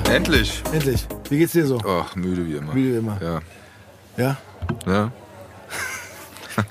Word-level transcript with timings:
wieder. 0.00 0.14
Endlich. 0.14 0.62
Endlich. 0.72 1.06
Wie 1.28 1.38
geht's 1.38 1.52
dir 1.52 1.66
so? 1.66 1.78
Ach, 1.86 2.14
müde 2.16 2.46
wie 2.46 2.56
immer. 2.56 2.74
Müde 2.74 2.94
wie 2.94 2.98
immer. 2.98 3.18
Ja. 3.22 3.40
Ja? 4.16 4.36
Ja. 4.86 5.12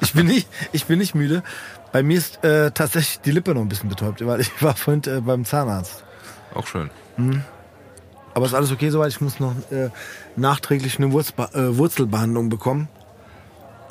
Ich 0.01 0.13
bin 0.13 0.25
nicht, 0.25 0.47
ich 0.71 0.85
bin 0.85 0.97
nicht 0.97 1.13
müde. 1.13 1.43
Bei 1.91 2.01
mir 2.01 2.17
ist 2.17 2.43
äh, 2.43 2.71
tatsächlich 2.71 3.19
die 3.19 3.29
Lippe 3.29 3.53
noch 3.53 3.61
ein 3.61 3.69
bisschen 3.69 3.87
betäubt, 3.87 4.25
weil 4.25 4.41
ich 4.41 4.49
war 4.63 4.75
vorhin 4.75 5.03
äh, 5.05 5.21
beim 5.21 5.45
Zahnarzt. 5.45 6.03
Auch 6.55 6.65
schön. 6.65 6.89
Aber 8.33 8.47
ist 8.47 8.55
alles 8.55 8.71
okay 8.71 8.89
soweit. 8.89 9.11
Ich 9.11 9.21
muss 9.21 9.39
noch 9.39 9.53
äh, 9.71 9.91
nachträglich 10.35 10.97
eine 10.97 11.11
Wurzba 11.11 11.49
äh, 11.53 11.77
Wurzelbehandlung 11.77 12.49
bekommen. 12.49 12.87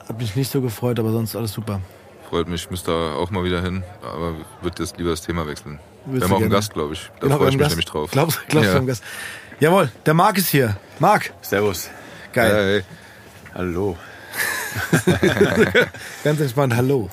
Hab 0.09 0.19
mich 0.19 0.35
nicht 0.35 0.51
so 0.51 0.61
gefreut, 0.61 0.99
aber 0.99 1.13
sonst 1.13 1.37
alles 1.37 1.53
super. 1.53 1.81
Freut 2.29 2.49
mich, 2.49 2.65
ich 2.65 2.71
müsste 2.71 2.91
da 2.91 3.15
auch 3.15 3.31
mal 3.31 3.45
wieder 3.45 3.63
hin. 3.63 3.85
Aber 4.03 4.35
würde 4.63 4.83
jetzt 4.83 4.99
lieber 4.99 5.11
das 5.11 5.23
Thema 5.23 5.47
wechseln. 5.47 5.79
Wir 6.07 6.23
haben 6.23 6.33
auch 6.33 6.41
einen? 6.41 6.51
Gast, 6.51 6.73
glaube 6.75 6.95
ich. 6.95 7.11
Da 7.21 7.27
Genau, 7.27 7.37
freue 7.39 7.49
ich 7.49 7.55
mich 7.55 7.61
Gast. 7.61 7.71
nämlich 7.73 7.85
drauf. 7.87 8.11
Glaubst, 8.11 8.41
glaubst 8.49 8.67
ja. 8.67 8.73
du, 8.73 8.79
haben 8.79 8.87
Gast? 8.87 9.03
Jawohl, 9.61 9.91
der 10.05 10.15
Marc 10.15 10.39
ist 10.39 10.49
hier. 10.49 10.77
Marc, 10.99 11.33
Servus. 11.41 11.89
geil. 12.33 12.85
Hey, 12.85 13.55
Hallo. 13.55 13.97
Ganz 16.25 16.41
entspannt, 16.41 16.75
hallo. 16.75 17.09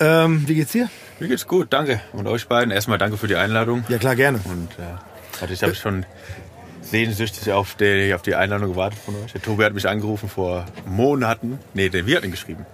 Ähm, 0.00 0.42
wie 0.48 0.56
geht's 0.56 0.72
dir? 0.72 0.88
Mir 1.20 1.28
geht's 1.28 1.46
gut, 1.46 1.68
danke. 1.72 2.00
Und 2.12 2.26
euch 2.26 2.48
beiden 2.48 2.70
erstmal 2.72 2.98
danke 2.98 3.16
für 3.16 3.28
die 3.28 3.36
Einladung. 3.36 3.84
Ja 3.88 3.98
klar, 3.98 4.16
gerne. 4.16 4.40
Und 4.44 4.68
äh, 4.78 4.82
also 5.40 5.54
ich 5.54 5.62
habe 5.62 5.74
schon 5.74 6.04
sehnsüchtig 6.82 7.52
auf 7.52 7.74
die, 7.76 8.12
auf 8.14 8.22
die 8.22 8.34
Einladung 8.34 8.70
gewartet 8.72 8.98
von 9.04 9.14
euch. 9.24 9.32
Der 9.32 9.42
Tobi 9.42 9.64
hat 9.64 9.72
mich 9.74 9.88
angerufen 9.88 10.28
vor 10.28 10.66
Monaten. 10.84 11.58
Nee, 11.74 11.88
der, 11.88 12.06
wir 12.06 12.16
hatten 12.16 12.26
ihn 12.26 12.32
geschrieben. 12.32 12.66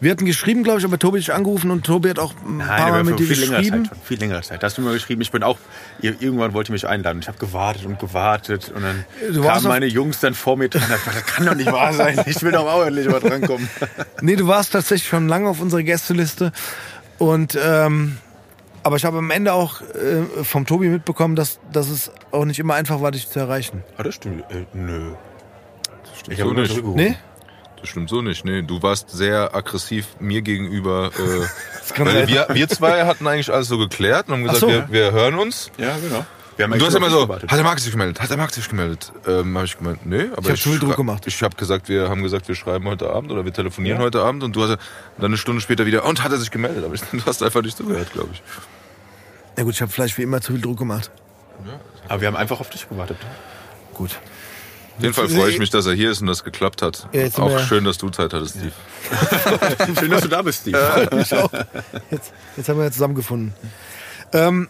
Wir 0.00 0.10
hatten 0.10 0.24
geschrieben, 0.26 0.62
glaube 0.62 0.78
ich, 0.78 0.84
aber 0.84 0.98
Tobi 0.98 1.18
hat 1.18 1.26
dich 1.28 1.32
angerufen 1.34 1.70
und 1.70 1.84
Tobi 1.84 2.10
hat 2.10 2.18
auch 2.18 2.34
ein 2.46 2.58
Nein, 2.58 2.66
paar 2.68 2.90
Mal 2.90 3.04
mit 3.04 3.18
dir 3.18 3.26
viel 3.26 3.48
geschrieben. 3.48 3.84
Zeit 3.86 3.94
schon. 3.96 4.04
Viel 4.04 4.18
längerer 4.18 4.42
Zeit. 4.42 4.62
Da 4.62 4.66
hast 4.66 4.78
du 4.78 4.82
mir 4.82 4.92
geschrieben, 4.92 5.20
ich 5.22 5.30
bin 5.30 5.42
auch, 5.42 5.58
irgendwann 6.00 6.52
wollte 6.52 6.68
ich 6.68 6.72
mich 6.82 6.88
einladen. 6.88 7.20
Ich 7.20 7.28
habe 7.28 7.38
gewartet 7.38 7.84
und 7.86 7.98
gewartet 7.98 8.72
und 8.74 8.82
dann 8.82 9.04
Du 9.32 9.42
kamen 9.42 9.64
meine 9.64 9.86
Jungs 9.86 10.20
dann 10.20 10.34
vor 10.34 10.56
mir 10.56 10.68
dran. 10.68 10.82
Ich 10.82 10.88
dachte, 10.88 11.10
Das 11.14 11.26
kann 11.26 11.46
doch 11.46 11.54
nicht 11.54 11.70
wahr 11.70 11.92
sein. 11.92 12.20
Ich 12.26 12.42
will 12.42 12.52
doch 12.52 12.66
auch 12.66 12.84
endlich 12.84 13.08
mal 13.08 13.20
drankommen. 13.20 13.68
Nee, 14.22 14.36
du 14.36 14.46
warst 14.46 14.72
tatsächlich 14.72 15.08
schon 15.08 15.28
lange 15.28 15.48
auf 15.48 15.60
unserer 15.60 15.82
Gästeliste. 15.82 16.52
Und 17.18 17.58
ähm, 17.62 18.18
aber 18.82 18.96
ich 18.96 19.04
habe 19.04 19.18
am 19.18 19.30
Ende 19.30 19.52
auch 19.52 19.80
äh, 19.82 20.44
vom 20.44 20.66
Tobi 20.66 20.88
mitbekommen, 20.88 21.36
dass, 21.36 21.58
dass 21.72 21.88
es 21.88 22.10
auch 22.30 22.44
nicht 22.44 22.58
immer 22.58 22.74
einfach 22.74 23.00
war, 23.00 23.10
dich 23.10 23.28
zu 23.28 23.38
erreichen. 23.38 23.82
Ah, 23.96 24.02
das 24.02 24.14
stimmt. 24.14 24.42
Äh, 24.50 24.64
nö. 24.72 25.12
stimmt 26.18 26.32
Ich 26.32 26.38
so 26.38 26.44
habe 26.50 26.54
immer 26.54 26.62
nicht. 26.62 26.84
Nee? 26.96 27.16
Das 27.80 27.88
stimmt 27.88 28.10
so 28.10 28.20
nicht. 28.20 28.44
Nee, 28.44 28.62
du 28.62 28.82
warst 28.82 29.10
sehr 29.10 29.54
aggressiv 29.54 30.06
mir 30.20 30.42
gegenüber. 30.42 31.10
Äh, 31.18 31.98
weil 32.04 32.28
wir, 32.28 32.46
wir 32.52 32.68
zwei 32.68 33.04
hatten 33.06 33.26
eigentlich 33.26 33.52
alles 33.52 33.68
so 33.68 33.78
geklärt 33.78 34.28
und 34.28 34.34
haben 34.34 34.42
gesagt, 34.44 34.60
so. 34.60 34.68
wir, 34.68 34.86
wir 34.90 35.12
hören 35.12 35.34
uns. 35.36 35.70
Ja, 35.78 35.96
genau. 35.96 36.26
Wir 36.56 36.64
haben 36.64 36.72
Und 36.72 36.82
du 36.82 36.86
hast 36.86 36.94
immer 36.94 37.08
so, 37.08 37.22
gewartet. 37.22 37.50
hat 37.50 37.56
der 37.56 37.64
Marc 37.64 37.78
sich 37.80 37.90
gemeldet? 37.90 38.20
Hat 38.20 38.28
der 38.28 38.36
Marc 38.36 38.50
sich 38.52 38.68
gemeldet? 38.68 39.12
Ähm, 39.26 39.56
habe 39.56 39.64
ich 39.64 39.78
gemeint, 39.78 40.04
nee, 40.04 40.24
aber 40.36 40.50
hab 40.50 40.56
zu 40.58 40.68
viel 40.68 40.72
schrei- 40.74 40.78
Druck 40.86 40.96
gemacht. 40.96 41.26
Ich 41.26 41.42
habe 41.42 41.56
gesagt, 41.56 41.88
wir 41.88 42.10
haben 42.10 42.22
gesagt, 42.22 42.48
wir 42.48 42.54
schreiben 42.54 42.84
heute 42.86 43.08
Abend 43.08 43.32
oder 43.32 43.46
wir 43.46 43.52
telefonieren 43.52 43.98
Ja. 43.98 44.04
heute 44.04 44.20
Abend 44.22 44.42
und 44.42 44.54
du 44.54 44.62
hast 44.64 44.76
dann 45.16 45.24
eine 45.24 45.38
Stunde 45.38 45.62
später 45.62 45.86
wieder 45.86 46.04
und 46.04 46.22
hat 46.22 46.32
er 46.32 46.38
sich 46.38 46.50
gemeldet, 46.50 46.84
aber 46.84 46.92
ich, 46.94 47.00
du 47.12 47.24
hast 47.24 47.42
einfach 47.42 47.62
nicht 47.62 47.78
zugehört, 47.78 48.12
glaube 48.12 48.28
ich. 48.34 48.42
Ja 49.56 49.64
gut, 49.64 49.72
ich 49.72 49.80
habe 49.80 49.90
vielleicht 49.90 50.18
wie 50.18 50.22
immer 50.22 50.42
zu 50.42 50.52
viel 50.52 50.60
Druck 50.60 50.78
gemacht. 50.78 51.10
Aber 52.08 52.20
wir 52.20 52.28
haben 52.28 52.36
einfach 52.36 52.60
auf 52.60 52.68
dich 52.68 52.86
gewartet. 52.86 53.16
Gut. 53.94 54.18
Auf 55.00 55.04
jeden 55.04 55.14
Fall 55.14 55.28
freue 55.28 55.50
ich 55.50 55.58
mich, 55.58 55.70
dass 55.70 55.86
er 55.86 55.94
hier 55.94 56.10
ist 56.10 56.20
und 56.20 56.26
das 56.26 56.44
geklappt 56.44 56.82
hat. 56.82 57.08
Ja, 57.12 57.26
Auch 57.38 57.58
schön, 57.60 57.84
dass 57.84 57.96
du 57.96 58.10
Zeit 58.10 58.34
hattest, 58.34 58.56
Steve. 58.56 58.72
Schön, 59.98 60.10
dass 60.10 60.20
du 60.20 60.28
da 60.28 60.42
bist, 60.42 60.60
Steve. 60.60 61.08
Ich 61.20 61.34
auch. 61.34 61.50
Jetzt, 62.10 62.32
jetzt 62.56 62.68
haben 62.68 62.76
wir 62.78 62.84
ja 62.84 62.90
zusammengefunden. 62.90 63.54
Ähm, 64.32 64.68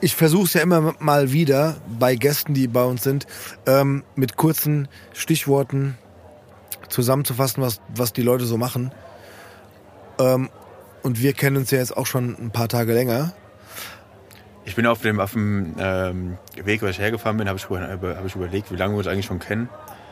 ich 0.00 0.16
versuche 0.16 0.44
es 0.44 0.54
ja 0.54 0.62
immer 0.62 0.94
mal 0.98 1.30
wieder 1.30 1.76
bei 1.86 2.16
Gästen, 2.16 2.54
die 2.54 2.66
bei 2.66 2.82
uns 2.82 3.04
sind, 3.04 3.26
ähm, 3.66 4.02
mit 4.16 4.36
kurzen 4.36 4.88
Stichworten 5.12 5.96
zusammenzufassen, 6.88 7.62
was, 7.62 7.80
was 7.94 8.12
die 8.12 8.22
Leute 8.22 8.46
so 8.46 8.56
machen. 8.56 8.90
Ähm, 10.18 10.50
und 11.02 11.20
wir 11.22 11.34
kennen 11.34 11.56
uns 11.56 11.70
ja 11.70 11.78
jetzt 11.78 11.96
auch 11.96 12.06
schon 12.06 12.36
ein 12.38 12.50
paar 12.50 12.68
Tage 12.68 12.92
länger. 12.94 13.32
Ich 14.70 14.76
bin 14.76 14.86
auf 14.86 15.00
dem, 15.00 15.18
auf 15.18 15.32
dem 15.32 15.74
ähm, 15.80 16.38
Weg, 16.54 16.80
wo 16.80 16.86
ich 16.86 17.00
hergefahren 17.00 17.36
bin, 17.36 17.48
habe 17.48 17.58
ich, 17.58 17.68
hab 17.68 18.24
ich 18.24 18.36
überlegt, 18.36 18.70
wie 18.70 18.76
lange 18.76 18.94
wir 18.94 18.98
uns 18.98 19.08
eigentlich 19.08 19.26
schon 19.26 19.40
kennen. 19.40 19.68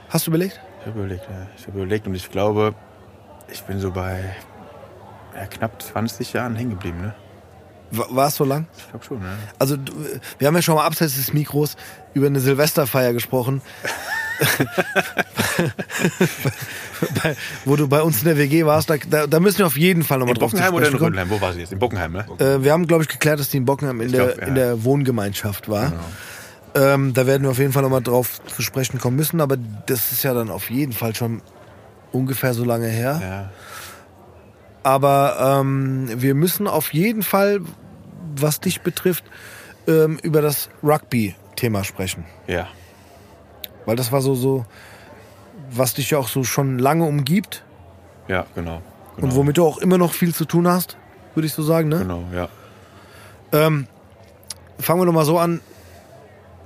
Hast 0.08 0.26
du 0.26 0.32
überlegt? 0.32 0.60
Ich 0.80 0.86
habe 0.88 0.98
überlegt, 0.98 1.22
ja. 1.30 1.46
Ich 1.56 1.68
habe 1.68 1.78
überlegt 1.78 2.08
und 2.08 2.16
ich 2.16 2.28
glaube, 2.28 2.74
ich 3.46 3.62
bin 3.62 3.78
so 3.78 3.92
bei 3.92 4.34
ja, 5.36 5.46
knapp 5.46 5.80
20 5.80 6.32
Jahren 6.32 6.56
hängen 6.56 6.70
geblieben, 6.70 7.00
ne? 7.00 7.14
War 7.92 8.26
es 8.26 8.34
so 8.34 8.44
lang? 8.44 8.66
Ich 8.76 8.88
glaube 8.90 9.04
schon, 9.04 9.20
ne? 9.20 9.38
Also 9.60 9.76
wir 10.38 10.48
haben 10.48 10.56
ja 10.56 10.62
schon 10.62 10.74
mal 10.74 10.86
abseits 10.86 11.14
des 11.14 11.32
Mikros 11.32 11.76
über 12.12 12.26
eine 12.26 12.40
Silvesterfeier 12.40 13.12
gesprochen. 13.12 13.62
Bei, 17.22 17.36
wo 17.64 17.76
du 17.76 17.88
bei 17.88 18.02
uns 18.02 18.18
in 18.20 18.24
der 18.26 18.38
WG 18.38 18.64
warst, 18.64 18.90
da, 18.90 19.26
da, 19.26 19.40
müssen 19.40 19.58
wir 19.58 19.66
auf 19.66 19.76
jeden 19.76 20.02
Fall 20.02 20.18
nochmal 20.18 20.34
drauf 20.34 20.52
Bockenheim 20.52 20.74
oder 20.74 20.88
in. 20.88 20.94
Rödelheim? 20.94 21.30
Wo 21.30 21.40
war 21.40 21.52
sie 21.52 21.60
jetzt? 21.60 21.72
In 21.72 21.78
Bockenheim, 21.78 22.12
ne? 22.12 22.26
Äh, 22.38 22.62
wir 22.62 22.72
haben, 22.72 22.86
glaube 22.86 23.02
ich, 23.02 23.08
geklärt, 23.08 23.40
dass 23.40 23.50
die 23.50 23.56
in 23.56 23.64
Bockenheim 23.64 24.00
in, 24.00 24.06
Ich 24.06 24.12
der, 24.12 24.26
glaub, 24.26 24.40
ja. 24.40 24.46
in 24.46 24.54
der 24.54 24.84
Wohngemeinschaft 24.84 25.68
war. 25.68 25.92
Ähm, 26.74 27.14
da 27.14 27.26
werden 27.26 27.42
wir 27.42 27.50
auf 27.50 27.58
jeden 27.58 27.72
Fall 27.72 27.82
nochmal 27.82 28.02
drauf 28.02 28.40
zu 28.46 28.62
sprechen 28.62 28.98
kommen 28.98 29.16
müssen, 29.16 29.40
aber 29.40 29.56
das 29.86 30.12
ist 30.12 30.22
ja 30.22 30.34
dann 30.34 30.50
auf 30.50 30.70
jeden 30.70 30.92
Fall 30.92 31.14
schon 31.14 31.42
ungefähr 32.12 32.54
so 32.54 32.64
lange 32.64 32.88
her. 32.88 33.20
Ja. 33.22 33.50
Aber 34.82 35.60
ähm, 35.60 36.08
wir 36.16 36.34
müssen 36.34 36.66
auf 36.66 36.92
jeden 36.92 37.22
Fall, 37.22 37.60
was 38.36 38.60
dich 38.60 38.82
betrifft, 38.82 39.24
ähm, 39.86 40.18
über 40.22 40.42
das 40.42 40.68
Rugby-Thema 40.82 41.84
sprechen. 41.84 42.24
Ja. 42.46 42.68
Weil 43.88 43.96
das 43.96 44.12
war 44.12 44.20
so, 44.20 44.34
so, 44.34 44.66
was 45.70 45.94
dich 45.94 46.10
ja 46.10 46.18
auch 46.18 46.28
so 46.28 46.44
schon 46.44 46.78
lange 46.78 47.04
umgibt 47.06 47.64
Ja, 48.28 48.44
genau. 48.54 48.82
genau. 49.16 49.26
und 49.26 49.34
womit 49.34 49.56
du 49.56 49.64
auch 49.64 49.78
immer 49.78 49.96
noch 49.96 50.12
viel 50.12 50.34
zu 50.34 50.44
tun 50.44 50.68
hast, 50.68 50.98
würde 51.34 51.46
ich 51.46 51.54
so 51.54 51.62
sagen. 51.62 51.88
Ne? 51.88 52.00
Genau, 52.00 52.22
ja. 52.34 52.50
Ähm, 53.50 53.86
fangen 54.78 55.00
wir 55.00 55.06
doch 55.06 55.14
mal 55.14 55.24
so 55.24 55.38
an. 55.38 55.62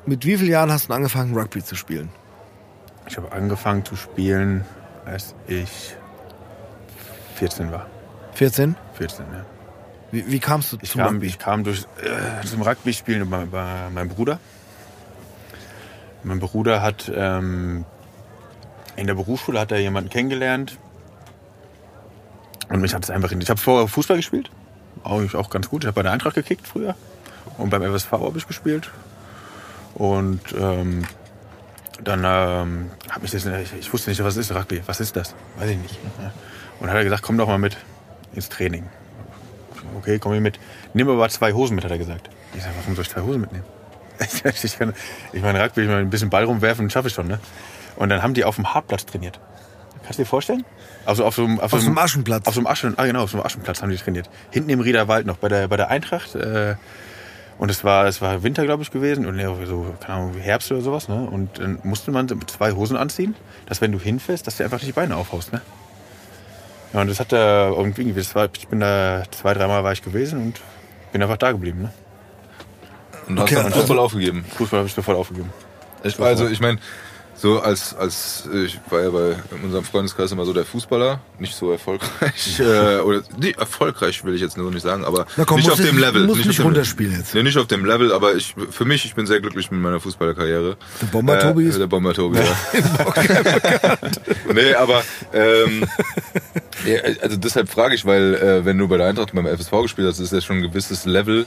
Mit 0.05 0.25
wie 0.27 0.37
vielen 0.37 0.51
Jahren 0.51 0.73
hast 0.73 0.89
du 0.89 0.95
angefangen, 0.95 1.39
Rugby 1.39 1.63
zu 1.63 1.77
spielen? 1.77 2.09
Ich 3.07 3.17
habe 3.17 3.31
angefangen 3.31 3.85
zu 3.85 3.95
spielen, 3.95 4.65
als 5.05 5.37
ich 5.47 5.95
14 7.37 7.71
war. 7.71 7.87
14? 8.33 8.75
14, 8.95 9.27
ja. 9.33 9.45
Wie, 10.11 10.29
wie 10.29 10.41
kamst 10.41 10.73
du 10.73 10.79
Ich 10.83 10.91
zum 10.91 11.03
kam, 11.03 11.15
Rugby? 11.15 11.27
ich 11.29 11.39
kam 11.39 11.63
durch, 11.63 11.87
äh, 12.03 12.45
zum 12.45 12.63
Rugby-Spielen 12.63 13.31
bei, 13.31 13.45
bei 13.45 13.91
meinem 13.95 14.09
Bruder. 14.09 14.41
Mein 16.25 16.39
Bruder 16.39 16.83
hat 16.83 17.11
ähm, 17.15 17.85
in 18.97 19.07
der 19.07 19.15
Berufsschule 19.15 19.59
hat 19.59 19.73
er 19.73 19.81
jemanden 19.81 20.11
kennengelernt. 20.11 20.79
Und 22.69 22.81
mich 22.81 22.95
hat 22.95 23.05
es 23.05 23.11
einfach 23.11 23.33
in. 23.33 23.41
Ich 23.41 23.51
habe 23.51 23.61
vorher 23.61 23.89
Fußball 23.89 24.17
gespielt. 24.17 24.51
Auch, 25.03 25.35
auch 25.35 25.51
ganz 25.51 25.69
gut. 25.69 25.85
Ich 25.85 25.87
habe 25.87 25.97
bei 25.97 26.03
der 26.03 26.13
Eintracht 26.13 26.35
gekickt 26.35 26.67
früher. 26.67 26.95
Und 27.59 27.71
beim 27.71 27.83
FSV 27.83 28.13
habe 28.13 28.39
ich 28.39 28.47
gespielt. 28.47 28.91
Und 29.95 30.41
ähm, 30.59 31.05
dann 32.03 32.21
ähm, 32.25 32.91
habe 33.11 33.25
ich 33.25 33.31
das. 33.31 33.45
Ich, 33.79 33.93
wusste 33.93 34.11
nicht, 34.11 34.23
was 34.23 34.37
ist 34.37 34.55
Rugby. 34.55 34.83
Was 34.87 35.01
ist 35.01 35.17
das? 35.17 35.35
Weiß 35.59 35.71
ich 35.71 35.79
nicht. 35.79 35.99
Und 36.81 36.89
hat 36.89 36.97
er 36.97 37.05
gesagt, 37.05 37.23
komm 37.23 37.37
doch 37.39 37.49
mal 37.49 37.59
mit 37.59 37.77
ins 38.35 38.49
Training. 38.49 38.87
Okay, 39.99 40.19
komm 40.19 40.33
ich 40.33 40.41
mit. 40.41 40.59
Nimm 40.95 41.09
aber 41.09 41.29
zwei 41.29 41.53
Hosen 41.53 41.75
mit, 41.75 41.85
hat 41.85 41.91
er 41.91 41.99
gesagt. 41.99 42.31
Ich 42.55 42.63
sag, 42.63 42.73
warum 42.81 42.95
soll 42.95 43.03
ich 43.03 43.11
zwei 43.11 43.21
Hosen 43.21 43.41
mitnehmen? 43.41 43.65
Ich, 44.25 44.43
kann, 44.79 44.95
ich 45.33 45.43
meine, 45.43 45.63
Rugby, 45.63 45.83
ich 45.83 45.89
meine, 45.89 46.01
ein 46.01 46.11
bisschen 46.11 46.31
Ball 46.31 46.45
rumwerfen, 46.45 46.91
schaffe 46.91 47.09
ich 47.09 47.15
schon, 47.15 47.29
ne? 47.29 47.39
Und 47.97 48.09
dann 48.09 48.23
haben 48.23 48.35
die 48.35 48.45
auf 48.45 48.57
dem 48.57 48.73
Hartplatz 48.73 49.07
trainiert. 49.07 49.39
Kannst 50.03 50.19
du 50.19 50.23
dir 50.23 50.29
vorstellen? 50.29 50.65
Also 51.05 51.25
auf 51.25 51.35
so 51.35 51.45
einem, 51.45 51.61
auf 51.61 51.73
Auf 51.73 51.81
so 51.81 51.87
einem 51.87 51.99
Aschenplatz. 51.99 52.47
Auf 52.47 52.55
so 52.55 52.61
einem 52.61 52.67
Aschen, 52.67 52.99
ah 52.99 53.07
genau, 53.07 53.23
auf 53.23 53.31
so 53.31 53.37
einem 53.37 53.47
Aschenplatz 53.47 53.83
haben 53.83 53.91
die 53.91 53.97
trainiert. 53.97 54.29
Hinten 54.51 54.71
im 54.71 54.81
Riederwald 54.81 55.27
noch, 55.27 55.37
bei 55.37 55.49
der, 55.49 55.69
bei 55.69 55.77
der 55.77 55.89
Eintracht. 55.91 56.35
Äh, 56.35 56.77
und 57.59 57.71
es 57.71 57.85
war, 57.85 58.07
es 58.07 58.21
war 58.21 58.43
Winter, 58.43 58.65
glaube 58.65 58.83
ich, 58.83 58.91
gewesen. 58.91 59.27
Und 59.27 59.39
so, 59.67 59.95
keine 60.01 60.19
Ahnung, 60.19 60.35
Herbst 60.35 60.73
oder 60.73 60.81
sowas, 60.81 61.09
ne? 61.09 61.29
Und 61.31 61.59
dann 61.59 61.79
musste 61.83 62.11
man 62.11 62.27
mit 62.27 62.51
zwei 62.51 62.73
Hosen 62.73 62.97
anziehen, 62.97 63.37
dass 63.67 63.81
wenn 63.81 63.93
du 63.93 64.01
hinfällst, 64.01 64.47
dass 64.47 64.57
du 64.57 64.65
einfach 64.65 64.79
nicht 64.79 64.89
die 64.89 64.93
Beine 64.93 65.17
aufhaust, 65.17 65.53
ne? 65.53 65.61
Ja, 66.93 67.01
und 67.01 67.09
das 67.09 67.21
hat 67.21 67.33
er 67.33 67.73
irgendwie, 67.77 68.13
das 68.13 68.35
war, 68.35 68.49
ich 68.57 68.69
bin 68.69 68.81
da 68.81 69.23
zwei, 69.31 69.55
dreimal 69.55 69.85
war 69.85 69.93
ich 69.93 70.03
gewesen 70.03 70.43
und 70.43 70.61
bin 71.13 71.23
einfach 71.23 71.37
da 71.37 71.53
geblieben, 71.53 71.83
ne? 71.83 71.93
Und 73.29 73.39
hast 73.39 73.45
Okay, 73.45 73.55
dann 73.57 73.67
also- 73.67 73.81
Fußball 73.81 73.99
aufgegeben. 73.99 74.45
Fußball 74.57 74.79
habe 74.81 74.89
ich 74.89 74.95
sofort 74.95 75.17
aufgegeben. 75.17 75.51
Ich, 76.05 76.19
also 76.19 76.49
ich 76.49 76.61
meine, 76.61 76.79
so 77.37 77.61
als, 77.61 77.95
als 77.95 78.49
ich 78.53 78.79
war 78.91 79.03
ja 79.03 79.11
bei 79.11 79.37
in 79.57 79.65
unserem 79.65 79.85
Freundeskreis 79.85 80.31
immer 80.33 80.45
so 80.45 80.53
der 80.53 80.65
Fußballer, 80.65 81.21
nicht 81.39 81.55
so 81.57 81.71
erfolgreich. 81.73 82.61
äh, 82.61 82.99
oder 82.99 83.23
nee, 83.39 83.53
erfolgreich 83.57 84.25
will 84.25 84.35
ich 84.35 84.41
jetzt 84.41 84.57
nur 84.57 84.71
nicht 84.71 84.83
sagen, 84.83 85.05
aber 85.05 85.27
komm, 85.47 85.57
nicht 85.59 85.71
auf 85.71 85.81
dem 85.81 85.99
Level. 85.99 86.27
musst 86.27 86.45
nicht 86.45 86.59
dem- 86.59 86.67
runterspielen 86.67 87.17
jetzt. 87.19 87.35
Nee, 87.35 87.43
nicht 87.43 87.57
auf 87.59 87.67
dem 87.69 87.85
Level, 87.85 88.13
aber 88.13 88.35
ich 88.35 88.55
für 88.71 88.85
mich, 88.85 89.05
ich 89.05 89.15
bin 89.15 89.27
sehr 89.27 89.41
glücklich 89.41 89.71
mit 89.71 89.81
meiner 89.81 89.99
Fußballerkarriere. 90.01 90.77
Der 91.01 91.07
Bomber 91.07 91.39
Tobi 91.39 91.65
ist- 91.67 91.79
Der 91.81 91.87
Bomber 91.87 92.15
Tobi, 92.15 92.39
ja. 92.39 92.45
nee, 94.53 94.75
aber 94.75 95.03
ähm, 95.33 95.85
ja, 96.87 97.01
also 97.23 97.37
deshalb 97.37 97.69
frage 97.69 97.95
ich, 97.95 98.05
weil 98.05 98.35
äh, 98.35 98.65
wenn 98.65 98.79
du 98.79 98.89
bei 98.89 98.97
der 98.99 99.07
Eintracht 99.07 99.33
beim 99.35 99.47
FSV 99.47 99.71
gespielt 99.83 100.09
hast, 100.09 100.19
ist 100.21 100.33
das 100.33 100.45
schon 100.45 100.57
ein 100.57 100.63
gewisses 100.63 101.05
Level, 101.07 101.47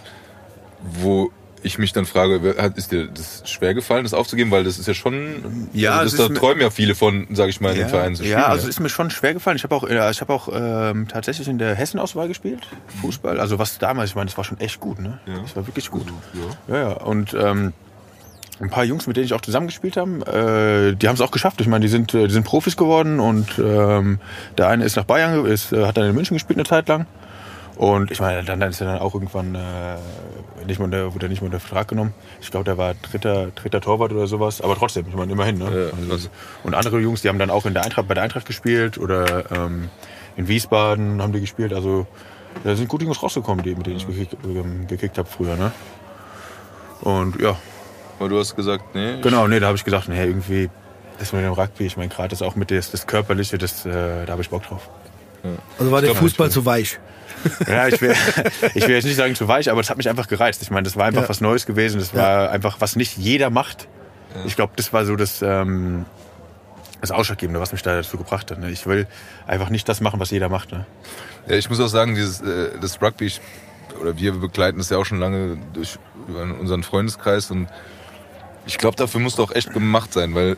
wo 0.81 1.31
ich 1.65 1.77
mich 1.77 1.93
dann 1.93 2.05
frage, 2.05 2.35
ist 2.75 2.91
dir 2.91 3.07
das 3.07 3.43
schwer 3.49 3.73
gefallen, 3.73 4.03
das 4.03 4.13
aufzugeben? 4.13 4.51
Weil 4.51 4.63
das 4.63 4.77
ist 4.77 4.87
ja 4.87 4.93
schon, 4.93 5.67
Ja, 5.73 5.97
also 5.97 6.17
das, 6.17 6.27
ist 6.27 6.35
da 6.35 6.39
träumen 6.39 6.61
ja 6.61 6.69
viele 6.69 6.95
von, 6.95 7.27
sage 7.31 7.49
ich 7.49 7.59
mal, 7.59 7.71
in 7.73 7.79
den 7.79 7.89
Vereinen 7.89 8.15
zu 8.15 8.23
spielen. 8.23 8.39
Ja, 8.39 8.47
also 8.47 8.67
ist 8.67 8.79
mir 8.79 8.89
schon 8.89 9.09
schwer 9.09 9.33
gefallen. 9.33 9.57
Ich 9.57 9.63
habe 9.63 9.75
auch, 9.75 9.83
äh, 9.83 10.11
ich 10.11 10.21
habe 10.21 10.31
auch 10.31 10.49
ähm, 10.53 11.07
tatsächlich 11.07 11.47
in 11.47 11.57
der 11.57 11.75
Hessenauswahl 11.75 12.27
gespielt, 12.27 12.67
Fußball. 13.01 13.39
Also 13.39 13.59
was 13.59 13.77
damals, 13.79 14.11
ich 14.11 14.15
meine, 14.15 14.27
das 14.27 14.37
war 14.37 14.43
schon 14.43 14.59
echt 14.59 14.79
gut, 14.79 14.99
ne? 14.99 15.19
Das 15.43 15.55
war 15.55 15.67
wirklich 15.67 15.89
gut. 15.89 16.05
Ja, 16.67 16.77
ja. 16.77 16.91
Und 16.93 17.33
ähm, 17.33 17.73
ein 18.59 18.69
paar 18.69 18.85
Jungs, 18.85 19.07
mit 19.07 19.17
denen 19.17 19.25
ich 19.25 19.33
auch 19.33 19.41
zusammengespielt 19.41 19.97
habe, 19.97 20.91
äh, 20.91 20.95
die 20.95 21.07
haben 21.07 21.15
es 21.15 21.21
auch 21.21 21.31
geschafft. 21.31 21.59
Ich 21.61 21.67
meine, 21.67 21.83
die 21.83 21.89
sind, 21.89 22.13
äh, 22.13 22.27
die 22.27 22.33
sind 22.33 22.45
Profis 22.45 22.77
geworden 22.77 23.19
und 23.19 23.59
ähm, 23.59 24.19
der 24.57 24.69
eine 24.69 24.85
ist 24.85 24.95
nach 24.95 25.03
Bayern, 25.05 25.45
ist, 25.45 25.73
äh, 25.73 25.85
hat 25.85 25.97
dann 25.97 26.05
in 26.05 26.15
München 26.15 26.35
gespielt 26.35 26.57
eine 26.57 26.65
Zeit 26.65 26.87
lang. 26.87 27.05
Und 27.77 28.11
ich 28.11 28.19
meine, 28.19 28.43
dann, 28.43 28.61
ist 28.61 28.79
er 28.81 28.87
dann 28.87 28.99
auch 28.99 29.13
irgendwann 29.13 29.53
äh, 29.55 29.97
nicht 30.65 30.79
mal 30.79 30.85
unter, 30.85 31.13
wurde 31.13 31.25
er 31.25 31.29
nicht 31.29 31.41
mal 31.41 31.47
unter 31.47 31.59
Vertrag 31.59 31.89
genommen. 31.89 32.13
Ich 32.41 32.49
glaube, 32.49 32.63
der 32.63 32.77
war 32.77 32.93
dritter, 32.93 33.47
dritter 33.47 33.81
Torwart 33.81 34.11
oder 34.13 34.27
sowas. 34.27 34.61
Aber 34.61 34.75
trotzdem, 34.75 35.05
ich 35.09 35.15
meine, 35.15 35.33
immerhin. 35.33 35.57
Ne? 35.57 35.91
Ja, 35.91 36.11
also, 36.11 36.29
und 36.63 36.73
andere 36.73 36.99
Jungs, 36.99 37.21
die 37.21 37.29
haben 37.29 37.39
dann 37.39 37.49
auch 37.49 37.65
in 37.65 37.73
der 37.73 37.83
Eintracht, 37.83 38.07
bei 38.07 38.13
der 38.13 38.23
Eintracht 38.23 38.45
gespielt 38.45 38.97
oder 38.97 39.51
ähm, 39.51 39.89
in 40.37 40.47
Wiesbaden 40.47 41.21
haben 41.21 41.33
die 41.33 41.41
gespielt. 41.41 41.73
Also 41.73 42.07
da 42.63 42.75
sind 42.75 42.87
gute 42.87 43.05
Jungs 43.05 43.21
rausgekommen, 43.21 43.63
die, 43.63 43.75
mit 43.75 43.85
denen 43.85 43.97
ich 43.97 44.07
gekickt, 44.07 44.37
ähm, 44.45 44.87
gekickt 44.87 45.17
habe 45.17 45.27
früher. 45.27 45.57
Ne? 45.57 45.71
Und 47.01 47.41
ja, 47.41 47.57
Aber 48.19 48.29
du 48.29 48.39
hast 48.39 48.55
gesagt, 48.55 48.95
nee. 48.95 49.19
genau, 49.21 49.47
nee, 49.47 49.59
da 49.59 49.67
habe 49.67 49.77
ich 49.77 49.83
gesagt, 49.83 50.07
nee, 50.07 50.23
irgendwie, 50.23 50.69
das 51.19 51.33
mit 51.33 51.43
dem 51.43 51.53
Rugby, 51.53 51.85
ich 51.85 51.97
meine, 51.97 52.09
gerade 52.09 52.29
das 52.29 52.41
auch 52.41 52.55
mit 52.55 52.71
das, 52.71 52.91
das 52.91 53.05
Körperliche, 53.07 53.57
das, 53.57 53.85
äh, 53.85 54.25
da 54.25 54.31
habe 54.31 54.41
ich 54.41 54.49
Bock 54.49 54.63
drauf. 54.63 54.89
Also 55.79 55.91
war 55.91 56.01
der 56.01 56.11
glaub, 56.11 56.21
Fußball 56.23 56.49
zu 56.51 56.65
weich. 56.65 56.99
Ja, 57.67 57.87
ich 57.87 58.01
will, 58.01 58.15
ich 58.73 58.87
will 58.87 58.95
jetzt 58.95 59.03
nicht 59.03 59.17
sagen 59.17 59.35
zu 59.35 59.47
weich, 59.47 59.69
aber 59.69 59.79
das 59.79 59.91
hat 59.91 59.97
mich 59.97 60.09
einfach 60.09 60.27
gereizt. 60.27 60.63
Ich 60.63 60.71
meine, 60.71 60.81
das 60.83 60.95
war 60.95 61.05
einfach 61.05 61.23
Ja. 61.23 61.29
was 61.29 61.41
Neues 61.41 61.67
gewesen. 61.67 61.99
Das 61.99 62.15
war 62.15 62.49
einfach, 62.49 62.77
was 62.79 62.95
nicht 62.95 63.17
jeder 63.17 63.51
macht. 63.51 63.87
Ich 64.47 64.55
glaube, 64.55 64.73
das 64.77 64.93
war 64.93 65.05
so 65.05 65.15
das, 65.15 65.43
ähm, 65.43 66.05
das 67.01 67.11
Ausschlaggebende, 67.11 67.59
was 67.59 67.71
mich 67.71 67.83
da 67.83 67.95
dazu 67.95 68.17
gebracht 68.17 68.49
hat. 68.49 68.57
Ne? 68.59 68.71
Ich 68.71 68.87
will 68.87 69.05
einfach 69.45 69.69
nicht 69.69 69.87
das 69.87 70.01
machen, 70.01 70.19
was 70.19 70.31
jeder 70.31 70.49
macht. 70.49 70.71
Ne? 70.71 70.87
Ja, 71.47 71.55
ich 71.55 71.69
muss 71.69 71.79
auch 71.79 71.87
sagen, 71.87 72.15
dieses, 72.15 72.41
äh, 72.41 72.69
das 72.81 72.99
Rugby, 72.99 73.25
ich, 73.25 73.41
oder 74.01 74.17
wir 74.17 74.31
begleiten 74.33 74.79
das 74.79 74.89
ja 74.89 74.97
auch 74.97 75.05
schon 75.05 75.19
lange 75.19 75.59
durch 75.73 75.99
über 76.27 76.41
unseren 76.41 76.81
Freundeskreis 76.81 77.51
und 77.51 77.67
ich 78.65 78.79
glaube, 78.79 78.95
dafür 78.97 79.21
muss 79.21 79.35
doch 79.35 79.53
echt 79.53 79.71
gemacht 79.71 80.11
sein, 80.13 80.33
weil 80.33 80.57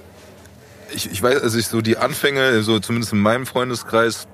ich, 0.95 1.11
ich 1.11 1.21
weiß, 1.21 1.41
also 1.41 1.57
ich 1.59 1.67
so 1.67 1.81
die 1.81 1.97
Anfänge, 1.97 2.63
so 2.63 2.79
zumindest 2.79 3.11
in 3.11 3.19
meinem 3.19 3.45
Freundeskreis, 3.45 4.27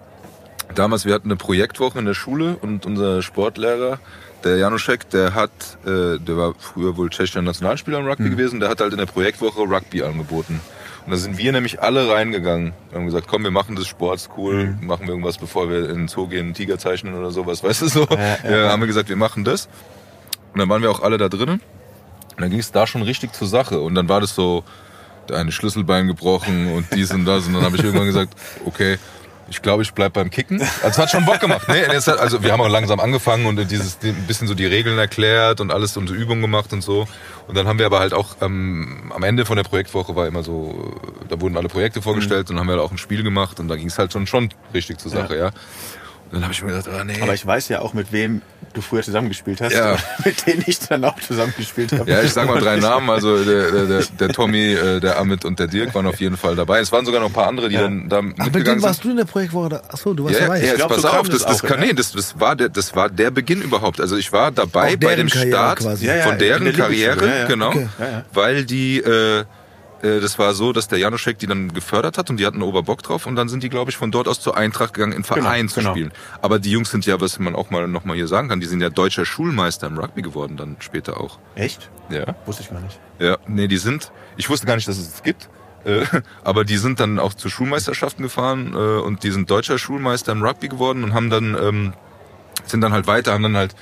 damals, 0.76 1.06
wir 1.06 1.14
hatten 1.14 1.28
eine 1.28 1.36
Projektwoche 1.36 2.00
in 2.00 2.06
der 2.06 2.14
Schule 2.14 2.58
und 2.62 2.86
unser 2.86 3.22
Sportlehrer, 3.22 4.00
der 4.44 4.58
Januszek, 4.58 5.10
der 5.10 5.34
hat, 5.34 5.52
äh, 5.86 6.20
der 6.20 6.38
war 6.38 6.54
früher 6.60 6.98
wohl 6.98 7.10
tschechischer 7.10 7.42
Nationalspieler 7.42 8.00
im 8.00 8.08
Rugby 8.08 8.30
gewesen, 8.30 8.60
der 8.60 8.70
hat 8.70 8.82
halt 8.82 8.92
in 8.92 9.00
der 9.00 9.06
Projektwoche 9.06 9.62
Rugby 9.62 10.04
angeboten. 10.04 10.60
Und 11.06 11.12
da 11.12 11.18
sind 11.18 11.38
wir 11.38 11.52
nämlich 11.52 11.82
alle 11.82 12.10
reingegangen 12.10 12.74
und 12.90 12.96
haben 12.96 13.06
gesagt, 13.06 13.28
komm, 13.28 13.44
wir 13.44 13.52
machen 13.52 13.76
das 13.76 13.88
Sports 13.88 14.30
cool, 14.38 14.78
machen 14.82 15.04
wir 15.06 15.10
irgendwas, 15.10 15.38
bevor 15.38 15.70
wir 15.70 15.90
in 15.90 15.96
den 15.96 16.08
Zoo 16.08 16.28
gehen, 16.28 16.46
einen 16.48 16.54
Tiger 16.54 16.78
zeichnen 16.78 17.14
oder 17.14 17.32
sowas, 17.32 17.64
weißt 17.64 17.82
du 17.82 17.88
so. 17.88 18.08
Ja, 18.10 18.70
haben 18.70 18.82
wir 18.82 18.88
gesagt, 18.88 19.10
wir 19.10 19.16
machen 19.16 19.44
das. 19.44 19.68
Und 20.54 20.60
dann 20.60 20.70
waren 20.70 20.82
wir 20.82 20.92
auch 20.92 21.02
alle 21.02 21.18
da 21.18 21.30
drinnen. 21.30 21.62
Und 22.36 22.42
dann 22.42 22.50
ging 22.50 22.60
es 22.60 22.72
da 22.72 22.88
schon 22.88 23.02
richtig 23.02 23.34
zur 23.34 23.48
Sache. 23.48 23.80
Und 23.82 23.96
dann 23.96 24.08
war 24.08 24.22
das 24.22 24.34
so, 24.34 24.64
der 25.30 25.38
eine 25.38 25.52
Schlüsselbein 25.52 26.08
gebrochen 26.08 26.74
und 26.74 26.88
dies 26.94 27.12
und 27.12 27.26
das. 27.26 27.48
Und 27.48 27.54
dann 27.54 27.64
habe 27.64 27.76
ich 27.76 27.84
irgendwann 27.84 28.08
gesagt, 28.08 28.34
okay, 28.66 28.98
ich 29.50 29.62
glaube, 29.62 29.84
ich 29.84 29.94
bleib 29.94 30.14
beim 30.14 30.30
Kicken. 30.30 30.62
Also 30.62 30.88
es 30.88 30.98
hat 30.98 31.10
schon 31.12 31.26
Bock 31.26 31.40
gemacht. 31.40 31.68
Ne? 31.68 31.88
Hat, 31.88 32.08
also 32.20 32.44
wir 32.44 32.52
haben 32.52 32.62
auch 32.62 32.70
langsam 32.70 33.00
angefangen 33.00 33.46
und 33.46 33.70
dieses 33.70 33.98
ein 34.04 34.26
bisschen 34.28 34.48
so 34.48 34.54
die 34.54 34.66
Regeln 34.66 34.98
erklärt 34.98 35.62
und 35.62 35.72
alles 35.72 35.98
und 35.98 36.08
so 36.08 36.14
Übungen 36.14 36.42
gemacht 36.42 36.74
und 36.74 36.82
so. 36.82 37.08
Und 37.48 37.58
dann 37.58 37.68
haben 37.68 37.80
wir 37.80 37.86
aber 37.86 38.00
halt 38.00 38.14
auch 38.14 38.38
ähm, 38.42 39.12
am 39.14 39.24
Ende 39.24 39.46
von 39.46 39.58
der 39.58 39.64
Projektwoche 39.64 40.16
war 40.16 40.28
immer 40.28 40.44
so, 40.44 40.96
da 41.30 41.40
wurden 41.42 41.58
alle 41.58 41.68
Projekte 41.68 42.02
vorgestellt 42.02 42.50
und 42.50 42.56
dann 42.56 42.62
haben 42.62 42.68
wir 42.68 42.74
halt 42.74 42.84
auch 42.84 42.92
ein 42.92 42.98
Spiel 42.98 43.24
gemacht 43.24 43.60
und 43.60 43.68
da 43.68 43.76
ging 43.76 43.88
es 43.88 43.98
halt 43.98 44.14
schon 44.14 44.28
schon 44.28 44.50
richtig 44.74 45.00
zur 45.00 45.12
Sache, 45.12 45.38
ja. 45.38 45.48
Und 45.48 45.54
dann 46.34 46.44
habe 46.44 46.54
ich 46.54 46.62
mir 46.64 46.70
gedacht, 46.70 46.88
ah 46.90 47.04
nee. 47.04 47.22
Aber 47.22 47.34
ich 47.34 47.46
weiß 47.46 47.70
ja 47.70 47.80
auch, 47.82 47.94
mit 47.94 48.12
wem 48.12 48.42
du 48.74 48.82
früher 48.82 49.04
zusammengespielt 49.04 49.62
hast. 49.62 49.74
Ja. 49.74 49.98
mit 50.26 50.48
denen 50.48 50.64
ich 50.66 50.80
dann 50.80 51.04
auch 51.06 51.20
zusammengespielt 51.20 51.92
habe. 51.92 52.10
Ja, 52.10 52.22
ich 52.22 52.34
sag 52.34 52.48
mal 52.48 52.60
drei 52.60 52.78
Namen. 52.78 53.10
Also 53.10 53.44
der, 53.44 53.72
der, 53.72 53.86
der, 53.86 54.04
der 54.20 54.30
Tommy, 54.34 54.74
äh, 54.74 55.00
der 55.00 55.20
Amit 55.20 55.46
und 55.46 55.60
der 55.60 55.68
Dirk 55.68 55.94
waren 55.94 56.08
auf 56.08 56.20
jeden 56.20 56.38
Fall 56.38 56.56
dabei. 56.56 56.80
Es 56.80 56.92
waren 56.92 57.06
sogar 57.06 57.22
noch 57.22 57.28
ein 57.28 57.34
paar 57.34 57.48
andere, 57.48 57.70
die 57.70 57.76
dann 57.76 58.10
da 58.10 58.18
Ach, 58.18 58.22
mit 58.24 58.38
dem 58.38 58.46
mitgegangen 58.46 58.82
warst 58.82 59.04
du 59.04 59.12
in 59.12 59.18
der 59.18 59.26
Projektwoche 59.26 59.70
da? 59.70 59.82
Achso, 59.90 60.14
du 60.14 60.26
warst 60.26 60.40
Ja, 60.40 60.48
dabei. 60.48 60.60
ja, 60.60 60.66
jetzt 60.66 60.76
glaub, 60.78 60.90
pass 60.90 61.02
so 61.04 61.08
auf, 61.10 61.30
das, 61.30 61.46
das 61.46 61.62
kann, 61.62 61.80
ja. 61.82 61.88
nee, 61.88 61.94
das, 61.94 62.12
das, 62.14 62.40
war 62.40 62.56
der, 62.56 62.70
das 62.70 62.96
war 62.96 63.10
der 63.10 63.30
Beginn 63.32 63.62
überhaupt. 63.62 64.02
Also 64.02 64.18
ich 64.18 64.32
war 64.32 64.52
dabei 64.52 64.96
bei 64.96 65.16
dem 65.16 65.30
Karriere 65.30 65.50
Start 65.56 65.80
quasi. 65.80 66.08
Ja, 66.08 66.16
ja, 66.16 66.24
von 66.24 66.40
deren 66.40 66.64
der 66.64 66.74
Karriere, 66.74 67.28
ja, 67.28 67.36
ja. 67.40 67.46
genau, 67.46 67.70
Okay. 67.70 67.88
Ja, 68.00 68.06
ja. 68.10 68.26
weil 68.34 68.66
die, 68.66 68.98
äh, 69.00 69.44
das 70.04 70.38
war 70.38 70.54
so, 70.54 70.74
dass 70.74 70.88
der 70.90 71.00
Januszek 71.00 71.40
die 71.40 71.48
dann 71.48 71.74
gefördert 71.74 72.18
hat 72.18 72.30
und 72.30 72.38
die 72.38 72.46
hatten 72.46 72.62
Oberbock 72.62 73.02
drauf 73.04 73.26
und 73.26 73.36
dann 73.38 73.48
sind 73.48 73.64
die, 73.64 73.70
glaube 73.70 73.90
ich, 73.90 73.98
von 73.98 74.12
dort 74.12 74.28
aus 74.28 74.42
zur 74.42 74.58
Eintracht 74.58 74.94
gegangen, 74.94 75.14
in 75.14 75.24
Verein 75.24 75.62
Genau, 75.68 75.74
zu 75.74 75.80
genau. 75.80 75.92
spielen. 75.92 76.12
Aber 76.42 76.60
die 76.60 76.72
Jungs 76.72 76.92
sind 76.92 77.06
ja, 77.06 77.22
was 77.22 77.40
man 77.40 77.56
auch 77.56 77.70
mal 77.70 77.88
noch 77.88 78.04
mal 78.04 78.16
hier 78.16 78.28
sagen 78.28 78.50
kann, 78.50 78.60
die 78.60 78.66
sind 78.68 78.82
ja 78.82 78.90
deutscher 78.90 79.26
Schulmeister 79.26 79.88
im 79.88 79.98
Rugby 79.98 80.22
geworden 80.22 80.58
dann 80.58 80.76
später 80.80 81.20
auch. 81.22 81.40
Echt? 81.56 81.90
Ja. 82.10 82.36
Wusste 82.46 82.64
ich 82.64 82.70
gar 82.70 82.82
nicht. 82.82 83.00
Ja, 83.20 83.38
nee, 83.48 83.68
die 83.68 83.78
sind, 83.78 84.12
ich 84.36 84.50
wusste 84.50 84.68
gar 84.68 84.76
nicht, 84.76 84.88
dass 84.88 84.98
es 84.98 85.16
es 85.16 85.24
gibt, 85.24 85.48
äh, 85.86 86.06
aber 86.44 86.66
die 86.66 86.78
sind 86.78 87.00
dann 87.00 87.18
auch 87.18 87.34
zu 87.34 87.50
Schulmeisterschaften 87.50 88.24
gefahren 88.24 88.74
äh, 88.74 88.78
und 88.78 89.24
die 89.24 89.32
sind 89.32 89.50
deutscher 89.50 89.78
Schulmeister 89.78 90.34
im 90.34 90.44
Rugby 90.44 90.68
geworden 90.68 91.04
und 91.04 91.14
haben 91.14 91.30
dann, 91.30 91.56
ähm, 91.62 91.94
sind 92.66 92.82
dann 92.82 92.92
halt 92.92 93.08
weiter, 93.08 93.34
haben 93.34 93.44
dann 93.44 93.58
halt 93.58 93.76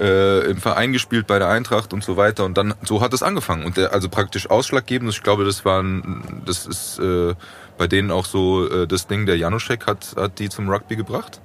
äh, 0.00 0.50
im 0.50 0.56
Verein 0.56 0.92
gespielt 0.92 1.26
bei 1.26 1.38
der 1.38 1.48
Eintracht 1.48 1.92
und 1.92 2.02
so 2.02 2.16
weiter 2.16 2.44
und 2.44 2.56
dann, 2.56 2.74
so 2.82 3.00
hat 3.00 3.12
es 3.12 3.22
angefangen 3.22 3.64
und 3.64 3.76
der, 3.76 3.92
also 3.92 4.08
praktisch 4.08 4.48
ausschlaggebend, 4.48 5.10
ich 5.10 5.22
glaube, 5.22 5.44
das 5.44 5.64
war 5.64 5.82
ein, 5.82 6.42
das 6.46 6.66
ist 6.66 6.98
äh, 6.98 7.34
bei 7.76 7.86
denen 7.86 8.10
auch 8.10 8.24
so 8.24 8.68
äh, 8.68 8.86
das 8.86 9.06
Ding, 9.06 9.26
der 9.26 9.36
Januszek 9.36 9.86
hat, 9.86 10.14
hat 10.16 10.38
die 10.38 10.48
zum 10.48 10.68
Rugby 10.68 10.96
gebracht. 10.96 11.40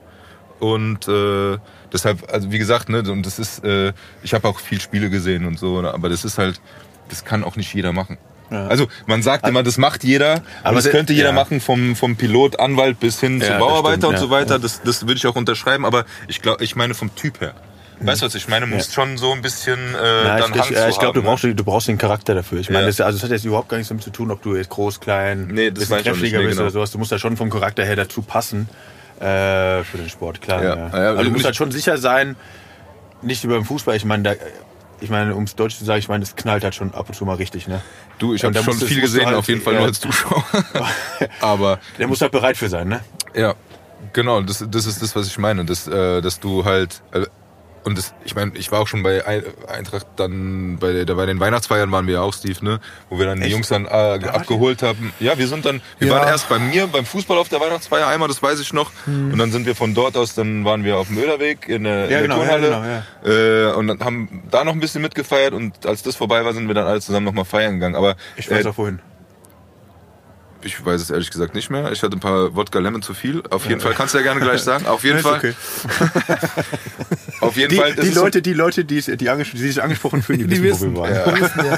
Und 0.59 1.07
äh, 1.07 1.57
deshalb, 1.91 2.31
also 2.31 2.51
wie 2.51 2.57
gesagt, 2.57 2.87
ne, 2.87 2.99
und 2.99 3.25
das 3.25 3.39
ist, 3.39 3.63
äh, 3.65 3.91
ich 4.23 4.33
habe 4.33 4.47
auch 4.47 4.59
viel 4.59 4.79
Spiele 4.79 5.09
gesehen 5.09 5.45
und 5.45 5.59
so, 5.59 5.81
ne, 5.81 5.93
aber 5.93 6.07
das 6.07 6.23
ist 6.23 6.37
halt, 6.37 6.61
das 7.09 7.25
kann 7.25 7.43
auch 7.43 7.57
nicht 7.57 7.73
jeder 7.73 7.91
machen. 7.91 8.17
Also 8.49 8.87
man 9.07 9.23
sagt 9.23 9.47
immer, 9.47 9.63
das 9.63 9.77
macht 9.77 10.03
jeder, 10.03 10.43
aber 10.63 10.75
das 10.75 10.89
könnte 10.89 11.13
jeder 11.13 11.29
ja. 11.29 11.33
machen, 11.33 11.59
vom, 11.59 11.95
vom 11.95 12.15
Pilot, 12.15 12.59
Anwalt 12.59 13.00
bis 13.00 13.19
hin 13.19 13.39
Ja, 13.39 13.45
zu 13.45 13.51
das 13.53 13.59
Bauarbeiter 13.59 14.07
stimmt, 14.07 14.13
und 14.13 14.17
so 14.19 14.25
ja, 14.25 14.31
weiter. 14.31 14.55
ja. 14.55 14.59
Das, 14.59 14.81
das 14.83 15.01
würde 15.03 15.15
ich 15.15 15.25
auch 15.25 15.35
unterschreiben, 15.35 15.85
aber 15.85 16.05
ich 16.27 16.41
glaube, 16.41 16.63
ich 16.63 16.75
meine 16.75 16.93
vom 16.93 17.13
Typ 17.15 17.41
her. 17.41 17.55
Weißt 17.99 18.21
du, 18.21 18.25
was 18.25 18.35
ich 18.35 18.47
meine? 18.47 18.65
Muss 18.65 18.93
schon 18.93 19.17
so 19.17 19.31
ein 19.31 19.41
bisschen 19.41 19.79
äh, 19.95 20.25
Ja, 20.25 20.37
dann 20.37 20.51
ich, 20.53 20.59
Hang 20.61 20.69
ich, 20.71 20.77
äh, 20.77 20.81
zu 20.83 20.89
ich 20.89 20.99
glaube, 20.99 21.13
du 21.13 21.19
haben, 21.21 21.25
brauchst, 21.27 21.43
du 21.43 21.63
brauchst 21.63 21.87
den 21.87 21.97
Charakter 21.97 22.35
dafür. 22.35 22.59
Ich 22.59 22.69
meine, 22.69 22.81
Ja. 22.81 22.87
das, 22.87 23.01
also, 23.01 23.17
das 23.17 23.23
hat 23.23 23.31
jetzt 23.31 23.45
überhaupt 23.45 23.69
gar 23.69 23.77
nichts 23.77 23.89
damit 23.89 24.03
zu 24.03 24.09
tun, 24.09 24.31
ob 24.31 24.41
du 24.41 24.55
jetzt 24.55 24.69
groß, 24.69 24.99
klein, 24.99 25.47
Nee, 25.47 25.71
das 25.71 25.79
bisschen 25.79 25.97
ich 25.99 26.03
kräftiger 26.05 26.39
Nee, 26.39 26.45
bist 26.45 26.57
genau. 26.57 26.63
oder 26.67 26.71
sowas. 26.71 26.91
Du 26.91 26.97
musst 26.97 27.11
ja 27.11 27.19
schon 27.19 27.37
vom 27.37 27.49
Charakter 27.49 27.83
her 27.85 27.95
dazu 27.95 28.21
passen 28.21 28.67
äh, 29.19 29.83
für 29.83 29.97
den 29.97 30.09
Sport, 30.09 30.41
klar. 30.41 30.63
Ja. 30.63 30.75
Ja. 30.75 30.87
Ja, 31.03 31.09
Aber 31.11 31.21
du 31.21 31.27
ich- 31.27 31.31
musst 31.33 31.45
halt 31.45 31.55
schon 31.55 31.71
sicher 31.71 31.97
sein, 31.97 32.35
nicht 33.21 33.43
wie 33.43 33.47
beim 33.47 33.63
Fußball. 33.65 33.95
Ich 33.95 34.03
meine, 34.05 34.23
da, 34.23 34.33
ich 34.99 35.09
meine, 35.09 35.33
um 35.35 35.43
es 35.43 35.55
deutsch 35.55 35.77
zu 35.77 35.85
sagen, 35.85 35.99
ich 35.99 36.09
meine, 36.09 36.19
das 36.23 36.35
knallt 36.35 36.63
halt 36.63 36.75
schon 36.75 36.93
ab 36.93 37.07
und 37.07 37.15
zu 37.15 37.23
mal 37.25 37.35
richtig, 37.35 37.67
ne? 37.67 37.81
Du, 38.19 38.33
ich 38.33 38.43
habe 38.43 38.53
da 38.53 38.61
schon 38.63 38.75
musst 38.75 38.87
viel 38.87 39.01
musst 39.01 39.13
gesehen, 39.13 39.27
halt- 39.27 39.37
auf 39.37 39.47
jeden 39.47 39.61
Fall 39.61 39.73
ja. 39.73 39.79
nur 39.79 39.87
als 39.87 39.99
Zuschauer. 40.01 40.43
aber 41.41 41.79
Der 41.97 42.07
muss 42.07 42.21
halt 42.21 42.31
bereit 42.31 42.57
für 42.57 42.69
sein, 42.69 42.87
ne? 42.89 42.99
Ja, 43.33 43.55
genau, 44.13 44.41
das, 44.41 44.63
das 44.69 44.85
ist 44.85 45.01
das, 45.01 45.15
was 45.15 45.27
ich 45.27 45.37
meine, 45.37 45.65
dass, 45.65 45.87
äh, 45.87 46.21
dass 46.21 46.39
du 46.39 46.63
halt 46.65 47.01
äh, 47.13 47.25
und 47.86 47.98
das, 47.98 48.13
ich 48.25 48.36
meine, 48.36 48.51
ich 48.56 48.72
war 48.72 48.80
auch 48.82 48.88
schon 48.88 49.04
bei 49.04 49.25
Ein- 49.25 49.44
Eintracht 49.68 50.06
dann 50.18 50.77
bei, 50.80 50.92
der, 51.06 51.15
bei 51.15 51.25
den 51.25 51.39
Weihnachtsfeiern 51.39 51.92
waren 51.92 52.08
wir 52.08 52.15
ja 52.15 52.22
auch, 52.22 52.34
Steve, 52.34 52.63
ne, 52.65 52.80
wo 53.10 53.18
wir 53.20 53.25
dann 53.27 53.38
die 53.39 53.44
Echt? 53.46 53.51
Jungs 53.54 53.70
dann 53.70 53.86
äh, 53.86 53.89
abgeholt 54.27 54.82
haben. 54.84 55.13
Ja, 55.20 55.38
wir 55.38 55.48
sind 55.48 55.65
dann, 55.65 55.82
wir 56.00 56.08
Ja. 56.10 56.15
waren 56.15 56.27
erst 56.27 56.50
bei 56.50 56.60
mir 56.60 56.88
beim 56.88 57.06
Fußball 57.06 57.38
auf 57.38 57.48
der 57.50 57.60
Weihnachtsfeier 57.62 58.08
einmal, 58.08 58.27
das 58.27 58.42
weiß 58.44 58.60
ich 58.60 58.74
noch, 58.74 58.92
und 59.06 59.38
dann 59.38 59.51
sind 59.51 59.65
wir 59.65 59.75
von 59.75 59.94
dort 59.94 60.18
aus, 60.18 60.34
dann 60.36 60.65
waren 60.65 60.84
wir 60.84 60.98
auf 60.98 61.08
dem 61.08 61.18
Öderweg 61.18 61.70
in 61.70 61.84
der, 61.86 61.96
Ja, 61.96 62.04
in 62.04 62.10
der 62.10 62.22
genau, 62.24 62.42
ja, 62.44 62.50
Turnhalle 62.58 63.04
genau, 63.24 63.72
äh, 63.72 63.74
und 63.75 63.88
dann 63.88 64.00
haben 64.01 64.44
da 64.51 64.63
noch 64.63 64.74
ein 64.74 64.80
bisschen 64.80 65.01
mitgefeiert 65.01 65.54
und 65.54 65.86
als 65.86 66.04
das 66.04 66.15
vorbei 66.15 66.44
war, 66.44 66.54
sind 66.54 66.68
wir 66.68 66.74
dann 66.75 66.88
alle 66.88 67.01
zusammen 67.01 67.25
nochmal 67.25 67.46
feiern 67.46 67.75
gegangen. 67.75 67.96
Aber 67.96 68.15
Ich 68.36 68.50
weiß 68.50 68.65
äh, 68.65 68.70
auch 68.70 68.77
wohin. 68.77 69.00
Ich 70.65 70.84
weiß 70.86 71.00
es 71.01 71.10
ehrlich 71.10 71.29
gesagt 71.31 71.53
nicht 71.55 71.69
mehr. 71.69 71.91
Ich 71.91 72.01
hatte 72.03 72.17
ein 72.17 72.19
paar 72.19 72.55
Wodka 72.55 72.79
Lemon 72.79 73.01
zu 73.01 73.13
viel. 73.13 73.43
Auf 73.50 73.65
jeden 73.67 73.79
Fall 73.81 73.93
kannst 73.93 74.13
du 74.13 74.17
ja 74.17 74.24
gerne 74.24 74.41
gleich 74.41 74.62
sagen. 74.62 74.86
Auf 74.88 75.03
jeden 75.03 75.19
Fall. 75.25 75.36
okay. 75.38 75.53
Auf 77.41 77.57
jeden 77.57 77.69
Die, 77.69 77.75
Fall. 77.75 77.93
die, 77.93 78.10
Leute, 78.10 78.41
die 78.41 78.53
Leute, 78.53 78.86
die, 78.86 79.01
die, 79.01 79.15
die 79.17 79.57
sich 79.57 79.84
angesprochen 79.84 80.24
fühlen, 80.24 80.39
die, 80.39 80.48
Die 80.48 80.63
wissen, 80.63 80.95
wo 80.95 81.03
wir 81.03 81.10
wissen, 81.12 81.57
waren. 81.57 81.65
ja. 81.65 81.77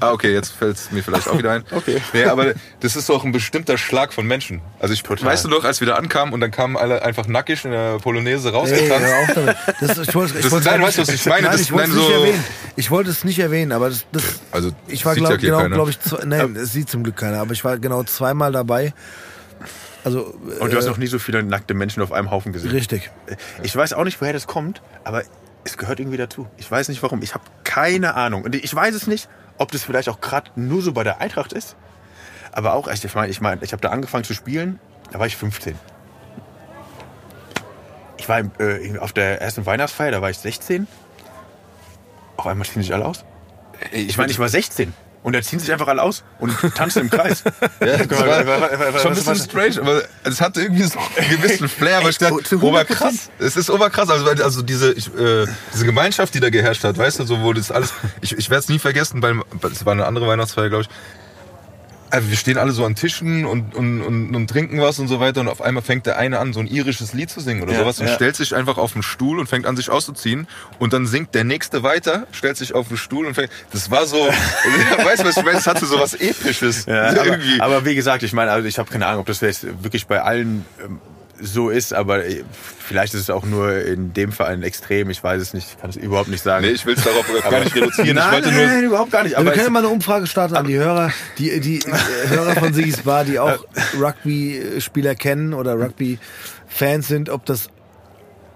Ah, 0.00 0.12
okay, 0.12 0.32
jetzt 0.32 0.52
fällt 0.52 0.76
es 0.76 0.90
mir 0.90 1.02
vielleicht 1.02 1.28
auch 1.28 1.38
wieder 1.38 1.52
ein. 1.52 1.64
Okay. 1.74 2.00
Nee, 2.12 2.24
aber 2.24 2.54
das 2.80 2.96
ist 2.96 3.08
doch 3.08 3.24
ein 3.24 3.32
bestimmter 3.32 3.76
Schlag 3.78 4.12
von 4.12 4.26
Menschen. 4.26 4.60
Also 4.80 4.94
ich, 4.94 5.02
Total. 5.02 5.26
weißt 5.30 5.44
du 5.44 5.48
noch, 5.48 5.64
als 5.64 5.80
wir 5.80 5.86
da 5.86 5.94
ankamen 5.96 6.32
und 6.32 6.40
dann 6.40 6.50
kamen 6.50 6.76
alle 6.76 7.02
einfach 7.02 7.26
nackig 7.26 7.64
in 7.64 7.72
der 7.72 7.98
Polonaise 7.98 8.48
Ey, 8.48 8.54
rausgetanzt. 8.54 9.36
damit. 9.36 9.56
Das, 9.80 9.98
ich 9.98 10.14
wollte, 10.14 10.34
ich 10.36 10.42
Das- 10.42 10.52
wollte 10.52 10.68
nein, 10.68 10.82
weißt 10.82 10.96
du, 10.98 11.00
nicht- 11.02 11.08
was 11.12 11.14
ich 11.16 11.26
meine? 11.26 11.48
Nein, 11.48 11.60
ich 11.60 11.72
wollte 11.72 11.90
es 11.90 11.96
nein, 11.96 11.98
nicht 11.98 12.06
so- 12.08 12.20
erwähnen. 12.22 12.44
Ich 12.76 12.90
wollte 12.90 13.10
es 13.10 13.24
nicht 13.24 13.38
erwähnen, 13.38 13.72
aber 13.72 13.88
das, 13.90 14.06
das 14.12 14.22
Also 14.50 14.70
ich 14.88 15.04
war 15.04 15.14
ja 15.16 15.26
glaub, 15.36 15.38
genau, 15.40 15.68
glaube 15.68 15.90
ich, 15.90 16.00
zwei, 16.00 16.24
nein, 16.24 16.56
es 16.56 16.72
sieht 16.72 16.88
zum 16.88 17.02
Glück 17.02 17.16
keiner, 17.16 17.38
aber 17.40 17.52
ich 17.52 17.64
war 17.64 17.78
genau 17.78 18.02
zweimal 18.24 18.52
dabei. 18.52 18.94
Also 20.02 20.34
Und 20.60 20.72
du 20.72 20.76
hast 20.76 20.86
äh, 20.86 20.90
noch 20.90 20.98
nie 20.98 21.06
so 21.06 21.18
viele 21.18 21.42
nackte 21.42 21.74
Menschen 21.74 22.02
auf 22.02 22.12
einem 22.12 22.30
Haufen 22.30 22.52
gesehen. 22.52 22.70
richtig. 22.70 23.10
Ich 23.62 23.74
weiß 23.74 23.92
auch 23.94 24.04
nicht, 24.04 24.20
woher 24.20 24.32
das 24.32 24.46
kommt, 24.46 24.82
aber 25.02 25.22
es 25.64 25.76
gehört 25.76 26.00
irgendwie 26.00 26.18
dazu. 26.18 26.46
Ich 26.56 26.70
weiß 26.70 26.88
nicht 26.88 27.02
warum. 27.02 27.22
Ich 27.22 27.34
habe 27.34 27.44
keine 27.64 28.14
Ahnung. 28.14 28.44
Und 28.44 28.54
ich 28.54 28.74
weiß 28.74 28.94
es 28.94 29.06
nicht, 29.06 29.28
ob 29.56 29.72
das 29.72 29.82
vielleicht 29.82 30.08
auch 30.08 30.20
gerade 30.20 30.50
nur 30.56 30.82
so 30.82 30.92
bei 30.92 31.04
der 31.04 31.20
Eintracht 31.20 31.52
ist. 31.52 31.76
Aber 32.52 32.74
auch, 32.74 32.88
ich 32.88 33.14
meine, 33.14 33.28
ich, 33.28 33.40
mein, 33.40 33.58
ich 33.62 33.72
habe 33.72 33.80
da 33.80 33.90
angefangen 33.90 34.24
zu 34.24 34.34
spielen, 34.34 34.78
da 35.10 35.18
war 35.18 35.26
ich 35.26 35.36
15. 35.36 35.78
Ich 38.18 38.28
war 38.28 38.40
äh, 38.58 38.98
auf 38.98 39.12
der 39.12 39.40
ersten 39.40 39.66
Weihnachtsfeier, 39.66 40.10
da 40.10 40.22
war 40.22 40.30
ich 40.30 40.38
16. 40.38 40.86
Auf 42.36 42.46
einmal 42.46 42.66
ziehen 42.66 42.82
sich 42.82 42.92
alle 42.92 43.04
aus. 43.06 43.24
Ich 43.92 44.16
meine, 44.18 44.30
ich 44.30 44.38
war 44.38 44.48
16. 44.48 44.92
Und 45.24 45.32
da 45.32 45.40
ziehen 45.40 45.58
sich 45.58 45.72
einfach 45.72 45.88
alle 45.88 46.02
aus 46.02 46.22
und 46.38 46.54
tanzen 46.74 47.00
im 47.00 47.10
Kreis. 47.10 47.42
Ja, 47.80 47.96
das 47.96 48.10
war 48.20 49.00
schon 49.00 49.12
ein 49.12 49.14
bisschen 49.14 49.36
strange, 49.36 49.80
aber 49.80 50.02
es 50.22 50.40
hatte 50.40 50.60
irgendwie 50.60 50.82
so 50.84 50.98
einen 50.98 51.30
gewissen 51.30 51.68
Flair, 51.80 51.98
aber 51.98 52.10
ich 52.10 52.18
dachte, 52.18 52.56
oberkrass. 52.60 53.30
Es 53.38 53.56
ist 53.56 53.70
oberkrass, 53.70 54.10
also, 54.10 54.26
also 54.26 54.62
diese, 54.62 54.92
ich, 54.92 55.08
äh, 55.14 55.46
diese 55.72 55.86
Gemeinschaft, 55.86 56.34
die 56.34 56.40
da 56.40 56.50
geherrscht 56.50 56.84
hat, 56.84 56.98
weißt 56.98 57.20
du, 57.20 57.24
so 57.24 57.40
wo 57.40 57.54
das 57.54 57.70
alles, 57.70 57.94
ich, 58.20 58.36
ich 58.36 58.50
werde 58.50 58.60
es 58.60 58.68
nie 58.68 58.78
vergessen, 58.78 59.22
weil 59.22 59.40
es 59.72 59.84
war 59.86 59.92
eine 59.92 60.04
andere 60.06 60.26
Weihnachtsfeier, 60.26 60.68
glaube 60.68 60.84
ich, 60.84 60.88
also 62.10 62.30
wir 62.30 62.36
stehen 62.36 62.58
alle 62.58 62.72
so 62.72 62.84
an 62.84 62.94
Tischen 62.94 63.44
und, 63.44 63.74
und, 63.74 64.02
und, 64.02 64.34
und, 64.34 64.48
trinken 64.48 64.80
was 64.80 64.98
und 64.98 65.08
so 65.08 65.20
weiter 65.20 65.40
und 65.40 65.48
auf 65.48 65.60
einmal 65.60 65.82
fängt 65.82 66.06
der 66.06 66.18
eine 66.18 66.38
an, 66.38 66.52
so 66.52 66.60
ein 66.60 66.66
irisches 66.66 67.12
Lied 67.12 67.30
zu 67.30 67.40
singen 67.40 67.62
oder 67.62 67.72
ja, 67.72 67.80
sowas 67.80 67.98
und 68.00 68.06
ja. 68.06 68.14
stellt 68.14 68.36
sich 68.36 68.54
einfach 68.54 68.78
auf 68.78 68.92
den 68.92 69.02
Stuhl 69.02 69.38
und 69.38 69.48
fängt 69.48 69.66
an, 69.66 69.76
sich 69.76 69.90
auszuziehen 69.90 70.46
und 70.78 70.92
dann 70.92 71.06
singt 71.06 71.34
der 71.34 71.44
nächste 71.44 71.82
weiter, 71.82 72.26
stellt 72.32 72.56
sich 72.56 72.74
auf 72.74 72.88
den 72.88 72.96
Stuhl 72.96 73.26
und 73.26 73.34
fängt, 73.34 73.50
das 73.72 73.90
war 73.90 74.06
so, 74.06 74.16
weißt 75.04 75.22
du, 75.22 75.26
was 75.26 75.36
ich 75.36 75.44
meine, 75.44 75.56
das 75.56 75.66
hatte 75.66 75.86
so 75.86 75.98
was 75.98 76.14
Episches. 76.14 76.86
Ja. 76.86 77.08
Aber, 77.08 77.38
aber, 77.60 77.84
wie 77.84 77.94
gesagt, 77.94 78.22
ich 78.22 78.32
meine, 78.32 78.50
also 78.50 78.68
ich 78.68 78.78
habe 78.78 78.90
keine 78.90 79.06
Ahnung, 79.06 79.20
ob 79.20 79.26
das 79.26 79.42
wirklich 79.42 80.06
bei 80.06 80.22
allen 80.22 80.64
ähm, 80.84 81.00
so 81.40 81.70
ist, 81.70 81.92
aber 81.92 82.24
äh, 82.24 82.44
vielleicht 82.78 83.14
ist 83.14 83.20
es 83.20 83.30
auch 83.30 83.44
nur 83.44 83.76
in 83.84 84.12
dem 84.12 84.32
Fall 84.32 84.52
ein 84.52 84.62
Extrem. 84.62 85.10
Ich 85.10 85.22
weiß 85.22 85.40
es 85.40 85.54
nicht, 85.54 85.68
ich 85.70 85.80
kann 85.80 85.90
es 85.90 85.96
überhaupt 85.96 86.28
nicht 86.28 86.42
sagen. 86.42 86.64
Nee, 86.64 86.72
ich 86.72 86.86
will 86.86 86.94
es 86.94 87.04
darauf 87.04 87.26
gar 87.50 87.60
nicht 87.60 87.74
reduzieren. 87.74 88.16
nein, 88.16 88.26
ich 88.26 88.32
wollte 88.32 88.48
nein, 88.50 88.66
nein, 88.66 88.84
überhaupt 88.84 89.10
gar 89.10 89.24
nicht. 89.24 89.36
Aber 89.36 89.46
wir 89.46 89.52
können 89.52 89.72
mal 89.72 89.80
eine 89.80 89.88
Umfrage 89.88 90.26
starten 90.26 90.56
an 90.56 90.66
die 90.66 90.76
Hörer, 90.76 91.10
die, 91.38 91.60
die 91.60 91.80
Hörer 92.28 92.54
von 92.56 92.72
Sigis 92.72 93.02
Bar, 93.02 93.24
die 93.24 93.38
auch 93.38 93.64
Rugby-Spieler 93.98 95.14
kennen 95.14 95.54
oder 95.54 95.78
Rugby-Fans 95.78 97.08
sind, 97.08 97.30
ob 97.30 97.44
das 97.46 97.68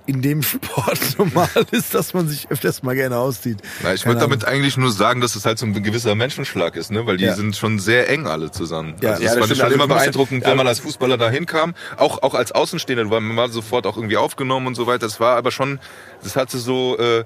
in 0.08 0.22
dem 0.22 0.42
Sport 0.42 1.00
normal 1.18 1.48
ist, 1.70 1.94
dass 1.94 2.14
man 2.14 2.26
sich 2.28 2.50
öfters 2.50 2.82
mal 2.82 2.94
gerne 2.94 3.18
auszieht. 3.18 3.58
Na, 3.82 3.92
ich 3.92 4.06
würde 4.06 4.20
damit 4.20 4.44
eigentlich 4.46 4.78
nur 4.78 4.90
sagen, 4.90 5.20
dass 5.20 5.36
es 5.36 5.44
halt 5.44 5.58
so 5.58 5.66
ein 5.66 5.82
gewisser 5.82 6.14
Menschenschlag 6.14 6.76
ist, 6.76 6.90
ne? 6.90 7.06
weil 7.06 7.18
die 7.18 7.26
ja. 7.26 7.34
sind 7.34 7.54
schon 7.54 7.78
sehr 7.78 8.08
eng 8.08 8.26
alle 8.26 8.50
zusammen. 8.50 8.94
Ja, 9.02 9.10
also 9.10 9.22
ja, 9.22 9.28
das, 9.28 9.36
das 9.36 9.40
fand 9.40 9.52
ich 9.52 9.58
schon 9.58 9.72
immer 9.72 9.86
beeindruckend, 9.86 10.46
wenn 10.46 10.56
man 10.56 10.66
als 10.66 10.80
Fußballer 10.80 11.18
da 11.18 11.28
hinkam, 11.28 11.74
auch, 11.98 12.22
auch 12.22 12.34
als 12.34 12.52
Außenstehender, 12.52 13.10
weil 13.10 13.20
man 13.20 13.36
war 13.36 13.50
sofort 13.50 13.86
auch 13.86 13.96
irgendwie 13.96 14.16
aufgenommen 14.16 14.66
und 14.66 14.76
so 14.76 14.86
weiter. 14.86 15.00
Das 15.00 15.20
war 15.20 15.36
aber 15.36 15.50
schon, 15.50 15.78
das 16.22 16.36
hatte 16.36 16.56
so, 16.56 16.96
äh, 16.98 17.24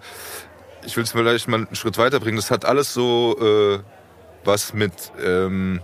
ich 0.85 0.97
will 0.97 1.05
es 1.05 1.13
vielleicht 1.13 1.47
mal 1.47 1.59
einen 1.59 1.77
Schritt 1.77 1.99
weiterbringen, 1.99 2.37
das 2.37 2.51
hat 2.51 2.65
alles 2.65 2.93
so 2.93 3.37
äh, 3.41 3.79
was 4.45 4.75
mit... 4.75 4.93
Ähm, 5.25 5.81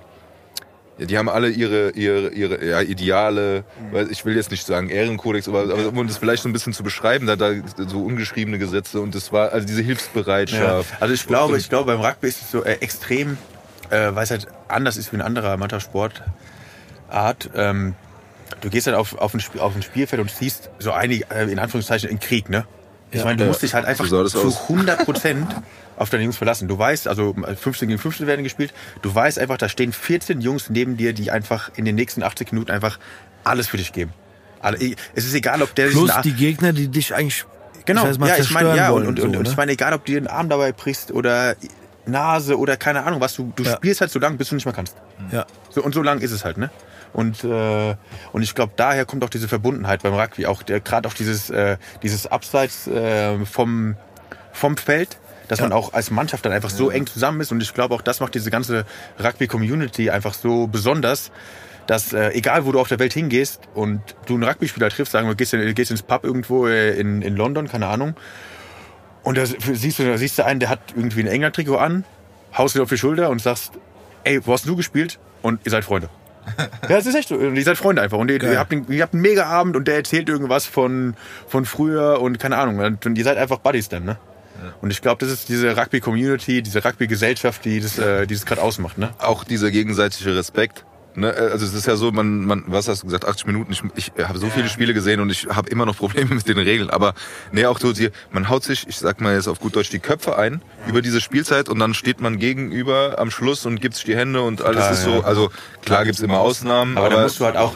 ja, 0.98 1.06
die 1.06 1.18
haben 1.18 1.28
alle 1.28 1.48
ihre, 1.48 1.90
ihre, 1.90 2.30
ihre 2.30 2.64
ja, 2.64 2.80
Ideale, 2.80 3.64
mhm. 3.92 4.08
ich 4.10 4.24
will 4.24 4.36
jetzt 4.36 4.50
nicht 4.50 4.66
sagen 4.66 4.90
Ehrenkodex, 4.90 5.48
aber, 5.48 5.62
aber 5.62 5.88
um 5.88 6.06
das 6.06 6.18
vielleicht 6.18 6.42
so 6.42 6.48
ein 6.48 6.52
bisschen 6.52 6.72
zu 6.72 6.82
beschreiben, 6.82 7.26
da, 7.26 7.36
da 7.36 7.52
so 7.86 8.02
ungeschriebene 8.02 8.58
Gesetze 8.58 9.00
und 9.00 9.14
das 9.14 9.32
war, 9.32 9.52
also 9.52 9.66
diese 9.66 9.82
Hilfsbereitschaft. 9.82 10.90
Ja. 10.90 10.96
Also 11.00 11.14
ich 11.14 11.26
glaube, 11.26 11.56
ich 11.56 11.68
glaube, 11.68 11.92
beim 11.92 12.00
Rugby 12.04 12.28
ist 12.28 12.42
es 12.42 12.50
so 12.50 12.64
äh, 12.64 12.74
extrem, 12.80 13.38
äh, 13.90 14.14
weil 14.14 14.24
es 14.24 14.30
halt 14.30 14.48
anders 14.66 14.96
ist 14.96 15.12
wie 15.12 15.16
ein 15.16 15.22
anderer 15.22 15.56
Mannschaftssportart. 15.56 17.50
Ähm, 17.54 17.94
du 18.60 18.70
gehst 18.70 18.86
halt 18.86 18.96
auf, 18.96 19.16
auf, 19.16 19.34
ein, 19.34 19.42
auf 19.58 19.76
ein 19.76 19.82
Spielfeld 19.82 20.20
und 20.20 20.30
siehst 20.30 20.70
so 20.78 20.92
einige, 20.92 21.30
äh, 21.30 21.50
in 21.50 21.58
Anführungszeichen, 21.58 22.10
in 22.10 22.18
Krieg, 22.18 22.48
ne? 22.48 22.66
Ich 23.10 23.24
meine, 23.24 23.36
du 23.36 23.44
musst 23.46 23.62
dich 23.62 23.74
halt 23.74 23.86
einfach 23.86 24.06
zu 24.06 24.56
100 24.68 24.98
Prozent 25.04 25.54
auf 25.96 26.10
deine 26.10 26.24
Jungs 26.24 26.36
verlassen. 26.36 26.68
Du 26.68 26.78
weißt, 26.78 27.08
also 27.08 27.34
15 27.34 27.88
gegen 27.88 27.98
15 27.98 28.26
werden 28.26 28.44
gespielt, 28.44 28.72
du 29.02 29.14
weißt 29.14 29.38
einfach, 29.38 29.56
da 29.56 29.68
stehen 29.68 29.92
14 29.92 30.40
Jungs 30.40 30.70
neben 30.70 30.96
dir, 30.96 31.12
die 31.12 31.30
einfach 31.30 31.70
in 31.76 31.84
den 31.84 31.94
nächsten 31.94 32.22
80 32.22 32.52
Minuten 32.52 32.70
einfach 32.70 32.98
alles 33.44 33.68
für 33.68 33.76
dich 33.76 33.92
geben. 33.92 34.12
Es 35.14 35.24
ist 35.24 35.34
egal, 35.34 35.62
ob 35.62 35.74
der... 35.74 35.88
Plus 35.88 36.10
die 36.22 36.32
Gegner, 36.32 36.72
die 36.72 36.88
dich 36.88 37.14
eigentlich... 37.14 37.44
Genau, 37.86 38.04
das 38.04 38.18
heißt, 38.18 38.28
ja, 38.28 38.44
ich 38.44 38.50
meine, 38.50 38.76
ja, 38.76 38.90
und, 38.90 39.06
und, 39.06 39.18
so, 39.18 39.24
und, 39.24 39.32
ne? 39.32 39.42
ich 39.48 39.56
meine, 39.56 39.72
egal, 39.72 39.94
ob 39.94 40.04
du 40.04 40.12
den 40.12 40.26
Arm 40.26 40.50
dabei 40.50 40.72
brichst 40.72 41.10
oder 41.10 41.56
Nase 42.04 42.58
oder 42.58 42.76
keine 42.76 43.04
Ahnung 43.04 43.20
was, 43.20 43.34
du, 43.34 43.52
du 43.56 43.62
ja. 43.62 43.76
spielst 43.76 44.02
halt 44.02 44.10
so 44.10 44.18
lange, 44.18 44.36
bis 44.36 44.50
du 44.50 44.56
nicht 44.56 44.66
mehr 44.66 44.74
kannst. 44.74 44.96
Ja. 45.30 45.46
So, 45.70 45.82
und 45.82 45.94
so 45.94 46.02
lang 46.02 46.20
ist 46.20 46.32
es 46.32 46.44
halt, 46.44 46.58
ne? 46.58 46.70
Und, 47.12 47.44
äh, 47.44 47.96
und 48.32 48.42
ich 48.42 48.54
glaube, 48.54 48.72
daher 48.76 49.04
kommt 49.04 49.24
auch 49.24 49.30
diese 49.30 49.48
Verbundenheit 49.48 50.02
beim 50.02 50.14
Rugby, 50.14 50.46
auch 50.46 50.64
gerade 50.64 51.08
auch 51.08 51.14
dieses, 51.14 51.50
äh, 51.50 51.76
dieses 52.02 52.26
Abseits 52.26 52.86
äh, 52.86 53.44
vom, 53.44 53.96
vom 54.52 54.76
Feld, 54.76 55.18
dass 55.48 55.58
ja. 55.58 55.64
man 55.64 55.72
auch 55.72 55.94
als 55.94 56.10
Mannschaft 56.10 56.44
dann 56.44 56.52
einfach 56.52 56.70
so 56.70 56.90
eng 56.90 57.06
zusammen 57.06 57.40
ist. 57.40 57.50
Und 57.52 57.62
ich 57.62 57.72
glaube, 57.74 57.94
auch 57.94 58.02
das 58.02 58.20
macht 58.20 58.34
diese 58.34 58.50
ganze 58.50 58.84
Rugby-Community 59.18 60.10
einfach 60.10 60.34
so 60.34 60.66
besonders, 60.66 61.32
dass 61.86 62.12
äh, 62.12 62.30
egal 62.30 62.66
wo 62.66 62.72
du 62.72 62.80
auf 62.80 62.88
der 62.88 62.98
Welt 62.98 63.14
hingehst 63.14 63.62
und 63.74 64.00
du 64.26 64.34
einen 64.34 64.44
Rugby-Spieler 64.44 64.90
triffst, 64.90 65.12
sagen 65.12 65.26
wir, 65.26 65.34
gehst, 65.34 65.56
gehst 65.74 65.90
ins 65.90 66.02
Pub 66.02 66.24
irgendwo 66.24 66.66
äh, 66.66 66.98
in, 66.98 67.22
in 67.22 67.34
London, 67.34 67.66
keine 67.66 67.86
Ahnung, 67.86 68.14
und 69.28 69.36
da 69.36 69.44
siehst 69.44 69.98
du, 69.98 70.04
da 70.04 70.16
siehst 70.16 70.38
du 70.38 70.44
einen, 70.46 70.58
der 70.58 70.70
hat 70.70 70.80
irgendwie 70.96 71.20
ein 71.20 71.26
England-Trikot 71.26 71.76
an, 71.76 72.04
haust 72.56 72.74
dir 72.74 72.82
auf 72.82 72.88
die 72.88 72.96
Schulter 72.96 73.28
und 73.28 73.42
sagst, 73.42 73.72
ey, 74.24 74.40
wo 74.46 74.54
hast 74.54 74.66
du 74.66 74.74
gespielt? 74.74 75.18
Und 75.42 75.60
ihr 75.64 75.70
seid 75.70 75.84
Freunde. 75.84 76.08
Ja, 76.88 76.96
es 76.96 77.06
ist 77.06 77.14
echt 77.14 77.28
so. 77.28 77.36
Und 77.36 77.56
ihr 77.56 77.64
seid 77.64 77.76
Freunde 77.76 78.02
einfach. 78.02 78.18
Und 78.18 78.30
ihr, 78.30 78.42
ihr, 78.42 78.58
habt, 78.58 78.72
einen, 78.72 78.90
ihr 78.90 79.02
habt 79.02 79.14
einen 79.14 79.22
mega 79.22 79.46
Abend 79.46 79.76
und 79.76 79.86
der 79.88 79.96
erzählt 79.96 80.28
irgendwas 80.28 80.66
von, 80.66 81.14
von 81.46 81.64
früher 81.64 82.20
und 82.20 82.38
keine 82.38 82.56
Ahnung. 82.56 82.98
Und 83.04 83.18
ihr 83.18 83.24
seid 83.24 83.36
einfach 83.38 83.58
Buddies 83.58 83.88
dann, 83.88 84.04
ne? 84.04 84.18
Und 84.80 84.90
ich 84.90 85.02
glaube, 85.02 85.24
das 85.24 85.32
ist 85.32 85.48
diese 85.48 85.76
Rugby-Community, 85.76 86.62
diese 86.62 86.84
Rugby-Gesellschaft, 86.84 87.64
die 87.64 87.80
das, 87.80 87.98
äh, 87.98 88.26
die 88.26 88.34
das 88.34 88.46
gerade 88.46 88.62
ausmacht. 88.62 88.98
Ne? 88.98 89.10
Auch 89.18 89.44
dieser 89.44 89.70
gegenseitige 89.70 90.34
Respekt. 90.34 90.84
Ne? 91.18 91.32
Also 91.32 91.66
es 91.66 91.74
ist 91.74 91.86
ja 91.86 91.96
so, 91.96 92.12
man, 92.12 92.44
man, 92.44 92.64
was 92.66 92.88
hast 92.88 93.02
du 93.02 93.06
gesagt, 93.06 93.26
80 93.26 93.46
Minuten. 93.46 93.72
Ich, 93.72 93.82
ich 93.96 94.12
habe 94.26 94.38
so 94.38 94.48
viele 94.48 94.68
Spiele 94.68 94.94
gesehen 94.94 95.20
und 95.20 95.30
ich 95.30 95.46
habe 95.48 95.68
immer 95.70 95.86
noch 95.86 95.96
Probleme 95.96 96.34
mit 96.34 96.48
den 96.48 96.58
Regeln. 96.58 96.90
Aber 96.90 97.14
nee, 97.52 97.66
auch 97.66 97.78
so, 97.78 97.92
man 98.30 98.48
haut 98.48 98.64
sich, 98.64 98.86
ich 98.88 98.98
sag 98.98 99.20
mal 99.20 99.34
jetzt 99.34 99.48
auf 99.48 99.60
gut 99.60 99.76
Deutsch, 99.76 99.90
die 99.90 99.98
Köpfe 99.98 100.36
ein 100.38 100.62
über 100.86 101.02
diese 101.02 101.20
Spielzeit 101.20 101.68
und 101.68 101.78
dann 101.78 101.94
steht 101.94 102.20
man 102.20 102.38
gegenüber 102.38 103.16
am 103.18 103.30
Schluss 103.30 103.66
und 103.66 103.80
gibt 103.80 103.94
sich 103.94 104.04
die 104.04 104.16
Hände 104.16 104.42
und 104.42 104.62
alles 104.62 104.78
Total, 104.78 104.92
ist 104.92 105.02
so. 105.04 105.22
Also 105.22 105.50
klar 105.84 106.04
gibt's 106.04 106.20
immer 106.20 106.38
Ausnahmen, 106.38 106.96
aber, 106.96 107.06
aber 107.06 107.16
da 107.16 107.22
musst 107.22 107.40
du 107.40 107.44
halt 107.44 107.56
auch 107.56 107.74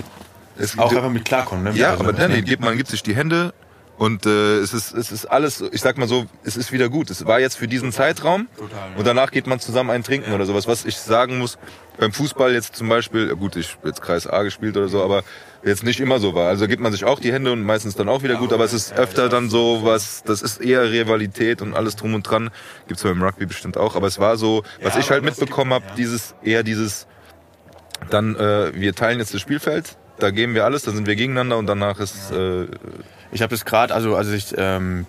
es 0.59 0.79
auch 0.79 0.93
einfach 0.93 1.11
mit 1.11 1.25
klarkommen. 1.25 1.65
Ne? 1.65 1.73
Ja, 1.75 1.93
also, 1.93 2.05
aber 2.05 2.29
nee, 2.29 2.43
gibt, 2.43 2.63
man 2.63 2.77
gibt 2.77 2.91
sich 2.91 3.03
die 3.03 3.15
Hände, 3.15 3.55
und 4.03 4.27
äh, 4.27 4.59
es, 4.59 4.75
ist, 4.75 4.95
es 4.95 5.13
ist 5.13 5.27
alles, 5.27 5.61
ich 5.61 5.81
sag 5.81 5.97
mal 5.97 6.09
so, 6.09 6.27
es 6.43 6.57
ist 6.57 6.73
wieder 6.73 6.89
gut. 6.89 7.09
Es 7.09 7.25
war 7.25 7.39
jetzt 7.39 7.57
für 7.57 7.69
diesen 7.69 7.93
Zeitraum 7.93 8.49
Total, 8.57 8.91
ja. 8.91 8.97
und 8.97 9.07
danach 9.07 9.31
geht 9.31 9.47
man 9.47 9.61
zusammen 9.61 9.91
ein 9.91 10.03
Trinken 10.03 10.31
ja. 10.31 10.35
oder 10.35 10.45
sowas. 10.45 10.67
Was 10.67 10.85
ich 10.85 10.97
sagen 10.97 11.39
muss, 11.39 11.57
beim 11.99 12.13
Fußball 12.13 12.53
jetzt 12.53 12.75
zum 12.75 12.89
Beispiel, 12.89 13.29
gut, 13.37 13.55
ich 13.55 13.79
jetzt 13.85 14.03
Kreis 14.03 14.27
A 14.27 14.43
gespielt 14.43 14.77
oder 14.77 14.89
so, 14.89 15.05
aber 15.05 15.23
jetzt 15.63 15.85
nicht 15.85 16.01
immer 16.01 16.19
so 16.19 16.35
war. 16.35 16.49
Also 16.49 16.67
gibt 16.67 16.83
man 16.83 16.91
sich 16.91 17.05
auch 17.05 17.21
die 17.21 17.33
Hände 17.33 17.53
und 17.53 17.63
meistens 17.63 17.95
dann 17.95 18.09
auch 18.09 18.25
wieder 18.25 18.35
gut, 18.35 18.53
aber 18.53 18.65
es 18.65 18.73
ist 18.73 18.93
öfter 18.95 19.29
dann 19.29 19.49
so 19.51 19.83
was, 19.85 20.25
das 20.25 20.43
ist 20.43 20.61
eher 20.61 20.91
Rivalität 20.91 21.63
und 21.63 21.73
alles 21.73 21.95
drum 21.95 22.15
und 22.15 22.25
dran. 22.25 22.51
Gibt's 22.89 23.05
beim 23.05 23.23
Rugby 23.23 23.47
bestimmt 23.47 23.77
auch, 23.77 23.95
aber 23.95 24.09
es 24.09 24.19
war 24.19 24.37
so, 24.37 24.65
was 24.83 24.97
ich 24.97 25.13
halt 25.13 25.23
mitbekommen 25.23 25.75
habe, 25.75 25.85
dieses 25.97 26.35
eher 26.43 26.65
dieses, 26.65 27.07
dann 28.11 28.35
äh, 28.35 28.73
wir 28.75 28.97
teilen 28.97 29.21
jetzt 29.21 29.33
das 29.33 29.41
Spielfeld, 29.41 29.97
da 30.19 30.31
geben 30.31 30.57
wir 30.57 30.65
alles, 30.65 30.83
dann 30.83 30.97
sind 30.97 31.07
wir 31.07 31.15
gegeneinander 31.15 31.57
und 31.57 31.67
danach 31.67 32.01
ist 32.01 32.33
äh, 32.33 32.67
ich 33.33 33.41
habe 33.41 33.51
das 33.51 33.65
gerade, 33.65 33.95
also 33.95 34.15
als 34.15 34.29
ich, 34.29 34.55
ähm, 34.57 35.07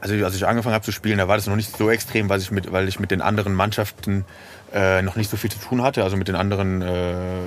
also 0.00 0.14
als 0.24 0.34
ich 0.34 0.46
angefangen 0.46 0.74
habe 0.74 0.84
zu 0.84 0.92
spielen, 0.92 1.18
da 1.18 1.28
war 1.28 1.36
das 1.36 1.46
noch 1.46 1.56
nicht 1.56 1.76
so 1.76 1.90
extrem, 1.90 2.28
weil 2.28 2.40
ich 2.40 2.50
mit, 2.50 2.72
weil 2.72 2.88
ich 2.88 2.98
mit 2.98 3.10
den 3.10 3.20
anderen 3.20 3.54
Mannschaften 3.54 4.24
äh, 4.72 5.02
noch 5.02 5.16
nicht 5.16 5.30
so 5.30 5.36
viel 5.36 5.50
zu 5.50 5.58
tun 5.58 5.82
hatte. 5.82 6.02
Also 6.02 6.16
mit 6.16 6.28
den 6.28 6.34
anderen 6.34 6.80
äh, 6.80 7.40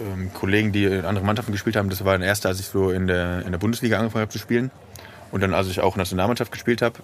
ähm, 0.00 0.32
Kollegen, 0.32 0.70
die 0.70 0.84
in 0.84 1.04
anderen 1.04 1.26
Mannschaften 1.26 1.52
gespielt 1.52 1.76
haben. 1.76 1.90
Das 1.90 2.04
war 2.04 2.14
ein 2.14 2.22
erster, 2.22 2.48
als 2.48 2.60
ich 2.60 2.66
so 2.66 2.90
in 2.90 3.08
der, 3.08 3.44
in 3.44 3.50
der 3.50 3.58
Bundesliga 3.58 3.98
angefangen 3.98 4.22
habe 4.22 4.32
zu 4.32 4.38
spielen. 4.38 4.70
Und 5.32 5.40
dann, 5.42 5.52
als 5.52 5.66
ich 5.66 5.80
auch 5.80 5.96
Nationalmannschaft 5.96 6.52
gespielt 6.52 6.82
habe, 6.82 7.00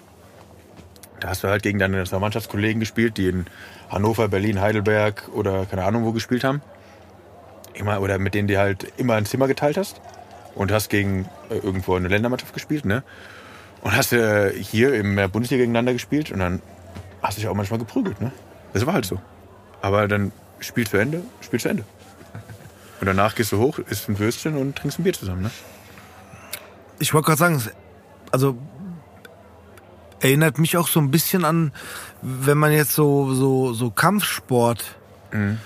da 1.19 1.29
hast 1.29 1.43
du 1.43 1.49
halt 1.49 1.63
gegen 1.63 1.79
deine 1.79 1.97
Nationalmannschaftskollegen 1.97 2.79
gespielt, 2.79 3.17
die 3.17 3.29
in 3.29 3.47
Hannover, 3.91 4.29
Berlin, 4.29 4.61
Heidelberg 4.61 5.29
oder 5.35 5.67
keine 5.67 5.85
Ahnung 5.85 6.05
wo 6.05 6.13
gespielt 6.13 6.45
haben. 6.45 6.63
Immer, 7.75 8.01
oder 8.01 8.19
mit 8.19 8.35
denen 8.35 8.49
du 8.49 8.59
halt 8.59 8.93
immer 8.97 9.15
ein 9.15 9.25
Zimmer 9.25 9.49
geteilt 9.49 9.77
hast 9.77 10.01
und 10.55 10.73
hast 10.73 10.89
gegen 10.89 11.29
äh, 11.51 11.57
irgendwo 11.57 11.95
eine 11.95 12.09
Ländermannschaft 12.09 12.55
gespielt, 12.55 12.85
ne? 12.85 13.03
Und 13.83 13.97
hast 13.97 14.13
äh, 14.13 14.53
hier 14.53 14.95
in 14.95 15.17
der 15.17 15.29
Bundesliga 15.29 15.63
gegeneinander 15.63 15.93
gespielt 15.93 16.31
und 16.31 16.39
dann 16.39 16.63
hast 17.23 17.37
du 17.37 17.41
dich 17.41 17.49
auch 17.49 17.55
manchmal 17.55 17.79
geprügelt, 17.79 18.21
ne? 18.21 18.33
Das 18.73 18.87
war 18.87 18.95
halt 18.95 19.07
so. 19.07 19.21
Aber 19.81 20.09
dann 20.09 20.33
Spiel 20.61 20.87
zu 20.87 20.97
Ende, 20.97 21.23
Spiel 21.41 21.61
zu 21.61 21.69
Ende. 21.69 21.85
Und 23.01 23.07
danach 23.07 23.35
gehst 23.35 23.51
du 23.51 23.59
hoch, 23.59 23.79
isst 23.81 24.09
ein 24.09 24.19
Würstchen 24.19 24.57
und 24.57 24.77
trinkst 24.77 25.01
ein 25.01 25.03
Bier 25.03 25.13
zusammen, 25.13 25.43
ne? 25.43 25.51
Ich 27.01 27.13
wollte 27.15 27.27
gerade 27.27 27.39
sagen, 27.39 27.63
also 28.31 28.57
erinnert 30.21 30.59
mich 30.59 30.77
auch 30.77 30.87
so 30.87 31.01
ein 31.01 31.11
bisschen 31.11 31.45
an, 31.45 31.73
wenn 32.23 32.57
man 32.57 32.71
jetzt 32.71 32.93
so, 32.93 33.35
so, 33.35 33.73
so 33.73 33.91
Kampfsport 33.91 34.85
mhm. 35.33 35.59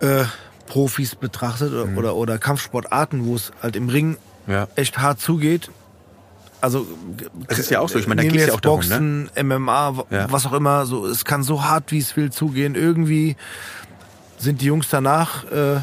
äh, 0.00 0.24
Profis 0.74 1.14
betrachtet 1.14 1.72
mhm. 1.72 1.96
oder, 1.96 2.16
oder 2.16 2.36
Kampfsportarten, 2.36 3.26
wo 3.26 3.36
es 3.36 3.52
halt 3.62 3.76
im 3.76 3.88
Ring 3.88 4.16
ja. 4.48 4.66
echt 4.74 4.98
hart 4.98 5.20
zugeht. 5.20 5.70
also 6.60 6.84
Es 7.46 7.60
ist 7.60 7.70
ja 7.70 7.78
auch 7.78 7.88
so, 7.88 7.96
ich 8.00 8.08
meine, 8.08 8.22
da 8.22 8.28
geht's 8.28 8.34
wir 8.34 8.48
ja 8.48 8.54
auch 8.54 8.60
darum, 8.60 8.80
Boxen, 8.80 9.30
MMA, 9.40 10.04
Ja. 10.10 10.32
was 10.32 10.46
auch 10.46 10.52
immer, 10.52 10.84
so 10.84 11.06
es 11.06 11.24
kann 11.24 11.44
so 11.44 11.62
hart 11.62 11.92
wie 11.92 11.98
es 12.00 12.16
will 12.16 12.32
zugehen. 12.32 12.74
Irgendwie 12.74 13.36
sind 14.36 14.62
die 14.62 14.66
Jungs 14.66 14.88
danach 14.88 15.44
äh, 15.44 15.76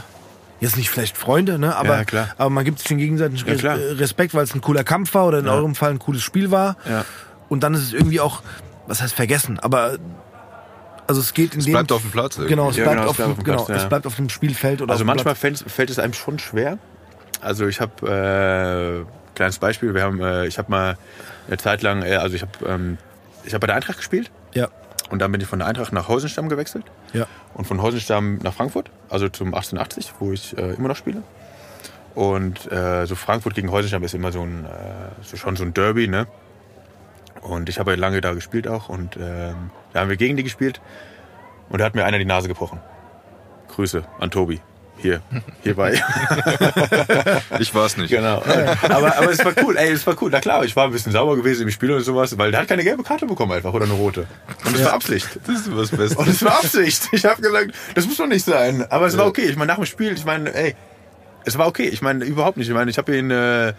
jetzt 0.59 0.75
nicht 0.75 0.89
vielleicht 0.89 1.15
Freunde, 1.17 1.57
ne? 1.57 1.73
Aber, 1.73 1.99
Ja, 1.99 2.03
klar. 2.03 2.27
aber 2.37 2.49
man 2.49 2.65
gibt 2.65 2.79
sich 2.79 2.89
den 2.89 2.97
gegenseitigen 2.97 3.59
Ja, 3.59 3.75
Respekt, 3.75 4.33
weil 4.33 4.43
es 4.43 4.53
ein 4.53 4.59
cooler 4.59 4.83
Kampf 4.83 5.13
war 5.13 5.25
oder 5.25 5.39
in 5.39 5.45
Ja. 5.45 5.53
eurem 5.53 5.73
Fall 5.73 5.91
ein 5.91 5.99
cooles 5.99 6.21
Spiel 6.21 6.51
war. 6.51 6.75
Ja. 6.85 7.05
Und 7.47 7.63
dann 7.63 7.73
ist 7.75 7.83
es 7.83 7.93
irgendwie 7.93 8.19
auch, 8.19 8.41
was 8.87 9.01
heißt 9.01 9.13
vergessen, 9.15 9.57
aber 9.57 9.99
also 11.11 11.21
es 11.21 11.33
geht 11.33 11.53
in 11.53 11.59
Es 11.59 11.65
dem 11.65 11.73
bleibt 11.73 11.91
auf 11.91 12.01
dem 12.01 12.11
Platz. 12.11 12.37
irgendwie. 12.37 12.49
Genau, 12.55 12.69
es 12.69 12.77
Ja, 12.77 12.83
bleibt, 12.85 12.97
genau, 12.99 13.03
es 13.05 13.09
auf, 13.11 13.15
bleibt 13.17 13.27
dem, 13.27 13.31
auf 13.31 13.37
dem 13.37 13.43
genau, 13.43 13.57
Platz, 13.65 13.69
ja. 13.77 13.83
es 13.83 13.89
bleibt 13.89 14.07
auf 14.07 14.15
dem 14.15 14.29
Spielfeld 14.29 14.81
oder 14.81 14.91
Also 14.93 15.05
manchmal 15.05 15.35
Platz. 15.35 15.59
fällt, 15.59 15.71
fällt 15.71 15.89
es 15.89 15.99
einem 15.99 16.13
schon 16.13 16.39
schwer. 16.39 16.77
Also 17.41 17.67
ich 17.67 17.81
habe, 17.81 19.05
äh, 19.05 19.35
kleines 19.35 19.59
Beispiel, 19.59 19.93
wir 19.93 20.03
haben, 20.03 20.21
äh, 20.21 20.45
ich 20.47 20.57
habe 20.57 20.71
mal 20.71 20.97
eine 21.47 21.57
Zeit 21.57 21.81
lang, 21.81 22.01
äh, 22.03 22.15
also 22.15 22.35
ich 22.35 22.41
habe 22.41 22.51
ähm, 22.67 22.97
ich 23.43 23.53
hab 23.53 23.61
bei 23.61 23.67
der 23.67 23.75
Eintracht 23.75 23.97
gespielt 23.97 24.29
Ja, 24.53 24.69
und 25.09 25.19
dann 25.19 25.31
bin 25.31 25.41
ich 25.41 25.47
von 25.47 25.59
der 25.59 25.67
Eintracht 25.67 25.91
nach 25.93 26.07
Heusenstamm 26.07 26.49
gewechselt 26.49 26.85
ja. 27.13 27.25
und 27.55 27.65
von 27.65 27.81
Heusenstamm 27.81 28.37
nach 28.43 28.53
Frankfurt, 28.53 28.89
also 29.09 29.27
zum 29.29 29.47
1880, 29.53 30.13
wo 30.19 30.31
ich 30.31 30.57
äh, 30.57 30.73
immer 30.75 30.87
noch 30.89 30.95
spiele. 30.95 31.23
Und 32.13 32.69
äh, 32.71 33.05
so 33.05 33.15
Frankfurt 33.15 33.55
gegen 33.55 33.71
Heusenstamm 33.71 34.03
ist 34.03 34.13
immer 34.13 34.31
so 34.31 34.41
ein, 34.41 34.65
äh, 34.65 34.69
so 35.23 35.37
schon 35.37 35.55
so 35.55 35.63
ein 35.63 35.73
Derby, 35.73 36.07
ne? 36.07 36.27
Und 37.41 37.69
ich 37.69 37.79
habe 37.79 37.91
ja 37.91 37.97
lange 37.97 38.21
da 38.21 38.33
gespielt 38.33 38.67
auch 38.67 38.89
und 38.89 39.17
ähm, 39.17 39.71
da 39.93 40.01
haben 40.01 40.09
wir 40.09 40.17
gegen 40.17 40.37
die 40.37 40.43
gespielt 40.43 40.79
und 41.69 41.79
da 41.79 41.85
hat 41.85 41.95
mir 41.95 42.05
einer 42.05 42.19
die 42.19 42.25
Nase 42.25 42.47
gebrochen. 42.47 42.79
Grüße 43.69 44.03
an 44.19 44.29
Tobi. 44.31 44.61
Hier, 44.97 45.21
hierbei. 45.63 45.99
Ich 47.59 47.73
war 47.73 47.85
es 47.85 47.97
nicht. 47.97 48.09
genau. 48.09 48.41
Aber, 48.83 49.17
aber 49.17 49.31
es 49.31 49.43
war 49.43 49.53
cool, 49.63 49.75
ey, 49.77 49.91
es 49.91 50.05
war 50.05 50.15
cool. 50.21 50.29
Na 50.31 50.39
klar, 50.39 50.63
ich 50.63 50.75
war 50.75 50.85
ein 50.85 50.91
bisschen 50.91 51.11
sauber 51.11 51.35
gewesen 51.35 51.63
im 51.63 51.71
Spiel 51.71 51.91
und 51.91 52.03
sowas, 52.03 52.37
weil 52.37 52.51
der 52.51 52.61
hat 52.61 52.67
keine 52.67 52.83
gelbe 52.83 53.03
Karte 53.03 53.25
bekommen 53.25 53.51
einfach 53.51 53.73
oder 53.73 53.85
eine 53.85 53.93
rote. 53.93 54.27
Und 54.65 54.75
es 54.75 54.83
war 54.85 54.93
Absicht. 54.93 55.27
Das 55.47 55.61
ist 55.61 55.75
was 55.75 55.89
Bestes. 55.89 56.15
Und 56.15 56.27
es 56.27 56.43
war 56.43 56.53
Absicht. 56.53 57.09
Ich 57.11 57.25
habe 57.25 57.41
gesagt, 57.41 57.71
das 57.95 58.05
muss 58.05 58.17
doch 58.17 58.27
nicht 58.27 58.45
sein. 58.45 58.85
Aber 58.89 59.07
es 59.07 59.17
war 59.17 59.25
okay. 59.25 59.45
Ich 59.45 59.55
meine, 59.55 59.67
nach 59.71 59.77
dem 59.77 59.85
Spiel, 59.85 60.13
ich 60.13 60.25
meine, 60.25 60.53
ey, 60.53 60.75
es 61.45 61.57
war 61.57 61.67
okay. 61.67 61.87
Ich 61.87 62.01
meine, 62.01 62.23
überhaupt 62.25 62.57
nicht. 62.57 62.67
Ich 62.67 62.73
meine, 62.73 62.91
ich 62.91 62.97
habe 62.97 63.15
ihn, 63.17 63.31
äh, 63.31 63.73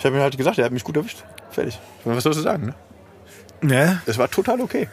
ich 0.00 0.06
habe 0.06 0.16
ihn 0.16 0.22
halt 0.22 0.36
gesagt, 0.36 0.56
er 0.58 0.64
hat 0.64 0.72
mich 0.72 0.82
gut 0.82 0.96
erwischt. 0.96 1.24
Fertig. 1.50 1.78
Meine, 2.06 2.16
was 2.16 2.24
sollst 2.24 2.38
du 2.38 2.42
sagen? 2.42 2.74
Ne? 3.62 3.74
Ja, 3.76 4.00
Es 4.06 4.16
war 4.16 4.30
total 4.30 4.62
okay. 4.62 4.88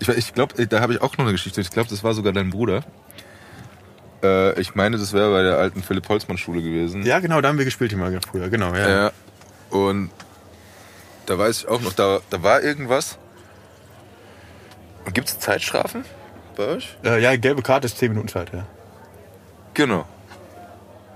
Ich, 0.00 0.08
ich 0.08 0.32
glaube, 0.32 0.66
da 0.66 0.80
habe 0.80 0.94
ich 0.94 1.02
auch 1.02 1.18
noch 1.18 1.26
eine 1.26 1.32
Geschichte. 1.32 1.60
Ich 1.60 1.70
glaube, 1.70 1.90
das 1.90 2.02
war 2.02 2.14
sogar 2.14 2.32
dein 2.32 2.48
Bruder. 2.48 2.84
Äh, 4.22 4.58
ich 4.58 4.74
meine, 4.74 4.96
das 4.96 5.12
wäre 5.12 5.30
bei 5.30 5.42
der 5.42 5.58
alten 5.58 5.82
Philipp-Holzmann-Schule 5.82 6.62
gewesen. 6.62 7.04
Ja, 7.04 7.18
genau, 7.18 7.42
da 7.42 7.48
haben 7.48 7.58
wir 7.58 7.66
gespielt 7.66 7.92
immer 7.92 8.10
früher. 8.22 8.48
Genau, 8.48 8.74
ja. 8.74 8.88
Ja. 8.88 9.12
Und 9.68 10.10
da 11.26 11.38
weiß 11.38 11.58
ich 11.58 11.68
auch 11.68 11.82
noch, 11.82 11.92
da, 11.92 12.20
da 12.30 12.42
war 12.42 12.62
irgendwas. 12.62 13.18
Gibt 15.12 15.28
es 15.28 15.38
Zeitstrafen 15.38 16.06
bei 16.56 16.66
euch? 16.68 16.96
Äh, 17.04 17.20
ja, 17.20 17.36
gelbe 17.36 17.60
Karte 17.60 17.86
ist 17.86 17.98
10 17.98 18.12
Minuten 18.12 18.28
Zeit, 18.28 18.54
ja. 18.54 18.66
Genau. 19.74 20.06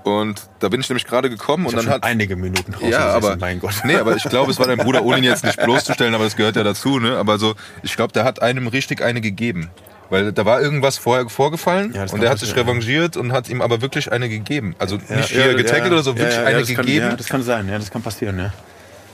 Und 0.03 0.41
da 0.59 0.69
bin 0.69 0.81
ich 0.81 0.89
nämlich 0.89 1.05
gerade 1.05 1.29
gekommen 1.29 1.65
Ich 1.65 1.69
und 1.69 1.77
dann 1.77 1.85
schon 1.85 1.93
hat. 1.93 2.03
einige 2.03 2.35
Minuten 2.35 2.73
raus. 2.73 2.89
Ja, 2.89 3.07
aber, 3.09 3.37
mein 3.37 3.59
Gott. 3.59 3.73
nee, 3.85 3.95
aber 3.95 4.15
ich 4.15 4.23
glaube, 4.23 4.51
es 4.51 4.59
war 4.59 4.67
dein 4.67 4.77
Bruder, 4.77 5.03
ohne 5.03 5.19
ihn 5.19 5.23
jetzt 5.23 5.43
nicht 5.45 5.57
bloßzustellen, 5.63 6.13
aber 6.13 6.25
das 6.25 6.35
gehört 6.35 6.55
ja 6.57 6.63
dazu, 6.63 6.99
ne? 6.99 7.17
Aber 7.17 7.39
so, 7.39 7.55
ich 7.83 7.95
glaube, 7.95 8.11
der 8.13 8.23
hat 8.25 8.41
einem 8.41 8.67
richtig 8.67 9.01
eine 9.01 9.21
gegeben. 9.21 9.69
Weil 10.09 10.31
da 10.33 10.45
war 10.45 10.61
irgendwas 10.61 10.97
vorher 10.97 11.27
vorgefallen 11.29 11.93
Ja, 11.93 12.05
und 12.11 12.21
der 12.21 12.29
hat 12.29 12.37
sich 12.37 12.49
ja. 12.49 12.55
revanchiert 12.55 13.17
und 13.17 13.31
hat 13.31 13.49
ihm 13.49 13.61
aber 13.61 13.81
wirklich 13.81 14.11
eine 14.11 14.29
gegeben. 14.29 14.75
Also 14.77 14.99
Ja, 15.09 15.15
nicht 15.15 15.29
hier 15.29 15.53
getackelt 15.55 15.91
oder 15.91 16.03
so, 16.03 16.17
wirklich 16.17 16.37
eine 16.37 16.59
das 16.59 16.67
kann, 16.67 16.85
gegeben. 16.85 17.05
Ja, 17.05 17.15
das 17.15 17.27
kann 17.27 17.41
sein, 17.41 17.69
ja, 17.69 17.79
das 17.79 17.89
kann 17.89 18.01
passieren, 18.01 18.37
ja. 18.37 18.53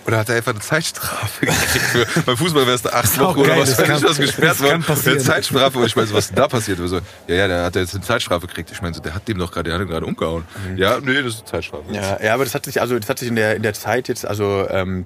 Oder 0.10 0.18
hat 0.20 0.30
er 0.30 0.38
einfach 0.38 0.52
eine 0.54 0.60
Zeitstrafe 0.62 1.46
gekriegt? 1.46 1.86
Für, 2.10 2.22
beim 2.24 2.36
Fußball 2.38 2.66
wärst 2.66 2.86
du 2.86 2.94
acht 2.94 3.20
Wochen 3.20 3.40
oder 3.40 3.58
was 3.60 3.78
kann- 3.78 3.98
ich 3.98 4.04
was 4.04 4.18
gesperrt 4.18 4.50
das 4.52 4.58
kann 4.68 4.88
worden. 4.88 5.00
Eine 5.06 5.18
Zeitstrafe 5.20 5.78
und 5.80 5.86
ich 5.86 5.96
meine, 5.96 6.12
was 6.14 6.26
ist 6.30 6.38
da 6.38 6.48
passiert? 6.48 6.80
So, 6.84 6.98
ja, 7.28 7.36
ja, 7.36 7.48
der 7.48 7.64
hat 7.66 7.76
jetzt 7.76 7.94
eine 7.94 8.04
Zeitstrafe 8.04 8.48
gekriegt. 8.48 8.72
Ich 8.72 8.82
meine, 8.82 8.96
so, 8.96 9.02
der 9.02 9.14
hat 9.14 9.28
dem 9.28 9.38
doch 9.38 9.52
gerade, 9.52 9.70
der 9.70 9.76
hat 9.80 9.86
ihn 9.86 9.88
gerade 9.90 10.06
umgehauen. 10.06 10.46
Ja, 10.76 11.00
nee, 11.00 11.22
das 11.22 11.34
ist 11.36 11.40
eine 11.42 11.46
Zeitstrafe. 11.46 11.84
Mhm. 11.88 11.94
Ja, 11.94 12.20
ja, 12.22 12.34
aber 12.34 12.44
das 12.44 12.56
hat 12.56 12.66
sich 12.66 12.82
also 12.82 12.98
das 12.98 13.08
hat 13.08 13.20
sich 13.20 13.28
in 13.28 13.36
der 13.36 13.56
in 13.56 13.62
der 13.64 13.74
Zeit 13.74 14.08
jetzt 14.08 14.26
also 14.26 14.68
ähm, 14.70 15.06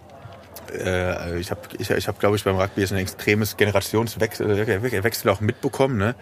äh, 0.74 1.38
ich 1.39 1.52
habe 1.52 1.60
ich, 1.78 1.89
ich 1.89 2.08
habe 2.08 2.18
glaube 2.20 2.36
ich 2.38 2.44
beim 2.44 2.56
Rugby 2.56 2.82
jetzt 2.82 2.94
ein 2.94 2.98
extremes 3.00 3.58
Generationswechsel 3.58 4.50
äh, 4.60 5.04
Wechsel 5.04 5.30
auch 5.30 5.42
mitbekommen, 5.42 5.98
ne? 5.98 6.16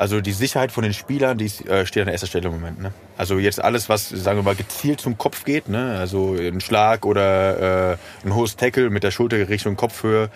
Also 0.00 0.22
die 0.22 0.32
Sicherheit 0.32 0.72
von 0.72 0.82
den 0.82 0.94
Spielern, 0.94 1.36
die 1.36 1.52
äh, 1.68 1.84
steht 1.84 2.04
an 2.04 2.08
erster 2.08 2.26
Stelle 2.26 2.46
im 2.48 2.54
Moment. 2.54 2.80
Ne? 2.80 2.90
Also 3.18 3.38
jetzt 3.38 3.62
alles, 3.62 3.90
was 3.90 4.08
sagen 4.08 4.38
wir 4.38 4.42
mal 4.42 4.54
gezielt 4.54 4.98
zum 4.98 5.18
Kopf 5.18 5.44
geht, 5.44 5.68
ne? 5.68 5.98
also 5.98 6.36
ein 6.38 6.62
Schlag 6.62 7.04
oder 7.04 7.92
äh, 7.92 7.96
ein 8.24 8.34
hohes 8.34 8.56
Tackle 8.56 8.88
mit 8.88 9.02
der 9.02 9.10
Schulter 9.10 9.46
Richtung 9.50 9.76
Kopfhöhe, 9.76 10.30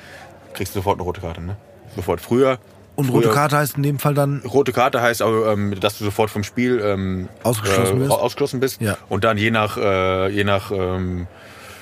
kriegst 0.52 0.74
du 0.74 0.80
sofort 0.80 0.96
eine 0.98 1.04
rote 1.04 1.22
Karte. 1.22 1.40
Ne? 1.40 1.56
Sofort. 1.96 2.20
Früher 2.20 2.58
und 2.94 3.06
früher- 3.06 3.14
rote 3.22 3.30
Karte 3.30 3.56
heißt 3.56 3.78
in 3.78 3.84
dem 3.84 3.98
Fall 3.98 4.12
dann 4.12 4.42
Rote 4.44 4.72
Karte 4.72 5.00
heißt 5.00 5.22
ähm, 5.22 5.74
dass 5.80 5.96
du 5.96 6.04
sofort 6.04 6.28
vom 6.28 6.44
Spiel 6.44 6.82
ähm, 6.84 7.30
Ausgeschlossen 7.42 8.00
bist. 8.00 8.10
ausgeschlossen 8.10 8.60
bist. 8.60 8.82
Ja. 8.82 8.98
Und 9.08 9.24
dann 9.24 9.38
je 9.38 9.50
nach, 9.50 9.78
äh, 9.78 10.28
je 10.28 10.44
nach 10.44 10.72
ähm, 10.72 11.26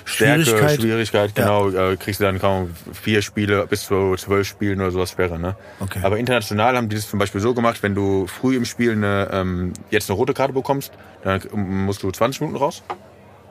Stärke, 0.04 0.44
Schwierigkeit. 0.44 0.80
Schwierigkeit, 0.80 1.34
genau, 1.34 1.68
äh, 1.68 1.96
kriegst 1.96 2.20
du 2.20 2.24
dann 2.24 2.40
kaum 2.40 2.74
vier 2.92 3.22
Spiele 3.22 3.66
bis 3.66 3.86
zu 3.86 4.16
zwölf 4.16 4.46
Spielen 4.46 4.80
oder 4.80 4.90
sowas 4.90 5.10
Sperre. 5.10 5.38
Ne? 5.38 5.56
Okay. 5.80 6.00
Aber 6.02 6.18
international 6.18 6.76
haben 6.76 6.88
die 6.88 6.96
das 6.96 7.08
zum 7.08 7.18
Beispiel 7.18 7.40
so 7.40 7.54
gemacht, 7.54 7.82
wenn 7.82 7.94
du 7.94 8.26
früh 8.26 8.56
im 8.56 8.64
Spiel 8.64 8.92
eine, 8.92 9.28
ähm, 9.32 9.72
jetzt 9.90 10.10
eine 10.10 10.16
rote 10.16 10.34
Karte 10.34 10.52
bekommst, 10.52 10.92
dann 11.22 11.40
musst 11.52 12.02
du 12.02 12.10
20 12.10 12.40
Minuten 12.40 12.58
raus. 12.58 12.82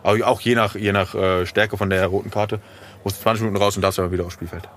Aber 0.03 0.27
auch 0.27 0.41
je 0.41 0.55
nach, 0.55 0.75
je 0.75 0.91
nach 0.91 1.13
äh, 1.15 1.45
Stärke 1.45 1.77
von 1.77 1.89
der 1.89 2.05
roten 2.07 2.31
Karte 2.31 2.59
musst 3.03 3.17
du 3.17 3.23
20 3.23 3.43
Minuten 3.43 3.61
raus 3.61 3.75
und 3.75 3.81
darfst 3.81 3.99
dann 3.99 4.11
wieder 4.11 4.25
aufs 4.25 4.33
Spielfeld. 4.33 4.67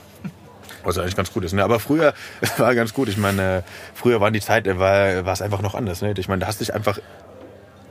Was 0.82 0.98
eigentlich 0.98 1.16
ganz 1.16 1.32
gut 1.32 1.44
ist. 1.44 1.52
Ne? 1.52 1.62
Aber 1.62 1.80
früher 1.80 2.14
es 2.40 2.58
war 2.58 2.74
ganz 2.74 2.92
gut. 2.92 3.08
Ich 3.08 3.16
meine, 3.16 3.64
früher 3.94 4.20
waren 4.20 4.32
die 4.32 4.40
Zeit, 4.40 4.66
äh, 4.66 4.78
war, 4.78 5.24
war 5.24 5.32
es 5.32 5.42
einfach 5.42 5.62
noch 5.62 5.74
anders. 5.74 6.02
Ne? 6.02 6.12
Ich 6.16 6.28
meine, 6.28 6.40
da 6.40 6.46
hast 6.46 6.60
du 6.60 6.64
dich 6.64 6.74
einfach 6.74 6.98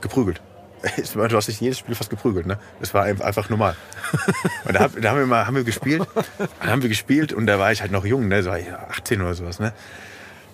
geprügelt. 0.00 0.40
Du 1.14 1.36
hast 1.36 1.48
dich 1.48 1.60
jedes 1.60 1.78
Spiel 1.78 1.94
fast 1.94 2.10
geprügelt, 2.10 2.46
ne? 2.46 2.58
Das 2.80 2.94
war 2.94 3.04
ein- 3.04 3.20
einfach 3.20 3.48
normal. 3.50 3.74
Und 4.64 4.74
da, 4.74 4.88
da 4.88 5.10
haben 5.10 5.18
wir 5.18 5.26
mal 5.26 5.46
haben 5.46 5.56
wir 5.56 5.64
gespielt, 5.64 6.06
dann 6.60 6.70
haben 6.70 6.82
wir 6.82 6.88
gespielt 6.88 7.32
und 7.32 7.46
da 7.46 7.58
war 7.58 7.72
ich 7.72 7.80
halt 7.80 7.90
noch 7.92 8.04
jung, 8.04 8.28
ne? 8.28 8.42
So 8.42 8.50
war 8.50 8.58
ich 8.58 8.72
18 8.72 9.20
oder 9.20 9.34
sowas, 9.34 9.58
ne? 9.60 9.72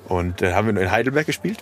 Und 0.07 0.43
dann 0.43 0.55
haben 0.55 0.75
wir 0.75 0.83
in 0.83 0.91
Heidelberg 0.91 1.27
gespielt. 1.27 1.59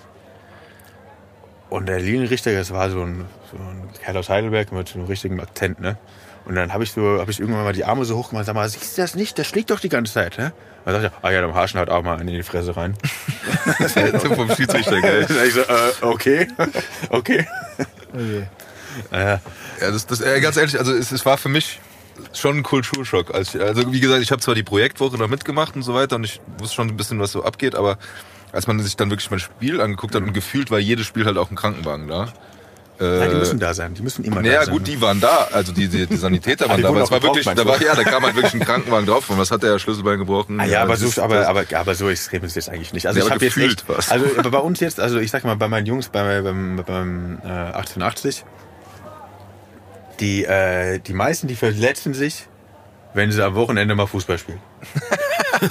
Und 1.70 1.87
der 1.87 2.01
Linienrichter, 2.01 2.53
das 2.53 2.70
war 2.70 2.90
so 2.90 3.03
ein, 3.03 3.25
so 3.51 3.57
ein 3.57 3.88
Kerl 4.03 4.16
aus 4.18 4.29
Heidelberg 4.29 4.72
mit 4.72 4.88
so 4.88 4.98
einem 4.98 5.07
richtigen 5.09 5.40
Akzent, 5.40 5.81
ne? 5.81 5.96
Und 6.44 6.55
dann 6.57 6.72
habe 6.72 6.85
ich 6.85 6.92
so, 6.92 7.18
habe 7.20 7.31
ich 7.31 7.40
irgendwann 7.40 7.64
mal 7.64 7.72
die 7.72 7.85
Arme 7.85 8.05
so 8.05 8.16
hoch 8.16 8.31
gemacht, 8.31 8.46
sag 8.46 8.55
mal, 8.55 8.68
siehst 8.68 8.98
du 8.98 9.03
das 9.03 9.14
nicht? 9.14 9.38
Der 9.38 9.44
schlägt 9.44 9.70
doch 9.70 9.81
die 9.81 9.88
ganze 9.88 10.12
Zeit, 10.12 10.38
ne? 10.38 10.53
Dann 10.85 11.01
sagt 11.01 11.05
er, 11.05 11.25
ah 11.25 11.31
ja, 11.31 11.40
dann 11.40 11.55
Haschen 11.55 11.79
halt 11.79 11.90
auch 11.90 12.03
mal 12.03 12.21
in 12.21 12.27
die 12.27 12.42
Fresse 12.42 12.77
rein. 12.77 12.97
Vom 14.35 14.51
Schiedsrichter, 14.55 15.01
gell? 15.01 15.27
Dann 15.27 15.37
ich 15.47 15.55
so, 15.55 15.61
äh, 15.61 15.92
okay, 16.03 16.49
okay. 17.11 17.47
Äh, 19.12 19.16
Ja, 19.21 19.40
das, 19.79 20.07
das, 20.07 20.21
äh, 20.21 20.40
ganz 20.40 20.57
ehrlich, 20.57 20.79
also 20.79 20.92
es, 20.92 21.12
es 21.12 21.25
war 21.25 21.38
für 21.38 21.49
mich 21.49 21.81
schon 22.33 22.59
ein 22.59 22.62
Kulturschock. 22.62 23.35
Als 23.35 23.55
ich, 23.55 23.61
also 23.61 23.92
wie 23.92 24.01
gesagt, 24.01 24.23
ich 24.23 24.31
habe 24.31 24.40
zwar 24.40 24.55
die 24.55 24.62
Projektwoche 24.62 25.16
noch 25.16 25.29
mitgemacht 25.29 25.77
und 25.77 25.83
so 25.83 25.95
weiter 25.95 26.16
und 26.16 26.25
ich 26.25 26.40
wusste 26.59 26.77
schon 26.77 26.88
ein 26.88 26.97
bisschen, 26.97 27.18
was 27.18 27.33
so 27.33 27.45
abgeht, 27.45 27.75
aber 27.75 27.99
als 28.53 28.66
man 28.66 28.79
sich 28.81 28.97
dann 28.97 29.11
wirklich 29.11 29.31
mein 29.31 29.40
Spiel 29.40 29.81
angeguckt 29.81 30.14
hat 30.14 30.23
und 30.23 30.33
gefühlt 30.33 30.71
war 30.71 30.79
jedes 30.79 31.07
Spiel 31.07 31.25
halt 31.25 31.38
auch 31.38 31.51
ein 31.51 31.57
Krankenwagen 31.57 32.09
da. 32.09 32.33
Ja, 33.02 33.26
die 33.28 33.34
Äh, 33.34 33.38
müssen 33.38 33.58
da 33.58 33.74
sein, 33.74 33.94
die 33.94 34.02
müssen 34.02 34.24
immer 34.24 34.40
naja, 34.42 34.60
da 34.60 34.64
sein. 34.66 34.74
gut, 34.74 34.86
die 34.86 35.00
waren 35.00 35.20
da, 35.20 35.48
also 35.52 35.72
die, 35.72 35.88
die, 35.88 36.06
die 36.06 36.16
Sanitäter 36.16 36.66
waren 36.68 36.76
die 36.76 36.82
da, 36.82 36.88
aber 36.90 37.02
es 37.02 37.10
war 37.10 37.22
wirklich, 37.22 37.44
da 37.46 37.64
war, 37.66 37.80
ja, 37.82 37.94
da 37.94 38.04
kam 38.04 38.22
halt 38.22 38.34
wirklich 38.36 38.54
ein 38.54 38.60
Krankenwagen 38.60 39.06
drauf 39.06 39.28
und 39.30 39.38
was 39.38 39.50
hat 39.50 39.62
der 39.62 39.78
Schlüsselbein 39.78 40.18
gebrochen? 40.18 40.60
Ah, 40.60 40.64
ja, 40.64 40.82
aber, 40.82 40.92
das 40.92 41.02
ist- 41.02 41.14
so, 41.16 41.22
aber, 41.22 41.48
aber, 41.48 41.64
aber 41.74 41.94
so 41.94 42.08
extrem 42.08 42.42
ist 42.44 42.50
es 42.50 42.66
jetzt 42.66 42.68
eigentlich 42.70 42.92
nicht. 42.92 43.06
Also 43.06 43.18
Ja, 43.18 43.24
ich 43.26 43.30
aber 43.32 43.34
habe 43.36 43.44
jetzt 43.44 43.56
echt, 43.56 43.88
was. 43.88 44.10
also 44.10 44.26
aber 44.38 44.50
bei 44.50 44.58
uns 44.58 44.80
jetzt, 44.80 45.00
also 45.00 45.18
ich 45.18 45.30
sag 45.30 45.44
mal 45.44 45.56
bei 45.56 45.68
meinen 45.68 45.86
Jungs 45.86 46.08
bei, 46.08 46.42
beim, 46.42 46.82
beim 46.86 47.38
äh, 47.44 47.48
1880, 47.48 48.44
die 50.20 50.22
die, 50.42 50.44
äh, 50.44 50.98
die 51.00 51.14
meisten, 51.14 51.48
die 51.48 51.56
verletzen 51.56 52.14
sich, 52.14 52.46
wenn 53.14 53.32
sie 53.32 53.44
am 53.44 53.54
Wochenende 53.54 53.94
mal 53.94 54.06
Fußball 54.06 54.38
spielen. 54.38 54.60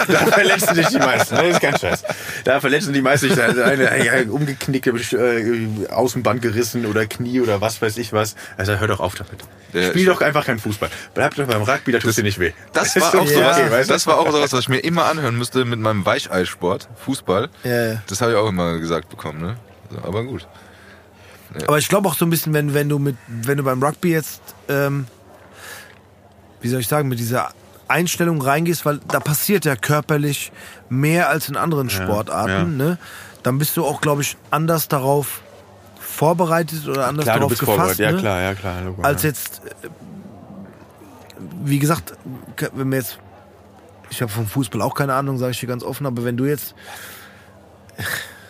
Da 0.07 0.25
verletzen 0.27 0.75
sich 0.75 0.87
die 0.87 0.97
meisten. 0.99 1.35
Das 1.35 1.45
ist 1.45 1.61
kein 1.61 1.77
Scheiß. 1.77 2.03
Da 2.43 2.59
verletzen 2.59 2.93
die 2.93 3.01
meisten 3.01 3.29
sich 3.29 3.41
eine, 3.41 3.89
eine 3.89 4.31
umgeknickte 4.31 4.91
äh, 4.91 5.87
Außenband 5.89 6.41
gerissen 6.41 6.85
oder 6.85 7.05
Knie 7.05 7.41
oder 7.41 7.61
was 7.61 7.81
weiß 7.81 7.97
ich 7.97 8.13
was. 8.13 8.35
Also 8.57 8.79
hör 8.79 8.87
doch 8.87 8.99
auf 8.99 9.15
damit. 9.15 9.43
Ja, 9.73 9.89
Spiel 9.89 10.05
doch 10.05 10.21
einfach 10.21 10.45
keinen 10.45 10.59
Fußball. 10.59 10.89
Bleib 11.13 11.35
doch 11.35 11.47
beim 11.47 11.63
Rugby, 11.63 11.91
da 11.91 11.99
tut 11.99 12.15
dir 12.15 12.23
nicht 12.23 12.39
weh. 12.39 12.51
Das 12.73 12.95
war 12.99 13.09
auch 13.09 13.11
doch 13.11 13.27
sowas, 13.27 13.57
okay, 13.57 13.83
das 13.87 14.07
war 14.07 14.17
auch 14.19 14.31
sowas, 14.31 14.53
was 14.53 14.61
ich 14.61 14.69
mir 14.69 14.79
immer 14.79 15.05
anhören 15.05 15.37
müsste 15.37 15.65
mit 15.65 15.79
meinem 15.79 16.05
Weicheisport, 16.05 16.87
Fußball. 17.05 17.49
Ja, 17.63 17.85
ja. 17.87 18.01
Das 18.07 18.21
habe 18.21 18.31
ich 18.31 18.37
auch 18.37 18.47
immer 18.47 18.79
gesagt 18.79 19.09
bekommen, 19.09 19.41
ne? 19.41 19.57
Aber 20.03 20.23
gut. 20.23 20.47
Aber 21.67 21.77
ich 21.77 21.89
glaube 21.89 22.07
auch 22.07 22.15
so 22.15 22.25
ein 22.25 22.29
bisschen, 22.29 22.53
wenn, 22.53 22.73
wenn 22.73 22.87
du 22.87 22.97
mit, 22.97 23.17
wenn 23.27 23.57
du 23.57 23.63
beim 23.63 23.83
Rugby 23.83 24.11
jetzt, 24.11 24.41
ähm, 24.69 25.05
wie 26.61 26.69
soll 26.69 26.79
ich 26.79 26.87
sagen, 26.87 27.09
mit 27.09 27.19
dieser 27.19 27.53
Einstellung 27.91 28.41
reingehst, 28.41 28.85
weil 28.85 28.99
da 29.07 29.19
passiert 29.19 29.65
ja 29.65 29.75
körperlich 29.75 30.51
mehr 30.89 31.29
als 31.29 31.49
in 31.49 31.57
anderen 31.57 31.89
Sportarten, 31.89 32.79
ja. 32.79 32.85
ne? 32.85 32.97
Dann 33.43 33.57
bist 33.57 33.75
du 33.77 33.85
auch, 33.85 34.01
glaube 34.01 34.21
ich, 34.21 34.37
anders 34.51 34.87
darauf 34.87 35.41
vorbereitet 35.99 36.87
oder 36.87 37.07
anders 37.07 37.25
Klar, 37.25 37.35
du 37.35 37.39
darauf 37.39 37.49
bist 37.49 37.59
gefasst. 37.61 37.77
vorbereitet. 37.77 37.99
Ja, 38.05 38.11
ne? 38.11 38.17
klar, 38.19 38.41
ja, 38.41 38.53
klar. 38.53 38.81
Logo, 38.81 39.01
Als 39.01 39.23
ja. 39.23 39.29
jetzt, 39.29 39.61
äh, 39.65 39.87
wie 41.63 41.79
gesagt, 41.79 42.13
wenn 42.73 42.89
wir 42.89 42.99
jetzt, 42.99 43.17
ich 44.09 44.21
habe 44.21 44.31
vom 44.31 44.45
Fußball 44.45 44.81
auch 44.81 44.93
keine 44.93 45.13
Ahnung, 45.13 45.37
sage 45.37 45.51
ich 45.51 45.59
dir 45.59 45.67
ganz 45.67 45.83
offen, 45.83 46.05
aber 46.05 46.23
wenn 46.23 46.37
du 46.37 46.45
jetzt, 46.45 46.75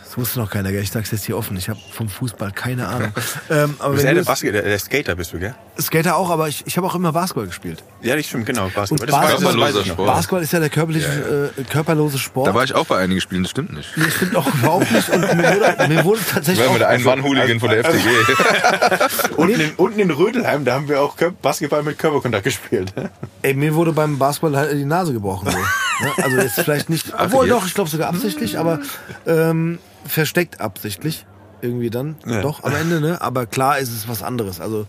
das 0.04 0.18
wusste 0.18 0.40
noch 0.40 0.50
keiner, 0.50 0.72
gell? 0.72 0.82
ich 0.82 0.92
sag's 0.92 1.12
jetzt 1.12 1.24
hier 1.24 1.38
offen, 1.38 1.56
ich 1.56 1.70
habe 1.70 1.80
vom 1.92 2.10
Fußball 2.10 2.52
keine 2.52 2.88
Ahnung. 2.88 3.14
ähm, 3.50 3.76
aber 3.80 3.90
Du 3.90 3.94
bist 3.96 4.08
du 4.08 4.16
der, 4.16 4.24
Basket, 4.24 4.54
der 4.54 4.80
Skater 4.80 5.16
bist 5.16 5.32
du, 5.32 5.40
gell? 5.40 5.56
Skater 5.82 6.16
auch, 6.16 6.30
aber 6.30 6.48
ich, 6.48 6.64
ich 6.66 6.78
habe 6.78 6.88
auch 6.88 6.96
immer 6.96 7.12
Basketball 7.12 7.46
gespielt. 7.48 7.84
Ja, 8.02 8.16
das 8.16 8.26
stimmt, 8.26 8.46
genau. 8.46 8.70
Basketball. 8.74 9.08
Das 9.08 9.16
weiß- 9.16 9.22
das 9.22 9.32
Basketball- 9.42 9.62
weiß 9.62 9.76
ich. 9.82 9.88
Sport. 9.88 10.08
Basketball 10.08 10.42
ist 10.44 10.54
ja 10.54 10.60
der 10.60 10.70
körperliche, 10.70 11.52
Äh, 11.58 11.64
körperlose 11.64 12.18
Sport. 12.18 12.48
Da 12.48 12.54
war 12.54 12.64
ich 12.64 12.74
auch 12.76 12.86
bei 12.86 12.98
einigen 12.98 13.22
Spielen, 13.22 13.44
das 13.44 13.52
stimmt 13.52 13.74
nicht. 13.74 13.90
Nee, 13.98 14.06
das 14.06 14.14
stimmt 14.16 14.36
auch 14.36 14.48
überhaupt 14.54 14.92
nicht. 14.92 15.10
Und 15.10 15.22
mir 15.22 15.28
wurde, 15.38 15.88
mir 15.90 16.06
wurde 16.06 16.20
Ich 16.22 16.28
tatsächlich 16.28 16.60
war 16.60 16.66
auch, 16.68 16.70
immer 16.72 16.80
der 16.80 16.90
Ein-Mann-Hooligan 16.90 17.60
von 17.60 17.70
der 17.70 17.80
FDG. 17.86 18.10
Unten, 19.38 19.60
in, 19.60 19.72
unten 19.78 20.00
in 20.00 20.12
Rödelheim, 20.12 20.66
da 20.66 20.74
haben 20.76 20.88
wir 20.90 21.02
auch 21.02 21.18
Kör- 21.18 21.32
Basketball 21.42 21.84
mit 21.84 21.98
Körperkontakt 22.00 22.44
gespielt. 22.44 22.94
ey, 23.42 23.54
mir 23.54 23.76
wurde 23.76 23.92
beim 23.94 24.18
Basketball 24.18 24.56
halt 24.58 24.74
die 24.74 24.86
Nase 24.86 25.14
gebrochen. 25.14 25.50
So. 25.52 25.58
Ne? 25.58 26.12
Also 26.24 26.38
jetzt 26.38 26.60
vielleicht 26.62 26.90
nicht, 26.90 27.14
obwohl 27.18 27.48
jetzt? 27.48 27.56
doch, 27.56 27.66
ich 27.68 27.74
glaube 27.74 27.90
sogar 27.90 28.10
absichtlich, 28.10 28.58
aber 28.58 28.80
ähm, 29.28 29.80
versteckt 30.06 30.60
absichtlich 30.62 31.26
irgendwie 31.62 31.90
dann 31.92 32.16
Ja. 32.26 32.42
doch 32.42 32.64
am 32.64 32.74
Ende. 32.76 33.00
Ne? 33.02 33.22
Aber 33.22 33.46
klar 33.46 33.78
ist 33.78 33.90
es 33.90 34.08
was 34.08 34.24
anderes. 34.24 34.60
Also 34.60 34.88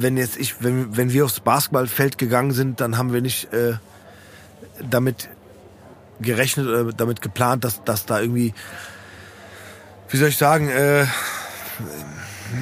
wenn 0.00 0.16
jetzt 0.16 0.36
ich, 0.36 0.62
wenn, 0.62 0.96
wenn 0.96 1.12
wir 1.12 1.24
aufs 1.24 1.40
Basketballfeld 1.40 2.18
gegangen 2.18 2.52
sind, 2.52 2.80
dann 2.80 2.96
haben 2.96 3.12
wir 3.12 3.20
nicht 3.20 3.52
äh, 3.52 3.74
damit 4.88 5.28
gerechnet 6.20 6.66
oder 6.66 6.92
damit 6.92 7.20
geplant, 7.20 7.64
dass, 7.64 7.82
dass 7.84 8.06
da 8.06 8.20
irgendwie, 8.20 8.54
wie 10.08 10.16
soll 10.16 10.28
ich 10.28 10.36
sagen, 10.36 10.68
äh, 10.68 11.04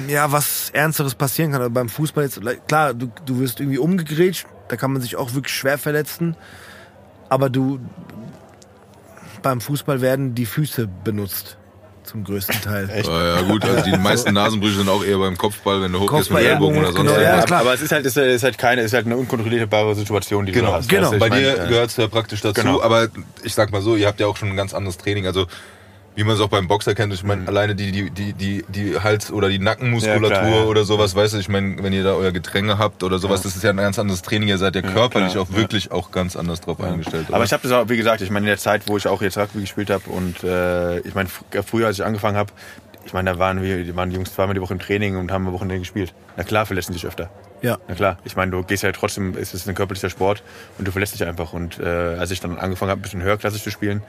ja, 0.07 0.31
was 0.31 0.71
Ernsteres 0.71 1.15
passieren 1.15 1.51
kann. 1.51 1.61
Aber 1.61 1.69
beim 1.69 1.89
Fußball 1.89 2.23
jetzt, 2.23 2.41
klar, 2.67 2.93
du, 2.93 3.11
du 3.25 3.39
wirst 3.39 3.59
irgendwie 3.59 3.77
umgegrätscht, 3.77 4.47
da 4.67 4.75
kann 4.75 4.91
man 4.91 5.01
sich 5.01 5.15
auch 5.15 5.33
wirklich 5.33 5.53
schwer 5.53 5.77
verletzen. 5.77 6.35
Aber 7.29 7.49
du, 7.49 7.79
beim 9.43 9.61
Fußball 9.61 10.01
werden 10.01 10.33
die 10.33 10.45
Füße 10.45 10.87
benutzt. 11.03 11.57
Zum 12.07 12.23
größten 12.23 12.61
Teil. 12.61 12.89
Echt? 12.89 13.07
Ja, 13.09 13.41
gut, 13.41 13.65
also 13.65 13.83
die 13.83 13.97
meisten 13.97 14.33
Nasenbrüche 14.33 14.77
sind 14.77 14.87
auch 14.89 15.03
eher 15.03 15.17
beim 15.17 15.37
Kopfball, 15.37 15.81
wenn 15.81 15.91
du 15.91 15.99
hochgehst 15.99 16.31
mit 16.31 16.41
Ellbogen 16.41 16.77
oder 16.77 16.93
sonst 16.93 17.11
genau, 17.13 17.19
ja, 17.19 17.41
klar. 17.41 17.59
Aber 17.59 17.73
es 17.73 17.81
ist 17.81 17.91
halt, 17.91 18.05
es 18.05 18.15
ist 18.15 18.43
halt 18.43 18.57
keine, 18.57 18.79
es 18.81 18.87
ist 18.87 18.93
halt 18.93 19.05
eine 19.07 19.17
unkontrollierbare 19.17 19.93
Situation, 19.93 20.45
die 20.45 20.53
Genau, 20.53 20.67
du 20.69 20.73
hast. 20.77 20.87
genau. 20.89 21.11
Weißt 21.11 21.19
Bei 21.19 21.29
dir 21.29 21.63
äh, 21.65 21.67
gehört 21.67 21.89
es 21.89 21.97
ja 21.97 22.07
praktisch 22.07 22.39
dazu, 22.41 22.61
Genau. 22.61 22.81
aber 22.81 23.09
ich 23.43 23.53
sag 23.53 23.71
mal 23.73 23.81
so, 23.81 23.97
ihr 23.97 24.07
habt 24.07 24.19
ja 24.21 24.27
auch 24.27 24.37
schon 24.37 24.49
ein 24.49 24.55
ganz 24.55 24.73
anderes 24.73 24.97
Training. 24.97 25.27
Also 25.27 25.47
wie 26.17 26.23
man 26.23 26.33
es 26.33 26.41
auch 26.41 26.49
beim 26.49 26.67
Boxer 26.67 26.95
kennt, 26.95 27.13
ich 27.13 27.23
meine, 27.23 27.47
alleine 27.47 27.75
die, 27.75 27.91
die, 27.91 28.09
die, 28.09 28.33
die, 28.33 28.65
die 28.67 28.99
Hals- 28.99 29.31
oder 29.31 29.49
die 29.49 29.59
Nackenmuskulatur 29.59 30.29
Ja, 30.29 30.39
klar, 30.41 30.49
ja. 30.49 30.63
oder 30.65 30.83
sowas, 30.83 31.15
weißt 31.15 31.35
du, 31.35 31.37
ich 31.37 31.47
meine, 31.47 31.81
wenn 31.83 31.93
ihr 31.93 32.03
da 32.03 32.13
euer 32.13 32.31
Getränke 32.31 32.79
habt 32.79 33.03
oder 33.03 33.19
sowas, 33.19 33.43
das 33.43 33.55
ist 33.55 33.63
ja 33.63 33.69
ein 33.69 33.77
ganz 33.77 33.99
anderes 33.99 34.23
Training, 34.23 34.49
ihr 34.49 34.57
seid 34.57 34.75
ja 34.75 34.81
körperlich 34.81 35.33
klar, 35.33 35.43
auch 35.43 35.55
wirklich 35.55 35.91
auch 35.91 36.09
ganz 36.11 36.35
anders 36.35 36.59
drauf 36.59 36.81
eingestellt. 36.81 37.27
Aber 37.31 37.43
ich 37.43 37.53
habe 37.53 37.61
das 37.61 37.71
auch, 37.71 37.87
wie 37.87 37.97
gesagt, 37.97 38.21
ich 38.21 38.31
meine, 38.31 38.45
in 38.45 38.49
der 38.49 38.57
Zeit, 38.57 38.81
wo 38.87 38.97
ich 38.97 39.07
auch 39.07 39.21
jetzt 39.21 39.37
Rugby 39.37 39.61
gespielt 39.61 39.91
habe 39.91 40.09
und 40.09 40.43
äh, 40.43 40.99
ich 41.01 41.13
meine, 41.13 41.29
fr- 41.29 41.61
früher, 41.61 41.85
als 41.85 41.99
ich 41.99 42.03
angefangen 42.05 42.35
habe, 42.35 42.51
ich 43.05 43.13
meine, 43.13 43.31
da 43.31 43.37
waren 43.39 43.61
wir, 43.61 43.83
die 43.83 43.95
waren 43.95 44.09
die 44.09 44.15
Jungs 44.15 44.33
zweimal 44.33 44.55
die 44.55 44.59
Woche 44.61 44.73
im 44.73 44.79
Training 44.79 45.17
und 45.17 45.31
haben 45.31 45.45
am 45.47 45.53
Wochenende 45.53 45.79
gespielt. 45.79 46.13
Na 46.35 46.43
klar, 46.43 46.65
verletzen 46.65 46.93
sich 46.93 47.05
öfter. 47.05 47.29
Ja. 47.61 47.77
Na 47.87 47.93
klar, 47.93 48.17
ich 48.25 48.35
meine, 48.35 48.51
du 48.51 48.63
gehst 48.63 48.81
ja 48.83 48.91
trotzdem, 48.91 49.35
es 49.39 49.53
ist 49.53 49.69
ein 49.69 49.75
körperlicher 49.75 50.09
Sport 50.09 50.41
und 50.79 50.87
du 50.87 50.91
verlässt 50.91 51.13
dich 51.13 51.23
einfach. 51.25 51.53
Und 51.53 51.79
äh, 51.79 51.85
als 51.85 52.31
ich 52.31 52.39
dann 52.41 52.57
angefangen 52.57 52.89
habe, 52.91 52.99
ein 52.99 53.03
bisschen 53.03 53.21
höherklassig 53.21 53.63
zu 53.63 53.69
spielen, 53.71 54.01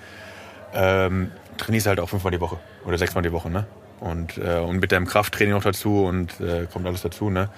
ähm, 0.74 1.30
trainierst 1.58 1.86
halt 1.86 2.00
auch 2.00 2.08
fünfmal 2.08 2.30
die 2.30 2.40
Woche 2.40 2.58
oder 2.86 2.96
sechsmal 2.98 3.22
die 3.22 3.32
Woche, 3.32 3.50
ne? 3.50 3.66
Und, 4.00 4.38
äh, 4.38 4.58
und 4.58 4.78
mit 4.80 4.92
deinem 4.92 5.06
Krafttraining 5.06 5.54
noch 5.54 5.62
dazu 5.62 6.04
und 6.04 6.40
äh, 6.40 6.66
kommt 6.72 6.86
alles 6.86 7.02
dazu, 7.02 7.30
ne? 7.30 7.48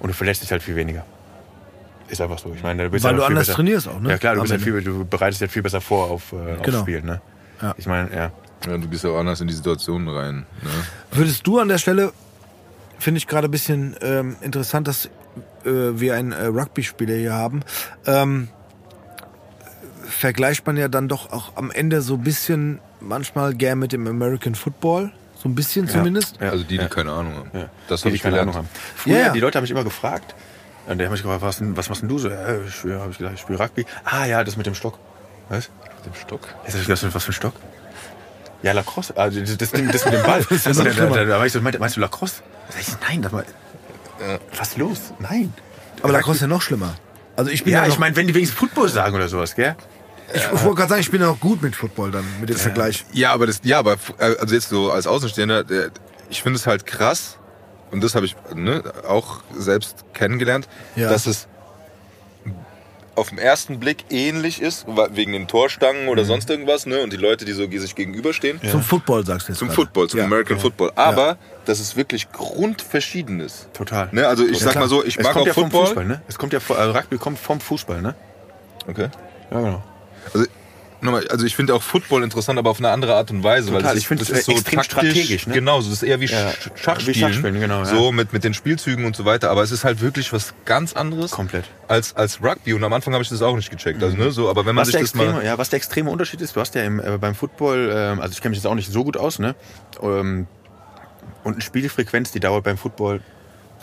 Und 0.00 0.08
du 0.08 0.14
verlässt 0.14 0.42
dich 0.42 0.50
halt 0.50 0.62
viel 0.62 0.76
weniger. 0.76 1.04
Ist 2.08 2.20
einfach 2.20 2.38
so. 2.38 2.52
Ich 2.54 2.62
meine, 2.62 2.84
du 2.84 2.90
bist 2.90 3.04
Weil 3.04 3.12
halt 3.12 3.20
du 3.20 3.24
anders 3.26 3.46
besser. 3.46 3.56
trainierst 3.56 3.86
auch, 3.88 4.00
ne? 4.00 4.10
Ja 4.10 4.18
klar, 4.18 4.34
du, 4.34 4.40
halt 4.40 4.50
Ende. 4.50 4.64
viel, 4.64 4.82
du 4.82 5.04
bereitest 5.04 5.40
dich 5.40 5.46
halt 5.46 5.52
viel 5.52 5.62
besser 5.62 5.80
vor 5.80 6.10
auf, 6.10 6.32
äh, 6.32 6.54
aufs 6.54 6.62
Genau. 6.64 6.80
Spiel, 6.80 7.02
ne? 7.02 7.20
Ja. 7.62 7.74
Ich 7.76 7.86
meine, 7.86 8.10
ja. 8.14 8.30
ja, 8.66 8.78
du 8.78 8.88
gehst 8.88 9.04
ja 9.04 9.10
auch 9.10 9.18
anders 9.18 9.40
in 9.40 9.46
die 9.46 9.54
Situation 9.54 10.08
rein. 10.08 10.46
Ne? 10.62 10.70
Würdest 11.12 11.46
du 11.46 11.58
an 11.60 11.68
der 11.68 11.78
Stelle, 11.78 12.12
finde 12.98 13.18
ich 13.18 13.26
gerade 13.26 13.48
ein 13.48 13.50
bisschen 13.50 13.94
ähm, 14.00 14.36
interessant, 14.40 14.88
dass 14.88 15.06
äh, 15.06 15.10
wir 15.64 16.14
einen 16.14 16.32
äh, 16.32 16.46
Rugby-Spieler 16.46 17.14
hier 17.14 17.34
haben, 17.34 17.60
ähm, 18.06 18.48
vergleicht 20.10 20.66
man 20.66 20.76
ja 20.76 20.88
dann 20.88 21.08
doch 21.08 21.32
auch 21.32 21.56
am 21.56 21.70
Ende 21.70 22.02
so 22.02 22.14
ein 22.14 22.22
bisschen 22.22 22.78
manchmal 23.00 23.54
gern 23.54 23.78
mit 23.78 23.92
dem 23.92 24.06
American 24.06 24.54
Football. 24.54 25.12
So 25.42 25.48
ein 25.48 25.54
bisschen 25.54 25.88
zumindest. 25.88 26.36
Ja. 26.40 26.50
Also 26.50 26.64
die, 26.64 26.76
die 26.76 26.82
ja. 26.82 26.88
keine 26.88 27.12
Ahnung 27.12 27.34
haben. 27.34 27.50
Ja. 27.54 27.70
Das 27.88 28.04
habe 28.04 28.14
ich 28.14 28.22
keine 28.22 28.34
gelernt. 28.34 28.50
Ahnung 28.56 28.66
haben. 28.66 28.68
Früher, 28.96 29.14
Ja, 29.14 29.20
ja. 29.26 29.32
die 29.32 29.40
Leute 29.40 29.56
haben 29.56 29.62
mich 29.62 29.70
immer 29.70 29.84
gefragt. 29.84 30.34
Und 30.86 30.98
der 30.98 31.06
hat 31.06 31.12
mich 31.12 31.22
gefragt, 31.22 31.40
was, 31.42 31.58
was 31.62 31.88
machst 31.88 32.02
denn 32.02 32.08
du 32.10 32.18
so? 32.18 32.28
Ja, 32.28 32.56
ich 32.66 32.74
spiele, 32.74 33.00
hab 33.00 33.10
ich 33.10 33.16
gesagt, 33.18 33.34
ich 33.36 33.40
spiele 33.40 33.58
Rugby. 33.58 33.86
Ah 34.04 34.26
ja, 34.26 34.44
das 34.44 34.56
mit 34.56 34.66
dem 34.66 34.74
Stock. 34.74 34.98
Was? 35.48 35.70
Mit 36.04 36.14
dem 36.14 36.20
Stock. 36.20 36.40
Jetzt 36.64 36.74
hab 36.74 36.80
ich 36.82 36.86
gedacht, 36.86 37.14
was 37.14 37.24
für 37.24 37.30
ein 37.30 37.34
Stock? 37.34 37.54
Ja, 38.62 38.72
Lacrosse. 38.72 39.16
Also 39.16 39.40
das, 39.40 39.56
das, 39.56 39.70
das 39.70 40.04
mit 40.04 40.14
dem 40.14 40.22
Ball. 40.22 40.40
ist 40.50 40.66
ja 40.66 40.72
Und 40.72 40.76
noch 40.78 40.84
da, 40.84 40.90
da, 40.90 40.92
schlimmer. 40.94 41.16
da, 41.16 41.24
da 41.24 41.38
war 41.38 41.46
ich 41.46 41.52
so, 41.52 41.60
meinst, 41.62 41.78
meinst 41.80 41.96
du 41.96 42.00
Lacrosse? 42.00 42.42
Da 42.68 42.72
sag 42.74 42.80
ich, 42.82 43.08
nein, 43.08 43.22
das 43.22 43.32
war, 43.32 43.44
was 44.58 44.68
ist 44.68 44.76
los? 44.78 44.98
Nein. 45.20 45.54
Aber 46.02 46.12
Lacrosse 46.12 46.36
ist 46.36 46.42
ja 46.42 46.46
noch 46.48 46.60
schlimmer. 46.62 46.94
Also 47.36 47.50
ich 47.50 47.64
bin 47.64 47.72
ja, 47.72 47.80
Ja, 47.80 47.86
noch, 47.86 47.94
ich 47.94 47.98
meine, 47.98 48.14
wenn 48.16 48.26
die 48.26 48.34
wenigstens 48.34 48.58
Football 48.58 48.88
sagen 48.90 49.14
oder 49.16 49.28
sowas, 49.28 49.54
gell? 49.54 49.76
Ich, 50.34 50.42
ich 50.42 50.62
wollte 50.64 50.76
gerade 50.76 50.88
sagen, 50.90 51.00
ich 51.00 51.10
bin 51.10 51.20
ja 51.20 51.28
auch 51.30 51.40
gut 51.40 51.62
mit 51.62 51.74
Football 51.76 52.10
dann, 52.10 52.24
mit 52.40 52.48
dem 52.48 52.56
Vergleich. 52.56 53.04
Ja, 53.12 53.32
aber 53.32 53.46
das, 53.46 53.60
ja, 53.64 53.78
aber 53.78 53.94
äh, 54.18 54.36
also 54.40 54.54
jetzt 54.54 54.68
so 54.68 54.90
als 54.90 55.06
Außenstehender, 55.06 55.64
der, 55.64 55.90
ich 56.28 56.42
finde 56.42 56.58
es 56.58 56.66
halt 56.66 56.86
krass 56.86 57.38
und 57.90 58.02
das 58.04 58.14
habe 58.14 58.26
ich 58.26 58.36
ne, 58.54 58.82
auch 59.06 59.40
selbst 59.56 60.04
kennengelernt, 60.14 60.68
Ja. 60.96 61.08
dass 61.10 61.26
es 61.26 61.48
auf 63.16 63.28
den 63.30 63.38
ersten 63.38 63.80
Blick 63.80 64.04
ähnlich 64.10 64.62
ist 64.62 64.86
wegen 65.10 65.32
den 65.32 65.46
Torstangen 65.46 66.08
oder 66.08 66.24
sonst 66.24 66.48
irgendwas, 66.48 66.86
ne? 66.86 67.02
Und 67.02 67.12
die 67.12 67.18
Leute, 67.18 67.44
die 67.44 67.52
so 67.52 67.66
die 67.66 67.78
sich 67.78 67.94
gegenüberstehen. 67.94 68.60
Zum 68.70 68.82
Football 68.82 69.26
sagst 69.26 69.48
du 69.48 69.52
jetzt 69.52 69.58
Zum 69.58 69.68
gerade. 69.68 69.76
Football, 69.76 70.08
zum 70.08 70.20
Ja. 70.20 70.24
American 70.24 70.58
Football. 70.58 70.92
Aber 70.94 71.36
dass 71.66 71.80
es 71.80 71.96
wirklich 71.96 72.32
grundverschieden 72.32 73.40
ist. 73.40 73.68
Total. 73.74 74.08
Ne? 74.12 74.26
Also 74.26 74.46
ich 74.46 74.58
sag 74.60 74.70
klar. 74.72 74.84
mal 74.84 74.88
so, 74.88 75.04
ich 75.04 75.18
es 75.18 75.24
mag 75.24 75.32
kommt 75.34 75.42
auch 75.42 75.46
ja 75.48 75.52
vom 75.52 75.64
Football. 75.64 75.86
Fußball, 75.86 76.04
ne? 76.06 76.22
Es 76.28 76.38
kommt 76.38 76.52
ja, 76.54 76.60
äh, 76.68 76.82
Rugby 76.82 77.18
kommt 77.18 77.38
vom 77.38 77.60
Fußball, 77.60 78.00
ne? 78.00 78.14
Okay. 78.86 79.08
Ja, 79.50 79.60
genau. 79.60 79.82
Also, 80.34 80.46
nochmal, 81.00 81.26
also 81.28 81.46
ich 81.46 81.56
finde 81.56 81.74
auch 81.74 81.82
Football 81.82 82.22
interessant, 82.24 82.58
aber 82.58 82.70
auf 82.70 82.78
eine 82.78 82.90
andere 82.90 83.14
Art 83.14 83.30
und 83.30 83.42
Weise. 83.42 83.68
weil 83.72 83.78
Total, 83.80 83.94
das 83.94 84.02
ich 84.02 84.08
finde 84.08 84.22
das 84.24 84.30
es 84.30 84.38
ist 84.40 84.44
so 84.46 84.52
extrem 84.52 84.76
taktisch, 84.80 84.92
strategisch, 84.92 85.46
ne? 85.46 85.54
Genau, 85.54 85.80
so 85.80 85.88
das 85.90 86.02
ist 86.02 86.08
eher 86.08 86.20
wie 86.20 86.26
Ja, 86.26 86.50
Sch- 86.50 86.70
wie 86.74 86.78
Schachspielen. 86.82 87.14
Schachspielen, 87.32 87.60
genau, 87.60 87.78
ja. 87.78 87.84
So 87.86 88.12
mit, 88.12 88.32
mit 88.32 88.44
den 88.44 88.52
Spielzügen 88.54 89.04
und 89.06 89.16
so 89.16 89.24
weiter. 89.24 89.50
Aber 89.50 89.62
es 89.62 89.70
ist 89.70 89.84
halt 89.84 90.00
wirklich 90.00 90.32
was 90.32 90.52
ganz 90.66 90.92
anderes 90.92 91.30
Komplett. 91.30 91.64
als, 91.88 92.14
als 92.16 92.42
Rugby. 92.42 92.74
Und 92.74 92.84
am 92.84 92.92
Anfang 92.92 93.14
habe 93.14 93.22
ich 93.22 93.30
das 93.30 93.40
auch 93.42 93.56
nicht 93.56 93.70
gecheckt. 93.70 94.02
Also, 94.02 94.16
ne, 94.16 94.30
so, 94.30 94.50
aber 94.50 94.66
wenn 94.66 94.74
man 94.74 94.82
Was 94.82 94.88
sich 94.88 94.92
der, 94.94 95.00
das 95.02 95.10
extreme, 95.12 95.32
mal. 95.32 95.44
ja, 95.44 95.56
was 95.58 95.70
der 95.70 95.78
extreme 95.78 96.10
Unterschied 96.10 96.40
ist, 96.42 96.54
du 96.56 96.60
hast 96.60 96.74
ja 96.74 96.82
im, 96.82 97.00
äh, 97.00 97.16
beim 97.18 97.34
Football, 97.34 97.90
ähm, 97.94 98.20
also 98.20 98.32
ich 98.32 98.40
kenne 98.42 98.50
mich 98.50 98.58
jetzt 98.58 98.66
auch 98.66 98.74
nicht 98.74 98.92
so 98.92 99.02
gut 99.04 99.16
aus, 99.16 99.38
ne? 99.38 99.54
Ähm, 100.02 100.46
und 101.44 101.52
eine 101.54 101.62
Spielfrequenz, 101.62 102.32
die 102.32 102.40
dauert 102.40 102.64
beim 102.64 102.76
Football 102.76 103.22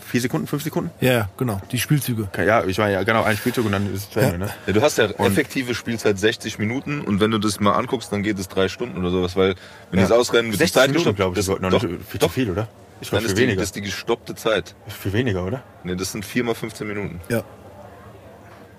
vier 0.07 0.21
Sekunden, 0.21 0.47
fünf 0.47 0.63
Sekunden? 0.63 0.89
Ja, 1.01 1.11
ja, 1.13 1.29
genau. 1.37 1.61
Die 1.71 1.77
Spielzüge. 1.79 2.29
Ja, 2.37 2.63
ich 2.65 2.77
war 2.79 2.89
ja 2.89 3.03
genau 3.03 3.23
ein 3.23 3.37
Spielzug 3.37 3.65
und 3.65 3.73
dann 3.73 3.93
ist 3.93 4.03
es 4.03 4.09
zu 4.09 4.19
Ende, 4.19 4.37
ne? 4.39 4.49
Ja, 4.65 4.73
du 4.73 4.81
hast 4.81 4.97
ja 4.97 5.05
effektive 5.05 5.75
Spielzeit 5.75 6.17
60 6.17 6.57
Minuten 6.59 7.01
und 7.01 7.19
wenn 7.19 7.31
du 7.31 7.37
das 7.37 7.59
mal 7.59 7.73
anguckst, 7.73 8.11
dann 8.11 8.23
geht 8.23 8.39
es 8.39 8.47
drei 8.47 8.67
Stunden 8.69 8.97
oder 8.97 9.09
sowas, 9.11 9.35
weil 9.35 9.55
wenn 9.91 9.99
Ja. 9.99 10.05
die 10.07 10.11
es 10.13 10.17
ausrennen, 10.17 10.51
wird 10.51 10.55
die 10.61 10.65
60 10.65 10.73
Zeit 10.73 10.89
Minuten, 10.89 11.15
gestoppt. 11.15 11.17
glaube 11.17 11.39
ich, 11.39 11.45
Das- 11.45 11.59
noch 11.61 11.69
doch, 11.69 11.83
nicht 11.83 12.05
viel 12.09 12.19
doch. 12.19 12.27
zu 12.29 12.33
viel, 12.33 12.49
oder? 12.51 12.67
Ich 12.99 13.11
Dann 13.11 13.23
ist 13.23 13.37
die, 13.37 13.43
ist 13.45 13.75
die 13.75 13.81
gestoppte 13.81 14.33
Zeit. 14.33 14.73
viel 14.87 15.13
weniger, 15.13 15.45
oder? 15.45 15.61
Ne, 15.83 15.95
das 15.95 16.11
sind 16.13 16.25
4 16.25 16.43
mal 16.43 16.55
15 16.55 16.87
Minuten. 16.87 17.21
Ja. 17.29 17.43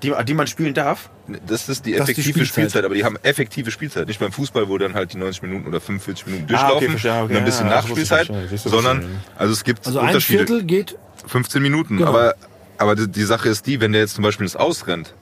Die, 0.03 0.13
die 0.27 0.35
man 0.35 0.47
spielen 0.47 0.75
darf? 0.75 1.11
Das 1.47 1.69
ist 1.69 1.85
die 1.85 1.93
Das 1.93 2.09
ist 2.09 2.17
die 2.17 2.21
effektive 2.21 2.23
Spielzeit. 2.45 2.47
Spielzeit. 2.53 2.85
aber 2.85 2.95
die 2.95 3.05
haben 3.05 3.17
effektive 3.25 3.71
Spielzeit. 3.73 4.07
Nicht 4.07 4.21
beim 4.21 4.31
Fußball, 4.31 4.69
wo 4.69 4.79
dann 4.79 4.95
halt 4.95 5.13
die 5.13 5.19
90 5.19 5.43
Minuten 5.43 5.67
oder 5.67 5.81
45 5.81 6.27
Minuten 6.27 6.45
Ah, 6.45 6.47
durchlaufen 6.49 6.77
okay, 6.77 6.89
verstehe, 6.91 7.13
okay, 7.23 7.33
und 7.33 7.37
ein 7.37 7.45
bisschen 7.45 7.67
ja, 7.67 7.75
Nachspielzeit, 7.75 8.29
ja, 8.29 8.57
sondern 8.59 9.05
also 9.37 9.53
es 9.53 9.65
gibt 9.65 9.87
Also 9.87 9.99
ein 9.99 10.07
Unterschiede. 10.09 10.39
Viertel 10.47 10.63
geht 10.65 10.97
15 11.27 11.61
Minuten, 11.63 11.97
Genau. 11.97 12.11
aber 12.11 12.35
aber 12.79 12.95
die, 12.95 13.09
die 13.09 13.25
Sache 13.25 13.49
ist 13.49 13.67
die, 13.67 13.81
wenn 13.81 13.91
der 13.91 14.03
jetzt 14.03 14.15
zum 14.15 14.23
Beispiel 14.23 14.47
das 14.47 14.55
ausrennt, 14.55 15.15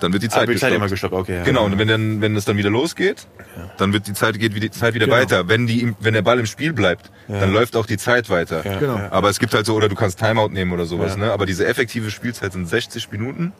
dann 0.00 0.12
wird 0.12 0.22
die 0.22 0.28
Zeit 0.28 0.44
Ah, 0.44 0.48
wird 0.48 0.58
Zeit 0.60 0.70
gestoppt. 0.70 0.76
immer 0.76 0.88
gestoppt, 0.88 1.14
okay. 1.14 1.36
Ja. 1.38 1.42
Genau, 1.44 1.64
und 1.64 1.78
wenn 1.78 1.88
dann 1.88 2.20
wenn 2.20 2.36
es 2.36 2.44
dann 2.44 2.56
wieder 2.58 2.70
losgeht, 2.70 3.26
dann 3.78 3.92
wird 3.94 4.06
die 4.06 4.12
Zeit 4.12 4.38
geht 4.38 4.54
die 4.62 4.70
Zeit 4.70 4.92
wieder 4.94 5.06
Genau. 5.06 5.16
weiter. 5.16 5.48
Wenn 5.48 5.66
die 5.66 5.94
wenn 5.98 6.12
der 6.14 6.22
Ball 6.22 6.38
im 6.38 6.46
Spiel 6.46 6.72
bleibt, 6.74 7.10
dann 7.26 7.52
läuft 7.52 7.74
auch 7.74 7.86
die 7.86 7.96
Zeit 7.96 8.28
weiter. 8.30 8.64
Ja, 8.64 8.78
Genau. 8.78 8.96
ja. 8.98 9.08
Aber 9.10 9.28
es 9.30 9.38
gibt 9.40 9.54
halt 9.54 9.64
so 9.66 9.74
oder 9.74 9.88
du 9.88 9.94
kannst 9.96 10.18
Timeout 10.18 10.50
nehmen 10.50 10.72
oder 10.72 10.84
sowas, 10.84 11.12
Ja. 11.14 11.24
ne? 11.26 11.32
Aber 11.32 11.46
diese 11.46 11.66
effektive 11.66 12.10
Spielzeit 12.10 12.52
sind 12.52 12.68
60 12.68 13.10
Minuten. 13.10 13.52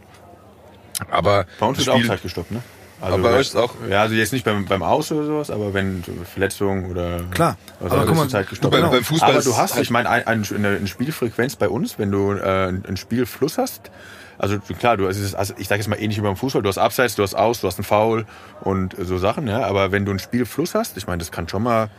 Aber 1.10 1.46
Bei 1.60 1.66
uns 1.66 1.78
wird 1.78 1.88
auch 1.90 2.02
Zeit 2.06 2.22
gestoppt, 2.22 2.50
ne? 2.50 2.62
Aber 3.00 3.18
bei 3.18 3.30
euch 3.34 3.40
ist 3.48 3.56
auch- 3.56 3.74
Ja, 3.88 4.02
also 4.02 4.16
jetzt 4.16 4.32
nicht 4.32 4.44
beim, 4.44 4.64
beim 4.64 4.82
Aus 4.82 5.12
oder 5.12 5.24
sowas, 5.24 5.50
aber 5.52 5.72
wenn 5.72 6.02
so 6.04 6.12
Verletzung 6.24 6.90
oder. 6.90 7.20
Klar. 7.30 7.56
Also 7.80 7.94
Aber 7.96 8.06
guck 8.06 8.16
mal, 8.16 8.28
Zeit 8.28 8.48
gestoppt. 8.48 8.72
beim- 8.72 8.90
beim 8.90 9.04
Fußball 9.04 9.30
aber 9.34 9.42
du 9.42 9.56
hast, 9.56 9.74
halt- 9.74 9.84
ich 9.84 9.90
meine, 9.90 10.10
ein, 10.10 10.26
ein, 10.26 10.44
eine, 10.52 10.68
eine 10.78 10.86
Spielfrequenz 10.88 11.54
bei 11.54 11.68
uns, 11.68 11.98
wenn 12.00 12.10
du 12.10 12.32
äh, 12.32 12.42
einen 12.42 12.96
Spielfluss 12.96 13.56
hast. 13.56 13.90
Also 14.36 14.58
klar, 14.58 14.96
du, 14.96 15.06
also 15.06 15.20
ich 15.58 15.68
sage 15.68 15.80
jetzt 15.80 15.88
mal 15.88 15.96
ähnlich 15.96 16.18
wie 16.18 16.22
beim 16.22 16.36
Fußball, 16.36 16.62
du 16.62 16.68
hast 16.68 16.78
Abseits, 16.78 17.14
du 17.16 17.22
hast 17.22 17.34
Aus, 17.34 17.60
du 17.60 17.66
hast 17.68 17.78
einen 17.78 17.84
Foul 17.84 18.24
und 18.62 18.94
so 19.00 19.18
Sachen, 19.18 19.46
ja. 19.48 19.60
Aber 19.64 19.92
wenn 19.92 20.04
du 20.04 20.10
einen 20.10 20.18
Spielfluss 20.20 20.74
hast, 20.74 20.96
ich 20.96 21.06
meine, 21.06 21.18
das 21.18 21.30
kann 21.32 21.48
schon 21.48 21.62
mal 21.62 21.90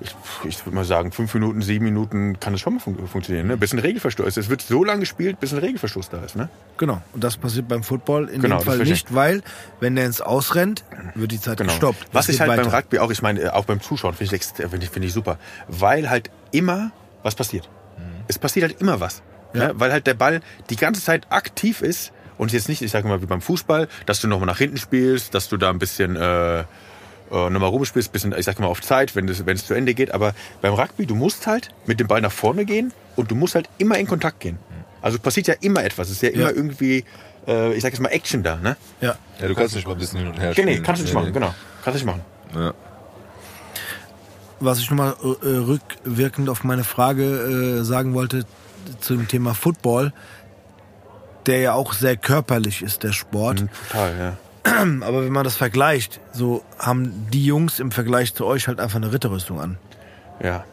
ich, 0.00 0.64
würde 0.66 0.74
mal 0.74 0.84
sagen, 0.84 1.12
fünf 1.12 1.32
Minuten, 1.34 1.62
sieben 1.62 1.84
Minuten 1.84 2.38
kann 2.40 2.54
es 2.54 2.60
schon 2.60 2.74
mal 2.74 2.80
fun 2.80 2.96
funktionieren. 3.06 3.46
Ne? 3.46 3.56
Bis 3.56 3.72
ein 3.72 3.78
Regelverstoß. 3.78 4.36
Es 4.36 4.48
wird 4.48 4.62
so 4.62 4.84
lange 4.84 5.00
gespielt, 5.00 5.40
bis 5.40 5.52
ein 5.52 5.58
Regelverstoß 5.58 6.10
da 6.10 6.22
ist. 6.22 6.36
Ne? 6.36 6.48
Genau. 6.76 7.02
Und 7.12 7.24
das 7.24 7.36
passiert 7.36 7.68
beim 7.68 7.82
Football 7.82 8.28
in 8.28 8.42
Genau, 8.42 8.58
dem 8.58 8.64
Fall 8.64 8.78
nicht, 8.78 9.14
weil, 9.14 9.42
wenn 9.80 9.96
der 9.96 10.06
ins 10.06 10.20
Ausrennt, 10.20 10.84
wird 11.14 11.32
die 11.32 11.40
Zeit 11.40 11.58
Genau. 11.58 11.72
gestoppt. 11.72 12.08
Was 12.12 12.28
ich 12.28 12.40
halt 12.40 12.50
beim 12.50 12.66
weiter. 12.66 12.76
Rugby 12.76 12.98
auch, 12.98 13.10
ich 13.10 13.22
meine, 13.22 13.40
äh, 13.40 13.48
auch 13.48 13.64
beim 13.64 13.80
Zuschauen 13.80 14.14
finde 14.14 14.36
ich, 14.36 14.42
äh, 14.58 14.68
finde 14.68 14.84
ich, 14.84 14.90
finde 14.90 15.08
ich 15.08 15.14
super. 15.14 15.38
Weil 15.68 16.10
halt 16.10 16.30
immer 16.52 16.92
was 17.22 17.34
passiert. 17.34 17.68
Es 18.28 18.38
passiert 18.38 18.70
halt 18.70 18.80
immer 18.80 19.00
was. 19.00 19.22
Ja. 19.54 19.68
Ne? 19.68 19.72
Weil 19.76 19.92
halt 19.92 20.06
der 20.06 20.14
Ball 20.14 20.40
die 20.70 20.76
ganze 20.76 21.02
Zeit 21.02 21.26
aktiv 21.30 21.80
ist 21.82 22.12
und 22.38 22.52
jetzt 22.52 22.68
nicht, 22.68 22.82
ich 22.82 22.90
sage 22.90 23.08
mal, 23.08 23.22
wie 23.22 23.26
beim 23.26 23.40
Fußball, 23.40 23.88
dass 24.04 24.20
du 24.20 24.28
nochmal 24.28 24.46
nach 24.46 24.58
hinten 24.58 24.76
spielst, 24.76 25.34
dass 25.34 25.48
du 25.48 25.56
da 25.56 25.70
ein 25.70 25.78
bisschen 25.78 26.16
äh, 26.16 26.64
äh, 27.30 27.50
nochmal 27.50 27.70
rumspielst, 27.70 28.12
bisschen, 28.12 28.34
ich 28.36 28.44
sag 28.44 28.58
mal, 28.60 28.66
auf 28.66 28.80
Zeit, 28.82 29.14
wenn 29.16 29.28
es, 29.28 29.44
wenn 29.46 29.56
es 29.56 29.66
zu 29.66 29.74
Ende 29.74 29.94
geht. 29.94 30.12
Aber 30.12 30.34
beim 30.60 30.74
Rugby, 30.74 31.06
du 31.06 31.14
musst 31.14 31.46
halt 31.46 31.68
mit 31.86 32.00
dem 32.00 32.06
Ball 32.06 32.20
nach 32.20 32.32
vorne 32.32 32.64
gehen 32.64 32.92
und 33.16 33.30
du 33.30 33.34
musst 33.34 33.54
halt 33.54 33.68
immer 33.78 33.98
in 33.98 34.06
Kontakt 34.06 34.40
gehen. 34.40 34.58
Also 35.02 35.18
passiert 35.18 35.46
ja 35.46 35.54
immer 35.60 35.84
etwas. 35.84 36.08
Es 36.08 36.14
ist 36.14 36.22
ja 36.22 36.30
immer 36.30 36.50
Ja. 36.50 36.56
irgendwie, 36.56 37.04
äh, 37.46 37.72
ich 37.74 37.82
sag 37.82 37.92
jetzt 37.92 38.00
mal, 38.00 38.08
Action 38.08 38.42
da. 38.42 38.56
Ne? 38.56 38.76
Ja. 39.00 39.16
Ja, 39.40 39.48
du 39.48 39.54
kannst 39.54 39.74
nicht 39.76 39.86
mal 39.86 39.92
ein 39.92 39.98
bisschen 39.98 40.18
hin 40.20 40.28
und 40.28 40.38
her 40.38 40.48
Nee, 40.48 40.52
spielen. 40.52 40.66
nee, 40.68 40.80
kannst 40.80 41.00
du 41.02 41.04
nicht 41.04 41.14
machen, 41.14 41.32
genau. 41.32 41.54
Kannst 41.84 42.00
du 42.00 42.04
nicht 42.06 42.16
machen. 42.16 42.24
Ja. 42.54 42.74
Was 44.58 44.78
ich 44.78 44.90
nochmal 44.90 45.14
äh, 45.22 45.46
rückwirkend 45.48 46.48
auf 46.48 46.64
meine 46.64 46.82
Frage 46.84 47.78
äh, 47.80 47.84
sagen 47.84 48.14
wollte 48.14 48.44
zum 49.00 49.28
Thema 49.28 49.54
Football, 49.54 50.12
der 51.44 51.60
ja 51.60 51.72
auch 51.74 51.92
sehr 51.92 52.16
körperlich 52.16 52.82
ist, 52.82 53.02
der 53.02 53.12
Sport. 53.12 53.64
Total, 53.90 54.18
ja. 54.18 54.36
Aber 55.02 55.24
wenn 55.24 55.32
man 55.32 55.44
das 55.44 55.56
vergleicht, 55.56 56.20
so 56.32 56.62
haben 56.78 57.26
die 57.32 57.44
Jungs 57.44 57.78
im 57.80 57.90
Vergleich 57.90 58.34
zu 58.34 58.44
euch 58.46 58.68
halt 58.68 58.80
einfach 58.80 58.96
eine 58.96 59.12
Ritterrüstung 59.12 59.60
an. 59.60 59.78
Ja. 60.42 60.64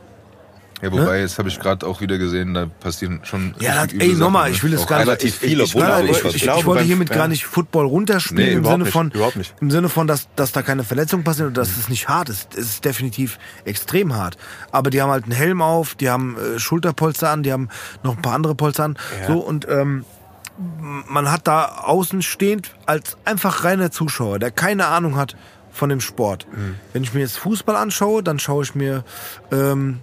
Ja, 0.82 0.92
wobei, 0.92 1.22
jetzt 1.22 1.40
habe 1.40 1.48
ich 1.48 1.62
gerade 1.62 1.88
auch 1.88 2.02
wieder 2.02 2.18
gesehen, 2.18 2.54
da 2.54 2.66
passieren 2.66 3.22
schon. 3.24 3.56
Ja, 3.62 3.86
ey, 3.86 4.10
nochmal, 4.16 4.42
Sachen, 4.48 4.54
ich 4.56 4.64
will 4.64 4.72
ne? 4.72 4.76
das 4.76 4.86
gar 4.86 4.98
nicht- 4.98 5.08
relativ 5.08 5.30
ich- 5.30 5.40
viele 5.40 5.64
ich- 5.64 5.74
ich, 5.76 5.82
ich 5.82 6.26
ich, 6.26 6.36
ich, 6.36 6.42
glaube, 6.42 6.66
wollte 6.66 6.84
hiermit 6.84 7.10
ja. 7.10 7.16
gar 7.16 7.30
nicht 7.30 7.46
Football 7.46 7.86
runterspielen 7.86 8.44
Nee, 8.46 8.52
im 8.52 8.60
überhaupt 8.60 8.74
Sinne 8.74 8.84
nicht, 8.84 8.92
von 8.92 9.12
überhaupt 9.12 9.36
nicht. 9.38 9.56
im 9.62 9.72
Sinne 9.72 9.88
von, 9.88 10.08
dass, 10.08 10.28
dass 10.36 10.52
da 10.52 10.62
keine 10.62 10.84
Verletzungen 10.84 11.24
passieren 11.24 11.52
oder 11.52 11.62
dass 11.62 11.78
es 11.78 11.88
nicht 11.88 12.10
hart 12.10 12.28
ist. 12.28 12.54
Es 12.58 12.66
ist 12.66 12.84
definitiv 12.84 13.40
extrem 13.64 14.14
hart. 14.14 14.36
Aber 14.74 14.90
die 14.90 15.02
haben 15.02 15.10
halt 15.10 15.24
einen 15.24 15.32
Helm 15.32 15.62
auf, 15.62 15.96
die 15.96 16.10
haben 16.10 16.36
äh, 16.38 16.60
Schulterpolster 16.60 17.30
an, 17.30 17.44
die 17.44 17.54
haben 17.54 17.70
noch 18.04 18.18
ein 18.18 18.22
paar 18.22 18.34
andere 18.34 18.54
Polster 18.54 18.84
an. 18.84 18.98
Ja. 19.22 19.28
So 19.28 19.40
und 19.40 19.66
ähm, 19.70 20.04
man 20.58 21.32
hat 21.32 21.48
da 21.48 21.66
außen 21.84 22.22
stehend 22.22 22.76
als 22.86 23.18
einfach 23.26 23.64
reiner 23.64 23.90
Zuschauer, 23.92 24.40
der 24.40 24.52
keine 24.52 24.88
Ahnung 24.88 25.16
hat 25.16 25.36
von 25.72 25.90
dem 25.90 26.00
Sport. 26.02 26.46
Mhm. 26.52 26.76
Wenn 26.94 27.04
ich 27.04 27.14
mir 27.14 27.22
jetzt 27.22 27.38
Fußball 27.40 27.76
anschaue, 27.76 28.22
dann 28.22 28.38
schaue 28.38 28.64
ich 28.64 28.76
mir 28.76 29.04
ähm, 29.52 30.00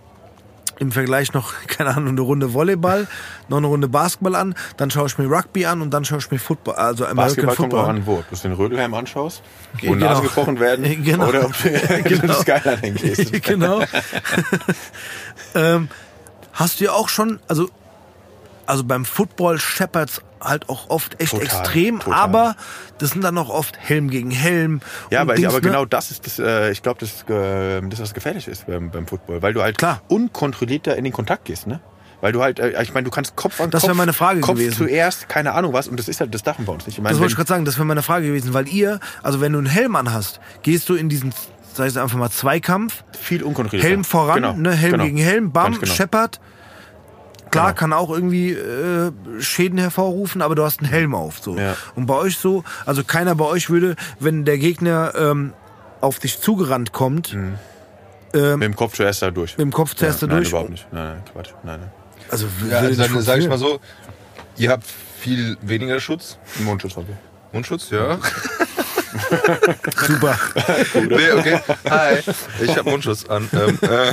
im 0.80 0.90
Vergleich 0.90 1.32
noch, 1.34 1.52
keine 1.68 1.90
Ahnung, 1.90 2.08
eine 2.10 2.20
Runde 2.22 2.52
Volleyball, 2.52 3.06
noch 3.48 3.58
eine 3.58 3.68
Runde 3.68 3.86
Basketball 3.86 4.34
an, 4.34 4.56
dann 4.76 4.90
schaue 4.90 5.06
ich 5.06 5.18
mir 5.18 5.26
Rugby 5.30 5.66
an 5.66 5.82
und 5.82 5.90
dann 5.94 6.04
schaue 6.04 6.18
ich 6.18 6.30
mir 6.32 6.38
Football, 6.40 6.74
also 6.74 7.04
American 7.04 7.16
Basketball 7.46 7.54
kommt 7.56 7.72
Football 7.72 7.84
auch 7.84 7.88
an. 7.88 8.06
wo 8.06 8.24
du 8.28 8.36
den 8.36 8.52
Rödelheim 8.52 8.94
anschaust, 8.94 9.42
wo 9.82 9.92
Genau. 9.92 10.06
Nasen 10.06 10.22
gebrochen 10.24 10.58
werden 10.58 10.84
Genau. 11.04 11.28
oder 11.28 11.44
ob 11.44 11.52
du 11.62 11.70
Genau. 12.02 12.34
Skyline 12.34 12.78
hingehst. 12.80 13.42
genau. 13.44 13.82
ähm, 15.54 15.88
hast 16.52 16.80
du 16.80 16.84
ja 16.84 16.92
auch 16.92 17.08
schon, 17.08 17.38
also, 17.46 17.68
also 18.66 18.82
beim 18.84 19.04
Football 19.04 19.58
Shepherds 19.60 20.22
halt 20.42 20.68
auch 20.68 20.88
oft 20.90 21.20
echt 21.20 21.32
Total, 21.32 21.44
extrem, 21.46 22.00
total. 22.00 22.18
aber 22.18 22.56
das 22.98 23.10
sind 23.10 23.22
dann 23.22 23.36
auch 23.38 23.48
oft 23.50 23.76
Helm 23.78 24.10
gegen 24.10 24.30
Helm. 24.30 24.80
Ja, 25.10 25.20
aber, 25.20 25.34
Dings, 25.34 25.48
aber 25.48 25.56
ne? 25.58 25.60
genau 25.62 25.84
das 25.84 26.10
ist 26.10 26.26
das, 26.26 26.38
äh, 26.38 26.70
ich 26.70 26.82
glaube, 26.82 27.00
das, 27.00 27.22
äh, 27.28 27.80
das, 27.88 28.00
was 28.00 28.14
gefährlich 28.14 28.48
ist 28.48 28.66
beim, 28.66 28.90
beim 28.90 29.06
Football, 29.06 29.42
weil 29.42 29.52
du 29.52 29.62
halt 29.62 29.78
Klar. 29.78 30.02
unkontrollierter 30.08 30.96
in 30.96 31.04
den 31.04 31.12
Kontakt 31.12 31.44
gehst, 31.44 31.66
ne? 31.66 31.80
Weil 32.22 32.32
du 32.32 32.42
halt, 32.42 32.58
äh, 32.58 32.82
ich 32.82 32.92
meine, 32.92 33.04
du 33.04 33.10
kannst 33.10 33.34
Kopf 33.36 33.60
an 33.60 33.70
Das 33.70 33.82
Kopf, 33.82 33.94
meine 33.94 34.12
Frage 34.12 34.40
Kopf 34.40 34.56
gewesen. 34.56 34.76
zuerst, 34.76 35.28
keine 35.28 35.52
Ahnung 35.52 35.72
was, 35.72 35.88
und 35.88 35.98
das 35.98 36.06
ist 36.08 36.20
halt, 36.20 36.34
das 36.34 36.42
darf 36.42 36.56
bei 36.58 36.72
uns 36.72 36.86
nicht. 36.86 36.98
Ich 36.98 37.02
meine, 37.02 37.14
Das 37.14 37.20
wollte 37.20 37.32
ich 37.32 37.36
gerade 37.36 37.48
sagen, 37.48 37.64
das 37.64 37.76
wäre 37.76 37.86
meine 37.86 38.02
Frage 38.02 38.26
gewesen, 38.26 38.52
weil 38.52 38.68
ihr, 38.68 39.00
also 39.22 39.40
wenn 39.40 39.52
du 39.52 39.58
einen 39.58 39.66
Helm 39.68 39.96
anhast, 39.96 40.38
gehst 40.62 40.88
du 40.90 40.94
in 40.96 41.08
diesen, 41.08 41.32
sag 41.72 41.88
ich 41.88 41.98
einfach 41.98 42.18
mal, 42.18 42.30
Zweikampf, 42.30 43.04
viel 43.18 43.42
unkontrollierter. 43.42 43.88
Helm 43.88 44.04
voran, 44.04 44.36
Genau, 44.42 44.52
ne, 44.54 44.72
Helm 44.72 44.92
genau. 44.92 45.04
gegen 45.04 45.16
Helm, 45.16 45.52
bam, 45.52 45.72
genau. 45.80 45.86
scheppert. 45.86 46.40
Klar, 47.50 47.68
Genau. 47.68 47.78
kann 47.80 47.92
auch 47.92 48.10
irgendwie 48.10 48.52
äh, 48.52 49.10
Schäden 49.40 49.78
hervorrufen, 49.78 50.40
aber 50.42 50.54
du 50.54 50.62
hast 50.64 50.80
einen 50.80 50.88
Helm 50.90 51.14
auf. 51.14 51.38
So. 51.40 51.56
Ja. 51.58 51.76
Und 51.96 52.06
bei 52.06 52.14
euch 52.14 52.36
so, 52.38 52.62
also 52.86 53.02
keiner 53.04 53.34
bei 53.34 53.44
euch 53.44 53.70
würde, 53.70 53.96
wenn 54.20 54.44
der 54.44 54.58
Gegner 54.58 55.12
ähm, 55.16 55.52
auf 56.00 56.18
dich 56.18 56.40
zugerannt 56.40 56.92
kommt, 56.92 57.34
Mhm. 57.34 57.54
ähm, 58.34 58.58
Mit 58.60 58.66
dem 58.68 58.76
Kopf 58.76 58.94
zuerst 58.94 59.22
da 59.22 59.30
durch. 59.30 59.52
mit 59.58 59.64
dem 59.64 59.72
Kopf 59.72 59.94
zuerst 59.94 60.22
da 60.22 60.26
nein, 60.28 60.36
durch. 60.38 60.48
überhaupt 60.50 60.70
nicht. 60.70 60.86
Nein, 60.92 61.04
nein, 61.14 61.22
Quatsch. 61.32 61.50
Nein, 61.64 61.80
nein. 61.80 61.90
Also 62.30 62.46
Ja, 62.70 62.78
also 62.78 63.02
dann 63.02 63.20
sage 63.22 63.40
ich 63.42 63.48
mal 63.48 63.58
so, 63.58 63.80
ihr 64.56 64.70
habt 64.70 64.84
viel 65.18 65.56
weniger 65.62 65.98
Schutz. 66.00 66.38
Mundschutz 66.60 66.96
habe 66.96 67.06
ich. 67.10 67.52
Mundschutz, 67.52 67.90
ja. 67.90 68.18
Super. 70.06 70.38
nee, 70.94 71.30
okay. 71.32 71.60
Hi. 71.88 72.18
Ich 72.62 72.76
habe 72.76 72.90
Mundschutz 72.90 73.24
an. 73.26 73.48
Ähm, 73.52 73.78
äh, 73.82 74.12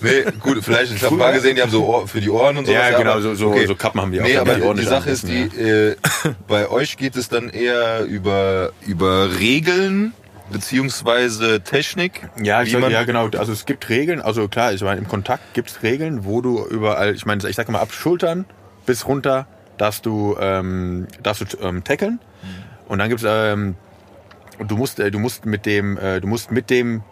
nee, 0.00 0.24
gut, 0.40 0.58
vielleicht, 0.62 0.92
ich 0.94 1.02
habe 1.02 1.14
mal 1.16 1.32
gesehen, 1.32 1.56
die 1.56 1.62
haben 1.62 1.70
so 1.70 1.84
Ohr, 1.86 2.06
für 2.08 2.20
die 2.20 2.30
Ohren 2.30 2.56
und 2.56 2.66
so. 2.66 2.72
Ja, 2.72 2.96
genau, 2.96 3.20
so- 3.20 3.34
so- 3.34 3.54
so 3.66 3.74
Kappen 3.74 4.00
haben 4.00 4.12
die 4.12 4.20
auch, 4.20 4.24
Nee, 4.24 4.36
aber 4.36 4.54
die 4.54 4.62
Ohren 4.62 4.76
die 4.76 4.84
Sache 4.84 5.10
ist 5.10 5.26
die, 5.28 5.42
äh, 5.44 5.96
bei 6.48 6.68
euch 6.68 6.96
geht 6.96 7.16
es 7.16 7.28
dann 7.28 7.48
eher 7.50 8.04
über, 8.04 8.72
über 8.86 9.38
Regeln 9.38 10.12
beziehungsweise 10.50 11.60
Technik. 11.62 12.28
Ja, 12.42 12.62
ich 12.62 12.72
sag, 12.72 12.90
ja, 12.90 13.04
genau. 13.04 13.28
Also 13.38 13.52
es 13.52 13.64
gibt 13.66 13.88
Regeln. 13.88 14.20
Also 14.20 14.48
klar, 14.48 14.72
ich 14.72 14.82
meine, 14.82 15.00
im 15.00 15.08
Kontakt 15.08 15.54
gibt 15.54 15.70
es 15.70 15.82
Regeln, 15.82 16.24
wo 16.24 16.40
du 16.40 16.64
überall, 16.66 17.14
ich 17.14 17.24
meine, 17.26 17.46
ich 17.48 17.56
sag 17.56 17.68
mal, 17.68 17.80
ab 17.80 17.92
Schultern 17.92 18.44
bis 18.86 19.06
runter 19.06 19.46
darfst 19.78 20.04
du, 20.06 20.36
ähm, 20.38 21.06
darfst 21.22 21.42
du 21.54 21.56
ähm, 21.66 21.82
tackeln. 21.84 22.20
Und 22.86 22.98
dann 22.98 23.08
gibt's, 23.08 23.24
ähm, 23.26 23.76
du 24.58 24.76
musst, 24.76 25.00
äh, 25.00 25.10
du 25.10 25.18
musst 25.18 25.46
mit 25.46 25.66
dem, 25.66 25.96
äh, 25.98 26.20
du 26.20 26.26
musst 26.26 26.50
mit 26.50 26.70
dem 26.70 27.02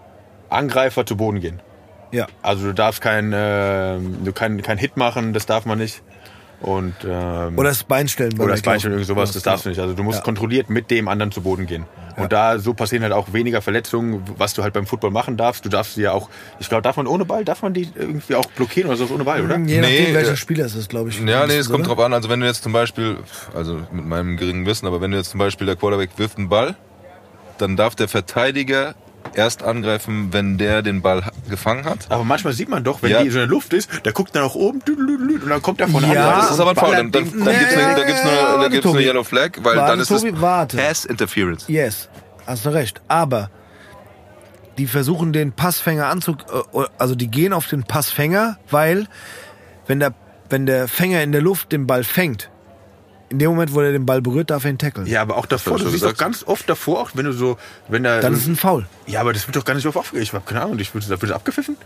Angreifer 0.50 1.06
zu 1.06 1.16
Boden 1.16 1.40
gehen. 1.40 1.60
Ja. 2.10 2.26
Also 2.42 2.66
du 2.66 2.74
darfst 2.74 3.00
kein, 3.00 3.32
äh, 3.32 3.98
du 4.24 4.32
kein, 4.34 4.60
kein 4.62 4.78
Hit 4.78 4.96
machen, 4.96 5.32
das 5.32 5.46
darf 5.46 5.64
man 5.64 5.78
nicht. 5.78 6.02
Und 6.60 6.94
ähm, 7.04 7.58
Oder 7.58 7.70
das 7.70 7.82
Bein 7.82 8.06
stellen. 8.06 8.34
oder 8.38 8.50
das 8.50 8.58
Weglaufen. 8.58 8.62
Beinchen 8.64 8.90
irgend 8.92 9.06
sowas, 9.06 9.32
das 9.32 9.42
darfst 9.42 9.64
du 9.64 9.70
nicht. 9.70 9.80
Also 9.80 9.94
du 9.94 10.04
musst 10.04 10.18
Ja. 10.18 10.24
kontrolliert 10.24 10.70
mit 10.70 10.92
dem 10.92 11.08
anderen 11.08 11.32
zu 11.32 11.40
Boden 11.40 11.66
gehen. 11.66 11.86
Und 12.16 12.30
da 12.32 12.58
so 12.60 12.72
passieren 12.74 13.02
halt 13.02 13.12
auch 13.14 13.32
weniger 13.32 13.62
Verletzungen, 13.62 14.22
was 14.36 14.54
du 14.54 14.62
halt 14.62 14.72
beim 14.74 14.86
Football 14.86 15.10
machen 15.10 15.36
darfst. 15.36 15.64
Du 15.64 15.68
darfst 15.70 15.94
sie 15.94 16.02
ja 16.02 16.12
auch, 16.12 16.28
ich 16.60 16.68
glaube, 16.68 16.82
darf 16.82 16.96
man 16.98 17.08
ohne 17.08 17.24
Ball, 17.24 17.44
darf 17.44 17.62
man 17.62 17.72
die 17.74 17.88
irgendwie 17.96 18.36
auch 18.36 18.44
blockieren 18.46 18.90
oder 18.90 18.96
so 18.98 19.12
ohne 19.12 19.24
Ball, 19.24 19.42
oder? 19.42 19.56
Je 19.58 19.80
nachdem, 19.80 20.04
Nee, 20.04 20.14
welcher 20.14 20.36
Spieler 20.36 20.66
es 20.66 20.76
ist, 20.76 20.88
glaube 20.90 21.08
ich. 21.08 21.18
Ja, 21.20 21.46
nee, 21.46 21.56
es 21.56 21.68
kommt 21.68 21.86
oder? 21.86 21.96
drauf 21.96 22.04
an. 22.04 22.12
Also 22.12 22.28
wenn 22.28 22.38
du 22.40 22.46
jetzt 22.46 22.62
zum 22.62 22.72
Beispiel, 22.72 23.16
also 23.56 23.80
mit 23.90 24.04
meinem 24.06 24.36
geringen 24.36 24.64
Wissen, 24.66 24.86
aber 24.86 25.00
wenn 25.00 25.10
du 25.10 25.16
jetzt 25.16 25.30
zum 25.30 25.38
Beispiel 25.38 25.66
der 25.66 25.74
Quarterback 25.74 26.10
wirft 26.16 26.36
einen 26.38 26.48
Ball, 26.50 26.76
dann 27.62 27.76
darf 27.76 27.94
der 27.94 28.08
Verteidiger 28.08 28.94
erst 29.34 29.62
angreifen, 29.62 30.28
wenn 30.32 30.58
der 30.58 30.82
den 30.82 31.00
Ball 31.00 31.22
gefangen 31.48 31.84
hat. 31.86 32.06
Aber 32.10 32.24
manchmal 32.24 32.52
sieht 32.52 32.68
man 32.68 32.84
doch, 32.84 33.02
wenn 33.02 33.10
Ja. 33.10 33.22
die 33.22 33.30
so 33.30 33.38
in 33.38 33.46
der 33.46 33.48
Luft 33.48 33.72
ist, 33.72 33.88
der 34.04 34.12
guckt 34.12 34.34
dann 34.36 34.42
nach 34.42 34.54
oben 34.54 34.80
und 34.86 35.48
dann 35.48 35.62
kommt 35.62 35.80
der 35.80 35.88
von 35.88 36.02
Ja, 36.02 36.12
der 36.12 36.36
Das 36.36 36.50
ist 36.50 36.60
aber 36.60 36.70
ein 36.70 36.76
Foul. 36.76 36.96
Dann, 36.96 37.10
dann, 37.12 37.24
dann 37.30 37.38
Nee, 37.44 37.58
gibt's 37.58 37.76
eine, 37.76 37.94
da 37.94 38.04
gibt's 38.04 38.20
eine, 38.20 38.62
da 38.62 38.68
gibt's 38.68 38.86
eine. 38.90 39.00
Yellow 39.00 39.24
Flag, 39.24 39.50
weil 39.62 39.76
Warte, 39.76 39.90
dann 39.92 40.00
ist 40.00 40.08
Tobi, 40.08 40.28
es 40.28 40.40
warte. 40.40 40.76
Pass 40.76 41.04
Interference. 41.06 41.64
Yes, 41.68 42.08
hast 42.46 42.66
du 42.66 42.70
recht. 42.70 43.00
Aber 43.08 43.50
die 44.78 44.86
versuchen 44.86 45.32
den 45.32 45.52
Passfänger 45.52 46.06
anzu... 46.08 46.32
äh, 46.74 46.84
Also 46.98 47.14
die 47.14 47.28
gehen 47.30 47.52
auf 47.52 47.68
den 47.68 47.84
Passfänger, 47.84 48.58
weil 48.70 49.06
wenn 49.86 50.00
der, 50.00 50.12
wenn 50.50 50.66
der 50.66 50.88
Fänger 50.88 51.22
in 51.22 51.32
der 51.32 51.42
Luft 51.42 51.72
den 51.72 51.86
Ball 51.86 52.04
fängt, 52.04 52.50
in 53.32 53.38
dem 53.38 53.50
Moment, 53.50 53.74
wo 53.74 53.80
er 53.80 53.92
den 53.92 54.06
Ball 54.06 54.22
berührt, 54.22 54.50
darf 54.50 54.64
er 54.64 54.70
ihn 54.70 54.78
tackeln. 54.78 55.06
Ja, 55.06 55.22
aber 55.22 55.36
auch 55.36 55.46
davor, 55.46 55.78
du 55.78 55.88
siehst 55.88 56.04
doch 56.04 56.16
ganz 56.16 56.44
oft 56.46 56.68
davor, 56.68 57.00
auch 57.00 57.10
wenn 57.14 57.24
du 57.24 57.32
so, 57.32 57.58
wenn 57.88 58.04
da. 58.04 58.20
Dann 58.20 58.34
ist 58.34 58.42
es 58.42 58.46
ein 58.46 58.56
Foul. 58.56 58.86
ja, 59.06 59.20
aber 59.20 59.32
das 59.32 59.46
wird 59.46 59.56
doch 59.56 59.64
gar 59.64 59.74
nicht 59.74 59.82
so 59.82 59.88
oft 59.88 59.98
aufgeregt. 59.98 60.28
Ich 60.28 60.32
habe 60.32 60.44
keine 60.46 60.62
Ahnung, 60.62 60.78
ich 60.78 60.94
würde, 60.94 61.06
da 61.06 61.10
wird 61.20 61.22
das 61.24 61.32
abgepfiffen. 61.32 61.76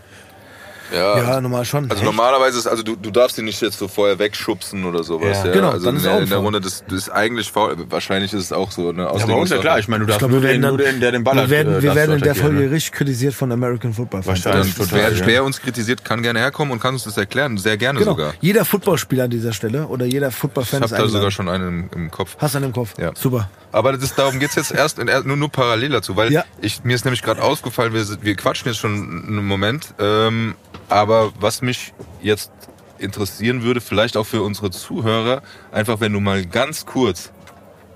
Ja. 0.93 1.17
Ja, 1.17 1.41
normal 1.41 1.65
schon. 1.65 1.89
Also 1.91 2.03
normalerweise 2.03 2.57
ist, 2.59 2.67
also 2.67 2.83
du, 2.83 2.95
du 2.95 3.11
darfst 3.11 3.37
ihn 3.37 3.45
nicht 3.45 3.61
jetzt 3.61 3.79
so 3.79 3.87
vorher 3.87 4.19
wegschubsen 4.19 4.85
oder 4.85 5.03
sowas. 5.03 5.39
Ja. 5.39 5.47
Ja, 5.47 5.51
Genau, 5.51 5.69
also 5.71 5.85
dann 5.85 5.95
in, 5.95 6.01
ist 6.01 6.05
der, 6.05 6.19
in 6.21 6.29
der. 6.29 6.37
Runde, 6.37 6.61
das, 6.61 6.83
das 6.87 6.97
ist 6.97 7.09
eigentlich 7.09 7.51
faul. 7.51 7.75
Wahrscheinlich 7.89 8.33
ist 8.33 8.43
es 8.43 8.51
auch 8.53 8.71
so. 8.71 8.91
Ne, 8.91 9.03
Ja, 9.03 9.25
bei 9.25 9.33
uns 9.33 9.49
ja 9.49 9.57
klar. 9.57 9.79
Ich 9.79 9.87
meine, 9.87 10.05
du 10.05 10.11
Ich 10.11 10.17
darfst 10.17 10.29
glaube, 10.29 10.33
wir 10.33 10.39
nur, 10.39 10.43
werden 10.49 10.55
den, 10.55 10.61
dann, 10.61 10.75
nur 10.75 10.85
den, 10.85 10.99
der 11.01 11.11
den 11.11 11.23
Ball 11.23 11.35
wir 11.35 11.49
werden, 11.49 11.75
äh, 11.75 11.81
wir 11.83 11.95
werden 11.95 12.15
in 12.15 12.21
der 12.21 12.35
Folge 12.35 12.55
ne? 12.59 12.71
richtig 12.71 12.91
kritisiert 12.93 13.33
von 13.33 13.51
American 13.51 13.93
Football 13.93 14.23
Fans. 14.23 14.45
Wahrscheinlich. 14.45 14.75
Dann, 14.75 14.87
total, 14.89 15.25
wer, 15.25 15.43
uns 15.43 15.59
kritisiert, 15.61 16.05
kann 16.05 16.21
gerne 16.21 16.39
herkommen 16.39 16.71
und 16.71 16.79
kann 16.81 16.93
uns 16.93 17.03
das 17.03 17.17
erklären. 17.17 17.57
Sehr 17.57 17.77
gerne 17.77 17.99
Genau. 17.99 18.11
sogar. 18.11 18.33
Jeder 18.41 18.65
Footballspieler 18.65 19.25
an 19.25 19.29
dieser 19.29 19.53
Stelle 19.53 19.87
oder 19.87 20.05
jeder 20.05 20.29
Ich 20.29 20.35
Footballfan 20.35 20.81
habe 20.81 20.85
ist 20.93 20.99
da 20.99 21.07
sogar 21.07 21.31
schon 21.31 21.49
einen 21.49 21.67
im, 21.67 21.89
im 21.95 22.11
Kopf. 22.11 22.35
Hast 22.39 22.53
du 22.53 22.57
einen 22.57 22.67
im 22.67 22.73
Kopf? 22.73 22.93
Ja. 22.97 23.11
Super. 23.15 23.49
Aber 23.71 23.91
das 23.91 24.01
ist, 24.03 24.17
darum 24.17 24.39
geht's 24.39 24.55
jetzt 24.55 24.71
erst, 24.71 24.99
in, 24.99 25.09
nur, 25.25 25.35
nur 25.37 25.49
parallel 25.49 25.89
dazu, 25.89 26.15
weil 26.15 26.31
Ja. 26.31 26.43
ich, 26.61 26.83
mir 26.83 26.95
ist 26.95 27.05
nämlich 27.05 27.21
gerade 27.21 27.41
aufgefallen, 27.43 27.93
wir, 27.93 28.05
wir 28.21 28.35
quatschen 28.35 28.69
jetzt 28.71 28.79
schon 28.79 28.93
einen 29.27 29.45
Moment, 29.45 29.93
ähm, 29.99 30.55
aber 30.89 31.31
was 31.39 31.61
mich 31.61 31.93
jetzt 32.21 32.51
interessieren 32.99 33.63
würde, 33.63 33.81
vielleicht 33.81 34.17
auch 34.17 34.25
für 34.25 34.41
unsere 34.41 34.71
Zuhörer, 34.71 35.41
einfach 35.71 35.99
wenn 35.99 36.13
du 36.13 36.19
mal 36.19 36.45
ganz 36.45 36.85
kurz 36.85 37.31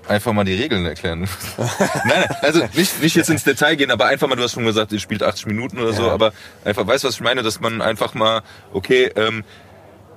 einfach 0.08 0.32
mal 0.32 0.44
die 0.44 0.54
Regeln 0.54 0.84
erklären. 0.84 1.28
nein, 1.58 1.68
nein, 2.06 2.36
also 2.42 2.60
nicht, 2.74 3.00
nicht 3.02 3.14
jetzt 3.16 3.30
ins 3.30 3.44
Detail 3.44 3.76
gehen, 3.76 3.90
aber 3.90 4.06
einfach 4.06 4.28
mal, 4.28 4.34
du 4.36 4.42
hast 4.42 4.52
schon 4.52 4.64
gesagt, 4.64 4.92
ihr 4.92 4.98
spielt 5.00 5.22
80 5.22 5.46
Minuten 5.46 5.78
oder 5.78 5.92
so, 5.92 6.06
Ja. 6.06 6.12
aber 6.12 6.32
einfach, 6.64 6.86
weißt 6.86 7.04
du, 7.04 7.08
was 7.08 7.14
ich 7.14 7.20
meine, 7.20 7.42
dass 7.42 7.60
man 7.60 7.80
einfach 7.80 8.14
mal, 8.14 8.42
okay, 8.72 9.10
ähm, 9.16 9.44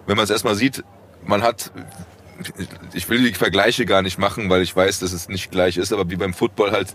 wenn 0.08 0.18
man 0.18 0.24
es 0.24 0.30
erstmal 0.30 0.56
sieht, 0.56 0.84
man 1.24 1.42
hat, 1.44 1.72
ich 2.93 3.10
will 3.10 3.24
die 3.24 3.34
Vergleiche 3.34 3.86
gar 3.86 4.02
nicht 4.02 4.17
machen, 4.17 4.50
weil 4.50 4.62
ich 4.62 4.76
weiß, 4.76 5.00
dass 5.00 5.13
es 5.13 5.30
nicht 5.30 5.52
gleich 5.52 5.78
ist, 5.78 5.93
aber 5.93 6.10
wie 6.10 6.15
beim 6.15 6.34
Football 6.34 6.71
halt 6.71 6.88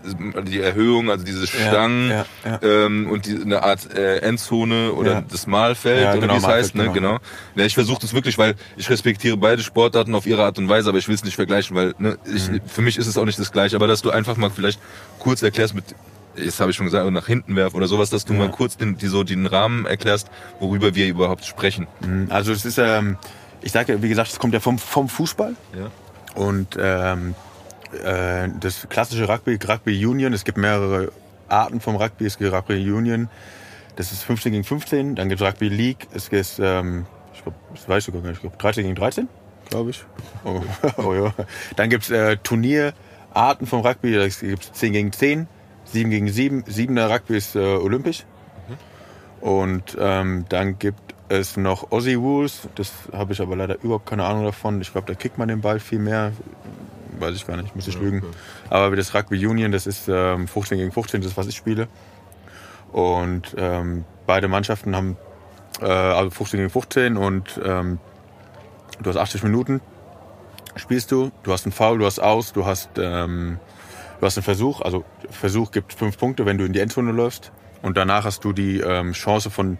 die 0.47 0.59
Erhöhung, 0.59 1.09
also 1.09 1.25
diese 1.25 1.47
Stangen 1.47 2.09
ja, 2.11 2.25
ja. 2.45 2.59
Ähm, 2.61 3.09
und 3.09 3.25
die, 3.25 3.41
eine 3.41 3.63
Art 3.63 3.93
äh, 3.95 4.17
Endzone 4.19 4.91
oder 4.93 5.11
Ja. 5.13 5.23
das 5.29 5.47
Mahlfeld 5.47 6.03
Ja, 6.03 6.11
oder 6.11 6.21
genau, 6.21 6.33
wie 6.35 6.37
es 6.37 6.47
heißt, 6.47 6.75
ne? 6.75 6.91
Genau. 6.91 7.17
Ja, 7.55 7.65
ich 7.65 7.73
versuche 7.73 8.01
das 8.01 8.13
wirklich, 8.13 8.37
weil 8.37 8.55
ich 8.77 8.89
respektiere 8.89 9.37
beide 9.37 9.63
Sportarten 9.63 10.13
auf 10.15 10.25
ihre 10.27 10.43
Art 10.43 10.57
und 10.59 10.69
Weise, 10.69 10.89
aber 10.89 10.97
ich 10.99 11.07
will 11.07 11.15
es 11.15 11.23
nicht 11.23 11.35
vergleichen, 11.35 11.75
weil 11.75 11.93
ne, 11.97 12.17
ich, 12.25 12.49
Mhm. 12.49 12.61
für 12.67 12.81
mich 12.81 12.97
ist 12.97 13.07
es 13.07 13.17
auch 13.17 13.25
nicht 13.25 13.39
das 13.39 13.51
gleiche. 13.51 13.75
Aber 13.75 13.87
dass 13.87 14.01
du 14.01 14.11
einfach 14.11 14.37
mal 14.37 14.49
vielleicht 14.51 14.79
kurz 15.19 15.41
erklärst 15.41 15.73
mit, 15.73 15.85
jetzt 16.35 16.59
habe 16.59 16.71
ich 16.71 16.77
schon 16.77 16.85
gesagt, 16.85 17.09
nach 17.11 17.27
hinten 17.27 17.55
werfen 17.55 17.75
oder 17.77 17.87
sowas, 17.87 18.09
dass 18.09 18.25
du 18.25 18.33
mal 18.33 18.49
kurz 18.51 18.77
den, 18.77 18.97
die, 18.97 19.07
so 19.07 19.23
den 19.23 19.45
Rahmen 19.45 19.85
erklärst, 19.85 20.27
worüber 20.59 20.95
wir 20.95 21.07
überhaupt 21.07 21.45
sprechen. 21.45 21.87
Also 22.29 22.51
es 22.51 22.63
ist, 22.65 22.77
ähm, 22.77 23.17
ich 23.61 23.71
sage, 23.71 23.93
ja, 23.93 24.01
wie 24.01 24.09
gesagt, 24.09 24.31
es 24.31 24.39
kommt 24.39 24.53
ja 24.53 24.59
vom, 24.59 24.77
vom 24.77 25.09
Fußball. 25.09 25.55
Ja. 25.77 25.91
Und 26.35 26.77
ähm, 26.79 27.35
äh, 28.03 28.49
das 28.59 28.87
klassische 28.89 29.27
Rugby, 29.27 29.59
Rugby 29.67 30.05
Union, 30.05 30.33
es 30.33 30.43
gibt 30.43 30.57
mehrere 30.57 31.11
Arten 31.49 31.81
vom 31.81 31.95
Rugby. 31.95 32.25
Es 32.25 32.37
gibt 32.37 32.51
Rugby 32.53 32.91
Union, 32.91 33.29
das 33.95 34.11
ist 34.11 34.23
15 34.23 34.53
gegen 34.53 34.63
15. 34.63 35.15
Dann 35.15 35.29
gibt 35.29 35.41
es 35.41 35.47
Rugby 35.47 35.67
League, 35.69 36.07
es 36.13 36.29
gibt, 36.29 36.59
ähm, 36.59 37.05
ich 37.33 37.43
glaube, 37.43 37.57
das 37.73 37.87
weiß 37.87 37.97
ich 37.99 38.05
sogar 38.05 38.21
gar 38.21 38.29
nicht, 38.29 38.37
ich 38.37 38.41
glaube 38.41 38.57
13 38.57 38.83
gegen 38.83 38.95
13, 38.95 39.27
glaube 39.69 39.89
ich. 39.89 40.03
Oh, 40.45 40.61
oh, 40.97 41.13
ja. 41.13 41.33
Dann 41.75 41.89
gibt 41.89 42.03
es 42.03 42.09
äh, 42.11 42.37
Turnierarten 42.37 43.67
vom 43.67 43.81
Rugby, 43.81 44.13
da 44.13 44.27
gibt 44.27 44.63
es 44.63 44.71
10 44.73 44.93
gegen 44.93 45.11
10, 45.11 45.47
7 45.85 46.09
gegen 46.09 46.29
7. 46.29 46.63
7er 46.63 47.13
Rugby 47.13 47.37
ist 47.37 47.55
äh, 47.55 47.59
olympisch. 47.59 48.25
Und 49.41 49.97
ähm, 49.99 50.45
dann 50.49 50.77
gibt 50.77 51.10
es 51.31 51.57
noch 51.57 51.91
Aussie 51.91 52.15
Rules. 52.15 52.67
Das 52.75 52.91
habe 53.13 53.33
ich 53.33 53.41
aber 53.41 53.55
leider 53.55 53.81
überhaupt 53.81 54.05
keine 54.05 54.25
Ahnung 54.25 54.43
davon. 54.43 54.81
Ich 54.81 54.91
glaube, 54.91 55.07
da 55.07 55.13
kickt 55.13 55.37
man 55.37 55.47
den 55.47 55.61
Ball 55.61 55.79
viel 55.79 55.99
mehr. 55.99 56.33
Weiß 57.19 57.35
ich 57.35 57.47
gar 57.47 57.57
nicht, 57.57 57.75
muss 57.75 57.87
ich 57.87 57.99
lügen. 57.99 58.23
Aber 58.69 58.95
das 58.95 59.13
Rugby 59.13 59.45
Union, 59.45 59.71
das 59.71 59.87
ist 59.87 60.07
ähm, 60.07 60.47
15 60.47 60.77
gegen 60.77 60.91
15, 60.91 61.21
das 61.21 61.31
ist, 61.31 61.37
was 61.37 61.47
ich 61.47 61.55
spiele. 61.55 61.87
Und 62.91 63.55
ähm, 63.57 64.05
beide 64.25 64.47
Mannschaften 64.47 64.95
haben 64.95 65.17
äh, 65.81 65.85
also 65.85 66.29
15 66.31 66.59
gegen 66.59 66.69
15 66.69 67.17
und 67.17 67.59
ähm, 67.63 67.99
du 69.01 69.09
hast 69.09 69.17
80 69.17 69.43
Minuten 69.43 69.81
spielst 70.75 71.11
du. 71.11 71.31
Du 71.43 71.51
hast 71.51 71.65
einen 71.65 71.71
Foul, 71.71 71.99
du 71.99 72.05
hast 72.05 72.19
aus, 72.19 72.53
du 72.53 72.65
hast, 72.65 72.91
ähm, 72.97 73.59
du 74.19 74.25
hast 74.25 74.37
einen 74.37 74.43
Versuch. 74.43 74.81
Also 74.81 75.03
Versuch 75.29 75.71
gibt 75.71 75.93
fünf 75.93 76.17
Punkte, 76.17 76.45
wenn 76.45 76.57
du 76.57 76.65
in 76.65 76.73
die 76.73 76.79
Endzone 76.79 77.11
läufst. 77.11 77.51
Und 77.81 77.97
danach 77.97 78.25
hast 78.25 78.43
du 78.43 78.53
die 78.53 78.79
ähm, 78.79 79.13
Chance 79.13 79.49
von, 79.49 79.79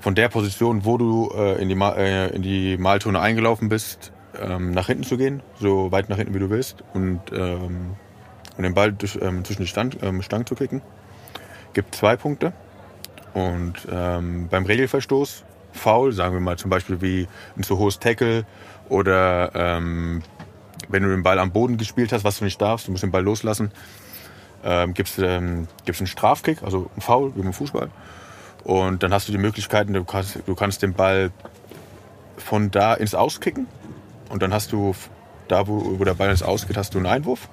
von 0.00 0.14
der 0.14 0.28
Position, 0.28 0.84
wo 0.84 0.98
du 0.98 1.30
äh, 1.34 1.60
in, 1.60 1.68
die 1.68 1.74
Ma 1.74 1.92
äh, 1.92 2.34
in 2.34 2.42
die 2.42 2.76
Malzone 2.78 3.20
eingelaufen 3.20 3.68
bist, 3.68 4.12
ähm, 4.40 4.72
nach 4.72 4.86
hinten 4.86 5.04
zu 5.04 5.16
gehen, 5.16 5.42
so 5.58 5.92
weit 5.92 6.08
nach 6.08 6.16
hinten 6.16 6.34
wie 6.34 6.38
du 6.38 6.50
willst 6.50 6.82
und, 6.94 7.20
ähm, 7.32 7.96
und 8.56 8.62
den 8.62 8.74
Ball 8.74 8.92
durch, 8.92 9.18
ähm, 9.20 9.44
zwischen 9.44 9.62
die 9.62 9.68
Stand, 9.68 9.98
ähm, 10.02 10.22
Stangen 10.22 10.46
zu 10.46 10.54
kicken. 10.54 10.82
Gibt 11.74 11.94
zwei 11.94 12.16
Punkte. 12.16 12.52
Und 13.32 13.74
ähm, 13.92 14.48
beim 14.48 14.66
Regelverstoß, 14.66 15.44
Foul, 15.72 16.12
sagen 16.12 16.34
wir 16.34 16.40
mal 16.40 16.58
zum 16.58 16.70
Beispiel 16.70 17.00
wie 17.00 17.28
ein 17.56 17.62
zu 17.62 17.78
hohes 17.78 18.00
Tackle 18.00 18.44
oder 18.88 19.52
ähm, 19.54 20.22
wenn 20.88 21.04
du 21.04 21.10
den 21.10 21.22
Ball 21.22 21.38
am 21.38 21.52
Boden 21.52 21.76
gespielt 21.76 22.12
hast, 22.12 22.24
was 22.24 22.38
du 22.38 22.44
nicht 22.44 22.60
darfst, 22.60 22.88
du 22.88 22.90
musst 22.90 23.04
den 23.04 23.12
Ball 23.12 23.22
loslassen, 23.22 23.70
ähm, 24.64 24.94
gibt 24.94 25.10
es 25.10 25.18
ähm, 25.18 25.68
gibt's 25.84 26.00
einen 26.00 26.08
Strafkick, 26.08 26.62
also 26.64 26.90
einen 26.92 27.02
Foul, 27.02 27.36
wie 27.36 27.42
beim 27.42 27.52
Fußball. 27.52 27.88
Und 28.64 29.02
dann 29.02 29.12
hast 29.12 29.28
du 29.28 29.32
die 29.32 29.38
Möglichkeiten, 29.38 29.92
du 29.94 30.04
kannst, 30.04 30.38
du 30.46 30.54
kannst 30.54 30.82
den 30.82 30.92
Ball 30.92 31.30
von 32.36 32.70
da 32.70 32.94
ins 32.94 33.14
Auskicken 33.14 33.66
und 34.28 34.42
dann 34.42 34.52
hast 34.52 34.72
du 34.72 34.94
da, 35.48 35.66
wo, 35.66 35.98
wo 35.98 36.04
der 36.04 36.14
Ball 36.14 36.30
ins 36.30 36.42
Ausgeht, 36.42 36.76
hast 36.76 36.94
du 36.94 36.98
einen 36.98 37.06
Einwurf. 37.06 37.48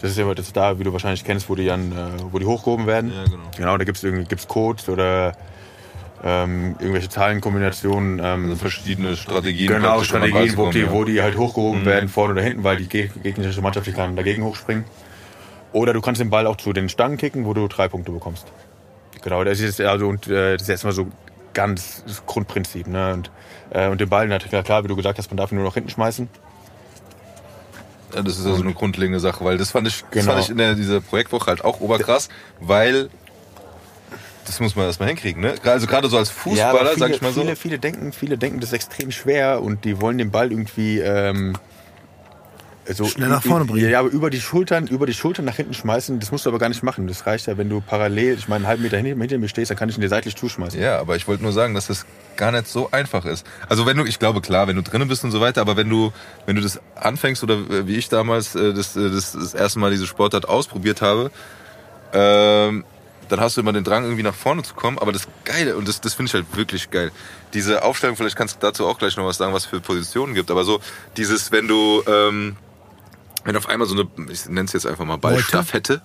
Das 0.00 0.10
ist 0.10 0.18
ja 0.18 0.32
das 0.34 0.52
da, 0.52 0.78
wie 0.78 0.84
du 0.84 0.92
wahrscheinlich 0.92 1.24
kennst, 1.24 1.48
wo 1.48 1.54
die, 1.54 1.66
dann, 1.66 1.92
äh, 1.92 1.96
wo 2.32 2.38
die 2.38 2.46
hochgehoben 2.46 2.86
werden. 2.86 3.12
Ja, 3.14 3.24
genau. 3.24 3.36
Genau, 3.56 3.76
da 3.76 3.84
gibt 3.84 4.02
es 4.02 4.28
gibt's 4.28 4.48
Codes 4.48 4.88
oder 4.88 5.32
ähm, 6.24 6.74
irgendwelche 6.80 7.08
Zahlenkombinationen. 7.08 8.18
Ähm, 8.22 8.44
Also 8.44 8.56
verschiedene 8.56 9.16
Strategien. 9.16 9.68
Genau, 9.68 9.98
an 9.98 10.04
Strategien, 10.04 10.56
wo 10.56 10.70
die, 10.70 10.90
wo 10.90 11.04
die 11.04 11.22
halt 11.22 11.36
hochgehoben 11.36 11.82
Mhm. 11.82 11.86
werden, 11.86 12.08
vorne 12.08 12.32
oder 12.34 12.42
hinten, 12.42 12.64
weil 12.64 12.76
die 12.78 12.86
geg- 12.86 13.20
gegnerische 13.22 13.60
Mannschaft 13.62 13.86
die 13.86 13.92
kann 13.92 14.16
dagegen 14.16 14.42
hochspringen. 14.44 14.84
Oder 15.72 15.92
du 15.92 16.00
kannst 16.00 16.20
den 16.20 16.30
Ball 16.30 16.46
auch 16.46 16.56
zu 16.56 16.72
den 16.72 16.88
Stangen 16.88 17.16
kicken, 17.16 17.44
wo 17.44 17.54
du 17.54 17.66
drei 17.68 17.88
Punkte 17.88 18.10
bekommst. 18.12 18.46
Genau, 19.22 19.44
das 19.44 19.60
ist 19.60 19.80
also 19.80 20.08
und 20.08 20.26
äh, 20.26 20.52
das 20.54 20.62
ist 20.62 20.68
erstmal 20.68 20.92
so 20.92 21.08
ganz 21.54 22.02
das 22.06 22.24
Grundprinzip. 22.26 22.86
Ne? 22.86 23.12
Und, 23.14 23.30
äh, 23.70 23.88
und 23.88 24.00
den 24.00 24.08
Ball 24.08 24.26
natürlich 24.28 24.64
klar, 24.64 24.82
wie 24.84 24.88
du 24.88 24.96
gesagt 24.96 25.18
hast, 25.18 25.30
man 25.30 25.36
darf 25.36 25.52
ihn 25.52 25.56
nur 25.56 25.64
nach 25.64 25.74
hinten 25.74 25.90
schmeißen. 25.90 26.28
Ja, 28.14 28.22
das 28.22 28.38
ist 28.38 28.46
ja 28.46 28.54
so 28.54 28.62
eine 28.62 28.74
grundlegende 28.74 29.20
Sache, 29.20 29.44
weil 29.44 29.56
das 29.56 29.70
fand 29.70 29.88
ich, 29.88 30.02
das 30.02 30.10
Genau. 30.10 30.32
fand 30.32 30.44
ich 30.44 30.50
in 30.50 30.58
der, 30.58 30.74
dieser 30.74 31.00
Projektwoche 31.00 31.46
halt 31.46 31.64
auch 31.64 31.80
oberkrass, 31.80 32.28
weil 32.60 33.08
das 34.44 34.60
muss 34.60 34.76
man 34.76 34.86
erstmal 34.86 35.08
hinkriegen, 35.08 35.40
ne? 35.40 35.54
Also 35.64 35.86
gerade 35.86 36.08
so 36.08 36.18
als 36.18 36.28
Fußballer, 36.28 36.80
aber 36.80 36.90
viele, 36.90 36.98
sag 36.98 37.10
ich 37.10 37.22
mal 37.22 37.32
so. 37.32 37.40
Viele, 37.42 37.56
viele 37.56 37.78
denken, 37.78 38.12
viele 38.12 38.36
denken, 38.36 38.60
das 38.60 38.70
ist 38.70 38.74
extrem 38.74 39.12
schwer 39.12 39.62
und 39.62 39.84
die 39.84 40.00
wollen 40.00 40.18
den 40.18 40.30
Ball 40.30 40.50
irgendwie 40.50 40.98
ähm, 40.98 41.56
so 42.88 43.04
Schnell 43.04 43.28
nach 43.28 43.42
vorne 43.42 43.64
bringen. 43.64 43.88
Ja, 43.88 44.00
aber 44.00 44.10
über 44.10 44.30
die 44.30 44.40
Schultern, 44.40 44.86
über 44.86 45.06
die 45.06 45.14
Schultern 45.14 45.44
nach 45.44 45.56
hinten 45.56 45.74
schmeißen, 45.74 46.18
das 46.18 46.32
musst 46.32 46.46
du 46.46 46.50
aber 46.50 46.58
gar 46.58 46.68
nicht 46.68 46.82
machen. 46.82 47.06
Das 47.06 47.26
reicht 47.26 47.46
ja, 47.46 47.56
wenn 47.56 47.68
du 47.68 47.80
parallel, 47.80 48.34
ich 48.34 48.48
meine, 48.48 48.58
einen 48.58 48.66
halben 48.66 48.82
Meter 48.82 48.96
hinter, 48.96 49.18
hinter 49.20 49.38
mir 49.38 49.48
stehst, 49.48 49.70
dann 49.70 49.78
kann 49.78 49.88
ich 49.88 49.96
ihn 49.96 50.00
dir 50.00 50.08
seitlich 50.08 50.36
zuschmeißen. 50.36 50.80
Ja, 50.80 50.98
aber 50.98 51.16
ich 51.16 51.28
wollte 51.28 51.42
nur 51.42 51.52
sagen, 51.52 51.74
dass 51.74 51.86
das 51.86 52.06
gar 52.36 52.50
nicht 52.50 52.66
so 52.66 52.90
einfach 52.90 53.24
ist. 53.24 53.46
Also 53.68 53.86
wenn 53.86 53.96
du, 53.96 54.04
ich 54.04 54.18
glaube 54.18 54.40
klar, 54.40 54.66
wenn 54.66 54.76
du 54.76 54.82
drinnen 54.82 55.08
bist 55.08 55.22
und 55.24 55.30
so 55.30 55.40
weiter, 55.40 55.60
aber 55.60 55.76
wenn 55.76 55.88
du, 55.88 56.12
wenn 56.46 56.56
du 56.56 56.62
das 56.62 56.80
anfängst 56.96 57.42
oder 57.42 57.86
wie 57.86 57.96
ich 57.96 58.08
damals 58.08 58.54
äh, 58.54 58.74
das, 58.74 58.96
äh, 58.96 59.10
das, 59.10 59.32
das 59.32 59.54
erste 59.54 59.78
Mal 59.78 59.90
diese 59.90 60.06
Sportart 60.06 60.48
ausprobiert 60.48 61.02
habe, 61.02 61.30
ähm, 62.12 62.84
dann 63.28 63.40
hast 63.40 63.56
du 63.56 63.62
immer 63.62 63.72
den 63.72 63.84
Drang, 63.84 64.04
irgendwie 64.04 64.22
nach 64.22 64.34
vorne 64.34 64.62
zu 64.62 64.74
kommen. 64.74 64.98
Aber 64.98 65.12
das 65.12 65.26
Geile, 65.44 65.76
und 65.76 65.88
das, 65.88 66.00
das 66.00 66.14
finde 66.14 66.28
ich 66.28 66.34
halt 66.34 66.56
wirklich 66.56 66.90
geil, 66.90 67.12
diese 67.54 67.82
Aufstellung, 67.82 68.16
vielleicht 68.16 68.36
kannst 68.36 68.56
du 68.56 68.60
dazu 68.60 68.86
auch 68.86 68.98
gleich 68.98 69.16
noch 69.16 69.24
was 69.24 69.38
sagen, 69.38 69.54
was 69.54 69.64
für 69.64 69.80
Positionen 69.80 70.34
gibt, 70.34 70.50
aber 70.50 70.64
so 70.64 70.80
dieses, 71.16 71.52
wenn 71.52 71.68
du, 71.68 72.02
ähm, 72.06 72.56
wenn 73.44 73.56
auf 73.56 73.68
einmal 73.68 73.86
so 73.88 73.94
eine, 73.94 74.08
ich 74.30 74.46
nenne 74.46 74.64
es 74.66 74.72
jetzt 74.72 74.86
einfach 74.86 75.04
mal 75.04 75.16
Ballstaffette. 75.16 76.00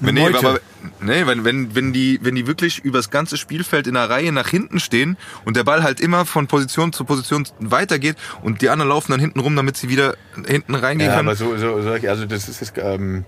wenn, 0.00 0.14
nee, 0.14 0.26
aber, 0.26 0.60
nee, 1.00 1.26
wenn, 1.26 1.44
wenn, 1.44 1.74
wenn, 1.74 1.92
die, 1.92 2.18
wenn 2.22 2.34
die 2.34 2.46
wirklich 2.46 2.80
übers 2.84 3.10
ganze 3.10 3.36
Spielfeld 3.36 3.86
in 3.86 3.96
einer 3.96 4.10
Reihe 4.10 4.32
nach 4.32 4.48
hinten 4.48 4.80
stehen 4.80 5.16
und 5.44 5.56
der 5.56 5.64
Ball 5.64 5.82
halt 5.82 6.00
immer 6.00 6.26
von 6.26 6.46
Position 6.46 6.92
zu 6.92 7.04
Position 7.04 7.46
weitergeht 7.60 8.16
und 8.42 8.62
die 8.62 8.68
anderen 8.68 8.90
laufen 8.90 9.12
dann 9.12 9.20
hinten 9.20 9.40
rum, 9.40 9.56
damit 9.56 9.76
sie 9.76 9.88
wieder 9.88 10.16
hinten 10.46 10.74
reingehen 10.74 11.10
Ja, 11.10 11.16
können. 11.16 11.28
aber 11.28 11.36
so, 11.36 11.56
so, 11.56 11.82
so 11.82 11.90
also 11.90 12.26
das 12.26 12.48
ist 12.48 12.72
ähm, 12.76 13.24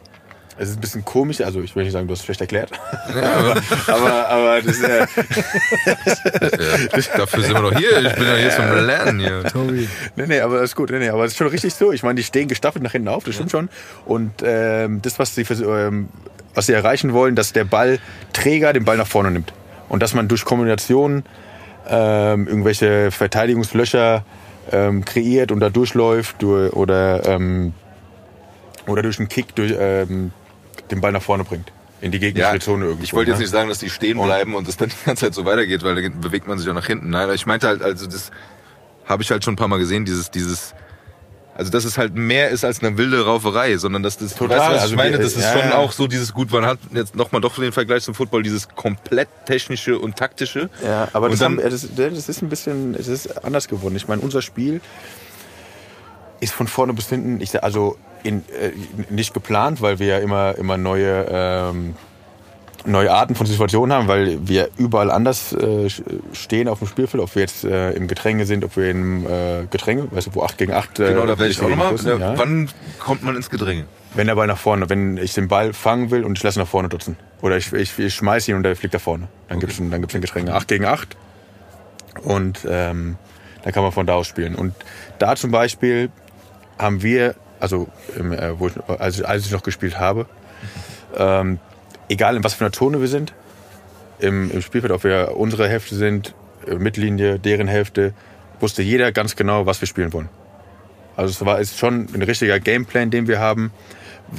es 0.60 0.68
ist 0.68 0.76
ein 0.76 0.80
bisschen 0.82 1.04
komisch, 1.06 1.40
also 1.40 1.62
ich 1.62 1.74
will 1.74 1.84
nicht 1.84 1.94
sagen, 1.94 2.06
du 2.06 2.12
hast 2.12 2.18
es 2.18 2.26
schlecht 2.26 2.42
erklärt. 2.42 2.70
aber, 3.08 3.56
aber, 3.86 4.28
aber 4.28 4.60
das, 4.60 4.82
äh, 4.82 5.06
ja, 6.92 7.16
dafür 7.16 7.42
sind 7.42 7.54
wir 7.54 7.62
doch 7.62 7.78
hier. 7.78 7.96
Ich 7.96 8.14
bin 8.14 8.26
ja 8.26 8.36
hier 8.36 8.50
zum 8.50 8.86
Lernen 8.86 9.20
hier. 9.20 9.42
Tobi. 9.44 9.88
nee, 10.16 10.26
nee, 10.26 10.40
aber 10.40 10.56
das 10.56 10.64
ist 10.72 10.76
gut, 10.76 10.90
nee, 10.90 10.98
nee, 10.98 11.08
aber 11.08 11.24
es 11.24 11.32
ist 11.32 11.38
schon 11.38 11.46
richtig 11.46 11.72
so. 11.72 11.92
Ich 11.92 12.02
meine, 12.02 12.16
die 12.16 12.22
stehen 12.22 12.46
gestaffelt 12.46 12.84
nach 12.84 12.92
hinten 12.92 13.08
auf, 13.08 13.24
das 13.24 13.36
stimmt 13.36 13.50
schon. 13.50 13.70
Und 14.04 14.32
ähm, 14.42 15.00
das, 15.00 15.18
was 15.18 15.34
sie, 15.34 15.46
ähm, 15.50 16.10
was 16.54 16.66
sie 16.66 16.74
erreichen 16.74 17.14
wollen, 17.14 17.36
dass 17.36 17.54
der 17.54 17.64
Ballträger 17.64 18.74
den 18.74 18.84
Ball 18.84 18.98
nach 18.98 19.06
vorne 19.06 19.30
nimmt. 19.30 19.54
Und 19.88 20.02
dass 20.02 20.12
man 20.12 20.28
durch 20.28 20.44
Kombination 20.44 21.24
ähm, 21.88 22.46
irgendwelche 22.46 23.10
Verteidigungslöcher 23.10 24.26
ähm, 24.70 25.06
kreiert 25.06 25.52
und 25.52 25.60
da 25.60 25.70
durchläuft 25.70 26.42
du- 26.42 26.68
oder, 26.68 27.26
ähm, 27.26 27.72
oder 28.86 29.00
durch 29.00 29.18
einen 29.18 29.30
Kick 29.30 29.54
durch, 29.54 29.74
ähm, 29.78 30.32
den 30.90 31.00
Ball 31.00 31.12
nach 31.12 31.22
vorne 31.22 31.44
bringt. 31.44 31.72
In 32.00 32.12
die 32.12 32.18
gegnerische 32.18 32.54
Ja, 32.54 32.60
Zone 32.60 32.84
irgendwo. 32.86 33.04
ich 33.04 33.12
wollte 33.12 33.30
jetzt 33.30 33.38
ne? 33.38 33.44
nicht 33.44 33.52
sagen, 33.52 33.68
dass 33.68 33.78
die 33.78 33.90
stehen 33.90 34.20
bleiben 34.20 34.54
und 34.54 34.66
das 34.66 34.76
dann 34.76 34.88
die 34.90 35.04
ganze 35.04 35.26
Zeit 35.26 35.34
so 35.34 35.44
weitergeht, 35.44 35.82
weil 35.82 36.00
dann 36.00 36.20
bewegt 36.20 36.46
man 36.46 36.58
sich 36.58 36.68
auch 36.68 36.74
nach 36.74 36.86
hinten. 36.86 37.10
Nein, 37.10 37.28
ich 37.34 37.46
meinte 37.46 37.66
halt, 37.68 37.82
also 37.82 38.06
das 38.06 38.30
habe 39.06 39.22
ich 39.22 39.30
halt 39.30 39.44
schon 39.44 39.54
ein 39.54 39.56
paar 39.56 39.68
Mal 39.68 39.78
gesehen, 39.78 40.04
dieses, 40.04 40.30
dieses, 40.30 40.74
also 41.54 41.70
dass 41.70 41.84
es 41.84 41.98
halt 41.98 42.14
mehr 42.14 42.48
ist 42.48 42.64
als 42.64 42.82
eine 42.82 42.96
wilde 42.96 43.22
Rauferei, 43.24 43.76
sondern 43.76 44.02
dass 44.02 44.16
das, 44.16 44.34
Total, 44.34 44.58
weißt 44.58 44.68
du, 44.70 44.74
was 44.74 44.82
also 44.82 44.94
ich 44.94 44.96
meine, 44.96 45.18
das 45.18 45.34
ist 45.34 45.42
ja, 45.42 45.52
schon 45.52 45.70
ja. 45.70 45.76
auch 45.76 45.92
so 45.92 46.06
dieses 46.06 46.32
gut, 46.32 46.50
man 46.52 46.64
hat 46.64 46.78
jetzt 46.94 47.16
nochmal 47.16 47.42
doch 47.42 47.56
den 47.56 47.72
Vergleich 47.72 48.02
zum 48.02 48.14
Football, 48.14 48.42
dieses 48.44 48.68
komplett 48.68 49.28
technische 49.44 49.98
und 49.98 50.16
taktische. 50.16 50.70
Ja, 50.82 51.08
aber 51.12 51.28
das, 51.28 51.40
dann- 51.40 51.58
haben, 51.58 51.70
das, 51.70 51.86
das 51.94 52.28
ist 52.28 52.42
ein 52.42 52.48
bisschen, 52.48 52.94
es 52.94 53.08
ist 53.08 53.44
anders 53.44 53.68
geworden. 53.68 53.94
Ich 53.96 54.08
meine, 54.08 54.22
unser 54.22 54.40
Spiel 54.40 54.80
ist 56.40 56.54
von 56.54 56.66
vorne 56.66 56.94
bis 56.94 57.08
hinten, 57.08 57.40
ich 57.42 57.50
sag, 57.50 57.62
also 57.62 57.98
in, 58.22 58.38
äh, 58.60 58.72
nicht 59.10 59.34
geplant, 59.34 59.80
weil 59.82 59.98
wir 59.98 60.06
ja 60.06 60.18
immer, 60.18 60.56
immer 60.56 60.76
neue, 60.76 61.26
ähm, 61.30 61.94
neue 62.86 63.12
Arten 63.12 63.34
von 63.34 63.46
Situationen 63.46 63.94
haben, 63.94 64.08
weil 64.08 64.46
wir 64.46 64.70
überall 64.78 65.10
anders 65.10 65.52
äh, 65.52 65.88
stehen 66.32 66.68
auf 66.68 66.78
dem 66.78 66.88
Spielfeld, 66.88 67.22
ob 67.22 67.34
wir 67.34 67.42
jetzt 67.42 67.64
äh, 67.64 67.92
im 67.92 68.08
Getränke 68.08 68.46
sind, 68.46 68.64
ob 68.64 68.76
wir 68.76 68.90
im 68.90 69.26
äh, 69.26 69.66
Getränke, 69.70 70.08
weißt 70.10 70.28
du, 70.28 70.34
wo 70.34 70.42
8 70.42 70.56
gegen 70.58 70.72
8 70.72 70.98
äh, 70.98 71.08
Genau, 71.08 71.26
da 71.26 71.38
werde 71.38 71.48
ich 71.48 71.60
auch 71.60 71.68
nochmal. 71.68 71.94
Ja. 71.96 72.38
Wann 72.38 72.68
kommt 72.98 73.22
man 73.22 73.36
ins 73.36 73.50
Gedränge? 73.50 73.84
Wenn 74.14 74.26
der 74.26 74.34
Ball 74.34 74.46
nach 74.46 74.58
vorne, 74.58 74.88
wenn 74.90 75.18
ich 75.18 75.34
den 75.34 75.46
Ball 75.48 75.72
fangen 75.72 76.10
will 76.10 76.24
und 76.24 76.36
ich 76.36 76.42
lasse 76.42 76.58
ihn 76.58 76.62
nach 76.62 76.68
vorne 76.68 76.88
dutzen. 76.88 77.16
Oder 77.42 77.56
ich, 77.56 77.72
ich, 77.72 77.98
ich 77.98 78.14
schmeiß 78.14 78.48
ihn 78.48 78.56
und 78.56 78.64
der 78.64 78.74
fliegt 78.74 78.94
nach 78.94 79.00
vorne. 79.00 79.28
Dann 79.48 79.58
Okay. 79.58 79.72
dann 79.90 80.00
gibt's 80.00 80.14
ein 80.14 80.20
Getränke. 80.20 80.52
8 80.54 80.66
gegen 80.66 80.84
8. 80.84 81.16
Und 82.22 82.66
ähm, 82.68 83.16
dann 83.62 83.72
kann 83.72 83.82
man 83.82 83.92
von 83.92 84.06
da 84.06 84.14
aus 84.14 84.26
spielen. 84.26 84.54
Und 84.54 84.74
da 85.18 85.36
zum 85.36 85.50
Beispiel 85.50 86.10
haben 86.78 87.02
wir, 87.02 87.34
also 87.60 87.88
im, 88.18 88.32
äh, 88.32 88.58
wo 88.58 88.68
ich, 88.68 88.74
als, 88.88 89.22
als 89.22 89.46
ich 89.46 89.52
noch 89.52 89.62
gespielt 89.62 89.98
habe, 89.98 90.26
ähm, 91.16 91.58
egal 92.08 92.36
in 92.36 92.44
was 92.44 92.54
für 92.54 92.64
einer 92.64 92.72
Zone 92.72 93.00
wir 93.00 93.08
sind, 93.08 93.32
im, 94.18 94.50
im 94.50 94.62
Spielfeld, 94.62 94.92
ob 94.92 95.04
wir 95.04 95.36
unsere 95.36 95.68
Hälfte 95.68 95.94
sind, 95.94 96.34
äh, 96.66 96.74
Mittellinie, 96.74 97.38
deren 97.38 97.68
Hälfte, 97.68 98.14
wusste 98.60 98.82
jeder 98.82 99.12
ganz 99.12 99.36
genau, 99.36 99.66
was 99.66 99.80
wir 99.80 99.88
spielen 99.88 100.12
wollen. 100.12 100.28
Also 101.16 101.30
es 101.30 101.44
war 101.44 101.60
ist 101.60 101.78
schon 101.78 102.08
ein 102.14 102.22
richtiger 102.22 102.60
Gameplan, 102.60 103.10
den 103.10 103.26
wir 103.28 103.38
haben. 103.38 103.72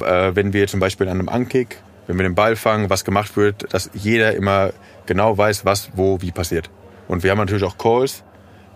Äh, 0.00 0.34
wenn 0.34 0.52
wir 0.52 0.66
zum 0.66 0.80
Beispiel 0.80 1.08
an 1.08 1.18
einem 1.18 1.28
Ankick, 1.28 1.78
wenn 2.06 2.16
wir 2.16 2.24
den 2.24 2.34
Ball 2.34 2.56
fangen, 2.56 2.90
was 2.90 3.04
gemacht 3.04 3.36
wird, 3.36 3.72
dass 3.72 3.90
jeder 3.94 4.34
immer 4.34 4.72
genau 5.06 5.36
weiß, 5.36 5.64
was 5.64 5.90
wo 5.94 6.20
wie 6.22 6.30
passiert. 6.30 6.70
Und 7.08 7.22
wir 7.22 7.30
haben 7.30 7.38
natürlich 7.38 7.64
auch 7.64 7.78
Calls, 7.78 8.24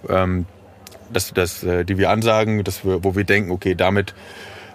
ähm, 0.09 0.47
dass, 1.13 1.33
dass, 1.33 1.63
äh, 1.63 1.85
die 1.85 1.99
wir 1.99 2.11
ansagen, 2.11 2.65
dass 2.65 2.85
wir, 2.85 3.03
wo 3.05 3.15
wir 3.15 3.25
denken, 3.25 3.51
okay, 3.51 3.75
damit 3.75 4.15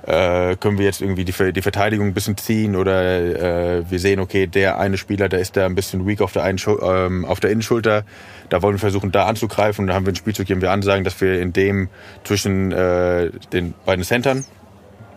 äh, 0.03 0.55
können 0.55 0.77
wir 0.77 0.85
jetzt 0.85 1.01
irgendwie 1.01 1.25
die, 1.25 1.53
die 1.53 1.61
Verteidigung 1.61 2.07
ein 2.07 2.13
bisschen 2.13 2.37
ziehen 2.37 2.75
oder 2.75 3.79
äh, 3.79 3.89
wir 3.89 3.99
sehen, 3.99 4.19
okay, 4.19 4.47
der 4.47 4.79
eine 4.79 4.97
Spieler, 4.97 5.29
der 5.29 5.39
ist 5.39 5.57
da 5.57 5.65
ein 5.65 5.75
bisschen 5.75 6.07
weak 6.07 6.21
auf 6.21 6.33
der, 6.33 6.43
einen 6.43 6.59
ähm, 6.81 7.25
auf 7.25 7.39
der 7.39 7.51
Innenschulter, 7.51 8.03
da 8.49 8.61
wollen 8.61 8.75
wir 8.75 8.79
versuchen, 8.79 9.11
da 9.11 9.25
anzugreifen 9.25 9.83
und 9.83 9.87
da 9.87 9.93
haben 9.93 10.05
wir 10.05 10.09
einen 10.09 10.15
Spielzug, 10.15 10.47
den 10.47 10.61
wir 10.61 10.71
ansagen, 10.71 11.03
dass 11.03 11.19
wir 11.21 11.39
in 11.39 11.53
dem 11.53 11.89
zwischen 12.23 12.71
äh, 12.71 13.29
den 13.53 13.73
beiden 13.85 14.03
Centern, 14.03 14.45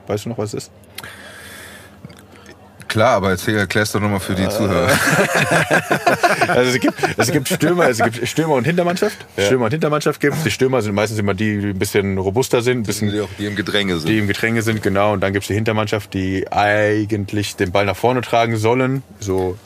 weißt 0.07 0.27
du 0.27 0.29
noch, 0.31 0.39
was 0.39 0.53
es 0.53 0.65
ist? 0.65 0.73
Klar, 2.95 3.17
aber 3.17 3.31
erzähl, 3.31 3.57
erklärst 3.57 3.93
doch 3.97 4.01
nochmal 4.01 4.21
für 4.21 4.37
die 4.37 4.49
Zuhörer. 4.49 4.89
Also 6.47 6.71
es 6.71 6.79
gibt, 6.79 6.95
es 7.17 7.33
gibt 7.33 7.49
Stürmer, 7.49 7.89
es 7.89 7.99
gibt 7.99 8.29
Stürmer 8.29 8.55
und 8.55 8.65
Hintermannschaft. 8.65 9.27
Stürmer 9.37 9.65
und 9.65 9.73
Hintermannschaft 9.73 10.21
gibt 10.21 10.37
Die 10.45 10.51
Stürmer 10.51 10.81
sind 10.81 10.95
meistens 10.95 11.19
immer 11.19 11.35
die, 11.35 11.59
die 11.59 11.67
ein 11.71 11.79
bisschen 11.79 12.19
robuster 12.19 12.63
sind, 12.63 12.81
ein 12.81 12.83
bisschen 12.85 13.11
Die 13.11 13.21
auch 13.21 13.29
die 13.37 13.47
im 13.47 13.57
Gedränge 13.57 13.97
sind. 13.97 14.09
die 14.09 14.19
im 14.19 14.29
Getränke 14.29 14.63
sind, 14.63 14.81
genau. 14.81 15.13
Und 15.13 15.23
dann 15.23 15.33
gibt's 15.33 15.49
die 15.49 15.55
Hintermannschaft, 15.55 16.15
die 16.15 16.47
eigentlich 16.53 17.57
den 17.57 17.73
Ball 17.73 17.85
nach 17.85 17.97
vorne 17.97 18.21
tragen 18.21 18.59
sollen. 18.59 19.03
So 19.19 19.59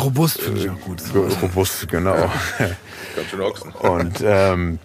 Robust 0.00 0.40
finde 0.40 0.60
ich 0.62 0.70
auch 0.70 0.80
gut. 0.80 1.02
robust, 1.42 1.86
genau. 1.90 2.14
Ganz 3.16 3.28
schön 3.30 3.40
Ochsen. 3.42 3.70
Und 3.72 4.24
ähm, 4.24 4.78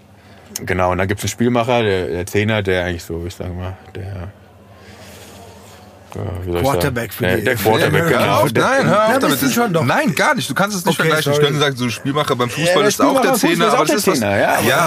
genau, 0.66 0.92
und 0.92 0.98
dann 0.98 1.08
gibt's 1.08 1.24
einen 1.24 1.30
Spielmacher, 1.30 1.84
der, 1.84 2.08
der 2.08 2.26
Zehner, 2.26 2.64
der 2.64 2.84
eigentlich 2.84 3.06
so, 3.06 3.24
ich 3.26 3.36
sag 3.36 3.56
mal, 3.56 3.78
der 3.96 4.34
ja, 6.16 6.22
ich 6.56 6.62
Quarterback 6.64 7.14
für 7.14 7.24
die- 7.26 7.30
der, 7.36 7.42
der 7.44 7.56
Quarterback, 7.56 8.12
Ja, 8.12 8.20
genau. 8.22 8.36
auf, 8.42 8.52
Der- 8.54 8.64
nein, 8.64 8.86
hör 8.88 8.94
Ja, 8.96 9.08
auf 9.16 9.20
damit. 9.20 9.54
schon 9.54 9.74
doch. 9.74 9.84
Nein, 9.84 10.16
gar 10.16 10.36
nicht. 10.36 10.50
Du 10.50 10.54
kannst 10.54 10.78
es 10.78 10.86
nicht 10.86 11.00
Okay, 11.00 11.08
vergleichen. 11.10 11.32
Ich 11.32 11.36
sorry. 11.38 11.46
könnte 11.48 11.60
sagen, 11.60 11.76
so 11.76 11.90
Spielmacher 11.90 12.36
beim 12.36 12.50
Ja, 12.50 12.56
Fußball 12.56 12.76
der 12.80 12.88
ist 12.88 13.02
auch 13.02 13.22
der 13.22 13.36
Spielmacher 13.36 13.38
beim 13.38 13.38
Zehner, 13.40 13.52
Fußball 13.66 13.68
aber 13.70 13.78
auch 13.78 13.96
ist 13.96 14.06
der 14.08 14.14
was. 14.14 14.20
Zehner, 14.20 14.38
ja, 14.40 14.54
aber- 14.58 14.68
ja, 14.68 14.78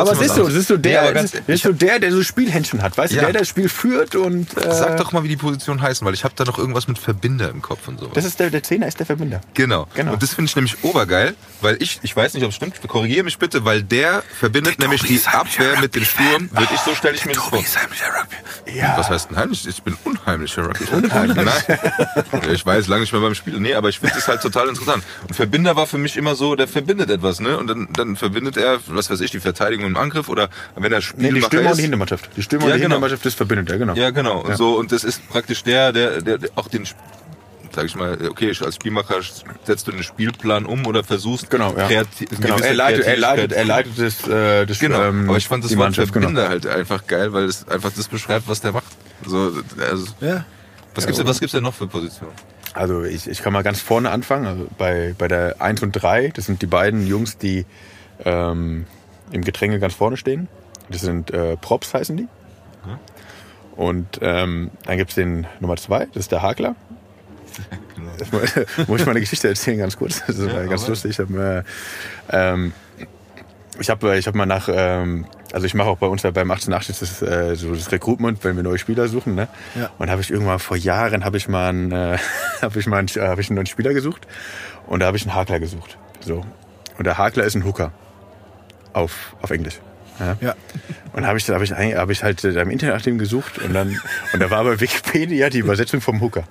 aber 0.00 0.12
es 0.12 0.20
ist 0.20 0.30
es 0.30 0.34
so, 0.36 0.48
es 0.48 0.54
ist 0.54 0.68
so 0.68 0.76
der, 0.76 0.92
Ja, 0.92 1.10
es 1.10 1.24
ist, 1.24 1.34
es 1.46 1.54
ist 1.56 1.62
so 1.62 1.72
der, 1.72 1.98
der 1.98 2.12
so 2.12 2.22
Spielhändchen 2.22 2.82
hat, 2.82 2.96
weißt 2.98 3.12
du, 3.12 3.16
Ja. 3.16 3.22
der, 3.24 3.32
der 3.32 3.40
das 3.42 3.48
Spiel 3.48 3.68
führt 3.68 4.14
und 4.16 4.56
äh, 4.56 4.72
Sag 4.72 4.96
doch 4.96 5.12
mal, 5.12 5.22
wie 5.24 5.28
die 5.28 5.36
Position 5.36 5.80
heißen, 5.82 6.06
weil 6.06 6.14
ich 6.14 6.24
habe 6.24 6.34
da 6.36 6.44
noch 6.44 6.58
irgendwas 6.58 6.88
mit 6.88 6.98
Verbinder 6.98 7.50
im 7.50 7.62
Kopf 7.62 7.86
und 7.88 8.00
so. 8.00 8.06
das 8.06 8.24
ist 8.24 8.38
der, 8.40 8.50
der 8.50 8.62
Zehner 8.62 8.86
ist 8.86 8.98
der 8.98 9.06
Verbinder. 9.06 9.40
Genau. 9.54 9.86
Genau. 9.94 10.12
Und 10.14 10.22
das 10.22 10.34
finde 10.34 10.48
ich 10.48 10.56
nämlich 10.56 10.82
obergeil, 10.82 11.34
weil 11.60 11.76
ich, 11.82 11.98
ich 12.02 12.14
weiß 12.16 12.34
nicht, 12.34 12.42
ob 12.44 12.50
es 12.50 12.56
stimmt, 12.56 12.74
korrigiere 12.86 13.24
mich 13.24 13.38
bitte, 13.38 13.64
weil 13.64 13.82
der 13.82 14.22
verbindet 14.38 14.78
nämlich 14.78 15.02
die 15.02 15.20
Abwehr 15.26 15.78
mit 15.80 15.94
dem 15.94 16.04
Sturm. 16.04 16.48
Würde 16.52 16.68
ich 16.74 16.80
so 16.80 16.94
stelle 16.94 17.14
ich 17.16 17.24
mir 17.26 17.32
das 17.32 17.44
vor. 17.44 17.62
Ja. 18.74 18.94
Was 18.96 19.10
heißt 19.10 19.30
denn 19.30 19.36
heimlich? 19.36 19.66
Ich 19.66 19.82
bin 19.82 19.96
unheimlicher 20.04 20.69
Nein. 21.34 22.52
Ich 22.52 22.64
weiß 22.64 22.86
lange 22.88 23.02
nicht 23.02 23.12
mehr 23.12 23.20
beim 23.22 23.34
Spiel. 23.34 23.58
Nee, 23.60 23.74
aber 23.74 23.88
ich 23.88 23.98
finde 23.98 24.14
das 24.14 24.28
halt 24.28 24.40
total 24.42 24.68
interessant. 24.68 25.04
Und 25.28 25.34
Verbinder 25.34 25.76
war 25.76 25.86
für 25.86 25.98
mich 25.98 26.16
immer 26.16 26.34
so, 26.34 26.54
der 26.56 26.68
verbindet 26.68 27.10
etwas, 27.10 27.40
ne? 27.40 27.56
Und 27.58 27.66
dann, 27.68 27.88
dann 27.92 28.16
verbindet 28.16 28.56
er, 28.56 28.78
was 28.86 29.10
weiß 29.10 29.20
ich, 29.20 29.30
die 29.30 29.40
Verteidigung 29.40 29.86
im 29.86 29.96
Angriff 29.96 30.28
oder 30.28 30.48
wenn 30.76 30.92
er 30.92 30.98
Nee, 30.98 31.02
Spielmacher 31.02 31.32
die 31.34 31.42
Stürmer 31.42 31.66
und 31.66 31.70
ist. 31.72 31.76
die 31.78 31.82
Hintermannschaft. 31.82 32.30
Die 32.36 32.42
Stürmer 32.42 32.64
Ja, 32.66 32.72
und 32.72 32.76
die 32.78 32.82
genau. 32.82 32.94
Hintermannschaft, 32.94 33.26
das 33.26 33.34
verbindet 33.34 33.70
er, 33.70 33.78
genau. 33.78 33.94
Ja, 33.94 34.10
genau. 34.10 34.40
Und 34.40 34.50
Ja. 34.50 34.56
so, 34.56 34.78
und 34.78 34.92
das 34.92 35.04
ist 35.04 35.28
praktisch 35.28 35.62
der, 35.62 35.92
der, 35.92 36.20
der, 36.22 36.38
der 36.38 36.50
auch 36.56 36.68
den, 36.68 36.84
sag 37.74 37.84
ich 37.86 37.94
mal, 37.94 38.18
okay, 38.28 38.52
als 38.64 38.74
Spielmacher 38.74 39.16
setzt 39.64 39.86
du 39.86 39.92
den 39.92 40.02
Spielplan 40.02 40.66
um 40.66 40.86
oder 40.86 41.04
versuchst 41.04 41.50
Genau, 41.50 41.74
ja. 41.76 41.86
kreati- 41.86 42.28
eine 42.30 42.40
genau. 42.40 42.56
Er 42.58 42.74
leitet, 42.74 43.04
er 43.06 43.16
leitet, 43.16 43.52
er 43.52 43.64
leitet 43.64 43.92
das, 43.98 44.28
äh, 44.28 44.66
das 44.66 44.78
Genau, 44.80 45.02
ähm, 45.02 45.28
aber 45.28 45.38
ich 45.38 45.46
fand 45.46 45.62
das 45.64 45.70
Wort 45.72 45.78
Mannschaft, 45.78 46.12
Verbinder 46.12 46.42
genau. 46.42 46.50
halt 46.50 46.66
einfach 46.66 47.06
geil, 47.06 47.32
weil 47.32 47.44
es 47.44 47.66
einfach 47.68 47.90
das 47.96 48.08
beschreibt, 48.08 48.48
was 48.48 48.60
der 48.60 48.72
macht. 48.72 48.84
So, 49.24 49.52
also, 49.88 50.06
Ja. 50.20 50.44
Was 50.94 51.06
gibt's 51.06 51.18
denn, 51.18 51.26
was 51.26 51.40
gibt's 51.40 51.52
denn 51.52 51.62
noch 51.62 51.74
für 51.74 51.86
Positionen? 51.86 52.32
Also 52.74 53.02
ich, 53.04 53.28
ich 53.28 53.42
kann 53.42 53.52
mal 53.52 53.62
ganz 53.62 53.80
vorne 53.80 54.10
anfangen. 54.10 54.46
Also 54.46 54.68
bei, 54.78 55.14
bei 55.18 55.28
der 55.28 55.60
1 55.60 55.82
und 55.82 55.92
3, 55.92 56.28
das 56.28 56.46
sind 56.46 56.62
die 56.62 56.66
beiden 56.66 57.06
Jungs, 57.06 57.36
die 57.38 57.66
ähm, 58.24 58.86
im 59.32 59.42
Getränke 59.42 59.78
ganz 59.80 59.94
vorne 59.94 60.16
stehen. 60.16 60.48
Das 60.88 61.00
sind 61.02 61.30
äh, 61.32 61.56
Props 61.56 61.94
heißen 61.94 62.16
die. 62.16 62.28
Und 63.76 64.18
ähm, 64.20 64.70
dann 64.84 64.96
gibt's 64.98 65.14
den 65.14 65.46
Nummer 65.60 65.76
2, 65.76 66.06
das 66.06 66.16
ist 66.24 66.32
der 66.32 66.42
Hakler. 66.42 66.74
Mu- 68.32 68.38
muss 68.88 69.00
ich 69.00 69.06
mal 69.06 69.12
eine 69.12 69.20
Geschichte 69.20 69.48
erzählen, 69.48 69.78
ganz 69.78 69.96
kurz. 69.96 70.22
Das 70.26 70.38
ist 70.38 70.52
mal 70.52 70.68
ganz 70.68 70.82
aber- 70.82 70.90
lustig. 70.90 71.12
Ich 71.12 71.18
habe 71.18 71.64
äh, 72.30 72.36
ähm, 72.52 72.72
ich 73.78 73.88
hab, 73.88 74.02
ich 74.04 74.26
hab 74.26 74.34
mal 74.34 74.46
nach, 74.46 74.68
ähm, 74.70 75.24
also 75.52 75.66
ich 75.66 75.74
mache 75.74 75.88
auch 75.88 75.98
bei 75.98 76.06
uns 76.06 76.22
beim 76.22 76.50
1880 76.50 76.98
das, 76.98 77.22
äh, 77.22 77.56
so 77.56 77.74
das 77.74 77.90
Recruitment, 77.92 78.42
wenn 78.44 78.56
wir 78.56 78.62
neue 78.62 78.78
Spieler 78.78 79.08
suchen. 79.08 79.34
Ne? 79.34 79.48
Ja. 79.74 79.90
Und 79.98 80.10
habe 80.10 80.20
ich 80.20 80.30
irgendwann 80.30 80.58
vor 80.58 80.76
Jahren 80.76 81.24
habe 81.24 81.36
ich 81.36 81.48
mal 81.48 81.68
einen, 81.68 81.92
äh, 81.92 82.18
habe 82.62 82.78
ich 82.78 82.86
mal 82.86 82.98
einen, 82.98 83.08
hab 83.08 83.38
ich 83.38 83.50
einen 83.50 83.56
neuen 83.56 83.66
Spieler 83.66 83.92
gesucht 83.94 84.26
und 84.86 85.00
da 85.00 85.06
habe 85.06 85.16
ich 85.16 85.24
einen 85.24 85.34
Hakler 85.34 85.60
gesucht. 85.60 85.98
So 86.20 86.44
und 86.98 87.04
der 87.04 87.18
Hakler 87.18 87.44
ist 87.44 87.54
ein 87.54 87.64
Hooker 87.64 87.92
auf 88.92 89.34
auf 89.42 89.50
Englisch. 89.50 89.80
Ja. 90.18 90.36
Ja. 90.40 90.54
Und 91.12 91.26
habe 91.26 91.38
ich, 91.38 91.48
hab 91.48 91.62
ich, 91.62 91.72
hab 91.72 92.10
ich 92.10 92.22
halt 92.22 92.44
äh, 92.44 92.60
im 92.60 92.70
Internet 92.70 92.94
nach 92.94 93.02
dem 93.02 93.18
gesucht 93.18 93.58
und 93.58 93.72
dann 93.72 94.00
und 94.32 94.40
da 94.40 94.50
war 94.50 94.64
bei 94.64 94.80
Wikipedia 94.80 95.48
die 95.48 95.58
Übersetzung 95.58 96.00
vom 96.00 96.20
Hooker. 96.20 96.44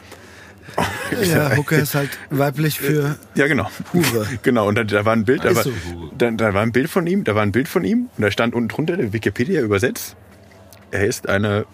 Ja, 1.23 1.55
Hooker 1.57 1.77
ist 1.77 1.95
halt 1.95 2.09
weiblich 2.29 2.79
für 2.79 3.17
Ja, 3.35 3.47
genau. 3.47 3.69
Hure. 3.93 4.27
Genau, 4.43 4.67
und 4.67 4.75
da, 4.75 4.83
da 4.83 5.05
war 5.05 5.13
ein 5.13 5.25
Bild, 5.25 5.43
war, 5.43 5.63
so. 5.63 5.71
da, 6.17 6.31
da 6.31 6.53
war 6.53 6.61
ein 6.61 6.71
Bild 6.71 6.89
von 6.89 7.05
ihm, 7.07 7.23
da 7.23 7.35
war 7.35 7.43
ein 7.43 7.51
Bild 7.51 7.67
von 7.67 7.83
ihm 7.83 8.09
und 8.17 8.23
da 8.23 8.31
stand 8.31 8.53
unten 8.53 8.69
drunter 8.69 8.97
der 8.97 9.11
Wikipedia 9.13 9.61
übersetzt. 9.61 10.15
Er 10.91 11.05
ist 11.05 11.27
eine, 11.27 11.65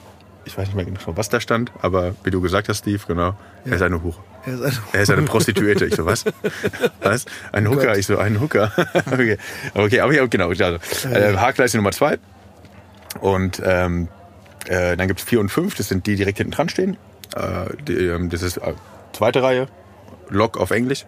ich 0.46 0.58
weiß 0.58 0.68
nicht 0.68 0.76
mehr 0.76 0.86
genau, 0.86 1.00
was 1.08 1.30
da 1.30 1.40
stand, 1.40 1.72
aber 1.82 2.16
wie 2.24 2.32
du 2.32 2.42
gesagt 2.42 2.70
hast, 2.70 2.80
Steve, 2.80 3.02
genau, 3.08 3.36
er 3.66 3.74
ist 3.74 3.82
eine 3.82 4.02
Hure. 4.02 4.16
er 4.46 4.54
ist 4.54 4.64
ein 4.64 4.84
Er 4.94 5.02
ist 5.02 5.10
eine 5.12 5.22
Prostituierte. 5.24 5.86
Ich 5.86 5.96
so, 5.96 6.06
was? 6.06 6.26
Was? 7.02 7.26
Ein 7.52 7.70
Hooker? 7.70 7.88
Gott. 7.88 7.98
Ich 7.98 8.06
so, 8.06 8.18
ein 8.18 8.40
Hooker. 8.40 8.72
okay. 9.12 9.38
okay, 9.74 10.00
aber 10.00 10.14
ja, 10.14 10.26
genau. 10.26 10.50
Also, 10.50 10.64
äh, 10.64 11.68
die 11.68 11.78
Nummer 11.78 11.92
zwei. 11.92 12.18
Und 13.22 13.62
ähm, 13.64 14.08
äh, 14.68 14.98
dann 14.98 15.08
gibt's 15.08 15.24
vier 15.24 15.40
und 15.40 15.50
fünf, 15.50 15.76
das 15.76 15.90
sind 15.90 16.06
die, 16.06 16.12
die 16.12 16.18
direkt 16.18 16.38
hinten 16.38 16.52
dran 16.52 16.70
stehen. 16.70 16.98
Äh, 17.36 17.76
die, 17.88 17.94
ähm, 17.94 18.30
das 18.30 18.42
ist 18.42 18.58
äh, 18.58 18.74
zweite 19.14 19.42
Reihe, 19.44 19.68
Lok 20.30 20.58
auf 20.58 20.72
Englisch. 20.72 21.06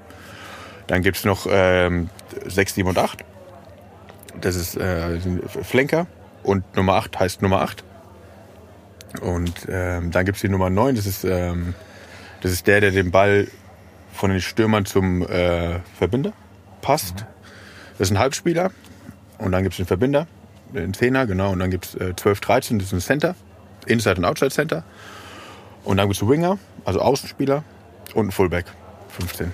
Dann 0.88 1.01
gibt's 1.01 1.26
noch 1.26 1.47
ähm, 1.49 2.09
sechs, 2.45 2.76
sieben 2.76 2.89
und 2.89 2.97
acht. 2.97 3.24
Das 4.39 4.55
ist 4.55 4.78
äh, 4.78 5.20
sind 5.20 5.43
Flanker. 5.49 6.07
Und 6.43 6.76
Nummer 6.76 6.93
acht 6.93 7.20
heißt 7.20 7.41
Nummer 7.41 7.61
acht. 7.61 7.84
Und 9.22 9.68
ähm, 9.70 10.11
dann 10.11 10.26
gibt's 10.26 10.41
die 10.41 10.49
Nummer 10.49 10.70
neun, 10.70 10.95
das 10.95 11.05
ist, 11.05 11.24
ähm, 11.24 11.74
das 12.41 12.51
ist 12.51 12.68
der, 12.68 12.82
der 12.82 12.91
den 12.91 13.11
Ball 13.11 13.47
von 14.13 14.32
den 14.32 14.41
Stürmern 14.41 14.86
zum 14.86 15.22
äh, 15.24 15.80
Verbinder 15.97 16.34
passt. 16.82 17.26
Das 17.97 18.07
ist 18.07 18.11
ein 18.11 18.20
Halbspieler. 18.20 18.72
Und 19.38 19.51
dann 19.51 19.63
gibt's 19.63 19.78
den 19.78 19.86
Verbinder, 19.86 20.28
den 20.74 20.93
Zehner, 20.93 21.26
genau. 21.28 21.51
Und 21.51 21.59
dann 21.59 21.70
gibt's 21.70 21.95
äh, 21.95 22.15
12, 22.15 22.39
13, 22.41 22.80
das 22.80 22.88
ist 22.88 22.93
ein 22.93 23.01
Center. 23.01 23.36
Inside 23.86 24.18
und 24.18 24.26
Outside 24.26 24.51
Center. 24.51 24.84
Und 25.88 25.96
dann 25.96 26.08
gibt's 26.10 26.22
einen 26.22 26.32
Winger, 26.32 26.58
also 26.84 27.00
Außenspieler. 27.00 27.64
Und 28.14 28.28
ein 28.28 28.32
Fullback, 28.32 28.66
15. 29.08 29.54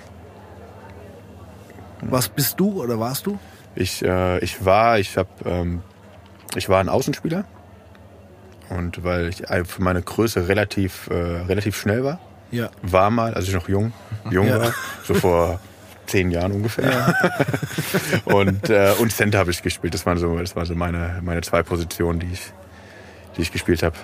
Was 2.02 2.28
bist 2.28 2.58
du 2.58 2.82
oder 2.82 2.98
warst 2.98 3.26
du? 3.26 3.38
Ich, 3.76 4.04
äh, 4.04 4.38
ich 4.40 4.64
war, 4.64 4.98
ich 4.98 5.16
hab, 5.16 5.28
ähm, 5.46 5.80
ich 6.56 6.68
war 6.68 6.80
ein 6.80 6.88
Außenspieler. 6.88 7.44
Und 8.68 9.04
weil 9.04 9.28
ich 9.28 9.44
für 9.64 9.82
meine 9.82 10.02
Größe 10.02 10.48
relativ, 10.48 11.08
äh, 11.08 11.14
relativ 11.14 11.76
schnell 11.76 12.02
war, 12.02 12.18
Ja. 12.50 12.68
war 12.82 13.10
mal, 13.10 13.34
als 13.34 13.46
ich 13.46 13.54
noch 13.54 13.68
jung, 13.68 13.92
jung 14.30 14.48
Ja. 14.48 14.58
war, 14.60 14.72
so 15.04 15.14
vor 15.14 15.60
zehn 16.06 16.32
Jahren 16.32 16.50
ungefähr. 16.50 17.14
und, 18.24 18.70
äh, 18.70 18.92
und 18.98 19.12
Center 19.12 19.38
habe 19.38 19.52
ich 19.52 19.62
gespielt. 19.62 19.94
Das 19.94 20.04
waren 20.04 20.18
so, 20.18 20.36
das 20.36 20.56
waren 20.56 20.66
so 20.66 20.74
meine, 20.74 21.20
meine 21.22 21.42
zwei 21.42 21.62
Positionen, 21.62 22.18
die 22.18 22.32
ich, 22.32 22.52
die 23.36 23.42
ich 23.42 23.52
gespielt 23.52 23.84
habe. 23.84 23.94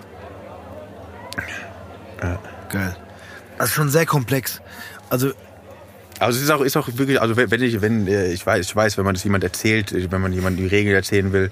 Geil. 2.68 2.96
Das 3.58 3.68
ist 3.68 3.74
schon 3.74 3.88
sehr 3.90 4.06
komplex. 4.06 4.60
Also 5.10 5.32
Also 6.18 6.36
es 6.38 6.44
ist 6.44 6.50
auch, 6.50 6.60
ist 6.60 6.76
auch 6.76 6.88
wirklich, 6.92 7.20
also 7.20 7.36
wenn 7.36 7.62
ich, 7.62 7.80
wenn 7.80 8.06
äh, 8.06 8.32
ich 8.32 8.44
weiß, 8.46 8.66
ich 8.66 8.76
weiß, 8.76 8.96
wenn 8.98 9.04
man 9.04 9.14
das 9.14 9.24
jemand 9.24 9.42
erzählt, 9.44 9.92
äh, 9.92 10.10
wenn 10.10 10.20
man 10.20 10.32
jemandem 10.32 10.64
die 10.68 10.74
Regeln 10.74 10.94
erzählen 10.94 11.32
will, 11.32 11.50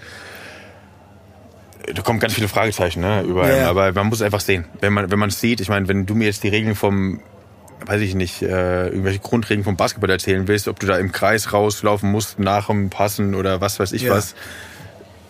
äh, 1.86 1.94
da 1.94 2.02
kommen 2.02 2.18
ganz 2.20 2.34
viele 2.34 2.48
Fragezeichen 2.48 3.00
ne, 3.00 3.22
überall. 3.22 3.50
Ja, 3.50 3.56
ja. 3.58 3.70
Aber 3.70 3.92
man 3.92 4.06
muss 4.08 4.18
es 4.18 4.22
einfach 4.22 4.40
sehen. 4.40 4.66
Wenn 4.80 4.92
man 4.92 5.10
wenn 5.10 5.18
man 5.18 5.30
es 5.30 5.40
sieht, 5.40 5.60
ich 5.60 5.68
meine, 5.68 5.88
wenn 5.88 6.06
du 6.06 6.14
mir 6.14 6.26
jetzt 6.26 6.42
die 6.44 6.48
Regeln 6.48 6.74
vom, 6.74 7.20
weiß 7.86 8.00
ich 8.00 8.14
nicht, 8.14 8.42
äh, 8.42 8.88
irgendwelche 8.88 9.20
Grundregeln 9.20 9.64
vom 9.64 9.76
Basketball 9.76 10.10
erzählen 10.10 10.46
willst, 10.48 10.68
ob 10.68 10.78
du 10.80 10.86
da 10.86 10.98
im 10.98 11.12
Kreis 11.12 11.52
rauslaufen 11.52 12.10
musst, 12.10 12.38
nach 12.38 12.66
dem 12.66 12.90
Passen 12.90 13.34
oder 13.34 13.60
was 13.60 13.78
weiß 13.80 13.92
ich 13.92 14.02
Ja. 14.02 14.12
was. 14.14 14.34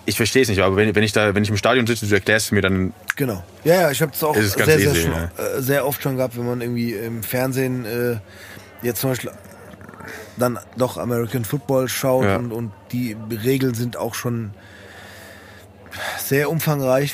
Ich 0.09 0.17
verstehe 0.17 0.41
es 0.41 0.49
nicht, 0.49 0.61
aber 0.63 0.75
wenn, 0.77 0.95
wenn 0.95 1.03
ich 1.03 1.13
da, 1.13 1.35
wenn 1.35 1.43
ich 1.43 1.51
im 1.51 1.59
Stadion 1.59 1.87
sitze, 1.87 2.07
du 2.07 2.15
erklärst 2.15 2.47
es 2.47 2.53
mir, 2.53 2.63
dann 2.63 2.95
Genau. 3.17 3.45
Ja, 3.63 3.75
ja, 3.83 3.91
ich 3.91 4.01
habe 4.01 4.13
es 4.15 4.25
auch 4.25 4.35
sehr, 4.35 4.49
sehr, 4.49 4.79
easy, 4.79 5.03
schon, 5.03 5.13
ja. 5.13 5.31
äh, 5.37 5.61
sehr 5.61 5.87
oft 5.87 6.03
schon 6.03 6.17
gehabt, 6.17 6.39
wenn 6.39 6.47
man 6.47 6.63
irgendwie 6.63 6.95
im 6.95 7.23
Fernsehen 7.23 7.85
äh, 7.85 8.17
jetzt 8.81 9.01
zum 9.03 9.11
Beispiel 9.11 9.31
dann 10.39 10.59
doch 10.79 10.97
American 10.97 11.45
Football 11.45 11.89
schaut 11.89 12.25
Ja. 12.25 12.37
und, 12.37 12.53
und 12.53 12.73
die 12.91 13.19
Regeln 13.31 13.75
sind 13.75 13.99
auch 13.99 14.15
schon 14.15 14.53
sehr 16.17 16.49
umfangreich. 16.51 17.13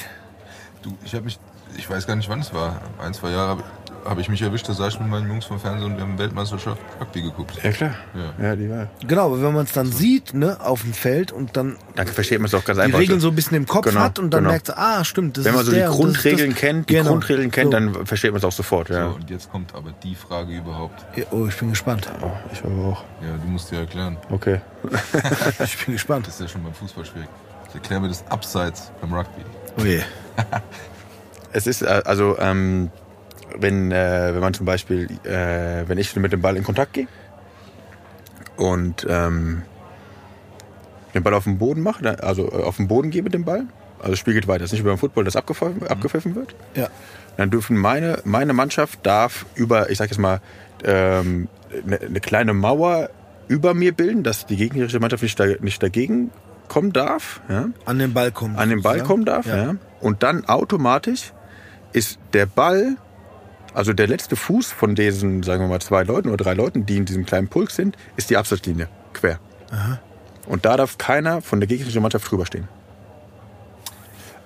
Du, 0.83 0.97
ich 1.05 1.15
habe 1.15 1.25
mich, 1.25 1.41
ich 1.77 1.91
weiß 1.91 2.07
gar 2.07 2.15
nicht 2.15 2.29
wann 2.29 2.41
es 2.43 2.55
war, 2.55 2.81
ein, 3.01 3.13
zwei 3.13 3.31
Jahre 3.31 3.65
habe 4.05 4.11
hab 4.11 4.19
ich 4.19 4.29
mich 4.29 4.43
erwischt, 4.43 4.69
da 4.69 4.75
saß 4.75 4.95
ich 4.95 5.01
mit 5.01 5.09
meinen 5.09 5.29
Jungs 5.29 5.45
vom 5.47 5.59
Fernsehen 5.59 5.91
und 5.93 5.97
wir 5.97 6.03
haben 6.03 6.19
Weltmeisterschaft 6.19 6.81
Rugby 7.01 7.23
geguckt. 7.23 7.59
ja 7.63 7.71
klar, 7.73 7.95
Ja. 8.15 8.45
ja, 8.47 8.57
die 8.57 8.69
war. 8.71 8.89
Genau, 9.07 9.27
aber 9.27 9.43
wenn 9.43 9.53
man 9.55 9.65
es 9.65 9.73
dann 9.73 9.91
sieht, 9.91 10.35
ne, 10.35 10.59
auf 10.61 10.83
dem 10.83 10.93
Feld 10.93 11.33
und 11.33 11.57
dann 11.57 11.77
Dann 11.97 12.07
versteht 12.07 12.39
man 12.39 12.47
es 12.47 12.55
auch 12.55 12.65
ganz 12.65 12.79
die 12.79 12.85
einfach. 12.85 12.99
Regeln 12.99 13.21
so 13.21 13.29
ein 13.29 13.35
bisschen 13.35 13.57
im 13.57 13.67
Kopf 13.67 13.87
Genau, 13.87 14.01
hat 14.01 14.19
und 14.19 14.31
dann 14.31 14.41
genau. 14.45 14.51
merkt, 14.53 14.77
ah, 14.77 15.03
stimmt, 15.05 15.37
das 15.39 15.45
Wenn 15.45 15.53
man 15.55 15.61
ist 15.63 15.67
so 15.67 15.73
die 15.73 15.79
der 15.79 15.91
und 15.93 15.99
das 15.99 16.17
ist 16.17 16.23
Grundregeln 16.23 16.51
das. 16.51 16.59
kennt, 16.61 16.89
die 16.91 16.95
Genau. 16.95 17.11
Grundregeln 17.11 17.51
kennt, 17.51 17.67
So. 17.67 17.71
dann 17.73 18.07
versteht 18.07 18.31
man 18.33 18.39
es 18.39 18.45
auch 18.45 18.53
sofort. 18.53 18.89
Ja. 18.91 19.09
So, 19.11 19.15
und 19.17 19.31
jetzt 19.31 19.51
kommt 19.51 19.75
aber 19.75 19.93
die 20.03 20.15
Frage 20.15 20.57
überhaupt. 20.57 21.05
Ja, 21.17 21.25
Oh, 21.31 21.47
ich 21.47 21.57
bin 21.57 21.71
gespannt. 21.71 22.09
Oh, 22.23 22.31
ich 22.53 22.63
aber 22.65 22.85
auch. 22.85 23.05
Ja, 23.23 23.37
du 23.43 23.49
musst 23.49 23.71
dir 23.71 23.79
erklären. 23.81 24.17
Okay. 24.31 24.61
Ich 25.65 25.85
bin 25.85 25.95
gespannt. 25.95 26.27
Das 26.27 26.35
ist 26.35 26.41
ja 26.41 26.49
schon 26.49 26.63
beim 26.63 26.75
Fußball 26.75 27.05
schwierig. 27.05 27.29
Ich 27.71 27.75
erkläre 27.75 28.01
mir 28.03 28.09
das 28.09 28.23
Abseits 28.29 28.93
beim 29.01 29.13
Rugby. 29.15 29.43
Oh 29.79 29.83
je. 29.85 30.01
Es 31.53 31.67
ist 31.69 31.83
äh, 31.83 32.03
also, 32.05 32.37
ähm, 32.39 32.91
wenn, 33.59 33.93
äh, 33.93 34.31
wenn 34.35 34.41
man 34.41 34.55
zum 34.55 34.67
Beispiel, 34.67 35.09
äh, 35.25 35.89
wenn 35.89 35.99
ich 35.99 36.15
mit 36.17 36.33
dem 36.33 36.41
Ball 36.43 36.57
in 36.57 36.65
Kontakt 36.65 36.93
gehe 36.93 37.07
und 38.57 39.07
ähm, 39.09 39.63
den 41.15 41.23
Ball 41.23 41.35
auf 41.35 41.45
den 41.45 41.59
Boden 41.59 41.83
mache, 41.83 42.23
also 42.23 42.51
äh, 42.51 42.63
auf 42.63 42.77
den 42.77 42.89
Boden 42.89 43.11
gebe 43.11 43.31
den 43.31 43.45
Ball, 43.45 43.65
also 44.03 44.17
Spiel 44.17 44.35
geht 44.35 44.49
weiter, 44.49 44.61
das 44.61 44.69
ist 44.69 44.73
nicht 44.75 44.85
wie 44.85 44.89
beim 44.89 44.99
Football, 44.99 45.25
das 45.25 45.37
abgepfiffen, 45.37 45.87
abgepfiffen 45.87 46.35
wird, 46.35 46.55
Ja. 46.75 46.89
dann 47.37 47.51
dürfen 47.51 47.77
meine, 47.77 48.19
meine 48.25 48.53
Mannschaft 48.53 49.01
darf 49.05 49.47
über, 49.55 49.91
ich 49.91 49.99
sag 49.99 50.11
jetzt 50.11 50.19
mal, 50.19 50.41
ähm, 50.85 51.49
eine, 51.87 52.01
eine 52.01 52.21
kleine 52.21 52.53
Mauer 52.55 53.11
über 53.49 53.75
mir 53.75 53.93
bilden, 53.93 54.23
dass 54.23 54.47
die 54.47 54.57
gegnerische 54.57 55.01
Mannschaft 55.01 55.23
nicht, 55.23 55.39
da, 55.39 55.47
nicht 55.61 55.83
dagegen 55.83 56.31
kommen 56.69 56.93
darf. 56.93 57.41
Ja? 57.49 57.67
An 57.85 57.99
den 57.99 58.15
Ball 58.15 58.31
kommen. 58.33 58.57
an 58.57 58.71
den 58.71 58.83
Ball 58.83 58.99
sozusagen. 58.99 59.09
kommen 59.09 59.25
darf. 59.25 59.47
Ja. 59.47 59.57
Ja. 59.57 59.75
Und 60.01 60.23
dann 60.23 60.47
automatisch 60.47 61.33
ist 61.93 62.19
der 62.33 62.47
Ball, 62.47 62.97
also 63.75 63.93
der 63.93 64.07
letzte 64.07 64.37
Fuß 64.37 64.73
von 64.73 64.95
diesen, 64.95 65.43
sagen 65.43 65.63
wir 65.63 65.69
mal, 65.69 65.81
zwei 65.81 66.05
Leuten 66.05 66.29
oder 66.29 66.45
drei 66.45 66.55
Leuten, 66.55 66.87
die 66.87 66.97
in 66.97 67.05
diesem 67.05 67.27
kleinen 67.27 67.49
Pulk 67.49 67.71
sind, 67.71 67.97
ist 68.17 68.31
die 68.31 68.37
Absatzlinie 68.37 68.89
quer. 69.13 69.39
Und 70.47 70.65
da 70.65 70.77
darf 70.77 70.99
keiner 70.99 71.43
von 71.43 71.61
der 71.61 71.67
gegnerischen 71.67 72.03
Mannschaft 72.03 72.31
drüber 72.31 72.47
stehen. 72.47 72.69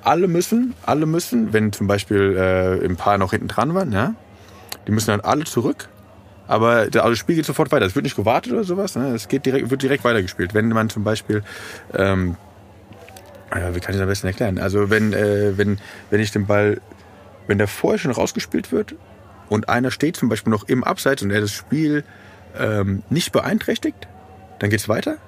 Alle 0.02 0.28
müssen, 0.28 0.74
alle 0.86 1.06
müssen, 1.06 1.52
wenn 1.52 1.72
zum 1.72 1.86
Beispiel 1.86 2.36
äh, 2.36 2.84
ein 2.84 2.96
paar 2.96 3.18
noch 3.18 3.32
hinten 3.32 3.48
dran 3.48 3.74
waren, 3.74 3.92
ja, 3.92 4.14
die 4.86 4.92
müssen 4.92 5.10
dann 5.10 5.20
alle 5.20 5.44
zurück. 5.44 5.88
Aber 6.46 6.70
also 6.70 6.90
das 6.90 7.18
Spiel 7.18 7.36
geht 7.36 7.44
sofort 7.44 7.70
weiter. 7.72 7.84
Es 7.84 7.94
wird 7.94 8.04
nicht 8.04 8.16
gewartet 8.16 8.52
oder 8.52 8.64
sowas. 8.64 8.96
Ne? 8.96 9.08
Es 9.08 9.28
geht 9.28 9.44
direkt, 9.44 9.68
wird 9.68 9.82
direkt 9.82 10.04
weitergespielt. 10.04 10.54
Wenn 10.54 10.68
man 10.70 10.88
zum 10.88 11.04
Beispiel 11.04 11.42
ähm, 11.92 12.38
ja, 13.54 13.74
wie 13.74 13.80
kann 13.80 13.90
ich 13.92 13.96
das 13.96 14.02
am 14.02 14.08
besten 14.08 14.26
erklären? 14.26 14.58
Also 14.58 14.90
wenn, 14.90 15.12
äh, 15.12 15.56
wenn, 15.56 15.78
wenn 16.10 16.20
ich 16.20 16.30
den 16.30 16.46
Ball, 16.46 16.80
wenn 17.46 17.58
der 17.58 17.68
vorher 17.68 17.98
schon 17.98 18.10
rausgespielt 18.10 18.72
wird 18.72 18.94
und 19.48 19.68
einer 19.68 19.90
steht 19.90 20.16
zum 20.16 20.28
Beispiel 20.28 20.50
noch 20.50 20.68
im 20.68 20.84
Abseits 20.84 21.22
und 21.22 21.30
er 21.30 21.40
das 21.40 21.52
Spiel 21.52 22.04
ähm, 22.58 23.02
nicht 23.10 23.32
beeinträchtigt, 23.32 24.08
dann 24.58 24.70
geht's 24.70 24.88
weiter. 24.88 25.18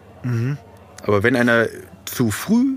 Aber 1.03 1.23
wenn 1.23 1.37
einer 1.37 1.67
zu 2.05 2.31
früh 2.31 2.77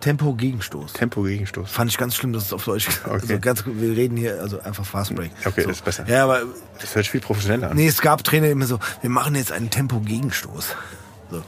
Tempo-Gegenstoß. 0.00 0.92
Tempo-Gegenstoß. 0.92 1.68
Fand 1.68 1.90
ich 1.90 1.98
ganz 1.98 2.14
schlimm, 2.14 2.32
dass 2.32 2.44
es 2.44 2.52
auf 2.52 2.64
Deutsch 2.64 2.86
gesagt 2.86 3.06
Okay. 3.06 3.14
also 3.20 3.38
ganz 3.40 3.64
Wir 3.66 3.96
reden 3.96 4.16
hier 4.16 4.40
also 4.40 4.60
einfach 4.60 4.84
Fastbreak. 4.86 5.32
Okay, 5.44 5.64
das 5.64 5.72
ist 5.78 5.84
besser. 5.84 6.04
Ja, 6.06 6.22
aber 6.22 6.42
Das 6.80 6.94
hört 6.94 7.04
sich 7.04 7.10
viel 7.10 7.20
professioneller 7.20 7.70
an. 7.70 7.76
nee, 7.76 7.88
es 7.88 8.00
gab 8.00 8.22
Trainer 8.22 8.46
die 8.46 8.52
immer 8.52 8.66
so, 8.66 8.78
wir 9.00 9.10
machen 9.10 9.34
jetzt 9.34 9.50
einen 9.50 9.70
Tempo-Gegenstoß. 9.70 10.76
So. 11.32 11.42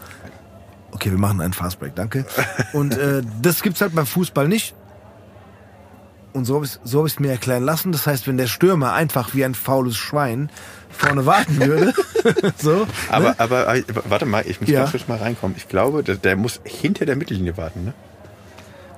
Okay, 0.91 1.11
wir 1.13 1.19
machen 1.19 1.41
einen 1.41 1.53
Fastbreak, 1.53 1.95
danke. 1.95 2.27
Und 2.73 2.97
äh, 2.99 3.23
das 3.41 3.63
gibt's 3.63 3.81
halt 3.81 3.95
beim 3.95 4.07
Fußball 4.07 4.49
nicht. 4.49 4.75
Und 6.33 6.45
so 6.45 6.55
habe 6.57 6.65
ich 6.67 6.79
so 6.85 7.05
hab 7.07 7.21
mir 7.21 7.31
erklären 7.33 7.65
lassen. 7.65 7.93
Das 7.93 8.07
heißt, 8.07 8.27
wenn 8.29 8.37
der 8.37 8.47
Stürmer 8.47 8.93
einfach 8.93 9.35
wie 9.35 9.45
ein 9.45 9.55
faules 9.55 9.97
Schwein 9.97 10.51
vorne 10.91 11.27
warten 11.27 11.59
würde, 11.61 11.93
so, 12.59 12.87
Aber, 13.09 13.31
ne? 13.31 13.35
aber, 13.39 13.75
äh, 13.77 13.83
warte 14.09 14.27
mal, 14.27 14.45
ich 14.47 14.61
muss 14.61 14.71
Ja. 14.71 14.81
ganz 14.81 14.93
kurz 14.93 15.09
mal 15.09 15.19
reinkommen. 15.19 15.57
Ich 15.57 15.69
glaube, 15.69 16.03
der, 16.03 16.17
der 16.17 16.37
muss 16.37 16.61
hinter 16.65 17.07
der 17.07 17.17
Mittellinie 17.17 17.57
warten, 17.57 17.85
ne? 17.85 17.95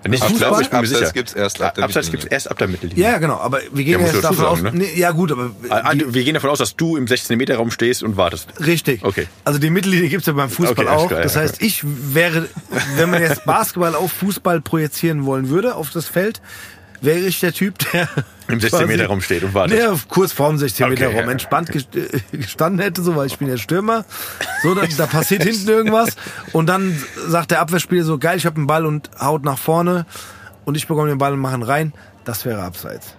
Nicht 0.08 0.20
Fußball? 0.24 0.32
ich 0.32 0.38
glaube, 0.38 0.62
ich 0.62 0.68
bin 0.70 0.78
mir 0.80 0.84
Abseits 0.84 0.98
sicher. 0.98 1.12
gibt's 1.12 1.32
erst 1.32 1.62
ab 1.62 1.74
der 1.76 1.84
Abseits 1.84 2.06
Mittellinie. 2.08 2.22
gibt's 2.22 2.32
erst 2.34 2.50
ab 2.50 2.58
der 2.58 2.66
Mittellinie. 2.66 3.04
ja, 3.04 3.18
genau. 3.18 3.36
Aber 3.36 3.60
wir 3.72 3.84
gehen 3.84 4.00
Ja, 4.00 4.06
jetzt 4.06 4.24
davon 4.24 4.44
aus. 4.46 4.58
sagen, 4.60 4.76
ne? 4.76 4.84
Nee, 4.84 4.98
ja, 4.98 5.12
gut, 5.12 5.30
aber 5.30 5.52
Ah, 5.68 5.92
die, 5.92 5.98
du- 6.00 6.12
Wir 6.12 6.24
gehen 6.24 6.34
davon 6.34 6.50
aus, 6.50 6.58
dass 6.58 6.74
du 6.74 6.96
im 6.96 7.04
16-Meter-Raum 7.06 7.70
stehst 7.70 8.02
und 8.02 8.16
wartest. 8.16 8.48
Richtig. 8.66 9.04
Okay. 9.04 9.28
Also 9.44 9.60
die 9.60 9.70
Mittellinie 9.70 10.08
gibt's 10.08 10.26
ja 10.26 10.32
beim 10.32 10.50
Fußball 10.50 10.86
Okay, 10.86 10.96
auch. 10.96 11.06
klar, 11.06 11.20
das 11.22 11.36
ja. 11.36 11.42
heißt, 11.42 11.62
ich 11.62 11.82
wäre, 11.84 12.48
wenn 12.96 13.10
man 13.10 13.22
jetzt 13.22 13.44
Basketball 13.44 13.94
auf 13.94 14.10
Fußball 14.10 14.60
projizieren 14.60 15.24
wollen 15.24 15.50
würde, 15.50 15.76
auf 15.76 15.90
das 15.90 16.08
Feld, 16.08 16.42
wäre 17.02 17.18
ich 17.18 17.40
der 17.40 17.52
Typ, 17.52 17.78
der 17.92 18.08
Im 18.48 18.60
16 18.60 18.86
Meter 18.86 19.06
Raum 19.06 19.20
steht 19.20 19.42
und 19.42 19.54
wartet. 19.54 19.78
Ja, 19.78 19.94
kurz 20.08 20.32
vorm 20.32 20.58
16 20.58 20.88
Meter 20.88 21.06
Okay, 21.06 21.16
Raum 21.16 21.26
ja. 21.26 21.32
entspannt 21.32 21.70
äh, 21.74 22.20
gestanden 22.36 22.80
hätte, 22.80 23.02
so, 23.02 23.16
weil 23.16 23.26
ich 23.26 23.38
bin 23.38 23.48
ja 23.48 23.56
Stürmer. 23.56 24.04
So, 24.62 24.74
da, 24.74 24.86
da 24.96 25.06
passiert 25.06 25.42
hinten 25.42 25.68
irgendwas. 25.68 26.16
Und 26.52 26.66
dann 26.66 26.96
sagt 27.28 27.50
der 27.50 27.60
Abwehrspieler 27.60 28.04
so, 28.04 28.18
geil, 28.18 28.38
ich 28.38 28.46
habe 28.46 28.56
einen 28.56 28.66
Ball 28.66 28.86
und 28.86 29.10
haut 29.20 29.44
nach 29.44 29.58
vorne. 29.58 30.06
Und 30.64 30.76
ich 30.76 30.86
bekomme 30.86 31.08
den 31.08 31.18
Ball 31.18 31.32
und 31.32 31.40
mache 31.40 31.56
ihn 31.56 31.62
rein. 31.62 31.92
Das 32.24 32.44
wäre 32.44 32.62
abseits. 32.62 33.16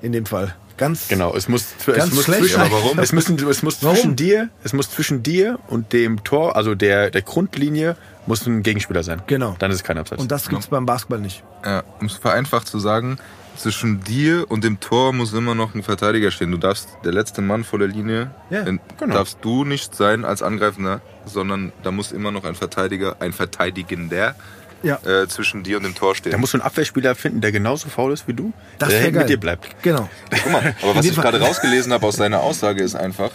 In 0.00 0.12
dem 0.12 0.26
Fall. 0.26 0.54
Ganz 0.82 1.08
Genau, 1.08 1.34
es 1.34 1.48
muss, 1.48 1.66
Ganz 1.86 2.04
es 2.08 2.12
muss 2.14 2.24
schlecht. 2.24 2.40
zwischen, 2.42 2.58
Ja, 2.60 2.66
aber 2.66 2.72
warum? 2.82 2.98
Es, 2.98 3.12
müssen, 3.12 3.48
es 3.48 3.62
muss 3.62 3.82
Warum? 3.82 3.94
zwischen 3.96 4.16
dir, 4.16 4.48
es 4.64 4.72
muss 4.72 4.90
zwischen 4.90 5.22
dir 5.22 5.58
und 5.68 5.92
dem 5.92 6.24
Tor, 6.24 6.56
also 6.56 6.74
der, 6.74 7.10
der 7.10 7.22
Grundlinie, 7.22 7.96
muss 8.26 8.46
ein 8.46 8.62
Gegenspieler 8.62 9.02
sein. 9.02 9.22
Genau. 9.26 9.56
Dann 9.58 9.70
ist 9.70 9.78
es 9.78 9.84
kein 9.84 9.98
Abseits. 9.98 10.20
Und 10.22 10.30
das 10.30 10.48
gibt's 10.48 10.66
beim 10.68 10.86
Basketball 10.86 11.20
nicht. 11.20 11.42
Ja, 11.64 11.82
um 12.00 12.06
es 12.06 12.14
vereinfacht 12.14 12.66
zu 12.68 12.78
sagen, 12.78 13.18
zwischen 13.56 14.02
dir 14.02 14.46
und 14.48 14.64
dem 14.64 14.80
Tor 14.80 15.12
muss 15.12 15.32
immer 15.34 15.54
noch 15.54 15.74
ein 15.74 15.82
Verteidiger 15.82 16.30
stehen. 16.30 16.50
Du 16.50 16.56
darfst 16.58 16.88
der 17.04 17.12
letzte 17.12 17.42
Mann 17.42 17.64
vor 17.64 17.78
der 17.78 17.88
Linie, 17.88 18.30
Ja, 18.50 18.62
den 18.62 18.80
genau. 18.98 19.14
darfst 19.14 19.38
du 19.42 19.64
nicht 19.64 19.94
sein 19.94 20.24
als 20.24 20.42
Angreifender, 20.42 21.00
sondern 21.26 21.72
da 21.82 21.90
muss 21.90 22.12
immer 22.12 22.30
noch 22.30 22.44
ein 22.44 22.54
Verteidiger, 22.54 23.16
ein 23.20 23.32
Verteidigender 23.32 24.34
Ja. 24.82 24.98
äh, 25.04 25.28
zwischen 25.28 25.62
dir 25.62 25.76
und 25.76 25.84
dem 25.84 25.94
Tor 25.94 26.14
stehen. 26.14 26.32
da 26.32 26.38
musst 26.38 26.54
du 26.54 26.58
einen 26.58 26.66
Abwehrspieler 26.66 27.14
finden, 27.14 27.40
der 27.40 27.52
genauso 27.52 27.88
faul 27.88 28.12
ist 28.12 28.26
wie 28.28 28.34
du, 28.34 28.52
Das 28.78 28.88
der 28.88 29.12
mit 29.12 29.28
dir 29.28 29.38
bleibt. 29.38 29.68
Genau. 29.82 30.08
Guck 30.30 30.52
mal, 30.52 30.74
aber 30.82 30.96
was 30.96 31.06
ich 31.06 31.14
gerade 31.16 31.40
rausgelesen 31.40 31.92
habe 31.92 32.06
aus 32.06 32.16
seiner 32.16 32.40
Aussage 32.40 32.82
ist 32.82 32.94
einfach, 32.94 33.30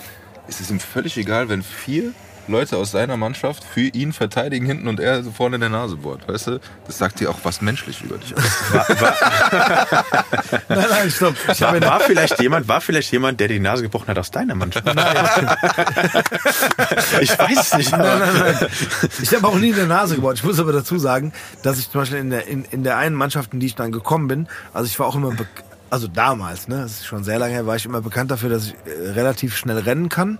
es 0.47 0.61
ist 0.61 0.69
ihm 0.71 0.79
völlig 0.79 1.17
egal, 1.17 1.49
wenn 1.49 1.63
vier 1.63 2.13
Leute 2.47 2.77
aus 2.77 2.91
seiner 2.91 3.17
Mannschaft 3.17 3.63
für 3.63 3.81
ihn 3.81 4.13
verteidigen 4.13 4.65
hinten 4.65 4.87
und 4.87 4.99
er 4.99 5.23
so 5.23 5.31
vorne 5.31 5.55
in 5.55 5.61
der 5.61 5.69
Nase 5.69 5.97
bohrt. 5.97 6.27
Weißt 6.27 6.47
du? 6.47 6.59
Das 6.85 6.97
sagt 6.97 7.19
dir 7.19 7.29
auch 7.29 7.39
was 7.43 7.61
menschlich 7.61 8.01
über 8.03 8.17
dich. 8.17 8.35
aus. 8.35 8.43
Nein, 10.69 10.85
nein, 10.89 11.11
stopp. 11.11 11.35
Ich 11.51 11.61
War, 11.61 11.69
habe 11.73 11.81
war 11.81 11.99
vielleicht 11.99 12.39
jemand, 12.41 12.67
war 12.67 12.81
vielleicht 12.81 13.11
jemand, 13.11 13.39
der 13.39 13.47
die 13.47 13.59
Nase 13.59 13.83
gebrochen 13.83 14.07
hat 14.07 14.17
aus 14.17 14.31
deiner 14.31 14.55
Mannschaft? 14.55 14.87
ich 17.21 17.37
weiß 17.37 17.57
es 17.57 17.77
nicht. 17.77 17.91
Nein, 17.91 18.19
nein, 18.19 18.39
nein. 18.39 18.67
Ich 19.21 19.33
habe 19.33 19.47
auch 19.47 19.55
nie 19.55 19.69
in 19.69 19.75
der 19.75 19.87
Nase 19.87 20.15
gebohrt. 20.15 20.37
Ich 20.37 20.43
muss 20.43 20.59
aber 20.59 20.71
dazu 20.71 20.97
sagen, 20.97 21.33
dass 21.63 21.79
ich 21.79 21.89
zum 21.89 22.01
Beispiel 22.01 22.19
in 22.19 22.29
der, 22.29 22.47
in, 22.47 22.65
in 22.65 22.83
der 22.83 22.97
einen 22.97 23.15
Mannschaft, 23.15 23.53
in 23.53 23.59
die 23.59 23.67
ich 23.67 23.75
dann 23.75 23.91
gekommen 23.91 24.27
bin, 24.27 24.47
also 24.73 24.87
ich 24.87 24.97
war 24.99 25.07
auch 25.07 25.15
immer, 25.15 25.33
also 25.89 26.07
damals, 26.07 26.67
ne, 26.67 26.81
das 26.81 26.91
ist 26.91 27.05
schon 27.05 27.23
sehr 27.23 27.39
lange 27.39 27.53
her, 27.53 27.65
war 27.65 27.75
ich 27.75 27.85
immer 27.85 28.01
bekannt 28.01 28.31
dafür, 28.31 28.49
dass 28.49 28.67
ich 28.67 28.73
äh, 28.85 29.11
relativ 29.11 29.55
schnell 29.55 29.77
rennen 29.79 30.09
kann. 30.09 30.39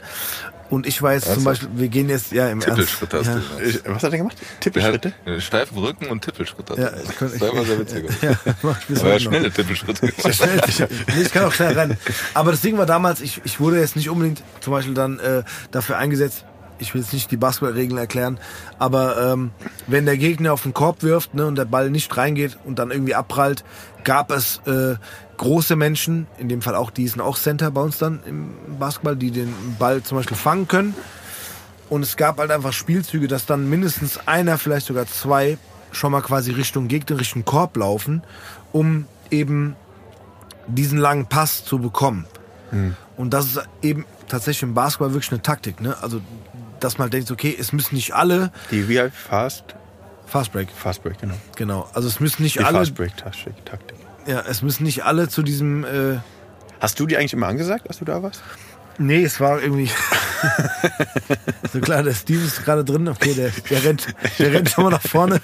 Und 0.70 0.86
ich 0.86 1.02
war 1.02 1.14
jetzt 1.14 1.34
zum 1.34 1.44
Beispiel, 1.46 1.70
wir 1.76 1.88
gehen 1.88 2.10
jetzt, 2.10 2.32
ja, 2.34 2.50
im 2.50 2.60
Tippelschritt 2.60 3.14
hast 3.14 3.28
ja, 3.28 3.36
du. 3.36 3.64
Ich- 3.64 3.82
Was 3.86 4.04
hat 4.04 4.12
er 4.12 4.18
gemacht? 4.18 4.36
Tippelschritte? 4.60 5.14
einen 5.26 5.40
steifen 5.42 5.78
Rücken 5.78 6.08
und 6.08 6.22
Tippelschritt. 6.24 6.70
Ja, 6.70 6.76
ich 6.76 7.08
das 7.08 7.16
könnte- 7.16 7.36
ist 7.36 7.44
einfach 7.44 7.66
sehr 7.66 7.80
witzig. 7.80 8.06
Ja, 8.22 8.38
heute 8.64 8.94
noch. 8.94 9.20
schnelle 9.20 9.52
Tippelschritte. 9.52 10.12
Schnell, 10.34 10.62
ich, 10.68 10.80
nee, 10.80 11.22
ich 11.22 11.32
kann 11.32 11.46
auch 11.46 11.54
schnell 11.54 11.74
rennen. 11.74 11.98
Aber 12.34 12.52
das 12.52 12.62
Ding 12.62 12.78
war 12.78 12.86
damals, 12.86 13.22
ich, 13.22 13.42
ich 13.46 13.60
wurde 13.60 13.80
jetzt 13.80 13.96
nicht 13.96 14.10
unbedingt 14.10 14.44
zum 14.60 14.74
Beispiel 14.74 14.94
dann 14.94 15.20
äh, 15.20 15.44
dafür 15.72 15.98
eingesetzt, 15.98 16.44
ich 16.80 16.94
will 16.94 17.02
jetzt 17.02 17.14
nicht 17.14 17.32
die 17.32 17.38
Basketballregeln 17.38 17.98
erklären, 17.98 18.40
aber 18.78 19.34
ähm, 19.34 19.52
wenn 19.88 20.06
der 20.06 20.18
Gegner 20.18 20.54
auf 20.54 20.64
den 20.64 20.74
Korb 20.74 21.02
wirft 21.02 21.34
ne, 21.34 21.48
und 21.48 21.56
der 21.56 21.66
Ball 21.66 21.90
nicht 21.90 22.16
reingeht 22.18 22.58
und 22.66 22.78
dann 22.78 22.92
irgendwie 22.92 23.16
abprallt, 23.16 23.64
gab 24.04 24.32
es 24.32 24.62
äh, 24.68 24.96
große 25.38 25.76
Menschen, 25.76 26.28
in 26.38 26.50
dem 26.50 26.62
Fall 26.62 26.76
auch, 26.76 26.92
die 26.92 27.08
sind 27.08 27.22
auch 27.22 27.38
Center 27.38 27.72
bei 27.72 27.82
uns 27.82 27.98
dann 27.98 28.20
im 28.26 28.50
Basketball, 28.80 29.16
die 29.16 29.32
den 29.32 29.54
Ball 29.80 30.04
zum 30.04 30.18
Beispiel 30.18 30.38
fangen 30.38 30.68
können. 30.68 30.94
Und 31.90 32.02
es 32.02 32.18
gab 32.18 32.40
halt 32.40 32.52
einfach 32.52 32.74
Spielzüge, 32.74 33.28
dass 33.28 33.46
dann 33.46 33.70
mindestens 33.70 34.28
einer, 34.28 34.58
vielleicht 34.58 34.88
sogar 34.88 35.08
zwei, 35.08 35.58
schon 35.92 36.12
mal 36.12 36.22
quasi 36.22 36.52
Richtung 36.52 36.88
Gegner, 36.88 37.20
Richtung 37.20 37.46
Korb 37.46 37.78
laufen, 37.78 38.24
um 38.74 39.06
eben 39.32 39.76
diesen 40.68 40.98
langen 40.98 41.28
Pass 41.28 41.64
zu 41.64 41.80
bekommen. 41.80 42.26
Und 43.16 43.34
das 43.34 43.46
ist 43.46 43.62
eben 43.82 44.06
tatsächlich 44.28 44.64
im 44.64 44.74
Basketball 44.74 45.14
wirklich 45.14 45.32
eine 45.32 45.42
Taktik. 45.42 45.80
Ne? 45.80 45.96
Also, 46.02 46.22
dass 46.80 46.98
man 46.98 47.10
denkt, 47.10 47.32
okay, 47.32 47.56
es 47.58 47.72
müssen 47.72 47.96
nicht 47.96 48.14
alle 48.14 48.52
Die 48.72 48.90
wie 48.90 49.02
Fast, 49.10 49.76
Fast 50.26 50.52
Break, 50.52 50.70
Fast 50.70 51.02
Break, 51.04 51.20
genau. 51.20 51.36
genau. 51.56 51.90
Also 51.94 52.08
es 52.08 52.20
müssen 52.20 52.44
nicht 52.44 52.56
Die 52.56 52.64
alle, 52.64 52.80
Fast 52.80 52.96
Break 52.96 53.16
Taktik. 53.18 53.66
Taktik. 53.66 53.97
Ja, 54.28 54.42
es 54.48 54.62
müssen 54.62 54.84
nicht 54.84 55.04
alle 55.06 55.30
zu 55.30 55.42
diesem. 55.44 55.84
Äh, 55.84 56.18
Hast 56.80 57.00
du 57.00 57.08
die 57.08 57.18
eigentlich 57.18 57.34
immer 57.34 57.48
angesagt, 57.48 57.88
als 57.88 57.98
du 58.00 58.06
da 58.06 58.22
warst? 58.22 58.44
nee, 59.00 59.24
es 59.24 59.40
war 59.40 59.62
irgendwie 59.62 59.90
so 61.74 61.80
klar. 61.80 62.04
Der 62.04 62.14
Steve 62.14 62.44
ist 62.46 62.64
gerade 62.66 62.84
drin. 62.84 63.08
Okay, 63.08 63.34
der, 63.34 63.50
der 63.70 63.84
rennt, 63.84 64.08
der 64.40 64.54
rennt 64.54 64.70
schon 64.70 64.84
mal 64.86 64.90
nach 64.92 65.02
vorne. 65.02 65.40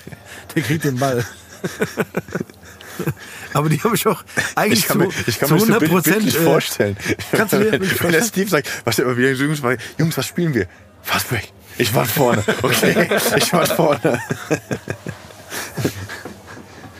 Der 0.56 0.62
kriegt 0.64 0.84
den 0.84 0.98
Ball. 0.98 1.24
Aber 3.54 3.70
die 3.70 3.80
habe 3.84 3.96
ich 3.96 4.06
auch 4.08 4.24
eigentlich 4.56 4.80
Ich 4.82 4.88
kann 4.88 5.00
zu, 5.02 5.08
mir, 5.08 5.14
ich 5.28 5.40
kann 5.40 5.48
zu 5.50 5.54
mir 5.56 5.60
das 5.60 5.68
so 5.68 5.74
100 5.74 5.80
bild- 5.80 5.92
Prozent 5.92 6.16
bildlich 6.18 6.36
äh, 6.36 6.44
vorstellen. 6.44 6.98
kannst 7.32 7.54
du 7.54 7.58
dir 7.60 7.66
wenn, 7.72 7.82
wenn 7.82 7.90
der 7.90 7.98
vorstellen? 7.98 8.26
Steve 8.26 8.50
sagt, 8.50 8.70
was 8.86 9.00
er 9.00 9.06
immer 9.06 9.18
wieder 9.18 9.32
Jungs, 9.32 9.62
war, 9.64 9.76
Jungs, 9.98 10.18
was 10.18 10.26
spielen 10.28 10.54
wir? 10.54 10.68
Fast 11.02 11.30
Break. 11.30 11.52
Ich 11.78 11.94
war 11.96 12.06
vorne. 12.06 12.44
Okay, 12.62 13.10
ich 13.38 13.52
war 13.54 13.66
vorne. 13.66 14.20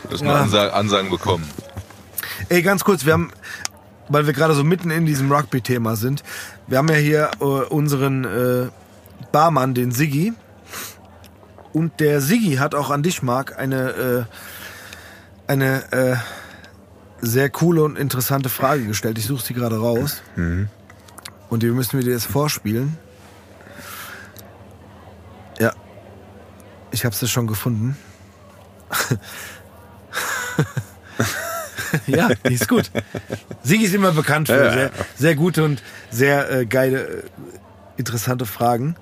Du 0.04 0.10
hast 0.12 0.22
mal 0.24 0.42
Ansa 0.42 0.68
Ansagen 0.70 1.10
bekommen. 1.10 1.48
Ey, 2.48 2.62
ganz 2.62 2.84
kurz, 2.84 3.06
wir 3.06 3.14
haben, 3.14 3.30
weil 4.08 4.26
wir 4.26 4.34
gerade 4.34 4.54
so 4.54 4.64
mitten 4.64 4.90
in 4.90 5.06
diesem 5.06 5.32
Rugby-Thema 5.32 5.96
sind, 5.96 6.22
wir 6.66 6.78
haben 6.78 6.88
ja 6.88 6.96
hier 6.96 7.30
äh, 7.40 7.44
unseren 7.44 8.24
äh, 8.24 8.68
Barmann, 9.32 9.74
den 9.74 9.92
Siggi. 9.92 10.32
Und 11.72 12.00
der 12.00 12.20
Siggi 12.20 12.56
hat 12.56 12.74
auch 12.74 12.90
an 12.90 13.02
dich, 13.02 13.22
Marc, 13.22 13.58
eine, 13.58 14.26
äh, 15.48 15.50
eine 15.50 15.92
äh, 15.92 16.16
sehr 17.20 17.50
coole 17.50 17.82
und 17.82 17.98
interessante 17.98 18.48
Frage 18.48 18.86
gestellt. 18.86 19.18
Ich 19.18 19.26
suche 19.26 19.44
sie 19.44 19.54
gerade 19.54 19.78
raus. 19.78 20.22
Und 21.48 21.62
die 21.62 21.70
müssen 21.70 21.98
wir 21.98 22.04
dir 22.04 22.12
jetzt 22.12 22.26
vorspielen. 22.26 22.98
Ja. 25.58 25.72
Ich 26.90 27.04
habe 27.04 27.14
es 27.18 27.30
schon 27.30 27.46
gefunden. 27.46 27.96
ja, 32.06 32.28
die 32.48 32.54
ist 32.54 32.68
gut. 32.68 32.90
Sigi 33.62 33.84
ist 33.84 33.94
immer 33.94 34.12
bekannt 34.12 34.48
für 34.48 34.64
Ja, 34.64 34.72
sehr, 34.72 34.90
sehr 35.16 35.34
gute 35.34 35.64
und 35.64 35.82
sehr 36.10 36.50
äh, 36.50 36.66
geile, 36.66 36.98
äh, 36.98 37.22
interessante 37.96 38.46
Fragen. 38.46 38.96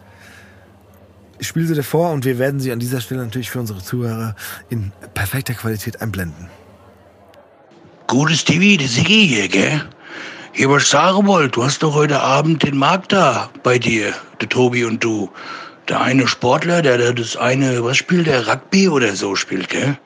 Ich 1.38 1.49
spiele 1.49 1.66
sie 1.66 1.74
dir 1.74 1.82
vor 1.82 2.12
und 2.12 2.24
wir 2.24 2.38
werden 2.38 2.61
sie 2.61 2.70
an 2.72 2.78
dieser 2.78 3.01
Stelle 3.01 3.24
natürlich 3.24 3.51
für 3.51 3.61
unsere 3.61 3.82
Zuhörer 3.82 4.36
in 4.68 4.93
perfekter 5.14 5.55
Qualität 5.55 6.01
einblenden. 6.01 6.49
Gutes 8.07 8.45
TV, 8.45 8.78
der 8.78 8.88
Siggi 8.88 9.26
hier, 9.26 9.49
gell? 9.49 9.82
Hier, 10.53 10.68
was 10.68 10.82
ich 10.82 10.88
sagen 10.90 11.26
wollte, 11.26 11.51
du 11.51 11.64
hast 11.64 11.82
doch 11.82 11.95
heute 11.95 12.20
Abend 12.20 12.62
den 12.62 12.76
Markt 12.76 13.12
da 13.12 13.51
bei 13.62 13.78
dir, 13.78 14.12
der 14.40 14.49
Tobi 14.51 14.84
und 14.84 15.03
du. 15.03 15.30
Der 15.88 16.01
eine 16.01 16.28
Sportler, 16.28 16.82
der, 16.82 16.99
der 16.99 17.14
das 17.14 17.36
eine, 17.36 17.82
was 17.82 17.97
spielt 17.97 18.26
der, 18.26 18.47
Rugby 18.47 18.88
oder 18.88 19.16
so 19.16 19.34
spielt, 19.34 19.70
gell? 19.70 19.97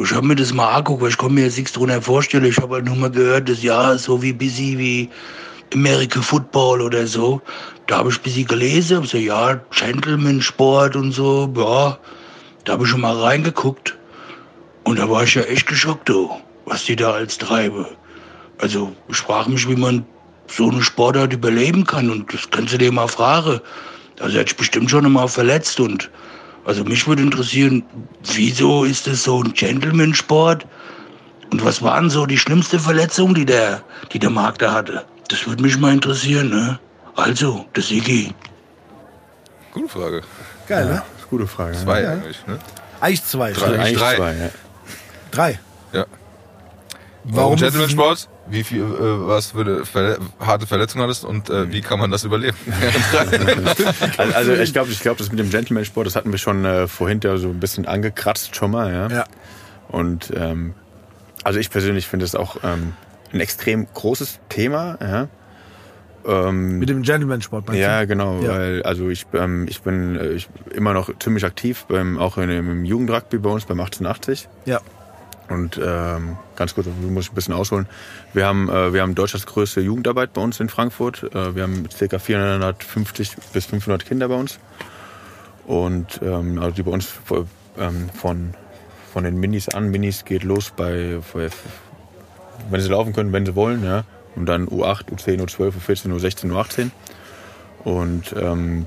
Ich 0.00 0.12
hab 0.12 0.22
mir 0.22 0.36
das 0.36 0.52
mal 0.52 0.68
angeguckt, 0.68 1.02
weil 1.02 1.10
ich 1.10 1.18
kann 1.18 1.34
mir 1.34 1.44
jetzt 1.44 1.58
nichts 1.58 1.72
drunter 1.72 2.00
vorstellen. 2.00 2.44
Ich 2.44 2.58
habe 2.58 2.76
halt 2.76 2.84
nur 2.84 2.94
mal 2.94 3.10
gehört, 3.10 3.48
das 3.48 3.64
ja 3.64 3.98
so 3.98 4.22
wie 4.22 4.32
busy 4.32 4.78
wie 4.78 5.10
American 5.74 6.22
Football 6.22 6.82
oder 6.82 7.04
so. 7.06 7.42
Da 7.88 7.98
habe 7.98 8.10
ich 8.10 8.18
ein 8.18 8.22
bisschen 8.22 8.46
gelesen, 8.46 9.04
so, 9.04 9.18
ja, 9.18 9.60
Gentleman-Sport 9.70 10.94
und 10.94 11.10
so, 11.10 11.52
ja. 11.56 11.98
Da 12.64 12.72
habe 12.74 12.84
ich 12.84 12.90
schon 12.90 13.00
mal 13.00 13.16
reingeguckt. 13.18 13.96
Und 14.84 15.00
da 15.00 15.10
war 15.10 15.24
ich 15.24 15.34
ja 15.34 15.42
echt 15.42 15.66
geschockt, 15.66 16.08
du, 16.08 16.30
was 16.64 16.84
die 16.84 16.94
da 16.94 17.12
als 17.12 17.36
treibe. 17.36 17.86
Also, 18.58 18.92
ich 19.08 19.16
frage 19.16 19.50
mich, 19.50 19.68
wie 19.68 19.76
man 19.76 20.06
so 20.46 20.70
eine 20.70 20.82
Sportart 20.82 21.32
überleben 21.32 21.84
kann. 21.84 22.08
Und 22.08 22.32
das 22.32 22.48
kannst 22.50 22.72
du 22.72 22.78
dir 22.78 22.92
mal 22.92 23.08
fragen. 23.08 23.60
Also, 24.20 24.38
hat 24.38 24.48
sich 24.48 24.56
bestimmt 24.56 24.90
schon 24.90 25.06
einmal 25.06 25.28
verletzt. 25.28 25.80
Und 25.80 26.08
also, 26.68 26.84
mich 26.84 27.06
würde 27.06 27.22
interessieren, 27.22 27.82
wieso 28.34 28.84
ist 28.84 29.06
das 29.06 29.24
so 29.24 29.42
ein 29.42 29.54
Gentleman-Sport? 29.54 30.66
Und 31.50 31.64
was 31.64 31.80
waren 31.82 32.10
so 32.10 32.26
die 32.26 32.36
schlimmste 32.36 32.78
Verletzung, 32.78 33.34
die 33.34 33.46
der, 33.46 33.80
die 34.12 34.18
der 34.18 34.28
Marc 34.28 34.58
da 34.58 34.72
hatte? 34.72 35.04
Das 35.28 35.46
würde 35.46 35.62
mich 35.62 35.78
mal 35.78 35.94
interessieren, 35.94 36.50
ne? 36.50 36.78
Also, 37.16 37.64
das 37.72 37.90
Iggy. 37.90 38.34
Gute 39.72 39.88
Frage. 39.88 40.22
Geil, 40.66 40.84
ne? 40.84 40.90
Das 40.90 40.98
ist 40.98 41.04
eine 41.20 41.26
gute 41.30 41.46
Frage. 41.46 41.76
Zwei 41.78 42.06
eigentlich, 42.08 42.46
ne? 42.46 42.58
Eigentlich 43.00 43.24
zwei. 43.24 43.52
Drei. 43.52 43.78
Eigentlich 43.78 43.98
Drei. 43.98 44.16
zwei, 44.16 44.32
ja. 44.34 44.50
Drei. 45.30 45.60
Ja. 45.94 46.04
Warum 47.24 47.36
Warum 47.36 47.54
ist 47.54 47.62
es- 47.62 47.72
Gentleman-Sport? 47.72 48.28
Wie 48.50 48.64
viel, 48.64 48.82
äh, 48.82 49.26
was 49.26 49.52
für 49.52 49.60
eine 49.60 49.84
Verle 49.84 50.18
harte 50.40 50.66
Verletzung 50.66 51.02
hattest 51.02 51.24
und 51.24 51.50
äh, 51.50 51.70
wie 51.72 51.80
kann 51.80 51.98
man 51.98 52.10
das 52.10 52.24
überleben? 52.24 52.56
Also, 54.16 54.32
also 54.34 54.52
ich 54.54 54.72
glaube, 54.72 54.90
ich 54.90 55.00
glaube, 55.00 55.18
das 55.18 55.30
mit 55.30 55.38
dem 55.38 55.50
Gentleman-Sport, 55.50 56.06
das 56.06 56.16
hatten 56.16 56.30
wir 56.32 56.38
schon 56.38 56.64
äh, 56.64 56.88
vorhin 56.88 57.20
ja 57.22 57.36
so 57.36 57.48
ein 57.48 57.60
bisschen 57.60 57.86
angekratzt 57.86 58.56
schon 58.56 58.70
mal, 58.70 58.92
ja. 58.92 59.08
Ja. 59.08 59.24
Und 59.88 60.32
ähm, 60.34 60.74
also 61.44 61.58
ich 61.58 61.70
persönlich 61.70 62.06
finde 62.08 62.24
es 62.24 62.34
auch 62.34 62.56
ähm, 62.64 62.94
ein 63.32 63.40
extrem 63.40 63.86
großes 63.92 64.40
Thema, 64.48 64.98
ja. 65.00 65.28
Ähm, 66.26 66.78
Mit 66.78 66.88
dem 66.88 67.02
Gentleman-Sport 67.02 67.68
meinst 67.68 67.80
ja, 67.80 68.00
du? 68.00 68.06
genau, 68.08 68.40
Ja. 68.42 68.50
weil 68.50 68.82
also 68.82 69.08
ich, 69.08 69.26
ähm, 69.34 69.66
ich 69.68 69.82
bin 69.82 70.16
äh, 70.16 70.28
ich 70.32 70.48
immer 70.74 70.92
noch 70.92 71.10
ziemlich 71.18 71.44
aktiv, 71.44 71.86
beim, 71.88 72.18
auch 72.18 72.36
in, 72.38 72.50
im 72.50 72.84
Jugendrugby 72.84 73.38
bei 73.38 73.50
uns 73.50 73.64
beim 73.64 73.80
1880. 73.80 74.48
Ja. 74.66 74.80
Und 75.48 75.80
ähm, 75.82 76.36
ganz 76.56 76.74
kurz, 76.74 76.86
du 76.86 77.08
musst 77.08 77.32
ein 77.32 77.34
bisschen 77.34 77.54
ausholen. 77.54 77.86
Wir 78.34 78.46
haben, 78.46 78.68
äh, 78.68 78.92
wir 78.92 79.00
haben 79.00 79.14
Deutschlands 79.14 79.46
größte 79.46 79.80
Jugendarbeit 79.80 80.32
bei 80.34 80.42
uns 80.42 80.60
in 80.60 80.68
Frankfurt. 80.68 81.22
Äh, 81.34 81.54
wir 81.54 81.62
haben 81.62 81.88
ca. 81.88 82.18
450 82.18 83.36
bis 83.52 83.66
500 83.66 84.04
Kinder 84.04 84.28
bei 84.28 84.34
uns. 84.34 84.58
Und 85.66 86.20
ähm, 86.22 86.58
also 86.58 86.72
die 86.72 86.82
bei 86.82 86.90
uns 86.90 87.08
ähm, 87.78 88.10
von, 88.10 88.54
von 89.12 89.24
den 89.24 89.38
Minis 89.38 89.68
an. 89.68 89.90
Minis 89.90 90.24
geht 90.24 90.44
los 90.44 90.72
bei, 90.76 91.18
wenn 92.70 92.80
sie 92.80 92.88
laufen 92.88 93.14
können, 93.14 93.32
wenn 93.32 93.46
sie 93.46 93.54
wollen. 93.54 93.84
Ja. 93.84 94.04
Und 94.36 94.46
dann 94.46 94.68
U8, 94.68 95.06
U10, 95.10 95.40
U12, 95.40 95.72
U14, 95.72 96.12
U16, 96.12 96.52
U18. 96.52 96.90
Und 97.84 98.34
ähm, 98.38 98.86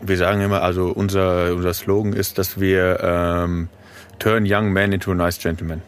wir 0.00 0.16
sagen 0.16 0.40
immer, 0.42 0.62
also 0.62 0.88
unser, 0.88 1.54
unser 1.54 1.72
Slogan 1.72 2.12
ist, 2.12 2.38
dass 2.38 2.60
wir 2.60 3.00
ähm, 3.02 3.68
turn 4.18 4.44
young 4.46 4.72
men 4.72 4.92
into 4.92 5.12
a 5.12 5.14
nice 5.14 5.38
gentleman. 5.38 5.82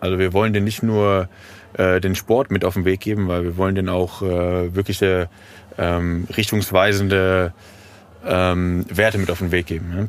Also 0.00 0.18
wir 0.18 0.32
wollen 0.32 0.52
den 0.52 0.64
nicht 0.64 0.82
nur 0.82 1.28
äh, 1.74 2.00
den 2.00 2.14
Sport 2.14 2.50
mit 2.50 2.64
auf 2.64 2.74
den 2.74 2.84
Weg 2.84 3.00
geben, 3.00 3.28
weil 3.28 3.44
wir 3.44 3.56
wollen 3.56 3.74
den 3.74 3.88
auch 3.88 4.22
äh, 4.22 4.74
wirkliche 4.74 5.28
ähm, 5.78 6.26
richtungsweisende 6.36 7.52
ähm, 8.26 8.84
Werte 8.88 9.18
mit 9.18 9.30
auf 9.30 9.38
den 9.38 9.52
Weg 9.52 9.66
geben. 9.66 9.90
Ne? 9.90 10.08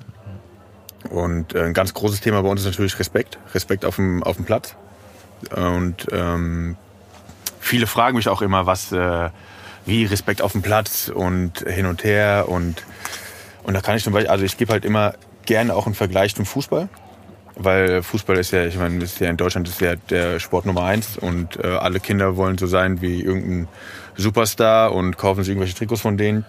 Und 1.09 1.53
äh, 1.53 1.63
ein 1.63 1.73
ganz 1.73 1.93
großes 1.93 2.21
Thema 2.21 2.41
bei 2.41 2.49
uns 2.49 2.61
ist 2.61 2.67
natürlich 2.67 2.97
Respekt. 2.99 3.37
Respekt 3.53 3.85
auf 3.85 3.95
dem, 3.97 4.23
auf 4.23 4.37
dem 4.37 4.45
Platz. 4.45 4.75
Und 5.55 6.07
ähm, 6.11 6.77
viele 7.59 7.87
fragen 7.87 8.17
mich 8.17 8.29
auch 8.29 8.41
immer, 8.41 8.65
was, 8.65 8.91
äh, 8.91 9.29
wie 9.85 10.05
Respekt 10.05 10.41
auf 10.41 10.53
dem 10.53 10.61
Platz 10.61 11.11
und 11.13 11.59
hin 11.67 11.85
und 11.85 12.03
her. 12.03 12.45
Und, 12.47 12.83
und 13.63 13.73
da 13.73 13.81
kann 13.81 13.95
ich 13.97 14.03
zum 14.03 14.13
Beispiel, 14.13 14.29
also 14.29 14.45
ich 14.45 14.57
gebe 14.57 14.71
halt 14.71 14.85
immer 14.85 15.13
gerne 15.45 15.75
auch 15.75 15.85
einen 15.85 15.95
Vergleich 15.95 16.35
zum 16.35 16.45
Fußball. 16.45 16.87
Weil 17.55 18.01
Fußball 18.01 18.37
ist 18.37 18.51
ja, 18.51 18.65
ich 18.65 18.77
meine, 18.77 19.03
ist 19.03 19.19
ja 19.19 19.29
in 19.29 19.37
Deutschland 19.37 19.67
ist 19.67 19.79
ja 19.79 19.95
der 19.95 20.39
Sport 20.39 20.65
Nummer 20.65 20.83
eins 20.83 21.17
und 21.17 21.63
äh, 21.63 21.67
alle 21.67 21.99
Kinder 21.99 22.35
wollen 22.35 22.57
so 22.57 22.65
sein 22.65 23.01
wie 23.01 23.21
irgendein 23.21 23.67
Superstar 24.15 24.91
und 24.91 25.17
kaufen 25.17 25.43
sich 25.43 25.51
irgendwelche 25.51 25.75
Trikots 25.75 26.01
von 26.01 26.17
denen. 26.17 26.45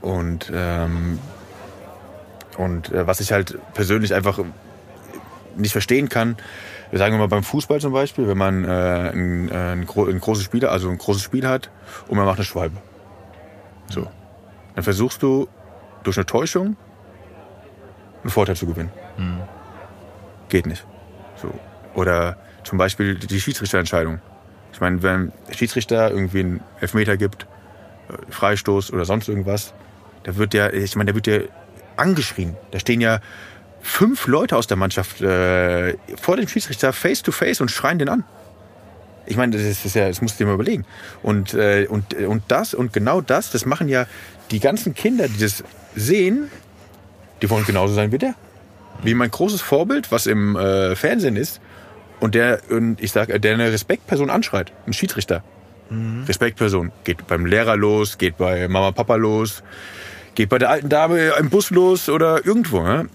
Und, 0.00 0.50
ähm, 0.54 1.18
und 2.56 2.90
äh, 2.92 3.06
was 3.06 3.20
ich 3.20 3.32
halt 3.32 3.58
persönlich 3.74 4.14
einfach 4.14 4.38
nicht 5.56 5.72
verstehen 5.72 6.08
kann, 6.08 6.36
sagen 6.92 7.14
wir 7.14 7.18
mal 7.18 7.28
beim 7.28 7.42
Fußball 7.42 7.80
zum 7.80 7.92
Beispiel, 7.92 8.26
wenn 8.26 8.38
man 8.38 8.64
äh, 8.64 8.68
ein, 8.68 9.48
äh, 9.50 9.54
ein, 9.54 9.86
ein, 9.86 10.20
großes 10.20 10.44
Spiel, 10.44 10.64
also 10.66 10.88
ein 10.88 10.98
großes 10.98 11.22
Spiel 11.22 11.46
hat 11.46 11.70
und 12.08 12.16
man 12.16 12.26
macht 12.26 12.38
eine 12.38 12.44
Schwalbe. 12.44 12.76
So. 13.88 14.06
Dann 14.74 14.84
versuchst 14.84 15.22
du 15.22 15.48
durch 16.04 16.16
eine 16.16 16.26
Täuschung 16.26 16.76
einen 18.22 18.30
Vorteil 18.30 18.56
zu 18.56 18.66
gewinnen. 18.66 18.90
Mhm. 19.16 19.59
Geht 20.50 20.66
nicht. 20.66 20.84
So. 21.40 21.52
Oder 21.94 22.36
zum 22.64 22.76
Beispiel 22.76 23.14
die 23.14 23.40
Schiedsrichterentscheidung. 23.40 24.20
Ich 24.72 24.80
meine, 24.80 25.02
wenn 25.02 25.32
der 25.48 25.54
Schiedsrichter 25.54 26.10
irgendwie 26.10 26.40
einen 26.40 26.60
Elfmeter 26.80 27.16
gibt, 27.16 27.44
äh, 28.08 28.30
Freistoß 28.30 28.92
oder 28.92 29.04
sonst 29.04 29.28
irgendwas, 29.28 29.72
da 30.24 30.36
wird 30.36 30.52
der, 30.52 30.74
ich 30.74 30.94
meine, 30.96 31.06
der 31.06 31.14
wird 31.14 31.26
ja 31.26 31.40
angeschrien. 31.96 32.56
Da 32.70 32.78
stehen 32.78 33.00
ja 33.00 33.20
fünf 33.80 34.26
Leute 34.26 34.56
aus 34.56 34.66
der 34.66 34.76
Mannschaft 34.76 35.20
äh, 35.22 35.96
vor 36.20 36.36
dem 36.36 36.48
Schiedsrichter 36.48 36.92
face 36.92 37.22
to 37.22 37.32
face 37.32 37.60
und 37.60 37.70
schreien 37.70 37.98
den 37.98 38.08
an. 38.08 38.24
Ich 39.26 39.36
meine, 39.36 39.56
das 39.56 39.84
ist 39.84 39.94
ja, 39.94 40.08
das 40.08 40.20
musst 40.20 40.34
du 40.34 40.44
dir 40.44 40.48
mal 40.48 40.54
überlegen. 40.54 40.84
Und, 41.22 41.54
äh, 41.54 41.86
und, 41.88 42.14
und 42.14 42.42
das 42.48 42.74
und 42.74 42.92
genau 42.92 43.20
das, 43.20 43.50
das 43.50 43.64
machen 43.64 43.88
ja 43.88 44.06
die 44.50 44.60
ganzen 44.60 44.94
Kinder, 44.94 45.28
die 45.28 45.38
das 45.38 45.62
sehen, 45.94 46.50
die 47.40 47.48
wollen 47.48 47.64
genauso 47.64 47.94
sein 47.94 48.12
wie 48.12 48.18
der. 48.18 48.34
Wie 49.02 49.14
mein 49.14 49.30
großes 49.30 49.60
Vorbild, 49.60 50.12
was 50.12 50.26
im 50.26 50.56
äh, 50.56 50.94
Fernsehen 50.96 51.36
ist 51.36 51.60
und 52.20 52.34
der, 52.34 52.60
und 52.70 53.00
ich 53.00 53.12
sag, 53.12 53.28
der 53.40 53.54
eine 53.54 53.72
Respektperson 53.72 54.30
anschreit, 54.30 54.72
ein 54.86 54.92
Schiedsrichter. 54.92 55.42
Mhm. 55.88 56.24
Respektperson. 56.26 56.92
Geht 57.04 57.26
beim 57.26 57.46
Lehrer 57.46 57.76
los, 57.76 58.18
geht 58.18 58.36
bei 58.36 58.68
Mama, 58.68 58.92
Papa 58.92 59.16
los, 59.16 59.62
geht 60.34 60.48
bei 60.48 60.58
der 60.58 60.70
alten 60.70 60.88
Dame 60.88 61.32
im 61.38 61.50
Bus 61.50 61.70
los 61.70 62.08
oder 62.08 62.44
irgendwo. 62.44 62.82
Ne? 62.82 63.08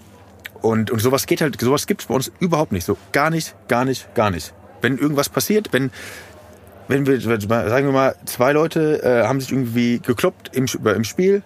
Und, 0.60 0.90
und 0.90 1.00
sowas 1.00 1.26
geht 1.26 1.40
halt, 1.40 1.60
sowas 1.60 1.86
gibt 1.86 2.02
es 2.02 2.06
bei 2.08 2.14
uns 2.14 2.30
überhaupt 2.40 2.72
nicht. 2.72 2.84
So 2.84 2.96
gar 3.12 3.30
nicht, 3.30 3.54
gar 3.68 3.84
nicht, 3.84 4.12
gar 4.14 4.30
nicht. 4.30 4.52
Wenn 4.82 4.98
irgendwas 4.98 5.28
passiert, 5.28 5.72
wenn, 5.72 5.90
wenn 6.88 7.06
wir, 7.06 7.20
sagen 7.20 7.86
wir 7.86 7.92
mal, 7.92 8.14
zwei 8.26 8.52
Leute 8.52 9.02
äh, 9.02 9.26
haben 9.26 9.40
sich 9.40 9.52
irgendwie 9.52 10.00
gekloppt 10.00 10.50
im, 10.52 10.66
im 10.84 11.04
Spiel, 11.04 11.42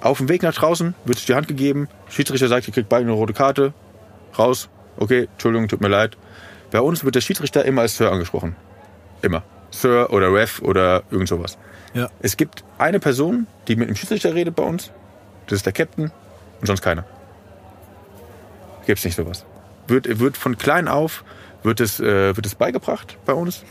auf 0.00 0.18
dem 0.18 0.28
Weg 0.28 0.42
nach 0.42 0.54
draußen, 0.54 0.94
wird 1.04 1.18
sich 1.18 1.26
die 1.26 1.34
Hand 1.34 1.48
gegeben, 1.48 1.88
Schiedsrichter 2.08 2.48
sagt, 2.48 2.68
ihr 2.68 2.74
kriegt 2.74 2.88
beide 2.88 3.04
eine 3.04 3.12
rote 3.12 3.32
Karte, 3.32 3.72
raus, 4.38 4.68
okay, 4.96 5.28
Entschuldigung, 5.32 5.68
tut 5.68 5.80
mir 5.80 5.88
leid. 5.88 6.16
Bei 6.70 6.80
uns 6.80 7.04
wird 7.04 7.14
der 7.14 7.20
Schiedsrichter 7.20 7.64
immer 7.64 7.82
als 7.82 7.96
Sir 7.96 8.10
angesprochen. 8.10 8.56
Immer. 9.22 9.42
Sir 9.70 10.08
oder 10.10 10.32
Ref 10.32 10.60
oder 10.60 11.02
irgend 11.10 11.28
sowas. 11.28 11.58
Ja. 11.94 12.10
Es 12.20 12.36
gibt 12.36 12.64
eine 12.78 13.00
Person, 13.00 13.46
die 13.68 13.76
mit 13.76 13.88
dem 13.88 13.96
Schiedsrichter 13.96 14.34
redet 14.34 14.54
bei 14.54 14.62
uns, 14.62 14.90
das 15.46 15.58
ist 15.58 15.66
der 15.66 15.72
Captain 15.72 16.10
und 16.60 16.66
sonst 16.66 16.82
keiner. 16.82 17.04
Gibt 18.86 18.98
es 18.98 19.04
nicht 19.04 19.16
sowas. 19.16 19.44
Wird, 19.88 20.20
wird 20.20 20.36
von 20.36 20.58
klein 20.58 20.88
auf 20.88 21.24
wird 21.66 21.80
es, 21.80 22.00
äh, 22.00 22.34
wird 22.34 22.46
es 22.46 22.54
beigebracht 22.54 23.18
bei 23.26 23.34
uns. 23.34 23.64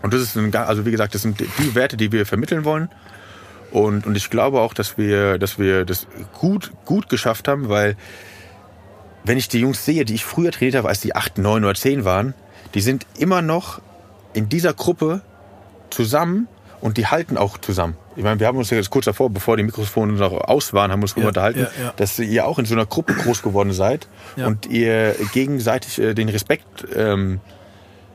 Und 0.00 0.14
das 0.14 0.22
ist 0.22 0.36
ein, 0.36 0.54
also 0.54 0.86
wie 0.86 0.90
gesagt, 0.90 1.14
das 1.14 1.22
sind 1.22 1.40
die 1.40 1.74
Werte, 1.74 1.98
die 1.98 2.10
wir 2.10 2.24
vermitteln 2.24 2.64
wollen. 2.64 2.88
Und, 3.72 4.06
und 4.06 4.16
ich 4.16 4.30
glaube 4.30 4.60
auch, 4.60 4.74
dass 4.74 4.98
wir, 4.98 5.38
dass 5.38 5.58
wir 5.58 5.84
das 5.84 6.06
gut, 6.38 6.72
gut 6.84 7.08
geschafft 7.08 7.48
haben, 7.48 7.68
weil 7.68 7.96
wenn 9.24 9.38
ich 9.38 9.48
die 9.48 9.60
Jungs 9.60 9.84
sehe, 9.84 10.04
die 10.04 10.14
ich 10.14 10.24
früher 10.24 10.50
trainiert 10.50 10.76
habe, 10.76 10.88
als 10.88 11.00
die 11.00 11.14
8, 11.14 11.38
9 11.38 11.64
oder 11.64 11.74
10 11.74 12.04
waren, 12.04 12.34
die 12.74 12.80
sind 12.80 13.06
immer 13.18 13.42
noch 13.42 13.80
in 14.32 14.48
dieser 14.48 14.72
Gruppe 14.72 15.22
zusammen 15.90 16.48
und 16.80 16.96
die 16.96 17.06
halten 17.06 17.36
auch 17.36 17.58
zusammen. 17.58 17.96
Ich 18.16 18.24
meine, 18.24 18.40
wir 18.40 18.46
haben 18.46 18.58
uns 18.58 18.70
jetzt 18.70 18.90
kurz 18.90 19.04
davor, 19.04 19.30
bevor 19.30 19.56
die 19.56 19.62
Mikrofone 19.62 20.12
noch 20.12 20.32
aus 20.32 20.72
waren, 20.72 20.90
haben 20.90 21.00
wir 21.00 21.04
uns 21.04 21.14
ja, 21.16 21.26
unterhalten, 21.26 21.60
ja, 21.60 21.84
ja. 21.84 21.92
dass 21.96 22.18
ihr 22.18 22.46
auch 22.46 22.58
in 22.58 22.64
so 22.64 22.74
einer 22.74 22.86
Gruppe 22.86 23.14
groß 23.14 23.42
geworden 23.42 23.72
seid 23.72 24.08
und 24.36 24.66
ihr 24.66 25.14
gegenseitig 25.32 25.98
äh, 25.98 26.14
den 26.14 26.28
Respekt 26.28 26.86
ähm, 26.94 27.40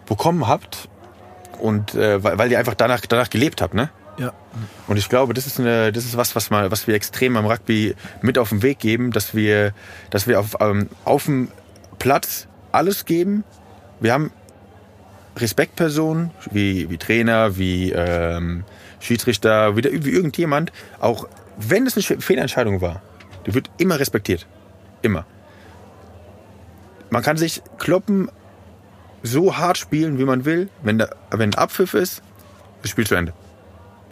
bekommen 0.06 0.47
habt 0.47 0.89
und 1.60 1.95
äh, 1.95 2.24
weil, 2.24 2.38
weil 2.38 2.51
ihr 2.51 2.60
einfach 2.60 2.76
danach, 2.76 3.01
danach 3.01 3.30
gelebt 3.30 3.62
habt, 3.62 3.74
ne? 3.74 3.89
Ja. 4.18 4.34
Und 4.88 4.97
ich 4.97 5.09
glaube, 5.09 5.34
das 5.34 5.45
ist, 5.45 5.59
eine, 5.59 5.91
das 5.91 6.05
ist 6.05 6.16
was, 6.16 6.36
was, 6.36 6.49
mal, 6.49 6.72
was 6.72 6.88
wir 6.88 6.95
extrem 6.95 7.36
am 7.36 7.45
Rugby 7.45 7.95
mit 8.22 8.38
auf 8.38 8.49
den 8.49 8.61
Weg 8.61 8.80
geben, 8.80 9.11
dass 9.11 9.36
wir, 9.36 9.74
dass 10.09 10.28
wir 10.28 10.39
auf, 10.39 10.55
ähm, 10.61 10.89
auf 11.03 11.26
dem 11.26 11.49
Platz 11.99 12.47
alles 12.72 13.05
geben. 13.05 13.43
Wir 13.99 14.13
haben 14.13 14.32
Respektpersonen 15.36 16.32
wie, 16.51 16.89
wie 16.89 16.97
Trainer, 16.97 17.57
wie 17.57 17.91
ähm, 17.91 18.63
Schiedsrichter, 18.99 19.76
wie, 19.76 20.05
wie 20.05 20.11
irgendjemand, 20.11 20.72
auch 20.99 21.28
wenn 21.57 21.86
es 21.86 21.95
eine 21.95 22.22
Fehlentscheidung 22.22 22.82
war, 22.82 23.01
die 23.45 23.53
wird 23.53 23.70
immer 23.78 23.99
respektiert. 23.99 24.47
Immer. 25.01 25.26
Man 27.09 27.22
kann 27.22 27.38
sich 27.38 27.61
kloppen, 27.78 28.30
so 29.24 29.57
hart 29.57 29.78
spielen, 29.78 30.20
wie 30.20 30.26
man 30.26 30.45
will. 30.45 30.70
Wenn, 30.84 30.99
da, 30.99 31.09
wenn 31.32 31.51
ein 31.51 31.55
Abpfiff 31.55 31.93
ist, 31.93 32.22
das 32.82 32.91
Spiel 32.91 33.07
zu 33.07 33.16
Ende. 33.16 33.34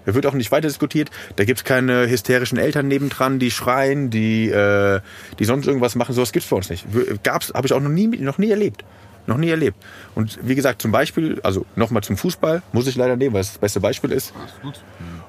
Da 0.05 0.13
wird 0.13 0.25
auch 0.25 0.33
nicht 0.33 0.51
weiter 0.51 0.67
diskutiert. 0.67 1.09
Da 1.35 1.45
gibt 1.45 1.59
es 1.59 1.63
keine 1.63 2.09
hysterischen 2.09 2.57
Eltern 2.57 2.87
nebendran, 2.87 3.39
die 3.39 3.51
schreien, 3.51 4.09
die, 4.09 4.49
äh, 4.49 5.01
die 5.39 5.45
sonst 5.45 5.67
irgendwas 5.67 5.95
machen. 5.95 6.13
Sowas 6.13 6.31
gibt 6.31 6.43
es 6.43 6.49
bei 6.49 6.57
uns 6.57 6.69
nicht. 6.69 6.85
Gab's, 7.23 7.51
habe 7.53 7.67
ich 7.67 7.73
auch 7.73 7.79
noch 7.79 7.89
nie, 7.89 8.07
noch 8.07 8.37
nie 8.37 8.49
erlebt. 8.49 8.83
Noch 9.25 9.37
nie 9.37 9.49
erlebt. 9.49 9.77
Und 10.15 10.37
wie 10.41 10.55
gesagt, 10.55 10.81
zum 10.81 10.91
Beispiel, 10.91 11.39
also 11.43 11.65
nochmal 11.77 12.03
zum 12.03 12.17
Fußball, 12.17 12.61
muss 12.73 12.87
ich 12.87 12.95
leider 12.95 13.15
nehmen, 13.15 13.33
weil 13.33 13.41
es 13.41 13.51
das 13.53 13.57
beste 13.57 13.79
Beispiel 13.79 14.11
ist. 14.11 14.33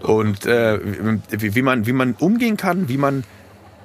Und 0.00 0.46
äh, 0.46 0.80
wie, 1.30 1.54
wie, 1.54 1.62
man, 1.62 1.86
wie 1.86 1.92
man 1.92 2.14
umgehen 2.14 2.56
kann, 2.56 2.88
wie 2.88 2.96
man 2.96 3.22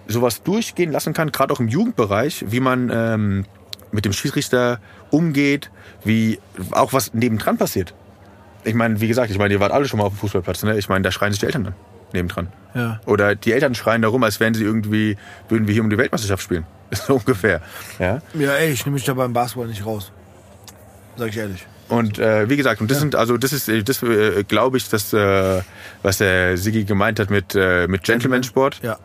sowas 0.07 0.41
durchgehen 0.41 0.91
lassen 0.91 1.13
kann, 1.13 1.31
gerade 1.31 1.53
auch 1.53 1.59
im 1.59 1.67
Jugendbereich, 1.67 2.45
wie 2.47 2.59
man 2.59 2.89
ähm, 2.91 3.45
mit 3.91 4.05
dem 4.05 4.13
Schiedsrichter 4.13 4.79
umgeht, 5.11 5.69
wie 6.03 6.39
auch 6.71 6.93
was 6.93 7.13
nebendran 7.13 7.57
passiert. 7.57 7.93
Ich 8.63 8.73
meine, 8.73 8.99
wie 8.99 9.07
gesagt, 9.07 9.31
ich 9.31 9.37
meine, 9.37 9.53
ihr 9.53 9.59
wart 9.59 9.71
alle 9.71 9.87
schon 9.87 9.99
mal 9.99 10.05
auf 10.05 10.13
dem 10.13 10.19
Fußballplatz, 10.19 10.63
ne? 10.63 10.77
Ich 10.77 10.89
meine, 10.89 11.03
da 11.03 11.11
schreien 11.11 11.31
sich 11.31 11.39
die 11.39 11.45
Eltern 11.45 11.63
dann 11.65 11.75
nebendran. 12.13 12.47
Ja. 12.73 12.99
Oder 13.05 13.35
die 13.35 13.53
Eltern 13.53 13.75
schreien 13.75 14.01
darum, 14.01 14.23
als 14.23 14.39
wären 14.39 14.53
sie 14.53 14.63
irgendwie, 14.63 15.17
würden 15.47 15.67
wir 15.67 15.73
hier 15.73 15.83
um 15.83 15.89
die 15.89 15.97
Weltmeisterschaft 15.97 16.43
spielen. 16.43 16.65
So 16.91 17.15
ungefähr. 17.15 17.61
Ja, 17.99 18.19
ja 18.33 18.53
ey, 18.53 18.71
ich 18.71 18.83
nehme 18.83 18.95
mich 18.95 19.05
da 19.05 19.13
beim 19.13 19.31
Basketball 19.31 19.67
nicht 19.67 19.85
raus. 19.85 20.11
Sag 21.17 21.29
ich 21.29 21.37
ehrlich. 21.37 21.67
Und 21.87 22.17
äh, 22.17 22.49
wie 22.49 22.57
gesagt, 22.57 22.81
und 22.81 22.89
das 22.89 22.97
ja. 22.97 23.01
sind 23.01 23.15
also 23.15 23.37
das 23.37 23.53
ist 23.53 23.67
das 23.67 24.01
äh, 24.01 24.43
glaube 24.43 24.77
ich, 24.77 24.89
das 24.89 25.13
äh, 25.13 25.61
was 26.01 26.17
der 26.17 26.57
Sigi 26.57 26.85
gemeint 26.85 27.19
hat 27.19 27.29
mit 27.29 27.53
äh, 27.55 27.87
mit 27.87 28.03
Gentleman-Sport. 28.03 28.79
Ja. 28.81 28.97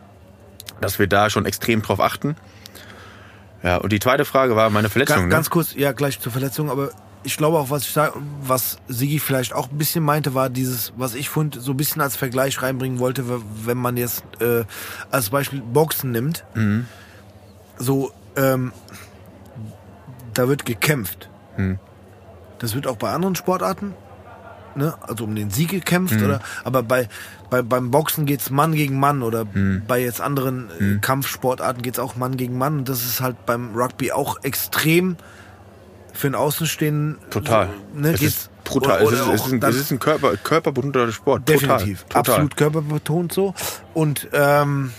Dass 0.81 0.97
wir 0.97 1.05
da 1.05 1.29
schon 1.29 1.45
extrem 1.45 1.83
drauf 1.83 1.99
achten. 1.99 2.35
Ja, 3.61 3.77
und 3.77 3.91
die 3.91 3.99
zweite 3.99 4.25
Frage 4.25 4.55
war 4.55 4.69
meine 4.71 4.89
Verletzung. 4.89 5.17
Ganz, 5.17 5.25
ne? 5.25 5.29
ganz 5.29 5.49
kurz, 5.49 5.73
ja, 5.75 5.91
gleich 5.91 6.19
zur 6.19 6.31
Verletzung, 6.31 6.69
aber 6.69 6.89
ich 7.25 7.37
glaube 7.37 7.57
auch, 7.57 7.69
was 7.69 7.83
ich 7.83 7.91
sag, 7.91 8.13
was 8.41 8.77
Sigi 8.87 9.19
vielleicht 9.19 9.53
auch 9.53 9.69
ein 9.69 9.77
bisschen 9.77 10.03
meinte, 10.03 10.33
war 10.33 10.49
dieses, 10.49 10.93
was 10.95 11.15
ich 11.15 11.29
fand, 11.29 11.55
so 11.59 11.71
ein 11.71 11.77
bisschen 11.77 12.01
als 12.01 12.15
Vergleich 12.15 12.61
reinbringen 12.61 12.99
wollte, 12.99 13.25
wenn 13.65 13.77
man 13.77 13.97
jetzt 13.97 14.23
äh, 14.39 14.63
als 15.11 15.29
Beispiel 15.31 15.61
Boxen 15.61 16.11
nimmt. 16.11 16.43
Mhm 16.53 16.85
so, 17.77 18.11
ähm, 18.35 18.71
da 20.33 20.47
wird 20.47 20.65
gekämpft. 20.65 21.29
Das 22.59 22.75
wird 22.75 22.87
auch 22.87 22.97
bei 22.97 23.11
anderen 23.11 23.35
Sportarten, 23.35 23.93
ne? 24.75 24.95
also 25.01 25.25
um 25.25 25.35
den 25.35 25.49
Sieg 25.49 25.69
gekämpft, 25.69 26.15
oder? 26.21 26.39
Aber 26.63 26.83
bei, 26.83 27.07
bei 27.49 27.61
beim 27.61 27.91
Boxen 27.91 28.25
geht's 28.25 28.49
Mann 28.49 28.73
gegen 28.73 28.99
Mann 28.99 29.23
oder 29.23 29.45
bei 29.87 30.01
jetzt 30.01 30.21
anderen 30.21 30.69
äh, 30.79 30.99
Kampfsportarten 30.99 31.81
geht's 31.81 31.99
auch 31.99 32.15
Mann 32.15 32.37
gegen 32.37 32.57
Mann. 32.57 32.79
Und 32.79 32.89
das 32.89 33.05
ist 33.05 33.21
halt 33.21 33.45
beim 33.45 33.75
Rugby 33.75 34.11
auch 34.11 34.43
extrem 34.43 35.17
für 36.15 36.27
einen 36.27 36.35
Außenstehenden. 36.35 37.17
Total. 37.29 37.69
Ne, 37.93 38.11
es 38.11 38.19
geht's, 38.19 38.35
ist 38.35 38.63
brutal. 38.63 39.03
Oder, 39.03 39.13
es, 39.13 39.19
ist, 39.19 39.25
oder 39.25 39.33
es, 39.33 39.45
ist 39.45 39.53
ein, 39.53 39.63
es 39.63 39.75
ist 39.75 39.91
ein 39.91 39.99
Körper, 39.99 40.37
körperbetonter 40.37 41.11
Sport. 41.11 41.47
Definitiv. 41.47 42.03
Total. 42.03 42.07
Total. 42.07 42.19
Absolut 42.19 42.57
körperbetont 42.57 43.33
so. 43.33 43.53
Und 43.93 44.27
ähm, 44.33 44.91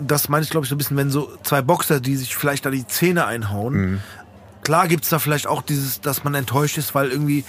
das 0.00 0.28
meine 0.28 0.44
ich, 0.44 0.50
glaube 0.50 0.64
ich, 0.64 0.68
so 0.70 0.74
ein 0.74 0.78
bisschen, 0.78 0.96
wenn 0.96 1.10
so 1.10 1.30
zwei 1.42 1.62
Boxer, 1.62 2.00
die 2.00 2.16
sich 2.16 2.36
vielleicht 2.36 2.66
da 2.66 2.70
die 2.70 2.86
Zähne 2.86 3.26
einhauen. 3.26 3.74
Mhm. 3.74 4.00
Klar 4.62 4.88
gibt's 4.88 5.08
da 5.08 5.18
vielleicht 5.18 5.46
auch 5.46 5.62
dieses, 5.62 6.00
dass 6.00 6.24
man 6.24 6.34
enttäuscht 6.34 6.78
ist, 6.78 6.94
weil 6.94 7.10
irgendwie 7.10 7.44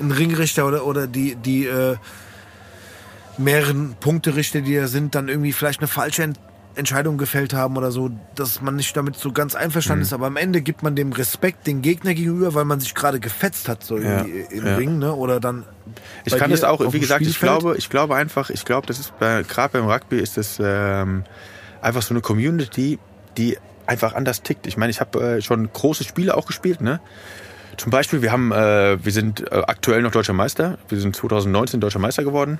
ein 0.00 0.10
Ringrichter 0.10 0.66
oder, 0.66 0.84
oder 0.84 1.06
die, 1.06 1.36
die 1.36 1.66
äh, 1.66 1.96
mehreren 3.38 3.94
Punkterichter, 4.00 4.60
die 4.60 4.74
da 4.76 4.88
sind, 4.88 5.14
dann 5.14 5.28
irgendwie 5.28 5.52
vielleicht 5.52 5.80
eine 5.80 5.88
falsche 5.88 6.22
Ent 6.22 6.38
Entscheidung 6.76 7.18
gefällt 7.18 7.54
haben 7.54 7.76
oder 7.76 7.90
so, 7.92 8.10
dass 8.34 8.60
man 8.60 8.76
nicht 8.76 8.96
damit 8.96 9.16
so 9.16 9.32
ganz 9.32 9.54
einverstanden 9.54 10.00
Mhm. 10.00 10.06
ist. 10.06 10.12
Aber 10.12 10.26
am 10.26 10.36
Ende 10.36 10.60
gibt 10.60 10.82
man 10.82 10.96
dem 10.96 11.12
Respekt 11.12 11.66
den 11.66 11.82
Gegner 11.82 12.14
gegenüber, 12.14 12.54
weil 12.54 12.64
man 12.64 12.80
sich 12.80 12.94
gerade 12.94 13.20
gefetzt 13.20 13.68
hat, 13.68 13.84
so 13.84 13.96
Ja, 13.98 14.20
im 14.22 14.66
ja. 14.66 14.76
Ring, 14.76 14.98
ne? 14.98 15.14
Oder 15.14 15.40
dann. 15.40 15.64
Ich 16.24 16.36
kann 16.36 16.50
das 16.50 16.64
auch, 16.64 16.80
wie 16.92 17.00
gesagt, 17.00 17.22
ich 17.22 17.34
Spielfeld. 17.36 17.60
glaube, 17.60 17.76
ich 17.78 17.90
glaube 17.90 18.16
einfach, 18.16 18.50
ich 18.50 18.64
glaube, 18.64 18.86
das 18.86 18.98
ist 18.98 19.18
bei, 19.18 19.42
gerade 19.42 19.78
beim 19.78 19.88
Rugby 19.88 20.18
ist 20.18 20.36
das 20.36 20.58
ähm, 20.60 21.24
einfach 21.80 22.02
so 22.02 22.12
eine 22.14 22.20
Community, 22.22 22.98
die 23.36 23.56
einfach 23.86 24.14
anders 24.14 24.42
tickt. 24.42 24.66
Ich 24.66 24.76
meine, 24.76 24.90
ich 24.90 25.00
habe 25.00 25.36
äh, 25.36 25.42
schon 25.42 25.70
große 25.72 26.04
Spiele 26.04 26.36
auch 26.36 26.46
gespielt, 26.46 26.80
ne? 26.80 27.00
Zum 27.76 27.90
Beispiel, 27.90 28.22
wir 28.22 28.30
haben, 28.32 28.52
äh, 28.52 29.04
wir 29.04 29.12
sind 29.12 29.40
äh, 29.50 29.62
aktuell 29.66 30.00
noch 30.02 30.12
deutscher 30.12 30.32
Meister. 30.32 30.78
Wir 30.88 30.98
sind 31.00 31.14
2019 31.16 31.80
deutscher 31.80 31.98
Meister 31.98 32.22
geworden. 32.24 32.58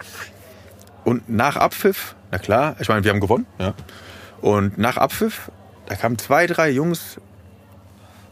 Und 1.05 1.29
nach 1.29 1.57
Abpfiff, 1.57 2.17
na 2.35 2.39
klar, 2.39 2.74
ich 2.80 2.89
meine, 2.89 3.05
wir 3.05 3.12
haben 3.12 3.20
gewonnen, 3.20 3.47
ja. 3.61 3.74
Und 4.41 4.76
nach 4.76 4.97
Abpfiff, 4.97 5.53
da 5.87 5.95
kamen 5.95 6.18
zwei, 6.18 6.49
drei 6.49 6.68
Jungs 6.68 7.20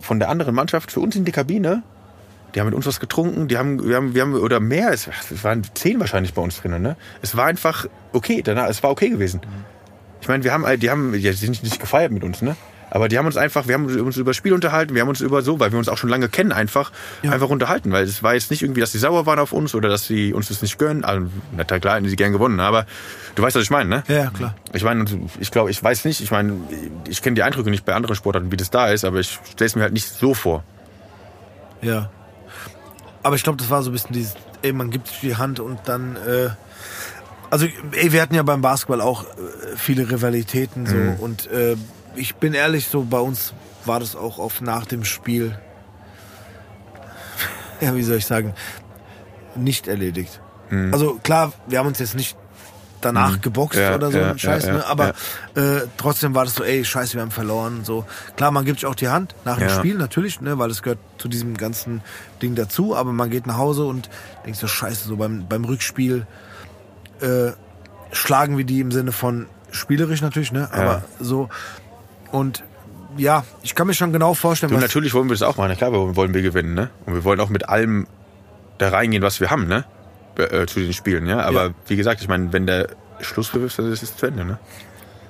von 0.00 0.18
der 0.18 0.28
anderen 0.28 0.56
Mannschaft 0.56 0.90
zu 0.90 1.00
uns 1.00 1.14
in 1.14 1.24
die 1.24 1.30
Kabine. 1.30 1.84
Die 2.52 2.58
haben 2.58 2.66
mit 2.66 2.74
uns 2.74 2.84
was 2.84 2.98
getrunken, 2.98 3.46
die 3.46 3.56
haben, 3.56 3.86
wir 3.88 3.94
haben, 3.94 4.12
wir 4.12 4.22
haben, 4.22 4.34
oder 4.34 4.58
mehr, 4.58 4.90
es, 4.90 5.08
es 5.30 5.44
waren 5.44 5.62
zehn 5.74 6.00
wahrscheinlich 6.00 6.34
bei 6.34 6.42
uns 6.42 6.60
drinnen, 6.60 6.82
ne? 6.82 6.96
Es 7.22 7.36
war 7.36 7.46
einfach 7.46 7.86
okay, 8.12 8.42
danach, 8.42 8.68
es 8.68 8.82
war 8.82 8.90
okay 8.90 9.08
gewesen. 9.08 9.40
Ich 10.20 10.26
meine, 10.26 10.42
wir 10.42 10.52
haben, 10.52 10.80
die 10.80 10.90
haben, 10.90 11.12
die 11.12 11.32
sind 11.32 11.62
nicht 11.62 11.78
gefeiert 11.78 12.10
mit 12.10 12.24
uns, 12.24 12.42
ne? 12.42 12.56
Aber 12.90 13.08
die 13.08 13.16
haben 13.16 13.24
uns 13.24 13.38
einfach, 13.38 13.68
wir 13.68 13.74
haben 13.74 13.86
uns 13.86 14.18
über 14.18 14.30
das 14.30 14.36
Spiel 14.36 14.52
unterhalten, 14.52 14.94
wir 14.94 15.00
haben 15.00 15.08
uns 15.08 15.22
über 15.22 15.40
so, 15.40 15.58
weil 15.58 15.72
wir 15.72 15.78
uns 15.78 15.88
auch 15.88 15.96
schon 15.96 16.10
lange 16.10 16.28
kennen, 16.28 16.52
einfach, 16.52 16.92
einfach 17.22 17.48
unterhalten. 17.48 17.90
Weil 17.90 18.04
es 18.04 18.22
war 18.22 18.34
jetzt 18.34 18.50
nicht 18.50 18.60
irgendwie, 18.60 18.80
dass 18.80 18.92
sie 18.92 18.98
sauer 18.98 19.24
waren 19.24 19.38
auf 19.38 19.52
uns 19.52 19.74
oder 19.74 19.88
dass 19.88 20.06
sie 20.06 20.34
uns 20.34 20.48
das 20.48 20.60
nicht 20.60 20.76
gönnen. 20.76 21.02
Also, 21.02 21.28
na 21.56 21.64
klar, 21.64 21.96
hätten 21.96 22.06
sie 22.06 22.16
gern 22.16 22.32
gewonnen, 22.32 22.60
aber 22.60 22.84
du 23.34 23.42
weißt, 23.42 23.56
was 23.56 23.62
ich 23.62 23.70
meine, 23.70 23.88
ne? 23.88 24.02
Ja, 24.08 24.30
klar. 24.30 24.54
Ich 24.72 24.84
meine, 24.84 25.04
ich 25.40 25.50
glaube, 25.50 25.70
ich 25.70 25.82
weiß 25.82 26.04
nicht, 26.04 26.20
ich 26.20 26.30
meine, 26.30 26.54
ich 27.08 27.22
kenne 27.22 27.34
die 27.34 27.42
Eindrücke 27.42 27.70
nicht 27.70 27.84
bei 27.84 27.94
anderen 27.94 28.16
Sportarten, 28.16 28.50
wie 28.52 28.56
das 28.56 28.70
da 28.70 28.88
ist, 28.88 29.04
aber 29.04 29.18
ich 29.20 29.38
stelle 29.50 29.66
es 29.66 29.74
mir 29.76 29.82
halt 29.82 29.92
nicht 29.92 30.08
so 30.08 30.34
vor. 30.34 30.64
Ja. 31.80 32.10
Aber 33.22 33.36
ich 33.36 33.42
glaube, 33.42 33.58
das 33.58 33.70
war 33.70 33.82
so 33.82 33.90
ein 33.90 33.92
bisschen 33.92 34.12
dieses, 34.12 34.34
ey, 34.62 34.72
man 34.72 34.90
gibt 34.90 35.08
sich 35.08 35.20
die 35.20 35.36
Hand 35.36 35.60
und 35.60 35.80
dann, 35.86 36.16
äh, 36.16 36.50
also, 37.50 37.66
ey, 37.92 38.12
wir 38.12 38.22
hatten 38.22 38.34
ja 38.34 38.42
beim 38.42 38.60
Basketball 38.62 39.00
auch 39.00 39.24
äh, 39.24 39.26
viele 39.76 40.10
Rivalitäten 40.10 40.86
so 40.86 40.96
Mhm. 40.96 41.14
und 41.20 41.50
äh, 41.50 41.76
ich 42.16 42.34
bin 42.36 42.54
ehrlich, 42.54 42.88
so 42.88 43.02
bei 43.04 43.18
uns 43.18 43.54
war 43.84 44.00
das 44.00 44.16
auch 44.16 44.38
oft 44.38 44.60
nach 44.62 44.86
dem 44.86 45.04
Spiel, 45.04 45.58
ja, 47.80 47.94
wie 47.94 48.02
soll 48.02 48.16
ich 48.16 48.26
sagen, 48.26 48.54
nicht 49.56 49.88
erledigt. 49.88 50.40
Mhm. 50.70 50.92
Also 50.92 51.18
klar, 51.22 51.52
wir 51.66 51.78
haben 51.78 51.86
uns 51.88 51.98
jetzt 51.98 52.14
nicht 52.14 52.36
danach 53.04 53.40
geboxt 53.40 53.78
Ja, 53.78 53.94
oder 53.94 54.10
so 54.10 54.18
ja, 54.18 54.36
Scheiß, 54.36 54.66
ja, 54.66 54.72
ne? 54.74 54.86
aber 54.86 55.14
Äh, 55.54 55.82
trotzdem 55.98 56.34
war 56.34 56.44
das 56.44 56.54
so, 56.54 56.64
ey, 56.64 56.84
scheiße, 56.84 57.14
wir 57.14 57.22
haben 57.22 57.30
verloren. 57.30 57.84
So 57.84 58.06
klar, 58.36 58.50
man 58.50 58.64
gibt 58.64 58.80
sich 58.80 58.86
auch 58.86 58.94
die 58.94 59.08
Hand 59.08 59.34
nach 59.44 59.58
dem. 59.58 59.68
Spiel 59.68 59.96
natürlich, 59.96 60.40
ne, 60.40 60.58
weil 60.58 60.70
es 60.70 60.82
gehört 60.82 60.98
zu 61.18 61.28
diesem 61.28 61.56
ganzen 61.56 62.00
Ding 62.40 62.54
dazu. 62.54 62.96
Aber 62.96 63.12
man 63.12 63.28
geht 63.30 63.46
nach 63.46 63.58
Hause 63.58 63.84
und 63.84 64.08
denkt 64.46 64.58
so, 64.58 64.66
scheiße, 64.66 65.06
so 65.08 65.16
beim 65.16 65.46
beim 65.48 65.64
Rückspiel 65.64 66.26
äh, 67.20 67.52
schlagen 68.12 68.56
wir 68.56 68.64
die 68.64 68.80
im 68.80 68.92
Sinne 68.92 69.12
von 69.12 69.46
spielerisch 69.70 70.20
natürlich, 70.22 70.52
ne, 70.52 70.68
aber 70.72 71.02
so 71.20 71.48
und 72.30 72.62
ja, 73.16 73.44
ich 73.62 73.74
kann 73.74 73.86
mir 73.86 73.94
schon 73.94 74.12
genau 74.12 74.34
vorstellen, 74.34 74.72
Du, 74.72 74.78
natürlich 74.78 75.12
wollen 75.14 75.28
wir 75.28 75.34
das 75.34 75.42
auch 75.42 75.56
machen. 75.58 75.76
Klar, 75.76 75.92
wir 75.92 76.16
wollen 76.16 76.32
wir 76.34 76.42
gewinnen, 76.42 76.74
ne? 76.74 76.90
Und 77.06 77.14
wir 77.14 77.24
wollen 77.24 77.40
auch 77.40 77.50
mit 77.50 77.68
allem 77.68 78.06
da 78.78 78.88
reingehen, 78.88 79.22
was 79.22 79.40
wir 79.40 79.50
haben, 79.50 79.66
ne? 79.66 79.84
Äh, 80.36 80.66
zu 80.66 80.80
den 80.80 80.92
Spielen, 80.92 81.26
ja. 81.26 81.40
Aber 81.40 81.66
Ja. 81.66 81.74
wie 81.86 81.96
gesagt, 81.96 82.20
ich 82.22 82.28
meine, 82.28 82.52
wenn 82.52 82.66
der 82.66 82.88
Schlusspfiff 83.20 83.62
ist, 83.64 83.78
dann 83.78 83.92
ist 83.92 84.02
es 84.02 84.16
zu 84.16 84.26
Ende, 84.26 84.44
ne? 84.44 84.58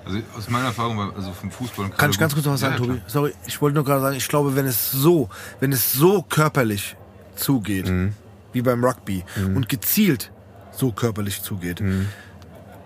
Also 0.05 0.19
aus 0.37 0.49
meiner 0.49 0.67
Erfahrung, 0.67 0.99
also 1.15 1.33
vom 1.33 1.51
Fußball. 1.51 1.91
Kann 1.91 2.11
ich 2.11 2.19
ganz 2.19 2.35
kurz 2.35 2.45
noch 2.47 2.55
was 2.55 2.61
sagen, 2.61 2.75
ja, 2.75 2.79
Tobi? 2.81 3.01
Sorry, 3.07 3.35
ich 3.47 3.61
wollte 3.61 3.77
nur 3.77 3.85
gerade 3.85 4.01
sagen, 4.01 4.17
ich 4.17 4.27
glaube, 4.29 4.57
wenn 4.57 4.67
es 4.67 4.91
so, 4.91 5.29
wenn 5.61 5.71
es 5.73 5.93
so 5.93 6.23
körperlich 6.23 6.97
zugeht, 7.37 7.89
Mhm. 7.89 8.15
wie 8.53 8.63
beim 8.63 8.85
Rugby 8.85 9.25
und 9.55 9.69
gezielt 9.69 10.31
so 10.73 10.91
körperlich 10.93 11.43
zugeht, 11.43 11.81
Mhm. 11.81 12.09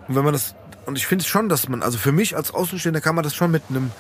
und 0.09 0.15
wenn 0.15 0.25
man 0.25 0.33
das, 0.35 0.55
und 0.85 0.97
ich 0.97 1.07
finde 1.07 1.25
schon, 1.25 1.49
dass 1.49 1.69
man, 1.69 1.83
also 1.83 1.97
für 1.99 2.13
mich 2.13 2.37
als 2.37 2.53
Außenstehender 2.53 3.01
kann 3.01 3.15
man 3.15 3.25
das 3.25 3.35
schon 3.35 3.51
mit 3.51 3.63
einem, 3.71 3.91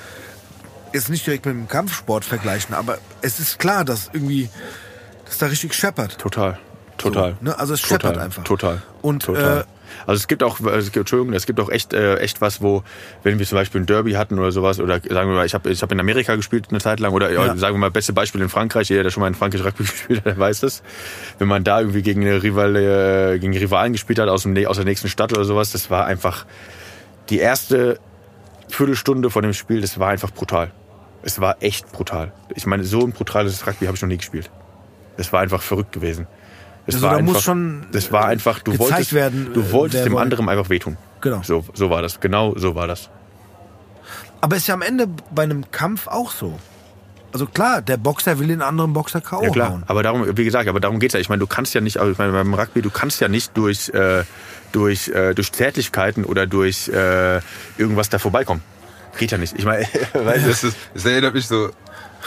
jetzt 0.92 1.08
nicht 1.08 1.26
direkt 1.26 1.46
mit 1.46 1.54
einem 1.54 1.68
Kampfsport 1.68 2.24
vergleichen, 2.24 2.74
aber 2.74 2.98
es 3.22 3.40
ist 3.40 3.58
klar, 3.58 3.84
dass 3.84 4.10
irgendwie, 4.12 4.48
dass 5.24 5.38
da 5.38 5.46
richtig 5.46 5.72
scheppert. 5.74 6.18
Total. 6.18 6.58
Total. 6.98 7.36
So, 7.38 7.44
ne? 7.44 7.58
Also 7.58 7.74
es 7.74 7.80
scheppert 7.80 8.18
einfach. 8.18 8.44
Total. 8.44 8.82
Und, 9.02 9.24
Total. 9.24 9.60
äh, 9.60 9.64
also 10.06 10.18
es 10.18 10.28
gibt 10.28 10.42
auch, 10.42 10.60
es 10.60 10.86
gibt, 10.86 10.96
Entschuldigung, 10.96 11.32
es 11.34 11.46
gibt 11.46 11.60
auch 11.60 11.70
echt, 11.70 11.92
äh, 11.92 12.16
echt 12.16 12.40
was, 12.40 12.60
wo, 12.62 12.82
wenn 13.22 13.38
wir 13.38 13.46
zum 13.46 13.56
Beispiel 13.56 13.80
ein 13.80 13.86
Derby 13.86 14.12
hatten 14.12 14.38
oder 14.38 14.52
sowas, 14.52 14.80
oder 14.80 14.94
sagen 15.00 15.30
wir 15.30 15.36
mal, 15.36 15.46
ich 15.46 15.54
habe 15.54 15.70
ich 15.70 15.82
hab 15.82 15.92
in 15.92 16.00
Amerika 16.00 16.34
gespielt 16.36 16.66
eine 16.70 16.80
Zeit 16.80 17.00
lang, 17.00 17.12
oder 17.12 17.30
ja. 17.30 17.56
Sagen 17.56 17.74
wir 17.76 17.78
mal, 17.78 17.90
beste 17.90 18.12
Beispiel 18.12 18.40
in 18.42 18.48
Frankreich, 18.48 18.88
jeder, 18.88 19.04
der 19.04 19.10
schon 19.10 19.20
mal 19.20 19.28
in 19.28 19.34
Frankreich 19.34 19.64
Rugby 19.64 19.84
gespielt 19.84 20.18
hat, 20.20 20.26
der 20.26 20.38
weiß 20.38 20.60
das. 20.60 20.82
Wenn 21.38 21.48
man 21.48 21.64
da 21.64 21.80
irgendwie 21.80 22.02
gegen 22.02 22.22
eine 22.22 22.42
Rivale, 22.42 23.34
äh, 23.34 23.38
gegen 23.38 23.56
Rivalen 23.56 23.92
gespielt 23.92 24.18
hat 24.18 24.28
aus, 24.28 24.42
dem, 24.42 24.66
aus 24.66 24.76
der 24.76 24.84
nächsten 24.84 25.08
Stadt 25.08 25.32
oder 25.32 25.44
sowas, 25.44 25.72
das 25.72 25.90
war 25.90 26.06
einfach 26.06 26.46
die 27.30 27.38
erste 27.38 27.98
Viertelstunde 28.68 29.30
von 29.30 29.42
dem 29.42 29.52
Spiel, 29.52 29.80
das 29.80 29.98
war 29.98 30.08
einfach 30.08 30.30
brutal. 30.30 30.70
Es 31.22 31.40
war 31.40 31.56
echt 31.60 31.90
brutal. 31.92 32.32
Ich 32.54 32.66
meine, 32.66 32.84
so 32.84 33.00
ein 33.00 33.12
brutales 33.12 33.66
Rugby 33.66 33.86
habe 33.86 33.96
ich 33.96 34.02
noch 34.02 34.08
nie 34.08 34.18
gespielt. 34.18 34.50
Das 35.16 35.32
war 35.32 35.40
einfach 35.40 35.62
verrückt 35.62 35.92
gewesen. 35.92 36.26
Es 36.86 36.94
Also 36.94 37.06
war 37.06 37.12
da 37.12 37.16
einfach, 37.18 37.32
muss 37.34 37.42
schon, 37.42 37.86
das 37.92 38.12
war 38.12 38.26
einfach, 38.26 38.60
du 38.60 38.72
gezeigt 38.72 38.90
wolltest, 38.92 39.12
werden, 39.12 39.50
du 39.52 39.60
äh, 39.60 39.72
wolltest 39.72 40.04
dem 40.04 40.12
wollte. 40.12 40.22
anderen 40.22 40.48
einfach 40.48 40.70
wehtun. 40.70 40.96
Genau. 41.20 41.40
So, 41.42 41.64
so 41.74 41.90
war 41.90 42.02
das. 42.02 42.20
Genau 42.20 42.54
so 42.56 42.74
war 42.74 42.86
das. 42.86 43.10
Aber 44.40 44.56
ist 44.56 44.66
ja 44.68 44.74
am 44.74 44.82
Ende 44.82 45.08
bei 45.34 45.42
einem 45.42 45.70
Kampf 45.70 46.06
auch 46.06 46.30
so. 46.30 46.58
Also 47.32 47.46
klar, 47.46 47.82
der 47.82 47.96
Boxer 47.96 48.38
will 48.38 48.46
den 48.48 48.62
anderen 48.62 48.92
Boxer 48.92 49.20
K.O. 49.20 49.42
Ja 49.42 49.50
klar, 49.50 49.70
hauen. 49.70 49.82
aber 49.88 50.02
darum, 50.02 50.36
wie 50.38 50.44
gesagt, 50.44 50.68
aber 50.68 50.80
darum 50.80 51.00
geht's 51.00 51.14
ja. 51.14 51.20
Ich 51.20 51.28
meine, 51.28 51.40
du 51.40 51.46
kannst 51.46 51.74
ja 51.74 51.80
nicht, 51.80 51.98
also 51.98 52.12
ich 52.12 52.18
meine, 52.18 52.32
beim 52.32 52.54
Rugby, 52.54 52.82
du 52.82 52.90
kannst 52.90 53.20
ja 53.20 53.28
nicht 53.28 53.56
durch, 53.56 53.88
äh, 53.90 54.22
durch, 54.72 55.08
äh, 55.08 55.34
durch 55.34 55.52
Zärtlichkeiten 55.52 56.24
oder 56.24 56.46
durch 56.46 56.88
äh, 56.88 57.40
irgendwas 57.76 58.08
da 58.08 58.18
vorbeikommen. 58.18 58.62
Geht 59.18 59.32
ja 59.32 59.38
nicht. 59.38 59.54
Ich 59.58 59.64
meine, 59.64 59.84
weißt 60.14 60.44
du, 60.44 60.48
Das, 60.48 60.64
ist, 60.64 60.76
das 60.94 61.04
erinnert 61.04 61.34
mich 61.34 61.46
so 61.48 61.66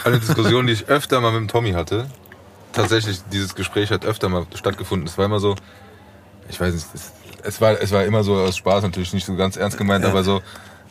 an 0.04 0.12
eine 0.12 0.18
Diskussion, 0.20 0.66
die 0.66 0.74
ich 0.74 0.88
öfter 0.88 1.20
mal 1.20 1.32
mit 1.32 1.40
dem 1.40 1.48
Tommy 1.48 1.72
hatte. 1.72 2.06
Tatsächlich, 2.72 3.20
dieses 3.32 3.54
Gespräch 3.54 3.90
hat 3.90 4.04
öfter 4.04 4.28
mal 4.28 4.46
stattgefunden. 4.54 5.08
Es 5.08 5.18
war 5.18 5.24
immer 5.24 5.40
so, 5.40 5.56
ich 6.48 6.60
weiß 6.60 6.74
nicht, 6.74 6.86
es, 6.94 7.12
es, 7.42 7.60
war, 7.60 7.80
es 7.80 7.90
war 7.92 8.04
immer 8.04 8.22
so 8.22 8.34
aus 8.34 8.56
Spaß, 8.56 8.82
natürlich 8.82 9.12
nicht 9.12 9.26
so 9.26 9.34
ganz 9.36 9.56
ernst 9.56 9.78
gemeint, 9.78 10.04
aber 10.04 10.22
so, 10.22 10.40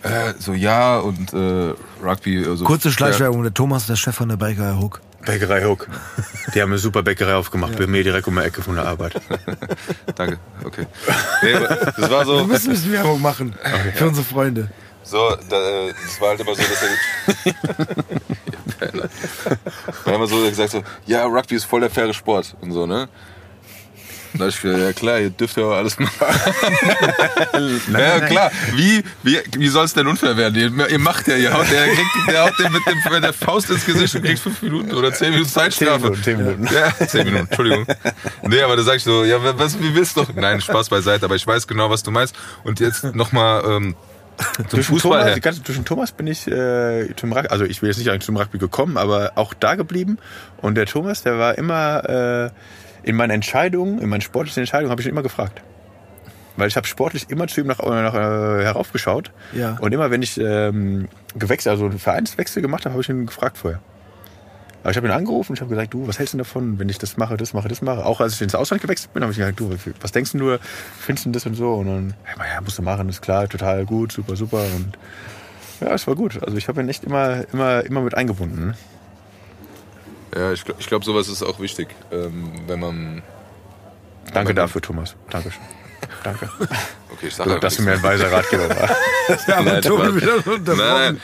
äh, 0.04 0.34
so 0.38 0.54
ja 0.54 1.00
und 1.00 1.34
äh, 1.34 1.74
Rugby. 2.04 2.46
Also 2.46 2.66
Kurze 2.66 2.92
Schleichwerbung, 2.92 3.44
der 3.44 3.54
Thomas 3.54 3.84
ist 3.84 3.90
der 3.90 3.96
Chef 3.96 4.16
von 4.16 4.30
der 4.30 4.38
Bäckerei 4.38 4.76
Hook. 4.76 5.02
Bäckerei 5.26 5.66
Hook. 5.66 5.88
Die 6.54 6.62
haben 6.62 6.70
eine 6.70 6.80
super 6.80 7.04
Bäckerei 7.04 7.36
aufgemacht, 7.36 7.78
bei 7.78 7.88
mir 7.88 8.04
direkt 8.04 8.28
um 8.28 8.36
die 8.36 8.42
Ecke 8.42 8.62
von 8.62 8.76
der 8.76 8.86
Arbeit. 8.86 9.20
Danke, 10.16 10.40
okay. 10.64 10.88
Nee, 11.44 11.54
das 11.98 12.10
war 12.10 12.26
so. 12.26 12.38
Wir 12.38 12.46
müssen 12.46 12.70
ein 12.70 12.74
bisschen 12.74 12.92
Werbung 12.94 13.22
machen 13.22 13.54
für 13.96 14.08
unsere 14.08 14.26
Freunde. 14.26 14.70
So, 15.10 15.36
da, 15.49 15.88
äh, 15.88 15.93
das 16.05 16.22
war 16.22 16.30
halt 16.30 16.39
immer 16.39 16.53
so, 16.53 16.62
dass 16.62 16.84
er. 16.84 16.89
war 20.05 20.14
immer 20.14 20.28
so 20.28 20.47
gesagt 20.47 20.72
so, 20.72 20.84
ja, 21.07 21.26
Rugby 21.26 21.55
ist 21.55 21.66
voll 21.66 21.82
der 21.82 21.89
faire 21.89 22.14
Sport 22.14 22.55
und 22.62 22.72
so, 22.74 22.86
ne? 22.86 23.10
Da 24.36 24.47
ich 24.47 24.62
gedacht, 24.62 24.80
ja 24.80 24.93
klar, 24.93 25.20
ihr 25.20 25.32
dürft 25.32 25.57
ja 25.57 25.64
auch 25.64 25.72
alles 25.72 25.97
machen. 25.97 26.14
ja 27.91 28.20
klar, 28.20 28.51
wie, 28.76 29.03
wie, 29.24 29.39
wie 29.57 29.68
soll 29.70 29.86
es 29.86 29.95
denn 29.95 30.05
unfair 30.05 30.38
werden? 30.38 30.55
Ihr, 30.55 30.99
macht 30.99 31.28
ja, 31.28 31.36
ihr 31.36 31.51
haut, 31.51 31.66
der, 31.72 31.88
kriegt, 31.88 32.28
der 32.28 32.43
haut 32.43 32.60
den 32.60 32.72
mit, 32.72 32.86
dem, 32.86 32.99
mit 33.12 33.24
der 33.24 33.34
Faust 33.34 33.72
ins 33.72 33.88
Gesicht 33.88 34.14
und 34.14 34.24
kriegt 34.24 34.38
fünf 34.38 34.62
Minuten 34.62 34.93
oder 34.93 35.12
zehn 35.12 35.32
Minuten 35.32 35.49
Zeitstrafe. 35.49 36.12
Minuten, 36.12 36.24
zehn 36.24 36.38
Minuten. 36.38 36.70
Ja, 36.72 36.93
zehn 37.07 37.26
Minuten, 37.26 37.47
Entschuldigung. 37.47 37.88
Nee, 38.43 38.62
aber 38.62 38.76
da 38.76 38.84
sag 38.84 38.97
ich 38.97 39.03
so, 39.03 39.24
ja, 39.24 39.39
was, 39.57 39.82
wie 39.82 39.95
willst 39.95 40.16
du? 40.16 40.28
Nein, 40.36 40.62
Spaß 40.62 40.89
beiseite, 40.89 41.26
aber 41.26 41.36
ich 41.36 41.47
weiß 41.47 41.66
genau, 41.66 41.89
was 41.89 42.03
du 42.03 42.12
meinst. 42.12 42.36
Und 42.64 42.80
jetzt 42.80 43.03
nochmal, 43.16 43.64
ähm, 43.66 43.95
Zwischen 44.70 44.84
Fußball 44.84 45.20
Thomas, 45.20 45.26
her. 45.26 45.40
ganz, 45.40 45.64
zwischen 45.64 45.86
Thomas 45.86 46.12
bin 46.12 46.28
ich 46.28 46.48
äh, 46.48 47.14
zum 47.16 47.34
Rugby, 47.34 47.50
also 47.50 47.66
ich 47.66 47.82
bin 47.82 47.88
jetzt 47.88 47.98
nicht 47.98 48.10
eigentlich 48.10 48.26
zum 48.26 48.38
Rugby 48.38 48.58
gekommen, 48.58 48.98
aber 48.98 49.34
auch 49.36 49.54
da 49.54 49.76
geblieben. 49.76 50.18
Und 50.62 50.76
der 50.76 50.86
Thomas, 50.86 51.24
der 51.24 51.38
war 51.38 51.58
immer 51.58 52.52
äh, 53.04 53.08
in 53.08 53.16
meinen 53.16 53.32
Entscheidungen, 53.32 54.00
in 54.00 54.10
meinen 54.10 54.22
sportlichen 54.22 54.62
Entscheidungen, 54.62 54.92
habe 54.92 55.02
ich 55.02 55.08
ihn 55.08 55.12
immer 55.12 55.24
gefragt. 55.24 55.62
Weil 56.58 56.68
ich 56.68 56.76
habe 56.76 56.88
sportlich 56.88 57.30
immer 57.30 57.48
zu 57.48 57.62
ihm 57.62 57.68
nach, 57.68 57.80
nach 57.80 58.14
äh, 58.14 58.64
heraufgeschaut. 58.64 59.32
Ja. 59.54 59.78
Und 59.80 59.94
immer 59.94 60.12
wenn 60.12 60.22
ich 60.22 60.38
ähm, 60.40 61.08
gewechselt, 61.36 61.72
also 61.72 61.86
einen 61.86 62.00
Vereinswechsel 62.00 62.62
gemacht 62.62 62.86
habe, 62.86 62.94
habe 62.94 63.02
ich 63.02 63.10
ihn 63.10 63.26
gefragt 63.26 63.58
vorher. 63.58 63.80
Aber 64.82 64.92
ich 64.92 64.98
habe 64.98 65.08
ihn 65.08 65.12
angerufen 65.12 65.52
und 65.52 65.58
ich 65.58 65.62
habe 65.62 65.70
gesagt, 65.70 65.94
du, 65.94 66.08
was 66.08 66.20
hältst 66.20 66.34
du 66.34 66.38
davon, 66.38 66.80
wenn 66.80 66.88
ich 66.88 66.98
das 66.98 67.18
mache, 67.18 67.36
das 67.36 67.54
mache, 67.54 67.68
das 67.68 67.82
mache? 67.82 68.06
Auch 68.06 68.22
als 68.22 68.36
ich 68.36 68.42
ins 68.42 68.56
Ausland 68.56 68.82
gewechselt 68.82 69.14
bin, 69.14 69.24
habe 69.24 69.32
ich 69.34 69.38
gesagt, 69.38 69.60
du, 69.60 69.76
was 70.00 70.12
denkst 70.14 70.32
du, 70.34 70.58
findest 71.00 71.26
du 71.26 71.32
das 71.32 71.46
und 71.46 71.56
so? 71.56 71.74
Und 71.74 71.88
dann, 71.88 72.14
ja, 72.38 72.46
ja, 72.56 72.62
musst 72.62 72.78
du 72.78 72.82
machen, 72.82 73.10
ist 73.10 73.22
klar, 73.22 73.48
total 73.50 73.86
gut, 73.86 74.12
super, 74.14 74.36
super. 74.38 74.64
Und 74.76 74.98
ja, 75.82 75.94
es 75.94 76.08
war 76.08 76.16
gut. 76.16 76.42
Also 76.44 76.56
ich 76.58 76.68
habe 76.70 76.82
ihn 76.82 76.88
echt 76.90 77.04
immer, 77.04 77.44
immer, 77.52 77.84
immer 77.86 78.02
mit 78.02 78.16
eingebunden. 78.16 78.74
Ja, 80.36 80.54
ich, 80.54 80.64
ich 80.78 80.88
glaube, 80.88 81.04
sowas 81.04 81.28
ist 81.28 81.44
auch 81.44 81.60
wichtig, 81.60 81.90
ähm, 82.12 82.52
wenn 82.68 82.80
man. 82.80 83.22
Danke 84.34 84.52
Aber- 84.52 84.62
dafür, 84.62 84.82
Thomas. 84.82 85.16
Dankeschön. 85.30 85.62
Danke. 86.24 86.50
Okay, 87.12 87.28
ich 87.28 87.36
sag 87.36 87.45
So, 87.45 87.52
einfach 87.52 87.62
dass 87.62 87.76
du 87.76 87.82
mir 87.84 87.93
ein 87.93 88.04
weiser 88.04 88.32
Ratgeber 88.32 88.70
warst. 88.70 88.95
Ja, 89.47 89.58
aber 89.58 89.72
Nein, 89.74 89.82
Tobi 89.84 90.16
wieder 90.16 90.36
unterbrochen. 90.36 90.78
Nein, 90.78 91.22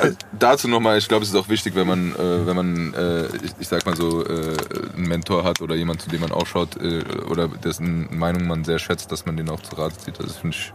nein. 0.00 0.10
Äh, 0.10 0.14
Dazu 0.38 0.68
nochmal, 0.68 0.98
ich 0.98 1.08
glaube, 1.08 1.22
es 1.24 1.30
ist 1.30 1.34
auch 1.36 1.48
wichtig, 1.48 1.74
wenn 1.74 1.86
man, 1.86 2.12
äh, 2.14 2.46
wenn 2.46 2.56
man, 2.56 2.94
äh, 2.94 3.26
ich, 3.42 3.52
ich 3.58 3.68
sag 3.68 3.86
mal 3.86 3.96
so, 3.96 4.24
äh, 4.24 4.56
einen 4.96 5.08
Mentor 5.08 5.44
hat 5.44 5.60
oder 5.62 5.74
jemand, 5.74 6.02
zu 6.02 6.10
dem 6.10 6.20
man 6.20 6.30
aufschaut 6.32 6.76
äh, 6.80 7.02
oder 7.30 7.48
dessen 7.48 8.18
Meinung 8.18 8.46
man 8.46 8.64
sehr 8.64 8.78
schätzt, 8.78 9.10
dass 9.12 9.24
man 9.26 9.36
den 9.36 9.48
auch 9.48 9.60
zu 9.62 9.76
Rate 9.76 9.96
zieht. 9.98 10.18
Das 10.20 10.36
finde 10.36 10.56
ich 10.56 10.72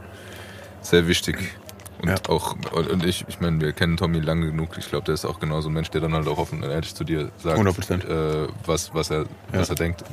sehr 0.82 1.08
wichtig. 1.08 1.38
Und 2.02 2.10
Ja. 2.10 2.16
auch, 2.28 2.56
und 2.74 3.06
ich, 3.06 3.24
ich 3.28 3.40
meine, 3.40 3.62
wir 3.62 3.72
kennen 3.72 3.96
Tommy 3.98 4.20
lange 4.20 4.48
genug. 4.48 4.78
Ich 4.78 4.90
glaube, 4.90 5.06
der 5.06 5.14
ist 5.14 5.24
auch 5.26 5.40
genau 5.40 5.62
so 5.62 5.70
ein 5.70 5.74
Mensch, 5.74 5.90
der 5.92 6.02
dann 6.02 6.14
halt 6.14 6.28
auch 6.28 6.38
offen 6.38 6.64
und 6.64 6.70
ehrlich 6.70 6.94
zu 6.96 7.04
dir 7.04 7.30
sagt, 7.38 7.60
100%. 7.60 8.44
Äh, 8.44 8.48
was, 8.66 8.94
was, 8.94 9.10
er, 9.12 9.26
was 9.52 9.70
er 9.70 9.76
denkt. 9.76 10.04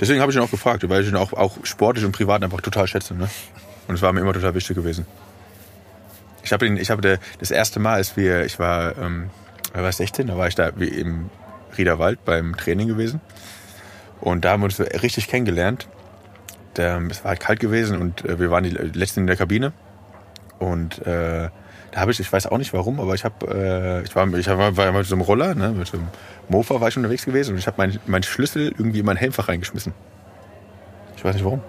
Deswegen 0.00 0.20
habe 0.20 0.32
ich 0.32 0.36
ihn 0.36 0.42
auch 0.42 0.50
gefragt, 0.50 0.88
weil 0.88 1.02
ich 1.02 1.08
ihn 1.08 1.16
auch, 1.16 1.32
auch 1.32 1.56
sportlich 1.64 2.04
und 2.04 2.12
privat 2.12 2.42
einfach 2.42 2.60
total 2.60 2.86
schätze. 2.86 3.14
Ne? 3.14 3.28
Und 3.88 3.94
es 3.94 4.02
war 4.02 4.12
mir 4.12 4.20
immer 4.20 4.32
total 4.32 4.54
wichtig 4.54 4.76
gewesen. 4.76 5.06
Ich 6.44 6.52
habe 6.52 6.66
ihn, 6.66 6.76
das 7.38 7.50
erste 7.50 7.78
Mal, 7.78 7.94
als 7.94 8.16
wir, 8.16 8.44
ich 8.44 8.58
war, 8.58 8.98
ähm, 8.98 9.30
war 9.72 9.92
16, 9.92 10.26
da 10.26 10.36
war 10.36 10.48
ich 10.48 10.54
da 10.54 10.68
im 10.68 11.30
Riederwald 11.76 12.24
beim 12.24 12.56
Training 12.56 12.88
gewesen. 12.88 13.20
Und 14.20 14.44
da 14.44 14.52
haben 14.52 14.62
wir 14.62 14.66
uns 14.66 14.80
richtig 14.80 15.28
kennengelernt. 15.28 15.88
Es 16.74 17.22
war 17.22 17.30
halt 17.30 17.40
kalt 17.40 17.60
gewesen 17.60 17.98
und 17.98 18.24
äh, 18.24 18.38
wir 18.38 18.50
waren 18.50 18.64
die 18.64 18.70
letzten 18.70 19.20
in 19.20 19.26
der 19.26 19.36
Kabine. 19.36 19.72
Und 20.58 21.06
äh, 21.06 21.50
da 21.90 22.00
habe 22.00 22.10
ich, 22.10 22.20
ich 22.20 22.32
weiß 22.32 22.46
auch 22.46 22.56
nicht 22.56 22.72
warum, 22.72 22.98
aber 22.98 23.14
ich 23.14 23.24
habe, 23.24 23.46
äh, 23.46 24.02
ich 24.04 24.16
war, 24.16 24.26
ich 24.32 24.46
war, 24.48 24.76
war 24.76 24.92
mit 24.92 25.06
so 25.06 25.14
einem 25.14 25.22
Roller, 25.22 25.54
ne, 25.54 25.72
mit 25.72 25.86
so 25.86 25.98
einem 25.98 26.08
Mofa 26.48 26.80
war 26.80 26.88
ich 26.88 26.96
unterwegs 26.96 27.24
gewesen 27.24 27.52
und 27.52 27.58
ich 27.58 27.66
habe 27.66 27.76
meinen 27.78 27.98
mein 28.06 28.22
Schlüssel 28.22 28.72
irgendwie 28.76 29.00
in 29.00 29.06
mein 29.06 29.16
Helmfach 29.16 29.48
reingeschmissen. 29.48 29.94
Ich 31.16 31.24
weiß 31.24 31.34
nicht 31.34 31.44
warum. 31.44 31.62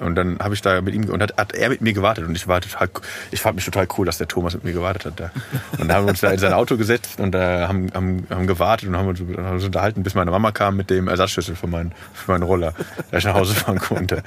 Und 0.00 0.14
dann 0.16 0.38
habe 0.38 0.54
ich 0.54 0.60
da 0.60 0.80
mit 0.80 0.94
ihm 0.94 1.08
und 1.08 1.22
hat, 1.22 1.36
hat 1.36 1.54
er 1.54 1.70
mit 1.70 1.80
mir 1.80 1.92
gewartet 1.92 2.26
und 2.26 2.34
ich 2.34 2.46
war 2.46 2.60
total, 2.60 2.90
ich 3.30 3.40
fand 3.40 3.56
mich 3.56 3.64
total 3.64 3.86
cool, 3.96 4.06
dass 4.06 4.18
der 4.18 4.28
Thomas 4.28 4.54
mit 4.54 4.64
mir 4.64 4.72
gewartet 4.72 5.06
hat. 5.06 5.20
Da. 5.20 5.30
Und 5.78 5.88
dann 5.88 5.96
haben 5.96 6.06
wir 6.06 6.10
uns 6.10 6.20
da 6.20 6.30
in 6.30 6.38
sein 6.38 6.52
Auto 6.52 6.76
gesetzt 6.76 7.18
und 7.20 7.34
äh, 7.34 7.66
haben, 7.66 7.90
haben, 7.94 8.26
haben 8.28 8.46
gewartet 8.46 8.88
und 8.88 8.96
haben 8.96 9.08
uns, 9.08 9.20
haben 9.20 9.54
uns 9.54 9.64
unterhalten, 9.64 10.02
bis 10.02 10.14
meine 10.14 10.30
Mama 10.30 10.52
kam 10.52 10.76
mit 10.76 10.90
dem 10.90 11.08
Ersatzschlüssel 11.08 11.56
für 11.56 11.68
meinen, 11.68 11.94
für 12.12 12.32
meinen 12.32 12.42
Roller, 12.42 12.74
dass 13.10 13.20
ich 13.20 13.24
nach 13.24 13.34
Hause 13.34 13.54
fahren 13.54 13.78
konnte. 13.78 14.22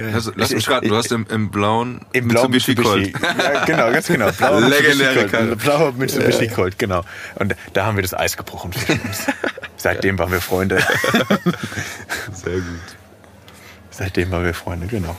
Geil. 0.00 0.10
Lass, 0.14 0.32
lass 0.34 0.50
Ich- 0.50 0.56
mich 0.56 0.70
raten, 0.70 0.88
du 0.88 0.96
hast 0.96 1.12
im, 1.12 1.26
im 1.28 1.50
blauen 1.50 2.00
Im 2.12 2.28
blauen 2.28 2.50
Mitsubishi 2.50 2.80
Mitsubishi. 2.80 3.12
Colt. 3.12 3.38
Ja, 3.38 3.64
genau, 3.66 3.92
ganz 3.92 4.06
genau. 4.06 4.30
Blauer 4.38 4.60
Legendäre. 4.62 5.26
Colt. 5.28 5.58
Blauer 5.58 5.92
Mitsubishi 5.92 6.48
Colt, 6.48 6.78
genau. 6.78 7.04
Und 7.36 7.54
da 7.74 7.84
haben 7.84 7.96
wir 7.96 8.02
das 8.02 8.14
Eis 8.14 8.36
gebrochen 8.36 8.72
zwischen 8.72 9.00
uns. 9.02 9.26
Seitdem 9.76 10.18
waren 10.18 10.32
wir 10.32 10.40
Freunde. 10.40 10.78
Sehr 12.32 12.54
gut. 12.54 12.64
Seitdem 13.90 14.30
waren 14.30 14.44
wir 14.44 14.54
Freunde, 14.54 14.86
genau. 14.86 15.16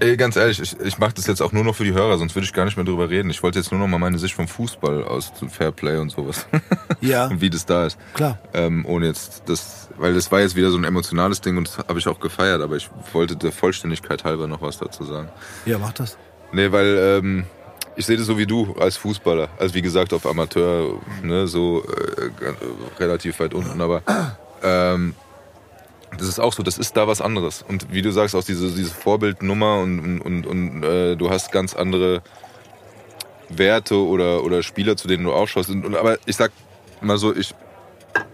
Ey, 0.00 0.16
ganz 0.16 0.36
ehrlich, 0.36 0.60
ich, 0.60 0.78
ich 0.80 0.98
mache 0.98 1.12
das 1.14 1.26
jetzt 1.26 1.40
auch 1.40 1.52
nur 1.52 1.62
noch 1.64 1.74
für 1.74 1.84
die 1.84 1.92
Hörer, 1.92 2.18
sonst 2.18 2.34
würde 2.34 2.44
ich 2.46 2.52
gar 2.52 2.64
nicht 2.64 2.76
mehr 2.76 2.84
drüber 2.84 3.10
reden. 3.10 3.30
Ich 3.30 3.42
wollte 3.42 3.58
jetzt 3.58 3.70
nur 3.70 3.80
noch 3.80 3.86
mal 3.88 3.98
meine 3.98 4.18
Sicht 4.18 4.34
vom 4.34 4.48
Fußball 4.48 5.04
aus 5.04 5.32
zum 5.34 5.50
Fairplay 5.50 5.98
und 5.98 6.10
sowas. 6.10 6.46
Ja, 7.00 7.26
und 7.28 7.40
wie 7.40 7.48
das 7.50 7.64
da 7.64 7.86
ist. 7.86 7.96
klar. 8.14 8.38
Ähm, 8.54 8.84
ohne 8.84 9.06
jetzt 9.06 9.44
das, 9.46 9.88
weil 9.98 10.14
das 10.14 10.32
war 10.32 10.40
jetzt 10.40 10.56
wieder 10.56 10.70
so 10.72 10.78
ein 10.78 10.82
emotionales 10.84 11.40
Ding 11.40 11.56
und 11.56 11.68
das 11.68 11.78
habe 11.78 11.98
ich 12.00 12.08
auch 12.08 12.18
gefeiert, 12.18 12.60
aber 12.60 12.74
ich 12.76 12.90
wollte 13.12 13.36
der 13.36 13.52
Vollständigkeit 13.52 14.24
halber 14.24 14.48
noch 14.48 14.62
was 14.62 14.78
dazu 14.78 15.04
sagen. 15.04 15.28
Ja, 15.64 15.78
mach 15.78 15.92
das. 15.92 16.18
Nee, 16.50 16.72
weil 16.72 16.96
ähm, 17.22 17.44
ich 17.94 18.04
sehe 18.06 18.16
das 18.16 18.26
so 18.26 18.36
wie 18.36 18.46
du 18.46 18.74
als 18.80 18.96
Fußballer. 18.96 19.48
Also 19.60 19.74
wie 19.76 19.82
gesagt, 19.82 20.12
auf 20.12 20.26
Amateur, 20.26 20.94
ne, 21.22 21.46
so 21.46 21.84
äh, 21.84 22.30
g- 22.30 22.56
relativ 22.98 23.38
weit 23.38 23.54
unten, 23.54 23.80
aber 23.80 24.02
ähm, 24.62 25.14
das 26.16 26.28
ist 26.28 26.38
auch 26.38 26.52
so, 26.52 26.62
das 26.62 26.78
ist 26.78 26.96
da 26.96 27.06
was 27.06 27.20
anderes. 27.20 27.64
Und 27.66 27.92
wie 27.92 28.02
du 28.02 28.10
sagst, 28.10 28.34
auch 28.34 28.44
diese, 28.44 28.70
diese 28.70 28.90
Vorbildnummer 28.90 29.80
und, 29.80 30.20
und, 30.20 30.46
und, 30.46 30.82
äh, 30.82 31.16
du 31.16 31.30
hast 31.30 31.52
ganz 31.52 31.74
andere 31.74 32.22
Werte 33.48 33.96
oder, 33.96 34.44
oder 34.44 34.62
Spieler, 34.62 34.96
zu 34.96 35.08
denen 35.08 35.24
du 35.24 35.32
aufschaust. 35.32 35.70
Und, 35.70 35.96
aber 35.96 36.18
ich 36.26 36.36
sag 36.36 36.52
mal 37.00 37.18
so, 37.18 37.34
ich, 37.34 37.54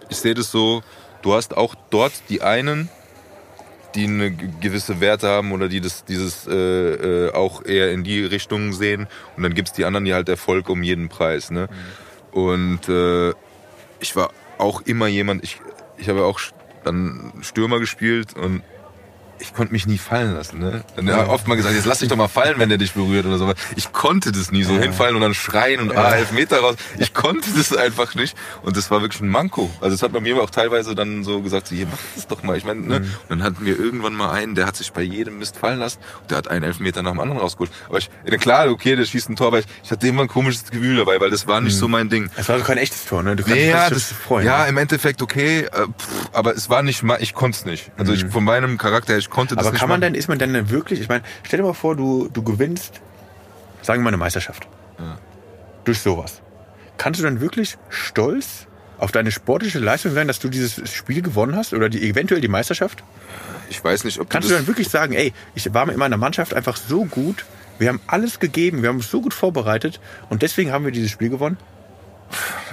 ich 0.09 0.17
sehe 0.17 0.35
das 0.35 0.51
so, 0.51 0.83
du 1.23 1.35
hast 1.35 1.57
auch 1.57 1.75
dort 1.91 2.13
die 2.29 2.43
einen, 2.43 2.89
die 3.95 4.05
eine 4.05 4.33
gewisse 4.33 5.01
Werte 5.01 5.29
haben 5.29 5.53
oder 5.53 5.69
die 5.69 5.81
das 5.81 6.05
dieses 6.05 6.47
äh, 6.49 6.53
äh, 6.53 7.33
auch 7.33 7.65
eher 7.65 7.93
in 7.93 8.03
die 8.03 8.25
Richtung 8.25 8.73
sehen 8.73 9.07
und 9.37 9.45
dann 9.45 9.55
gibt's 9.55 9.73
die 9.73 9.85
anderen, 9.85 10.05
die 10.05 10.15
halt 10.15 10.29
Erfolg 10.29 10.69
um 10.69 10.83
jeden 10.83 11.09
Preis. 11.09 11.51
Ne? 11.51 11.69
Und 12.33 12.89
äh, 12.89 13.31
ich 14.01 14.17
war 14.17 14.31
auch 14.59 14.81
immer 14.83 15.07
jemand, 15.07 15.45
ich, 15.45 15.61
ich 15.97 16.09
habe 16.09 16.25
auch 16.25 16.41
dann 16.85 17.33
Stürmer 17.41 17.79
gespielt 17.81 18.35
und 18.35 18.63
ich 19.39 19.53
konnte 19.55 19.73
mich 19.73 19.87
nie 19.87 19.99
fallen 19.99 20.35
lassen. 20.35 20.59
Ne? 20.59 20.83
Dann 20.97 21.11
hat 21.13 21.29
oft 21.29 21.49
mal 21.49 21.57
gesagt, 21.57 21.75
jetzt 21.75 21.87
lass 21.87 21.99
dich 21.99 22.09
doch 22.09 22.17
mal 22.17 22.29
fallen, 22.29 22.59
wenn 22.59 22.69
der 22.69 22.79
dich 22.79 22.93
berührt 22.93 23.27
oder 23.27 23.39
so. 23.39 23.53
Ich 23.77 23.93
konnte 23.93 24.33
das 24.33 24.51
nie 24.53 24.63
so 24.65 24.79
hinfallen 24.79 25.17
und 25.17 25.23
dann 25.23 25.35
schreien 25.35 25.81
und 25.81 25.97
ah, 25.97 26.15
elf 26.15 26.33
Meter 26.33 26.61
raus. 26.61 26.77
Ich 26.99 27.15
konnte 27.15 27.51
das 27.57 27.77
einfach 27.77 28.15
nicht. 28.15 28.37
Und 28.63 28.77
das 28.77 28.91
war 28.91 29.01
wirklich 29.03 29.21
ein 29.21 29.29
Manko. 29.29 29.71
Also 29.81 29.95
das 29.95 30.03
hat 30.03 30.13
man 30.13 30.23
mir 30.23 30.41
auch 30.43 30.51
teilweise 30.51 30.95
dann 30.95 31.25
so 31.25 31.43
gesagt, 31.43 31.69
so, 31.69 31.75
hier, 31.75 31.87
mach 31.91 31.99
das 32.15 32.27
doch 32.27 32.43
mal. 32.43 32.57
Ich 32.57 32.65
meine, 32.65 32.81
ne? 32.81 32.97
Und 32.97 33.07
dann 33.29 33.43
hatten 33.43 33.65
wir 33.65 33.79
irgendwann 33.79 34.15
mal 34.15 34.31
einen, 34.31 34.55
der 34.55 34.67
hat 34.67 34.77
sich 34.77 34.93
bei 34.93 35.03
jedem 35.03 35.39
Mist 35.39 35.57
fallen 35.57 35.79
lassen 35.81 35.99
und 36.23 36.31
der 36.31 36.39
hat 36.39 36.49
einen 36.49 36.65
Elfmeter 36.65 37.03
nach 37.03 37.13
dem 37.13 37.21
anderen 37.21 37.41
rausgeholt. 37.41 37.71
Aber 37.89 37.99
ich, 37.99 38.11
ja, 38.27 38.37
klar, 38.37 38.69
okay, 38.69 38.97
der 38.97 39.05
schießt 39.05 39.31
ein 39.31 39.37
Tor, 39.37 39.49
aber 39.49 39.59
ich, 39.61 39.67
ich 39.83 39.91
hatte 39.91 40.07
immer 40.07 40.23
ein 40.23 40.29
komisches 40.29 40.71
Gefühl 40.71 40.97
dabei, 40.97 41.21
weil 41.21 41.31
das 41.31 41.47
war 41.47 41.61
nicht 41.61 41.77
so 41.77 41.89
mein 41.89 42.09
Ding. 42.09 42.31
Es 42.37 42.49
war 42.49 42.59
so 42.59 42.65
kein 42.65 42.79
echtes 42.79 43.05
Tor, 43.07 43.23
ne? 43.23 43.37
Du 43.37 43.43
kannst 43.43 43.57
Nee, 43.57 43.71
ja, 43.71 43.91
das, 43.91 44.13
freuen. 44.13 44.47
ja, 44.47 44.65
im 44.67 44.77
Endeffekt 44.77 45.23
okay, 45.23 45.61
äh, 45.61 45.69
pff, 45.69 46.29
aber 46.33 46.55
es 46.55 46.71
war 46.71 46.83
nicht 46.83 47.03
mal, 47.03 47.19
ich 47.21 47.35
konnte 47.35 47.59
es 47.59 47.65
nicht. 47.65 47.91
Also 47.97 48.13
ich, 48.13 48.25
von 48.27 48.45
meinem 48.45 48.79
Charakter 48.79 49.13
her, 49.15 49.24
ich 49.25 49.31
konnte 49.31 49.55
das 49.57 49.65
Aber 49.65 49.73
nicht 49.73 49.81
kann 49.81 49.89
man 49.89 50.01
machen. 50.01 50.13
denn, 50.13 50.19
ist 50.21 50.29
man 50.29 50.39
denn 50.39 50.53
dann 50.53 50.71
wirklich, 50.71 51.01
ich 51.01 51.09
meine, 51.09 51.25
stell 51.43 51.59
dir 51.59 51.65
mal 51.65 51.73
vor, 51.75 51.97
du, 51.97 52.29
du 52.33 52.43
gewinnst, 52.43 53.01
sagen 53.83 54.01
wir 54.01 54.05
mal 54.05 54.09
eine 54.11 54.17
Meisterschaft. 54.19 54.69
Ja. 54.99 55.19
Durch 55.85 55.99
sowas. 56.01 56.41
Kannst 56.99 57.21
du 57.21 57.25
dann 57.25 57.41
wirklich 57.41 57.77
stolz 57.89 58.67
auf 58.99 59.11
deine 59.13 59.33
sportliche 59.33 59.79
Leistung 59.79 60.13
sein, 60.15 60.29
dass 60.29 60.39
du 60.39 60.49
dieses 60.49 60.93
Spiel 60.95 61.21
gewonnen 61.23 61.57
hast 61.57 61.73
oder 61.75 61.89
die, 61.89 62.09
eventuell 62.09 62.41
die 62.41 62.49
Meisterschaft? 62.49 63.03
Ich 63.71 63.83
weiß 63.83 64.05
nicht, 64.05 64.21
ob 64.21 64.31
Kannst 64.31 64.49
du 64.49 64.53
du 64.53 64.59
dann 64.59 64.67
wirklich 64.67 64.89
sagen, 64.89 65.15
ey, 65.15 65.33
ich 65.55 65.73
war 65.75 65.89
in 65.91 65.99
meiner 65.99 66.17
Mannschaft 66.19 66.55
einfach 66.55 66.77
so 66.77 67.05
gut, 67.07 67.45
wir 67.79 67.89
haben 67.89 68.01
alles 68.07 68.39
gegeben, 68.39 68.83
wir 68.83 68.89
haben 68.91 68.97
uns 68.97 69.11
so 69.11 69.21
gut 69.21 69.35
vorbereitet 69.35 70.01
und 70.31 70.43
deswegen 70.43 70.71
haben 70.71 70.85
wir 70.85 70.93
dieses 70.93 71.11
Spiel 71.11 71.31
gewonnen? 71.31 71.57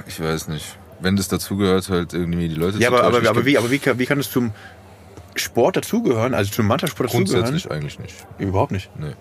ich 0.07 0.19
weiß 0.19 0.47
nicht. 0.49 0.77
Wenn 0.99 1.15
das 1.15 1.27
dazugehört, 1.27 1.89
halt 1.89 2.13
irgendwie 2.13 2.47
die 2.47 2.53
Leute 2.55 2.77
Ja, 2.77 2.89
zu 2.89 2.95
aber, 2.95 3.03
aber, 3.17 3.27
aber, 3.27 3.45
wie, 3.45 3.57
aber 3.57 3.71
wie, 3.71 3.79
kann- 3.79 3.97
wie 3.97 4.05
kann 4.05 4.19
es 4.19 4.29
zum 4.29 4.51
Sport 5.35 5.77
dazugehören, 5.77 6.33
also 6.33 6.51
zum 6.51 6.67
Mannschaftssport 6.67 7.09
dazugehören? 7.09 7.43
Grundsätzlich 7.43 7.71
eigentlich 7.71 7.99
nicht. 7.99 8.15
Überhaupt 8.37 8.71
nicht. 8.71 8.89
Nee. 8.99 9.13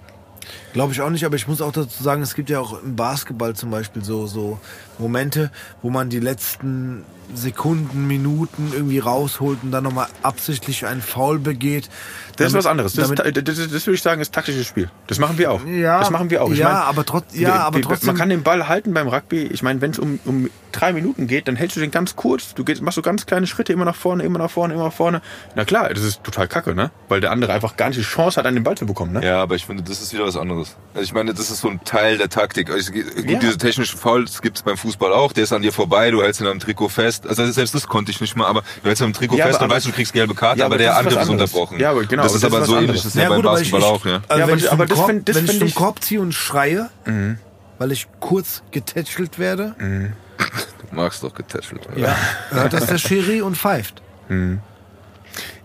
Glaube 0.72 0.92
ich 0.92 1.00
auch 1.00 1.10
nicht, 1.10 1.24
aber 1.24 1.36
ich 1.36 1.48
muss 1.48 1.60
auch 1.60 1.72
dazu 1.72 2.02
sagen, 2.02 2.22
es 2.22 2.34
gibt 2.34 2.50
ja 2.50 2.60
auch 2.60 2.82
im 2.82 2.96
Basketball 2.96 3.54
zum 3.54 3.70
Beispiel 3.70 4.04
so, 4.04 4.26
so 4.26 4.58
Momente, 4.98 5.50
wo 5.82 5.90
man 5.90 6.10
die 6.10 6.20
letzten 6.20 7.04
Sekunden, 7.34 8.06
Minuten 8.06 8.70
irgendwie 8.72 8.98
rausholt 8.98 9.58
und 9.62 9.70
dann 9.72 9.84
nochmal 9.84 10.08
absichtlich 10.22 10.86
einen 10.86 11.02
Foul 11.02 11.38
begeht. 11.38 11.88
Das 12.36 12.48
ist 12.48 12.54
was 12.54 12.66
anderes. 12.66 12.94
Das, 12.94 13.08
damit- 13.10 13.36
ist, 13.36 13.48
das, 13.48 13.56
das, 13.58 13.68
das 13.70 13.86
würde 13.86 13.94
ich 13.96 14.02
sagen, 14.02 14.20
ist 14.20 14.32
taktisches 14.32 14.66
Spiel. 14.66 14.90
Das 15.06 15.18
machen 15.18 15.36
wir 15.38 15.50
auch. 15.52 15.64
Ja, 15.66 15.98
das 16.00 16.10
machen 16.10 16.30
wir 16.30 16.42
auch. 16.42 16.50
Ich 16.50 16.58
ja, 16.58 16.68
meine, 16.68 16.80
aber 16.84 17.04
trotz- 17.04 17.34
ja, 17.34 17.54
aber 17.56 17.80
trotzdem- 17.82 18.06
Man 18.08 18.16
kann 18.16 18.28
den 18.30 18.42
Ball 18.42 18.66
halten 18.68 18.94
beim 18.94 19.08
Rugby. 19.08 19.42
Ich 19.42 19.62
meine, 19.62 19.80
wenn 19.82 19.90
es 19.90 19.98
um, 19.98 20.18
um 20.24 20.48
drei 20.72 20.92
Minuten 20.92 21.26
geht, 21.26 21.48
dann 21.48 21.56
hältst 21.56 21.76
du 21.76 21.80
den 21.80 21.90
ganz 21.90 22.16
kurz, 22.16 22.54
du 22.54 22.64
gehst, 22.64 22.80
machst 22.80 22.94
so 22.96 23.02
ganz 23.02 23.26
kleine 23.26 23.46
Schritte 23.46 23.72
immer 23.72 23.84
nach 23.84 23.96
vorne, 23.96 24.22
immer 24.22 24.38
nach 24.38 24.50
vorne, 24.50 24.72
immer 24.74 24.84
nach 24.84 24.92
vorne. 24.92 25.20
Na 25.54 25.64
klar, 25.64 25.88
das 25.92 26.02
ist 26.04 26.24
total 26.24 26.48
kacke, 26.48 26.74
ne? 26.74 26.90
Weil 27.08 27.20
der 27.20 27.30
andere 27.32 27.52
einfach 27.52 27.76
gar 27.76 27.88
nicht 27.88 27.98
die 27.98 28.04
Chance 28.04 28.38
hat, 28.38 28.46
an 28.46 28.54
den 28.54 28.62
Ball 28.64 28.76
zu 28.76 28.86
bekommen, 28.86 29.12
ne? 29.12 29.24
Ja, 29.26 29.42
aber 29.42 29.56
ich 29.56 29.66
finde, 29.66 29.82
das 29.82 30.00
ist 30.00 30.12
wieder 30.14 30.24
was 30.24 30.36
anderes. 30.36 30.76
Also 30.94 31.04
ich 31.04 31.12
meine, 31.12 31.34
das 31.34 31.50
ist 31.50 31.60
so 31.60 31.68
ein 31.68 31.84
Teil 31.84 32.16
der 32.18 32.28
Taktik. 32.30 32.70
Also, 32.70 32.92
gut, 32.92 33.04
Ja. 33.28 33.38
diese 33.38 33.58
technischen 33.58 33.98
Fouls 33.98 34.40
gibt's 34.40 34.62
beim 34.62 34.76
Fußball 34.76 35.12
auch. 35.12 35.32
Der 35.32 35.44
ist 35.44 35.52
an 35.52 35.60
dir 35.62 35.72
vorbei, 35.72 36.10
du 36.10 36.22
hältst 36.22 36.40
ihn 36.40 36.46
am 36.46 36.60
Trikot 36.60 36.88
fest. 36.88 37.19
Also 37.28 37.50
selbst 37.50 37.74
das 37.74 37.86
konnte 37.86 38.10
ich 38.10 38.20
nicht 38.20 38.36
mal, 38.36 38.46
aber 38.46 38.62
du 38.82 38.88
hältst 38.88 39.02
am 39.02 39.12
Trikot 39.12 39.36
Ja, 39.36 39.46
fest 39.46 39.60
und 39.62 39.70
weißt, 39.70 39.86
du 39.86 39.92
kriegst 39.92 40.12
gelbe 40.12 40.34
Karte, 40.34 40.60
Ja, 40.60 40.66
aber, 40.66 40.74
aber 40.76 40.78
der 40.82 40.90
das 40.94 41.00
ist 41.00 41.04
was 41.06 41.12
Angriff 41.12 41.22
ist 41.22 41.30
anderes. 41.30 41.50
unterbrochen. 41.52 41.80
Ja, 41.80 41.90
aber 41.90 42.04
genau, 42.04 42.22
Das 42.22 42.32
aber 42.32 42.36
ist 42.36 42.42
das 42.44 42.52
aber 42.52 42.60
ist 42.62 42.66
so 42.66 42.72
was 42.72 42.78
ähnlich, 42.82 42.88
anderes. 42.90 43.02
das 43.02 43.12
ist 43.12 43.16
ja, 43.16 43.22
Ja, 43.22 43.28
beim 43.28 43.38
ich- 43.38 43.44
Basketball 43.44 43.80
ich- 43.80 43.86
auch, 43.86 44.06
ja. 44.06 44.12
Also 44.12 44.22
Ja, 44.28 44.36
wenn 44.36 44.42
aber- 44.42 44.56
ich 44.56 44.72
aber 44.72 44.86
das 44.86 44.98
Korb, 44.98 45.10
find- 45.10 45.28
das 45.28 45.36
wenn 45.36 45.44
ich 45.46 45.62
ich- 45.62 45.74
Korb 45.74 46.02
ziehe 46.04 46.20
und 46.20 46.32
schreie, 46.32 46.90
Mhm. 47.04 47.38
weil 47.78 47.92
ich 47.92 48.06
kurz 48.20 48.62
getätschelt 48.70 49.38
werde, 49.38 49.74
Du 49.78 50.96
magst 50.96 51.22
doch 51.22 51.34
getätschelt. 51.34 51.82
ja. 51.96 52.16
hört 52.50 52.72
das 52.72 52.86
der 52.86 52.98
Schiri 52.98 53.42
und 53.42 53.56
pfeift. 53.56 54.00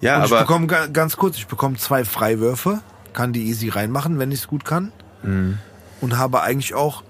Ja, 0.01 0.17
Und 0.17 0.25
ich 0.25 0.31
aber 0.31 0.41
bekomme 0.41 0.67
ga- 0.67 0.87
ganz 0.87 1.17
kurz, 1.17 1.37
ich 1.37 1.47
bekomme 1.47 1.77
zwei 1.77 2.05
Freiwürfe, 2.05 2.81
kann 3.13 3.33
die 3.33 3.47
easy 3.47 3.69
reinmachen, 3.69 4.19
wenn 4.19 4.31
ich 4.31 4.39
es 4.39 4.47
gut 4.47 4.65
kann. 4.65 4.91
Mhm. 5.23 5.57
Und 6.01 6.17
habe 6.17 6.41
eigentlich 6.41 6.73
auch 6.73 7.03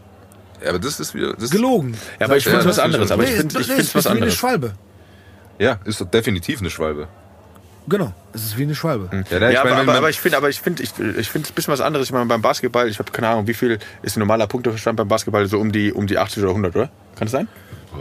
aber 0.67 0.79
das 0.79 0.99
ist 0.99 1.13
wieder... 1.15 1.33
Das 1.33 1.49
gelogen. 1.49 1.95
ja, 2.19 2.25
aber 2.27 2.37
ich 2.37 2.43
finde 2.43 2.57
Ja, 2.59 2.61
es 2.63 2.67
was 2.69 2.79
anderes. 2.79 3.11
Aber 3.11 3.23
ich 3.23 3.29
Nee, 3.31 3.35
finde 3.37 3.55
es- 3.55 3.61
ich 3.61 3.67
nee, 3.67 3.73
finde 3.75 3.81
es 3.83 3.95
was 3.95 3.99
ist 3.99 4.05
wie 4.05 4.09
eine 4.09 4.17
anderes. 4.19 4.35
Schwalbe. 4.35 4.73
Ja, 5.59 5.79
ist 5.85 6.01
doch 6.01 6.09
definitiv 6.09 6.59
eine 6.59 6.69
Schwalbe. 6.69 7.07
Genau, 7.87 8.13
es 8.33 8.43
ist 8.43 8.57
wie 8.57 8.63
eine 8.63 8.73
Schwalbe. 8.73 9.09
Ja, 9.29 9.37
Ja, 9.37 9.49
ich 9.51 9.59
aber, 9.59 9.69
meine, 9.69 9.81
aber, 9.83 9.93
aber 9.99 10.09
ich 10.09 10.19
finde, 10.19 10.37
aber 10.37 10.49
ich 10.49 10.59
finde, 10.59 10.81
ich, 10.81 10.89
ich 10.97 11.29
finde 11.29 11.45
es 11.45 11.51
ein 11.51 11.55
bisschen 11.55 11.71
was 11.71 11.81
anderes. 11.81 12.07
Ich 12.07 12.13
meine, 12.13 12.25
beim 12.25 12.41
Basketball, 12.41 12.89
ich 12.89 12.97
habe 12.97 13.11
keine 13.11 13.27
Ahnung, 13.29 13.45
wie 13.47 13.53
viel 13.53 13.77
ist 14.01 14.17
ein 14.17 14.21
normaler 14.21 14.47
Punktestand 14.47 14.97
beim 14.97 15.07
Basketball 15.07 15.45
so 15.45 15.59
um 15.59 15.71
die 15.71 15.93
um 15.93 16.07
die 16.07 16.17
80 16.17 16.41
oder 16.43 16.49
100, 16.51 16.75
oder? 16.75 16.89
Kann 17.15 17.27
es 17.27 17.31
sein? 17.31 17.47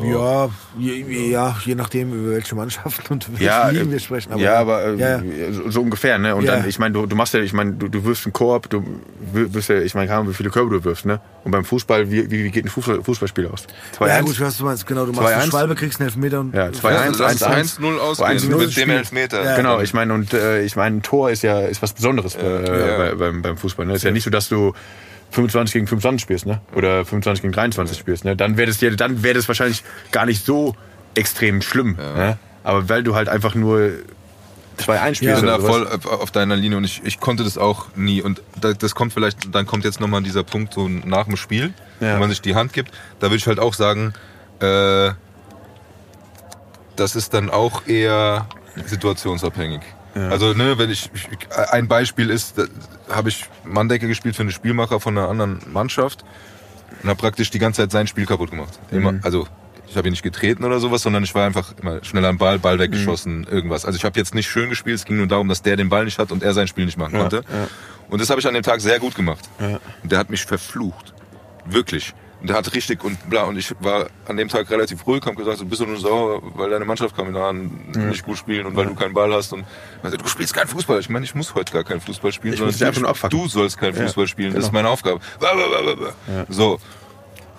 Ja, 0.02 0.48
je, 0.78 1.30
ja, 1.30 1.56
je 1.64 1.74
nachdem, 1.74 2.12
über 2.12 2.30
welche 2.32 2.54
Mannschaften 2.54 3.12
und 3.12 3.30
welche 3.30 3.44
Ja, 3.44 3.68
Ligen 3.68 3.88
äh, 3.88 3.92
wir 3.92 4.00
sprechen. 4.00 4.32
Aber, 4.32 4.42
ja, 4.42 4.56
aber 4.58 4.84
äh, 4.84 4.96
ja, 4.96 5.52
So, 5.52 5.70
so 5.70 5.80
ungefähr, 5.82 6.18
ne? 6.18 6.34
Und 6.34 6.44
Ja. 6.44 6.56
dann, 6.56 6.68
ich 6.68 6.78
meine, 6.78 6.92
du, 6.94 7.06
du 7.06 7.14
machst 7.16 7.34
ja, 7.34 7.40
ich 7.40 7.52
meine, 7.52 7.72
du, 7.74 7.88
du 7.88 8.04
wirfst 8.04 8.26
einen 8.26 8.32
Korb, 8.32 8.68
du 8.70 8.82
wir- 9.32 9.52
wirfst 9.54 9.70
ja, 9.70 9.80
ich 9.80 9.94
meine, 9.94 10.06
keine 10.08 10.20
Ahnung, 10.20 10.32
wie 10.32 10.36
viele 10.36 10.50
Körbe 10.50 10.70
du 10.76 10.84
wirfst, 10.84 11.06
ne? 11.06 11.20
Und 11.44 11.50
beim 11.52 11.64
Fußball, 11.64 12.10
wie, 12.10 12.30
wie, 12.30 12.44
wie 12.44 12.50
geht 12.50 12.64
ein 12.64 12.68
Fußball, 12.68 13.02
Fußballspiel 13.02 13.46
aus? 13.46 13.66
2-1? 13.98 14.08
ja, 14.08 14.20
gut, 14.22 14.40
was 14.40 14.56
du 14.58 14.64
meinst. 14.64 14.86
Genau, 14.86 15.06
du 15.06 15.12
machst 15.12 15.32
eine 15.32 15.42
2-1. 15.44 15.50
Schwalbe, 15.50 15.74
kriegst 15.74 16.00
einen 16.00 16.08
Elfmeter 16.08 16.40
und 16.40 16.54
Ja, 16.54 16.66
2-1, 16.68 16.82
Ja, 16.82 17.04
lass 17.18 17.34
es 17.34 17.42
1-1. 17.42 17.80
1-0 17.80 17.98
ausgehen 17.98 18.38
1-0 18.38 18.56
mit 18.58 18.76
dem. 18.76 18.90
Elfmeter. 18.90 19.44
Ja. 19.44 19.56
Genau, 19.56 19.80
ich 19.80 19.94
meine, 19.94 20.14
und 20.14 20.32
äh, 20.34 20.62
ich 20.62 20.76
meine, 20.76 20.96
ein 20.96 21.02
Tor 21.02 21.30
ist 21.30 21.42
ja 21.42 21.60
ist 21.60 21.82
was 21.82 21.92
Besonderes 21.92 22.34
äh, 22.36 22.64
ja. 22.90 22.96
bei, 22.98 23.14
beim, 23.14 23.42
beim 23.42 23.56
Fußball. 23.56 23.86
Ne? 23.86 23.94
ist 23.94 24.04
ja 24.04 24.10
nicht 24.10 24.24
so, 24.24 24.30
dass 24.30 24.48
du 24.48 24.72
25 25.34 25.72
gegen 25.72 25.86
25 25.86 26.22
spielst, 26.22 26.46
ne? 26.46 26.60
Oder 26.74 27.04
25 27.04 27.42
gegen 27.42 27.52
23 27.52 27.98
spielst, 27.98 28.24
ne? 28.24 28.36
Dann 28.36 28.56
wäre 28.56 28.68
das 28.70 28.78
dann 28.96 29.22
wäre 29.22 29.34
das 29.34 29.48
wahrscheinlich 29.48 29.82
gar 30.12 30.26
nicht 30.26 30.46
so 30.46 30.76
extrem 31.14 31.60
schlimm. 31.60 31.96
Ne? 31.96 32.38
Aber 32.62 32.88
weil 32.88 33.02
du 33.02 33.14
halt 33.14 33.28
einfach 33.28 33.54
nur 33.54 33.90
2-1 34.78 35.10
Ich 35.10 35.16
spielst 35.18 35.40
bin 35.40 35.46
da 35.46 35.56
oder 35.56 35.66
voll 35.66 35.86
auf, 35.86 36.30
deiner 36.30 36.56
Linie 36.56 36.78
und 36.78 36.84
ich, 36.84 37.02
ich 37.04 37.20
konnte 37.20 37.44
das 37.44 37.58
auch 37.58 37.86
nie. 37.96 38.22
Und 38.22 38.42
da, 38.60 38.72
das 38.72 38.94
kommt 38.94 39.12
vielleicht, 39.12 39.54
dann 39.54 39.66
kommt 39.66 39.84
jetzt 39.84 40.00
nochmal 40.00 40.22
dieser 40.22 40.44
Punkt 40.44 40.74
so 40.74 40.88
nach 40.88 41.24
dem 41.26 41.36
Spiel, 41.36 41.72
Ja. 42.00 42.14
wo 42.14 42.20
man 42.20 42.30
sich 42.30 42.40
die 42.40 42.54
Hand 42.54 42.72
gibt. 42.72 42.92
Da 43.20 43.26
würde 43.26 43.36
ich 43.36 43.46
halt 43.46 43.58
auch 43.58 43.74
sagen, 43.74 44.14
äh, 44.60 45.10
das 46.96 47.16
ist 47.16 47.34
dann 47.34 47.50
auch 47.50 47.86
eher 47.86 48.46
situationsabhängig. 48.86 49.82
Also, 50.14 50.54
ne, 50.54 50.78
wenn 50.78 50.90
ich, 50.90 51.10
ein 51.70 51.88
Beispiel 51.88 52.30
ist, 52.30 52.58
da 52.58 52.64
habe 53.14 53.28
ich 53.28 53.46
Manndecke 53.64 54.06
gespielt 54.06 54.36
für 54.36 54.42
einen 54.42 54.52
Spielmacher 54.52 55.00
von 55.00 55.18
einer 55.18 55.28
anderen 55.28 55.60
Mannschaft 55.72 56.24
und 57.02 57.08
habe 57.08 57.18
praktisch 57.18 57.50
die 57.50 57.58
ganze 57.58 57.82
Zeit 57.82 57.90
sein 57.90 58.06
Spiel 58.06 58.26
kaputt 58.26 58.50
gemacht. 58.50 58.78
Immer, 58.90 59.14
also 59.22 59.48
ich 59.88 59.96
habe 59.96 60.08
ihn 60.08 60.12
nicht 60.12 60.22
getreten 60.22 60.64
oder 60.64 60.80
sowas, 60.80 61.02
sondern 61.02 61.24
ich 61.24 61.34
war 61.34 61.46
einfach 61.46 61.74
immer 61.80 62.02
schneller 62.04 62.28
am 62.28 62.38
Ball, 62.38 62.58
Ball 62.58 62.78
weggeschossen, 62.78 63.46
irgendwas. 63.50 63.84
Also 63.84 63.96
ich 63.96 64.04
habe 64.04 64.18
jetzt 64.18 64.34
nicht 64.34 64.48
schön 64.48 64.70
gespielt, 64.70 64.96
es 64.96 65.04
ging 65.04 65.16
nur 65.16 65.26
darum, 65.26 65.48
dass 65.48 65.62
der 65.62 65.76
den 65.76 65.88
Ball 65.88 66.04
nicht 66.04 66.18
hat 66.18 66.32
und 66.32 66.42
er 66.42 66.54
sein 66.54 66.66
Spiel 66.68 66.84
nicht 66.84 66.98
machen 66.98 67.18
konnte. 67.18 67.44
Und 68.08 68.20
das 68.20 68.30
habe 68.30 68.40
ich 68.40 68.46
an 68.46 68.54
dem 68.54 68.62
Tag 68.62 68.80
sehr 68.80 68.98
gut 68.98 69.14
gemacht. 69.14 69.48
Und 70.02 70.12
der 70.12 70.18
hat 70.18 70.30
mich 70.30 70.44
verflucht. 70.44 71.12
Wirklich. 71.64 72.14
Und 72.44 72.48
der 72.50 72.58
hat 72.58 72.74
richtig 72.74 73.02
und 73.02 73.30
bla. 73.30 73.44
Und 73.44 73.56
ich 73.56 73.74
war 73.80 74.04
an 74.28 74.36
dem 74.36 74.50
Tag 74.50 74.70
relativ 74.70 75.06
ruhig, 75.06 75.22
hab 75.24 75.34
gesagt, 75.34 75.56
so 75.56 75.64
bist 75.64 75.80
du 75.80 75.86
nur 75.86 75.96
sauer, 75.96 76.42
weil 76.54 76.68
deine 76.68 76.84
Mannschaft 76.84 77.16
kam 77.16 77.34
an 77.34 77.70
nicht 77.94 78.22
gut 78.22 78.36
spielen 78.36 78.66
und 78.66 78.76
weil 78.76 78.84
du 78.84 78.94
keinen 78.94 79.14
Ball 79.14 79.32
hast. 79.32 79.54
Und 79.54 79.64
meinte, 80.02 80.18
du 80.18 80.28
spielst 80.28 80.52
keinen 80.52 80.68
Fußball. 80.68 81.00
Ich 81.00 81.08
meine, 81.08 81.24
ich 81.24 81.34
muss 81.34 81.54
heute 81.54 81.72
gar 81.72 81.84
keinen 81.84 82.02
Fußball 82.02 82.32
spielen, 82.34 82.52
Ich 82.52 82.60
sondern 82.60 83.06
abfacken. 83.06 83.40
du 83.40 83.48
sollst 83.48 83.78
keinen 83.78 83.94
Fußball 83.94 84.28
spielen. 84.28 84.52
Das 84.52 84.64
ist 84.64 84.70
genau. 84.72 84.82
meine 84.82 84.90
Aufgabe. 84.90 85.20
So. 86.50 86.78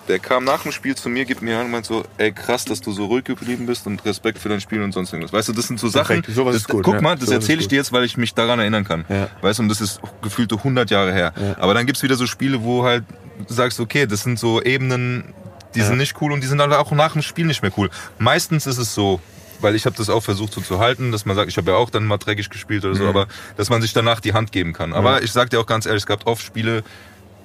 Der 0.08 0.20
kam 0.20 0.44
nach 0.44 0.64
dem 0.64 0.72
Spiel 0.72 0.96
zu 0.96 1.10
mir, 1.10 1.26
gibt 1.26 1.42
mir 1.42 1.56
Hand 1.56 1.66
und 1.66 1.72
meint 1.72 1.86
so, 1.86 2.04
ey 2.18 2.32
krass, 2.32 2.66
dass 2.66 2.80
du 2.82 2.92
so 2.92 3.06
ruhig 3.06 3.24
geblieben 3.24 3.66
bist 3.66 3.88
und 3.88 4.06
Respekt 4.06 4.38
für 4.38 4.50
dein 4.50 4.62
Spiel 4.62 4.82
und 4.82 4.92
sonst 4.92 5.12
irgendwas. 5.12 5.34
Weißt 5.34 5.50
du, 5.50 5.54
das 5.54 5.68
sind 5.68 5.80
so 5.80 5.88
Sachen. 5.88 6.22
Perfekt, 6.22 6.36
sowas 6.36 6.54
das, 6.54 6.62
ist 6.62 6.70
gut, 6.70 6.84
Guck 6.84 6.96
ja. 6.96 7.02
mal, 7.02 7.16
das 7.18 7.30
erzähle 7.30 7.62
ich 7.62 7.68
dir 7.68 7.78
jetzt, 7.78 7.92
weil 7.92 8.04
ich 8.04 8.16
mich 8.18 8.34
daran 8.34 8.60
erinnern 8.60 8.84
kann. 8.84 9.06
Ja. 9.10 9.30
Weißt 9.42 9.60
du, 9.60 9.64
und 9.64 9.70
das 9.70 9.82
ist 9.82 10.00
gefühlte 10.22 10.56
100 10.56 10.92
Jahre 10.92 11.12
her. 11.14 11.34
Aber 11.60 11.74
dann 11.74 11.86
gibt's 11.86 12.04
wieder 12.04 12.16
so 12.16 12.28
Spiele, 12.28 12.64
wo 12.64 12.84
halt 12.84 13.04
du 13.48 13.54
sagst, 13.54 13.80
okay, 13.80 14.06
das 14.06 14.24
sind 14.24 14.40
so 14.40 14.62
Ebenen, 14.62 15.34
die 15.74 15.82
sind 15.82 15.98
nicht 15.98 16.22
cool 16.22 16.32
und 16.32 16.42
die 16.42 16.48
sind 16.48 16.58
dann 16.58 16.72
auch 16.74 16.92
nach 16.92 17.14
dem 17.14 17.22
Spiel 17.22 17.46
nicht 17.46 17.62
mehr 17.62 17.72
cool. 17.78 17.90
Meistens 18.18 18.66
ist 18.66 18.78
es 18.78 18.94
so, 18.94 19.20
weil 19.60 19.76
ich 19.76 19.86
habe 19.86 19.96
das 19.96 20.10
auch 20.10 20.22
versucht 20.22 20.54
so 20.54 20.62
zu 20.62 20.80
halten, 20.80 21.12
dass 21.12 21.26
man 21.26 21.36
sagt, 21.36 21.50
ich 21.50 21.58
habe 21.58 21.72
ja 21.72 21.78
auch 21.78 21.90
dann 21.90 22.06
mal 22.06 22.18
dreckig 22.18 22.50
gespielt 22.50 22.86
oder 22.86 22.96
so, 22.96 23.08
aber 23.08 23.28
dass 23.58 23.70
man 23.70 23.82
sich 23.82 23.94
danach 23.94 24.20
die 24.20 24.34
Hand 24.34 24.52
geben 24.52 24.74
kann. 24.74 24.94
Aber 24.94 25.24
ich 25.24 25.32
sag 25.32 25.50
dir 25.50 25.60
auch 25.60 25.66
ganz 25.66 25.86
ehrlich, 25.86 26.04
es 26.04 26.08
gab 26.08 26.28
oft 26.28 26.44
Spiele, 26.44 26.84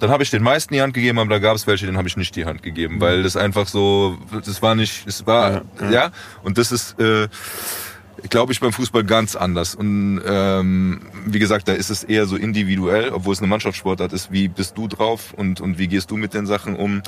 dann 0.00 0.10
habe 0.10 0.22
ich 0.22 0.30
den 0.30 0.42
meisten 0.42 0.74
die 0.74 0.82
Hand 0.82 0.94
gegeben, 0.94 1.18
aber 1.18 1.30
da 1.30 1.38
gab 1.38 1.54
es 1.54 1.66
welche, 1.66 1.86
denen 1.86 1.98
habe 1.98 2.08
ich 2.08 2.16
nicht 2.16 2.34
die 2.34 2.46
Hand 2.46 2.62
gegeben, 2.62 3.00
weil 3.00 3.22
das 3.22 3.36
einfach 3.36 3.68
so, 3.68 4.18
das 4.44 4.62
war 4.62 4.74
nicht, 4.74 5.06
es 5.06 5.26
war, 5.26 5.62
ja, 5.90 6.10
und 6.42 6.58
das 6.58 6.72
ist, 6.72 6.98
äh, 6.98 7.28
glaube 8.28 8.52
ich, 8.52 8.60
beim 8.60 8.72
Fußball 8.72 9.04
ganz 9.04 9.36
anders. 9.36 9.74
Und 9.74 10.20
ähm, 10.26 11.02
wie 11.26 11.38
gesagt, 11.38 11.68
da 11.68 11.72
ist 11.72 11.90
es 11.90 12.04
eher 12.04 12.26
so 12.26 12.36
individuell, 12.36 13.10
obwohl 13.10 13.32
es 13.32 13.40
eine 13.40 13.48
Mannschaftssportart 13.48 14.12
ist. 14.12 14.32
Wie 14.32 14.48
bist 14.48 14.76
du 14.76 14.88
drauf 14.88 15.32
und, 15.36 15.60
und 15.60 15.78
wie 15.78 15.88
gehst 15.88 16.10
du 16.10 16.16
mit 16.16 16.34
den 16.34 16.46
Sachen 16.46 16.76
um? 16.76 17.02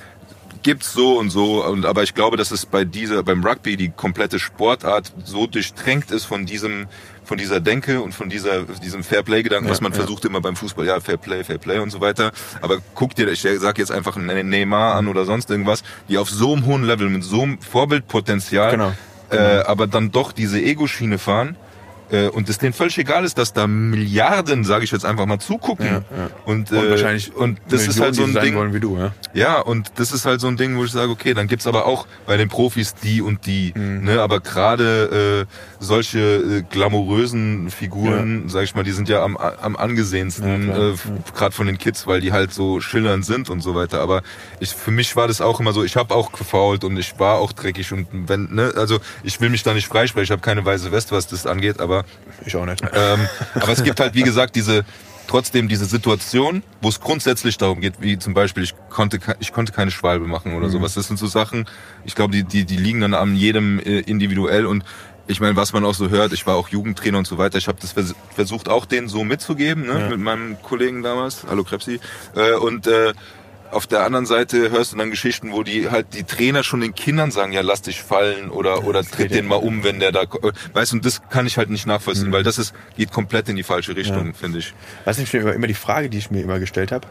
Gibt's 0.62 0.92
so 0.92 1.18
und 1.18 1.30
so. 1.30 1.64
Und, 1.64 1.84
aber 1.86 2.02
ich 2.02 2.14
glaube, 2.14 2.36
dass 2.36 2.50
es 2.50 2.66
bei 2.66 2.84
dieser, 2.84 3.22
beim 3.22 3.44
Rugby 3.44 3.76
die 3.76 3.90
komplette 3.90 4.38
Sportart 4.38 5.12
so 5.24 5.46
durchtränkt 5.46 6.10
ist 6.12 6.24
von 6.24 6.46
diesem, 6.46 6.86
von 7.24 7.38
dieser 7.38 7.60
Denke 7.60 8.00
und 8.00 8.14
von 8.14 8.28
dieser, 8.28 8.62
diesem 8.62 9.04
Fairplay-Gedanken, 9.04 9.68
was 9.70 9.80
man 9.80 9.92
versucht 9.92 10.24
immer 10.24 10.40
beim 10.40 10.56
Fußball. 10.56 10.86
Ja, 10.86 11.00
Fairplay, 11.00 11.44
Fairplay 11.44 11.78
und 11.78 11.90
so 11.90 12.00
weiter. 12.00 12.32
Aber 12.60 12.78
guck 12.94 13.14
dir, 13.14 13.28
ich 13.28 13.40
sag 13.42 13.78
jetzt 13.78 13.92
einfach 13.92 14.16
einen 14.16 14.48
Neymar 14.48 14.94
an 14.94 15.08
oder 15.08 15.24
sonst 15.24 15.50
irgendwas, 15.50 15.82
die 16.08 16.18
auf 16.18 16.28
so 16.30 16.52
einem 16.52 16.66
hohen 16.66 16.84
Level 16.84 17.08
mit 17.08 17.24
so 17.24 17.42
einem 17.42 17.60
Vorbildpotenzial 17.60 18.72
Genau. 18.72 18.92
äh, 19.30 19.60
aber 19.62 19.86
dann 19.86 20.10
doch 20.10 20.32
diese 20.32 20.60
Ego-Schiene 20.60 21.18
fahren 21.18 21.56
äh, 22.12 22.28
und 22.28 22.48
es 22.48 22.58
denen 22.58 22.72
völlig 22.72 22.96
egal 22.98 23.24
ist, 23.24 23.38
dass 23.38 23.52
da 23.52 23.66
Milliarden, 23.66 24.64
sage 24.64 24.84
ich 24.84 24.90
jetzt 24.90 25.04
einfach 25.04 25.26
mal, 25.26 25.38
zugucken. 25.38 25.86
Ja, 25.86 25.92
ja. 25.92 26.30
Und, 26.44 26.70
äh, 26.70 26.76
Und 26.76 26.90
wahrscheinlich 26.90 27.34
und 27.34 27.58
das 27.68 27.82
ist 27.82 27.98
Millionen, 27.98 28.04
halt 28.04 28.14
so 28.14 28.24
ein 28.24 28.44
Ding. 28.44 28.54
wollen 28.54 28.74
wie 28.74 28.80
du, 28.80 28.98
ja. 28.98 29.12
Ja, 29.34 29.60
und 29.60 29.92
das 29.96 30.12
ist 30.12 30.26
halt 30.26 30.40
so 30.40 30.46
ein 30.46 30.56
Ding, 30.56 30.76
wo 30.76 30.84
ich 30.84 30.92
sage, 30.92 31.10
okay, 31.10 31.34
dann 31.34 31.48
gibt's 31.48 31.66
aber 31.66 31.86
auch 31.86 32.06
bei 32.26 32.36
den 32.36 32.48
Profis 32.48 32.94
die 32.94 33.22
und 33.22 33.46
die. 33.46 33.72
Mhm. 33.74 34.04
Ne? 34.04 34.20
Aber 34.20 34.40
gerade 34.40 35.46
äh, 35.48 35.54
solche 35.80 36.18
äh, 36.18 36.62
glamourösen 36.70 37.70
Figuren, 37.70 38.48
sag 38.48 38.64
ich 38.64 38.74
mal, 38.74 38.84
die 38.84 38.92
sind 38.92 39.08
ja 39.08 39.24
am, 39.24 39.36
am 39.36 39.76
angesehensten, 39.76 40.68
Ja, 40.68 40.90
äh, 40.90 40.94
gerade 41.34 41.54
von 41.54 41.66
den 41.66 41.78
Kids, 41.78 42.06
weil 42.06 42.20
die 42.20 42.32
halt 42.32 42.52
so 42.52 42.80
schillernd 42.80 43.24
sind 43.24 43.48
und 43.50 43.60
so 43.60 43.74
weiter. 43.74 44.00
Aber 44.00 44.22
ich, 44.60 44.70
für 44.74 44.90
mich 44.90 45.16
war 45.16 45.28
das 45.28 45.40
auch 45.40 45.60
immer 45.60 45.72
so, 45.72 45.82
ich 45.82 45.96
habe 45.96 46.14
auch 46.14 46.32
gefault 46.32 46.84
und 46.84 46.96
ich 46.98 47.18
war 47.18 47.38
auch 47.38 47.52
dreckig 47.52 47.92
und 47.92 48.06
wenn, 48.12 48.54
ne, 48.54 48.72
also 48.76 49.00
ich 49.22 49.40
will 49.40 49.48
mich 49.48 49.62
da 49.62 49.74
nicht 49.74 49.86
freisprechen, 49.86 50.24
ich 50.24 50.30
habe 50.30 50.42
keine 50.42 50.64
weiße 50.64 50.92
Weste, 50.92 51.14
was 51.14 51.26
das 51.26 51.46
angeht, 51.46 51.80
aber 51.80 52.01
Ich 52.44 52.56
auch 52.56 52.66
nicht. 52.66 52.82
ähm, 52.92 53.28
aber 53.54 53.72
es 53.72 53.82
gibt 53.82 54.00
halt, 54.00 54.14
wie 54.14 54.22
gesagt, 54.22 54.56
diese 54.56 54.84
trotzdem 55.26 55.68
diese 55.68 55.86
Situation, 55.86 56.62
wo 56.80 56.88
es 56.88 57.00
grundsätzlich 57.00 57.56
darum 57.56 57.80
geht, 57.80 57.94
wie 58.00 58.18
zum 58.18 58.34
Beispiel, 58.34 58.62
ich 58.62 58.74
konnte, 58.90 59.18
ich 59.40 59.52
konnte 59.52 59.72
keine 59.72 59.90
Schwalbe 59.90 60.26
machen 60.26 60.54
oder 60.54 60.68
sowas. 60.68 60.94
Das 60.94 61.08
sind 61.08 61.18
so 61.18 61.26
Sachen, 61.26 61.66
ich 62.04 62.14
glaube, 62.14 62.32
die, 62.32 62.44
die, 62.44 62.64
die 62.64 62.76
liegen 62.76 63.00
dann 63.00 63.14
an 63.14 63.34
jedem 63.34 63.78
äh, 63.78 64.00
individuell. 64.00 64.66
Und 64.66 64.84
ich 65.26 65.40
meine, 65.40 65.56
was 65.56 65.72
man 65.72 65.84
auch 65.84 65.94
so 65.94 66.10
hört, 66.10 66.32
ich 66.32 66.46
war 66.46 66.56
auch 66.56 66.68
Jugendtrainer 66.68 67.18
und 67.18 67.26
so 67.26 67.38
weiter, 67.38 67.58
ich 67.58 67.68
habe 67.68 67.78
das 67.80 67.92
vers 67.92 68.14
versucht 68.34 68.68
auch 68.68 68.84
denen 68.84 69.08
so 69.08 69.24
mitzugeben, 69.24 69.86
ne, 69.86 70.08
mit 70.10 70.20
meinem 70.20 70.60
Kollegen 70.62 71.02
damals, 71.02 71.44
hallo 71.48 71.64
Krebsi, 71.64 72.00
äh, 72.34 72.52
und 72.54 72.86
äh, 72.86 73.12
auf 73.72 73.86
der 73.86 74.04
anderen 74.04 74.26
Seite 74.26 74.70
hörst 74.70 74.92
du 74.92 74.96
dann 74.96 75.10
Geschichten, 75.10 75.52
wo 75.52 75.62
die 75.62 75.90
halt 75.90 76.14
die 76.14 76.24
Trainer 76.24 76.62
schon 76.62 76.80
den 76.80 76.94
Kindern 76.94 77.30
sagen, 77.30 77.52
ja 77.52 77.60
lass 77.62 77.82
dich 77.82 78.02
fallen 78.02 78.50
oder 78.50 78.84
oder 78.84 79.02
tritt 79.02 79.32
den 79.32 79.46
mal 79.46 79.56
um, 79.56 79.82
wenn 79.84 79.98
der 79.98 80.12
da 80.12 80.22
weißt 80.74 80.92
du, 80.92 80.96
und 80.96 81.04
das 81.04 81.22
kann 81.30 81.46
ich 81.46 81.56
halt 81.58 81.70
nicht 81.70 81.86
nachvollziehen, 81.86 82.28
Mhm. 82.28 82.32
weil 82.32 82.42
das 82.42 82.58
ist 82.58 82.74
geht 82.96 83.10
komplett 83.12 83.48
in 83.48 83.56
die 83.56 83.62
falsche 83.62 83.96
Richtung, 83.96 84.34
finde 84.34 84.58
ich. 84.58 84.74
Was 85.04 85.18
ich 85.18 85.32
mir 85.32 85.40
immer, 85.40 85.52
immer 85.54 85.66
die 85.66 85.74
Frage, 85.74 86.08
die 86.10 86.18
ich 86.18 86.30
mir 86.30 86.42
immer 86.42 86.58
gestellt 86.58 86.92
habe, 86.92 87.06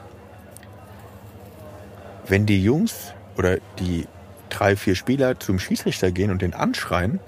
wenn 2.28 2.46
die 2.46 2.64
Jungs 2.64 3.14
oder 3.38 3.58
die 3.80 4.08
drei, 4.50 4.76
vier 4.76 4.96
Spieler 4.96 5.40
zum 5.40 5.60
Schiedsrichter 5.60 6.12
gehen 6.12 6.32
und 6.32 6.42
den 6.42 6.54
anschreien, 6.54 7.20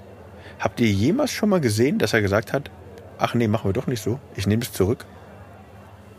habt 0.58 0.80
ihr 0.80 0.88
jemals 0.88 1.32
schon 1.32 1.48
mal 1.48 1.60
gesehen, 1.60 1.98
dass 1.98 2.12
er 2.12 2.22
gesagt 2.22 2.52
hat, 2.52 2.70
ach 3.18 3.34
nee, 3.34 3.48
machen 3.48 3.68
wir 3.68 3.72
doch 3.72 3.86
nicht 3.86 4.02
so, 4.02 4.20
ich 4.36 4.46
nehme 4.46 4.62
es 4.62 4.72
zurück? 4.72 5.04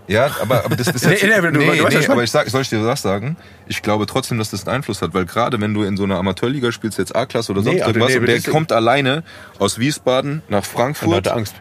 Ja, 0.08 0.30
aber, 0.42 0.66
aber 0.66 0.76
das 0.76 0.88
ist 0.88 1.06
Nee, 1.06 1.12
jetzt, 1.14 1.24
nee, 1.24 1.30
nee, 1.52 1.82
nee, 1.82 1.98
ich 2.00 2.10
aber 2.10 2.24
ich 2.24 2.32
sag, 2.32 2.48
soll 2.50 2.62
ich 2.62 2.70
dir 2.70 2.86
was 2.86 3.02
sagen? 3.02 3.38
Ich 3.68 3.82
glaube 3.82 4.06
trotzdem, 4.06 4.38
dass 4.38 4.52
das 4.52 4.68
einen 4.68 4.78
Einfluss 4.78 5.02
hat, 5.02 5.14
weil 5.14 5.26
gerade 5.26 5.60
wenn 5.60 5.74
du 5.74 5.84
in 5.84 5.98
so 5.98 6.04
einer 6.04 6.18
Amateurliga 6.18 6.72
spielst, 6.72 6.98
jetzt 6.98 7.16
A-Klasse 7.16 7.52
oder 7.52 7.64
sonst 7.64 7.76
Nee, 7.78 7.82
aber 7.82 7.90
irgendwas, 7.92 8.12
nee, 8.12 8.20
und 8.20 8.26
der 8.28 8.36
das- 8.36 8.46
kommt 8.46 8.72
alleine 8.72 9.24
aus 9.60 9.80
Wiesbaden 9.80 10.44
nach 10.48 10.50
Dann 10.50 10.56
hat 10.58 10.66
Frankfurt, 10.68 11.28
er 11.28 11.36
Angst. 11.36 11.56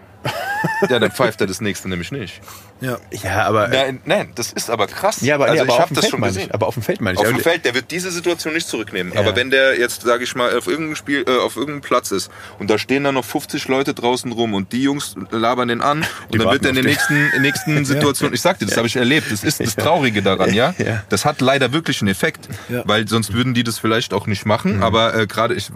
ja, 0.89 0.99
dann 0.99 1.11
pfeift 1.11 1.41
er 1.41 1.47
das 1.47 1.61
nächste 1.61 1.89
nämlich 1.89 2.11
nicht. 2.13 2.41
Ja. 2.85 2.99
Ja, 3.23 3.45
aber. 3.47 3.69
Nein, 3.69 4.01
nein, 4.05 4.33
das 4.35 4.53
ist 4.53 4.69
aber 4.71 4.87
krass. 4.87 5.21
ja, 5.21 5.37
aber, 5.37 5.47
nee, 5.47 5.51
also 5.53 5.63
aber 5.63 5.69
ich 5.69 5.75
auf 5.75 5.81
habe 5.81 5.89
dem 5.91 5.95
das 5.95 6.03
Feld 6.05 6.11
schon 6.11 6.21
meine 6.21 6.33
gesehen. 6.33 6.49
ich. 6.49 6.55
Aber 6.55 6.67
auf 6.67 6.75
dem 6.75 6.83
Feld 6.83 7.01
meine 7.01 7.15
ich. 7.15 7.21
Auf 7.21 7.29
dem 7.33 7.41
Feld, 7.41 7.65
der 7.65 7.75
wird 7.75 7.91
diese 7.91 8.11
Situation 8.11 8.53
nicht 8.55 8.69
zurücknehmen. 8.69 9.13
Ja. 9.13 9.21
Aber 9.21 9.35
wenn 9.37 9.51
der 9.51 9.79
jetzt, 9.79 10.03
sage 10.03 10.25
ich 10.25 10.35
mal, 10.35 10.57
auf 10.57 10.67
irgendeinem 10.67 10.97
Spiel, 10.97 11.25
äh, 11.27 11.39
auf 11.39 11.57
irgendeinem 11.57 11.81
Platz 11.83 12.11
ist 12.11 12.31
und 12.59 12.69
da 12.71 12.79
stehen 12.79 13.05
dann 13.05 13.15
noch 13.15 13.25
50 13.25 13.69
Leute 13.69 13.95
draußen 13.95 14.31
rum 14.33 14.55
und 14.55 14.73
die 14.73 14.83
Jungs 14.83 15.15
labern 15.31 15.69
den 15.69 15.81
an 15.81 16.03
Die 16.33 16.39
und 16.39 16.45
dann 16.45 16.53
wird 16.53 16.65
er 16.65 16.71
in 16.71 16.77
den 16.77 16.85
auf 16.87 16.91
nächsten, 16.91 17.41
nächsten 17.43 17.85
Situationen, 17.85 18.35
ich 18.35 18.41
sag 18.41 18.59
dir, 18.59 18.67
das 18.67 18.77
habe 18.77 18.87
ich 18.87 18.97
erlebt, 18.97 19.31
das 19.33 19.45
ist 19.45 19.61
das 19.61 19.77
Traurige 19.77 20.23
daran, 20.23 20.53
ja? 20.53 20.75
Ja. 20.79 21.03
Das 21.09 21.25
hat 21.25 21.41
leider 21.41 21.73
wirklich 21.73 22.01
einen 22.03 22.09
Effekt, 22.09 22.49
Ja. 22.69 22.83
weil 22.87 23.09
sonst 23.09 23.33
würden 23.33 23.55
die 23.55 23.65
das 23.65 23.79
vielleicht 23.79 24.13
auch 24.13 24.27
nicht 24.27 24.45
machen, 24.47 24.83
aber 24.83 25.15
äh, 25.15 25.27
gerade 25.27 25.55
ich, 25.55 25.71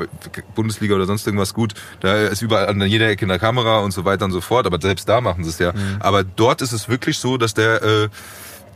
Bundesliga 0.55 0.94
oder 0.94 1.06
sonst 1.06 1.26
irgendwas 1.26 1.55
gut, 1.55 1.74
da 2.01 2.16
ist 2.26 2.43
überall 2.43 2.68
an 2.68 2.80
jeder 2.82 3.09
Ecke 3.09 3.24
in 3.24 3.28
der 3.28 3.39
Kamera 3.39 3.78
und 3.80 3.93
so 3.93 4.05
weiter 4.05 4.24
und 4.24 4.32
so 4.32 4.40
fort, 4.40 4.66
aber 4.66 4.78
selbst 4.80 5.09
da 5.09 5.20
machen 5.20 5.44
sie 5.44 5.51
es 5.51 5.59
ja. 5.59 5.72
Aber 6.01 6.24
dort 6.24 6.62
ist 6.62 6.72
es 6.72 6.89
wirklich 6.89 6.97
so, 7.06 7.36
dass 7.36 7.54
der 7.54 7.82
äh, 7.82 8.08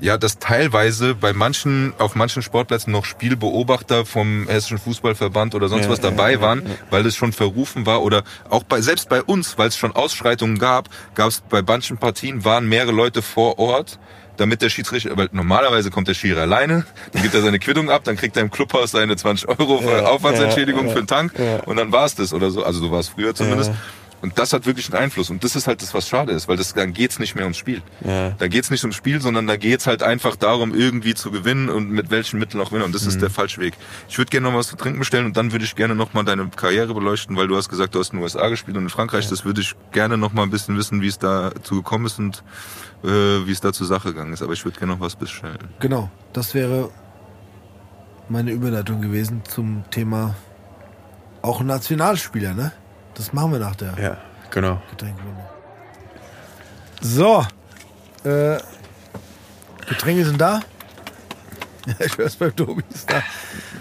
ja, 0.02 0.18
dass 0.18 0.38
teilweise 0.40 1.14
bei 1.14 1.32
manchen, 1.32 1.94
auf 1.98 2.16
manchen 2.16 2.42
Sportplätzen 2.42 2.92
noch 2.92 3.04
Spielbeobachter 3.04 4.04
vom 4.04 4.48
Hessischen 4.48 4.78
Fußballverband 4.78 5.54
oder 5.54 5.68
sonst 5.68 5.84
Ja, 5.84 5.90
was 5.90 6.00
dabei 6.00 6.40
waren, 6.40 6.64
weil 6.90 7.06
es 7.06 7.14
schon 7.14 7.32
verrufen 7.32 7.86
war 7.86 8.02
oder 8.02 8.24
auch 8.50 8.64
bei, 8.64 8.80
selbst 8.80 9.08
bei 9.08 9.22
uns, 9.22 9.58
weil 9.58 9.68
es 9.68 9.76
schon 9.76 9.92
Ausschreitungen 9.92 10.58
gab, 10.58 10.88
gab 11.14 11.28
es 11.28 11.40
bei 11.48 11.62
manchen 11.62 11.98
Partien 11.98 12.44
waren 12.44 12.68
mehrere 12.68 12.90
Leute 12.90 13.22
vor 13.22 13.60
Ort, 13.60 14.00
damit 14.38 14.60
der 14.60 14.70
Schiedsrichter, 14.70 15.16
weil 15.16 15.28
normalerweise 15.30 15.92
kommt 15.92 16.08
der 16.08 16.14
Schiri 16.14 16.40
alleine, 16.40 16.84
dann 17.12 17.22
gibt 17.22 17.34
er 17.34 17.42
seine 17.42 17.60
Quittung 17.60 17.88
ab, 17.88 18.02
dann 18.02 18.16
kriegt 18.16 18.36
er 18.36 18.42
im 18.42 18.50
Clubhaus 18.50 18.90
seine 18.90 19.14
20 19.14 19.48
Euro 19.48 19.82
für 19.82 20.08
Aufwandsentschädigung 20.08 20.88
für 20.88 21.02
den 21.02 21.06
Tank 21.06 21.32
und 21.66 21.76
dann 21.76 21.92
war 21.92 22.06
es 22.06 22.16
das 22.16 22.34
oder 22.34 22.50
so, 22.50 22.64
also 22.64 22.80
so 22.80 22.90
war 22.90 22.98
es 22.98 23.08
früher 23.08 23.36
zumindest. 23.36 23.70
Und 24.22 24.38
das 24.38 24.52
hat 24.52 24.66
wirklich 24.66 24.92
einen 24.92 25.02
Einfluss. 25.02 25.30
Und 25.30 25.42
das 25.42 25.56
ist 25.56 25.66
halt 25.66 25.82
das, 25.82 25.92
was 25.94 26.08
schade 26.08 26.32
ist, 26.32 26.46
weil 26.48 26.56
das, 26.56 26.72
dann 26.74 26.92
geht's 26.92 27.18
nicht 27.18 27.34
mehr 27.34 27.44
ums 27.44 27.58
Spiel. 27.58 27.82
Ja. 28.04 28.30
Da 28.30 28.46
geht's 28.46 28.70
nicht 28.70 28.84
ums 28.84 28.94
Spiel, 28.94 29.20
sondern 29.20 29.48
da 29.48 29.56
geht's 29.56 29.86
halt 29.86 30.02
einfach 30.02 30.36
darum, 30.36 30.74
irgendwie 30.74 31.14
zu 31.14 31.32
gewinnen 31.32 31.68
und 31.68 31.90
mit 31.90 32.10
welchen 32.10 32.38
Mitteln 32.38 32.60
auch 32.62 32.70
immer. 32.70 32.84
Und 32.84 32.94
das 32.94 33.04
ist 33.04 33.20
der 33.20 33.30
falsche 33.30 33.60
Weg. 33.60 33.74
Ich 34.08 34.18
würde 34.18 34.30
gerne 34.30 34.48
noch 34.48 34.56
was 34.56 34.68
zu 34.68 34.76
trinken 34.76 35.00
bestellen 35.00 35.26
und 35.26 35.36
dann 35.36 35.50
würde 35.50 35.64
ich 35.64 35.74
gerne 35.74 35.96
noch 35.96 36.14
mal 36.14 36.22
deine 36.22 36.48
Karriere 36.48 36.94
beleuchten, 36.94 37.36
weil 37.36 37.48
du 37.48 37.56
hast 37.56 37.68
gesagt, 37.68 37.94
du 37.94 37.98
hast 37.98 38.12
in 38.12 38.18
den 38.18 38.22
USA 38.22 38.48
gespielt 38.48 38.76
und 38.76 38.84
in 38.84 38.90
Frankreich. 38.90 39.28
Das 39.28 39.44
würde 39.44 39.60
ich 39.60 39.74
gerne 39.90 40.16
noch 40.16 40.32
mal 40.32 40.44
ein 40.44 40.50
bisschen 40.50 40.78
wissen, 40.78 41.02
wie 41.02 41.08
es 41.08 41.18
dazu 41.18 41.76
gekommen 41.76 42.06
ist 42.06 42.18
und 42.20 42.44
äh, 43.02 43.08
wie 43.08 43.52
es 43.52 43.60
da 43.60 43.72
zur 43.72 43.88
Sache 43.88 44.12
gegangen 44.12 44.32
ist. 44.32 44.42
Aber 44.42 44.52
ich 44.52 44.64
würde 44.64 44.78
gerne 44.78 44.92
noch 44.92 45.00
was 45.00 45.16
bestellen. 45.16 45.58
Genau, 45.80 46.10
das 46.32 46.54
wäre 46.54 46.90
meine 48.28 48.52
Überleitung 48.52 49.00
gewesen 49.00 49.42
zum 49.48 49.84
Thema 49.90 50.36
auch 51.42 51.60
Nationalspieler, 51.60 52.54
ne? 52.54 52.72
Das 53.14 53.32
machen 53.32 53.52
wir 53.52 53.58
nach 53.58 53.76
der 53.76 53.94
Ja, 54.00 54.16
genau. 54.50 54.80
Getränkerunde. 54.90 55.42
So, 57.00 57.44
äh, 58.24 58.58
Getränke 59.88 60.24
sind 60.24 60.40
da. 60.40 60.60
Ja, 61.86 61.94
ich 62.06 62.16
hör's 62.16 62.36
beim 62.36 62.54
Tobi 62.54 62.82
ist 62.94 63.10
da. 63.10 63.22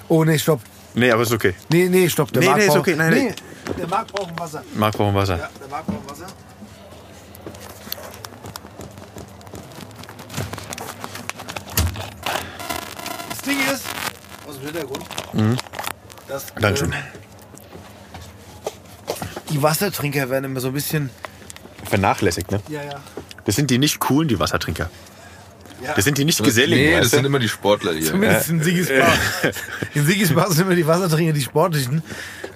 Oh, 0.08 0.24
nee, 0.24 0.38
stopp. 0.40 0.62
Nee, 0.95 1.12
aber 1.12 1.22
ist 1.22 1.32
okay. 1.32 1.53
Nee, 1.70 1.88
nee, 1.88 2.10
stopp. 2.10 2.32
Der 2.34 2.41
Nee, 2.41 2.48
Marc 2.48 2.58
nee, 2.58 2.64
ist 2.66 2.70
braucht- 2.70 2.80
okay, 2.80 2.95
nein, 2.95 3.14
nee, 3.14 3.36
der 3.78 3.88
Marc 3.88 4.08
braucht 4.12 4.38
Wasser. 4.40 4.64
Marc 4.74 4.98
braucht 4.98 5.14
Wasser. 5.16 5.38
Ja, 5.38 5.49
der 5.60 5.68
Marc 5.70 5.86
braucht 5.86 6.10
Wasser. 6.10 6.26
Das 13.30 13.41
Ding 13.41 13.58
ist, 13.72 13.84
aus 14.48 14.56
dem 14.58 14.66
Hintergrund, 14.66 15.03
dass 16.28 16.45
Mhm. 16.56 16.62
Dankeschön. 16.62 16.91
ähm, 16.91 16.98
die 19.52 19.61
Wassertrinker 19.61 20.30
werden 20.30 20.45
immer 20.45 20.60
so 20.60 20.68
ein 20.69 20.73
bisschen. 20.73 21.10
Vernachlässigt, 21.84 22.52
ne? 22.52 22.61
Ja, 22.69 22.84
ja. 22.84 23.02
Das 23.45 23.56
sind 23.56 23.69
die 23.72 23.78
nicht 23.78 23.99
coolen, 23.99 24.28
die 24.28 24.40
Wassertrinker. 24.40 24.90
ja. 25.84 25.94
Das 25.95 26.06
sind 26.06 26.18
die 26.18 26.26
nicht 26.26 26.44
geselligen. 26.44 26.91
Nee, 26.94 26.99
das 26.99 27.10
sind 27.11 27.26
immer 27.26 27.40
die 27.40 27.49
Sportler 27.49 27.94
hier. 27.94 28.06
Zumindest 28.06 28.49
in 28.49 28.61
Sigis 28.64 28.88
Bar. 28.90 29.14
In 29.95 30.06
Sigis 30.06 30.34
Bar 30.34 30.52
sind 30.52 30.65
immer 30.68 30.76
die 30.76 30.86
Wassertrinker, 30.86 31.34
die 31.34 31.41
sportlichen. 31.41 32.03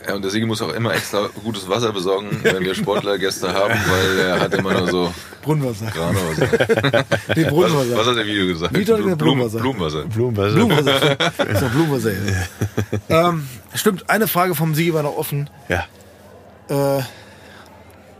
Ja, 0.07 0.13
und 0.13 0.21
der 0.21 0.29
Sigi 0.29 0.45
muss 0.45 0.61
auch 0.61 0.71
immer 0.71 0.93
extra 0.93 1.27
gutes 1.43 1.67
Wasser 1.67 1.91
besorgen, 1.91 2.39
wenn 2.43 2.63
wir 2.63 2.75
Sportlergäste 2.75 3.51
haben, 3.51 3.73
weil 3.73 4.19
er 4.19 4.39
hat 4.39 4.53
immer 4.53 4.73
nur 4.79 4.87
so 4.91 5.13
Brunnenwasser. 5.41 5.91
So. 5.95 6.43
Nee, 7.35 7.43
Was, 7.45 7.49
Brunnenwasser. 7.49 7.97
was 7.97 8.07
hat 8.07 8.15
der 8.17 8.25
Video 8.27 8.45
gesagt? 8.45 8.73
Gesagt? 8.75 8.99
Blumen, 8.99 9.17
Blumenwasser. 9.17 9.59
Blumenwasser. 9.59 10.03
Blumenwasser. 10.03 10.55
Blumenwasser. 10.55 11.49
ist 11.49 11.61
doch 11.63 11.69
Blumenwasser. 11.71 12.11
Ja. 13.09 13.29
ähm, 13.29 13.47
stimmt, 13.73 14.07
eine 14.07 14.27
Frage 14.27 14.53
vom 14.53 14.75
Sigi 14.75 14.93
war 14.93 15.01
noch 15.01 15.17
offen. 15.17 15.49
Ja. 15.69 15.85
Äh, 16.69 17.01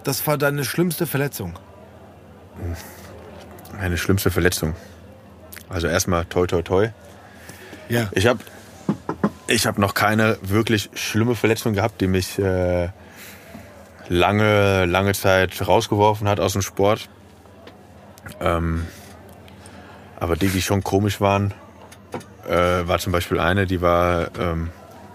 das 0.04 0.26
war 0.28 0.38
deine 0.38 0.64
schlimmste 0.64 1.08
Verletzung. 1.08 1.54
Meine 3.78 3.98
schlimmste 3.98 4.32
Verletzung. 4.32 4.76
Also 5.70 5.88
erstmal 5.88 6.26
toi 6.26 6.46
toi 6.48 6.62
toi. 6.62 6.90
Ja. 7.90 8.10
Ich 8.12 8.28
habe 8.28 8.40
ich 9.48 9.68
hab 9.68 9.78
noch 9.78 9.94
keine 9.94 10.38
wirklich 10.42 10.90
schlimme 10.94 11.36
Verletzung 11.36 11.74
gehabt, 11.74 12.02
die 12.02 12.08
mich 12.08 12.40
äh, 12.40 12.90
lange, 14.10 14.86
lange 14.86 15.14
Zeit 15.14 15.68
rausgeworfen 15.68 16.28
hat 16.28 16.40
aus 16.40 16.54
dem 16.54 16.62
Sport. 16.62 17.10
Ähm, 18.40 18.88
aber 20.20 20.36
die, 20.36 20.48
die 20.48 20.62
schon 20.62 20.84
komisch 20.84 21.22
waren, 21.22 21.54
äh, 22.48 22.88
war 22.88 23.00
zum 23.00 23.12
Beispiel 23.12 23.40
eine, 23.40 23.66
die 23.66 23.82
war, 23.82 24.30
ähm, 24.40 24.70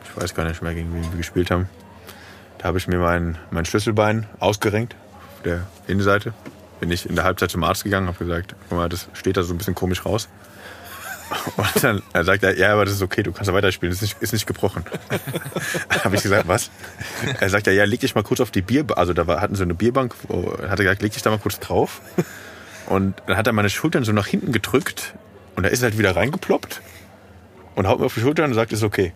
ich 0.04 0.20
weiß 0.20 0.34
gar 0.34 0.44
nicht 0.44 0.62
mehr, 0.62 0.74
gegen 0.74 0.94
wen 0.94 1.10
wir 1.10 1.16
gespielt 1.16 1.50
haben. 1.50 1.68
Da 2.60 2.68
habe 2.68 2.76
ich 2.76 2.86
mir 2.86 2.98
mein, 2.98 3.38
mein 3.50 3.64
Schlüsselbein 3.64 4.26
ausgerenkt, 4.38 4.94
auf 4.94 5.42
der 5.44 5.66
Innenseite. 5.86 6.34
Bin 6.78 6.90
ich 6.90 7.08
in 7.08 7.14
der 7.14 7.24
Halbzeit 7.24 7.50
zum 7.50 7.64
Arzt 7.64 7.84
gegangen, 7.84 8.06
habe 8.06 8.22
gesagt, 8.22 8.54
guck 8.68 8.76
mal, 8.76 8.90
das 8.90 9.08
steht 9.14 9.38
da 9.38 9.42
so 9.42 9.54
ein 9.54 9.58
bisschen 9.58 9.74
komisch 9.74 10.04
raus. 10.04 10.28
Und 11.56 11.82
dann 11.82 12.02
er 12.12 12.24
sagt 12.24 12.42
er, 12.42 12.58
ja, 12.58 12.74
aber 12.74 12.84
das 12.84 12.92
ist 12.92 13.02
okay, 13.02 13.22
du 13.22 13.32
kannst 13.32 13.50
weiterspielen, 13.50 13.90
das 13.90 14.02
ist 14.02 14.10
nicht, 14.10 14.22
ist 14.22 14.32
nicht 14.34 14.46
gebrochen. 14.46 14.84
habe 16.04 16.16
ich 16.16 16.22
gesagt, 16.22 16.48
was? 16.48 16.70
Er 17.40 17.48
sagt 17.48 17.66
ja, 17.66 17.72
ja, 17.72 17.84
leg 17.84 18.00
dich 18.00 18.14
mal 18.14 18.24
kurz 18.24 18.40
auf 18.40 18.50
die 18.50 18.60
Bierbank, 18.60 18.98
also 18.98 19.14
da 19.14 19.26
war, 19.26 19.40
hatten 19.40 19.54
sie 19.54 19.62
eine 19.62 19.74
Bierbank, 19.74 20.14
hat 20.28 20.78
er 20.78 20.84
gesagt, 20.84 21.00
leg 21.00 21.14
dich 21.14 21.22
da 21.22 21.30
mal 21.30 21.38
kurz 21.38 21.60
drauf. 21.60 22.02
Und 22.84 23.14
dann 23.24 23.38
hat 23.38 23.46
er 23.46 23.54
meine 23.54 23.70
Schultern 23.70 24.04
so 24.04 24.12
nach 24.12 24.26
hinten 24.26 24.52
gedrückt 24.52 25.14
und 25.56 25.62
da 25.62 25.70
ist 25.70 25.80
er 25.80 25.88
halt 25.88 25.98
wieder 25.98 26.14
reingeploppt 26.14 26.82
und 27.74 27.88
haut 27.88 28.00
mir 28.00 28.06
auf 28.06 28.14
die 28.14 28.20
Schulter 28.20 28.44
und 28.44 28.52
sagt, 28.52 28.70
ist 28.72 28.82
okay. 28.82 29.14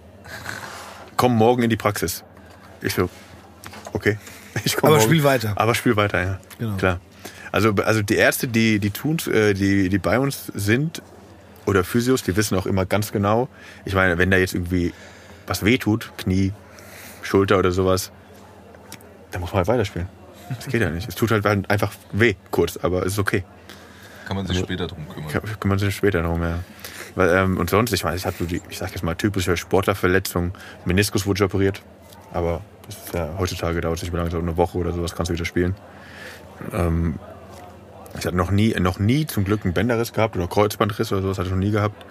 Komm 1.18 1.36
morgen 1.36 1.62
in 1.62 1.68
die 1.68 1.76
Praxis. 1.76 2.24
Ich 2.80 2.94
so, 2.94 3.10
okay. 3.94 4.18
Ich 4.64 4.78
Aber 4.78 4.90
morgen. 4.90 5.00
spiel 5.02 5.24
weiter. 5.24 5.52
Aber 5.56 5.74
spiel 5.74 5.96
weiter, 5.96 6.22
ja. 6.22 6.40
Genau. 6.60 6.76
Klar. 6.76 7.00
Also, 7.50 7.72
also 7.74 8.02
die 8.02 8.14
Ärzte, 8.14 8.46
die, 8.46 8.78
die, 8.78 8.90
tun's, 8.90 9.26
äh, 9.26 9.52
die, 9.52 9.88
die 9.88 9.98
bei 9.98 10.18
uns 10.20 10.46
sind, 10.54 11.02
oder 11.66 11.82
Physios, 11.82 12.22
die 12.22 12.36
wissen 12.36 12.56
auch 12.56 12.66
immer 12.66 12.86
ganz 12.86 13.10
genau, 13.10 13.48
ich 13.84 13.94
meine, 13.94 14.16
wenn 14.18 14.30
da 14.30 14.36
jetzt 14.36 14.54
irgendwie 14.54 14.92
was 15.48 15.64
wehtut, 15.64 16.12
Knie, 16.18 16.52
Schulter 17.22 17.58
oder 17.58 17.72
sowas, 17.72 18.12
dann 19.32 19.40
muss 19.40 19.50
man 19.50 19.58
halt 19.58 19.68
weiterspielen. 19.68 20.08
Das 20.50 20.66
geht 20.68 20.80
ja 20.82 20.90
nicht. 20.90 21.08
Es 21.08 21.14
tut 21.14 21.30
halt 21.30 21.44
einfach 21.46 21.92
weh, 22.12 22.34
kurz, 22.50 22.76
aber 22.76 23.00
es 23.06 23.14
ist 23.14 23.18
okay. 23.18 23.42
Kann 24.26 24.36
man 24.36 24.46
sich 24.46 24.58
später 24.58 24.86
drum 24.86 25.08
kümmern. 25.08 25.30
Kann- 25.32 25.60
Kümmern 25.60 25.78
sich 25.78 25.94
später 25.96 26.22
drum, 26.22 26.42
ja. 26.42 26.60
Weil, 27.14 27.30
ähm, 27.30 27.56
und 27.58 27.70
sonst, 27.70 27.92
ich 27.92 28.04
meine, 28.04 28.16
ich 28.16 28.24
die, 28.40 28.60
ich 28.68 28.78
sag 28.78 28.90
jetzt 28.90 29.02
mal, 29.02 29.14
typische 29.14 29.56
Sportlerverletzung. 29.56 30.52
Meniskus 30.84 31.26
wurde 31.26 31.44
operiert, 31.44 31.82
aber 32.34 32.60
ja, 33.14 33.30
heutzutage 33.38 33.80
dauert 33.80 33.96
es 33.96 34.02
nicht 34.02 34.12
mehr 34.12 34.20
lange, 34.20 34.30
so 34.30 34.38
eine 34.38 34.56
Woche 34.56 34.78
oder 34.78 34.92
sowas 34.92 35.14
kannst 35.14 35.30
du 35.30 35.34
wieder 35.34 35.44
spielen. 35.44 35.74
Ähm, 36.72 37.18
ich 38.18 38.26
hatte 38.26 38.36
noch 38.36 38.50
nie, 38.50 38.74
noch 38.78 38.98
nie 38.98 39.26
zum 39.26 39.44
Glück 39.44 39.64
einen 39.64 39.74
Bänderriss 39.74 40.12
gehabt 40.12 40.36
oder 40.36 40.46
Kreuzbandriss 40.46 41.12
oder 41.12 41.22
sowas 41.22 41.38
hatte 41.38 41.48
ich 41.48 41.54
noch 41.54 41.60
nie 41.60 41.70
gehabt. 41.70 42.04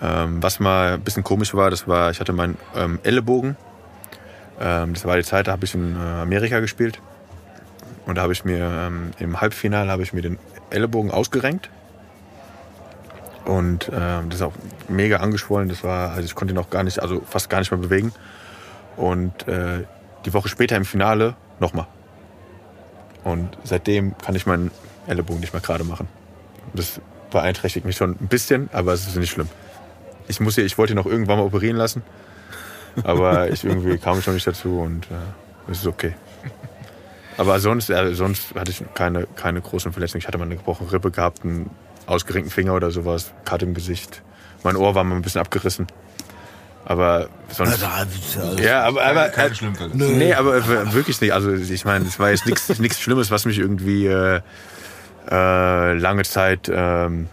Ähm, 0.00 0.42
was 0.42 0.60
mal 0.60 0.94
ein 0.94 1.00
bisschen 1.00 1.24
komisch 1.24 1.54
war, 1.54 1.70
das 1.70 1.88
war, 1.88 2.10
ich 2.10 2.20
hatte 2.20 2.32
meinen 2.32 2.56
ähm, 2.76 3.00
Ellenbogen. 3.02 3.56
Ähm, 4.60 4.94
das 4.94 5.04
war 5.04 5.16
die 5.16 5.24
Zeit, 5.24 5.48
da 5.48 5.52
habe 5.52 5.64
ich 5.64 5.74
in 5.74 5.96
äh, 5.96 5.98
Amerika 5.98 6.60
gespielt. 6.60 7.00
Und 8.06 8.16
da 8.16 8.22
habe 8.22 8.32
ich 8.32 8.44
mir 8.44 8.58
ähm, 8.58 9.10
im 9.18 9.40
Halbfinale 9.40 9.90
habe 9.90 10.02
ich 10.02 10.12
mir 10.12 10.22
den 10.22 10.38
Ellenbogen 10.70 11.10
ausgerenkt. 11.10 11.68
Und 13.44 13.90
ähm, 13.92 14.28
das 14.28 14.36
ist 14.36 14.42
auch 14.42 14.52
mega 14.88 15.18
angeschwollen. 15.18 15.68
Das 15.68 15.82
war, 15.82 16.10
also 16.10 16.22
ich 16.22 16.34
konnte 16.34 16.54
ihn 16.54 16.58
auch 16.58 16.70
gar 16.70 16.84
nicht, 16.84 17.00
also 17.00 17.22
fast 17.28 17.50
gar 17.50 17.58
nicht 17.58 17.70
mehr 17.70 17.80
bewegen. 17.80 18.12
Und 18.98 19.48
äh, 19.48 19.84
die 20.26 20.34
Woche 20.34 20.48
später 20.48 20.76
im 20.76 20.84
Finale 20.84 21.36
nochmal. 21.60 21.86
Und 23.24 23.56
seitdem 23.64 24.16
kann 24.18 24.34
ich 24.34 24.46
meinen 24.46 24.70
Ellenbogen 25.06 25.40
nicht 25.40 25.52
mehr 25.52 25.62
gerade 25.62 25.84
machen. 25.84 26.08
Das 26.74 27.00
beeinträchtigt 27.30 27.86
mich 27.86 27.96
schon 27.96 28.16
ein 28.20 28.28
bisschen, 28.28 28.68
aber 28.72 28.92
es 28.92 29.06
ist 29.06 29.16
nicht 29.16 29.30
schlimm. 29.30 29.48
Ich 30.28 30.40
muss 30.40 30.54
hier, 30.54 30.64
ich 30.64 30.76
wollte 30.76 30.92
ihn 30.92 30.96
noch 30.96 31.06
irgendwann 31.06 31.38
mal 31.38 31.44
operieren 31.44 31.76
lassen, 31.76 32.02
aber 33.04 33.50
ich 33.52 33.64
irgendwie 33.64 33.98
kam 33.98 34.20
schon 34.20 34.34
nicht 34.34 34.46
dazu 34.46 34.80
und 34.80 35.06
äh, 35.06 35.70
es 35.70 35.78
ist 35.78 35.86
okay. 35.86 36.14
Aber 37.36 37.60
sonst, 37.60 37.88
äh, 37.88 38.14
sonst 38.14 38.54
hatte 38.54 38.70
ich 38.72 38.82
keine, 38.94 39.26
keine 39.26 39.60
großen 39.60 39.92
Verletzungen. 39.92 40.20
Ich 40.20 40.26
hatte 40.26 40.38
mal 40.38 40.44
eine 40.44 40.56
gebrochene 40.56 40.92
Rippe 40.92 41.10
gehabt, 41.10 41.44
ein 41.44 41.70
ausgerenkten 42.06 42.50
Finger 42.50 42.74
oder 42.74 42.90
sowas, 42.90 43.32
Karte 43.44 43.64
im 43.64 43.74
Gesicht. 43.74 44.22
Mein 44.64 44.76
Ohr 44.76 44.94
war 44.94 45.04
mal 45.04 45.14
ein 45.14 45.22
bisschen 45.22 45.40
abgerissen. 45.40 45.86
Aber 46.90 47.28
sonst. 47.50 47.82
Ja, 47.82 48.06
da- 48.34 48.52
ja, 48.54 48.60
Ja, 48.62 48.82
aber, 48.84 49.04
aber 49.04 49.28
Keine 49.28 49.54
Fälle. 49.54 49.90
Nee, 49.94 50.32
aber 50.32 50.56
äh, 50.56 50.92
wirklich 50.94 51.20
nicht. 51.20 51.34
Also 51.34 51.52
ich 51.52 51.84
meine, 51.84 52.06
es 52.06 52.18
war 52.18 52.30
jetzt 52.30 52.46
nichts 52.80 52.98
Schlimmes, 52.98 53.30
was 53.30 53.44
mich 53.44 53.58
irgendwie 53.58 54.06
äh, 54.06 54.40
äh, 55.30 55.92
lange 55.92 56.22
Zeit 56.24 56.70
ähm, 56.72 57.28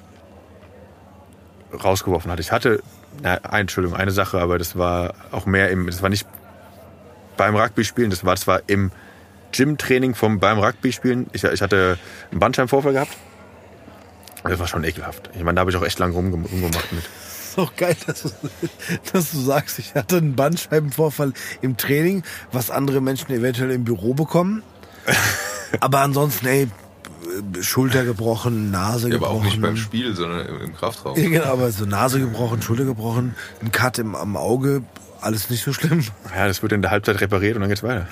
rausgeworfen 1.83 2.31
hat. 2.31 2.39
Ich 2.39 2.51
hatte, 2.51 2.81
na, 3.21 3.35
Entschuldigung, 3.57 3.97
eine 3.97 4.11
Sache, 4.11 4.39
aber 4.39 4.57
das 4.57 4.77
war 4.77 5.13
auch 5.31 5.45
mehr 5.45 5.69
im, 5.69 5.87
das 5.87 6.01
war 6.01 6.09
nicht 6.09 6.27
beim 7.37 7.55
Rugby-Spielen, 7.55 8.09
das 8.09 8.23
war 8.25 8.35
zwar 8.35 8.61
im 8.67 8.91
Gym-Training 9.51 10.15
vom 10.15 10.39
beim 10.39 10.59
Rugby-Spielen. 10.59 11.27
Ich, 11.31 11.43
ich 11.45 11.61
hatte 11.61 11.97
einen 12.31 12.39
Bandscheibenvorfall 12.39 12.93
gehabt. 12.93 13.11
Das 14.43 14.59
war 14.59 14.67
schon 14.67 14.83
ekelhaft. 14.83 15.29
Ich 15.33 15.43
meine, 15.43 15.55
da 15.55 15.61
habe 15.61 15.71
ich 15.71 15.77
auch 15.77 15.83
echt 15.85 15.97
lange 15.99 16.13
rumgem- 16.13 16.45
rumgemacht 16.49 16.91
mit. 16.91 17.03
Ist 17.55 17.57
doch 17.57 17.75
geil, 17.75 17.95
dass 18.07 18.23
du, 18.23 18.29
dass 19.13 19.31
du 19.31 19.39
sagst, 19.39 19.79
ich 19.79 19.95
hatte 19.95 20.17
einen 20.17 20.35
Bandscheibenvorfall 20.35 21.33
im 21.61 21.77
Training, 21.77 22.23
was 22.51 22.69
andere 22.71 23.01
Menschen 23.01 23.31
eventuell 23.31 23.71
im 23.71 23.83
Büro 23.83 24.13
bekommen. 24.13 24.63
Aber 25.79 26.01
ansonsten, 26.01 26.47
ey, 26.47 26.67
Schulter 27.61 28.03
gebrochen, 28.05 28.71
Nase 28.71 29.09
Ja, 29.09 29.15
aber 29.17 29.27
gebrochen. 29.27 29.39
auch 29.39 29.43
nicht 29.43 29.61
beim 29.61 29.77
Spiel, 29.77 30.15
sondern 30.15 30.45
im, 30.47 30.61
im 30.61 30.75
Kraftraum. 30.75 31.17
Ja, 31.19 31.29
genau, 31.29 31.45
aber 31.45 31.71
so 31.71 31.85
Nase 31.85 32.19
gebrochen, 32.19 32.61
Schulter 32.61 32.85
gebrochen, 32.85 33.35
ein 33.61 33.71
Cut 33.71 33.99
im, 33.99 34.15
am 34.15 34.37
Auge, 34.37 34.83
alles 35.21 35.49
nicht 35.49 35.63
so 35.63 35.73
schlimm. 35.73 36.03
Ja, 36.35 36.47
das 36.47 36.61
wird 36.61 36.71
in 36.71 36.81
der 36.81 36.91
Halbzeit 36.91 37.19
repariert 37.21 37.55
und 37.55 37.61
dann 37.61 37.69
geht's 37.69 37.83
weiter. 37.83 38.07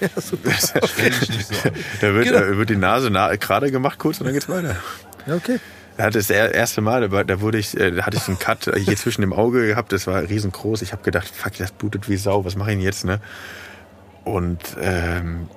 Ja, 0.00 0.08
so. 0.20 0.36
Stell 0.86 1.10
dich 1.10 1.28
nicht 1.28 1.46
so 1.48 1.54
an. 1.68 1.74
Da 2.00 2.14
wird, 2.14 2.26
Genau. 2.26 2.38
äh, 2.38 2.56
wird 2.56 2.70
die 2.70 2.76
Nase 2.76 3.08
na 3.10 3.34
gerade 3.36 3.70
gemacht 3.70 3.98
kurz 3.98 4.18
und 4.20 4.24
dann 4.26 4.34
geht's 4.34 4.48
weiter. 4.48 4.76
ja 5.26 5.34
okay. 5.36 5.60
Hatte 5.98 6.18
das 6.18 6.30
er- 6.30 6.54
erste 6.54 6.80
Mal, 6.80 7.08
da, 7.08 7.40
wurde 7.40 7.58
ich, 7.58 7.78
äh, 7.78 7.90
da 7.92 8.04
hatte 8.06 8.16
ich 8.16 8.26
einen 8.28 8.38
Cut 8.38 8.66
äh, 8.66 8.78
hier 8.80 8.96
zwischen 8.96 9.20
dem 9.20 9.32
Auge 9.32 9.66
gehabt, 9.66 9.92
das 9.92 10.06
war 10.06 10.22
riesengroß. 10.22 10.82
Ich 10.82 10.92
habe 10.92 11.02
gedacht, 11.02 11.28
fuck, 11.28 11.52
das 11.58 11.70
blutet 11.72 12.08
wie 12.08 12.16
Sau, 12.16 12.44
was 12.44 12.56
mache 12.56 12.70
ich 12.70 12.76
denn 12.76 12.84
jetzt, 12.84 13.04
ne? 13.04 13.20
Und 14.24 14.60
ähm, 14.80 15.48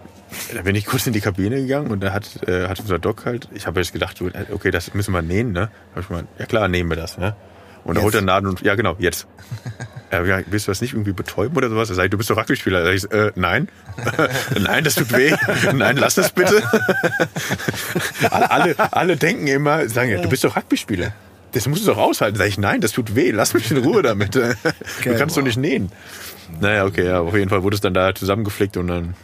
da 0.53 0.61
bin 0.63 0.75
ich 0.75 0.85
kurz 0.87 1.07
in 1.07 1.13
die 1.13 1.21
Kabine 1.21 1.57
gegangen 1.61 1.91
und 1.91 2.01
da 2.01 2.11
hat, 2.13 2.47
äh, 2.47 2.67
hat 2.67 2.79
unser 2.79 2.99
Doc 2.99 3.25
halt, 3.25 3.47
ich 3.53 3.65
habe 3.67 3.79
jetzt 3.79 3.93
gedacht, 3.93 4.19
äh, 4.21 4.51
okay, 4.51 4.71
das 4.71 4.93
müssen 4.93 5.13
wir 5.13 5.21
nähen, 5.21 5.51
ne? 5.51 5.69
Hab 5.95 6.03
ich 6.03 6.09
mal, 6.09 6.25
ja 6.37 6.45
klar, 6.45 6.67
nähen 6.67 6.89
wir 6.89 6.97
das, 6.97 7.17
ne? 7.17 7.35
Und 7.83 7.97
da 7.97 8.01
holt 8.01 8.15
er 8.15 8.17
einen 8.19 8.27
Laden 8.27 8.49
und, 8.49 8.61
ja 8.61 8.75
genau, 8.75 8.95
jetzt. 8.99 9.27
Ja, 10.15 10.23
ja, 10.39 10.43
willst 10.47 10.67
du 10.67 10.71
das 10.71 10.79
nicht 10.81 10.93
irgendwie 10.93 11.11
betäuben 11.11 11.57
oder 11.57 11.69
sowas? 11.69 11.89
Er 11.89 11.95
sagt, 11.95 12.13
du 12.13 12.17
bist 12.17 12.29
doch 12.29 12.37
Rugby-Spieler. 12.37 12.83
Da 12.83 12.91
ich, 12.91 13.11
äh, 13.11 13.31
nein. 13.35 13.67
nein, 14.59 14.83
das 14.83 14.95
tut 14.95 15.11
weh. 15.11 15.35
nein, 15.73 15.97
lass 15.97 16.15
das 16.15 16.31
bitte. 16.31 16.63
alle, 18.29 18.75
alle, 18.93 19.17
denken 19.17 19.47
immer, 19.47 19.89
sagen, 19.89 20.11
ja, 20.11 20.21
du 20.21 20.29
bist 20.29 20.43
doch 20.43 20.55
Rugby-Spieler. 20.55 21.11
Das 21.51 21.67
musst 21.67 21.83
du 21.83 21.91
doch 21.91 21.97
aushalten. 21.97 22.37
Sag 22.37 22.47
ich, 22.47 22.57
nein, 22.57 22.81
das 22.81 22.91
tut 22.93 23.15
weh. 23.15 23.31
Lass 23.31 23.53
mich 23.53 23.69
in 23.71 23.77
Ruhe 23.77 24.01
damit. 24.01 24.35
du 24.35 24.55
kannst 25.03 25.35
doch 25.35 25.41
nicht 25.43 25.57
nähen. 25.57 25.91
Naja, 26.61 26.85
okay, 26.85 27.05
ja, 27.05 27.19
auf 27.19 27.35
jeden 27.35 27.49
Fall 27.49 27.63
wurde 27.63 27.75
es 27.75 27.81
dann 27.81 27.93
da 27.93 28.13
zusammengeflickt 28.15 28.77
und 28.77 28.87
dann, 28.87 29.15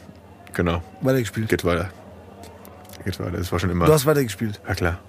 genau, 0.54 0.84
Weitergespielt. 1.02 1.48
geht 1.50 1.64
weiter. 1.64 1.90
Geht 3.06 3.20
weiter. 3.20 3.38
Das 3.38 3.52
war 3.52 3.60
schon 3.60 3.70
immer, 3.70 3.86
Du 3.86 3.94
hast 3.94 4.06
weitergespielt. 4.06 4.60
ja 4.68 4.76
klar. 4.76 5.00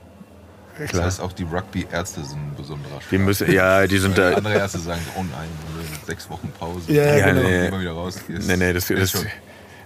Ja, 0.75 0.83
Das 0.85 0.91
klar. 0.91 1.05
heißt, 1.05 1.21
auch 1.21 1.33
die 1.33 1.43
Rugby-Ärzte 1.45 2.25
sind 2.25 2.39
ein 2.39 2.55
besonderer 2.57 2.99
Die 3.11 3.19
müssen, 3.19 3.51
ja, 3.53 3.87
die 3.87 3.99
sind 3.99 4.17
da, 4.17 4.33
Andere 4.35 4.55
Ärzte 4.55 4.79
sagen, 4.79 5.03
oh 5.17 5.23
nein, 5.23 5.49
sechs 6.07 6.29
Wochen 6.31 6.51
Pause. 6.59 6.91
Ja, 6.93 7.15
ja, 7.17 7.27
genau. 7.33 7.43
nee. 7.47 7.67
Immer 7.69 7.81
wieder 7.81 7.93
rausgehst. 7.93 8.49
Nee, 8.49 8.57
nee, 8.57 8.73
das, 8.73 8.89
Ist 8.91 9.15
das, 9.15 9.21
schon- 9.23 9.31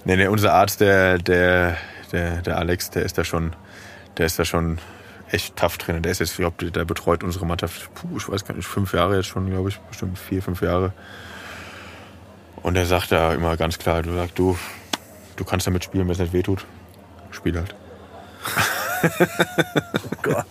nee, 0.05 0.17
nee, 0.17 0.29
unser 0.29 0.55
Arzt, 0.55 0.81
der, 0.81 1.19
der, 1.19 1.77
der, 2.13 2.43
der 2.43 2.59
Alex, 2.59 2.91
der 2.91 3.03
ist 3.05 3.19
da 3.19 3.25
schon, 3.25 3.55
der 4.17 4.27
ist 4.27 4.39
da 4.39 4.45
schon 4.45 4.79
echt 5.31 5.57
tough 5.57 5.77
drin. 5.79 6.03
Der 6.03 6.13
ist 6.13 6.21
jetzt, 6.21 6.31
ich 6.31 6.37
glaube, 6.37 6.71
der 6.71 6.85
betreut 6.85 7.25
unsere 7.25 7.47
Mannschaft, 7.47 7.93
puh, 7.95 8.17
ich 8.17 8.29
weiß 8.29 8.45
gar 8.45 8.55
nicht, 8.55 8.69
fünf 8.69 8.95
Jahre 8.95 9.17
jetzt 9.17 9.27
schon, 9.27 9.51
glaube 9.51 9.69
ich, 9.71 9.79
bestimmt 9.81 10.17
vier, 10.19 10.41
fünf 10.41 10.63
Jahre. 10.63 10.93
Und 12.63 12.75
der 12.75 12.87
sagt 12.87 13.11
da 13.11 13.35
immer 13.35 13.57
ganz 13.57 13.77
klar, 13.79 14.03
du 14.03 14.15
sagst, 14.15 14.39
du, 14.39 14.57
du 15.35 15.45
kannst 15.45 15.67
damit 15.67 15.83
spielen, 15.83 16.05
wenn 16.07 16.13
es 16.13 16.19
nicht 16.21 16.33
wehtut. 16.33 16.65
Spiel 17.33 17.57
halt. 17.57 17.75
Oh 19.03 20.17
Gott. 20.23 20.47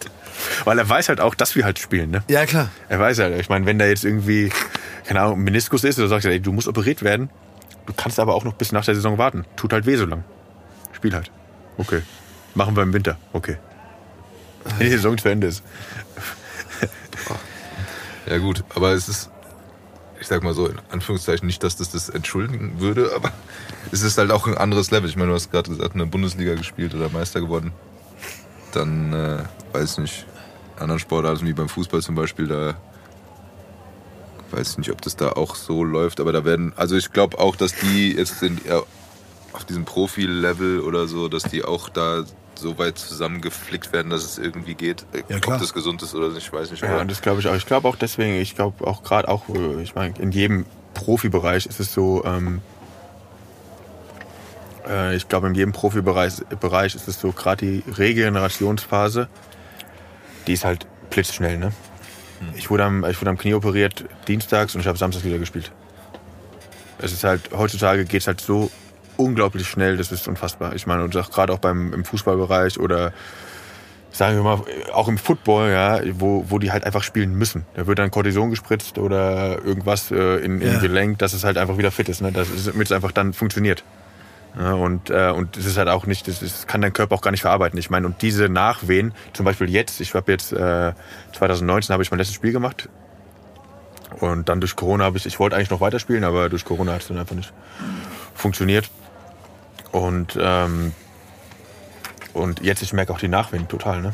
Weil 0.63 0.79
er 0.79 0.87
weiß 0.87 1.09
halt 1.09 1.19
auch, 1.19 1.35
dass 1.35 1.55
wir 1.55 1.65
halt 1.65 1.79
spielen, 1.79 2.11
ne? 2.11 2.23
Ja, 2.27 2.45
klar. 2.45 2.69
Er 2.89 2.99
weiß 2.99 3.19
halt, 3.19 3.39
ich 3.39 3.49
meine, 3.49 3.65
wenn 3.65 3.77
da 3.79 3.85
jetzt 3.85 4.05
irgendwie, 4.05 4.51
keine 5.05 5.21
Ahnung, 5.21 5.39
ein 5.39 5.43
Meniskus 5.43 5.83
ist, 5.83 5.99
oder 5.99 6.07
sagt 6.07 6.25
er, 6.25 6.31
ey, 6.31 6.39
du 6.39 6.51
musst 6.51 6.67
operiert 6.67 7.03
werden, 7.03 7.29
du 7.85 7.93
kannst 7.93 8.19
aber 8.19 8.33
auch 8.35 8.43
noch 8.43 8.53
bis 8.53 8.71
nach 8.71 8.85
der 8.85 8.95
Saison 8.95 9.17
warten. 9.17 9.45
Tut 9.55 9.73
halt 9.73 9.85
weh 9.85 9.95
so 9.95 10.05
lang. 10.05 10.23
Spiel 10.93 11.13
halt. 11.13 11.31
Okay. 11.77 12.01
Machen 12.53 12.75
wir 12.75 12.83
im 12.83 12.93
Winter. 12.93 13.17
Okay. 13.33 13.57
Wenn 14.77 14.87
die 14.87 14.93
Saison 14.93 15.17
zu 15.17 15.29
Ende 15.29 15.47
ist. 15.47 15.63
Ja 18.27 18.39
gut, 18.39 18.63
aber 18.73 18.93
es 18.93 19.07
ist, 19.07 19.29
ich 20.19 20.25
sag 20.25 20.41
mal 20.41 20.55
so, 20.55 20.67
in 20.67 20.79
Anführungszeichen 20.89 21.45
nicht, 21.45 21.61
dass 21.61 21.75
das 21.75 21.91
das 21.91 22.09
entschuldigen 22.09 22.79
würde, 22.79 23.11
aber 23.15 23.31
es 23.91 24.01
ist 24.01 24.17
halt 24.17 24.31
auch 24.31 24.47
ein 24.47 24.57
anderes 24.57 24.89
Level. 24.89 25.07
Ich 25.07 25.15
meine, 25.15 25.29
du 25.29 25.35
hast 25.35 25.51
gerade 25.51 25.69
gesagt, 25.69 25.93
in 25.93 25.99
der 25.99 26.07
Bundesliga 26.07 26.55
gespielt 26.55 26.95
oder 26.95 27.09
Meister 27.09 27.39
geworden. 27.39 27.71
Dann, 28.71 29.13
äh, 29.13 29.43
weiß 29.73 29.99
nicht, 29.99 30.25
anderen 30.77 30.99
Sportarten 30.99 31.47
wie 31.47 31.53
beim 31.53 31.69
Fußball 31.69 32.01
zum 32.01 32.15
Beispiel, 32.15 32.47
da 32.47 32.75
weiß 34.51 34.71
ich 34.71 34.77
nicht, 34.77 34.91
ob 34.91 35.01
das 35.01 35.15
da 35.15 35.31
auch 35.31 35.55
so 35.55 35.83
läuft, 35.83 36.19
aber 36.19 36.31
da 36.31 36.45
werden, 36.45 36.73
also 36.75 36.95
ich 36.95 37.11
glaube 37.11 37.39
auch, 37.39 37.55
dass 37.55 37.73
die 37.73 38.13
jetzt 38.13 38.39
sind 38.39 38.65
ja, 38.65 38.81
auf 39.53 39.65
diesem 39.65 39.85
Profi-Level 39.85 40.81
oder 40.81 41.07
so, 41.07 41.27
dass 41.27 41.43
die 41.43 41.63
auch 41.63 41.89
da 41.89 42.25
so 42.55 42.77
weit 42.77 42.97
zusammengeflickt 42.97 43.91
werden, 43.91 44.09
dass 44.09 44.23
es 44.23 44.37
irgendwie 44.37 44.75
geht. 44.75 45.05
Ja, 45.29 45.39
klar. 45.39 45.55
Ob 45.57 45.61
das 45.61 45.73
gesund 45.73 46.01
ist 46.03 46.15
oder 46.15 46.29
nicht, 46.29 46.47
ich 46.47 46.53
weiß 46.53 46.71
nicht. 46.71 46.83
Ja, 46.83 47.01
und 47.01 47.11
das 47.11 47.21
glaube 47.21 47.41
ich 47.41 47.47
auch. 47.47 47.55
Ich 47.55 47.65
glaube 47.65 47.87
auch 47.87 47.95
deswegen, 47.95 48.35
ich 48.35 48.55
glaube 48.55 48.85
auch 48.87 49.03
gerade 49.03 49.27
auch, 49.27 49.47
äh, 49.49 49.81
ich 49.81 49.95
meine, 49.95 50.13
in 50.19 50.31
jedem 50.31 50.65
Profibereich 50.93 51.65
ist 51.65 51.79
es 51.79 51.93
so, 51.93 52.23
ähm, 52.25 52.61
äh, 54.87 55.15
ich 55.15 55.27
glaube, 55.27 55.47
in 55.47 55.55
jedem 55.55 55.73
Profibereich 55.73 56.33
Bereich 56.59 56.95
ist 56.95 57.07
es 57.07 57.19
so, 57.19 57.31
gerade 57.31 57.65
die 57.65 57.83
Regenerationsphase, 57.91 59.27
die 60.47 60.53
ist 60.53 60.65
halt 60.65 60.85
blitzschnell, 61.09 61.57
ne? 61.57 61.71
Ich 62.55 62.69
wurde, 62.69 62.83
am, 62.83 63.05
ich 63.05 63.19
wurde 63.21 63.29
am 63.29 63.37
Knie 63.37 63.53
operiert 63.53 64.05
dienstags 64.27 64.75
und 64.75 64.81
ich 64.81 64.87
habe 64.87 64.97
samstags 64.97 65.25
wieder 65.25 65.37
gespielt. 65.37 65.71
Es 66.99 67.11
ist 67.11 67.23
halt, 67.23 67.49
heutzutage 67.55 68.05
geht 68.05 68.21
es 68.21 68.27
halt 68.27 68.41
so 68.41 68.71
unglaublich 69.17 69.67
schnell, 69.67 69.97
das 69.97 70.11
ist 70.11 70.27
unfassbar. 70.27 70.75
Ich 70.75 70.85
meine, 70.85 71.03
und 71.03 71.13
gerade 71.13 71.53
auch 71.53 71.59
beim 71.59 71.93
im 71.93 72.05
Fußballbereich 72.05 72.79
oder 72.79 73.13
sagen 74.11 74.37
wir 74.37 74.43
mal, 74.43 74.61
auch 74.93 75.07
im 75.07 75.17
Football, 75.17 75.71
ja, 75.71 75.99
wo, 76.19 76.45
wo 76.47 76.57
die 76.59 76.71
halt 76.71 76.85
einfach 76.85 77.03
spielen 77.03 77.35
müssen. 77.35 77.65
Da 77.73 77.85
wird 77.85 77.99
dann 77.99 78.11
Cortison 78.11 78.49
gespritzt 78.49 78.97
oder 78.97 79.63
irgendwas 79.63 80.09
äh, 80.11 80.37
in, 80.37 80.61
in 80.61 80.73
Ja. 80.73 80.79
Gelenk, 80.79 81.19
dass 81.19 81.33
es 81.33 81.43
halt 81.43 81.57
einfach 81.57 81.77
wieder 81.77 81.91
fit 81.91 82.07
ist, 82.07 82.21
ne? 82.21 82.31
dass 82.31 82.47
es 82.49 82.91
einfach 82.91 83.11
dann 83.11 83.33
funktioniert. 83.33 83.83
Ja, 84.57 84.73
und, 84.73 85.09
äh, 85.09 85.31
und 85.35 85.57
das 85.57 85.65
ist 85.65 85.77
halt 85.77 85.89
auch 85.89 86.05
nicht, 86.05 86.27
das, 86.27 86.41
ist, 86.41 86.67
kann 86.67 86.81
dein 86.81 86.93
Körper 86.93 87.15
auch 87.15 87.21
gar 87.21 87.31
nicht 87.31 87.41
verarbeiten. 87.41 87.77
Ich 87.77 87.89
meine, 87.89 88.05
und 88.07 88.21
diese 88.21 88.47
Nachwehen, 88.47 89.13
zum 89.33 89.43
Beispiel 89.45 89.69
jetzt, 89.69 89.99
ich 89.99 90.13
habe 90.13 90.31
jetzt, 90.31 90.53
äh, 90.53 90.93
2019 91.33 91.91
habe 91.93 92.03
ich 92.03 92.11
mein 92.11 92.19
letztes 92.19 92.35
Spiel 92.35 92.53
gemacht. 92.53 92.87
Und 94.19 94.47
dann 94.47 94.61
durch 94.61 94.75
Corona 94.77 95.03
habe 95.03 95.17
ich, 95.17 95.25
ich 95.25 95.39
wollte 95.39 95.57
eigentlich 95.57 95.71
noch 95.71 95.81
weiterspielen, 95.81 96.23
aber 96.23 96.47
durch 96.47 96.63
Corona 96.63 96.93
hat 96.93 97.01
es 97.01 97.07
dann 97.09 97.17
einfach 97.17 97.35
nicht 97.35 97.51
funktioniert. 98.33 98.89
Und, 99.91 100.37
ähm, 100.39 100.93
und 102.33 102.61
jetzt, 102.61 102.81
ich 102.81 102.93
merke 102.93 103.11
auch 103.13 103.19
die 103.19 103.27
Nachwehen 103.27 103.67
total, 103.67 104.01
ne? 104.01 104.13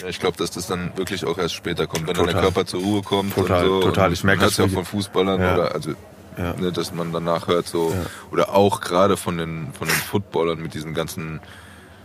Ja, 0.00 0.08
Ich 0.08 0.20
glaube, 0.20 0.36
dass 0.38 0.50
das 0.50 0.66
dann 0.66 0.92
wirklich 0.96 1.24
auch 1.26 1.36
erst 1.38 1.54
später 1.54 1.86
kommt, 1.86 2.06
wenn 2.06 2.14
dann 2.14 2.26
Total. 2.26 2.34
der 2.34 2.42
Körper 2.42 2.66
zur 2.66 2.80
Ruhe 2.80 3.02
kommt. 3.02 3.34
Total, 3.34 3.64
so. 3.66 3.80
total. 3.80 4.06
Und 4.08 4.12
Ich 4.14 4.24
merke 4.24 4.44
das 4.44 4.56
ja 4.56 4.64
auch 4.64 4.70
von 4.70 4.84
Fußballern 4.84 5.40
Ja. 5.40 5.54
oder 5.54 5.74
also 5.74 5.92
Ja. 6.38 6.54
ne, 6.54 6.72
dass 6.72 6.92
man 6.94 7.12
danach 7.12 7.48
hört 7.48 7.66
so 7.66 7.92
oder 8.30 8.54
auch 8.54 8.80
gerade 8.80 9.16
von 9.16 9.36
den 9.38 9.68
von 9.76 9.88
den 9.88 9.96
Footballern 9.96 10.60
mit 10.60 10.72
diesen 10.74 10.94
ganzen 10.94 11.40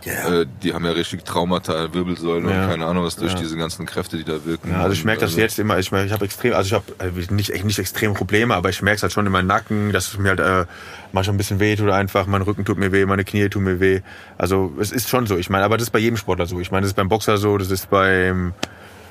Ja. 0.04 0.40
äh, 0.40 0.46
die 0.62 0.74
haben 0.74 0.84
ja 0.84 0.90
richtig 0.90 1.24
Traumata, 1.24 1.94
Wirbelsäule 1.94 2.50
Ja. 2.50 2.62
und 2.64 2.68
keine 2.68 2.84
Ahnung 2.86 3.04
was 3.04 3.16
durch 3.16 3.32
Ja. 3.32 3.38
diese 3.38 3.56
ganzen 3.56 3.86
Kräfte, 3.86 4.18
die 4.18 4.24
da 4.24 4.44
wirken. 4.44 4.70
Ja, 4.70 4.80
also 4.82 4.92
ich 4.92 5.02
merke 5.04 5.20
das 5.22 5.30
also- 5.30 5.40
jetzt 5.40 5.58
immer. 5.58 5.78
Ich, 5.78 5.92
merk, 5.92 6.04
ich 6.04 6.12
habe 6.12 6.24
extrem, 6.26 6.52
also 6.52 6.66
ich 6.66 6.72
habe 6.74 6.84
äh, 6.98 7.32
nicht, 7.32 7.64
nicht 7.64 7.78
extrem 7.78 8.12
Probleme, 8.12 8.54
aber 8.54 8.68
ich 8.68 8.82
merke 8.82 8.96
es 8.96 9.02
halt 9.02 9.12
schon 9.14 9.24
in 9.24 9.32
meinem 9.32 9.46
Nacken, 9.46 9.92
dass 9.92 10.08
es 10.08 10.18
mir 10.18 10.28
halt 10.30 10.40
äh, 10.40 10.66
manchmal 11.12 11.34
ein 11.34 11.38
bisschen 11.38 11.58
weh 11.58 11.74
tut 11.76 11.88
einfach. 11.90 12.26
Mein 12.26 12.42
Rücken 12.42 12.66
tut 12.66 12.76
mir 12.76 12.92
weh, 12.92 13.06
meine 13.06 13.24
Knie 13.24 13.48
tun 13.48 13.64
mir 13.64 13.80
weh. 13.80 14.02
Also 14.36 14.72
es 14.78 14.92
ist 14.92 15.08
schon 15.08 15.26
so. 15.26 15.38
Ich 15.38 15.48
meine, 15.48 15.64
aber 15.64 15.78
das 15.78 15.84
ist 15.86 15.90
bei 15.92 16.00
jedem 16.00 16.18
Sportler 16.18 16.44
so. 16.46 16.60
Ich 16.60 16.70
meine, 16.70 16.82
das 16.82 16.88
ist 16.90 16.96
beim 16.96 17.08
Boxer 17.08 17.38
so, 17.38 17.56
das 17.56 17.70
ist 17.70 17.88
beim 17.88 18.52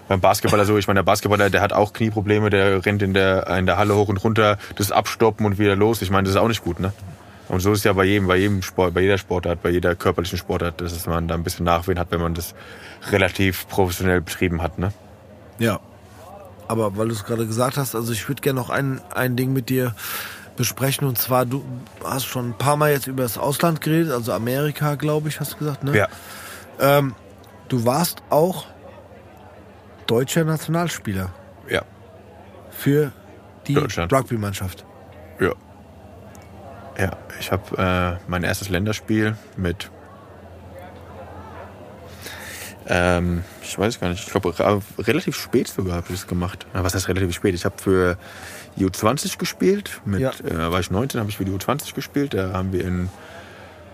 beim 0.08 0.20
Basketballer 0.20 0.66
so. 0.66 0.78
Ich 0.78 0.88
meine, 0.88 1.00
der 1.00 1.04
Basketballer, 1.04 1.50
der 1.50 1.62
hat 1.62 1.74
auch 1.74 1.94
Knieprobleme, 1.94 2.50
der 2.50 2.86
rennt 2.86 3.02
in 3.02 3.14
der 3.14 3.48
in 3.58 3.66
der 3.66 3.78
Halle 3.78 3.96
hoch 3.96 4.10
und 4.10 4.18
runter, 4.24 4.58
das 4.76 4.92
abstoppen 4.92 5.46
und 5.46 5.58
wieder 5.60 5.76
los. 5.76 6.02
Ich 6.02 6.10
meine, 6.10 6.24
das 6.24 6.36
ist 6.36 6.42
auch 6.42 6.48
nicht 6.48 6.64
gut, 6.64 6.80
ne? 6.80 6.94
Und 7.50 7.60
so 7.60 7.72
ist 7.74 7.80
es 7.80 7.84
ja 7.84 7.94
bei 7.94 8.06
jedem, 8.06 8.28
bei 8.28 8.38
jedem 8.38 8.62
Sport, 8.62 8.94
bei 8.94 9.02
jeder 9.02 9.18
Sportart, 9.18 9.62
bei 9.62 9.70
jeder 9.70 9.96
körperlichen 9.96 10.38
Sportart, 10.38 10.82
dass 10.82 11.06
man 11.06 11.28
da 11.28 11.36
ein 11.36 11.44
bisschen 11.44 11.66
Nachwehen 11.66 12.00
hat, 12.00 12.08
wenn 12.12 12.22
man 12.22 12.34
das 12.34 12.56
relativ 13.12 13.68
professionell 13.68 14.22
betrieben 14.22 14.62
hat, 14.62 14.80
ne? 14.80 14.94
Ja. 15.60 15.80
Aber 16.68 16.98
weil 16.98 17.10
du 17.10 17.14
es 17.14 17.26
gerade 17.26 17.46
gesagt 17.46 17.78
hast, 17.78 17.94
also 17.94 18.14
ich 18.14 18.28
würde 18.30 18.42
gerne 18.42 18.60
noch 18.60 18.70
ein, 18.70 19.02
ein 19.14 19.36
Ding 19.36 19.52
mit 19.52 19.70
dir 19.70 19.94
besprechen. 20.56 21.08
Und 21.08 21.18
zwar, 21.18 21.46
du 21.46 21.64
hast 22.04 22.26
schon 22.26 22.50
ein 22.50 22.58
paar 22.58 22.78
Mal 22.78 22.92
jetzt 22.92 23.08
über 23.08 23.24
das 23.24 23.38
Ausland 23.38 23.82
geredet, 23.82 24.14
also 24.14 24.32
Amerika, 24.32 24.96
glaube 24.96 25.30
ich, 25.30 25.40
hast 25.40 25.54
du 25.54 25.58
gesagt, 25.58 25.84
ne? 25.84 25.98
Ja. 25.98 26.08
Ähm, 26.80 27.14
du 27.68 27.86
warst 27.86 28.24
auch 28.30 28.66
deutscher 30.14 30.44
Nationalspieler 30.44 31.30
Ja, 31.70 31.82
für 32.70 33.12
die. 33.68 33.76
Rugby-Mannschaft. 33.78 34.86
ja. 35.40 35.54
Ja, 37.00 37.12
ich 37.40 37.52
habe 37.52 38.18
äh, 38.22 38.30
mein 38.30 38.44
erstes 38.44 38.70
Länderspiel 38.70 39.36
mit. 39.58 39.90
Ähm, 42.86 43.44
ich 43.64 43.80
weiß 43.80 44.00
gar 44.00 44.10
nicht, 44.10 44.24
ich 44.26 44.32
glaube 44.32 44.54
relativ 45.00 45.36
spät 45.36 45.68
sogar 45.70 45.96
habe 45.96 46.06
ich 46.10 46.16
es 46.16 46.28
gemacht. 46.28 46.68
Na, 46.74 46.84
was 46.84 46.94
heißt 46.94 47.08
relativ 47.08 47.34
spät? 47.34 47.56
Ich 47.56 47.66
habe 47.66 47.76
für 47.82 48.18
die 48.76 48.86
U20 48.86 49.40
gespielt. 49.40 50.02
Mit, 50.06 50.20
Ja. 50.22 50.32
äh, 50.46 50.72
war 50.72 50.80
ich 50.82 50.92
19, 50.92 51.20
habe 51.20 51.32
ich 51.32 51.38
für 51.38 51.46
die 51.46 51.52
U20 51.52 51.96
gespielt. 51.96 52.36
Da 52.36 52.54
haben 52.54 52.72
wir 52.74 52.86
in 52.86 53.10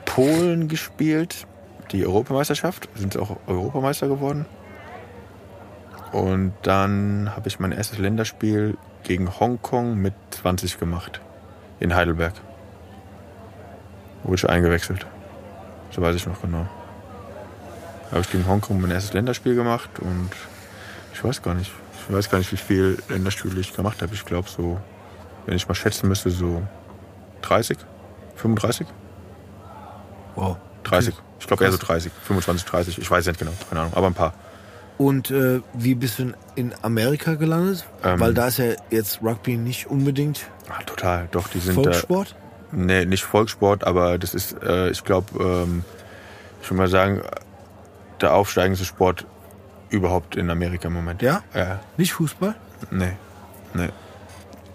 Polen 0.03 0.67
gespielt, 0.67 1.45
die 1.93 2.05
Europameisterschaft. 2.05 2.89
Sind 2.95 3.15
auch 3.15 3.37
Europameister 3.47 4.09
geworden. 4.09 4.45
Und 6.11 6.53
dann 6.63 7.31
habe 7.35 7.47
ich 7.47 7.59
mein 7.59 7.71
erstes 7.71 7.97
Länderspiel 7.97 8.77
gegen 9.03 9.39
Hongkong 9.39 9.95
mit 9.95 10.13
20 10.31 10.79
gemacht. 10.79 11.21
In 11.79 11.95
Heidelberg. 11.95 12.33
Wurde 14.23 14.35
ich 14.35 14.49
eingewechselt. 14.49 15.05
So 15.91 16.01
weiß 16.01 16.15
ich 16.15 16.25
noch 16.25 16.41
genau. 16.41 16.67
Habe 18.11 18.21
ich 18.21 18.31
gegen 18.31 18.47
Hongkong 18.47 18.81
mein 18.81 18.91
erstes 18.91 19.13
Länderspiel 19.13 19.55
gemacht 19.55 19.89
und 19.99 20.31
ich 21.13 21.23
weiß 21.23 21.41
gar 21.41 21.53
nicht. 21.53 21.71
Ich 22.07 22.13
weiß 22.13 22.29
gar 22.29 22.39
nicht, 22.39 22.51
wie 22.51 22.57
viel 22.57 22.97
Länderspiele 23.07 23.59
ich 23.59 23.75
gemacht 23.75 24.01
habe. 24.01 24.13
Ich 24.13 24.25
glaube 24.25 24.49
so, 24.49 24.79
wenn 25.45 25.55
ich 25.55 25.67
mal 25.67 25.75
schätzen 25.75 26.07
müsste, 26.07 26.31
so 26.31 26.63
30, 27.43 27.77
35, 28.35 28.87
Wow. 30.35 30.57
30. 30.83 31.13
Ich 31.39 31.47
glaube 31.47 31.63
eher 31.65 31.71
so 31.71 31.77
30, 31.77 32.11
25, 32.23 32.65
30. 32.65 32.97
Ich 32.99 33.11
weiß 33.11 33.25
nicht 33.27 33.39
genau, 33.39 33.51
keine 33.69 33.81
Ahnung, 33.81 33.93
aber 33.93 34.07
ein 34.07 34.13
paar. 34.13 34.33
Und 34.99 35.31
äh, 35.31 35.61
wie 35.73 35.95
bist 35.95 36.19
du 36.19 36.33
in 36.55 36.75
Amerika 36.81 37.35
gelandet? 37.35 37.85
Ähm, 38.03 38.19
Weil 38.19 38.33
da 38.33 38.47
ist 38.49 38.59
ja 38.59 38.73
jetzt 38.89 39.23
Rugby 39.23 39.55
nicht 39.55 39.87
unbedingt 39.87 40.41
Ah, 40.69 40.83
total, 40.85 41.27
doch, 41.31 41.47
die 41.47 41.59
sind 41.59 41.77
da. 41.77 41.83
Volkssport. 41.83 42.35
Nee, 42.73 43.05
nicht 43.05 43.23
Volkssport, 43.23 43.85
aber 43.87 44.17
das 44.19 44.33
ist, 44.35 44.61
äh, 44.61 44.89
ich 44.89 45.03
glaube, 45.05 45.27
ähm, 45.41 45.83
ich 46.61 46.69
würde 46.69 46.77
mal 46.81 46.87
sagen, 46.89 47.21
der 48.21 48.33
aufsteigendste 48.33 48.85
Sport 48.85 49.25
überhaupt 49.89 50.35
in 50.35 50.49
Amerika 50.49 50.89
im 50.89 50.93
Moment. 50.93 51.21
Ja? 51.21 51.43
Ja, 51.55 51.79
Nicht 51.97 52.11
Fußball? 52.13 52.53
nee, 52.91 53.13
nee. 53.73 53.89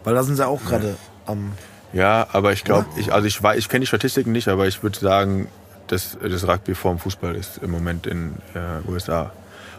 Weil 0.04 0.14
da 0.14 0.22
sind 0.22 0.36
sie 0.36 0.46
auch 0.46 0.64
gerade 0.64 0.96
am. 1.26 1.52
Ja, 1.92 2.26
aber 2.32 2.52
ich 2.52 2.64
glaube, 2.64 2.86
ich, 2.96 3.12
also 3.12 3.26
ich, 3.28 3.40
ich 3.56 3.68
kenne 3.68 3.80
die 3.80 3.86
Statistiken 3.86 4.32
nicht, 4.32 4.48
aber 4.48 4.66
ich 4.66 4.82
würde 4.82 4.98
sagen, 4.98 5.48
dass 5.86 6.16
das 6.20 6.48
Rugby 6.48 6.74
vorm 6.74 6.98
Fußball 6.98 7.36
ist 7.36 7.58
im 7.58 7.70
Moment 7.70 8.06
in 8.06 8.34
äh, 8.54 8.90
USA. 8.90 9.32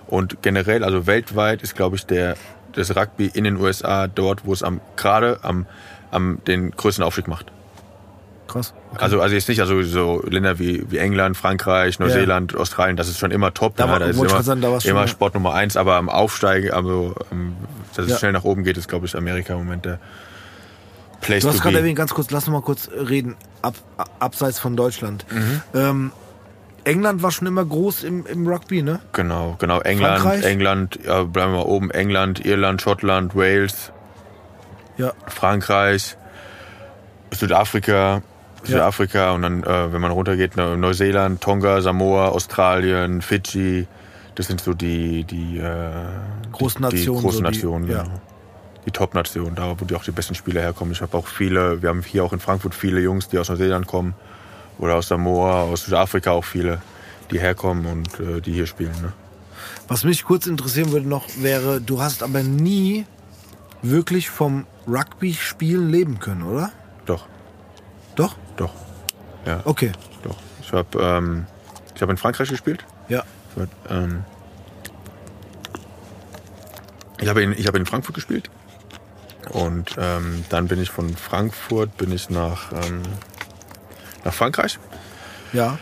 Und 0.07 0.41
generell, 0.41 0.83
also 0.83 1.07
weltweit 1.07 1.61
ist, 1.61 1.75
glaube 1.75 1.95
ich, 1.95 2.05
der, 2.05 2.35
das 2.73 2.95
Rugby 2.95 3.31
in 3.33 3.43
den 3.43 3.57
USA 3.57 4.07
dort, 4.07 4.45
wo 4.45 4.53
es 4.53 4.63
am, 4.63 4.81
gerade 4.95 5.39
am, 5.43 5.65
am 6.11 6.39
den 6.47 6.71
größten 6.71 7.03
Aufstieg 7.03 7.27
macht. 7.27 7.51
Krass. 8.47 8.73
Okay. 8.93 9.03
Also, 9.03 9.21
also 9.21 9.33
jetzt 9.33 9.49
nicht, 9.49 9.59
also 9.59 9.81
so 9.81 10.21
Länder 10.27 10.59
wie, 10.59 10.85
wie 10.91 10.97
England, 10.99 11.35
Frankreich, 11.35 11.97
Neuseeland, 11.99 12.55
Australien, 12.55 12.95
das 12.95 13.07
ist 13.09 13.17
schon 13.17 13.31
immer 13.31 13.53
top. 13.53 13.75
Da 13.75 13.89
war- 13.89 13.97
da 13.99 14.05
ist 14.05 14.17
immer, 14.19 14.43
sagen, 14.43 14.61
da 14.61 14.79
schon 14.79 14.91
immer 14.91 14.99
mal- 15.01 15.07
Sport 15.07 15.33
Nummer 15.33 15.53
eins, 15.55 15.75
aber 15.75 15.95
am 15.95 16.09
Aufsteigen, 16.09 16.71
also, 16.71 17.15
ähm, 17.31 17.55
dass 17.95 18.05
es 18.05 18.11
Ja. 18.11 18.17
schnell 18.19 18.31
nach 18.33 18.43
oben 18.43 18.63
geht, 18.63 18.77
ist, 18.77 18.87
glaube 18.87 19.07
ich, 19.07 19.17
Amerika 19.17 19.53
im 19.53 19.59
Moment 19.59 19.85
der 19.85 19.99
Place 21.21 21.41
Du 21.41 21.49
hast 21.49 21.61
gerade 21.61 21.77
erwähnt, 21.79 21.97
ganz 21.97 22.13
kurz, 22.13 22.29
lass 22.29 22.43
uns 22.47 22.53
mal 22.53 22.61
kurz 22.61 22.87
reden, 22.91 23.35
ab, 23.63 23.73
abseits 24.19 24.59
von 24.59 24.75
Deutschland. 24.77 25.25
Mhm. 25.31 25.61
Ähm, 25.73 26.11
England 26.85 27.21
war 27.23 27.31
schon 27.31 27.47
immer 27.47 27.65
groß 27.65 28.03
im, 28.03 28.25
im 28.25 28.47
Rugby, 28.47 28.81
ne? 28.81 28.99
Genau, 29.13 29.55
genau. 29.59 29.81
England, 29.81 30.21
Frankreich? 30.21 30.45
England, 30.45 30.99
ja, 31.05 31.23
bleiben 31.23 31.51
wir 31.53 31.59
mal 31.59 31.65
oben. 31.65 31.91
England, 31.91 32.45
Irland, 32.45 32.81
Schottland, 32.81 33.35
Wales, 33.35 33.91
Ja. 34.97 35.11
Frankreich, 35.27 36.15
Südafrika, 37.31 38.21
Südafrika 38.63 39.31
und 39.33 39.41
dann, 39.41 39.63
äh, 39.63 39.91
wenn 39.93 40.01
man 40.01 40.11
runtergeht, 40.11 40.55
ne, 40.55 40.77
Neuseeland, 40.77 41.41
Tonga, 41.41 41.81
Samoa, 41.81 42.29
Australien, 42.29 43.21
Fidschi. 43.21 43.87
Das 44.35 44.47
sind 44.47 44.61
so 44.61 44.73
die, 44.73 45.23
die, 45.23 45.57
äh, 45.59 45.89
Großen 46.51 46.87
die, 46.89 47.05
großen 47.05 47.29
so 47.31 47.37
die- 47.37 47.43
Nationen, 47.43 47.89
ja. 47.89 48.03
genau. 48.03 48.15
Die 48.85 48.91
Top-Nationen, 48.91 49.55
da 49.55 49.75
wo 49.79 49.85
die 49.85 49.95
auch 49.95 50.03
die 50.03 50.11
besten 50.11 50.35
Spieler 50.35 50.61
herkommen. 50.61 50.91
Ich 50.93 51.01
habe 51.01 51.17
auch 51.17 51.25
viele, 51.27 51.81
wir 51.81 51.89
haben 51.89 52.03
hier 52.03 52.23
auch 52.23 52.33
in 52.33 52.39
Frankfurt 52.39 52.75
viele 52.75 52.99
Jungs, 53.01 53.27
die 53.27 53.39
aus 53.39 53.49
Neuseeland 53.49 53.87
kommen 53.87 54.13
oder 54.79 54.95
aus 54.95 55.07
Samoa, 55.07 55.63
aus 55.63 55.85
Südafrika 55.85 56.31
auch 56.31 56.45
viele, 56.45 56.81
die 57.31 57.39
herkommen 57.39 57.85
und 57.85 58.19
äh, 58.19 58.41
die 58.41 58.53
hier 58.53 58.67
spielen. 58.67 58.93
Ne? 59.01 59.13
Was 59.87 60.03
mich 60.03 60.23
kurz 60.23 60.47
interessieren 60.47 60.91
würde 60.91 61.07
noch, 61.07 61.25
wäre, 61.37 61.81
du 61.81 62.01
hast 62.01 62.23
aber 62.23 62.43
nie 62.43 63.05
wirklich 63.81 64.29
vom 64.29 64.65
Rugby-Spielen 64.87 65.89
leben 65.89 66.19
können, 66.19 66.43
oder? 66.43 66.71
Doch, 67.05 67.25
Doch? 68.15 68.35
doch, 68.57 68.71
ja, 69.45 69.61
Okay. 69.65 69.91
doch. 70.23 70.37
Ich 70.61 70.71
habe 70.73 70.99
ähm, 70.99 71.45
ich 71.95 72.01
hab 72.01 72.09
in 72.09 72.17
Frankreich 72.17 72.49
gespielt. 72.49 72.83
Ja. 73.09 73.23
Ich 73.55 73.61
hab, 73.61 73.91
ähm, 73.91 74.23
ich 77.19 77.27
habe 77.27 77.41
in, 77.43 77.51
ich 77.53 77.67
hab 77.67 77.75
in 77.75 77.85
Frankfurt 77.85 78.15
gespielt. 78.15 78.49
Und 79.51 79.95
ähm, 79.99 80.43
dann 80.49 80.67
bin 80.67 80.81
ich 80.81 80.89
von 80.89 81.15
Frankfurt 81.15 81.95
bin 81.97 82.11
ich 82.11 82.29
nach, 82.29 82.71
ähm, 82.73 83.03
nach 84.25 84.33
Frankreich 84.33 84.77
Ja. 85.53 85.77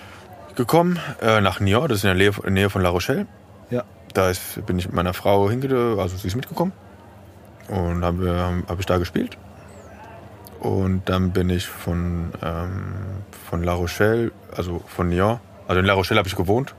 gekommen, 0.55 0.99
äh, 1.21 1.41
nach 1.41 1.59
Niort, 1.59 1.89
das 1.89 1.99
ist 1.99 2.03
in 2.03 2.15
der 2.17 2.31
Nähe, 2.51 2.69
von 2.69 2.81
La 2.83 2.89
Rochelle. 2.89 3.25
Ja. 3.71 3.83
Da 4.13 4.29
ist, 4.29 4.63
bin 4.67 4.77
ich 4.77 4.85
mit 4.85 4.93
meiner 4.95 5.15
Frau 5.15 5.49
hingegangen, 5.49 5.97
also 5.99 6.15
sie 6.15 6.27
ist 6.27 6.35
mitgekommen. 6.35 6.73
Und 7.69 8.03
habe 8.03 8.77
ich 8.77 8.85
da 8.85 8.97
gespielt. 8.97 9.37
Und 10.59 11.09
dann 11.09 11.31
bin 11.31 11.49
ich 11.49 11.67
von, 11.67 12.31
ähm, 12.43 13.23
von 13.49 13.63
La 13.63 13.73
Rochelle, 13.73 14.31
also 14.55 14.81
von 14.85 15.09
Nyon, 15.09 15.39
also 15.67 15.79
in 15.79 15.85
La 15.85 15.93
Rochelle 15.93 16.19
habe 16.19 16.27
ich 16.27 16.35
gewohnt 16.35 16.75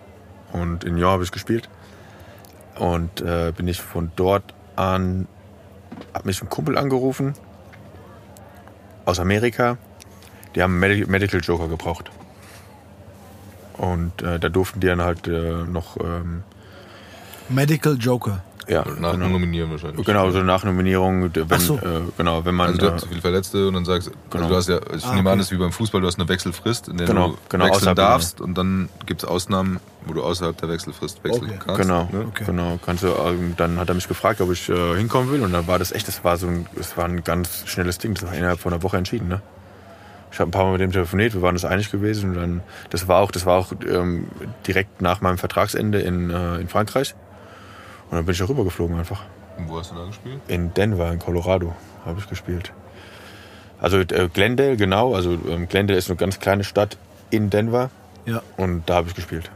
und 0.52 0.84
in 0.84 0.94
Nyon 0.94 1.10
habe 1.10 1.24
ich 1.24 1.32
gespielt. 1.32 1.68
Und 2.78 3.20
äh, 3.20 3.52
bin 3.56 3.66
ich 3.68 3.80
von 3.80 4.12
dort 4.16 4.54
an, 4.76 5.26
hat 6.12 6.24
mich 6.26 6.40
ein 6.42 6.48
Kumpel 6.48 6.78
angerufen 6.78 7.34
aus 9.04 9.20
Amerika. 9.20 9.76
Die 10.54 10.62
haben 10.62 10.72
einen 10.72 10.80
Medi- 10.80 11.06
Medical 11.10 11.40
Joker 11.40 11.68
gebraucht. 11.68 12.10
Und 13.76 14.22
äh, 14.22 14.38
da 14.38 14.48
durften 14.48 14.80
die 14.80 14.86
dann 14.86 15.00
halt 15.02 15.26
äh, 15.26 15.64
noch, 15.64 15.96
ähm, 15.98 16.44
Medical 17.48 17.96
Joker. 17.98 18.42
ja, 18.68 18.84
Nach 19.00 19.12
genau. 19.12 19.26
nominieren 19.28 19.70
wahrscheinlich. 19.72 20.06
Genau, 20.06 20.30
so 20.30 20.42
Nachnominierung, 20.42 21.30
wenn, 21.34 21.46
Ach 21.50 21.60
so. 21.60 21.76
äh, 21.76 22.00
genau, 22.16 22.44
wenn 22.44 22.54
man. 22.54 22.68
Also 22.68 22.78
du 22.78 22.86
äh, 22.86 22.92
hast 22.92 23.06
viele 23.08 23.20
Verletzte 23.20 23.66
und 23.68 23.74
dann 23.74 23.84
sagst 23.84 24.10
Genau. 24.30 24.44
also 24.44 24.48
du 24.48 24.56
hast 24.56 24.68
ja, 24.90 24.96
ich 24.96 25.04
Ah, 25.04 25.14
nehme 25.14 25.28
an, 25.28 25.34
okay. 25.34 25.38
das 25.38 25.46
ist 25.48 25.52
wie 25.52 25.56
beim 25.58 25.72
Fußball, 25.72 26.00
du 26.00 26.06
hast 26.06 26.18
eine 26.20 26.28
Wechselfrist, 26.28 26.88
in 26.88 26.96
der 26.98 27.06
Genau, 27.08 27.30
du 27.32 27.38
genau, 27.50 27.66
wechseln 27.66 27.94
darfst 27.96 28.40
und 28.40 28.56
dann 28.56 28.88
gibt 29.06 29.22
es 29.24 29.28
Ausnahmen, 29.28 29.80
wo 30.06 30.14
du 30.14 30.22
außerhalb 30.22 30.56
der 30.56 30.68
Wechselfrist 30.70 31.22
wechseln 31.24 31.44
Okay. 31.50 31.58
kannst. 31.66 31.80
Genau, 31.82 32.08
Ne? 32.12 32.26
Okay. 32.28 32.44
genau. 32.46 32.78
Kannst 32.86 33.02
du, 33.02 33.08
ähm, 33.08 33.54
dann 33.58 33.78
hat 33.78 33.88
er 33.88 33.94
mich 33.96 34.06
gefragt, 34.08 34.40
ob 34.40 34.50
ich 34.52 34.68
äh, 34.70 34.96
hinkommen 34.96 35.30
will 35.32 35.42
und 35.42 35.52
dann 35.52 35.66
war 35.66 35.78
das 35.80 35.90
echt, 35.92 36.06
das 36.08 36.22
war 36.24 36.36
so 36.38 36.46
ein, 36.46 36.66
das 36.76 36.96
war 36.96 37.04
ein 37.06 37.24
ganz 37.24 37.64
schnelles 37.66 37.98
Ding. 37.98 38.14
Das 38.14 38.24
war 38.24 38.32
innerhalb 38.32 38.60
von 38.60 38.72
einer 38.72 38.82
Woche 38.84 38.96
entschieden. 38.96 39.28
Ne? 39.28 39.42
Ich 40.34 40.40
habe 40.40 40.48
ein 40.48 40.50
paar 40.50 40.64
Mal 40.64 40.72
mit 40.72 40.80
dem 40.80 40.90
telefoniert, 40.90 41.32
wir 41.34 41.42
waren 41.42 41.54
uns 41.54 41.64
einig 41.64 41.92
gewesen 41.92 42.30
und 42.30 42.34
dann, 42.36 42.60
das 42.90 43.06
war 43.06 43.20
auch, 43.22 43.30
das 43.30 43.46
war 43.46 43.56
auch 43.56 43.72
ähm, 43.88 44.26
direkt 44.66 45.00
nach 45.00 45.20
meinem 45.20 45.38
Vertragsende 45.38 46.00
in, 46.00 46.28
äh, 46.28 46.56
in 46.56 46.66
Frankreich 46.66 47.14
und 48.10 48.16
dann 48.16 48.24
bin 48.24 48.32
ich 48.32 48.40
da 48.40 48.46
rübergeflogen 48.48 48.98
einfach. 48.98 49.22
Und 49.56 49.68
wo 49.68 49.78
hast 49.78 49.92
du 49.92 49.94
da 49.94 50.04
gespielt? 50.06 50.40
In 50.48 50.74
Denver, 50.74 51.12
in 51.12 51.20
Colorado, 51.20 51.72
habe 52.04 52.18
ich 52.18 52.28
gespielt. 52.28 52.72
Also 53.80 53.98
äh, 53.98 54.28
Glendale, 54.32 54.76
genau. 54.76 55.14
Also 55.14 55.38
ähm, 55.48 55.68
Glendale 55.68 55.96
ist 56.00 56.10
eine 56.10 56.16
ganz 56.16 56.40
kleine 56.40 56.64
Stadt 56.64 56.96
in 57.30 57.48
Denver 57.50 57.90
Ja. 58.26 58.42
und 58.56 58.90
da 58.90 58.96
habe 58.96 59.08
ich 59.10 59.14
gespielt. 59.14 59.52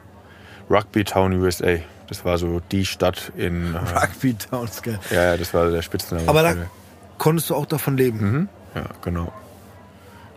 Rugby 0.70 1.02
Town 1.02 1.32
USA. 1.32 1.74
Das 2.06 2.24
war 2.24 2.38
so 2.38 2.60
die 2.70 2.86
Stadt 2.86 3.32
in. 3.36 3.74
Äh, 3.74 3.78
Rugby 3.78 4.34
Towns, 4.34 4.80
gell. 4.82 5.00
ja, 5.10 5.24
ja, 5.32 5.36
das 5.36 5.52
war 5.52 5.70
der 5.70 5.82
Spitzname. 5.82 6.28
Aber 6.28 6.42
da 6.44 6.54
konntest 7.18 7.50
du 7.50 7.56
auch 7.56 7.66
davon 7.66 7.96
leben. 7.96 8.18
Mhm. 8.20 8.48
Ja, 8.76 8.84
genau. 9.02 9.32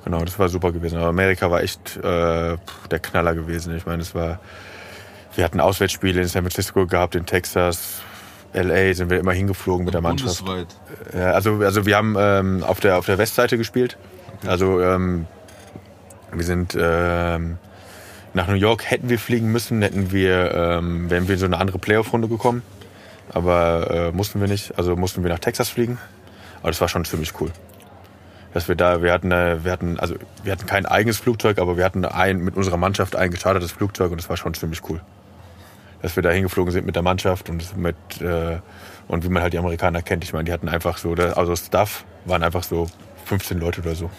Genau, 0.04 0.24
das 0.26 0.38
war 0.40 0.50
super 0.50 0.72
gewesen. 0.72 0.98
Aber 0.98 1.08
Amerika 1.08 1.52
war 1.52 1.62
echt 1.62 1.98
äh, 1.98 2.02
der 2.02 3.00
Knaller 3.02 3.36
gewesen. 3.36 3.76
Ich 3.76 3.86
meine, 3.86 4.02
es 4.02 4.16
war. 4.16 4.40
Wir 5.36 5.46
hatten 5.46 5.62
Auswärtsspiele 5.62 6.22
in 6.22 6.28
San 6.28 6.44
Francisco 6.44 6.86
gehabt, 6.86 7.16
in 7.16 7.26
Texas, 7.26 8.02
LA 8.54 8.94
sind 8.94 9.10
wir 9.10 9.20
immer 9.20 9.32
hingeflogen 9.32 9.86
mit 9.86 9.94
der 9.94 10.02
Mannschaft. 10.02 10.44
Bundesweit. 10.46 10.76
Ja, 11.14 11.32
also, 11.32 11.62
also 11.62 11.86
wir 11.86 11.96
haben 11.96 12.16
ähm, 12.20 12.64
auf, 12.64 12.80
der, 12.80 12.98
auf 12.98 13.06
der 13.06 13.18
Westseite 13.18 13.58
gespielt. 13.58 13.98
Also 14.46 14.82
ähm, 14.82 15.28
wir 16.34 16.44
sind 16.44 16.76
ähm, 16.80 17.58
nach 18.34 18.48
New 18.48 18.56
York 18.56 18.90
hätten 18.90 19.10
wir 19.10 19.20
fliegen 19.20 19.52
müssen, 19.52 19.82
hätten 19.82 20.12
wir, 20.12 20.54
ähm, 20.54 21.10
wären 21.10 21.28
wir 21.28 21.34
in 21.34 21.40
so 21.40 21.46
eine 21.46 21.58
andere 21.58 21.80
Playoff-Runde 21.80 22.28
gekommen. 22.28 22.64
Aber 23.34 23.90
äh, 23.92 24.12
mussten 24.12 24.42
wir 24.42 24.48
nicht. 24.48 24.78
Also 24.78 24.96
mussten 24.96 25.24
wir 25.24 25.30
nach 25.30 25.40
Texas 25.40 25.70
fliegen. 25.70 25.98
Aber 26.60 26.72
das 26.72 26.82
war 26.82 26.90
schon 26.90 27.06
ziemlich 27.06 27.40
cool. 27.40 27.52
Dass 28.54 28.68
wir 28.68 28.76
da, 28.76 29.02
wir 29.02 29.14
hatten, 29.14 29.32
äh, 29.32 29.64
wir 29.64 29.72
hatten, 29.72 30.00
also 30.00 30.16
wir 30.44 30.52
hatten 30.52 30.66
kein 30.66 30.86
eigenes 30.86 31.18
Flugzeug, 31.18 31.58
aber 31.60 31.78
wir 31.78 31.86
hatten 31.86 32.04
ein 32.04 32.40
mit 32.40 32.56
unserer 32.58 32.78
Mannschaft 32.78 33.16
ein 33.16 33.32
gechartertes 33.32 33.72
Flugzeug 33.72 34.12
und 34.12 34.20
das 34.20 34.30
war 34.30 34.38
schon 34.38 34.54
ziemlich 34.54 34.82
cool. 34.90 35.02
dass 36.02 36.16
wir 36.16 36.24
da 36.24 36.32
hingeflogen 36.32 36.72
sind 36.72 36.86
mit 36.86 36.96
der 36.96 37.04
Mannschaft 37.04 37.50
und 37.50 37.78
mit 37.78 37.96
äh, 38.22 38.58
und 39.08 39.24
wie 39.24 39.30
man 39.30 39.44
halt 39.44 39.54
die 39.54 39.58
Amerikaner 39.58 40.02
kennt. 40.02 40.24
Ich 40.24 40.34
meine, 40.34 40.46
die 40.46 40.54
hatten 40.54 40.70
einfach 40.70 40.98
so, 40.98 41.14
also 41.14 41.56
Staff 41.56 42.06
waren 42.26 42.44
einfach 42.44 42.64
so 42.64 42.88
15 43.26 43.60
Leute 43.60 43.82
oder 43.82 43.96
so. 43.96 44.10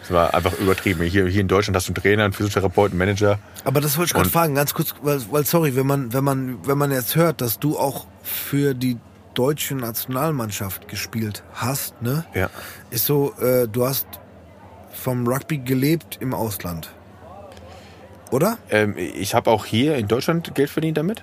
Das 0.00 0.10
war 0.10 0.34
einfach 0.34 0.58
übertrieben. 0.58 1.02
Hier, 1.04 1.26
hier 1.28 1.40
in 1.40 1.48
Deutschland 1.48 1.76
hast 1.76 1.88
du 1.88 1.92
einen 1.92 2.02
Trainer, 2.02 2.24
einen 2.24 2.32
Physiotherapeuten, 2.32 3.00
einen 3.00 3.10
Manager. 3.10 3.38
Aber 3.64 3.80
das 3.80 3.96
wollte 3.96 4.10
ich 4.10 4.14
gerade 4.14 4.28
fragen, 4.28 4.54
ganz 4.54 4.74
kurz, 4.74 4.94
weil, 5.00 5.20
weil 5.30 5.46
sorry, 5.46 5.76
wenn 5.76 5.86
man, 5.86 6.12
wenn 6.12 6.24
man, 6.24 6.66
wenn 6.66 6.76
man 6.76 6.90
jetzt 6.90 7.14
hört, 7.14 7.40
dass 7.40 7.58
du 7.58 7.78
auch 7.78 8.06
für 8.22 8.74
die 8.74 8.98
deutsche 9.34 9.74
Nationalmannschaft 9.74 10.88
gespielt 10.88 11.42
hast, 11.54 12.00
ne? 12.02 12.24
Ja. 12.34 12.48
Ist 12.90 13.06
so, 13.06 13.34
äh, 13.40 13.66
du 13.68 13.86
hast 13.86 14.06
vom 14.92 15.26
Rugby 15.26 15.58
gelebt 15.58 16.18
im 16.20 16.34
Ausland. 16.34 16.90
Oder? 18.30 18.58
Ähm, 18.70 18.94
ich 18.96 19.34
habe 19.34 19.50
auch 19.50 19.64
hier 19.66 19.96
in 19.96 20.08
Deutschland 20.08 20.54
Geld 20.54 20.70
verdient 20.70 20.96
damit. 20.98 21.22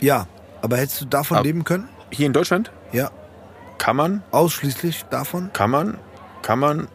Ja. 0.00 0.26
Aber 0.62 0.76
hättest 0.76 1.00
du 1.00 1.04
davon 1.06 1.36
Ab- 1.38 1.44
leben 1.44 1.64
können? 1.64 1.88
Hier 2.10 2.26
in 2.26 2.32
Deutschland 2.32 2.70
Ja. 2.92 3.10
kann 3.78 3.96
man, 3.96 4.22
Ausschließlich 4.30 5.04
davon? 5.10 5.50
kann 5.52 5.70
man, 5.70 5.98
kann 6.42 6.58
man, 6.58 6.88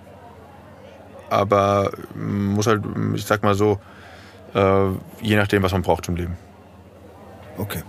aber 1.30 1.92
mm, 2.16 2.54
muss 2.54 2.68
halt, 2.68 2.84
ich 3.16 3.26
sag 3.26 3.44
mal 3.44 3.54
so, 3.56 3.80
äh, 4.56 4.86
je 5.22 5.36
nachdem, 5.36 5.62
was 5.64 5.72
man 5.72 5.82
braucht 5.82 6.06
zum 6.06 6.16
Leben. 6.16 6.38
Okay. 7.58 7.84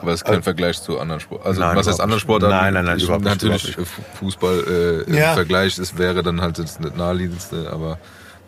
Aber 0.00 0.12
es 0.12 0.20
ist 0.20 0.24
kein 0.24 0.42
Vergleich 0.42 0.80
zu 0.80 0.98
anderen 0.98 1.20
Sportarten. 1.20 1.48
Also 1.48 1.60
Nein, 1.60 1.76
was 1.76 1.86
heißt 1.86 2.00
anderen. 2.00 2.20
Sportarten? 2.20 2.56
Nein, 2.56 2.74
nein, 2.74 2.84
nein, 2.84 2.98
überhaupt 2.98 3.24
Natürlich 3.24 3.76
überhaupt 3.76 3.90
Fußball 4.18 4.64
äh, 5.06 5.10
im 5.10 5.14
Ja. 5.14 5.34
Vergleich, 5.34 5.76
das 5.76 5.96
wäre 5.98 6.22
dann 6.22 6.40
halt 6.40 6.58
das 6.58 6.78
naheliegendste, 6.80 7.70
aber 7.72 7.98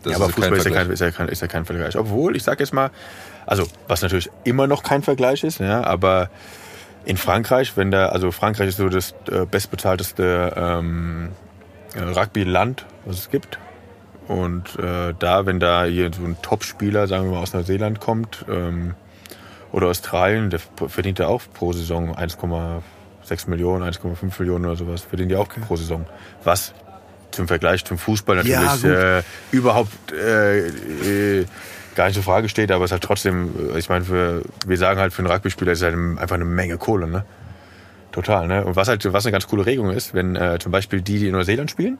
das 0.02 0.12
ja, 0.12 0.16
aber 0.16 0.26
ist 0.26 0.34
Fußball 0.34 0.56
ist 0.58 0.64
ja, 0.64 0.70
kein, 0.70 0.90
ist, 0.90 1.00
ja 1.00 1.10
kein, 1.10 1.28
ist 1.28 1.42
ja 1.42 1.48
kein 1.48 1.64
Vergleich. 1.64 1.96
Obwohl, 1.96 2.36
ich 2.36 2.42
sag 2.42 2.60
jetzt 2.60 2.72
mal, 2.72 2.90
also 3.46 3.66
was 3.86 4.02
natürlich 4.02 4.30
immer 4.44 4.66
noch 4.66 4.82
kein 4.82 5.02
Vergleich 5.02 5.44
ist, 5.44 5.60
ja, 5.60 5.82
aber 5.84 6.30
in 7.04 7.16
Frankreich, 7.16 7.76
wenn 7.76 7.90
da, 7.90 8.10
also 8.10 8.30
Frankreich 8.30 8.68
ist 8.68 8.76
so 8.76 8.88
das 8.88 9.14
äh, 9.30 9.46
bestbezahlteste 9.50 10.52
ähm, 10.56 11.30
äh, 11.94 12.02
Rugby-Land, 12.02 12.84
was 13.06 13.18
es 13.18 13.30
gibt. 13.30 13.58
Und 14.26 14.78
äh, 14.78 15.14
da, 15.18 15.46
wenn 15.46 15.58
da 15.58 15.84
hier 15.84 16.10
so 16.12 16.22
ein 16.22 16.36
Top-Spieler, 16.42 17.06
sagen 17.08 17.24
wir 17.24 17.36
mal 17.36 17.42
aus 17.42 17.54
Neuseeland 17.54 17.98
kommt 17.98 18.44
ähm, 18.50 18.94
oder 19.72 19.88
Australien, 19.88 20.50
der 20.50 20.60
verdient 20.88 21.18
ja 21.18 21.26
auch 21.26 21.42
pro 21.52 21.72
Saison 21.72 22.16
1,6 22.16 23.48
Millionen, 23.50 23.84
1,5 23.84 24.38
Millionen 24.38 24.64
oder 24.66 24.76
sowas, 24.76 25.02
verdient 25.02 25.32
ja 25.32 25.38
auch 25.38 25.48
pro 25.48 25.76
Saison. 25.76 26.06
Was 26.44 26.74
zum 27.30 27.46
Vergleich 27.46 27.84
zum 27.84 27.98
Fußball 27.98 28.46
Ja, 28.46 28.60
natürlich 28.60 28.82
gut. 28.82 28.90
äh, 28.90 29.22
überhaupt 29.52 30.12
äh, 30.12 30.68
äh, 31.40 31.46
gar 31.94 32.06
nicht 32.06 32.14
zur 32.14 32.22
Frage 32.22 32.48
steht, 32.48 32.70
aber 32.72 32.84
es 32.84 32.88
ist 32.88 32.92
halt 32.92 33.04
trotzdem, 33.04 33.50
äh, 33.74 33.78
ich 33.78 33.88
meine, 33.88 34.04
für, 34.04 34.42
wir 34.66 34.76
sagen 34.78 34.98
halt 34.98 35.12
für 35.12 35.22
einen 35.22 35.30
Rugby-Spieler 35.30 35.72
ist 35.72 35.78
es 35.80 35.84
halt 35.84 35.94
einfach 35.94 36.36
eine 36.36 36.44
Menge 36.44 36.78
Kohle, 36.78 37.06
ne? 37.06 37.24
Total, 38.12 38.48
ne? 38.48 38.64
Und 38.64 38.76
was 38.76 38.88
halt, 38.88 39.12
was 39.12 39.26
eine 39.26 39.32
ganz 39.32 39.46
coole 39.46 39.66
Regelung 39.66 39.90
ist, 39.90 40.14
wenn 40.14 40.34
äh, 40.34 40.58
zum 40.58 40.72
Beispiel 40.72 41.02
die, 41.02 41.18
die 41.18 41.26
in 41.26 41.32
Neuseeland 41.32 41.70
spielen, 41.70 41.98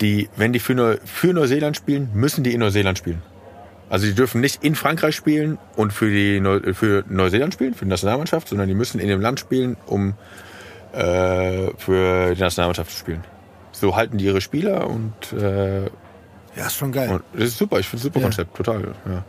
die, 0.00 0.28
wenn 0.36 0.52
die 0.52 0.58
für, 0.58 0.74
Neu 0.74 0.96
für 1.04 1.32
Neuseeland 1.32 1.76
spielen, 1.76 2.10
müssen 2.14 2.42
die 2.44 2.52
in 2.54 2.60
Neuseeland 2.60 2.98
spielen. 2.98 3.22
Also 3.88 4.06
die 4.06 4.14
dürfen 4.14 4.40
nicht 4.40 4.64
in 4.64 4.74
Frankreich 4.74 5.14
spielen 5.14 5.58
und 5.76 5.92
für, 5.92 6.10
die 6.10 6.40
Neu 6.40 6.60
für 6.74 7.04
Neuseeland 7.08 7.54
spielen, 7.54 7.74
für 7.74 7.84
die 7.84 7.90
Nationalmannschaft, 7.90 8.48
sondern 8.48 8.66
die 8.68 8.74
müssen 8.74 8.98
in 9.00 9.08
dem 9.08 9.20
Land 9.20 9.38
spielen, 9.38 9.76
um 9.86 10.14
äh, 10.92 11.68
für 11.78 12.34
die 12.34 12.40
Nationalmannschaft 12.40 12.90
zu 12.90 12.96
spielen. 12.98 13.22
So 13.72 13.94
halten 13.94 14.18
die 14.18 14.24
ihre 14.24 14.40
Spieler 14.40 14.88
und, 14.88 15.32
äh, 15.32 15.82
Ja, 15.84 16.66
ist 16.66 16.76
schon 16.76 16.90
geil. 16.92 17.10
und 17.10 17.22
das 17.34 17.44
ist 17.50 17.58
super. 17.58 17.78
Ich 17.78 17.86
finde 17.88 17.98
es 17.98 18.02
super 18.04 18.18
Ja. 18.20 18.24
Konzept, 18.26 18.56
total. 18.56 18.82
Ja. 19.06 19.24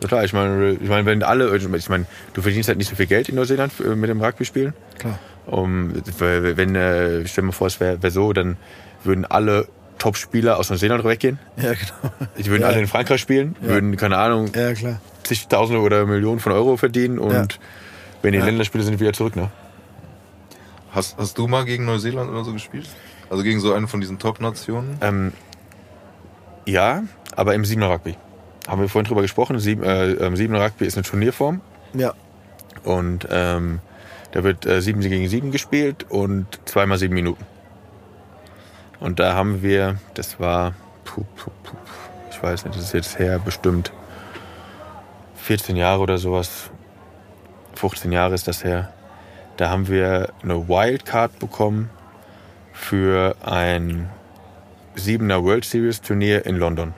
Total. 0.00 0.24
Ich 0.24 0.32
meine, 0.32 0.70
ich 0.80 0.88
meine, 0.88 1.04
wenn 1.06 1.22
alle, 1.24 1.54
ich 1.56 1.88
meine, 1.88 2.06
du 2.32 2.40
verdienst 2.40 2.68
halt 2.68 2.78
nicht 2.78 2.88
so 2.88 2.94
viel 2.94 3.06
Geld 3.06 3.28
in 3.28 3.34
Neuseeland 3.34 3.72
äh, 3.80 3.96
mit 3.96 4.08
dem 4.08 4.22
Rugby 4.22 4.44
spielen. 4.44 4.72
Klar. 4.98 5.18
Um, 5.46 5.92
wenn, 6.20 6.74
äh, 6.76 7.26
stell 7.26 7.42
dir 7.42 7.46
mal 7.46 7.52
vor, 7.52 7.66
es 7.66 7.80
wäre 7.80 8.00
wär 8.02 8.10
so, 8.10 8.32
dann 8.32 8.58
würden 9.02 9.24
alle 9.24 9.66
Top-Spieler 9.98 10.58
aus 10.58 10.70
Neuseeland 10.70 11.04
weggehen. 11.04 11.38
Ja, 11.56 11.72
genau. 11.74 12.28
Die 12.38 12.46
würden 12.46 12.62
Ja. 12.62 12.68
alle 12.68 12.80
in 12.80 12.86
Frankreich 12.86 13.20
spielen, 13.20 13.56
Ja. 13.60 13.68
würden, 13.68 13.96
keine 13.96 14.16
Ahnung, 14.18 14.50
Ja, 14.54 14.72
klar. 14.74 15.00
zigtausende 15.24 15.80
oder 15.80 16.06
Millionen 16.06 16.40
von 16.40 16.52
Euro 16.52 16.76
verdienen 16.76 17.18
und 17.18 17.32
Ja. 17.32 17.46
wenn 18.22 18.32
die 18.32 18.38
Ja. 18.38 18.44
Länderspiele 18.44 18.84
sind, 18.84 19.00
wieder 19.00 19.12
zurück, 19.12 19.36
ne? 19.36 19.50
Hast, 20.92 21.18
hast 21.18 21.36
du 21.36 21.46
mal 21.48 21.64
gegen 21.64 21.84
Neuseeland 21.84 22.30
oder 22.30 22.44
so 22.44 22.52
gespielt? 22.52 22.88
Also 23.30 23.42
gegen 23.42 23.60
so 23.60 23.74
eine 23.74 23.86
von 23.88 24.00
diesen 24.00 24.18
Top-Nationen? 24.18 24.96
Ähm, 25.02 25.32
ja, 26.64 27.02
aber 27.36 27.54
im 27.54 27.64
Siebener 27.64 27.88
Rugby. 27.90 28.16
Haben 28.66 28.80
wir 28.82 28.88
vorhin 28.88 29.06
drüber 29.06 29.22
gesprochen. 29.22 29.58
Sieben, 29.58 29.82
äh, 29.82 30.34
Siebener 30.36 30.64
Rugby 30.64 30.86
ist 30.86 30.96
eine 30.96 31.04
Turnierform 31.04 31.60
Ja. 31.94 32.14
und 32.84 33.26
ähm, 33.30 33.80
da 34.32 34.44
wird 34.44 34.66
äh, 34.66 34.80
sieben 34.82 35.00
gegen 35.00 35.28
sieben 35.28 35.50
gespielt 35.52 36.06
und 36.10 36.46
zweimal 36.66 36.98
sieben 36.98 37.14
Minuten. 37.14 37.44
Und 39.00 39.20
da 39.20 39.34
haben 39.34 39.62
wir, 39.62 39.98
das 40.14 40.40
war, 40.40 40.74
ich 42.30 42.42
weiß 42.42 42.64
nicht, 42.64 42.76
das 42.76 42.84
ist 42.84 42.94
jetzt 42.94 43.18
her 43.18 43.38
bestimmt 43.38 43.92
14 45.36 45.76
Jahre 45.76 46.00
oder 46.00 46.18
sowas. 46.18 46.70
15 47.74 48.12
Jahre 48.12 48.34
ist 48.34 48.48
das 48.48 48.64
her. 48.64 48.92
Da 49.56 49.70
haben 49.70 49.88
wir 49.88 50.32
eine 50.42 50.68
Wildcard 50.68 51.38
bekommen 51.38 51.90
für 52.72 53.36
ein 53.44 54.08
siebener 54.94 55.42
World 55.42 55.64
Series 55.64 56.00
Turnier 56.00 56.44
in 56.46 56.56
London. 56.56 56.94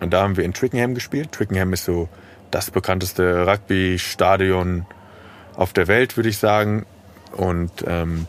Und 0.00 0.12
da 0.12 0.22
haben 0.22 0.36
wir 0.36 0.44
in 0.44 0.52
Twickenham 0.52 0.94
gespielt. 0.94 1.32
Twickenham 1.32 1.72
ist 1.72 1.84
so 1.84 2.08
das 2.50 2.70
bekannteste 2.70 3.46
Rugby-Stadion 3.46 4.86
auf 5.56 5.72
der 5.72 5.88
Welt, 5.88 6.16
würde 6.16 6.28
ich 6.28 6.38
sagen. 6.38 6.86
Und 7.32 7.72
ähm, 7.86 8.26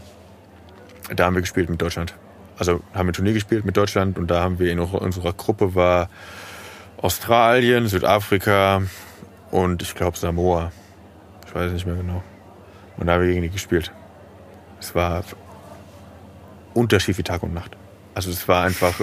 da 1.15 1.25
haben 1.25 1.35
wir 1.35 1.41
gespielt 1.41 1.69
mit 1.69 1.81
Deutschland. 1.81 2.13
Also 2.57 2.81
haben 2.93 3.07
wir 3.07 3.11
ein 3.11 3.13
Turnier 3.13 3.33
gespielt 3.33 3.65
mit 3.65 3.77
Deutschland 3.77 4.17
und 4.17 4.27
da 4.27 4.41
haben 4.41 4.59
wir 4.59 4.71
in 4.71 4.79
unserer 4.79 5.33
Gruppe 5.33 5.75
war 5.75 6.09
Australien, 6.97 7.87
Südafrika 7.87 8.81
und 9.51 9.81
ich 9.81 9.93
glaube 9.93 10.17
Samoa. 10.17 10.71
Ich 11.45 11.53
weiß 11.53 11.71
nicht 11.71 11.85
mehr 11.85 11.95
genau. 11.95 12.23
Und 12.97 13.07
da 13.07 13.13
haben 13.13 13.21
wir 13.21 13.29
gegen 13.29 13.43
die 13.43 13.49
gespielt. 13.49 13.91
Es 14.79 14.95
war 14.95 15.23
Unterschied 16.73 17.17
wie 17.17 17.23
Tag 17.23 17.43
und 17.43 17.53
Nacht. 17.53 17.77
Also 18.15 18.31
es 18.31 18.47
war 18.47 18.63
einfach, 18.63 18.99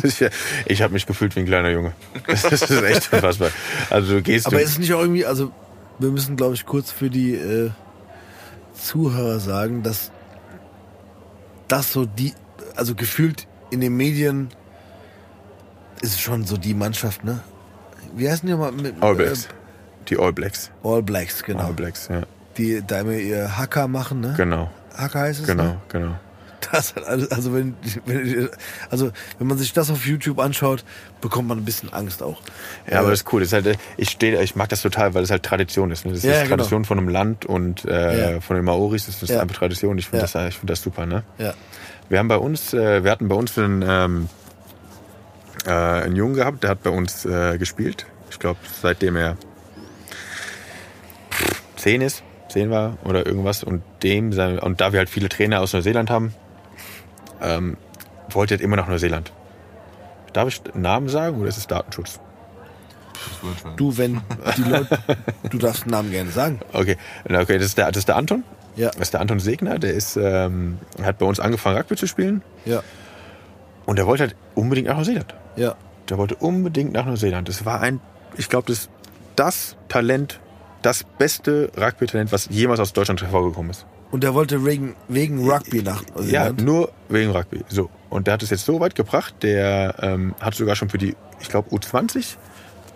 ich 0.66 0.82
habe 0.82 0.92
mich 0.92 1.06
gefühlt 1.06 1.34
wie 1.34 1.40
ein 1.40 1.46
kleiner 1.46 1.70
Junge. 1.70 1.94
Das 2.26 2.44
ist 2.44 2.70
echt 2.70 3.10
unfassbar. 3.12 3.50
Also 3.88 4.16
du 4.16 4.22
gehst, 4.22 4.46
Aber 4.46 4.60
ist 4.60 4.72
es 4.72 4.78
nicht 4.78 4.92
auch 4.92 5.00
irgendwie, 5.00 5.24
also 5.24 5.50
wir 5.98 6.10
müssen, 6.10 6.36
glaube 6.36 6.54
ich, 6.54 6.66
kurz 6.66 6.92
für 6.92 7.08
die 7.08 7.34
äh, 7.34 7.70
Zuhörer 8.74 9.40
sagen, 9.40 9.82
dass 9.82 10.12
das 11.68 11.92
so 11.92 12.06
die, 12.06 12.34
also 12.76 12.94
gefühlt 12.94 13.46
in 13.70 13.80
den 13.80 13.96
Medien 13.96 14.48
ist 16.00 16.14
es 16.14 16.20
schon 16.20 16.44
so 16.44 16.56
die 16.56 16.74
Mannschaft, 16.74 17.24
ne? 17.24 17.40
Wie 18.14 18.28
heißen 18.28 18.46
die 18.46 18.52
nochmal? 18.52 18.72
Mit, 18.72 19.02
All 19.02 19.14
Blacks. 19.14 19.48
Die 20.08 20.18
All 20.18 20.32
Blacks. 20.32 20.70
Äh, 20.82 20.88
All 20.88 21.02
Blacks, 21.02 21.42
genau. 21.42 21.66
All 21.66 21.72
Blacks, 21.72 22.08
ja. 22.08 22.22
Die 22.56 22.82
da 22.86 23.00
immer 23.00 23.12
ihr 23.12 23.56
Hacker 23.56 23.88
machen, 23.88 24.20
ne? 24.20 24.34
Genau, 24.36 24.70
Hacker 24.96 25.20
heißt 25.20 25.40
es, 25.40 25.46
genau, 25.46 25.64
ne? 25.64 25.80
genau. 25.88 26.14
Das 26.72 26.94
hat 26.96 27.04
alles, 27.04 27.30
also 27.30 27.54
wenn, 27.54 27.74
wenn, 28.04 28.48
also 28.90 29.10
wenn 29.38 29.46
man 29.46 29.58
sich 29.58 29.72
das 29.72 29.90
auf 29.90 30.04
YouTube 30.06 30.38
anschaut, 30.40 30.84
bekommt 31.20 31.48
man 31.48 31.58
ein 31.58 31.64
bisschen 31.64 31.92
Angst 31.92 32.22
auch. 32.22 32.40
Ja, 32.90 32.98
aber 33.00 33.10
das 33.10 33.20
ist 33.20 33.32
cool. 33.32 33.40
Das 33.40 33.52
ist 33.52 33.52
halt, 33.64 33.78
ich 33.96 34.10
stehe, 34.10 34.42
ich 34.42 34.56
mag 34.56 34.68
das 34.68 34.82
total, 34.82 35.14
weil 35.14 35.22
es 35.22 35.30
halt 35.30 35.44
Tradition 35.44 35.90
ist. 35.90 36.04
Ne? 36.04 36.10
Das 36.12 36.18
ist 36.18 36.24
ja, 36.24 36.42
genau. 36.42 36.56
Tradition 36.56 36.84
von 36.84 36.98
einem 36.98 37.08
Land 37.08 37.46
und 37.46 37.84
äh, 37.84 38.34
Ja. 38.34 38.40
von 38.40 38.56
den 38.56 38.64
Maoris. 38.64 39.06
Das 39.06 39.22
ist 39.22 39.30
Ja. 39.30 39.40
einfach 39.40 39.56
Tradition. 39.56 39.96
Ich 39.98 40.08
finde 40.08 40.26
das, 40.26 40.34
ich 40.48 40.58
finde 40.58 40.72
das 40.72 40.82
super. 40.82 41.06
Ne? 41.06 41.22
ja. 41.38 41.54
Wir 42.08 42.18
haben 42.18 42.28
bei 42.28 42.38
uns, 42.38 42.72
äh, 42.74 43.04
wir 43.04 43.10
hatten 43.10 43.28
bei 43.28 43.34
uns 43.36 43.56
einen, 43.58 43.84
ähm, 43.86 44.28
äh, 45.66 45.70
einen 45.70 46.16
Jungen 46.16 46.34
gehabt, 46.34 46.62
der 46.64 46.70
hat 46.70 46.82
bei 46.82 46.90
uns 46.90 47.24
äh, 47.26 47.58
gespielt. 47.58 48.06
Ich 48.30 48.38
glaube, 48.38 48.58
seitdem 48.80 49.16
er 49.16 49.36
zehn 51.76 52.00
ist, 52.00 52.22
zehn 52.48 52.70
war 52.70 52.96
oder 53.04 53.26
irgendwas. 53.26 53.62
Und 53.62 53.82
dem, 54.02 54.32
und 54.60 54.80
da 54.80 54.92
wir 54.92 54.98
halt 54.98 55.08
viele 55.10 55.28
Trainer 55.28 55.60
aus 55.60 55.72
Neuseeland 55.72 56.10
haben, 56.10 56.34
ähm, 57.42 57.76
wollte 58.30 58.54
er 58.54 58.60
immer 58.60 58.76
nach 58.76 58.88
Neuseeland. 58.88 59.32
Darf 60.32 60.48
ich 60.48 60.60
einen 60.72 60.82
Namen 60.82 61.08
sagen 61.08 61.38
oder 61.38 61.48
ist 61.48 61.56
es 61.58 61.66
Datenschutz? 61.66 62.20
Du, 63.76 63.96
wenn 63.96 64.20
die 64.56 64.62
Leute, 64.62 64.98
du 65.50 65.58
darfst 65.58 65.84
den 65.84 65.90
Namen 65.90 66.10
gerne 66.10 66.30
sagen. 66.30 66.60
Okay, 66.72 66.96
okay, 67.24 67.58
das 67.58 67.66
ist 67.68 67.78
der, 67.78 67.86
das 67.88 67.98
ist 67.98 68.08
der 68.08 68.16
Anton. 68.16 68.44
Ja, 68.76 68.90
Das 68.90 69.00
ist 69.00 69.14
der 69.14 69.20
Anton 69.20 69.40
Segner. 69.40 69.78
Der 69.78 69.92
ist, 69.94 70.16
ähm, 70.16 70.78
hat 71.02 71.18
bei 71.18 71.26
uns 71.26 71.40
angefangen 71.40 71.76
Rugby 71.76 71.96
zu 71.96 72.06
spielen 72.06 72.42
ja, 72.64 72.82
und 73.86 73.96
der 73.98 74.06
wollte 74.06 74.24
halt 74.24 74.36
unbedingt 74.54 74.88
nach 74.88 74.96
Neuseeland. 74.96 75.34
ja. 75.56 75.74
Der 76.08 76.16
wollte 76.16 76.36
unbedingt 76.36 76.94
nach 76.94 77.04
Neuseeland. 77.04 77.50
Das 77.50 77.66
war 77.66 77.82
ein, 77.82 78.00
ich 78.38 78.48
glaube, 78.48 78.66
das 78.72 78.88
das 79.36 79.76
Talent, 79.88 80.40
das 80.80 81.04
beste 81.04 81.70
Rugby-Talent, 81.76 82.32
was 82.32 82.48
jemals 82.50 82.80
aus 82.80 82.94
Deutschland 82.94 83.20
hervorgekommen 83.20 83.70
ist. 83.72 83.84
Und 84.10 84.22
der 84.24 84.32
wollte 84.34 84.64
wegen, 84.64 84.96
wegen 85.08 85.48
Rugby 85.50 85.82
nach 85.82 86.02
Ja, 86.02 86.44
Neuseeland. 86.50 86.64
nur 86.64 86.92
wegen 87.08 87.30
Rugby. 87.30 87.60
So. 87.68 87.90
Und 88.08 88.26
der 88.26 88.34
hat 88.34 88.42
es 88.42 88.50
jetzt 88.50 88.64
so 88.64 88.80
weit 88.80 88.94
gebracht, 88.94 89.34
der 89.42 89.94
ähm, 90.00 90.34
hat 90.40 90.54
sogar 90.54 90.76
schon 90.76 90.88
für 90.88 90.96
die, 90.98 91.14
ich 91.40 91.48
glaube, 91.48 91.68
U20 91.70 92.36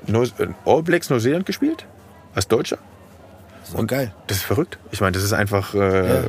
Neu 0.07 0.25
äh, 0.39 0.49
All 0.65 0.83
Blacks 0.83 1.11
Neuseeland 1.11 1.45
gespielt, 1.47 1.87
als 2.35 2.49
Deutscher. 2.49 2.79
ist 3.63 3.75
doch 3.77 3.87
geil. 3.87 4.13
Das 4.27 4.39
ist 4.39 4.43
verrückt. 4.45 4.79
Ich 4.91 5.01
meine, 5.01 5.13
das 5.13 5.23
ist 5.23 5.33
einfach 5.35 5.75
äh, 5.75 6.09
Ja. 6.09 6.25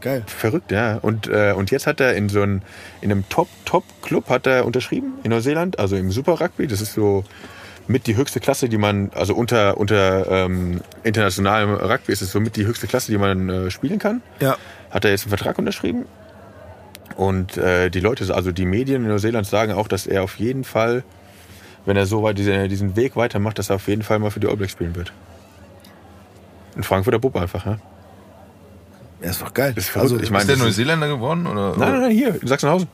Geil. 0.00 0.22
verrückt, 0.26 0.70
ja. 0.70 0.98
Und, 0.98 1.26
äh, 1.26 1.52
und 1.56 1.70
jetzt 1.72 1.86
hat 1.88 1.98
er 2.00 2.14
in 2.14 2.28
so 2.28 2.40
einem, 2.42 2.62
in 3.00 3.10
einem 3.10 3.28
Top-Top-Club 3.30 4.28
hat 4.28 4.46
er 4.46 4.64
unterschrieben 4.64 5.14
in 5.24 5.30
Neuseeland, 5.30 5.78
also 5.80 5.96
im 5.96 6.12
Super 6.12 6.40
Rugby. 6.40 6.68
Das 6.68 6.80
ist 6.80 6.92
so 6.92 7.24
mit 7.88 8.06
die 8.06 8.16
höchste 8.16 8.38
Klasse, 8.38 8.68
die 8.68 8.78
man, 8.78 9.10
also 9.14 9.34
unter, 9.34 9.78
unter 9.78 10.30
ähm, 10.30 10.80
internationalem 11.02 11.74
Rugby 11.74 12.12
ist 12.12 12.22
es 12.22 12.30
so 12.30 12.38
mit 12.38 12.56
die 12.56 12.66
höchste 12.66 12.86
Klasse, 12.86 13.10
die 13.10 13.18
man 13.18 13.48
äh, 13.48 13.70
spielen 13.70 13.98
kann. 13.98 14.22
Ja. 14.40 14.56
Hat 14.90 15.04
er 15.04 15.10
jetzt 15.10 15.24
einen 15.24 15.30
Vertrag 15.30 15.58
unterschrieben. 15.58 16.04
Und 17.16 17.56
äh, 17.56 17.90
die 17.90 18.00
Leute, 18.00 18.32
also 18.34 18.52
die 18.52 18.66
Medien 18.66 19.02
in 19.02 19.08
Neuseeland 19.08 19.46
sagen 19.46 19.72
auch, 19.72 19.88
dass 19.88 20.06
er 20.06 20.22
auf 20.22 20.38
jeden 20.38 20.64
Fall, 20.64 21.02
wenn 21.86 21.96
er 21.96 22.06
so 22.06 22.22
weit 22.22 22.38
diese, 22.38 22.68
diesen 22.68 22.94
Weg 22.94 23.16
weitermacht, 23.16 23.58
dass 23.58 23.70
er 23.70 23.76
auf 23.76 23.88
jeden 23.88 24.02
Fall 24.02 24.18
mal 24.18 24.30
für 24.30 24.40
die 24.40 24.46
All 24.46 24.56
Blacks 24.56 24.72
spielen 24.72 24.94
wird. 24.94 25.12
Ein 26.76 26.82
Frankfurter 26.82 27.18
Bub 27.18 27.36
einfach, 27.36 27.64
ja. 27.66 27.78
Ja, 29.20 29.30
ist 29.30 29.42
doch 29.42 29.52
geil. 29.52 29.72
Ist. 29.74 29.96
Also, 29.96 30.20
Ich 30.20 30.30
meine, 30.30 30.42
ist 30.42 30.50
der 30.50 30.58
Neuseeländer 30.58 31.08
geworden? 31.08 31.46
Oder? 31.46 31.74
Nein, 31.76 31.92
nein, 31.92 32.00
nein, 32.02 32.10
hier, 32.12 32.40
in 32.40 32.46
Sachsenhausen. 32.46 32.88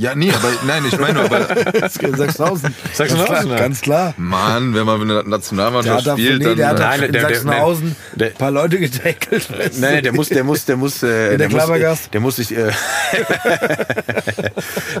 Ja, 0.00 0.14
nee, 0.14 0.32
aber 0.32 0.48
nein, 0.66 0.82
ich 0.86 0.98
meine, 0.98 1.20
aber 1.20 1.40
Sachsenhausen. 1.90 2.74
Sachsenhausen, 2.94 3.28
Ganz 3.28 3.28
ja. 3.28 3.42
klar. 3.44 3.58
Ganz 3.58 3.80
klar. 3.82 4.14
Mann, 4.16 4.74
wenn 4.74 4.86
man 4.86 4.98
mit 4.98 5.10
einer 5.10 5.22
Der 5.22 5.28
Nationalmannschaft 5.30 6.06
da, 6.06 6.12
spielt, 6.14 6.38
nee, 6.38 6.44
dann 6.46 6.56
der 6.56 6.68
hat 6.68 6.78
da 6.78 6.88
Nein, 6.88 7.02
in 7.02 7.12
der- 7.12 7.20
der- 7.22 7.30
Sachsenhausen 7.34 7.96
der- 8.14 8.28
ein 8.28 8.34
paar 8.34 8.50
Leute 8.50 8.78
getackelt. 8.78 9.48
Nein, 9.50 9.70
nein, 9.78 10.02
der 10.02 10.14
muss, 10.14 10.30
der 10.30 10.42
muss, 10.42 10.64
der 10.64 10.76
muss, 10.78 11.02
äh, 11.02 11.36
der 11.36 11.48
muss, 11.50 11.58
Klappergast? 11.58 12.14
der 12.14 12.20
muss 12.20 12.36
sich, 12.36 12.56
äh, 12.56 12.72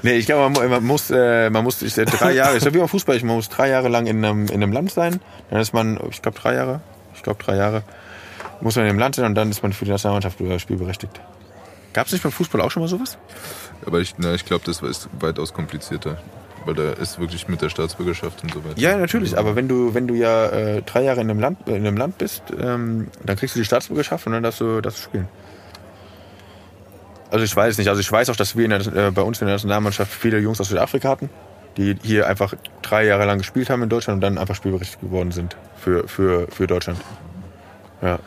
nee, 0.02 0.14
ich 0.16 0.26
glaube, 0.26 0.58
man, 0.60 0.70
man 0.70 0.84
muss, 0.84 1.10
äh, 1.10 1.50
man 1.50 1.64
muss 1.64 1.80
sich 1.80 1.96
äh, 1.96 2.04
drei 2.04 2.32
Jahre, 2.32 2.56
ist 2.56 2.64
ja 2.66 2.74
wie 2.74 2.78
beim 2.78 2.88
Fußball, 2.88 3.16
man 3.20 3.36
muss 3.36 3.48
drei 3.48 3.68
Jahre 3.70 3.88
lang 3.88 4.06
in 4.06 4.24
einem, 4.24 4.46
in 4.46 4.62
einem 4.62 4.72
Land 4.72 4.92
sein, 4.92 5.20
dann 5.50 5.60
ist 5.60 5.72
man, 5.72 5.98
ich 6.10 6.22
glaube, 6.22 6.38
drei 6.38 6.54
Jahre, 6.54 6.80
ich 7.14 7.22
glaube, 7.22 7.42
drei 7.42 7.56
Jahre, 7.56 7.82
muss 8.60 8.76
man 8.76 8.84
in 8.84 8.92
dem 8.92 8.98
Land 8.98 9.14
sein 9.16 9.24
und 9.24 9.34
dann 9.34 9.50
ist 9.50 9.62
man 9.62 9.72
für 9.72 9.84
die 9.86 9.90
Nationalmannschaft 9.92 10.40
äh, 10.40 10.58
spielberechtigt. 10.58 11.20
Gab 11.92 12.06
es 12.06 12.12
nicht 12.12 12.22
beim 12.22 12.32
Fußball 12.32 12.60
auch 12.60 12.70
schon 12.70 12.82
mal 12.82 12.88
sowas? 12.88 13.18
Aber 13.86 14.00
ich, 14.00 14.14
na, 14.18 14.34
ich 14.34 14.44
glaube, 14.44 14.64
das 14.64 14.82
ist 14.82 15.08
weitaus 15.18 15.52
komplizierter. 15.52 16.18
Weil 16.66 16.74
da 16.74 16.92
ist 16.92 17.18
wirklich 17.18 17.48
mit 17.48 17.62
der 17.62 17.70
Staatsbürgerschaft 17.70 18.42
und 18.42 18.52
so 18.52 18.62
weiter. 18.64 18.78
Ja, 18.78 18.98
natürlich, 18.98 19.38
aber 19.38 19.56
wenn 19.56 19.66
du, 19.66 19.94
wenn 19.94 20.06
du 20.06 20.14
ja 20.14 20.46
äh, 20.46 20.82
drei 20.82 21.04
Jahre 21.04 21.22
in 21.22 21.30
einem 21.30 21.40
Land, 21.40 21.66
in 21.66 21.76
einem 21.76 21.96
Land 21.96 22.18
bist, 22.18 22.42
ähm, 22.60 23.08
dann 23.24 23.36
kriegst 23.36 23.54
du 23.54 23.60
die 23.60 23.64
Staatsbürgerschaft 23.64 24.26
und 24.26 24.34
dann 24.34 24.42
darfst 24.42 24.60
du, 24.60 24.80
darfst 24.82 24.98
du 24.98 25.04
spielen. 25.04 25.28
Also 27.30 27.44
ich 27.44 27.54
weiß 27.54 27.78
nicht, 27.78 27.88
also 27.88 28.00
ich 28.00 28.10
weiß 28.10 28.28
auch, 28.28 28.36
dass 28.36 28.56
wir 28.56 28.68
der, 28.68 29.06
äh, 29.06 29.10
bei 29.10 29.22
uns 29.22 29.40
in 29.40 29.46
der 29.46 29.54
Nationalmannschaft 29.54 30.12
viele 30.12 30.38
Jungs 30.38 30.60
aus 30.60 30.68
Südafrika 30.68 31.08
hatten, 31.08 31.30
die 31.76 31.96
hier 32.02 32.26
einfach 32.26 32.52
drei 32.82 33.06
Jahre 33.06 33.24
lang 33.24 33.38
gespielt 33.38 33.70
haben 33.70 33.82
in 33.82 33.88
Deutschland 33.88 34.16
und 34.16 34.20
dann 34.20 34.36
einfach 34.36 34.54
spielberechtigt 34.54 35.00
geworden 35.00 35.30
sind 35.30 35.56
für, 35.76 36.08
für, 36.08 36.48
für 36.48 36.66
Deutschland. 36.66 37.00
Ja. 38.02 38.18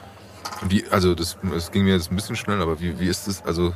Wie, 0.67 0.85
also 0.89 1.13
das, 1.13 1.38
das 1.51 1.71
ging 1.71 1.84
mir 1.84 1.93
jetzt 1.93 2.11
ein 2.11 2.15
bisschen 2.15 2.35
schnell, 2.35 2.61
aber 2.61 2.80
wie, 2.80 2.99
wie 2.99 3.07
ist 3.07 3.27
das, 3.27 3.43
also 3.45 3.73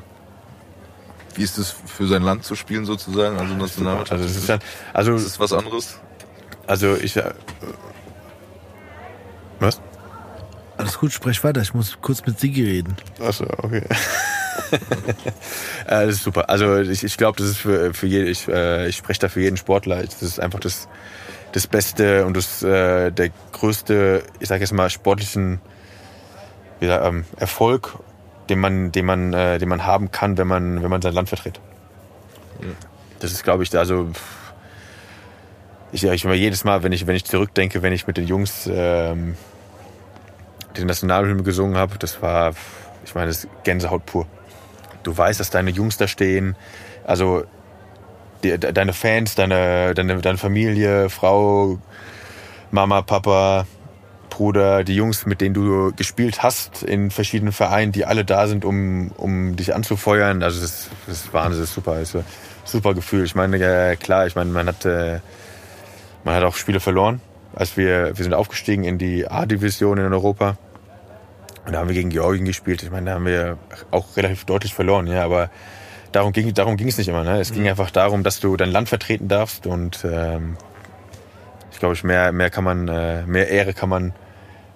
wie 1.38 1.44
ist 1.44 1.58
es 1.58 1.72
für 1.86 2.08
sein 2.08 2.24
Land 2.24 2.44
zu 2.44 2.56
spielen 2.56 2.86
sozusagen, 2.86 3.38
also 3.38 3.54
Nationalmannschaft? 3.54 4.12
Also 4.14 4.26
das 4.26 4.36
ist 4.36 4.50
dann, 4.50 4.60
also, 4.94 5.14
das 5.14 5.24
ist 5.24 5.40
was 5.40 5.54
anderes. 5.54 6.00
also 6.66 6.96
ich, 6.96 7.16
äh, 7.18 7.32
was? 9.60 9.80
Alles 10.78 11.00
gut, 11.00 11.12
sprech 11.12 11.44
weiter. 11.44 11.62
Ich 11.62 11.74
muss 11.74 11.98
kurz 12.02 12.26
mit 12.26 12.40
Sigi 12.40 12.64
reden. 12.64 12.96
Achso, 13.20 13.46
okay. 13.58 13.82
äh, 15.88 16.06
das 16.06 16.16
ist 16.16 16.24
super. 16.24 16.50
Also 16.50 16.78
ich, 16.78 17.04
ich 17.04 17.18
glaube, 17.18 17.38
das 17.38 17.48
ist 17.48 17.58
für, 17.58 17.94
für 17.94 18.08
jeden, 18.08 18.28
ich, 18.28 18.48
äh, 18.48 18.88
ich 18.88 18.98
spreche 18.98 19.22
da 19.22 19.30
für 19.30 19.42
jeden 19.42 19.58
Sportler. 19.58 20.04
Das 20.04 20.22
ist 20.22 20.40
einfach 20.40 20.60
das, 20.60 20.88
das 21.54 21.66
Beste 21.66 22.26
und 22.26 22.38
das, 22.38 22.62
äh, 22.62 23.12
der 23.12 23.32
größte, 23.54 24.24
ich 24.40 24.48
sage 24.48 24.62
jetzt 24.62 24.74
mal, 24.74 24.90
sportlichen 24.90 25.60
wie 26.80 26.86
gesagt, 26.86 27.06
ähm, 27.06 27.26
Erfolg, 27.38 27.98
den 28.50 28.60
man, 28.60 28.92
den 28.92 29.06
man, 29.06 29.34
äh, 29.34 29.60
den 29.60 29.70
man 29.70 29.86
haben 29.86 30.12
kann, 30.12 30.38
wenn 30.38 30.48
man, 30.48 30.82
wenn 30.82 30.90
man 30.90 31.02
sein 31.02 31.14
Land 31.14 31.30
vertritt. 31.30 31.60
Das 33.20 33.32
ist, 33.32 33.44
glaube 33.44 33.64
ich, 33.64 33.78
also 33.78 34.10
ich, 35.92 36.04
ich 36.04 36.26
immer 36.26 36.34
jedes 36.34 36.64
Mal, 36.64 36.84
wenn 36.84 36.92
ich, 36.92 37.08
wenn 37.08 37.16
ich 37.16 37.26
zurückdenke, 37.26 37.82
wenn 37.82 37.94
ich 37.94 38.08
mit 38.08 38.18
den 38.18 38.28
Jungs 38.28 38.70
ähm, 38.72 39.36
den 40.76 40.88
Nationalhymne 40.88 41.44
gesungen 41.44 41.78
habe, 41.78 41.98
das 41.98 42.22
war, 42.22 42.54
ich 43.06 43.16
meine, 43.16 43.28
das 43.28 43.46
ist 43.46 43.50
Gänsehaut 43.64 44.06
pur. 44.06 44.26
Du 45.04 45.18
weißt, 45.18 45.40
dass 45.40 45.50
deine 45.50 45.72
Jungs 45.72 45.98
da 45.98 46.08
stehen, 46.08 46.56
also 47.06 47.44
die, 48.44 48.58
de- 48.58 48.74
deine 48.74 48.94
Fans, 48.94 49.36
deine, 49.36 49.94
deine, 49.94 50.22
deine 50.22 50.38
Familie, 50.38 51.10
Frau, 51.10 51.80
Mama, 52.72 53.02
Papa, 53.02 53.66
Bruder, 54.38 54.84
die 54.84 54.96
Jungs, 54.96 55.26
mit 55.26 55.42
denen 55.42 55.56
du 55.56 55.92
gespielt 55.96 56.44
hast 56.44 56.84
in 56.84 57.10
verschiedenen 57.10 57.52
Vereinen, 57.52 57.92
die 57.92 58.06
alle 58.06 58.24
da 58.24 58.46
sind, 58.48 58.66
um, 58.66 59.10
um 59.18 59.56
dich 59.56 59.74
anzufeuern. 59.74 60.44
Also 60.44 60.62
das, 60.62 60.70
ist- 60.70 60.90
das 61.08 61.18
ist 61.24 61.34
Wahnsinn, 61.34 61.62
das 61.62 61.70
ist 61.70 61.76
super, 61.76 61.94
das 62.00 62.10
ist 62.10 62.16
ein 62.18 62.26
super 62.64 62.94
Gefühl. 62.94 63.26
Ich 63.26 63.34
meine, 63.34 63.58
ja, 63.58 63.96
klar, 63.96 64.28
ich 64.28 64.36
meine, 64.36 64.52
man 64.52 64.68
hat, 64.68 64.86
äh, 64.86 65.20
man 66.24 66.36
hat 66.36 66.44
auch 66.44 66.56
Spiele 66.56 66.80
verloren. 66.80 67.20
Als 67.56 67.78
wir, 67.78 68.16
wir 68.16 68.24
sind 68.24 68.36
aufgestiegen 68.36 68.84
in 68.84 69.00
die 69.00 69.28
A-Division 69.28 69.98
in 69.98 70.14
Europa. 70.14 70.58
Und 71.66 71.74
da 71.74 71.80
haben 71.80 71.88
wir 71.88 71.96
gegen 71.96 72.12
Georgien 72.12 72.46
gespielt. 72.46 72.84
Ich 72.84 72.92
meine, 72.92 73.08
da 73.08 73.16
haben 73.16 73.26
wir 73.26 73.58
auch 73.90 74.16
relativ 74.18 74.46
deutlich 74.46 74.74
verloren, 74.76 75.08
ja, 75.08 75.24
aber 75.26 75.50
darum 76.12 76.32
ging, 76.32 76.54
darum 76.54 76.78
ging 76.78 76.88
es 76.90 76.98
nicht 77.00 77.08
immer. 77.08 77.24
Ne? 77.24 77.40
Es 77.40 77.52
ging 77.52 77.68
einfach 77.68 77.90
darum, 77.90 78.22
dass 78.24 78.40
du 78.40 78.56
dein 78.56 78.70
Land 78.70 78.88
vertreten 78.90 79.28
darfst 79.28 79.66
und 79.66 80.06
ähm, 80.06 80.58
ich 81.72 81.80
glaube, 81.80 81.98
mehr, 82.04 82.32
mehr 82.32 82.52
kann 82.52 82.64
man, 82.64 82.88
äh, 82.88 83.24
mehr 83.26 83.50
Ehre 83.50 83.74
kann 83.74 83.90
man 83.90 84.14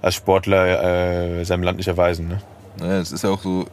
als 0.02 0.16
Sportler 0.16 1.40
äh, 1.40 1.44
seinem 1.46 1.64
Land 1.64 1.78
nicht 1.78 1.88
erweisen. 1.88 2.28
Ne? 2.28 2.42
Naja, 2.80 3.00
es 3.00 3.12
ist 3.12 3.24
ja 3.24 3.30
auch 3.30 3.42
so, 3.42 3.66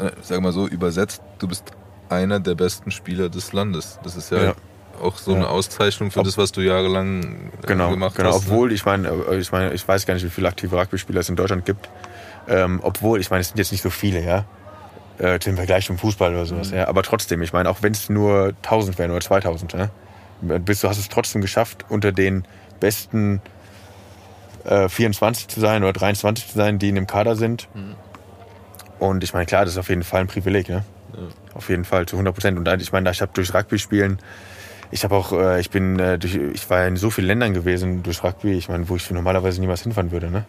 äh, 0.00 0.10
sag 0.22 0.40
mal 0.40 0.52
so, 0.52 0.66
übersetzt, 0.66 1.22
du 1.38 1.48
bist 1.48 1.64
einer 2.08 2.40
der 2.40 2.54
besten 2.54 2.90
Spieler 2.90 3.28
des 3.28 3.52
Landes. 3.52 3.98
Das 4.02 4.16
ist 4.16 4.30
ja, 4.30 4.38
Ja. 4.44 4.54
auch 5.02 5.16
so 5.16 5.32
Ja. 5.32 5.38
eine 5.38 5.48
Auszeichnung 5.48 6.10
für 6.10 6.20
Ob- 6.20 6.26
das, 6.26 6.36
was 6.38 6.52
du 6.52 6.60
jahrelang 6.60 7.50
äh, 7.62 7.66
Genau, 7.66 7.90
gemacht 7.90 8.16
genau. 8.16 8.30
hast. 8.30 8.46
ne? 8.46 8.52
Obwohl, 8.52 8.72
ich 8.72 8.84
meine, 8.84 9.08
äh, 9.08 9.36
ich 9.38 9.50
meine, 9.52 9.72
ich 9.72 9.86
weiß 9.86 10.06
gar 10.06 10.14
nicht, 10.14 10.24
wie 10.24 10.30
viele 10.30 10.48
aktive 10.48 10.76
Rugby-Spieler 10.78 11.20
es 11.20 11.28
in 11.28 11.36
Deutschland 11.36 11.64
gibt. 11.64 11.88
Ähm, 12.48 12.80
obwohl, 12.82 13.20
ich 13.20 13.30
meine, 13.30 13.40
es 13.40 13.48
sind 13.48 13.58
jetzt 13.58 13.72
nicht 13.72 13.82
so 13.82 13.90
viele, 13.90 14.22
ja. 14.22 14.44
Äh, 15.18 15.38
im 15.46 15.56
Vergleich 15.56 15.86
zum 15.86 15.96
Fußball 15.98 16.32
oder 16.34 16.44
sowas, 16.46 16.70
Mhm. 16.70 16.76
ja. 16.76 16.88
Aber 16.88 17.02
trotzdem, 17.02 17.40
ich 17.42 17.52
meine, 17.54 17.70
auch 17.70 17.78
wenn 17.82 17.92
es 17.92 18.10
nur 18.10 18.52
1000 18.62 18.98
wären 18.98 19.10
oder 19.10 19.20
2000, 19.22 19.72
ja. 19.72 19.88
Bist 20.42 20.84
du 20.84 20.88
hast 20.88 20.98
es 20.98 21.08
trotzdem 21.08 21.40
geschafft, 21.40 21.86
unter 21.88 22.12
den 22.12 22.44
besten 22.78 23.40
äh, 24.66 24.88
24 24.88 25.48
zu 25.48 25.60
sein 25.60 25.82
oder 25.82 25.92
23 25.92 26.48
zu 26.48 26.56
sein, 26.56 26.78
die 26.78 26.88
in 26.88 26.94
dem 26.94 27.06
Kader 27.06 27.36
sind. 27.36 27.68
Mhm. 27.74 27.94
Und 28.98 29.24
ich 29.24 29.32
meine, 29.32 29.46
klar, 29.46 29.64
das 29.64 29.74
ist 29.74 29.78
auf 29.78 29.88
jeden 29.88 30.04
Fall 30.04 30.22
ein 30.22 30.26
Privileg, 30.26 30.68
ne? 30.68 30.84
Auf 31.54 31.68
jeden 31.68 31.84
Fall, 31.84 32.06
zu 32.06 32.16
100 32.16 32.34
Prozent. 32.34 32.58
Und 32.58 32.82
ich 32.82 32.92
meine, 32.92 33.10
ich 33.10 33.20
habe 33.20 33.32
durch 33.34 33.54
Rugby 33.54 33.78
spielen, 33.78 34.18
ich 34.90 35.04
habe 35.04 35.14
auch, 35.14 35.32
äh, 35.32 35.60
ich 35.60 35.70
bin, 35.70 35.98
äh, 35.98 36.18
durch, 36.18 36.34
ich 36.34 36.68
war 36.70 36.86
in 36.86 36.96
so 36.96 37.10
vielen 37.10 37.26
Ländern 37.26 37.54
gewesen 37.54 38.02
durch 38.02 38.22
Rugby, 38.22 38.52
ich 38.52 38.68
meine, 38.68 38.88
wo 38.88 38.96
ich 38.96 39.10
normalerweise 39.10 39.60
niemals 39.60 39.82
hinfahren 39.82 40.10
würde, 40.12 40.30
ne? 40.30 40.44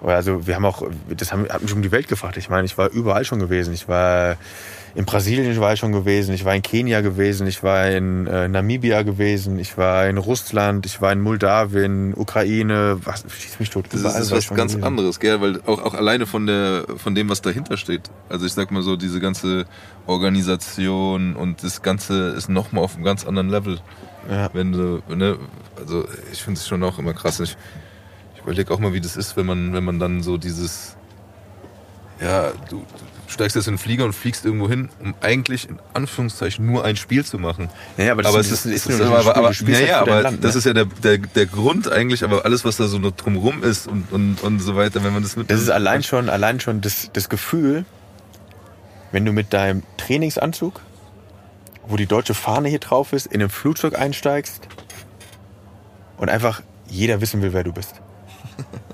Aber 0.00 0.14
Also 0.14 0.46
wir 0.46 0.54
haben 0.54 0.64
auch, 0.64 0.82
das 1.16 1.32
haben, 1.32 1.48
hat 1.48 1.62
mich 1.62 1.72
um 1.72 1.82
die 1.82 1.90
Welt 1.90 2.08
gefragt. 2.08 2.36
Ich 2.36 2.48
meine, 2.48 2.66
ich 2.66 2.76
war 2.78 2.90
überall 2.90 3.24
schon 3.24 3.38
gewesen. 3.38 3.72
Ich 3.72 3.88
war 3.88 4.36
in 4.96 5.04
Brasilien 5.04 5.60
war 5.60 5.74
ich 5.74 5.80
schon 5.80 5.92
gewesen, 5.92 6.34
ich 6.34 6.46
war 6.46 6.54
in 6.54 6.62
Kenia 6.62 7.02
gewesen, 7.02 7.46
ich 7.46 7.62
war 7.62 7.86
in 7.90 8.26
äh, 8.26 8.48
Namibia 8.48 9.02
gewesen, 9.02 9.58
ich 9.58 9.76
war 9.76 10.08
in 10.08 10.16
Russland, 10.16 10.86
ich 10.86 11.02
war 11.02 11.12
in 11.12 11.20
Moldawien, 11.20 12.14
Ukraine, 12.16 12.98
was 13.04 13.26
schieß 13.28 13.60
mich 13.60 13.68
tot. 13.68 13.88
Das 13.92 14.00
ist 14.00 14.30
ich 14.30 14.32
was 14.32 14.48
ganz 14.48 14.72
gewesen. 14.72 14.84
anderes, 14.84 15.20
gell? 15.20 15.42
Weil 15.42 15.60
auch, 15.66 15.82
auch 15.82 15.92
alleine 15.92 16.24
von 16.24 16.46
der 16.46 16.86
von 16.96 17.14
dem, 17.14 17.28
was 17.28 17.42
dahinter 17.42 17.76
steht. 17.76 18.10
Also 18.30 18.46
ich 18.46 18.54
sag 18.54 18.70
mal 18.70 18.80
so, 18.80 18.96
diese 18.96 19.20
ganze 19.20 19.66
Organisation 20.06 21.36
und 21.36 21.62
das 21.62 21.82
Ganze 21.82 22.30
ist 22.30 22.48
nochmal 22.48 22.82
auf 22.82 22.94
einem 22.94 23.04
ganz 23.04 23.26
anderen 23.26 23.50
Level. 23.50 23.78
Ja. 24.30 24.48
Wenn 24.54 24.72
du, 24.72 25.02
ne, 25.14 25.36
also 25.78 26.06
ich 26.32 26.42
finde 26.42 26.58
es 26.58 26.66
schon 26.66 26.82
auch 26.82 26.98
immer 26.98 27.12
krass. 27.12 27.38
Ich, 27.40 27.54
ich 28.34 28.42
überlege 28.42 28.72
auch 28.72 28.78
mal, 28.78 28.94
wie 28.94 29.02
das 29.02 29.18
ist, 29.18 29.36
wenn 29.36 29.44
man, 29.44 29.74
wenn 29.74 29.84
man 29.84 29.98
dann 29.98 30.22
so 30.22 30.38
dieses, 30.38 30.96
ja, 32.18 32.52
du 32.70 32.82
steigst 33.28 33.56
jetzt 33.56 33.66
in 33.66 33.74
den 33.74 33.78
Flieger 33.78 34.04
und 34.04 34.12
fliegst 34.12 34.44
irgendwo 34.44 34.68
hin, 34.68 34.88
um 35.00 35.14
eigentlich 35.20 35.68
in 35.68 35.78
Anführungszeichen 35.94 36.64
nur 36.64 36.84
ein 36.84 36.96
Spiel 36.96 37.24
zu 37.24 37.38
machen. 37.38 37.68
Ja, 37.96 38.12
aber 38.12 38.22
das 38.22 38.32
aber 38.32 38.40
ist- 38.40 38.50
es 38.52 38.66
ist, 38.66 38.86
ist 38.86 39.00
aber, 39.00 39.36
aber, 39.36 39.48
du 39.48 39.54
spielst 39.54 39.80
ja, 39.82 39.98
halt 39.98 40.08
aber 40.08 40.22
Land, 40.22 40.44
das 40.44 40.54
ne? 40.54 40.58
ist 40.58 40.64
ja 40.64 40.72
der, 40.74 40.84
der, 40.84 41.18
der 41.18 41.46
Grund 41.46 41.90
eigentlich, 41.90 42.22
aber 42.24 42.44
alles, 42.44 42.64
was 42.64 42.76
da 42.76 42.86
so 42.86 42.98
drumrum 42.98 43.62
ist 43.62 43.88
und, 43.88 44.12
und, 44.12 44.42
und 44.42 44.60
so 44.60 44.76
weiter, 44.76 45.02
wenn 45.04 45.12
man 45.12 45.22
das 45.22 45.36
mit 45.36 45.50
Das 45.50 45.60
ist 45.60 45.70
allein 45.70 46.02
schon, 46.02 46.28
allein 46.28 46.60
schon 46.60 46.80
das, 46.80 47.10
das 47.12 47.28
Gefühl, 47.28 47.84
wenn 49.12 49.24
du 49.24 49.32
mit 49.32 49.52
deinem 49.52 49.82
Trainingsanzug, 49.96 50.80
wo 51.88 51.96
die 51.96 52.06
deutsche 52.06 52.34
Fahne 52.34 52.68
hier 52.68 52.80
drauf 52.80 53.12
ist, 53.12 53.26
in 53.26 53.42
ein 53.42 53.48
Flugzeug 53.50 53.98
einsteigst 53.98 54.66
und 56.16 56.28
einfach 56.28 56.62
jeder 56.88 57.20
wissen 57.20 57.42
will, 57.42 57.52
wer 57.52 57.64
du 57.64 57.72
bist. 57.72 57.94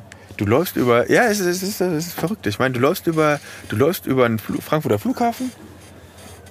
Du 0.43 0.49
läufst 0.49 0.75
über, 0.75 1.09
ja, 1.09 1.27
es 1.27 1.39
ist, 1.39 1.47
es 1.47 1.63
ist, 1.63 1.81
es 1.81 2.09
ist 2.09 2.19
verrückt. 2.19 2.49
Ich 2.49 2.59
meine, 2.59 2.75
du 2.75 2.81
läufst 2.81 3.07
über, 3.07 3.39
du 3.69 3.77
läufst 3.77 4.07
über 4.07 4.25
einen 4.25 4.41
Fl 4.41 4.61
Frankfurter 4.61 4.99
Flughafen 4.99 5.53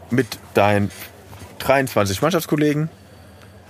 mit 0.10 0.28
deinen 0.54 0.90
23 1.60 2.22
Mannschaftskollegen. 2.22 2.90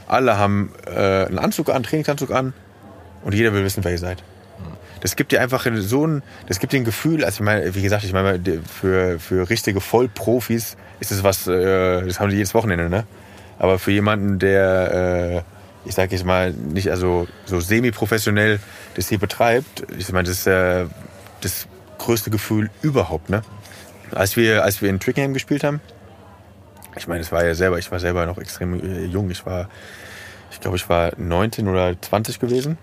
Alle 0.07 0.38
haben 0.38 0.73
äh, 0.85 1.26
einen 1.26 1.39
Anzug 1.39 1.72
an, 1.72 1.81
Trainingsanzug 1.81 2.30
an 2.30 2.53
und 3.23 3.34
jeder 3.34 3.52
will 3.52 3.64
wissen, 3.64 3.84
wer 3.84 3.93
ihr 3.93 3.98
seid. 3.98 4.23
Das 4.99 5.15
gibt 5.15 5.31
dir 5.31 5.41
einfach 5.41 5.65
so 5.77 6.06
ein, 6.06 6.22
das 6.48 6.60
gibt 6.60 6.73
dir 6.73 6.77
ein 6.77 6.85
Gefühl, 6.85 7.26
also 7.26 7.38
ich 7.38 7.41
meine, 7.41 7.73
wie 7.73 7.81
gesagt, 7.81 8.03
ich 8.03 8.14
meine, 8.14 8.39
für, 8.80 9.19
für 9.19 9.49
richtige 9.49 9.81
Vollprofis 9.81 10.77
ist 10.99 11.11
es 11.11 11.23
was, 11.23 11.48
äh, 11.48 12.06
das 12.06 12.19
haben 12.19 12.30
die 12.30 12.35
jedes 12.35 12.53
Wochenende, 12.53 12.91
ne? 12.91 13.06
Aber 13.57 13.80
für 13.80 13.89
jemanden, 13.89 14.38
der, 14.38 15.43
äh, 15.48 15.61
ich 15.86 15.95
sage 15.95 16.16
jetzt 16.16 16.26
mal, 16.26 16.52
nicht 16.52 16.90
also 16.90 17.28
so 17.45 17.60
semi-professionell 17.60 18.60
das 18.95 19.10
hier 19.10 19.20
betreibt, 19.20 19.84
ich 19.98 20.12
meine, 20.12 20.28
das 20.28 20.40
ist 20.40 20.48
äh, 20.48 20.86
das 21.41 21.68
größte 21.98 22.30
Gefühl 22.30 22.70
überhaupt, 22.82 23.30
ne? 23.30 23.41
Als 24.14 24.36
wir, 24.36 24.64
als 24.64 24.82
wir 24.82 24.90
in 24.90 24.99
Twickenham 24.99 25.34
gespielt 25.34 25.64
haben, 25.64 25.80
ich 26.98 27.08
meine, 27.08 27.22
es 27.22 27.32
war 27.32 27.45
ja 27.45 27.56
selber, 27.56 27.80
ich 27.80 27.91
war 27.91 27.99
selber 27.99 28.26
noch 28.26 28.38
extrem 28.38 28.80
äh, 28.80 29.06
jung, 29.06 29.30
ich 29.32 29.45
war, 29.45 29.70
ich 30.52 30.60
glaube, 30.60 30.78
ich 30.78 30.90
war 30.90 31.14
19 31.18 31.68
oder 31.68 31.99
20 31.99 32.40
gewesen. 32.40 32.78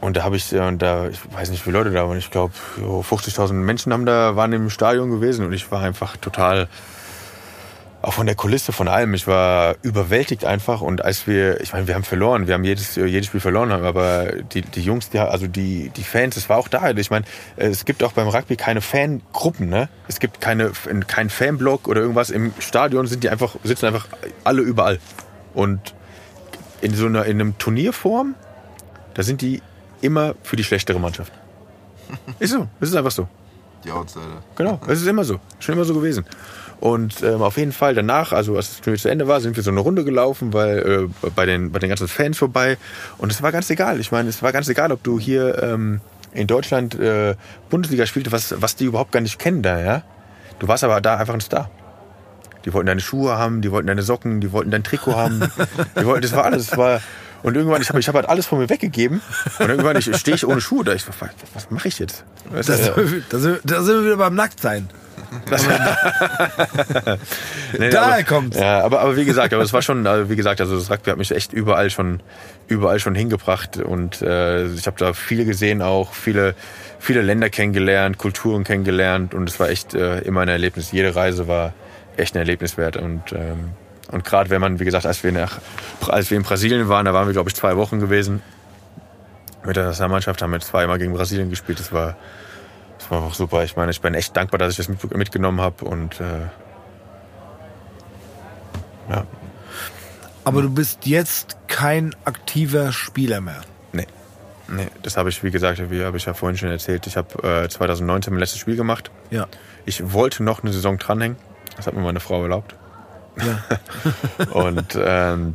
Und 0.00 0.16
da 0.16 0.24
habe 0.24 0.36
ich, 0.36 0.52
und 0.52 0.82
da, 0.82 1.08
ich 1.08 1.18
weiß 1.32 1.50
nicht, 1.50 1.60
wie 1.60 1.64
viele 1.70 1.78
Leute 1.78 1.90
da 1.90 2.06
waren, 2.06 2.18
ich 2.18 2.30
glaube, 2.30 2.52
50.000 2.78 3.54
Menschen 3.54 3.92
haben 3.92 4.06
da, 4.06 4.36
waren 4.36 4.52
im 4.52 4.70
Stadion 4.70 5.10
gewesen 5.10 5.46
und 5.46 5.52
ich 5.52 5.70
war 5.70 5.82
einfach 5.82 6.16
total, 6.16 6.68
auch 8.06 8.12
von 8.12 8.26
der 8.26 8.36
Kulisse, 8.36 8.72
von 8.72 8.86
allem, 8.86 9.14
ich 9.14 9.26
war 9.26 9.74
überwältigt 9.82 10.44
einfach 10.44 10.80
und 10.80 11.04
als 11.04 11.26
wir, 11.26 11.60
ich 11.60 11.72
meine, 11.72 11.88
wir 11.88 11.96
haben 11.96 12.04
verloren, 12.04 12.46
wir 12.46 12.54
haben 12.54 12.62
jedes, 12.62 12.94
jedes 12.94 13.26
Spiel 13.26 13.40
verloren, 13.40 13.72
aber 13.72 14.30
die, 14.52 14.62
die 14.62 14.80
Jungs, 14.80 15.10
die, 15.10 15.18
also 15.18 15.48
die, 15.48 15.90
die 15.90 16.04
Fans, 16.04 16.36
es 16.36 16.48
war 16.48 16.56
auch 16.58 16.68
da, 16.68 16.88
ich 16.92 17.10
meine, 17.10 17.24
es 17.56 17.84
gibt 17.84 18.04
auch 18.04 18.12
beim 18.12 18.28
Rugby 18.28 18.54
keine 18.54 18.80
Fangruppen, 18.80 19.68
ne? 19.68 19.88
Es 20.06 20.20
gibt 20.20 20.40
keine, 20.40 20.70
kein 21.08 21.30
Fanblock 21.30 21.88
oder 21.88 22.00
irgendwas, 22.00 22.30
im 22.30 22.52
Stadion 22.60 23.08
sind 23.08 23.24
die 23.24 23.28
einfach, 23.28 23.56
sitzen 23.64 23.86
einfach 23.86 24.06
alle 24.44 24.62
überall 24.62 25.00
und 25.52 25.96
in 26.82 26.94
so 26.94 27.06
einer, 27.06 27.24
in 27.24 27.40
einem 27.40 27.58
Turnierform, 27.58 28.36
da 29.14 29.24
sind 29.24 29.40
die 29.40 29.62
immer 30.00 30.36
für 30.44 30.54
die 30.54 30.64
schlechtere 30.64 31.00
Mannschaft. 31.00 31.32
Ist 32.38 32.52
so, 32.52 32.68
es 32.78 32.90
ist 32.90 32.94
einfach 32.94 33.10
so. 33.10 33.26
Die 33.84 33.90
Outsider. 33.90 34.42
Genau, 34.56 34.80
es 34.86 35.00
ist 35.00 35.06
immer 35.06 35.24
so. 35.24 35.40
Schon 35.58 35.74
immer 35.74 35.84
so 35.84 35.94
gewesen. 35.94 36.24
Und 36.78 37.22
ähm, 37.22 37.42
auf 37.42 37.56
jeden 37.56 37.72
Fall 37.72 37.94
danach, 37.94 38.32
also 38.32 38.56
als 38.56 38.68
das 38.68 38.80
Turnier 38.82 39.00
zu 39.00 39.08
Ende 39.08 39.26
war, 39.26 39.40
sind 39.40 39.56
wir 39.56 39.62
so 39.62 39.70
eine 39.70 39.80
Runde 39.80 40.04
gelaufen, 40.04 40.52
weil 40.52 41.08
äh, 41.24 41.30
bei, 41.34 41.46
den, 41.46 41.72
bei 41.72 41.78
den 41.78 41.88
ganzen 41.88 42.08
Fans 42.08 42.38
vorbei. 42.38 42.76
Und 43.18 43.32
es 43.32 43.42
war 43.42 43.50
ganz 43.50 43.70
egal. 43.70 43.98
Ich 44.00 44.12
meine, 44.12 44.28
es 44.28 44.42
war 44.42 44.52
ganz 44.52 44.68
egal, 44.68 44.92
ob 44.92 45.02
du 45.02 45.18
hier 45.18 45.62
ähm, 45.62 46.00
in 46.34 46.46
Deutschland 46.46 46.94
äh, 46.98 47.34
Bundesliga 47.70 48.06
spielte, 48.06 48.30
was, 48.30 48.54
was 48.60 48.76
die 48.76 48.84
überhaupt 48.84 49.12
gar 49.12 49.20
nicht 49.20 49.38
kennen 49.38 49.62
da, 49.62 49.80
ja. 49.80 50.02
Du 50.58 50.68
warst 50.68 50.84
aber 50.84 51.00
da 51.00 51.16
einfach 51.16 51.34
ein 51.34 51.40
Star. 51.40 51.70
Die 52.64 52.72
wollten 52.74 52.86
deine 52.86 53.00
Schuhe 53.00 53.38
haben, 53.38 53.62
die 53.62 53.70
wollten 53.70 53.86
deine 53.86 54.02
Socken, 54.02 54.40
die 54.40 54.52
wollten 54.52 54.70
dein 54.70 54.82
Trikot 54.82 55.14
haben. 55.14 55.40
Die 55.98 56.04
wollten, 56.04 56.22
das 56.22 56.32
war 56.32 56.44
alles. 56.44 56.66
Das 56.66 56.78
war, 56.78 57.00
und 57.42 57.54
irgendwann, 57.54 57.80
ich 57.80 57.88
habe 57.90 58.00
ich 58.00 58.08
hab 58.08 58.14
halt 58.16 58.28
alles 58.28 58.46
von 58.46 58.58
mir 58.58 58.68
weggegeben. 58.68 59.22
Und 59.60 59.68
irgendwann 59.68 60.00
stehe 60.02 60.34
ich 60.34 60.46
ohne 60.46 60.60
Schuhe 60.60 60.84
da. 60.84 60.92
Ich 60.92 61.06
was, 61.06 61.16
was 61.54 61.70
mache 61.70 61.88
ich 61.88 61.98
jetzt? 61.98 62.24
Da 62.52 62.62
sind, 62.62 63.24
sind, 63.30 63.60
da 63.64 63.82
sind 63.82 63.94
wir 63.94 64.04
wieder 64.04 64.16
beim 64.16 64.34
Nacktsein. 64.34 64.88
nee, 67.78 67.90
Daher 67.90 68.14
aber, 68.14 68.22
kommt's. 68.24 68.58
Ja, 68.58 68.82
aber, 68.82 69.00
aber 69.00 69.16
wie 69.16 69.24
gesagt, 69.24 69.54
aber 69.54 69.62
es 69.62 69.72
war 69.72 69.82
schon, 69.82 70.06
also 70.06 70.28
wie 70.30 70.36
gesagt, 70.36 70.60
also 70.60 70.76
das 70.76 70.90
Rugby 70.90 71.10
hat 71.10 71.18
mich 71.18 71.30
echt 71.30 71.52
überall 71.52 71.90
schon, 71.90 72.20
überall 72.68 72.98
schon 72.98 73.14
hingebracht 73.14 73.78
und 73.78 74.22
äh, 74.22 74.66
ich 74.66 74.86
habe 74.86 74.96
da 74.98 75.12
viel 75.12 75.44
gesehen 75.44 75.82
auch, 75.82 76.12
viele, 76.12 76.54
viele 76.98 77.22
Länder 77.22 77.50
kennengelernt, 77.50 78.18
Kulturen 78.18 78.64
kennengelernt 78.64 79.34
und 79.34 79.48
es 79.48 79.58
war 79.60 79.68
echt 79.68 79.94
äh, 79.94 80.18
immer 80.20 80.42
ein 80.42 80.48
Erlebnis. 80.48 80.92
Jede 80.92 81.14
Reise 81.14 81.48
war 81.48 81.72
echt 82.16 82.34
ein 82.34 82.38
Erlebnis 82.38 82.76
wert 82.76 82.96
und 82.96 83.32
ähm, 83.32 83.70
und 84.10 84.24
gerade 84.24 84.50
wenn 84.50 84.60
man, 84.60 84.78
wie 84.78 84.84
gesagt, 84.84 85.04
als 85.06 85.24
wir, 85.24 85.32
nach, 85.32 85.58
als 86.08 86.30
wir 86.30 86.36
in 86.36 86.44
Brasilien 86.44 86.88
waren, 86.88 87.06
da 87.06 87.14
waren 87.14 87.26
wir, 87.26 87.32
glaube 87.32 87.48
ich, 87.50 87.56
zwei 87.56 87.76
Wochen 87.76 87.98
gewesen. 87.98 88.40
Mit 89.64 89.76
der 89.76 89.84
Nationalmannschaft 89.84 90.40
haben 90.42 90.52
wir 90.52 90.60
zweimal 90.60 90.98
gegen 90.98 91.12
Brasilien 91.12 91.50
gespielt. 91.50 91.80
Das 91.80 91.92
war, 91.92 92.16
das 93.08 93.10
war 93.10 93.22
einfach 93.22 93.34
super. 93.36 93.62
Ich 93.64 93.76
meine, 93.76 93.90
ich 93.92 94.00
bin 94.00 94.14
echt 94.14 94.36
dankbar, 94.36 94.58
dass 94.58 94.70
ich 94.72 94.76
das 94.76 94.88
mit, 94.88 95.16
mitgenommen 95.16 95.60
habe. 95.60 95.84
Und 95.84 96.20
äh, 96.20 96.46
ja, 99.10 99.24
Aber 100.44 100.62
du 100.62 100.70
bist 100.70 101.06
jetzt 101.06 101.56
kein 101.68 102.14
aktiver 102.24 102.92
Spieler 102.92 103.40
mehr. 103.40 103.60
nee. 103.92 104.06
Nee, 104.68 104.88
das 105.04 105.16
habe 105.16 105.28
ich, 105.28 105.44
wie 105.44 105.52
gesagt, 105.52 105.80
wie 105.92 106.04
habe 106.04 106.16
ich 106.16 106.24
ja 106.24 106.34
vorhin 106.34 106.58
schon 106.58 106.70
erzählt. 106.70 107.06
Ich 107.06 107.16
habe 107.16 107.62
äh, 107.64 107.68
2019 107.68 108.32
mein 108.32 108.40
letztes 108.40 108.58
Spiel 108.58 108.74
gemacht. 108.74 109.12
Ja. 109.30 109.46
Ich 109.84 110.12
wollte 110.12 110.42
noch 110.42 110.64
eine 110.64 110.72
Saison 110.72 110.98
dranhängen. 110.98 111.36
Das 111.76 111.86
hat 111.86 111.94
mir 111.94 112.00
meine 112.02 112.18
Frau 112.18 112.42
erlaubt. 112.42 112.74
Ja. 113.36 114.44
Und 114.52 114.98
ähm, 115.00 115.54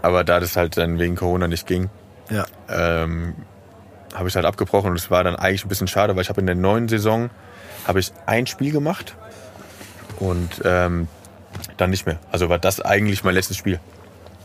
aber 0.00 0.24
da 0.24 0.40
das 0.40 0.56
halt 0.56 0.78
dann 0.78 0.98
wegen 0.98 1.16
Corona 1.16 1.48
nicht 1.48 1.66
ging, 1.66 1.90
Ja. 2.30 2.46
ähm, 2.70 3.34
habe 4.14 4.28
ich 4.28 4.34
halt 4.36 4.46
abgebrochen 4.46 4.90
und 4.90 4.96
es 4.96 5.10
war 5.10 5.24
dann 5.24 5.36
eigentlich 5.36 5.64
ein 5.64 5.68
bisschen 5.68 5.88
schade, 5.88 6.14
weil 6.16 6.22
ich 6.22 6.28
habe 6.28 6.40
in 6.40 6.46
der 6.46 6.54
neuen 6.56 6.88
Saison 6.88 7.30
habe 7.86 8.00
ich 8.00 8.12
ein 8.26 8.46
Spiel 8.46 8.72
gemacht 8.72 9.14
und 10.18 10.48
ähm, 10.64 11.08
dann 11.76 11.90
nicht 11.90 12.06
mehr. 12.06 12.18
Also 12.30 12.48
war 12.48 12.58
das 12.58 12.80
eigentlich 12.80 13.24
mein 13.24 13.34
letztes 13.34 13.56
Spiel. 13.56 13.80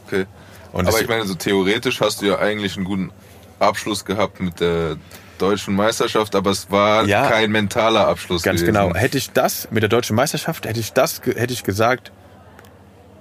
Okay. 0.07 0.25
Und 0.71 0.87
Aber 0.87 0.99
ich 1.01 1.07
meine, 1.07 1.25
so 1.25 1.35
theoretisch 1.35 2.01
hast 2.01 2.21
du 2.21 2.25
ja 2.27 2.39
eigentlich 2.39 2.75
einen 2.75 2.85
guten 2.85 3.11
Abschluss 3.59 4.05
gehabt 4.05 4.39
mit 4.39 4.59
der 4.59 4.97
deutschen 5.37 5.75
Meisterschaft, 5.75 6.35
aber 6.35 6.51
es 6.51 6.69
war 6.71 7.05
Ja. 7.05 7.27
kein 7.29 7.51
mentaler 7.51 8.07
Abschluss 8.07 8.43
Ganz 8.43 8.61
gewesen. 8.61 8.73
genau. 8.75 8.93
Hätte 8.95 9.17
ich 9.17 9.31
das 9.31 9.67
mit 9.71 9.83
der 9.83 9.89
deutschen 9.89 10.15
Meisterschaft, 10.15 10.65
hätte 10.65 10.79
ich 10.79 10.93
das, 10.93 11.21
hätte 11.23 11.53
ich 11.53 11.63
gesagt. 11.63 12.11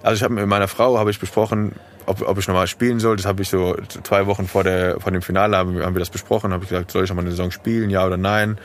Also 0.02 0.16
ich 0.16 0.22
habe 0.22 0.34
mit 0.34 0.46
meiner 0.46 0.68
Frau 0.68 0.98
habe 0.98 1.10
ich 1.10 1.18
besprochen, 1.20 1.72
ob, 2.06 2.22
ob 2.26 2.38
ich 2.38 2.48
nochmal 2.48 2.66
spielen 2.66 3.00
soll. 3.00 3.16
Das 3.16 3.26
habe 3.26 3.42
ich 3.42 3.48
so 3.48 3.76
zwei 4.02 4.26
Wochen 4.26 4.46
vor 4.48 4.64
der 4.64 5.00
vor 5.00 5.12
dem 5.12 5.22
Finale 5.22 5.56
haben, 5.56 5.76
wir- 5.76 5.84
haben 5.84 5.94
wir 5.94 6.00
das 6.00 6.10
besprochen. 6.10 6.52
Habe 6.52 6.64
ich 6.64 6.70
gesagt, 6.70 6.90
soll 6.90 7.04
ich 7.04 7.10
nochmal 7.10 7.24
eine 7.24 7.30
Saison 7.30 7.50
spielen, 7.50 7.90
ja 7.90 8.04
oder 8.06 8.16
nein? 8.16 8.58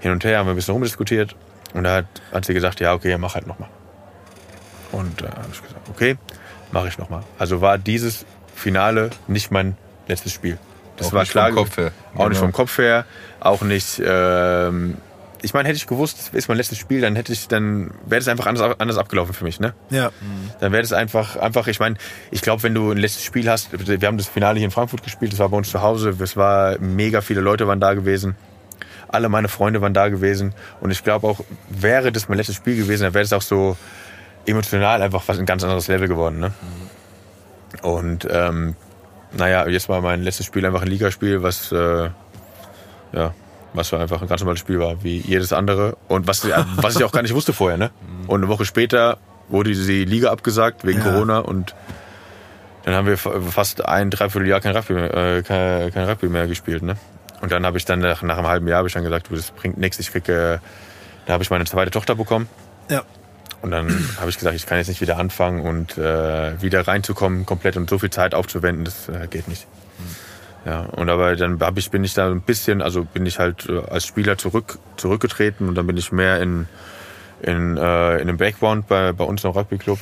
Hin 0.00 0.12
und 0.12 0.24
her 0.24 0.38
haben 0.38 0.46
wir 0.46 0.52
ein 0.52 0.56
bisschen 0.56 0.72
rumdiskutiert 0.74 1.34
und 1.74 1.84
da 1.84 1.96
hat, 1.96 2.06
hat 2.32 2.44
sie 2.44 2.54
gesagt, 2.54 2.80
ja 2.80 2.92
okay, 2.94 3.16
mach 3.18 3.34
halt 3.34 3.46
nochmal. 3.46 3.68
Und 4.92 5.20
da 5.20 5.28
habe 5.28 5.48
ich 5.52 5.62
gesagt, 5.62 5.88
okay, 5.90 6.16
mache 6.72 6.88
ich 6.88 6.98
nochmal. 6.98 7.22
Also 7.38 7.60
war 7.60 7.78
dieses 7.78 8.24
Finale 8.54 9.10
nicht 9.26 9.50
mein 9.50 9.76
letztes 10.08 10.32
Spiel. 10.32 10.58
Das 10.96 11.08
Auch 11.08 11.12
war 11.14 11.20
nicht 11.22 11.32
klar. 11.32 11.48
vom 11.48 11.56
Kopf 11.56 11.76
her. 11.76 11.92
Auch 12.14 12.28
nicht 12.28 12.38
Genau. 12.38 12.40
vom 12.40 12.52
Kopf 12.52 12.78
her, 12.78 13.04
auch 13.40 13.60
nicht. 13.62 14.00
Ähm, 14.04 14.96
ich 15.42 15.54
meine, 15.54 15.68
hätte 15.68 15.76
ich 15.76 15.86
gewusst, 15.86 16.18
das 16.18 16.28
ist 16.28 16.48
mein 16.48 16.56
letztes 16.56 16.78
Spiel, 16.78 17.00
dann 17.00 17.16
hätte 17.16 17.32
ich, 17.32 17.48
dann 17.48 17.90
wäre 18.04 18.20
das 18.20 18.28
einfach 18.28 18.46
anders, 18.46 18.78
anders 18.78 18.98
abgelaufen 18.98 19.34
für 19.34 19.44
mich, 19.44 19.60
ne? 19.60 19.74
Ja. 19.90 20.10
Dann 20.60 20.72
wäre 20.72 20.82
das 20.82 20.92
einfach, 20.92 21.36
einfach. 21.36 21.66
Ich 21.66 21.78
meine, 21.78 21.96
ich 22.30 22.42
glaube, 22.42 22.62
wenn 22.62 22.74
du 22.74 22.90
ein 22.90 22.96
letztes 22.96 23.24
Spiel 23.24 23.48
hast, 23.48 23.68
wir 23.72 24.08
haben 24.08 24.18
das 24.18 24.28
Finale 24.28 24.58
hier 24.58 24.64
in 24.66 24.70
Frankfurt 24.70 25.02
gespielt, 25.02 25.32
das 25.32 25.38
war 25.38 25.48
bei 25.48 25.56
uns 25.56 25.70
zu 25.70 25.82
Hause, 25.82 26.16
es 26.18 26.36
war 26.36 26.78
mega 26.78 27.20
viele 27.20 27.40
Leute 27.40 27.66
waren 27.66 27.80
da 27.80 27.94
gewesen. 27.94 28.36
Alle 29.08 29.28
meine 29.28 29.48
Freunde 29.48 29.80
waren 29.80 29.94
da 29.94 30.08
gewesen 30.08 30.54
und 30.80 30.90
ich 30.90 31.04
glaube 31.04 31.28
auch, 31.28 31.40
wäre 31.68 32.10
das 32.10 32.28
mein 32.28 32.38
letztes 32.38 32.56
Spiel 32.56 32.76
gewesen, 32.76 33.04
dann 33.04 33.14
wäre 33.14 33.24
es 33.24 33.32
auch 33.32 33.42
so 33.42 33.76
emotional 34.46 35.02
einfach 35.02 35.22
was 35.26 35.38
ein 35.38 35.46
ganz 35.46 35.62
anderes 35.62 35.88
Level 35.88 36.08
geworden. 36.08 36.40
Ne? 36.40 36.52
Und 37.82 38.26
ähm, 38.30 38.74
naja, 39.32 39.66
jetzt 39.68 39.88
war 39.88 40.00
mein 40.00 40.22
letztes 40.22 40.46
Spiel 40.46 40.66
einfach 40.66 40.82
ein 40.82 40.88
Ligaspiel, 40.88 41.42
was 41.42 41.70
äh, 41.72 42.10
ja, 43.12 43.34
was 43.76 43.88
so 43.88 43.96
einfach 43.96 44.20
ein 44.22 44.28
ganz 44.28 44.40
normales 44.40 44.60
Spiel 44.60 44.78
war, 44.80 45.02
wie 45.04 45.18
jedes 45.18 45.52
andere. 45.52 45.96
Und 46.08 46.26
was, 46.26 46.46
was 46.76 46.96
ich 46.96 47.04
auch 47.04 47.12
gar 47.12 47.22
nicht 47.22 47.34
wusste 47.34 47.52
vorher, 47.52 47.78
ne? 47.78 47.90
Und 48.26 48.40
eine 48.42 48.48
Woche 48.48 48.64
später 48.64 49.18
wurde 49.48 49.70
die 49.72 50.04
Liga 50.04 50.30
abgesagt 50.32 50.84
wegen 50.84 50.98
Ja. 50.98 51.04
Corona 51.04 51.38
und 51.38 51.74
dann 52.84 52.94
haben 52.94 53.06
wir 53.06 53.18
fa- 53.18 53.40
fast 53.40 53.84
ein, 53.84 54.10
dreiviertel 54.10 54.48
Jahr 54.48 54.60
kein 54.60 54.76
Rugby, 54.76 54.94
mehr- 54.94 55.14
äh, 55.14 55.42
kein, 55.42 55.92
kein 55.92 56.08
Rugby 56.08 56.28
mehr 56.28 56.46
gespielt, 56.46 56.82
ne? 56.82 56.96
Und 57.40 57.52
dann 57.52 57.66
habe 57.66 57.76
ich 57.78 57.84
dann 57.84 57.98
nach, 58.00 58.22
nach 58.22 58.38
einem 58.38 58.46
halben 58.46 58.66
Jahr 58.68 58.78
habe 58.78 58.88
ich 58.88 58.94
dann 58.94 59.04
gesagt, 59.04 59.28
das 59.30 59.50
bringt 59.50 59.76
nichts, 59.78 59.98
ich 59.98 60.10
kriege, 60.10 60.60
da 61.26 61.32
habe 61.32 61.42
ich 61.42 61.50
meine 61.50 61.64
zweite 61.66 61.90
Tochter 61.90 62.14
bekommen. 62.14 62.48
Ja. 62.90 63.02
Und 63.62 63.70
dann 63.72 63.88
habe 64.20 64.30
ich 64.30 64.38
gesagt, 64.38 64.56
ich 64.56 64.66
kann 64.66 64.78
jetzt 64.78 64.88
nicht 64.88 65.00
wieder 65.00 65.18
anfangen 65.18 65.60
und 65.60 65.98
äh, 65.98 66.60
wieder 66.62 66.86
reinzukommen 66.88 67.44
komplett 67.44 67.76
und 67.76 67.90
so 67.90 67.98
viel 67.98 68.10
Zeit 68.10 68.34
aufzuwenden, 68.34 68.84
das 68.84 69.08
äh, 69.08 69.26
geht 69.28 69.48
nicht. 69.48 69.66
Ja, 70.66 70.80
und 70.80 71.08
aber 71.08 71.36
dann 71.36 71.60
hab 71.60 71.78
ich, 71.78 71.92
bin 71.92 72.02
ich 72.02 72.14
da 72.14 72.28
ein 72.28 72.40
bisschen, 72.40 72.82
also 72.82 73.04
bin 73.04 73.24
ich 73.24 73.38
halt 73.38 73.68
äh, 73.68 73.82
als 73.88 74.04
Spieler 74.04 74.36
zurück, 74.36 74.80
zurückgetreten 74.96 75.68
und 75.68 75.76
dann 75.76 75.86
bin 75.86 75.96
ich 75.96 76.10
mehr 76.10 76.40
in, 76.42 76.66
in, 77.40 77.76
äh, 77.76 78.18
in 78.18 78.26
den 78.26 78.36
Background 78.36 78.88
bei, 78.88 79.12
bei 79.12 79.22
uns 79.22 79.44
im 79.44 79.50
Rugby 79.50 79.78
Club 79.78 80.00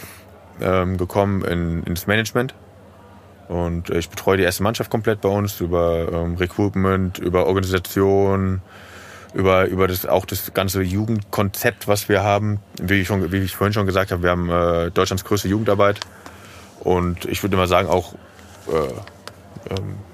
ähm, 0.63 0.97
gekommen, 0.97 1.45
in, 1.45 1.83
ins 1.83 2.07
Management. 2.07 2.55
Und 3.49 3.91
äh, 3.91 3.99
ich 3.99 4.09
betreue 4.09 4.39
die 4.39 4.43
erste 4.43 4.63
Mannschaft 4.63 4.91
komplett 4.91 5.21
bei 5.21 5.29
uns 5.29 5.61
über 5.61 6.11
ähm, 6.11 6.37
Recruitment, 6.37 7.19
über 7.19 7.45
Organisation, 7.45 8.63
über, 9.35 9.67
über 9.67 9.87
das, 9.87 10.07
auch 10.07 10.25
das 10.25 10.55
ganze 10.55 10.81
Jugendkonzept, 10.81 11.89
was 11.89 12.09
wir 12.09 12.23
haben. 12.23 12.61
Wie 12.81 13.03
ich, 13.03 13.07
schon, 13.07 13.31
wie 13.33 13.39
ich 13.39 13.55
vorhin 13.55 13.75
schon 13.75 13.85
gesagt 13.85 14.13
habe, 14.13 14.23
wir 14.23 14.31
haben 14.31 14.49
äh, 14.49 14.91
Deutschlands 14.91 15.27
größte 15.27 15.47
Jugendarbeit. 15.49 16.01
Und 16.81 17.27
ich 17.27 17.43
würde 17.43 17.59
mal 17.59 17.69
sagen, 17.69 17.89
auch 17.89 18.15
äh, 18.73 19.14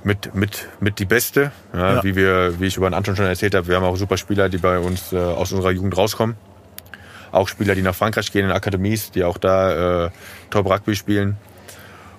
mit, 0.04 0.34
mit, 0.34 0.68
mit 0.80 0.98
die 0.98 1.04
beste. 1.04 1.52
Ja, 1.72 1.94
Ja. 1.94 2.04
Wie, 2.04 2.14
wir, 2.14 2.60
wie 2.60 2.66
ich 2.66 2.76
über 2.76 2.88
den 2.88 2.94
Anton 2.94 3.16
schon 3.16 3.26
erzählt 3.26 3.54
habe, 3.54 3.66
wir 3.68 3.76
haben 3.76 3.84
auch 3.84 3.96
super 3.96 4.16
Spieler, 4.16 4.48
die 4.48 4.58
bei 4.58 4.78
uns 4.78 5.12
äh, 5.12 5.18
aus 5.18 5.52
unserer 5.52 5.72
Jugend 5.72 5.96
rauskommen. 5.96 6.36
Auch 7.32 7.48
Spieler, 7.48 7.74
die 7.74 7.82
nach 7.82 7.94
Frankreich 7.94 8.32
gehen 8.32 8.46
in 8.46 8.50
Akademies, 8.50 9.10
die 9.12 9.24
auch 9.24 9.38
da 9.38 10.06
äh, 10.06 10.10
Top 10.50 10.66
Rugby 10.66 10.96
spielen. 10.96 11.36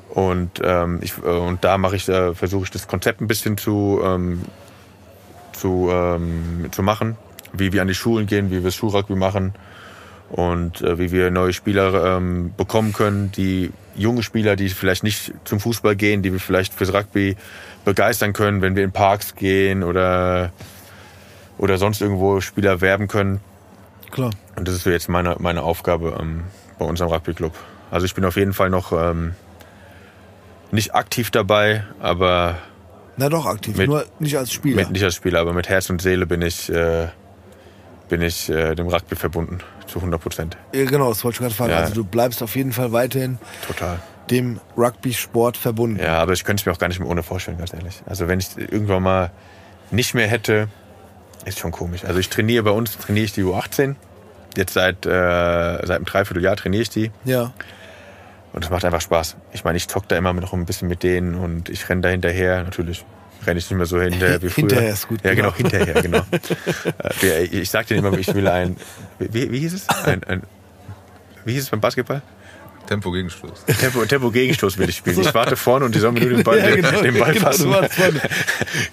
Und, 0.09 0.61
ähm, 0.63 0.99
ich, 1.01 1.17
äh, 1.17 1.27
und 1.27 1.63
da 1.63 1.77
mache 1.77 1.95
ich, 1.95 2.07
äh, 2.07 2.33
versuche 2.33 2.65
ich 2.65 2.71
das 2.71 2.87
Konzept 2.87 3.21
ein 3.21 3.27
bisschen 3.27 3.57
zu, 3.57 4.01
ähm, 4.03 4.43
zu, 5.53 5.89
ähm, 5.91 6.67
zu 6.71 6.83
machen, 6.83 7.17
wie 7.53 7.71
wir 7.71 7.81
an 7.81 7.87
die 7.87 7.95
Schulen 7.95 8.25
gehen, 8.25 8.49
wie 8.49 8.55
wir 8.55 8.63
das 8.63 8.75
Schulrugby 8.75 9.15
machen 9.15 9.53
und 10.31 10.81
äh, 10.81 10.97
wie 10.97 11.11
wir 11.11 11.29
neue 11.31 11.53
Spieler 11.53 12.17
ähm, 12.17 12.53
bekommen 12.57 12.93
können, 12.93 13.31
die 13.31 13.71
junge 13.95 14.23
Spieler, 14.23 14.55
die 14.55 14.69
vielleicht 14.69 15.03
nicht 15.03 15.33
zum 15.43 15.59
Fußball 15.59 15.95
gehen, 15.95 16.21
die 16.21 16.31
wir 16.31 16.39
vielleicht 16.39 16.73
fürs 16.73 16.93
Rugby 16.93 17.35
begeistern 17.83 18.31
können, 18.33 18.61
wenn 18.61 18.75
wir 18.75 18.83
in 18.83 18.91
Parks 18.93 19.35
gehen 19.35 19.83
oder, 19.83 20.51
oder 21.57 21.77
sonst 21.77 22.01
irgendwo 22.01 22.39
Spieler 22.39 22.79
werben 22.81 23.07
können. 23.09 23.41
Klar. 24.11 24.29
Und 24.55 24.67
das 24.67 24.75
ist 24.75 24.83
so 24.83 24.89
jetzt 24.89 25.09
meine, 25.09 25.35
meine 25.39 25.63
Aufgabe 25.63 26.17
ähm, 26.19 26.43
bei 26.79 26.85
unserem 26.85 27.11
Rugby-Club. 27.11 27.53
Also 27.91 28.05
ich 28.05 28.15
bin 28.15 28.23
auf 28.23 28.37
jeden 28.37 28.53
Fall 28.53 28.69
noch 28.69 28.93
ähm, 28.93 29.33
nicht 30.71 30.95
aktiv 30.95 31.29
dabei, 31.31 31.83
aber 31.99 32.57
Na 33.17 33.27
doch, 33.27 33.45
aktiv. 33.45 33.75
Mit- 33.75 33.87
Nur 33.89 34.05
nicht 34.19 34.37
als 34.37 34.53
Spieler. 34.53 34.77
mit, 34.77 34.91
nicht 34.91 35.03
als 35.03 35.15
Spieler, 35.15 35.39
aber 35.41 35.51
mit 35.53 35.67
Herz 35.67 35.89
und 35.89 36.01
Seele 36.01 36.25
bin 36.25 36.41
ich, 36.41 36.69
äh, 36.69 37.07
bin 38.07 38.21
ich 38.21 38.49
äh, 38.49 38.75
dem 38.75 38.87
Rugby 38.87 39.15
verbunden. 39.15 39.59
Zu 39.91 39.99
100 39.99 40.21
Prozent. 40.21 40.57
Ja, 40.73 40.85
genau, 40.85 41.09
das 41.09 41.21
wollte 41.25 41.35
ich 41.35 41.39
gerade 41.41 41.53
fragen. 41.53 41.71
Ja. 41.71 41.79
Also 41.79 41.93
du 41.93 42.05
bleibst 42.05 42.41
auf 42.41 42.55
jeden 42.55 42.71
Fall 42.71 42.93
weiterhin 42.93 43.39
Total. 43.67 43.99
dem 44.29 44.61
Rugby-Sport 44.77 45.57
verbunden. 45.57 45.99
Ja, 46.01 46.19
aber 46.19 46.31
ich 46.31 46.45
könnte 46.45 46.61
es 46.61 46.65
mir 46.65 46.71
auch 46.71 46.77
gar 46.77 46.87
nicht 46.87 47.01
mehr 47.01 47.09
ohne 47.09 47.23
vorstellen, 47.23 47.57
ganz 47.57 47.73
ehrlich. 47.73 48.01
Also 48.05 48.29
wenn 48.29 48.39
ich 48.39 48.57
irgendwann 48.57 49.03
mal 49.03 49.31
nicht 49.91 50.13
mehr 50.13 50.27
hätte, 50.27 50.69
ist 51.43 51.59
schon 51.59 51.71
komisch. 51.71 52.05
Also 52.05 52.19
ich 52.19 52.29
trainiere 52.29 52.63
bei 52.63 52.71
uns, 52.71 52.97
trainiere 52.97 53.25
ich 53.25 53.33
die 53.33 53.43
U18. 53.43 53.95
Jetzt 54.55 54.73
seit, 54.73 55.05
äh, 55.05 55.09
seit 55.09 55.91
einem 55.91 56.05
Dreivierteljahr 56.05 56.55
trainiere 56.55 56.83
ich 56.83 56.89
die. 56.89 57.11
Ja. 57.25 57.51
Und 58.53 58.63
es 58.63 58.69
macht 58.69 58.85
einfach 58.85 59.01
Spaß. 59.01 59.35
Ich 59.51 59.65
meine, 59.65 59.75
ich 59.75 59.89
zock 59.89 60.07
da 60.07 60.15
immer 60.15 60.31
noch 60.31 60.53
ein 60.53 60.65
bisschen 60.65 60.87
mit 60.87 61.03
denen 61.03 61.35
und 61.35 61.67
ich 61.67 61.89
renne 61.89 61.99
da 61.99 62.07
hinterher. 62.07 62.63
Natürlich 62.63 63.03
renne 63.45 63.59
ich 63.59 63.69
nicht 63.69 63.77
mehr 63.77 63.85
so 63.85 63.99
hinterher 63.99 64.41
wie 64.41 64.49
früher. 64.49 64.61
Hinterher 64.67 64.93
ist 64.93 65.07
gut, 65.07 65.19
Ja, 65.23 65.33
genau, 65.33 65.51
genau. 65.51 65.69
hinterher, 65.69 66.01
genau. 66.01 66.21
Äh, 67.23 67.43
ich 67.45 67.69
sag 67.69 67.87
denen 67.87 68.05
immer, 68.05 68.17
ich 68.17 68.33
will 68.33 68.47
ein, 68.47 68.77
wie, 69.19 69.51
wie 69.51 69.59
hieß 69.59 69.73
es? 69.73 69.89
Ein, 69.89 70.23
ein, 70.23 70.43
wie 71.45 71.53
hieß 71.53 71.63
es 71.63 71.69
beim 71.69 71.81
Basketball? 71.81 72.21
Tempo-Gegenstoß. 72.87 73.65
Tempo, 73.79 74.05
Tempo 74.05 74.31
Gegenstoß 74.31 74.77
will 74.77 74.89
ich 74.89 74.97
spielen. 74.97 75.19
Ich 75.21 75.33
warte 75.33 75.55
vorne 75.55 75.85
und 75.85 75.95
die 75.95 75.99
sollen 75.99 76.13
mir 76.15 76.21
nur 76.21 76.29
den 76.31 76.43
Ball, 76.43 76.61
den, 76.81 76.81
den 77.03 77.17
Ball 77.19 77.33
genau, 77.33 77.45
fassen. 77.47 77.63
du 77.65 77.69
warst 77.75 77.93
vorne. 77.93 78.21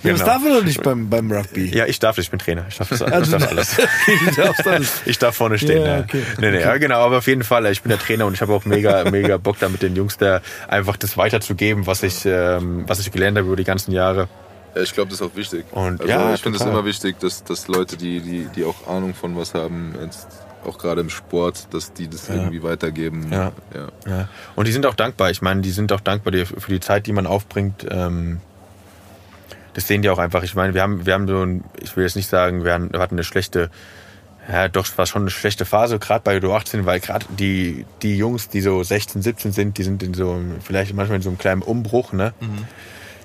Ja, 0.02 0.12
Das 0.12 0.20
Genau. 0.20 0.24
darf 0.24 0.42
man 0.42 0.52
doch 0.52 0.64
nicht 0.64 0.82
beim, 0.82 1.08
beim 1.10 1.30
Rugby. 1.32 1.66
Ja, 1.76 1.86
ich 1.86 1.98
darf, 1.98 2.18
ich 2.18 2.30
bin 2.30 2.38
Trainer. 2.38 2.66
Ich 2.68 2.76
darf, 2.76 2.88
das, 2.88 3.00
ich 3.00 3.06
Also, 3.12 3.38
darf 3.38 3.50
alles. 3.50 3.76
du 3.76 4.34
darfst 4.42 4.66
alles. 4.66 4.92
Ich 5.06 5.18
darf 5.18 5.36
vorne 5.36 5.58
stehen. 5.58 5.82
Ja, 5.82 5.96
Ja, 5.98 6.00
okay. 6.04 6.22
Nee, 6.40 6.50
nee, 6.50 6.60
ja, 6.60 6.76
genau, 6.78 7.00
aber 7.00 7.18
auf 7.18 7.26
jeden 7.26 7.42
Fall, 7.44 7.66
ich 7.66 7.82
bin 7.82 7.90
der 7.90 7.98
Trainer 7.98 8.26
und 8.26 8.34
ich 8.34 8.40
habe 8.40 8.52
auch 8.52 8.64
mega, 8.64 9.10
mega 9.10 9.36
Bock 9.36 9.58
da 9.58 9.68
mit 9.68 9.82
den 9.82 9.96
Jungs 9.96 10.16
da 10.18 10.40
einfach 10.68 10.96
das 10.96 11.16
weiterzugeben, 11.16 11.86
was 11.86 12.02
ich, 12.02 12.24
ähm, 12.26 12.84
was 12.86 13.00
ich 13.00 13.10
gelernt 13.10 13.36
habe 13.38 13.46
über 13.48 13.56
die 13.56 13.64
ganzen 13.64 13.92
Jahre. 13.92 14.28
Ja, 14.74 14.82
ich 14.82 14.92
glaube, 14.92 15.10
das 15.10 15.20
ist 15.20 15.26
auch 15.26 15.34
wichtig. 15.34 15.64
Und 15.72 16.00
also 16.00 16.12
ja, 16.12 16.34
ich 16.34 16.42
finde 16.42 16.58
es 16.58 16.64
immer 16.64 16.84
wichtig, 16.84 17.18
dass, 17.20 17.42
dass 17.42 17.68
Leute, 17.68 17.96
die, 17.96 18.20
die, 18.20 18.46
die 18.54 18.64
auch 18.64 18.86
Ahnung 18.86 19.14
von 19.14 19.36
was 19.36 19.54
haben, 19.54 19.94
jetzt 20.02 20.26
auch 20.68 20.78
gerade 20.78 21.00
im 21.00 21.10
Sport, 21.10 21.68
dass 21.72 21.92
die 21.92 22.08
das 22.08 22.28
irgendwie 22.28 22.62
weitergeben. 22.62 23.26
Ja. 23.30 23.52
ja. 23.74 23.88
Ja. 24.06 24.28
Und 24.56 24.68
die 24.68 24.72
sind 24.72 24.86
auch 24.86 24.94
dankbar. 24.94 25.30
Ich 25.30 25.42
meine, 25.42 25.60
die 25.62 25.70
sind 25.70 25.92
auch 25.92 26.00
dankbar 26.00 26.32
für 26.46 26.70
die 26.70 26.80
Zeit, 26.80 27.06
die 27.06 27.12
man 27.12 27.26
aufbringt. 27.26 27.86
Ähm, 27.90 28.40
das 29.74 29.86
sehen 29.86 30.02
die 30.02 30.10
auch 30.10 30.18
einfach. 30.18 30.42
Ich 30.42 30.54
meine, 30.54 30.74
wir 30.74 30.82
haben, 30.82 31.06
wir 31.06 31.14
haben 31.14 31.28
so 31.28 31.42
ein, 31.42 31.64
ich 31.80 31.96
will 31.96 32.04
jetzt 32.04 32.16
nicht 32.16 32.28
sagen, 32.28 32.64
wir 32.64 32.72
hatten 32.74 32.94
eine 33.14 33.24
schlechte, 33.24 33.70
ja, 34.50 34.66
doch, 34.68 34.86
es 34.86 34.96
war 34.98 35.06
schon 35.06 35.22
eine 35.22 35.30
schlechte 35.30 35.64
Phase, 35.64 35.98
gerade 35.98 36.22
bei 36.24 36.38
U18, 36.38 36.84
weil 36.86 37.00
gerade 37.00 37.26
die, 37.38 37.84
die 38.02 38.16
Jungs, 38.16 38.48
die 38.48 38.60
so 38.60 38.82
16, 38.82 39.22
17 39.22 39.52
sind, 39.52 39.78
die 39.78 39.82
sind 39.82 40.02
in 40.02 40.14
so, 40.14 40.32
einem- 40.32 40.60
vielleicht 40.62 40.94
manchmal 40.94 41.16
in 41.16 41.22
so 41.22 41.28
einem 41.28 41.38
kleinen 41.38 41.62
Umbruch, 41.62 42.12
ne? 42.12 42.32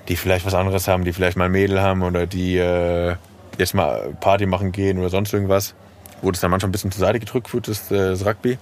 Die 0.08 0.16
vielleicht 0.16 0.44
was 0.44 0.52
anderes 0.54 0.86
haben, 0.86 1.04
die 1.04 1.14
vielleicht 1.14 1.36
mal 1.38 1.46
ein 1.46 1.52
Mädel 1.52 1.80
haben 1.80 2.02
oder 2.02 2.26
die 2.26 2.58
äh, 2.58 3.16
jetzt 3.56 3.72
mal 3.74 4.14
Party 4.20 4.44
machen 4.46 4.70
gehen 4.70 4.98
oder 4.98 5.08
sonst 5.08 5.32
irgendwas. 5.32 5.74
Wurde 6.24 6.36
es 6.36 6.40
dann 6.40 6.50
manchmal 6.50 6.70
ein 6.70 6.72
bisschen 6.72 6.90
zur 6.90 7.00
Seite 7.00 7.20
gedrückt 7.20 7.48
für 7.48 7.60
das, 7.60 7.90
äh, 7.90 8.10
das 8.10 8.24
Rugby. 8.24 8.58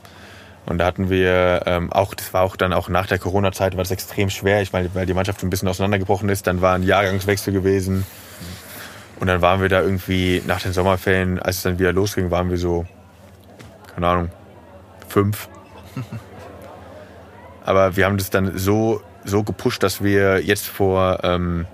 Und 0.67 0.79
da 0.79 0.87
hatten 0.87 1.11
wir 1.11 1.63
ähm, 1.67 1.93
auch, 1.93 2.15
das 2.15 2.33
war 2.35 2.43
auch 2.43 2.57
dann 2.57 2.73
auch 2.73 2.89
nach 2.89 3.07
der 3.07 3.19
Corona-Zeit, 3.19 3.77
war 3.77 3.83
das 3.83 3.91
extrem 3.91 4.31
schwer, 4.31 4.63
ich 4.63 4.73
meine, 4.73 4.95
weil 4.95 5.07
die 5.07 5.15
Mannschaft 5.15 5.43
ein 5.43 5.51
bisschen 5.51 5.69
auseinandergebrochen 5.69 6.29
ist. 6.29 6.47
Dann 6.47 6.61
war 6.61 6.75
ein 6.75 6.83
Jahrgangswechsel 6.83 7.53
gewesen. 7.53 8.07
Und 9.19 9.27
dann 9.29 9.41
waren 9.41 9.61
wir 9.61 9.69
da 9.69 9.81
irgendwie 9.81 10.43
nach 10.47 10.61
den 10.61 10.73
Sommerferien, 10.73 11.39
als 11.39 11.57
es 11.57 11.63
dann 11.63 11.79
wieder 11.79 11.93
losging, 11.93 12.31
waren 12.31 12.51
wir 12.51 12.59
so, 12.59 12.87
keine 13.95 14.09
Ahnung, 14.09 14.31
fünf. 15.09 15.49
Aber 17.65 17.97
wir 17.97 18.07
haben 18.07 18.19
das 18.19 18.31
dann 18.31 18.59
so, 18.59 19.01
so 19.25 19.45
gepusht, 19.45 19.83
dass 19.83 20.03
wir 20.03 20.43
jetzt 20.43 20.67
vor, 20.67 21.21
ähm, 21.23 21.67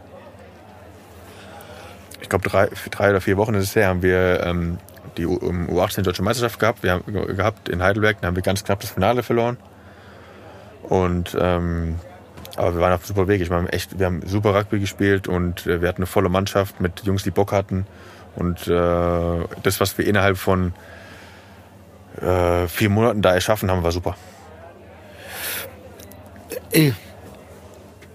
ich 2.20 2.28
glaube, 2.28 2.46
drei, 2.48 2.68
drei 2.90 3.10
oder 3.10 3.20
vier 3.22 3.38
Wochen 3.38 3.54
ist 3.54 3.64
es 3.64 3.76
her, 3.76 3.88
haben 3.88 4.02
wir 4.02 4.42
ähm, 4.44 4.78
die 5.18 5.26
U- 5.26 5.36
um, 5.36 5.68
U18 5.68 6.02
Deutsche 6.02 6.22
Meisterschaft 6.22 6.58
gehabt. 6.58 6.82
Wir 6.82 6.92
haben 6.92 7.04
ge- 7.12 7.34
gehabt 7.34 7.68
in 7.68 7.82
Heidelberg, 7.82 8.20
da 8.20 8.28
haben 8.28 8.36
wir 8.36 8.42
ganz 8.42 8.64
knapp 8.64 8.80
das 8.80 8.90
Finale 8.90 9.22
verloren. 9.22 9.56
Und 10.84 11.36
ähm, 11.38 11.96
aber 12.56 12.74
wir 12.74 12.80
waren 12.80 12.92
auf 12.94 13.06
super 13.06 13.28
Weg. 13.28 13.40
Ich 13.40 13.50
meine, 13.50 13.68
echt, 13.72 13.98
wir 13.98 14.06
haben 14.06 14.22
super 14.26 14.54
Rugby 14.54 14.80
gespielt 14.80 15.28
und 15.28 15.66
äh, 15.66 15.80
wir 15.80 15.88
hatten 15.88 15.98
eine 15.98 16.06
volle 16.06 16.28
Mannschaft 16.28 16.80
mit 16.80 17.02
Jungs, 17.04 17.22
die 17.22 17.30
Bock 17.30 17.52
hatten. 17.52 17.86
Und 18.34 18.66
äh, 18.66 19.44
das, 19.62 19.80
was 19.80 19.96
wir 19.98 20.06
innerhalb 20.06 20.38
von 20.38 20.72
äh, 22.20 22.66
vier 22.66 22.88
Monaten 22.90 23.22
da 23.22 23.34
erschaffen 23.34 23.70
haben, 23.70 23.82
war 23.84 23.92
super. 23.92 24.16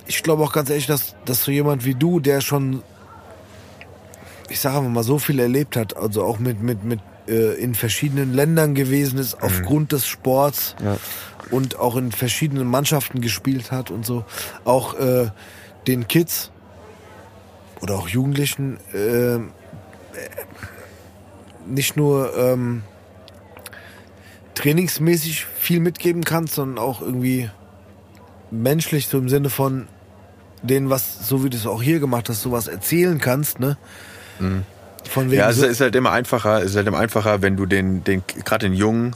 Ich 0.05 0.23
glaube 0.23 0.43
auch 0.43 0.51
ganz 0.53 0.69
ehrlich, 0.69 0.87
dass, 0.87 1.15
dass 1.25 1.43
so 1.43 1.51
jemand 1.51 1.85
wie 1.85 1.95
du, 1.95 2.19
der 2.19 2.41
schon, 2.41 2.83
ich 4.53 4.59
sage 4.59 4.87
mal, 4.87 5.03
so 5.03 5.17
viel 5.17 5.39
erlebt 5.39 5.75
hat, 5.75 5.97
also 5.97 6.23
auch 6.23 6.37
mit, 6.39 6.61
mit, 6.61 6.83
mit 6.83 6.99
äh, 7.27 7.53
in 7.55 7.73
verschiedenen 7.75 8.33
Ländern 8.33 8.75
gewesen 8.75 9.17
ist, 9.17 9.41
aufgrund 9.41 9.91
des 9.91 10.05
Sports 10.05 10.75
Ja. 10.83 10.97
und 11.49 11.79
auch 11.79 11.95
in 11.95 12.11
verschiedenen 12.11 12.67
Mannschaften 12.67 13.19
gespielt 13.19 13.71
hat 13.71 13.89
und 13.89 14.05
so, 14.05 14.23
auch 14.63 14.93
äh, 14.99 15.29
den 15.87 16.07
Kids 16.07 16.51
oder 17.81 17.95
auch 17.95 18.07
Jugendlichen 18.07 18.77
äh, 18.93 19.39
nicht 21.65 21.97
nur 21.97 22.37
ähm, 22.37 22.83
trainingsmäßig 24.53 25.45
viel 25.45 25.79
mitgeben 25.79 26.23
kannst, 26.23 26.53
sondern 26.55 26.77
auch 26.77 27.01
irgendwie 27.01 27.49
menschlich, 28.51 29.07
so 29.07 29.17
im 29.17 29.29
Sinne 29.29 29.49
von 29.49 29.87
denen, 30.61 30.89
was, 30.91 31.27
so 31.27 31.43
wie 31.43 31.49
du 31.49 31.57
es 31.57 31.65
auch 31.65 31.81
hier 31.81 31.99
gemacht 31.99 32.29
hast, 32.29 32.41
sowas 32.43 32.67
erzählen 32.67 33.19
kannst, 33.19 33.59
ne? 33.59 33.77
Von 34.39 35.29
wegen 35.31 35.39
Ja, 35.39 35.49
es 35.49 35.57
so, 35.57 35.65
ist 35.65 35.81
halt 35.81 35.95
immer 35.95 36.11
einfacher, 36.11 36.59
es 36.59 36.71
ist 36.71 36.75
halt 36.77 36.87
immer 36.87 36.99
einfacher, 36.99 37.41
wenn 37.41 37.55
du 37.57 37.65
den, 37.65 38.03
den 38.03 38.23
gerade 38.45 38.67
den 38.67 38.73
jungen 38.73 39.15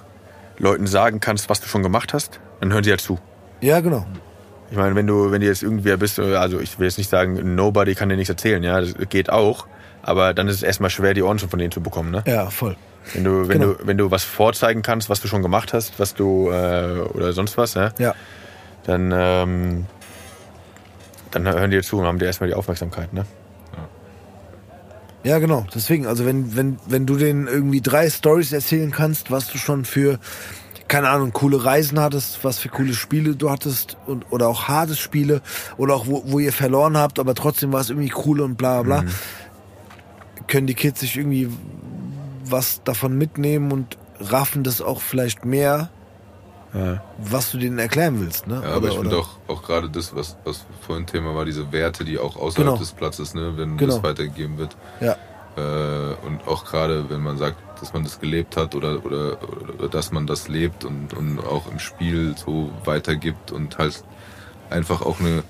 Leuten 0.58 0.88
sagen 0.88 1.20
kannst, 1.20 1.50
was 1.50 1.62
du 1.62 1.68
schon 1.68 1.84
gemacht 1.84 2.14
hast, 2.14 2.40
dann 2.60 2.74
hören 2.74 2.84
sie 2.84 2.90
halt 2.92 3.02
zu. 3.02 3.20
ja, 3.62 3.80
genau. 3.80 4.06
Ich 4.70 4.76
meine, 4.76 4.96
wenn 4.96 5.08
du, 5.08 5.32
wenn 5.32 5.40
du 5.40 5.48
jetzt 5.48 5.64
irgendwer 5.64 5.96
bist, 5.96 6.20
also 6.20 6.60
ich 6.60 6.78
will 6.78 6.88
jetzt 6.88 6.98
nicht 6.98 7.10
sagen, 7.10 7.56
nobody 7.56 7.96
kann 7.96 8.10
dir 8.10 8.18
nichts 8.18 8.30
erzählen, 8.30 8.62
ja, 8.64 8.82
das 8.82 8.96
geht 9.08 9.30
auch, 9.30 9.66
aber 10.02 10.34
dann 10.34 10.50
ist 10.50 10.56
es 10.56 10.64
erstmal 10.64 10.90
schwer, 10.90 11.14
die 11.14 11.22
Ohren 11.24 11.40
von 11.40 11.58
denen 11.58 11.72
zu 11.72 11.80
bekommen, 11.80 12.12
ne? 12.12 12.22
Ja, 12.28 12.50
voll. 12.50 12.76
Wenn 13.14 13.24
du, 13.24 13.48
wenn 13.48 13.62
Genau. 13.62 13.74
du, 13.76 13.88
wenn 13.88 13.98
du 13.98 14.12
was 14.12 14.26
vorzeigen 14.26 14.82
kannst, 14.82 15.10
was 15.10 15.22
du 15.22 15.30
schon 15.30 15.42
gemacht 15.42 15.72
hast, 15.72 15.98
was 16.02 16.16
du 16.16 16.50
äh, 16.52 17.00
oder 17.14 17.32
sonst 17.32 17.58
was, 17.58 17.76
ja, 17.76 17.92
Ja. 17.98 18.14
dann, 18.86 19.14
ähm, 19.16 19.86
dann 21.32 21.46
hören 21.48 21.72
die 21.72 21.82
zu 21.82 22.00
und 22.00 22.06
haben 22.06 22.20
dir 22.20 22.26
erstmal 22.26 22.50
die 22.50 22.56
Aufmerksamkeit, 22.56 23.14
ne? 23.14 23.26
Ja, 25.28 25.40
genau. 25.40 25.66
Deswegen, 25.76 26.08
also 26.08 26.26
wenn, 26.26 26.56
wenn, 26.56 26.80
wenn 26.88 27.06
du 27.06 27.18
denen 27.18 27.48
irgendwie 27.48 27.82
drei 27.82 28.10
Stories 28.10 28.54
erzählen 28.54 28.92
kannst, 28.92 29.30
was 29.30 29.48
du 29.48 29.58
schon 29.58 29.84
für, 29.84 30.20
keine 30.88 31.10
Ahnung, 31.10 31.34
coole 31.34 31.66
Reisen 31.66 32.00
hattest, 32.00 32.46
was 32.46 32.60
für 32.60 32.70
coole 32.70 32.94
Spiele 32.94 33.36
du 33.36 33.50
hattest 33.50 33.98
und, 34.06 34.32
oder 34.32 34.48
auch 34.48 34.70
harte 34.70 34.96
Spiele 34.96 35.42
oder 35.76 35.96
auch 35.96 36.08
wo, 36.08 36.24
wo 36.28 36.40
ihr 36.40 36.54
verloren 36.54 36.96
habt, 36.96 37.20
aber 37.20 37.36
trotzdem 37.36 37.74
war 37.74 37.82
es 37.82 37.90
irgendwie 37.90 38.14
cool 38.26 38.40
und 38.40 38.56
bla 38.56 38.84
bla 38.84 39.02
bla, 39.02 39.12
können 40.48 40.66
die 40.66 40.76
Kids 40.76 41.02
sich 41.02 41.18
irgendwie 41.18 41.50
was 42.46 42.82
davon 42.86 43.18
mitnehmen 43.18 43.74
und 43.74 43.98
raffen 44.22 44.64
das 44.64 44.82
auch 44.82 45.02
vielleicht 45.02 45.44
mehr, 45.44 45.90
Ja. 46.78 47.02
was 47.18 47.52
du 47.52 47.58
denen 47.58 47.80
erklären 47.80 48.20
willst. 48.22 48.46
Ne? 48.48 48.62
Ja, 48.64 48.70
aber 48.72 48.78
Oder- 48.78 48.90
ich 48.90 49.00
finde 49.00 49.18
auch, 49.18 49.30
auch 49.48 49.64
gerade 49.64 49.90
das, 49.90 50.16
was, 50.16 50.38
was 50.44 50.66
vorhin 50.86 51.06
Thema 51.08 51.34
war, 51.36 51.46
diese 51.46 51.72
Werte, 51.72 52.06
die 52.06 52.18
auch 52.20 52.36
außerhalb 52.36 52.68
Genau. 52.68 52.78
des 52.78 52.92
Platzes, 52.92 53.34
ne, 53.34 53.54
wenn 53.58 53.78
Genau. 53.78 53.96
das 53.96 54.04
weitergegeben 54.04 54.58
wird. 54.58 54.76
Ja. 55.02 55.16
Äh, 55.56 56.16
und 56.26 56.48
auch 56.48 56.66
gerade, 56.66 57.10
wenn 57.10 57.22
man 57.22 57.38
sagt, 57.38 57.58
dass 57.82 57.94
man 57.94 58.04
das 58.04 58.20
gelebt 58.20 58.58
hat 58.58 58.76
oder, 58.76 59.04
oder, 59.06 59.38
oder 59.78 59.88
dass 59.90 60.12
man 60.12 60.28
das 60.28 60.48
lebt 60.48 60.84
und, 60.86 61.14
und 61.14 61.40
auch 61.40 61.72
im 61.72 61.80
Spiel 61.80 62.36
so 62.38 62.72
weitergibt 62.86 63.52
und 63.52 63.78
halt 63.78 64.04
einfach 64.70 65.02
auch 65.02 65.20
eine 65.20 65.44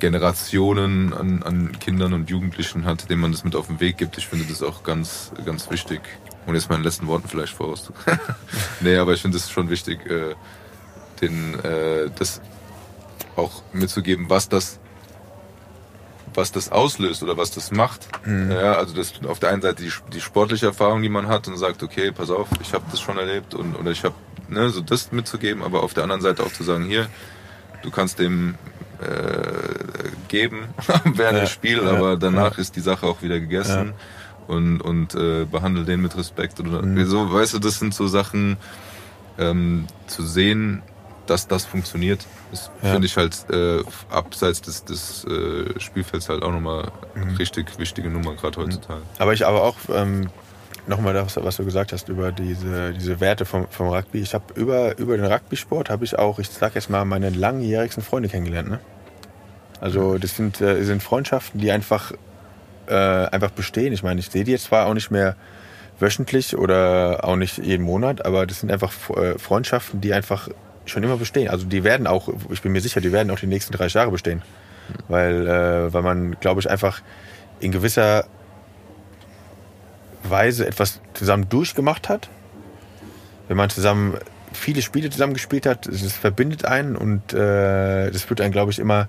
Generationen 0.00 1.12
an, 1.12 1.42
an 1.42 1.72
Kindern 1.78 2.12
und 2.12 2.30
Jugendlichen 2.30 2.84
hat, 2.84 3.08
denen 3.10 3.20
man 3.20 3.32
das 3.32 3.42
mit 3.44 3.56
auf 3.56 3.68
den 3.68 3.80
Weg 3.80 3.96
gibt. 3.96 4.18
Ich 4.18 4.26
finde 4.28 4.44
das 4.46 4.62
auch 4.62 4.82
ganz, 4.82 5.32
ganz 5.46 5.70
wichtig. 5.70 6.00
Und 6.46 6.54
jetzt 6.54 6.68
meinen 6.68 6.84
letzten 6.84 7.06
Worten 7.06 7.26
vielleicht 7.28 7.54
voraus. 7.54 7.90
nee, 8.80 8.96
aber 8.96 9.12
ich 9.14 9.22
finde 9.22 9.38
es 9.38 9.50
schon 9.50 9.70
wichtig, 9.70 10.04
äh, 10.06 10.34
den, 11.28 11.54
äh, 11.64 12.10
das 12.18 12.40
auch 13.36 13.62
mitzugeben, 13.72 14.30
was 14.30 14.48
das 14.48 14.78
was 16.36 16.52
das 16.52 16.72
auslöst 16.72 17.22
oder 17.22 17.36
was 17.36 17.52
das 17.52 17.70
macht. 17.70 18.08
Ja, 18.26 18.74
also 18.74 18.94
das 18.94 19.12
auf 19.28 19.38
der 19.38 19.50
einen 19.50 19.62
Seite 19.62 19.82
die, 19.84 19.92
die 20.12 20.20
sportliche 20.20 20.66
Erfahrung, 20.66 21.02
die 21.02 21.08
man 21.08 21.28
hat 21.28 21.46
und 21.48 21.56
sagt, 21.56 21.82
okay, 21.82 22.10
pass 22.10 22.30
auf, 22.30 22.48
ich 22.60 22.72
habe 22.74 22.84
das 22.90 23.00
schon 23.00 23.18
erlebt 23.18 23.54
und 23.54 23.76
oder 23.76 23.90
ich 23.90 24.04
habe 24.04 24.14
ne, 24.48 24.68
so 24.70 24.80
das 24.80 25.12
mitzugeben, 25.12 25.62
aber 25.62 25.82
auf 25.82 25.94
der 25.94 26.02
anderen 26.02 26.22
Seite 26.22 26.42
auch 26.42 26.52
zu 26.52 26.62
sagen, 26.62 26.84
hier, 26.84 27.06
du 27.82 27.90
kannst 27.90 28.18
dem 28.18 28.56
äh, 29.00 30.08
geben 30.28 30.68
während 31.04 31.36
Ja, 31.36 31.40
des 31.42 31.50
Spiels, 31.50 31.84
ja, 31.84 31.90
aber 31.90 32.16
danach 32.16 32.56
ja. 32.56 32.60
ist 32.60 32.76
die 32.76 32.80
Sache 32.80 33.06
auch 33.06 33.22
wieder 33.22 33.38
gegessen 33.38 33.92
und 34.46 34.80
und 34.80 35.14
äh, 35.14 35.44
behandle 35.44 35.84
den 35.84 36.02
mit 36.02 36.16
Respekt 36.16 36.60
oder 36.60 36.82
so, 37.06 37.32
weißt 37.32 37.54
du, 37.54 37.58
das 37.58 37.78
sind 37.78 37.94
so 37.94 38.08
Sachen 38.08 38.56
ähm, 39.38 39.86
zu 40.06 40.22
sehen, 40.22 40.82
dass 41.26 41.48
das 41.48 41.64
funktioniert, 41.64 42.26
ist 42.52 42.70
Ja. 42.82 42.92
finde 42.92 43.06
ich 43.06 43.16
halt 43.16 43.36
äh, 43.50 43.82
abseits 44.10 44.60
des, 44.62 44.84
des 44.84 45.24
äh, 45.24 45.78
Spielfelds 45.80 46.28
halt 46.28 46.42
auch 46.42 46.52
nochmal 46.52 46.90
richtig 47.38 47.78
wichtige 47.78 48.10
Nummer 48.10 48.34
gerade 48.34 48.60
heutzutage. 48.60 49.02
Aber 49.18 49.32
ich 49.32 49.46
aber 49.46 49.62
auch 49.62 49.76
ähm, 49.92 50.28
nochmal 50.86 51.14
das, 51.14 51.36
was 51.36 51.56
du 51.56 51.64
gesagt 51.64 51.92
hast 51.92 52.08
über 52.08 52.30
diese, 52.32 52.92
diese 52.92 53.20
Werte 53.20 53.44
vom, 53.44 53.66
vom 53.68 53.88
Rugby. 53.88 54.20
Ich 54.20 54.34
habe 54.34 54.44
über, 54.54 54.98
über 54.98 55.16
den 55.16 55.26
Rugby-Sport 55.26 55.90
habe 55.90 56.04
ich 56.04 56.18
auch, 56.18 56.38
ich 56.38 56.50
sag 56.50 56.74
jetzt 56.74 56.90
mal, 56.90 57.04
meine 57.04 57.30
langjährigsten 57.30 58.02
Freunde 58.04 58.28
kennengelernt. 58.28 58.68
Ne? 58.68 58.80
Also 59.80 60.18
das 60.18 60.36
sind, 60.36 60.60
äh, 60.60 60.82
sind 60.84 61.02
Freundschaften, 61.02 61.60
die 61.60 61.70
einfach, 61.70 62.12
äh, 62.86 62.94
einfach 62.94 63.50
bestehen. 63.50 63.92
Ich 63.92 64.02
meine, 64.02 64.20
ich 64.20 64.30
sehe 64.30 64.44
die 64.44 64.52
jetzt 64.52 64.64
zwar 64.64 64.86
auch 64.86 64.94
nicht 64.94 65.10
mehr 65.10 65.36
wöchentlich 66.00 66.56
oder 66.56 67.20
auch 67.22 67.36
nicht 67.36 67.58
jeden 67.58 67.84
Monat, 67.84 68.24
aber 68.26 68.46
das 68.46 68.60
sind 68.60 68.70
einfach 68.72 68.92
äh, 69.10 69.38
Freundschaften, 69.38 70.00
die 70.00 70.12
einfach 70.12 70.48
schon 70.86 71.02
immer 71.02 71.16
bestehen. 71.16 71.48
Also 71.48 71.66
die 71.66 71.84
werden 71.84 72.06
auch, 72.06 72.28
ich 72.50 72.62
bin 72.62 72.72
mir 72.72 72.80
sicher, 72.80 73.00
die 73.00 73.12
werden 73.12 73.30
auch 73.30 73.38
die 73.38 73.46
nächsten 73.46 73.72
30 73.72 73.94
Jahre 73.94 74.10
bestehen. 74.10 74.42
Weil, 75.08 75.46
äh, 75.46 75.92
weil 75.92 76.02
man, 76.02 76.36
glaube 76.40 76.60
ich, 76.60 76.68
einfach 76.68 77.00
in 77.60 77.72
gewisser 77.72 78.26
Weise 80.22 80.66
etwas 80.66 81.00
zusammen 81.14 81.48
durchgemacht 81.48 82.08
hat. 82.08 82.28
Wenn 83.48 83.56
man 83.56 83.70
zusammen 83.70 84.14
viele 84.52 84.82
Spiele 84.82 85.10
zusammen 85.10 85.34
gespielt 85.34 85.66
hat, 85.66 85.86
das 85.86 86.12
verbindet 86.12 86.64
einen 86.64 86.96
und 86.96 87.32
äh, 87.32 88.10
das 88.10 88.28
wird 88.30 88.40
einen, 88.40 88.52
glaube 88.52 88.70
ich, 88.70 88.78
immer 88.78 89.08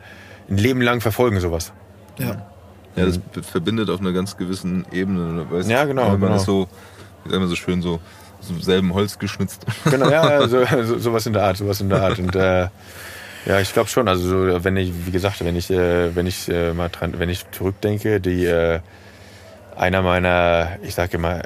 ein 0.50 0.58
Leben 0.58 0.82
lang 0.82 1.02
verfolgen, 1.02 1.40
sowas. 1.40 1.72
Ja. 2.18 2.46
Ja, 2.96 3.06
das 3.06 3.20
verbindet 3.42 3.90
auf 3.90 4.00
einer 4.00 4.14
ganz 4.14 4.38
gewissen 4.38 4.86
Ebene. 4.92 5.46
Weißt, 5.50 5.70
Ja, 5.70 5.84
genau, 5.84 6.10
Man 6.12 6.22
genau. 6.22 6.36
ist 6.36 6.46
so, 6.46 6.68
wie 7.24 7.30
sagen 7.30 7.44
wir 7.44 7.48
so 7.48 7.56
schön, 7.56 7.82
so 7.82 8.00
selben 8.60 8.94
Holz 8.94 9.20
geschnitzt. 9.20 9.66
Genau, 9.86 10.10
ja, 10.10 10.48
so, 10.48 10.66
so, 10.84 10.98
sowas 11.00 11.26
in 11.26 11.34
der 11.34 11.44
Art, 11.44 11.58
sowas 11.58 11.82
in 11.82 11.90
der 11.90 12.02
Art. 12.02 12.20
Und 12.20 12.36
äh, 12.36 12.68
ja, 13.46 13.60
ich 13.60 13.74
glaube 13.74 13.90
schon. 13.90 14.08
Also 14.08 14.28
so, 14.28 14.64
wenn 14.64 14.78
ich, 14.78 14.92
wie 15.06 15.12
gesagt, 15.12 15.44
wenn 15.44 15.56
ich, 15.56 15.70
äh, 15.70 16.16
wenn 16.16 16.28
ich 16.28 16.50
äh, 16.50 16.74
mal 16.74 16.90
dran, 16.90 17.20
wenn 17.20 17.30
ich 17.30 17.50
zurückdenke, 17.52 18.20
die 18.20 18.46
äh, 18.46 18.80
einer 19.76 20.02
meiner, 20.02 20.78
ich 20.84 20.96
sage 20.96 21.18
immer, 21.18 21.44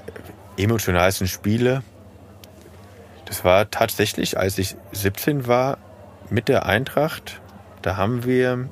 emotionalsten 0.57 1.27
Spiele, 1.27 1.83
das 3.25 3.43
war 3.43 3.69
tatsächlich, 3.69 4.37
als 4.37 4.57
ich 4.57 4.75
17 4.91 5.47
war, 5.47 5.77
mit 6.29 6.47
der 6.47 6.65
Eintracht. 6.65 7.41
Da 7.81 7.95
haben 7.95 8.25
wir 8.25 8.69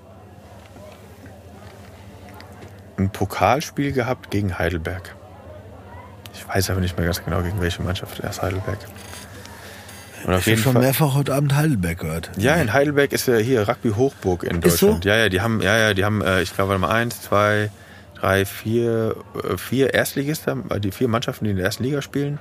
ein 2.97 3.09
Pokalspiel 3.11 3.91
gehabt 3.91 4.31
gegen 4.31 4.57
Heidelberg. 4.57 5.16
Ich 6.37 6.47
weiß 6.47 6.69
aber 6.69 6.79
nicht 6.79 6.95
mehr 6.97 7.05
ganz 7.05 7.23
genau, 7.23 7.41
gegen 7.41 7.59
welche 7.61 7.81
Mannschaft 7.81 8.19
erst 8.19 8.41
Heidelberg. 8.41 8.77
Und 10.25 10.33
auf 10.33 10.39
Ich 10.39 10.45
habe 10.45 10.49
jeden 10.51 10.63
schon 10.63 10.73
Fall. 10.73 10.81
mehrfach 10.83 11.13
heute 11.15 11.33
Abend 11.33 11.55
Heidelberg 11.55 11.99
gehört. 11.99 12.31
Ja, 12.37 12.55
in 12.55 12.73
Heidelberg 12.73 13.11
ist 13.11 13.27
ja 13.27 13.37
hier 13.37 13.67
Rugby 13.67 13.91
Hochburg 13.91 14.43
in 14.43 14.61
Ist 14.61 14.77
so? 14.77 14.87
Deutschland. 14.87 15.05
Ja, 15.05 15.15
ja, 15.17 15.29
die 15.29 15.41
haben, 15.41 15.61
ja, 15.61 15.77
ja, 15.77 15.93
die 15.93 16.05
haben, 16.05 16.21
äh, 16.21 16.41
ich 16.41 16.53
glaube, 16.53 16.69
warte 16.69 16.81
mal 16.81 16.91
eins, 16.91 17.21
zwei, 17.21 17.69
drei, 18.19 18.45
vier, 18.45 19.15
äh, 19.43 19.57
vier 19.57 19.93
Erstligisten, 19.93 20.63
die 20.79 20.91
vier 20.91 21.07
Mannschaften, 21.07 21.45
die 21.45 21.51
in 21.51 21.57
der 21.57 21.65
ersten 21.65 21.83
Liga 21.83 22.01
spielen. 22.01 22.39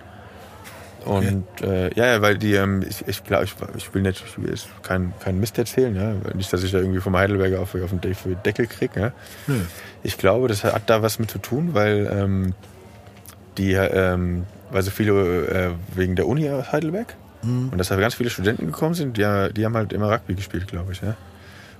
Und 1.04 1.46
äh, 1.62 1.94
ja, 1.94 2.06
ja, 2.14 2.22
weil 2.22 2.36
die, 2.36 2.54
ähm, 2.54 2.84
ich, 2.88 3.06
ich 3.06 3.22
glaube, 3.22 3.44
ich, 3.44 3.54
ich 3.76 3.94
will 3.94 4.02
nicht, 4.02 4.24
ich 4.26 4.38
will 4.42 4.50
jetzt 4.50 4.66
kein, 4.82 5.12
Mist 5.38 5.56
erzählen, 5.56 5.94
ja. 5.94 6.14
Nicht, 6.34 6.52
dass 6.52 6.64
ich 6.64 6.72
da 6.72 6.78
irgendwie 6.78 7.00
vom 7.00 7.16
Heidelberger 7.16 7.60
auf, 7.60 7.76
auf 7.76 7.90
den 7.90 8.00
Deckel 8.44 8.66
kriege. 8.66 9.00
Ja. 9.00 9.12
Nö. 9.46 9.60
Ich 10.02 10.18
glaube, 10.18 10.48
das 10.48 10.64
hat 10.64 10.90
da 10.90 11.02
was 11.02 11.20
mit 11.20 11.30
zu 11.30 11.38
tun, 11.38 11.74
weil 11.74 12.10
ähm, 12.12 12.54
die, 13.58 13.72
ähm, 13.72 14.44
weil 14.70 14.82
so 14.82 14.90
viele 14.90 15.46
äh, 15.46 15.70
wegen 15.94 16.16
der 16.16 16.26
Uni 16.26 16.48
aus 16.50 16.72
Heidelberg 16.72 17.14
und 17.70 17.78
dass 17.78 17.88
da 17.88 17.96
ganz 17.96 18.14
viele 18.14 18.30
Studenten 18.30 18.66
gekommen 18.66 18.94
sind, 18.94 19.16
die, 19.16 19.48
die 19.54 19.64
haben 19.64 19.76
halt 19.76 19.92
immer 19.92 20.10
Rugby 20.10 20.34
gespielt, 20.34 20.66
glaube 20.66 20.92
ich. 20.92 21.00
Ja. 21.00 21.14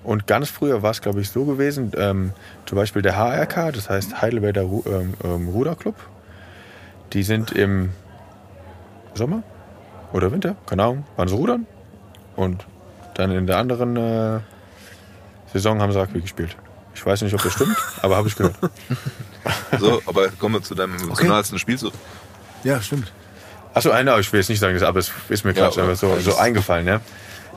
Und 0.05 0.27
ganz 0.28 0.48
früher 0.48 0.82
war 0.82 0.93
es, 0.93 1.01
glaube 1.01 1.20
ich, 1.20 1.31
so 1.31 1.44
gewesen, 1.44 1.90
ähm, 1.97 2.32
zum 2.66 2.77
Beispiel 2.77 3.03
der 3.03 3.16
HRK, 3.16 3.73
das 3.73 3.90
heißt 3.90 4.23
Heidelberger 4.23 4.62
Ru 4.62 4.85
ähm, 4.86 5.15
ähm, 5.24 5.48
Ruderclub, 5.48 5.97
die 7.12 7.24
sind 7.24 7.51
im 7.53 7.90
Sommer 9.15 9.43
oder 10.12 10.31
Winter, 10.31 10.55
keine 10.66 10.85
Ahnung, 10.85 11.05
waren 11.16 11.28
sie 11.28 11.35
rudern 11.35 11.66
und 12.36 12.65
dann 13.15 13.32
in 13.32 13.47
der 13.47 13.57
anderen 13.59 13.97
äh, 13.97 14.40
Saison 15.53 15.81
haben 15.81 15.90
sie 15.90 15.98
Rugby 15.98 16.20
gespielt. 16.20 16.57
Ich 16.97 17.05
weiß 17.05 17.20
nicht, 17.23 17.35
ob 17.35 17.43
das 17.43 17.52
stimmt, 17.52 17.77
aber 18.01 18.16
habe 18.16 18.28
ich 18.28 18.36
gehört. 18.36 18.56
So, 19.78 20.02
aber 20.06 20.28
kommen 20.31 20.56
wir 20.56 20.62
zu 20.62 20.74
deinem 20.74 20.97
emotionalsten 20.97 21.60
Spiel. 21.60 21.78
So. 21.78 21.93
Ja, 22.64 22.81
stimmt. 22.82 23.12
Achso, 23.74 23.90
nein, 23.90 24.09
ich 24.18 24.32
will 24.32 24.40
jetzt 24.40 24.48
nicht 24.48 24.59
sagen, 24.59 24.74
das, 24.74 24.82
aber 24.82 24.98
es 24.98 25.12
ist 25.28 25.44
mir 25.44 25.55
gerade 25.55 25.81
Ja, 25.81 25.94
so, 25.94 26.18
so 26.18 26.36
eingefallen, 26.36 26.85
ja. 26.85 27.01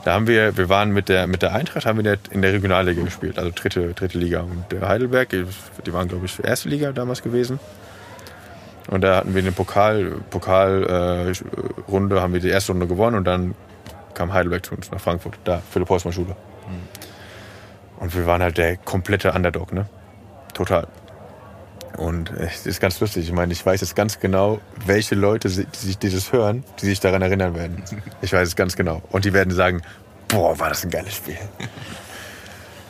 Da 0.04 0.12
haben 0.12 0.28
wir, 0.28 0.56
wir 0.56 0.68
waren 0.68 0.92
mit 0.92 1.08
der, 1.08 1.26
mit 1.26 1.42
der 1.42 1.52
Eintracht, 1.52 1.86
haben 1.86 1.96
wir 1.96 2.12
in 2.12 2.18
der, 2.22 2.32
in 2.32 2.42
der 2.42 2.52
Regionalliga 2.52 3.02
gespielt, 3.02 3.38
also 3.38 3.50
dritte, 3.52 3.92
dritte 3.94 4.18
Liga. 4.18 4.42
Und 4.42 4.70
der 4.70 4.86
Heidelberg, 4.86 5.30
die 5.30 5.92
waren, 5.92 6.06
glaube 6.06 6.26
ich, 6.26 6.44
erste 6.44 6.68
Liga 6.68 6.92
damals 6.92 7.22
gewesen. 7.22 7.58
Und 8.86 9.00
da 9.00 9.16
hatten 9.16 9.34
wir 9.34 9.42
eine 9.42 9.50
Pokal, 9.50 10.12
Pokalrunde, 10.30 12.16
äh, 12.16 12.20
haben 12.20 12.32
wir 12.34 12.40
die 12.40 12.50
erste 12.50 12.70
Runde 12.70 12.86
gewonnen 12.86 13.16
und 13.16 13.24
dann 13.24 13.56
kam 14.14 14.32
Heidelberg 14.32 14.64
zu 14.64 14.74
uns 14.74 14.92
nach 14.92 15.00
Frankfurt, 15.00 15.38
da, 15.42 15.60
Philipp 15.72 15.88
Horstmann 15.88 16.14
Schule. 16.14 16.36
Und 18.00 18.14
wir 18.14 18.26
waren 18.26 18.42
halt 18.42 18.58
der 18.58 18.76
komplette 18.76 19.32
Underdog, 19.32 19.72
ne? 19.72 19.86
Total. 20.54 20.88
Und 21.96 22.30
es 22.30 22.66
ist 22.66 22.80
ganz 22.80 22.98
lustig. 23.00 23.26
Ich 23.26 23.32
meine, 23.32 23.52
ich 23.52 23.64
weiß 23.64 23.80
jetzt 23.82 23.94
ganz 23.94 24.18
genau, 24.20 24.60
welche 24.86 25.14
Leute, 25.14 25.48
die 25.48 25.66
sich 25.76 25.98
dieses 25.98 26.32
hören, 26.32 26.64
die 26.80 26.86
sich 26.86 27.00
daran 27.00 27.20
erinnern 27.22 27.54
werden. 27.54 27.82
Ich 28.22 28.32
weiß 28.32 28.48
es 28.48 28.56
ganz 28.56 28.74
genau. 28.76 29.02
Und 29.10 29.24
die 29.24 29.32
werden 29.32 29.52
sagen, 29.52 29.82
boah, 30.28 30.58
war 30.58 30.68
das 30.70 30.84
ein 30.84 30.90
geiles 30.90 31.14
Spiel. 31.16 31.36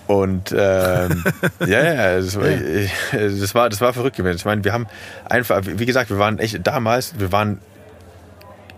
Und 0.07 0.53
ähm, 0.57 1.25
ja, 1.67 1.83
ja, 1.95 2.17
das 2.21 2.37
war, 2.37 2.47
ich- 2.49 2.91
das, 3.13 3.55
war, 3.55 3.69
das 3.69 3.81
war 3.81 3.93
verrückt 3.93 4.17
gewesen. 4.17 4.37
Ich 4.37 4.45
meine, 4.45 4.65
wir 4.65 4.73
haben 4.73 4.87
einfach, 5.29 5.61
wie 5.65 5.87
gesagt, 5.87 6.11
wir 6.11 6.19
waren 6.19 6.39
echt 6.39 6.65
damals, 6.67 7.19
wir 7.19 7.31
waren, 7.33 7.61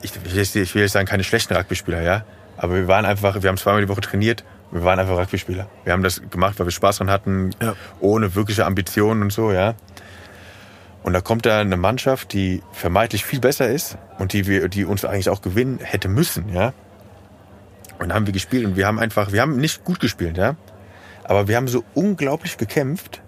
ich, 0.03 0.13
ich 0.35 0.75
will 0.75 0.83
jetzt 0.83 0.93
sagen, 0.93 1.07
keine 1.07 1.25
schlechten 1.25 1.55
Rugby-Spieler, 1.55 2.03
ja. 2.03 2.25
Aber 2.57 2.75
wir 2.75 2.87
waren 2.89 3.05
einfach, 3.07 3.43
wir 3.43 3.49
haben 3.49 3.57
zweimal 3.57 3.81
die 3.83 3.89
Woche 3.89 4.03
trainiert, 4.03 4.45
wir 4.73 4.85
waren 4.85 4.99
einfach 4.99 5.17
Rugby-Spieler. 5.19 5.69
Wir 5.85 5.93
haben 5.93 6.03
das 6.03 6.23
gemacht, 6.31 6.59
weil 6.59 6.67
wir 6.67 6.71
Spaß 6.73 6.99
dran 6.99 7.11
hatten, 7.11 7.51
Ja. 7.61 7.75
ohne 8.01 8.35
wirkliche 8.35 8.65
Ambitionen 8.67 9.23
und 9.23 9.33
so, 9.33 9.53
ja. 9.53 9.75
Und 11.03 11.13
da 11.13 11.21
kommt 11.21 11.47
da 11.47 11.61
eine 11.61 11.77
Mannschaft, 11.77 12.33
die 12.33 12.63
vermeintlich 12.73 13.25
viel 13.25 13.41
besser 13.41 13.69
ist 13.69 13.99
und 14.19 14.33
die, 14.33 14.47
wir, 14.47 14.69
die 14.69 14.85
uns 14.85 15.05
eigentlich 15.05 15.29
auch 15.31 15.43
gewinnen 15.43 15.79
hätte 15.83 16.09
müssen, 16.09 16.49
ja. 16.49 16.73
Und 17.99 18.09
dann 18.09 18.15
haben 18.15 18.27
wir 18.27 18.33
gespielt 18.33 18.65
und 18.65 18.77
wir 18.77 18.87
haben 18.87 18.99
einfach, 18.99 19.31
wir 19.33 19.43
haben 19.43 19.57
nicht 19.57 19.85
gut 19.85 20.01
gespielt, 20.01 20.37
ja. 20.37 20.57
Aber 21.25 21.49
wir 21.49 21.57
haben 21.57 21.69
so 21.69 21.85
unglaublich 21.95 22.57
gekämpft, 22.57 23.21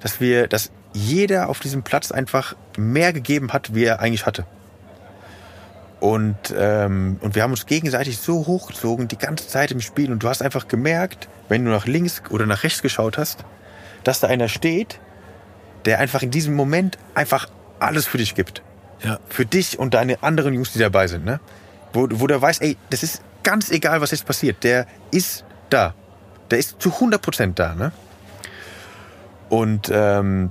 dass 0.00 0.20
wir, 0.20 0.46
dass 0.46 0.70
jeder 0.92 1.48
auf 1.48 1.58
diesem 1.60 1.82
Platz 1.82 2.12
einfach 2.12 2.54
mehr 2.78 3.12
gegeben 3.12 3.52
hat, 3.52 3.74
wie 3.74 3.84
er 3.84 4.00
eigentlich 4.00 4.24
hatte. 4.24 4.46
Und, 5.98 6.54
ähm, 6.56 7.18
und 7.20 7.34
wir 7.34 7.42
haben 7.42 7.52
uns 7.52 7.66
gegenseitig 7.66 8.18
so 8.18 8.46
hochgezogen 8.46 9.08
die 9.08 9.16
ganze 9.16 9.48
Zeit 9.48 9.70
im 9.70 9.80
Spiel. 9.80 10.12
Und 10.12 10.22
du 10.22 10.28
hast 10.28 10.42
einfach 10.42 10.68
gemerkt, 10.68 11.28
wenn 11.48 11.64
du 11.64 11.70
nach 11.70 11.86
links 11.86 12.22
oder 12.30 12.46
nach 12.46 12.64
rechts 12.64 12.82
geschaut 12.82 13.16
hast, 13.16 13.44
dass 14.04 14.20
da 14.20 14.26
einer 14.26 14.48
steht, 14.48 15.00
der 15.84 15.98
einfach 15.98 16.22
in 16.22 16.30
diesem 16.30 16.54
Moment 16.54 16.98
einfach 17.14 17.48
alles 17.78 18.06
für 18.06 18.18
dich 18.18 18.34
gibt. 18.34 18.62
Ja. 19.02 19.18
Für 19.28 19.46
dich 19.46 19.78
und 19.78 19.94
deine 19.94 20.22
anderen 20.22 20.54
Jungs, 20.54 20.72
die 20.72 20.78
dabei 20.78 21.06
sind. 21.06 21.24
Ne? 21.24 21.40
Wo, 21.92 22.06
wo 22.10 22.26
der 22.26 22.40
weiß, 22.40 22.60
ey, 22.60 22.76
das 22.90 23.02
ist 23.02 23.22
ganz 23.42 23.70
egal, 23.70 24.00
was 24.00 24.10
jetzt 24.10 24.26
passiert. 24.26 24.64
Der 24.64 24.86
ist 25.10 25.44
da. 25.70 25.94
Der 26.50 26.58
ist 26.58 26.80
zu 26.80 26.90
100% 26.90 27.54
da. 27.54 27.74
Ne? 27.74 27.92
Und, 29.48 29.90
ähm, 29.92 30.50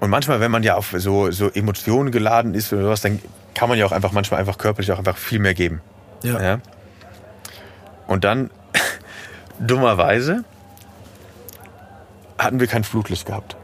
und 0.00 0.10
manchmal, 0.10 0.40
wenn 0.40 0.50
man 0.50 0.62
ja 0.62 0.76
auf 0.76 0.94
so, 0.96 1.30
so 1.30 1.50
Emotionen 1.50 2.10
geladen 2.10 2.54
ist 2.54 2.72
oder 2.72 2.82
sowas, 2.82 3.02
dann 3.02 3.20
kann 3.54 3.68
man 3.68 3.78
ja 3.78 3.86
auch 3.86 3.92
einfach 3.92 4.12
manchmal 4.12 4.40
einfach 4.40 4.58
körperlich 4.58 4.90
auch 4.92 4.98
einfach 4.98 5.16
viel 5.16 5.38
mehr 5.38 5.54
geben. 5.54 5.80
Ja. 6.22 6.40
Ja. 6.40 6.60
Und 8.06 8.24
dann, 8.24 8.50
dummerweise, 9.58 10.44
hatten 12.38 12.60
wir 12.60 12.66
kein 12.66 12.84
Flutlicht 12.84 13.26
gehabt. 13.26 13.56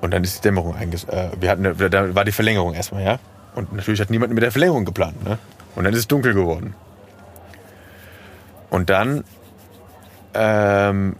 Und 0.00 0.10
dann 0.12 0.22
ist 0.22 0.36
die 0.38 0.42
Dämmerung 0.42 0.76
einges... 0.76 1.04
Äh, 1.04 1.30
wir 1.40 1.50
hatten, 1.50 1.64
eine- 1.66 1.90
da 1.90 2.14
war 2.14 2.24
die 2.24 2.32
Verlängerung 2.32 2.74
erstmal, 2.74 3.02
ja. 3.02 3.18
Und 3.54 3.72
natürlich 3.72 4.00
hat 4.00 4.10
niemand 4.10 4.34
mit 4.34 4.42
der 4.42 4.52
Verlängerung 4.52 4.84
geplant, 4.84 5.24
ne? 5.24 5.38
Und 5.76 5.84
dann 5.84 5.92
ist 5.94 6.00
es 6.00 6.08
dunkel 6.08 6.34
geworden. 6.34 6.74
Und 8.70 8.90
dann 8.90 9.24
ähm, 10.34 11.16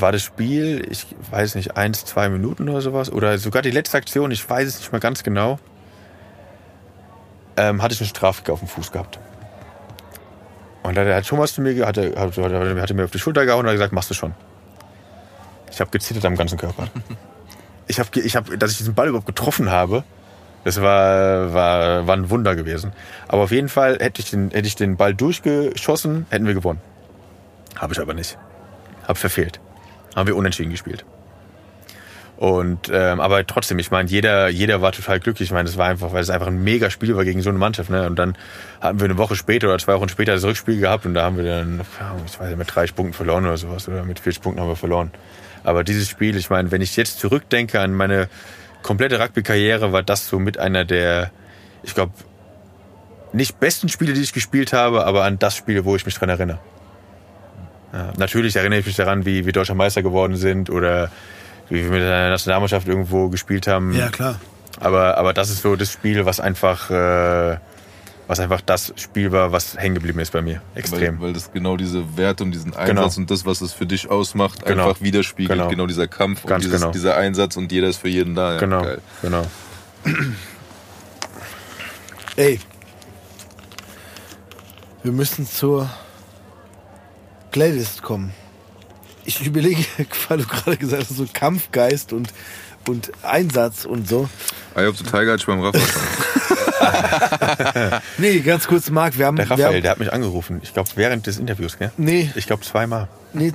war 0.00 0.12
das 0.12 0.22
Spiel, 0.22 0.86
ich 0.90 1.06
weiß 1.30 1.54
nicht, 1.54 1.76
eins, 1.76 2.04
zwei 2.04 2.28
Minuten 2.28 2.68
oder 2.68 2.80
sowas, 2.80 3.10
oder 3.10 3.38
sogar 3.38 3.62
die 3.62 3.70
letzte 3.70 3.96
Aktion, 3.96 4.30
ich 4.30 4.48
weiß 4.48 4.66
es 4.66 4.78
nicht 4.78 4.92
mehr 4.92 5.00
ganz 5.00 5.22
genau, 5.22 5.58
ähm, 7.56 7.82
hatte 7.82 7.94
ich 7.94 8.00
einen 8.00 8.08
Strafkick 8.08 8.50
auf 8.50 8.60
dem 8.60 8.68
Fuß 8.68 8.92
gehabt. 8.92 9.18
Und 10.82 10.96
dann 10.96 11.08
hat 11.08 11.26
Thomas 11.26 11.54
zu 11.54 11.60
mir, 11.60 11.86
hatte, 11.86 12.14
hatte, 12.16 12.42
hatte, 12.42 12.80
hatte 12.80 12.94
mir 12.94 13.04
auf 13.04 13.10
die 13.10 13.18
Schulter 13.18 13.44
gehauen 13.44 13.60
und 13.60 13.66
hat 13.66 13.74
gesagt, 13.74 13.92
machst 13.92 14.10
du 14.10 14.14
schon. 14.14 14.34
Ich 15.70 15.80
habe 15.80 15.90
gezittert 15.90 16.24
am 16.24 16.36
ganzen 16.36 16.58
Körper. 16.58 16.88
Ich 17.90 17.98
habe, 17.98 18.20
ich 18.20 18.36
hab, 18.36 18.44
dass 18.60 18.72
ich 18.72 18.76
diesen 18.76 18.92
Ball 18.92 19.08
überhaupt 19.08 19.26
getroffen 19.26 19.70
habe, 19.70 20.04
das 20.62 20.82
war, 20.82 21.54
war, 21.54 22.06
war 22.06 22.14
ein 22.14 22.28
Wunder 22.28 22.54
gewesen. 22.54 22.92
Aber 23.28 23.44
auf 23.44 23.50
jeden 23.50 23.70
Fall 23.70 23.96
hätte 23.98 24.20
ich 24.20 24.28
den, 24.28 24.50
hätte 24.50 24.68
ich 24.68 24.76
den 24.76 24.98
Ball 24.98 25.14
durchgeschossen, 25.14 26.26
hätten 26.28 26.46
wir 26.46 26.52
gewonnen. 26.52 26.82
Habe 27.76 27.94
ich 27.94 28.00
aber 28.00 28.12
nicht. 28.12 28.36
Hab 29.06 29.16
verfehlt. 29.16 29.58
Haben 30.14 30.26
wir 30.26 30.36
unentschieden 30.36 30.70
gespielt. 30.70 31.04
Und 32.38 32.88
ähm, 32.92 33.18
aber 33.18 33.44
trotzdem, 33.44 33.80
ich 33.80 33.90
meine, 33.90 34.08
jeder, 34.08 34.48
jeder 34.48 34.80
war 34.80 34.92
total 34.92 35.18
glücklich. 35.18 35.48
Ich 35.48 35.52
meine, 35.52 35.64
das 35.64 35.76
war 35.76 35.88
einfach, 35.88 36.12
weil 36.12 36.22
es 36.22 36.30
einfach 36.30 36.46
ein 36.46 36.62
mega 36.62 36.88
Spiel 36.88 37.16
war 37.16 37.24
gegen 37.24 37.42
so 37.42 37.50
eine 37.50 37.58
Mannschaft. 37.58 37.90
Ne? 37.90 38.06
Und 38.06 38.16
dann 38.16 38.36
haben 38.80 39.00
wir 39.00 39.06
eine 39.06 39.18
Woche 39.18 39.34
später 39.34 39.66
oder 39.66 39.78
zwei 39.78 39.94
Wochen 39.94 40.08
später 40.08 40.34
das 40.34 40.44
Rückspiel 40.44 40.78
gehabt 40.78 41.04
und 41.04 41.14
da 41.14 41.24
haben 41.24 41.36
wir 41.36 41.44
dann, 41.44 41.80
ich 42.26 42.38
weiß 42.38 42.48
nicht, 42.50 42.58
mit 42.58 42.72
30 42.72 42.94
Punkten 42.94 43.12
verloren 43.12 43.44
oder 43.44 43.56
sowas 43.56 43.88
oder 43.88 44.04
mit 44.04 44.20
40 44.20 44.40
Punkten 44.40 44.60
haben 44.60 44.68
wir 44.68 44.76
verloren. 44.76 45.10
Aber 45.64 45.82
dieses 45.82 46.08
Spiel, 46.08 46.36
ich 46.36 46.48
meine, 46.48 46.70
wenn 46.70 46.80
ich 46.80 46.94
jetzt 46.94 47.18
zurückdenke 47.18 47.80
an 47.80 47.92
meine 47.92 48.28
komplette 48.84 49.18
Rugby-Karriere, 49.18 49.92
war 49.92 50.04
das 50.04 50.28
so 50.28 50.38
mit 50.38 50.60
einer 50.60 50.84
der, 50.84 51.32
ich 51.82 51.94
glaube, 51.94 52.12
nicht 53.32 53.58
besten 53.58 53.88
Spiele, 53.88 54.12
die 54.12 54.22
ich 54.22 54.32
gespielt 54.32 54.72
habe, 54.72 55.04
aber 55.06 55.24
an 55.24 55.40
das 55.40 55.56
Spiel, 55.56 55.84
wo 55.84 55.96
ich 55.96 56.06
mich 56.06 56.14
dran 56.14 56.28
erinnere. 56.28 56.60
Ja, 57.92 58.12
natürlich 58.16 58.56
erinnere 58.56 58.80
ich 58.80 58.86
mich 58.86 58.96
daran, 58.96 59.24
wie 59.24 59.46
wir 59.46 59.52
deutscher 59.52 59.74
Meister 59.74 60.02
geworden 60.02 60.36
sind 60.36 60.68
oder 60.70 61.10
wie 61.70 61.82
wir 61.84 61.90
mit 61.90 62.00
der 62.00 62.30
Nationalmannschaft 62.30 62.86
irgendwo 62.88 63.28
gespielt 63.28 63.66
haben. 63.66 63.94
Ja, 63.94 64.08
klar. 64.08 64.38
Aber, 64.80 65.16
aber 65.18 65.32
das 65.32 65.50
ist 65.50 65.62
so 65.62 65.74
das 65.76 65.92
Spiel, 65.92 66.24
was 66.24 66.38
einfach, 66.38 66.90
äh, 66.90 67.56
was 68.26 68.40
einfach 68.40 68.60
das 68.60 68.92
Spiel 68.96 69.32
war, 69.32 69.52
was 69.52 69.76
hängen 69.76 69.94
geblieben 69.94 70.18
ist 70.20 70.32
bei 70.32 70.42
mir. 70.42 70.60
Extrem. 70.74 71.18
Weil, 71.18 71.28
weil 71.28 71.32
das 71.32 71.50
genau 71.52 71.76
diese 71.76 72.16
Werte 72.16 72.44
und 72.44 72.52
diesen 72.52 72.74
Einsatz 72.74 73.14
Genau. 73.14 73.22
und 73.22 73.30
das, 73.30 73.44
was 73.46 73.60
es 73.62 73.72
für 73.72 73.86
dich 73.86 74.10
ausmacht, 74.10 74.64
Genau. 74.66 74.88
einfach 74.88 75.02
widerspiegelt. 75.02 75.58
Genau. 75.58 75.70
Genau, 75.70 75.86
dieser 75.86 76.06
Kampf 76.08 76.44
Ganz 76.44 76.64
und 76.64 76.70
dieses, 76.70 76.80
genau. 76.82 76.92
dieser 76.92 77.16
Einsatz 77.16 77.56
und 77.56 77.72
jeder 77.72 77.88
ist 77.88 77.96
für 77.98 78.08
jeden 78.08 78.34
da. 78.34 78.54
Ja, 78.54 78.60
genau, 78.60 78.82
Geil. 78.82 78.98
genau. 79.22 79.46
Ey. 82.36 82.60
Wir 85.02 85.12
müssen 85.12 85.46
zur 85.46 85.88
Playlist 87.58 88.02
kommen. 88.02 88.32
Ich 89.24 89.44
überlege, 89.44 89.84
weil 90.28 90.38
du 90.38 90.44
gerade 90.46 90.76
gesagt 90.76 91.02
hast, 91.10 91.16
so 91.16 91.26
Kampfgeist 91.32 92.12
und, 92.12 92.32
und 92.86 93.10
Einsatz 93.24 93.84
und 93.84 94.08
so. 94.08 94.28
Eye 94.76 94.86
of 94.86 94.96
the 94.96 95.02
Tiger 95.02 95.32
hatte 95.32 95.40
ich 95.40 95.46
beim 95.46 95.60
Rafa 95.60 95.78
schon. 95.80 96.02
Nee, 98.18 98.38
ganz 98.40 98.68
kurz, 98.68 98.88
Marc, 98.90 99.18
wir 99.18 99.26
haben. 99.26 99.36
Der 99.36 99.50
Raphael, 99.50 99.74
haben, 99.74 99.82
der 99.82 99.90
hat 99.90 99.98
mich 99.98 100.12
angerufen. 100.12 100.60
Ich 100.62 100.72
glaube, 100.72 100.88
während 100.94 101.26
des 101.26 101.38
Interviews, 101.38 101.76
gell? 101.78 101.90
Nee, 101.96 102.30
Ich 102.36 102.46
glaube, 102.46 102.62
zweimal. 102.62 103.08
nee. 103.32 103.52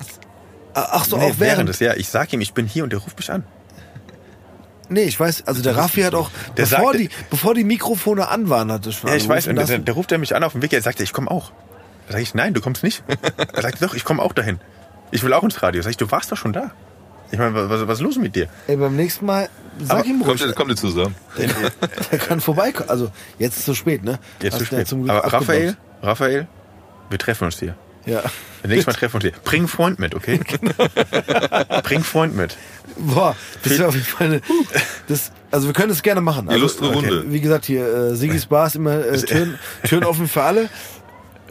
Ach 0.74 1.06
so, 1.06 1.16
Nee, 1.18 1.24
auch 1.32 1.36
während. 1.38 1.70
des, 1.70 1.80
ja. 1.80 1.94
Ich 1.94 2.10
sag 2.10 2.34
ihm, 2.34 2.42
ich 2.42 2.54
bin 2.54 2.68
hier 2.68 2.84
und 2.84 2.92
der 2.92 3.00
ruft 3.00 3.18
mich 3.18 3.32
an. 3.32 3.46
Nee, 4.90 5.04
ich 5.04 5.18
weiß, 5.18 5.48
also 5.48 5.62
der 5.64 5.78
Raffi 5.78 6.02
hat 6.02 6.14
auch, 6.14 6.30
Der 6.58 6.64
bevor, 6.64 6.80
sagte- 6.92 6.98
die, 6.98 7.10
bevor 7.30 7.54
die 7.54 7.64
Mikrofone 7.64 8.28
an 8.28 8.50
waren, 8.50 8.70
hat 8.72 8.86
er 8.86 8.92
schon 8.92 9.10
Ja, 9.10 9.16
ich 9.16 9.30
weiß. 9.30 9.48
Und 9.48 9.56
der, 9.56 9.80
der 9.80 9.94
ruft 9.94 10.12
er 10.12 10.18
mich 10.18 10.36
an 10.36 10.44
auf 10.44 10.52
dem 10.52 10.62
Weg. 10.62 10.74
Er 10.74 10.82
sagte, 10.82 11.04
ich 11.04 11.14
komme 11.14 11.32
auch. 11.32 11.54
Da 12.14 12.20
sag 12.20 12.22
ich, 12.22 12.36
nein, 12.36 12.54
du 12.54 12.62
kommst 12.62 12.84
nicht. 12.84 13.04
Er 13.54 13.64
sagte, 13.64 13.84
doch, 13.84 13.96
ich 13.96 14.04
komme 14.04 14.22
auch 14.22 14.34
dahin. 14.34 14.60
Ich 15.10 15.24
will 15.24 15.34
auch 15.34 15.42
ins 15.44 15.64
Radio. 15.64 15.82
Sag 15.82 15.90
ich, 15.90 15.98
du 15.98 16.12
warst 16.12 16.32
doch 16.32 16.38
schon 16.38 16.54
da. 16.54 16.70
Ich 17.32 17.40
meine, 17.40 17.56
was, 17.56 17.88
was 17.88 17.98
ist 17.98 18.04
los 18.04 18.18
mit 18.18 18.36
dir? 18.36 18.48
Ey, 18.68 18.76
beim 18.76 18.96
nächsten 18.96 19.26
Mal, 19.26 19.50
sag 19.80 19.98
Aber 19.98 20.06
ihm 20.06 20.22
ruhig, 20.22 20.40
Kommt 20.40 20.56
kommt 20.56 20.70
ihr 20.70 20.76
zusammen? 20.76 21.16
der 22.12 22.20
kann 22.20 22.40
vorbeikommen. 22.40 22.88
Also, 22.88 23.10
jetzt 23.40 23.54
ist 23.54 23.60
es 23.62 23.66
zu 23.66 23.74
spät, 23.74 24.04
ne? 24.04 24.20
Jetzt 24.44 24.58
zu 24.58 24.62
Hast 24.62 24.72
du 24.72 24.76
ja 24.76 24.82
spät. 24.82 24.88
zum 24.90 25.04
Glück 25.06 25.16
Aber. 25.16 25.34
Raphael, 25.34 25.76
Raphael, 26.04 26.48
wir 27.10 27.18
treffen 27.18 27.46
uns 27.46 27.60
hier. 27.60 27.74
Ja. 28.06 28.22
Nächstes 28.64 28.86
Mal 28.86 28.94
treffen 28.94 29.14
wir 29.14 29.16
uns 29.16 29.36
hier. 29.36 29.44
Bring 29.44 29.68
Freund 29.68 29.98
mit, 29.98 30.14
okay? 30.14 30.40
Bring 31.84 31.98
einen 31.98 32.04
Freund 32.04 32.36
mit. 32.36 32.58
Boah, 33.00 33.36
das 33.64 33.80
wäre 33.80 33.88
auf 33.88 33.96
jeden 33.96 34.06
Fall 34.06 34.28
eine, 34.28 34.42
das, 35.08 35.32
also 35.50 35.66
wir 35.66 35.74
können 35.74 35.92
es 35.92 36.04
gerne 36.04 36.22
machen. 36.22 36.48
Also, 36.48 36.60
Illustre 36.60 36.94
Runde. 36.94 37.24
Wie 37.32 37.42
gesagt, 37.42 37.66
hier, 37.66 37.88
äh, 37.88 38.16
Sigis 38.16 38.46
Bar 38.50 38.68
ist 38.68 38.76
immer 38.76 39.04
äh, 39.04 39.18
Türen, 39.20 39.58
Türen 39.84 40.04
offen 40.04 40.28
für 40.28 40.44
alle. 40.44 40.70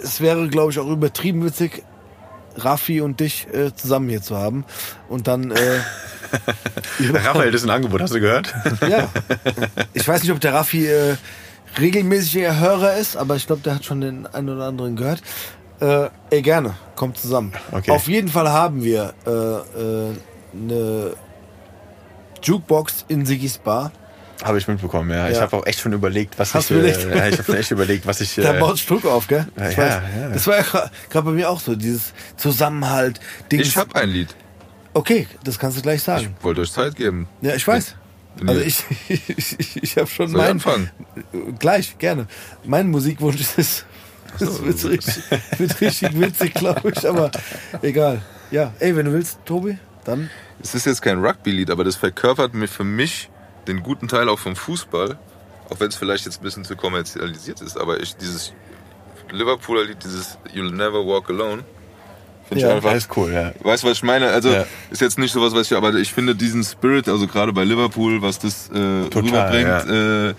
Es 0.02 0.20
wäre, 0.20 0.48
glaube 0.48 0.72
ich, 0.72 0.78
auch 0.78 0.88
übertrieben 0.88 1.44
witzig, 1.44 1.82
Raffi 2.56 3.00
und 3.00 3.20
dich 3.20 3.46
äh, 3.52 3.74
zusammen 3.74 4.08
hier 4.08 4.22
zu 4.22 4.36
haben. 4.36 4.64
Und 5.08 5.26
dann, 5.26 5.50
äh, 5.50 5.80
Raphael, 7.12 7.50
das 7.50 7.62
ist 7.62 7.68
ein 7.68 7.74
Angebot, 7.74 8.02
hast 8.02 8.14
du 8.14 8.20
gehört? 8.20 8.52
ja. 8.88 9.08
Ich 9.94 10.06
weiß 10.06 10.22
nicht, 10.22 10.32
ob 10.32 10.40
der 10.40 10.54
Raffi 10.54 10.86
äh, 10.86 11.16
regelmäßiger 11.78 12.58
Hörer 12.58 12.96
ist, 12.96 13.16
aber 13.16 13.36
ich 13.36 13.46
glaube, 13.46 13.62
der 13.62 13.76
hat 13.76 13.84
schon 13.84 14.00
den 14.00 14.26
einen 14.26 14.48
oder 14.50 14.66
anderen 14.66 14.96
gehört. 14.96 15.22
Äh, 15.80 16.10
ey, 16.30 16.42
gerne, 16.42 16.74
kommt 16.94 17.18
zusammen. 17.18 17.52
Okay. 17.72 17.90
Auf 17.90 18.08
jeden 18.08 18.28
Fall 18.28 18.48
haben 18.50 18.84
wir 18.84 19.14
äh, 19.26 19.30
äh, 19.30 20.14
eine 20.54 21.14
Jukebox 22.42 23.04
in 23.08 23.26
Sigis 23.26 23.58
Bar. 23.58 23.92
Habe 24.42 24.58
ich 24.58 24.66
mitbekommen, 24.68 25.10
ja. 25.10 25.28
Ich 25.28 25.36
Ja. 25.36 25.42
habe 25.42 25.56
auch 25.56 25.66
echt 25.66 25.80
schon 25.80 25.92
überlegt, 25.92 26.38
was 26.38 26.54
Hast 26.54 26.64
ich. 26.64 26.68
du 26.68 26.74
überlegt? 26.74 27.04
Äh, 27.04 27.16
ja, 27.18 27.28
ich 27.28 27.38
habe 27.38 27.58
echt 27.58 27.70
überlegt, 27.70 28.06
was 28.06 28.20
ich. 28.20 28.34
Da 28.36 28.54
Äh, 28.54 28.60
baut 28.60 28.88
Druck 28.88 29.04
auf, 29.06 29.26
gell? 29.28 29.46
Ja, 29.56 29.68
Ich 29.70 29.76
ja, 29.76 29.84
weiß. 29.84 30.02
ja. 30.20 30.28
Das 30.30 30.46
war 30.46 30.56
ja 30.58 30.62
gerade 31.10 31.24
bei 31.26 31.30
mir 31.32 31.50
auch 31.50 31.60
so, 31.60 31.74
dieses 31.76 32.12
Zusammenhalt. 32.36 33.20
Dings. 33.50 33.68
Ich 33.68 33.76
habe 33.76 33.94
ein 33.96 34.08
Lied. 34.08 34.34
okay, 34.94 35.26
das 35.44 35.58
kannst 35.58 35.78
du 35.78 35.82
gleich 35.82 36.02
sagen. 36.02 36.34
Wollte 36.42 36.60
euch 36.62 36.72
Zeit 36.72 36.96
geben. 36.96 37.28
ja, 37.40 37.54
ich 37.54 37.66
weiß. 37.66 37.96
Wenn 38.36 38.48
Also 38.48 38.60
ich, 38.62 38.84
ich, 39.08 39.58
ich, 39.58 39.82
ich 39.82 39.96
habe 39.96 40.06
schon 40.08 40.28
Soll 40.28 40.40
ich 40.40 40.46
meinen. 40.46 40.50
anfangen? 40.52 40.90
Gleich, 41.58 41.98
gerne. 41.98 42.26
Mein 42.64 42.90
Musikwunsch 42.90 43.42
ist. 43.58 43.84
Das 44.38 44.64
wird 44.64 44.82
richtig, 44.86 45.22
wird 45.58 45.80
richtig 45.82 46.18
witzig, 46.18 46.54
glaube 46.54 46.90
ich, 46.96 47.06
aber 47.06 47.30
egal. 47.82 48.22
Ja, 48.50 48.72
ey, 48.78 48.96
wenn 48.96 49.04
du 49.04 49.12
willst, 49.12 49.38
Tobi, 49.44 49.76
dann. 50.04 50.30
Es 50.62 50.74
ist 50.74 50.86
jetzt 50.86 51.02
kein 51.02 51.18
Rugby-Lied, 51.22 51.70
aber 51.70 51.84
das 51.84 51.96
verkörpert 51.96 52.54
mir 52.54 52.68
für 52.68 52.84
mich 52.84 53.28
den 53.66 53.82
guten 53.82 54.08
Teil 54.08 54.28
auch 54.28 54.38
vom 54.38 54.56
Fußball. 54.56 55.18
Auch 55.70 55.80
wenn 55.80 55.88
es 55.88 55.96
vielleicht 55.96 56.24
jetzt 56.26 56.40
ein 56.40 56.44
bisschen 56.44 56.64
zu 56.64 56.76
kommerzialisiert 56.76 57.60
ist, 57.60 57.78
aber 57.78 58.00
ich 58.00 58.16
dieses 58.16 58.52
Liverpooler 59.30 59.84
Lied, 59.84 60.04
dieses 60.04 60.36
You'll 60.54 60.72
Never 60.74 61.06
Walk 61.06 61.30
Alone, 61.30 61.64
finde 62.48 62.62
Ja. 62.62 62.68
ich 62.70 62.74
einfach 62.76 62.90
alles 62.90 63.08
cool, 63.16 63.32
ja. 63.32 63.52
Weißt 63.60 63.82
du, 63.82 63.88
was 63.88 63.96
ich 63.98 64.02
meine? 64.02 64.28
Also 64.30 64.50
Ja. 64.52 64.66
ist 64.90 65.00
jetzt 65.00 65.18
nicht 65.18 65.32
sowas, 65.32 65.54
was 65.54 65.70
ich, 65.70 65.76
aber 65.76 65.94
ich 65.94 66.12
finde 66.12 66.34
diesen 66.34 66.62
Spirit, 66.64 67.08
also 67.08 67.26
gerade 67.26 67.52
bei 67.52 67.64
Liverpool, 67.64 68.20
was 68.20 68.38
das 68.38 68.68
äh, 68.68 69.08
Total, 69.08 69.22
rüberbringt, 69.22 69.88
äh, 69.90 70.34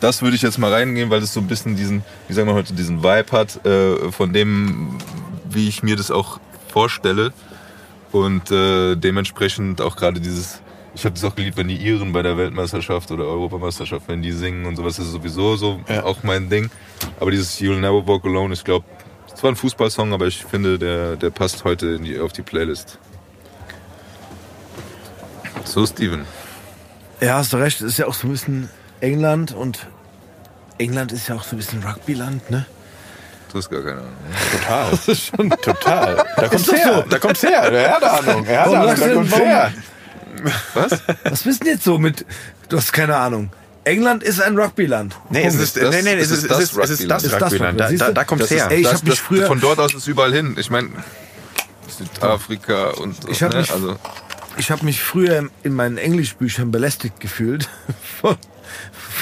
das 0.00 0.22
würde 0.22 0.36
ich 0.36 0.42
jetzt 0.42 0.58
mal 0.58 0.72
reingehen, 0.72 1.10
weil 1.10 1.20
das 1.20 1.34
so 1.34 1.40
ein 1.40 1.48
bisschen 1.48 1.76
diesen, 1.76 2.04
wie 2.28 2.32
sagen 2.32 2.48
wir 2.48 2.54
heute, 2.54 2.72
diesen 2.72 3.02
Vibe 3.02 3.32
hat, 3.32 3.66
äh, 3.66 4.10
von 4.12 4.32
dem, 4.32 4.96
wie 5.50 5.68
ich 5.68 5.82
mir 5.82 5.96
das 5.96 6.10
auch 6.10 6.38
vorstelle. 6.72 7.32
Und 8.12 8.50
äh, 8.50 8.96
dementsprechend 8.96 9.82
auch 9.82 9.96
gerade 9.96 10.20
dieses, 10.20 10.60
ich 10.94 11.04
habe 11.04 11.14
das 11.14 11.24
auch 11.24 11.34
geliebt, 11.34 11.56
wenn 11.56 11.68
die 11.68 11.76
Iren 11.76 12.12
bei 12.12 12.22
der 12.22 12.36
Weltmeisterschaft 12.36 13.10
oder 13.10 13.24
Europameisterschaft, 13.24 14.08
wenn 14.08 14.22
die 14.22 14.32
singen 14.32 14.66
und 14.66 14.76
sowas, 14.76 14.96
das 14.96 15.06
ist 15.06 15.12
sowieso 15.12 15.56
so 15.56 15.80
Ja. 15.88 16.04
auch 16.04 16.22
mein 16.22 16.48
Ding. 16.48 16.70
Aber 17.20 17.30
dieses 17.30 17.60
You'll 17.60 17.78
Never 17.78 18.06
Walk 18.06 18.24
Alone, 18.24 18.54
ich 18.54 18.64
glaube, 18.64 18.84
es 19.32 19.42
war 19.42 19.50
ein 19.52 19.56
Fußballsong, 19.56 20.12
aber 20.12 20.26
ich 20.26 20.44
finde, 20.44 20.78
der, 20.78 21.16
der 21.16 21.30
passt 21.30 21.64
heute 21.64 21.86
in 21.88 22.04
die, 22.04 22.18
auf 22.18 22.32
die 22.32 22.42
Playlist. 22.42 22.98
So, 25.64 25.86
Steven. 25.86 26.24
Ja, 27.20 27.34
hast 27.36 27.52
du 27.52 27.56
recht, 27.58 27.80
es 27.80 27.86
ist 27.88 27.98
ja 27.98 28.06
auch 28.06 28.14
so 28.14 28.26
ein 28.26 28.30
bisschen 28.32 28.70
England 29.00 29.52
und 29.52 29.86
England 30.78 31.12
ist 31.12 31.28
ja 31.28 31.34
auch 31.36 31.42
so 31.44 31.54
ein 31.56 31.58
bisschen 31.58 31.82
Rugbyland, 31.82 32.50
ne? 32.50 32.66
Du 33.52 33.58
hast 33.58 33.70
gar 33.70 33.80
keine 33.82 34.00
Ahnung. 34.00 34.12
Total. 34.52 35.56
Total. 35.56 36.24
Da 36.36 36.48
kommt's 36.48 36.72
her. 36.72 37.02
so. 37.04 37.10
Da 37.10 37.18
kommt's 37.18 37.42
her. 37.42 37.62
Er 37.72 37.90
hat 37.92 38.04
Ahnung. 38.04 38.44
Er 38.46 38.60
hat 38.60 38.74
Ahnung. 38.74 38.94
Da 38.98 39.08
kommt's 39.14 39.36
her. 39.36 39.72
Was? 40.74 41.00
Was 41.24 41.42
bist 41.42 41.60
denn 41.62 41.72
jetzt 41.74 41.84
so 41.84 41.98
mit. 41.98 42.24
Du 42.68 42.76
hast 42.76 42.92
keine 42.92 43.16
Ahnung. 43.16 43.50
England 43.84 44.22
ist 44.22 44.40
ein 44.40 44.58
Rugbyland. 44.58 45.16
Nee, 45.30 45.44
es 45.46 45.54
ist, 45.54 45.76
Das- 45.76 45.94
nee, 45.94 46.02
nee, 46.02 46.14
es 46.14 46.28
das 46.28 46.38
ist, 46.38 46.44
ist 46.44 46.44
es 46.44 46.48
das 46.48 46.60
ist, 46.60 46.76
es 46.76 46.90
ist 47.00 47.10
das 47.10 47.24
Ist 47.24 47.32
das 47.32 47.42
Rugbyland. 47.42 47.80
Da, 47.80 47.84
Rugbyland, 47.86 48.00
da, 48.10 48.12
da 48.12 48.20
du? 48.22 48.26
kommt's 48.26 48.44
Das 48.44 48.50
ist, 48.50 48.56
her. 48.62 48.70
Ey, 48.70 48.76
ich 48.78 48.84
das, 48.84 48.94
hab 48.94 49.02
mich 49.04 49.10
das, 49.14 49.18
früher- 49.20 49.46
Von 49.46 49.60
dort 49.60 49.78
aus 49.78 49.94
ist 49.94 50.06
überall 50.08 50.32
hin. 50.34 50.56
Ich 50.58 50.68
meine, 50.70 50.90
Südafrika 51.88 52.90
und. 52.90 53.16
Ich 53.30 53.42
hab 53.42 53.52
ne, 53.52 53.60
mich- 53.60 53.72
also, 53.72 53.96
Ich 54.56 54.70
habe 54.70 54.84
mich 54.84 55.00
früher 55.00 55.48
in 55.62 55.72
meinen 55.74 55.98
Englischbüchern 55.98 56.70
belästigt 56.70 57.20
gefühlt 57.20 57.68
von, 58.20 58.36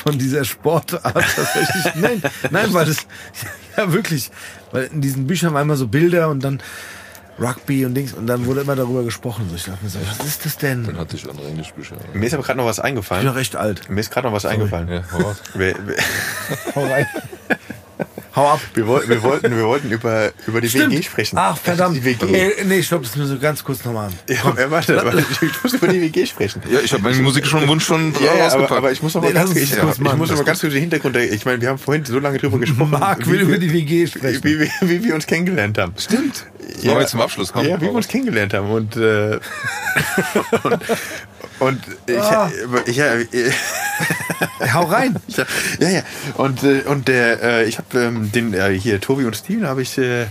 von 0.02 0.18
dieser 0.18 0.44
Sportart 0.44 1.02
tatsächlich. 1.14 1.94
Nein, 1.94 2.22
nein, 2.50 2.72
weil 2.74 2.86
das 2.86 2.96
ja 3.76 3.92
wirklich, 3.92 4.30
weil 4.72 4.84
in 4.84 5.00
diesen 5.00 5.26
Büchern 5.26 5.54
war 5.54 5.62
immer 5.62 5.76
so 5.76 5.86
Bilder 5.86 6.28
und 6.28 6.40
dann 6.42 6.60
Rugby 7.38 7.84
und 7.84 7.94
Dings 7.94 8.12
und 8.14 8.26
dann 8.26 8.46
wurde 8.46 8.62
immer 8.62 8.76
darüber 8.76 9.02
gesprochen. 9.04 9.46
So, 9.50 9.56
ich 9.56 9.64
dachte 9.64 9.82
mir 9.84 9.90
so, 9.90 9.98
was 10.06 10.26
ist 10.26 10.44
das 10.46 10.56
denn? 10.56 10.84
dann 10.84 10.96
hatte 10.98 11.16
ich 11.16 11.28
andere 11.28 11.48
Englischbücher. 11.48 11.96
Mir 12.14 12.26
ist 12.26 12.32
aber 12.34 12.42
gerade 12.42 12.56
noch 12.58 12.64
was 12.66 12.78
Ich 12.78 12.82
bin 12.82 12.88
eingefallen. 12.90 13.26
noch 13.26 13.34
recht 13.34 13.56
alt. 13.56 13.90
Mir 13.90 14.00
ist 14.00 14.10
gerade 14.10 14.26
noch 14.28 14.34
was 14.34 14.46
eingefallen. 14.46 14.88
Ja, 14.88 15.02
hau 15.12 15.18
raus. 15.18 15.42
Hau 16.74 16.84
rein. 16.84 17.06
Hau 18.36 18.50
ab. 18.50 18.60
Wir 18.74 18.86
wollten, 18.86 19.08
wir 19.08 19.22
wollten, 19.22 19.56
wir 19.56 19.64
wollten 19.64 19.90
über, 19.90 20.30
über 20.46 20.60
die 20.60 20.68
Stimmt. 20.68 20.92
WG 20.92 21.02
sprechen. 21.02 21.38
Ach, 21.38 21.56
verdammt. 21.56 21.96
Die 21.96 22.04
WG. 22.04 22.26
Ey, 22.34 22.64
nee, 22.66 22.82
stopp, 22.82 23.02
das 23.02 23.16
müssen 23.16 23.32
wir 23.32 23.38
ganz 23.38 23.64
kurz 23.64 23.82
nochmal 23.82 24.08
an. 24.08 24.14
Ja, 24.28 24.70
warte, 24.70 24.94
warte, 25.02 25.24
ich 25.40 25.62
muss 25.62 25.72
über 25.72 25.88
die 25.88 26.02
WG 26.02 26.26
sprechen. 26.26 26.60
Ja, 26.70 26.80
ich 26.80 26.92
habe 26.92 27.02
meinen 27.02 27.22
Musikwunsch 27.22 27.86
schon 27.86 28.12
Ja, 28.12 28.20
ja 28.20 28.32
aber, 28.32 28.42
rausgepackt. 28.42 28.72
aber 28.72 28.92
ich 28.92 29.02
muss 29.02 29.14
noch 29.14 29.22
mal 29.22 29.28
Nee, 29.28 29.32
ganz, 29.32 29.56
ich, 29.56 29.72
ich 29.72 29.82
muss 29.82 29.98
noch 29.98 30.36
mal 30.36 30.44
ganz 30.44 30.60
kurz 30.60 30.72
den 30.74 30.80
Hintergrund. 30.82 31.16
Ich 31.16 31.46
meine, 31.46 31.62
wir 31.62 31.70
haben 31.70 31.78
vorhin 31.78 32.04
so 32.04 32.18
lange 32.18 32.36
drüber 32.36 32.58
gesprochen, 32.60 32.90
Marc 32.90 33.26
wie, 33.26 33.30
will 33.30 33.40
über 33.40 33.56
die 33.56 33.72
WG 33.72 34.06
sprechen. 34.06 34.44
wie, 34.44 34.60
wie, 34.60 34.70
wie 34.82 35.02
wir 35.04 35.14
uns 35.14 35.26
kennengelernt 35.26 35.78
haben. 35.78 35.94
Stimmt. 35.96 36.44
Ja. 36.82 36.88
Machen 36.88 36.96
wir 36.96 37.00
jetzt 37.00 37.10
zum 37.12 37.22
Abschluss, 37.22 37.52
komm. 37.54 37.66
Ja, 37.66 37.80
wie 37.80 37.86
wir 37.86 37.92
uns 37.92 38.06
kennengelernt 38.06 38.52
haben. 38.52 38.70
Und, 38.70 38.96
äh, 38.96 39.38
und, 40.62 40.78
und 41.60 41.80
ich, 42.06 42.16
Ah. 42.18 42.50
ich, 42.86 42.96
ja, 42.96 43.14
Hau 44.74 44.84
rein. 44.84 45.16
ich, 45.28 45.36
ja, 45.36 45.44
ja. 45.88 46.02
Und, 46.34 46.62
äh, 46.62 46.82
und 46.86 47.08
der, 47.08 47.42
äh, 47.42 47.64
ich 47.64 47.78
habe 47.78 47.98
ähm, 48.00 48.30
den 48.32 48.54
äh, 48.54 48.70
hier, 48.78 49.00
Tobi 49.00 49.24
und 49.24 49.36
Steven, 49.36 49.66
habe 49.66 49.82
ich, 49.82 49.96
äh, 49.98 50.26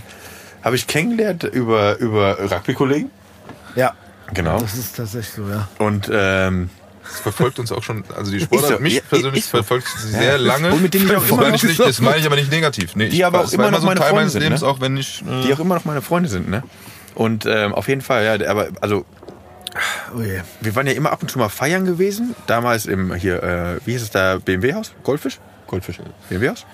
hab 0.62 0.74
ich 0.74 0.86
kennengelernt 0.86 1.44
über, 1.44 1.98
über 1.98 2.38
Rugby-Kollegen. 2.50 3.10
Ja, 3.74 3.94
Genau. 4.34 4.58
das 4.60 4.74
ist 4.74 4.96
tatsächlich 4.96 5.34
so, 5.34 5.48
ja. 5.48 5.68
Und 5.78 6.10
ähm, 6.12 6.68
Das 7.04 7.20
verfolgt 7.20 7.60
uns 7.60 7.70
auch 7.70 7.82
schon, 7.84 8.02
also 8.16 8.32
die 8.32 8.40
Sportart, 8.40 8.78
so, 8.78 8.78
mich 8.80 8.94
ja, 8.96 9.02
persönlich 9.08 9.44
so. 9.44 9.50
verfolgt 9.50 9.86
sie 9.98 10.08
sehr 10.08 10.38
lange. 10.38 10.72
Und 10.72 10.82
mit 10.82 10.94
denen 10.94 11.06
ich 11.06 11.16
auch 11.16 11.24
immer 11.28 11.36
Meine 11.36 11.48
noch 11.50 11.54
ich 11.56 11.62
nicht, 11.62 11.78
das 11.80 12.00
meine 12.00 12.18
ich 12.18 12.26
aber 12.26 12.34
nicht 12.36 12.50
negativ. 12.50 12.96
Nee, 12.96 13.08
Die 13.08 13.18
ich, 13.18 13.24
aber 13.26 13.44
auch 13.44 13.52
immer 13.52 13.70
noch 13.70 13.78
so 13.80 13.84
ein 13.84 13.86
meine 13.88 14.00
Teil 14.00 14.08
Freunde 14.10 14.20
meines 14.22 14.32
sind, 14.32 14.42
Lebens, 14.42 14.62
ne? 14.62 14.66
auch 14.68 14.80
wenn 14.80 14.96
ich... 14.96 15.22
Äh, 15.22 15.46
die 15.46 15.54
auch 15.54 15.60
immer 15.60 15.76
noch 15.76 15.84
meine 15.84 16.02
Freunde 16.02 16.28
sind, 16.28 16.48
ne? 16.48 16.64
Und 17.14 17.46
ähm, 17.46 17.72
auf 17.72 17.86
jeden 17.88 18.00
Fall, 18.00 18.24
ja, 18.40 18.50
aber 18.50 18.68
also 18.80 19.06
Oh 20.16 20.20
je. 20.22 20.40
wir 20.60 20.74
waren 20.74 20.86
ja 20.86 20.92
immer 20.92 21.10
ab 21.12 21.22
und 21.22 21.30
zu 21.30 21.38
mal 21.38 21.48
feiern 21.48 21.84
gewesen. 21.84 22.34
Damals 22.46 22.86
im 22.86 23.14
hier, 23.14 23.42
äh, 23.42 23.78
wie 23.86 23.92
hieß 23.92 24.02
es 24.02 24.10
da, 24.10 24.38
BMW-Haus? 24.38 24.92
Goldfisch? 25.02 25.38
Goldfisch. 25.66 25.98
BMW-Haus? 26.28 26.64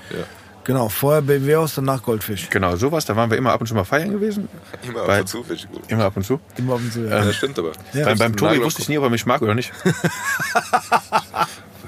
Genau, 0.64 0.88
vorher 0.88 1.22
BMW-Haus, 1.22 1.74
danach 1.74 2.02
Goldfisch. 2.02 2.48
Genau, 2.50 2.76
sowas. 2.76 3.04
Da 3.04 3.16
waren 3.16 3.30
wir 3.30 3.36
immer 3.38 3.52
ab 3.52 3.60
und 3.60 3.66
zu 3.66 3.74
mal 3.74 3.84
feiern 3.84 4.12
gewesen. 4.12 4.48
immer 4.86 5.02
ab 5.02 5.20
und 5.20 5.28
zu, 5.28 5.38
finde 5.42 5.54
ich 5.54 5.68
gut. 5.68 5.82
Immer 5.88 6.04
ab 6.04 6.16
und 6.16 6.24
zu. 6.24 6.38
Immer 6.56 6.74
auf 6.74 6.80
und 6.80 6.92
zu, 6.92 7.00
Ja, 7.00 7.18
ja. 7.18 7.24
das 7.24 7.34
stimmt 7.34 7.58
aber. 7.58 7.72
Ja. 7.92 8.04
beim 8.04 8.18
beim 8.18 8.36
Tobi 8.36 8.62
wusste 8.62 8.82
ich 8.82 8.88
nie, 8.88 8.96
ob 8.98 9.04
er 9.04 9.10
mich 9.10 9.26
mag 9.26 9.42
oder 9.42 9.54
nicht. 9.54 9.72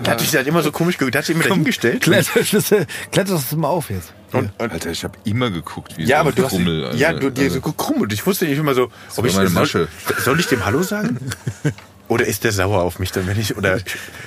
Der 0.05 0.13
hat 0.13 0.21
sich 0.21 0.35
halt 0.35 0.47
immer 0.47 0.63
so 0.63 0.73
komisch 0.73 0.99
ge- 0.99 1.11
der 1.11 1.21
hat 1.21 1.27
sich 1.27 1.37
immer 1.37 1.45
dahingestellt. 1.45 2.03
Kletterschlüssel, 2.03 2.87
kletter 3.13 3.35
das 3.35 3.53
mal 3.53 3.69
auf 3.69 3.91
jetzt. 3.91 4.13
Und, 4.33 4.51
und, 4.59 4.73
Alter, 4.73 4.91
ich 4.91 5.05
habe 5.05 5.17
immer 5.25 5.51
geguckt, 5.51 5.97
wie 5.97 6.03
ja, 6.05 6.17
so 6.17 6.21
aber 6.23 6.31
ein 6.31 6.35
du 6.35 6.43
hast 6.45 6.51
Krummel. 6.51 6.91
ja, 6.97 7.13
du 7.13 7.31
dir 7.31 7.51
so 7.51 7.59
Also, 7.61 7.73
krumm 7.73 8.01
und 8.03 8.13
ich 8.13 8.27
wusste 8.27 8.47
nicht 8.47 8.59
immer 8.59 8.75
so, 8.75 8.91
ob 9.17 9.25
ich 9.27 9.35
meine 9.37 9.49
soll, 9.49 9.89
soll 10.25 10.41
ich 10.41 10.47
dem 10.49 10.65
Hallo 10.65 10.83
sagen? 10.83 11.19
Oder 12.07 12.27
ist 12.27 12.45
der 12.45 12.53
sauer 12.53 12.83
auf 12.83 12.99
mich 12.99 13.13
dann, 13.13 13.27
wenn 13.27 13.41
ich 13.41 13.57
oder 13.57 13.79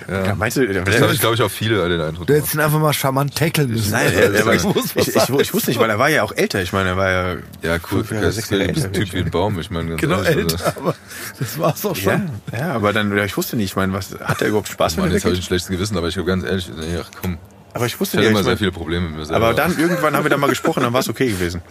ja. 0.09 0.33
meinst 0.33 0.57
du, 0.57 0.65
das 0.67 0.99
habe 0.99 1.13
ich, 1.13 1.19
glaube 1.19 1.35
ich, 1.35 1.41
auch 1.43 1.51
viele 1.51 1.87
den 1.87 2.01
Eindruck. 2.01 2.25
Du 2.25 2.33
hättest 2.33 2.55
ihn 2.55 2.59
einfach 2.59 2.79
mal 2.79 2.91
charmant 2.91 3.35
tackeln 3.35 3.69
müssen. 3.69 3.91
Nein, 3.91 4.11
er, 4.13 4.33
er, 4.33 4.53
Ich 4.55 4.63
ich, 4.65 4.95
ich, 4.95 5.15
ich, 5.15 5.29
ich 5.29 5.53
wusste 5.53 5.69
nicht, 5.69 5.79
weil 5.79 5.89
er 5.91 5.99
war 5.99 6.09
ja 6.09 6.23
auch 6.23 6.31
älter. 6.35 6.59
Ich 6.63 6.73
meine, 6.73 6.89
er 6.89 6.97
war 6.97 7.09
ja 7.11 7.33
Ja, 7.61 7.75
cool. 7.91 7.99
fünf 8.03 8.11
Jahre, 8.11 8.23
Der 8.23 8.31
sechs 8.31 8.49
ist 8.49 8.59
Jahre 8.59 8.63
ein. 8.87 8.93
Typ 8.93 9.13
wie 9.13 9.19
ein 9.19 9.29
Baum, 9.29 9.59
ich 9.59 9.69
meine 9.69 9.89
ganz 9.89 10.01
Genau, 10.01 10.23
ehrlich. 10.23 10.53
älter, 10.53 10.73
aber 10.75 10.95
das 11.37 11.59
war's 11.59 11.85
auch 11.85 11.95
Ja, 11.97 12.13
schon. 12.13 12.29
ja, 12.59 12.71
aber 12.73 12.93
dann, 12.93 13.15
ja, 13.15 13.25
ich 13.25 13.37
wusste 13.37 13.55
nicht, 13.55 13.65
ich 13.71 13.75
meine, 13.75 13.93
was, 13.93 14.15
hat 14.21 14.41
er 14.41 14.47
überhaupt 14.47 14.69
Spaß, 14.69 14.93
Also, 14.93 15.03
wenn 15.03 15.11
er 15.11 15.13
jetzt 15.15 15.25
habe 15.25 15.35
ich 15.35 15.41
ein 15.41 15.43
schlechtes 15.43 15.69
Gewissen, 15.69 15.97
aber 15.97 16.07
ich 16.07 16.17
habe 16.17 16.25
ganz 16.25 16.43
ehrlich, 16.45 16.67
nee, 16.75 16.97
ach 16.99 17.11
komm. 17.21 17.37
Aber 17.75 17.85
ich 17.85 17.93
Ich 17.93 17.99
wusste 17.99 18.17
hatte 18.17 18.23
nicht, 18.25 18.31
immer 18.31 18.39
ich 18.39 18.45
sehr 18.45 18.53
mein, 18.53 18.57
viele 18.57 18.71
Probleme 18.71 19.07
mit 19.07 19.17
mir 19.17 19.25
selber. 19.25 19.45
aber 19.45 19.53
dann 19.55 19.77
irgendwann 19.77 20.15
haben 20.15 20.23
wir 20.25 20.29
dann 20.31 20.39
mal 20.39 20.47
gesprochen, 20.49 20.81
dann 20.81 20.93
war 20.93 21.01
es 21.01 21.09
okay 21.09 21.27
gewesen. 21.27 21.61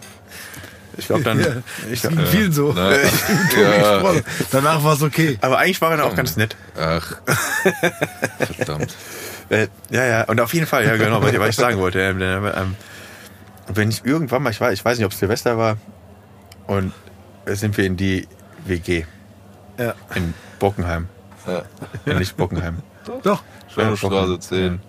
Ich 0.98 1.06
glaube 1.06 1.22
dann, 1.22 1.38
Ja, 1.40 1.46
ich, 1.90 2.02
ging 2.02 2.18
vielen 2.26 2.52
so. 2.52 2.72
Na, 2.74 2.92
ja, 3.60 4.02
Danach 4.50 4.82
war 4.82 4.94
es 4.94 5.02
okay. 5.02 5.38
aber 5.40 5.58
eigentlich 5.58 5.80
war 5.80 5.90
er 5.90 5.98
dann 5.98 6.06
auch 6.06 6.14
ganz 6.16 6.36
nett. 6.36 6.56
ach. 6.78 7.16
Verdammt. 8.56 8.94
Äh, 9.48 9.68
ja, 9.90 10.04
ja, 10.04 10.24
und 10.24 10.40
auf 10.40 10.52
jeden 10.54 10.66
Fall, 10.66 10.84
ja 10.84 10.96
genau, 10.96 11.22
was 11.22 11.32
ich, 11.32 11.38
was 11.38 11.48
ich 11.50 11.56
sagen 11.56 11.78
wollte. 11.78 12.00
Ähm, 12.00 12.20
ähm, 12.20 12.74
wenn 13.68 13.90
ich 13.90 14.04
irgendwann 14.04 14.42
mal, 14.42 14.50
ich 14.50 14.60
weiß, 14.60 14.72
ich 14.72 14.84
weiß 14.84 14.98
nicht, 14.98 15.06
ob 15.06 15.12
es 15.12 15.18
Silvester 15.18 15.56
war, 15.58 15.76
und 16.66 16.92
sind 17.46 17.76
wir 17.76 17.84
in 17.84 17.96
die 17.96 18.26
WG 18.64 19.04
Ja. 19.78 19.94
in 20.14 20.34
Bockenheim. 20.58 21.08
Ja. 21.46 21.62
Ja, 22.06 22.14
nicht 22.18 22.36
Bockenheim. 22.36 22.78
Doch. 23.22 23.42
Schweinestraße 23.72 24.40
10. 24.40 24.80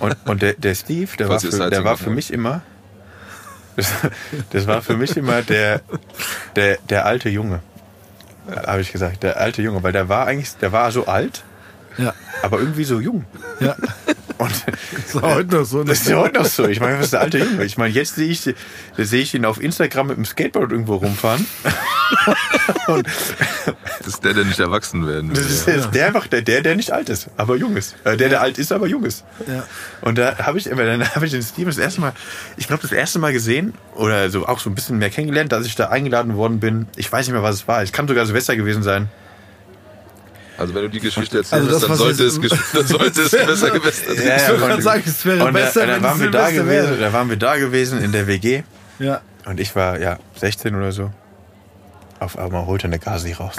Und, 0.00 0.16
und 0.26 0.42
der, 0.42 0.54
der 0.54 0.74
Steve, 0.74 1.08
der 1.18 1.28
war, 1.28 1.40
Falls 1.40 1.44
ihr 1.44 1.62
für, 1.64 1.70
der 1.70 1.84
war 1.84 1.96
für 1.96 2.10
mich 2.10 2.32
immer, 2.32 2.62
das, 4.50 4.66
war 4.66 4.82
für 4.82 4.96
mich 4.96 5.16
immer 5.16 5.42
der, 5.42 5.80
der, 6.56 6.78
der 6.88 7.06
alte 7.06 7.28
Junge. 7.28 7.60
Habe 8.66 8.80
ich 8.80 8.92
gesagt, 8.92 9.22
der 9.22 9.38
alte 9.38 9.62
Junge, 9.62 9.82
weil 9.82 9.92
der 9.92 10.08
war 10.08 10.26
eigentlich, 10.26 10.56
der 10.56 10.72
war 10.72 10.90
so 10.90 11.06
alt, 11.06 11.44
Ja. 11.96 12.12
aber 12.42 12.58
irgendwie 12.58 12.84
so 12.84 13.00
jung. 13.00 13.24
Ja. 13.60 13.76
Und 14.42 14.64
Das 14.96 15.14
war 15.22 15.34
heute 15.36 15.54
noch 15.56 15.64
so. 15.64 15.78
ne? 15.78 15.84
das 15.86 16.00
ist 16.00 16.08
ja 16.08 16.16
heute 16.16 16.38
noch 16.40 16.46
so. 16.46 16.66
Ich 16.66 16.80
meine, 16.80 16.96
was 16.98 17.04
ist 17.06 17.12
der 17.12 17.20
alte 17.20 17.38
Junge? 17.38 17.64
Ich 17.64 17.76
meine, 17.78 17.92
jetzt 17.94 18.14
sehe 18.16 18.28
ich, 18.28 18.40
sehe 18.40 19.22
ich 19.22 19.34
ihn 19.34 19.44
auf 19.44 19.60
Instagram 19.62 20.08
mit 20.08 20.16
dem 20.16 20.24
Skateboard 20.24 20.72
irgendwo 20.72 20.96
rumfahren. 20.96 21.46
Das 22.86 24.06
ist 24.06 24.24
der, 24.24 24.34
der 24.34 24.44
nicht 24.44 24.58
erwachsen 24.60 25.06
werden 25.06 25.30
will. 25.30 25.36
Das 25.42 25.50
ist 25.50 25.66
jetzt 25.66 25.94
der 25.94 26.06
einfach, 26.06 26.26
der, 26.26 26.42
der, 26.42 26.62
der 26.62 26.76
nicht 26.76 26.90
alt 26.92 27.08
ist, 27.08 27.28
aber 27.36 27.56
jung 27.56 27.76
ist. 27.76 27.94
Äh, 28.04 28.16
der, 28.16 28.28
der 28.28 28.40
alt 28.40 28.58
ist, 28.58 28.72
aber 28.72 28.86
jung 28.86 29.04
ist. 29.04 29.24
Ja. 29.46 29.64
Und 30.00 30.18
da 30.18 30.38
habe 30.38 30.58
ich, 30.58 30.66
immer- 30.66 30.84
dann 30.84 31.08
habe 31.14 31.26
ich 31.26 31.32
den 31.32 31.42
Steven 31.42 31.66
das 31.66 31.78
erste 31.78 32.00
Mal, 32.00 32.12
ich 32.56 32.66
glaube, 32.66 32.82
das 32.82 32.92
erste 32.92 33.18
Mal 33.18 33.32
gesehen 33.32 33.74
oder 33.94 34.30
so 34.30 34.46
auch 34.46 34.58
so 34.58 34.70
ein 34.70 34.74
bisschen 34.74 34.98
mehr 34.98 35.10
kennengelernt, 35.10 35.52
dass 35.52 35.66
ich 35.66 35.74
da 35.76 35.88
eingeladen 35.88 36.36
worden 36.36 36.60
bin. 36.60 36.86
Ich 36.96 37.10
weiß 37.10 37.26
nicht 37.26 37.34
mehr, 37.34 37.42
was 37.42 37.56
es 37.56 37.68
war. 37.68 37.82
Es 37.82 37.92
kann 37.92 38.08
sogar 38.08 38.26
Silvester 38.26 38.56
gewesen 38.56 38.82
sein. 38.82 39.08
Also 40.58 40.74
wenn 40.74 40.82
du 40.82 40.88
die 40.90 41.00
Geschichte 41.00 41.38
erzählst, 41.38 41.52
Also 41.52 41.80
dann, 41.80 41.90
was 41.90 41.98
sollte 41.98 42.24
es, 42.24 42.38
dann 42.72 42.86
sollte 42.86 43.22
es 43.22 43.30
besser 43.46 43.70
gewässert 43.70 44.18
Ja, 44.18 44.36
Ich 44.36 44.42
wollte 44.48 44.52
und- 44.54 44.60
gerade 44.68 44.82
sagen, 44.82 45.02
es 45.06 45.24
wäre 45.26 45.44
Und 45.44 45.52
besser, 45.54 45.80
da, 45.80 45.86
da 45.86 45.94
wenn 45.96 46.02
waren 46.02 46.14
es 46.16 46.20
wir 46.22 46.30
da 46.30 46.50
gewesen, 46.50 46.68
wäre. 46.68 46.96
da 46.98 47.12
waren 47.12 47.28
wir 47.30 47.36
da 47.36 47.56
gewesen 47.56 48.02
in 48.02 48.12
der 48.12 48.26
WG 48.26 48.62
Ja. 48.98 49.20
und 49.46 49.58
ich 49.60 49.74
war 49.74 49.98
ja 49.98 50.18
16 50.36 50.74
oder 50.74 50.92
so. 50.92 51.10
Auf 52.20 52.38
einmal 52.38 52.66
holt 52.66 52.82
er 52.82 52.86
eine 52.86 52.98
Gasi 52.98 53.32
raus. 53.32 53.56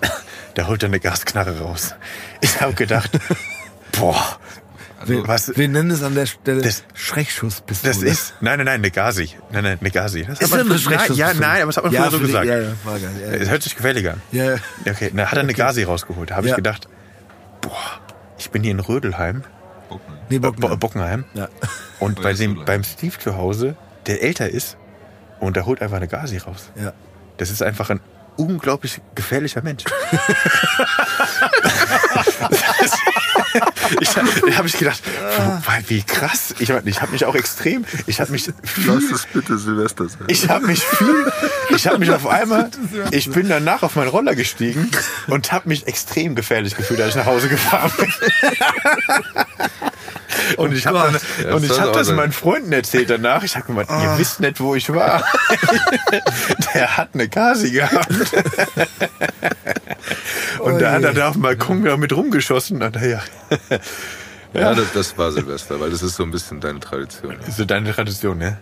Der 0.56 0.68
holt 0.68 0.82
eine 0.84 1.00
Gasknarre 1.00 1.58
raus. 1.60 1.94
Ich 2.40 2.60
habe 2.60 2.72
gedacht, 2.74 3.10
boah, 3.98 4.38
Wir, 5.04 5.28
was- 5.28 5.54
wir 5.56 5.68
nennen 5.68 5.90
es 5.90 6.02
an 6.02 6.14
der 6.14 6.24
Stelle 6.26 6.62
Das- 6.62 6.82
Schreckschusspistole. 6.94 7.92
das 7.94 8.02
ist, 8.02 8.34
nein, 8.40 8.56
nein, 8.58 8.64
nein, 8.66 8.74
eine 8.80 8.90
Gasi. 8.90 9.30
Nein, 9.50 9.64
nein, 9.64 9.78
eine 9.80 9.90
Gasi. 9.90 10.24
Das 10.24 10.40
Ist 10.40 10.52
eine 10.54 10.64
nein, 10.64 10.72
Ja, 10.72 10.78
Schreckschusspistole? 10.78 11.34
nein, 11.40 11.62
aber 11.62 11.66
das 11.66 11.76
hat 11.76 11.84
man 11.84 11.92
ja, 11.92 12.00
früher 12.02 12.10
so 12.12 12.18
die- 12.18 12.26
gesagt. 12.26 12.46
Ja, 12.46 12.58
ja, 12.58 12.68
war 12.84 12.98
geil. 12.98 13.10
Ja, 13.20 13.26
Es 13.32 13.50
hört 13.50 13.62
sich 13.62 13.76
gefälliger 13.76 14.12
an. 14.14 14.22
Ja, 14.32 14.44
ja. 14.52 14.56
Okay, 14.88 15.10
dann 15.14 15.26
hat 15.26 15.34
er 15.36 15.40
eine 15.42 15.52
Gasi 15.54 15.82
rausgeholt. 15.82 16.30
Da 16.30 16.36
habe 16.36 16.46
Ja. 16.46 16.52
ich 16.52 16.56
gedacht, 16.56 16.88
boah, 17.60 18.00
ich 18.38 18.50
bin 18.50 18.62
hier 18.62 18.72
in 18.72 18.80
Rödelheim, 18.80 19.44
Nee, 20.28 20.36
äh, 20.36 20.38
Bock 20.40 20.56
Bo 20.56 20.74
Bockenheim. 20.76 21.24
Ja. 21.34 21.48
Und 22.00 22.20
bei 22.22 22.32
dem, 22.32 22.64
beim 22.64 22.82
Steve 22.82 23.16
zu 23.18 23.36
Hause, 23.36 23.76
der 24.06 24.22
älter 24.22 24.48
ist, 24.48 24.76
und 25.40 25.54
der 25.56 25.66
holt 25.66 25.82
einfach 25.82 25.98
eine 25.98 26.08
Gasi 26.08 26.38
raus. 26.38 26.70
Ja. 26.74 26.92
Das 27.36 27.50
ist 27.50 27.62
einfach 27.62 27.90
ein 27.90 28.00
unglaublich 28.36 29.00
gefährlicher 29.14 29.62
Mensch. 29.62 29.84
ich 34.00 34.08
da 34.10 34.22
habe 34.56 34.68
ich 34.68 34.78
gedacht, 34.78 35.02
wie, 35.04 35.90
wie 35.90 36.02
krass. 36.02 36.54
Ich, 36.58 36.70
hab- 36.70 36.86
ich 36.86 37.00
habe 37.00 37.12
mich 37.12 37.24
auch 37.24 37.34
extrem, 37.34 37.84
ich 38.06 38.20
habe 38.20 38.32
mich 38.32 38.50
Lass 38.86 39.04
es 39.12 39.26
bitte 39.32 39.58
Silvester 39.58 40.08
sein. 40.08 40.22
ich 40.28 40.48
habe 40.48 40.66
mich 40.66 40.82
viel, 40.84 41.32
ich 41.70 41.86
habe 41.86 41.98
mich 41.98 42.10
auf 42.10 42.26
einmal, 42.26 42.70
ich 43.10 43.30
bin 43.30 43.48
danach 43.48 43.82
auf 43.82 43.96
meinen 43.96 44.08
Roller 44.08 44.34
gestiegen 44.34 44.90
und 45.28 45.52
habe 45.52 45.68
mich 45.68 45.86
extrem 45.86 46.34
gefährlich 46.34 46.76
gefühlt, 46.76 47.00
als 47.00 47.10
ich 47.10 47.16
nach 47.16 47.26
Hause 47.26 47.48
gefahren 47.48 47.92
bin. 47.96 48.12
Und 50.58 50.72
ich 50.74 50.86
habe 50.86 50.98
Gott. 50.98 51.14
dann, 51.14 51.46
Ja, 51.48 51.54
und 51.54 51.68
das 51.68 51.76
ich 51.76 51.82
auch 51.82 51.92
das 51.92 52.12
meinen 52.12 52.32
Freunden 52.32 52.72
erzählt 52.72 53.08
danach. 53.10 53.42
Ich 53.42 53.56
habe 53.56 53.66
gemeint, 53.66 53.88
ihr 53.90 54.18
wisst 54.18 54.40
nicht, 54.40 54.60
wo 54.60 54.74
ich 54.74 54.92
war. 54.92 55.24
Der 56.74 56.96
hat 56.96 57.10
eine 57.14 57.28
Kasi 57.28 57.70
gehabt. 57.70 58.08
Und 60.66 60.80
da 60.80 60.92
hat 60.92 61.02
er 61.04 61.12
da 61.14 61.28
auf 61.28 61.34
dem 61.34 61.42
Balkon 61.42 61.82
mit 61.98 62.12
rumgeschossen. 62.12 62.82
Und 62.82 62.96
ja, 62.96 63.22
Ja, 64.54 64.74
das, 64.74 64.92
das 64.92 65.18
war 65.18 65.32
Silvester, 65.32 65.80
weil 65.80 65.90
das 65.90 66.02
ist 66.02 66.16
so 66.16 66.22
ein 66.22 66.30
bisschen 66.30 66.60
deine 66.60 66.80
Tradition. 66.80 67.36
das 67.38 67.48
ist 67.48 67.56
so 67.58 67.64
deine 67.64 67.92
Tradition, 67.92 68.38
ne? 68.38 68.58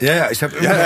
Ja, 0.00 0.14
ja, 0.14 0.30
ich 0.30 0.42
habe 0.42 0.56
immer. 0.56 0.70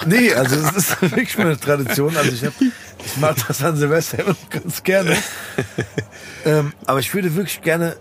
nee, 0.06 0.32
also 0.34 0.56
das 0.56 0.76
ist 0.76 1.02
wirklich 1.10 1.36
meine 1.38 1.58
Tradition. 1.58 2.16
Also 2.16 2.30
ich, 2.32 2.44
hab, 2.44 2.52
ich 2.60 3.16
mag 3.16 3.36
das 3.46 3.62
an 3.62 3.76
Silvester 3.76 4.20
immer 4.20 4.30
noch 4.30 4.50
ganz 4.50 4.82
gerne. 4.82 5.16
ähm, 6.44 6.72
aber 6.86 7.00
ich 7.00 7.12
würde 7.14 7.34
wirklich 7.36 7.62
gerne 7.62 7.96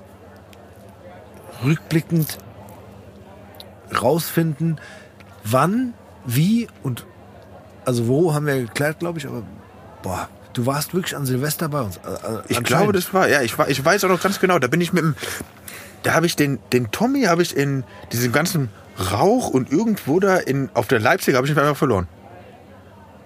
rückblickend 1.63 2.37
rausfinden, 4.01 4.79
wann, 5.43 5.93
wie 6.25 6.67
und 6.83 7.05
also 7.85 8.07
wo 8.07 8.33
haben 8.33 8.45
wir 8.45 8.59
geklärt, 8.61 8.99
glaube 8.99 9.19
ich, 9.19 9.27
aber 9.27 9.43
boah, 10.03 10.29
du 10.53 10.65
warst 10.65 10.93
wirklich 10.93 11.15
an 11.15 11.25
Silvester 11.25 11.69
bei 11.69 11.81
uns. 11.81 11.97
Äh, 11.97 12.09
äh, 12.09 12.41
Ich 12.47 12.63
glaube, 12.63 12.93
das 12.93 13.13
war, 13.13 13.27
ja, 13.29 13.41
ich, 13.41 13.57
war, 13.57 13.69
ich 13.69 13.83
weiß 13.83 14.03
auch 14.05 14.09
noch 14.09 14.21
ganz 14.21 14.39
genau, 14.39 14.59
da 14.59 14.67
bin 14.67 14.81
ich 14.81 14.93
mit 14.93 15.03
dem, 15.03 15.15
da 16.03 16.13
habe 16.13 16.25
ich 16.25 16.35
den, 16.35 16.59
den 16.73 16.91
Tommy 16.91 17.23
habe 17.23 17.41
ich 17.41 17.55
in 17.55 17.83
diesem 18.11 18.31
ganzen 18.31 18.69
Rauch 19.11 19.49
und 19.49 19.71
irgendwo 19.71 20.19
da 20.19 20.37
in, 20.37 20.69
auf 20.73 20.87
der 20.87 20.99
Leipzig 20.99 21.35
habe 21.35 21.47
ich 21.47 21.53
ihn 21.53 21.59
einfach 21.59 21.77
verloren. 21.77 22.07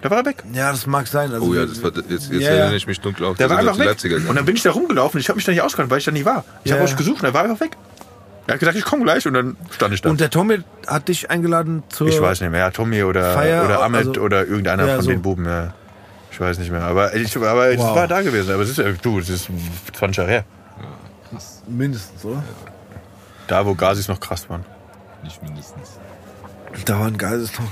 Da 0.01 0.09
war 0.09 0.17
er 0.17 0.25
weg. 0.25 0.43
Ja, 0.51 0.69
das 0.69 0.85
mag 0.85 1.07
sein. 1.07 1.31
Also, 1.33 1.45
Oh 1.47 1.53
ja, 1.53 1.65
das 1.65 1.81
war, 1.81 1.91
jetzt, 1.95 2.09
jetzt 2.09 2.29
Ja, 2.31 2.39
ja. 2.39 2.47
erinnere 2.49 2.75
ich 2.75 2.85
mich 2.87 2.99
dunkel 2.99 3.25
auf. 3.25 3.37
Der 3.37 3.47
Da 3.47 3.53
war 3.53 3.61
einfach 3.61 3.79
weg. 3.79 3.85
Leipziger 3.85 4.17
Und 4.17 4.35
dann 4.35 4.43
bin 4.43 4.53
ich 4.57 4.61
da 4.61 4.71
rumgelaufen. 4.71 5.17
Ich 5.19 5.29
habe 5.29 5.37
mich 5.37 5.45
da 5.45 5.53
nicht 5.53 5.61
ausgekannt, 5.61 5.89
weil 5.91 5.99
ich 5.99 6.03
da 6.03 6.11
nicht 6.11 6.25
war. 6.25 6.43
Ich 6.65 6.71
Ja, 6.71 6.75
habe 6.75 6.85
euch 6.85 6.97
gesucht 6.97 7.21
und 7.21 7.29
er 7.29 7.33
war 7.33 7.43
einfach 7.43 7.61
weg. 7.61 7.77
Er 8.47 8.53
hat 8.55 8.59
gesagt, 8.59 8.77
ich 8.77 8.83
komme 8.83 9.03
gleich 9.03 9.25
und 9.25 9.33
dann 9.33 9.55
stand 9.71 9.93
ich 9.93 10.01
da. 10.01 10.09
Und 10.09 10.19
der 10.19 10.29
Tommy 10.29 10.59
hat 10.87 11.07
dich 11.07 11.29
eingeladen 11.31 11.83
zur. 11.89 12.07
ich 12.07 12.19
weiß 12.21 12.41
nicht 12.41 12.49
mehr, 12.51 12.59
ja, 12.59 12.71
Tommy 12.71 13.03
oder, 13.03 13.33
Feier, 13.33 13.63
oder 13.65 13.81
Ahmed 13.83 14.07
also- 14.09 14.21
oder 14.21 14.45
irgendeiner 14.45 14.85
Ja, 14.85 14.95
von 14.95 15.05
so. 15.05 15.11
den 15.11 15.21
Buben, 15.21 15.45
ja. 15.45 15.73
Ich 16.31 16.39
weiß 16.39 16.57
nicht 16.59 16.71
mehr. 16.71 16.81
Aber 16.81 17.15
ich, 17.15 17.37
aber 17.37 17.71
ich 17.71 17.77
Wow. 17.79 17.95
war 17.95 18.07
da 18.07 18.21
gewesen. 18.21 18.51
Aber 18.53 18.63
es 18.63 18.69
ist, 18.71 18.77
ja- 18.79 18.91
du, 18.91 19.19
es 19.19 19.29
ist 19.29 19.47
20 19.93 20.17
Jahre 20.17 20.29
her. 20.31 20.45
Mindestens, 21.67 22.25
oder? 22.25 22.43
Da, 23.47 23.65
wo 23.65 23.75
Gazis 23.75 24.07
noch 24.07 24.19
krass 24.19 24.49
waren. 24.49 24.65
Nicht 25.23 25.41
mindestens. 25.41 25.91
Da 26.85 26.99
waren 26.99 27.17
Gazis 27.17 27.51
noch. 27.59 27.69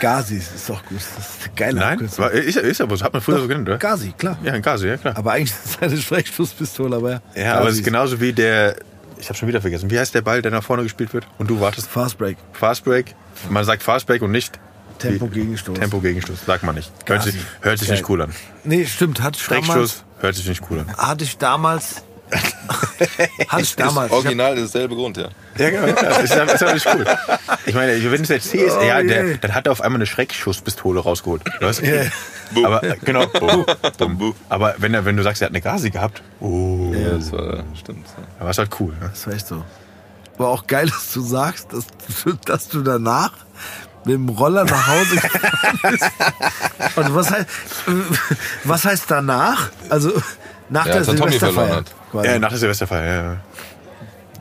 Gazis 0.00 0.54
ist 0.54 0.70
doch 0.70 0.82
gut. 0.86 0.98
Das 0.98 1.26
ist 1.28 1.44
eine 1.44 1.54
geile 1.56 1.80
Nein? 1.80 1.92
Abkürzung. 1.94 2.24
War, 2.24 2.30
ist, 2.30 2.56
ist 2.56 2.80
aber 2.80 2.96
so. 2.96 3.04
Hat 3.04 3.12
man 3.12 3.20
früher 3.20 3.40
so 3.40 3.48
genannt, 3.48 3.68
oder? 3.68 3.78
Gazi, 3.78 4.12
klar. 4.16 4.38
Ja, 4.42 4.52
ein 4.52 4.62
Gazi, 4.62 4.86
ja 4.88 4.96
klar. 4.96 5.16
Aber 5.16 5.32
eigentlich 5.32 5.50
ist 5.64 5.76
es 5.76 5.82
eine 5.82 5.96
Sprechschusspistole, 5.96 6.96
aber 6.96 7.10
ja. 7.10 7.20
Ja, 7.34 7.54
aber 7.56 7.64
es 7.68 7.72
ist 7.74 7.78
Gazis. 7.80 7.84
genauso 7.84 8.20
wie 8.20 8.32
der. 8.32 8.76
Ich 9.22 9.28
habe 9.28 9.38
schon 9.38 9.46
wieder 9.46 9.60
vergessen. 9.60 9.88
Wie 9.88 9.98
heißt 10.00 10.14
der 10.16 10.20
Ball, 10.22 10.42
der 10.42 10.50
nach 10.50 10.64
vorne 10.64 10.82
gespielt 10.82 11.14
wird? 11.14 11.28
Und 11.38 11.48
du 11.48 11.60
wartest. 11.60 11.86
Fast 11.88 12.18
Break. 12.18 12.36
Fast 12.52 12.82
Break. 12.84 13.14
Man 13.50 13.64
sagt 13.64 13.84
Fast 13.84 14.08
Break 14.08 14.20
und 14.20 14.32
nicht 14.32 14.58
Tempo 14.98 15.30
wie- 15.30 15.34
Gegenstoß. 15.40 15.78
Tempo 15.78 16.00
Gegenstoß. 16.00 16.44
Sagt 16.44 16.64
man 16.64 16.74
nicht. 16.74 16.90
Hört 17.06 17.22
sich, 17.22 17.36
hört 17.60 17.78
sich 17.78 17.88
nicht 17.88 18.08
cool 18.08 18.22
an. 18.22 18.32
Nee, 18.64 18.84
stimmt. 18.84 19.20
Damals. 19.20 19.38
Schrägschuss 19.38 20.04
hört 20.18 20.34
sich 20.34 20.48
nicht 20.48 20.62
cool 20.70 20.80
an. 20.80 20.96
Hatte 20.96 21.22
ich 21.22 21.38
damals. 21.38 22.02
hatte 23.48 23.62
ich 23.62 23.76
damals. 23.76 24.10
Ist 24.12 24.16
original 24.18 24.56
dasselbe 24.56 24.94
Grund, 24.94 25.16
ja. 25.16 25.28
Ja, 25.58 25.70
genau. 25.70 25.86
Das 26.00 26.22
ist, 26.24 26.34
das 26.34 26.52
ist 26.54 26.62
aber 26.62 26.74
nicht 26.74 26.86
cool. 26.94 27.04
Ich 27.66 27.74
meine, 27.74 27.92
wenn 28.02 28.10
du 28.18 28.22
es 28.22 28.30
erzählst, 28.30 28.76
Oh, 28.80 28.82
ja, 28.84 29.02
der, 29.02 29.36
dann 29.38 29.54
hat 29.54 29.66
er 29.66 29.72
auf 29.72 29.80
einmal 29.80 29.98
eine 29.98 30.06
Schreckschusspistole 30.06 31.00
rausgeholt. 31.00 31.42
Weißt? 31.60 31.82
Ja. 31.82 32.02
Aber, 32.64 32.80
genau. 33.04 33.26
Dumm, 33.98 34.18
buh. 34.18 34.34
Aber 34.48 34.74
wenn, 34.78 34.94
er, 34.94 35.04
wenn 35.04 35.16
du 35.16 35.22
sagst, 35.22 35.42
er 35.42 35.46
hat 35.46 35.52
eine 35.52 35.60
Gazi 35.60 35.90
gehabt, 35.90 36.22
oh, 36.40 36.92
Ja, 36.94 37.16
das 37.16 37.32
war, 37.32 37.64
stimmt. 37.78 38.06
ja. 38.06 38.24
dann 38.38 38.44
war 38.44 38.50
es 38.50 38.58
halt 38.58 38.70
cool. 38.80 38.92
Ne? 39.00 39.10
Das 39.10 39.26
war 39.26 39.34
echt 39.34 39.46
so. 39.46 39.64
Aber 40.38 40.48
auch 40.48 40.66
geil, 40.66 40.86
dass 40.88 41.12
du 41.12 41.20
sagst, 41.20 41.68
dass, 41.72 41.86
du- 42.24 42.32
dass 42.46 42.68
du 42.68 42.80
danach 42.82 43.32
mit 44.04 44.14
dem 44.14 44.28
Roller 44.30 44.64
nach 44.64 44.86
Hause 44.88 45.14
gefahren 45.16 45.78
bist. 45.90 46.04
Und 46.96 47.14
was 47.14 47.30
heißt, 47.30 47.46
was 48.64 48.84
heißt 48.84 49.04
danach? 49.08 49.70
Also 49.90 50.12
nach 50.72 50.86
Ja, 50.86 50.92
der 50.92 51.00
er 51.02 51.04
Silvesterfeier. 51.04 51.84
Ja, 52.24 52.38
nach 52.38 52.48
der 52.48 52.58
Silvesterfeier, 52.58 53.14
ja, 53.24 53.36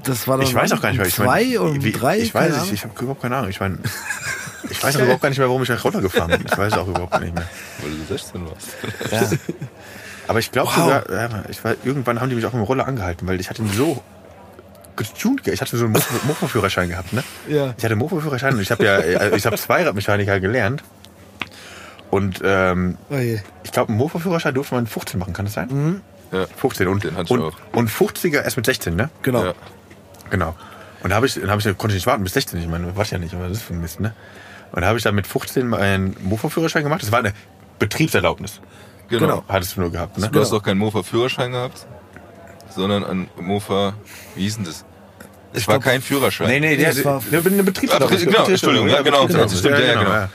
das 0.04 0.28
war 0.28 0.38
dann 0.38 0.48
Ich 0.48 0.56
weiß 0.56 0.72
auch 0.72 0.82
gar 0.82 0.90
nicht 0.90 0.98
mehr. 0.98 1.08
Ich 1.08 1.14
zwei 1.16 1.26
mein, 1.44 1.58
und 1.60 1.84
wie- 1.84 1.92
drei. 1.92 2.18
Ich 2.20 2.34
weiß 2.34 2.62
nicht, 2.62 2.74
ich 2.74 2.84
habe 2.84 2.94
überhaupt 3.00 3.22
keine 3.22 3.36
Ahnung. 3.38 3.50
Ich 3.52 3.60
meine, 3.60 3.78
ich 4.70 4.84
weiß 4.84 4.96
auch 4.96 5.02
überhaupt 5.02 5.22
gar 5.22 5.30
nicht 5.30 5.38
mehr, 5.38 5.48
warum 5.48 5.62
ich 5.62 5.70
nach 5.70 5.84
Roller 5.84 6.02
gefahren 6.02 6.30
bin. 6.32 6.44
Ich 6.46 6.58
weiß 6.58 6.74
auch 6.74 6.88
überhaupt 6.88 7.20
nicht 7.22 7.36
mehr. 7.36 7.44
Weil 7.82 7.92
du 7.92 8.06
16 8.08 8.42
warst. 8.46 8.68
Ja. 9.12 9.38
Aber 10.28 10.40
ich 10.40 10.52
glaube 10.52 10.70
Wow. 10.70 10.76
sogar, 10.76 11.12
ja, 11.12 11.44
ich 11.50 11.64
war, 11.64 11.76
irgendwann 11.84 12.20
haben 12.22 12.30
die 12.30 12.36
mich 12.36 12.46
auch 12.46 12.54
mit 12.54 12.62
dem 12.62 12.66
Roller 12.66 12.88
angehalten, 12.88 13.28
weil 13.28 13.40
ich 13.40 13.50
hatte 13.50 13.62
ihn 13.62 13.72
so 13.74 14.02
getuned. 14.96 15.46
Ich 15.48 15.60
hatte 15.62 15.78
so 15.78 15.86
einen 15.86 15.94
Mofa- 15.96 16.24
Mofa-Führerschein 16.28 16.90
gehabt, 16.90 17.12
ne? 17.14 17.24
Ja. 17.48 17.68
Ich 17.78 17.84
hatte 17.84 17.88
einen 17.94 18.00
Mofa-Führerschein 18.00 18.56
und 18.56 18.62
ich 18.62 18.72
habe 18.72 18.86
ja, 18.86 18.98
äh, 18.98 19.36
ich 19.36 19.46
habe 19.46 19.58
Zweiradmechaniker 19.58 20.40
gelernt. 20.40 20.84
Und 22.10 22.42
ähm, 22.44 22.98
Oh 23.10 23.16
ich 23.16 23.72
glaube, 23.72 23.90
einen 23.90 23.98
Mofa-Führerschein 23.98 24.54
durfte 24.54 24.76
man 24.76 24.86
15 24.88 25.20
machen, 25.20 25.34
kann 25.34 25.46
das 25.46 25.54
sein? 25.54 26.02
Ja. 26.32 26.46
15 26.58 26.88
und, 26.88 27.04
Den 27.04 27.14
hatte 27.16 27.26
ich 27.26 27.32
und, 27.32 27.42
auch. 27.42 27.54
und 27.74 27.90
50er 27.90 28.42
erst 28.44 28.58
mit 28.58 28.66
16, 28.66 28.96
ne? 28.96 29.10
Genau. 29.22 29.46
Ja. 29.46 29.54
Genau. 30.30 30.56
Und 31.04 31.10
da 31.10 31.16
habe 31.18 31.26
ich, 31.26 31.34
dann 31.34 31.50
habe 31.50 31.60
ich, 31.60 31.66
konnte 31.78 31.88
ich 31.90 31.94
nicht 31.96 32.08
warten 32.08 32.24
bis 32.24 32.34
16. 32.34 32.60
Ich 32.60 32.68
meine, 32.68 32.96
warte 32.96 33.12
ja 33.12 33.18
nicht, 33.18 33.34
aber 33.34 33.48
das 33.50 33.58
ist 33.58 33.64
für 33.64 33.74
ein 33.74 33.82
Mist, 33.82 34.00
ne? 34.00 34.14
Und 34.72 34.82
da 34.82 34.88
habe 34.88 34.98
ich 34.98 35.04
dann 35.04 35.16
mit 35.16 35.28
15 35.28 35.68
meinen 35.68 36.16
Mofa-Führerschein 36.22 36.84
gemacht. 36.84 37.02
Das 37.02 37.12
war 37.12 37.20
eine 37.20 37.34
Betriebserlaubnis. 37.80 38.62
Genau. 39.10 39.20
Genau. 39.28 39.44
Hattest 39.50 39.76
du 39.76 39.82
nur 39.82 39.92
gehabt, 39.92 40.18
ne? 40.18 40.30
Du 40.32 40.40
hast 40.40 40.52
doch 40.54 40.64
keinen 40.64 40.78
Mofa-Führerschein 40.78 41.52
gehabt, 41.52 41.86
sondern 42.74 43.04
ein 43.04 43.30
Mofa, 43.38 43.94
wie 44.36 44.44
hieß 44.44 44.56
denn 44.58 44.66
das? 44.66 44.86
Es 45.54 45.68
war 45.68 45.80
kein 45.82 46.02
Führerschein. 46.02 46.48
Nee, 46.48 46.60
nee, 46.62 46.78
der, 46.78 46.94
das 46.94 47.04
war- 47.04 47.22
eine 47.30 47.64
Betriebserlaubnis. 47.64 48.24
Genau, 48.24 48.46
Entschuldigung, 48.46 48.88
ja, 48.88 49.02
genau, 49.02 49.24
Betriebserlaubnis, 49.24 49.60
stimmt, 49.60 49.80
ja, 49.80 49.94
genau. 50.00 50.12
ja. 50.14 50.30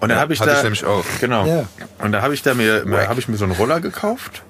Und 0.00 0.08
dann 0.08 0.16
Ja, 0.16 0.22
habe 0.22 0.32
ich 0.32 0.40
hatte 0.40 0.50
da, 0.50 0.56
ich 0.58 0.62
nämlich 0.64 0.84
auch. 0.84 1.04
Genau. 1.20 1.46
Ja. 1.46 1.64
Und 1.98 2.10
da 2.12 2.22
habe 2.22 2.34
ich 2.34 2.42
da 2.42 2.54
mir, 2.54 2.84
habe 3.08 3.20
ich 3.20 3.28
mir 3.28 3.36
so 3.36 3.44
einen 3.44 3.52
Roller 3.54 3.80
gekauft. 3.80 4.42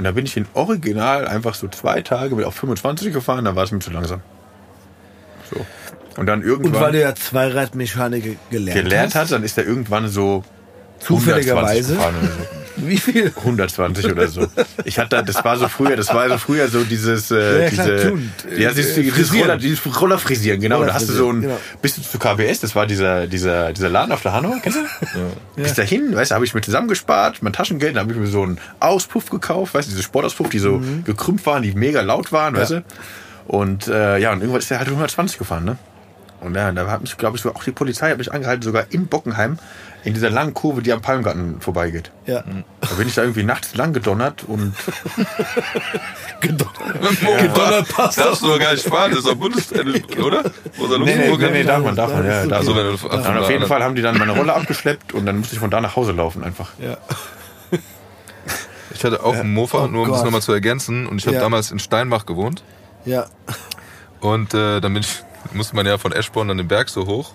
Und 0.00 0.04
da 0.04 0.12
bin 0.12 0.24
ich 0.24 0.34
in 0.34 0.46
Original 0.54 1.28
einfach 1.28 1.54
so 1.54 1.68
zwei 1.68 2.00
Tage 2.00 2.34
mit 2.34 2.46
auf 2.46 2.54
25 2.54 3.12
gefahren, 3.12 3.44
da 3.44 3.54
war 3.54 3.64
es 3.64 3.70
mir 3.70 3.80
zu 3.80 3.90
langsam. 3.90 4.22
So. 5.52 5.66
Und 6.16 6.24
dann 6.24 6.40
Und 6.40 6.46
irgendwann 6.46 6.80
weil 6.80 6.92
du 6.92 7.00
ja 7.02 7.14
Zweiradmechaniker 7.14 8.30
gelernt, 8.50 8.82
gelernt 8.82 9.14
hast, 9.14 9.24
hat, 9.24 9.32
dann 9.32 9.42
ist 9.42 9.58
er 9.58 9.66
irgendwann 9.66 10.08
so 10.08 10.42
Zufälligerweise? 11.00 11.92
120 11.92 11.96
gefahren 11.96 12.14
oder 12.18 12.28
so. 12.28 12.59
Wie 12.86 12.96
viel? 12.98 13.32
120 13.36 14.06
oder 14.12 14.28
so. 14.28 14.46
Ich 14.84 14.98
hatte, 14.98 15.22
das 15.24 15.44
war 15.44 15.56
so 15.56 15.68
früher, 15.68 15.96
das 15.96 16.12
war 16.14 16.28
so 16.28 16.38
früher 16.38 16.68
so 16.68 16.84
dieses, 16.84 17.30
äh, 17.30 17.64
Ja, 17.64 17.70
klar, 17.70 17.86
diese, 17.86 18.08
tuned. 18.08 18.30
ja, 18.58 18.70
dieses, 18.72 18.98
Äh, 18.98 19.02
dieses. 19.02 19.34
Roller, 19.34 19.56
dieses 19.56 20.00
Roller 20.00 20.18
frisieren, 20.18 20.60
genau. 20.60 20.84
Da 20.84 20.94
hast 20.94 21.08
du 21.08 21.12
so 21.12 21.30
ein, 21.32 21.42
Genau. 21.42 21.58
bist 21.82 21.98
du 21.98 22.02
zu 22.02 22.18
KBS, 22.18 22.60
das 22.60 22.74
war 22.74 22.86
dieser, 22.86 23.26
dieser, 23.26 23.72
dieser 23.72 23.88
Laden 23.88 24.12
auf 24.12 24.22
der 24.22 24.32
Hanau, 24.32 24.54
kennst 24.62 24.78
du? 24.78 25.62
Bis 25.62 25.74
dahin, 25.74 26.14
weißt 26.14 26.30
du, 26.30 26.34
habe 26.34 26.44
ich 26.44 26.54
mir 26.54 26.60
zusammengespart, 26.60 27.42
mein 27.42 27.52
Taschengeld, 27.52 27.96
dann 27.96 28.02
habe 28.02 28.12
ich 28.12 28.18
mir 28.18 28.26
so 28.26 28.42
einen 28.42 28.58
Auspuff 28.80 29.30
gekauft, 29.30 29.74
weißt 29.74 29.88
du, 29.88 29.90
diese 29.92 30.02
Sportauspuff, 30.02 30.48
die 30.48 30.58
so 30.58 30.78
Mhm. 30.78 31.04
gekrümmt 31.04 31.44
waren, 31.46 31.62
die 31.62 31.72
mega 31.72 32.00
laut 32.02 32.32
waren, 32.32 32.54
weißt 32.56 32.70
du? 32.72 32.84
Und, 33.46 33.88
äh, 33.88 34.18
ja, 34.18 34.32
und 34.32 34.38
irgendwann 34.40 34.60
ist 34.60 34.70
der 34.70 34.78
halt 34.78 34.88
120 34.88 35.38
gefahren, 35.38 35.64
ne? 35.64 35.76
Und 36.40 36.54
ja, 36.54 36.72
da 36.72 36.90
hat 36.90 37.02
mich, 37.02 37.16
glaube 37.18 37.36
ich, 37.36 37.44
auch 37.44 37.62
die 37.64 37.72
Polizei 37.72 38.10
hat 38.10 38.16
mich 38.18 38.32
angehalten, 38.32 38.62
sogar 38.62 38.86
in 38.90 39.08
Bockenheim, 39.08 39.58
in 40.04 40.14
dieser 40.14 40.30
langen 40.30 40.54
Kurve, 40.54 40.82
die 40.82 40.92
am 40.92 41.02
Palmgarten 41.02 41.60
vorbeigeht. 41.60 42.10
Ja. 42.26 42.42
Da 42.80 42.94
bin 42.96 43.06
ich 43.08 43.14
da 43.14 43.22
irgendwie 43.22 43.42
nachts 43.42 43.74
lang 43.74 43.92
gedonnert 43.92 44.44
und 44.46 44.74
Gedonnert 46.40 47.88
passt 47.88 48.18
Darfst 48.18 48.42
du 48.42 48.46
doch 48.48 48.58
gar 48.58 48.72
nicht 48.72 48.86
fahren, 48.86 49.10
das 49.10 49.20
ist 49.20 49.28
doch 49.28 49.34
Bundes... 49.34 49.72
äh, 49.72 50.02
oder? 50.20 50.44
Oder 50.78 50.98
Nee, 50.98 51.04
nee, 51.16 51.28
Luxemburg? 51.28 51.40
nee, 51.40 51.50
nee, 51.50 51.62
darf 51.64 51.82
man, 51.84 51.96
darf 51.96 52.12
man, 52.12 52.24
ja, 52.26 52.46
darf 52.46 52.64
man. 52.66 53.38
auf 53.38 53.50
jeden 53.50 53.66
Fall 53.66 53.82
haben 53.82 53.94
die 53.94 54.02
dann 54.02 54.16
meine 54.18 54.32
Rolle 54.32 54.54
abgeschleppt 54.54 55.12
und 55.12 55.26
dann 55.26 55.38
musste 55.38 55.54
ich 55.54 55.60
von 55.60 55.70
da 55.70 55.80
nach 55.80 55.96
Hause 55.96 56.12
laufen 56.12 56.42
einfach. 56.44 56.70
Ja. 56.78 56.96
Ich 58.94 59.04
hatte 59.04 59.22
auch 59.24 59.34
einen 59.34 59.54
Mofa, 59.54 59.84
Oh 59.84 59.86
nur 59.86 60.02
um 60.04 60.10
das 60.12 60.24
nochmal 60.24 60.42
zu 60.42 60.52
ergänzen. 60.52 61.06
Und 61.06 61.18
ich 61.18 61.26
habe 61.26 61.36
Ja. 61.36 61.42
damals 61.42 61.70
in 61.70 61.78
Steinbach 61.78 62.26
gewohnt. 62.26 62.62
Ja. 63.06 63.26
Und 64.20 64.52
äh, 64.52 64.80
dann 64.80 64.92
bin 64.92 65.02
ich, 65.02 65.22
musste 65.54 65.74
man 65.76 65.86
ja 65.86 65.96
von 65.96 66.12
Eschborn 66.12 66.48
dann 66.48 66.58
den 66.58 66.68
Berg 66.68 66.88
so 66.90 67.06
hoch. 67.06 67.32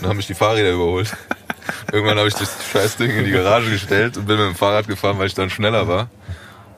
Dann 0.00 0.10
haben 0.10 0.16
mich 0.18 0.26
die 0.26 0.34
Fahrräder 0.34 0.72
überholt. 0.72 1.16
Irgendwann 1.92 2.18
habe 2.18 2.28
ich 2.28 2.34
das 2.34 2.50
Scheißding 2.72 3.10
in 3.10 3.24
die 3.24 3.30
Garage 3.32 3.70
gestellt 3.70 4.16
und 4.16 4.26
bin 4.26 4.36
mit 4.38 4.46
dem 4.46 4.54
Fahrrad 4.54 4.88
gefahren, 4.88 5.18
weil 5.18 5.26
ich 5.26 5.34
dann 5.34 5.50
schneller 5.50 5.88
war. 5.88 6.08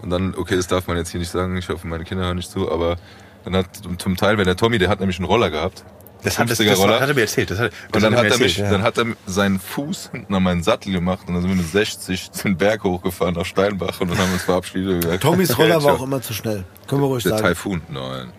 Und 0.00 0.10
dann, 0.10 0.34
okay, 0.36 0.56
das 0.56 0.66
darf 0.66 0.86
man 0.86 0.96
jetzt 0.96 1.10
hier 1.10 1.20
nicht 1.20 1.30
sagen, 1.30 1.56
ich 1.56 1.68
hoffe, 1.68 1.86
meine 1.86 2.04
Kinder 2.04 2.24
hören 2.24 2.36
nicht 2.36 2.50
zu, 2.50 2.70
aber 2.70 2.96
dann 3.44 3.56
hat 3.56 3.66
zum 3.98 4.16
Teil, 4.16 4.38
wenn 4.38 4.46
der 4.46 4.56
Tommy, 4.56 4.78
der 4.78 4.88
hat 4.88 5.00
nämlich 5.00 5.18
einen 5.18 5.26
Roller 5.26 5.50
gehabt. 5.50 5.84
Das 6.24 6.38
hat, 6.38 6.48
das, 6.50 6.60
50er 6.60 6.68
das 6.70 6.78
Roller. 6.78 7.00
hat 7.00 7.09
er 7.09 7.14
mir 7.14 7.22
erzählt. 7.22 7.50
Das 7.50 7.59
hat, 7.59 7.72
das 7.72 7.96
Und 7.96 8.02
dann 8.02 8.12
er 8.12 8.18
hat 8.20 8.24
er 8.26 8.38
mich, 8.38 8.40
erzählt, 8.59 8.66
ja. 8.66 8.70
dann 8.70 8.82
hat 8.82 8.96
er 8.98 9.06
seinen 9.26 9.59
Fuß 9.59 10.10
hinten 10.12 10.32
an 10.34 10.42
meinen 10.44 10.62
Sattel 10.62 10.92
gemacht 10.92 11.22
und 11.26 11.34
dann 11.34 11.42
sind 11.42 11.50
wir 11.50 11.56
mit 11.56 11.68
60 11.68 12.30
den 12.30 12.56
Berg 12.56 12.84
hochgefahren 12.84 13.34
nach 13.34 13.44
Steinbach 13.44 14.00
und 14.00 14.09
dann 14.10 14.18
haben 14.18 14.28
wir 14.28 14.34
uns 14.34 14.44
verabschiedet. 14.44 15.02
gesagt, 15.02 15.22
Tommys 15.22 15.59
Roller 15.59 15.82
war 15.82 15.94
auch 15.94 16.02
immer 16.02 16.22
zu 16.22 16.32
schnell. 16.32 16.64
Können 16.86 17.00
wir 17.02 17.06
ruhig 17.09 17.24
Der 17.24 17.30
sagen. 17.30 17.42
Taifun, 17.42 17.82
nein. 17.88 18.32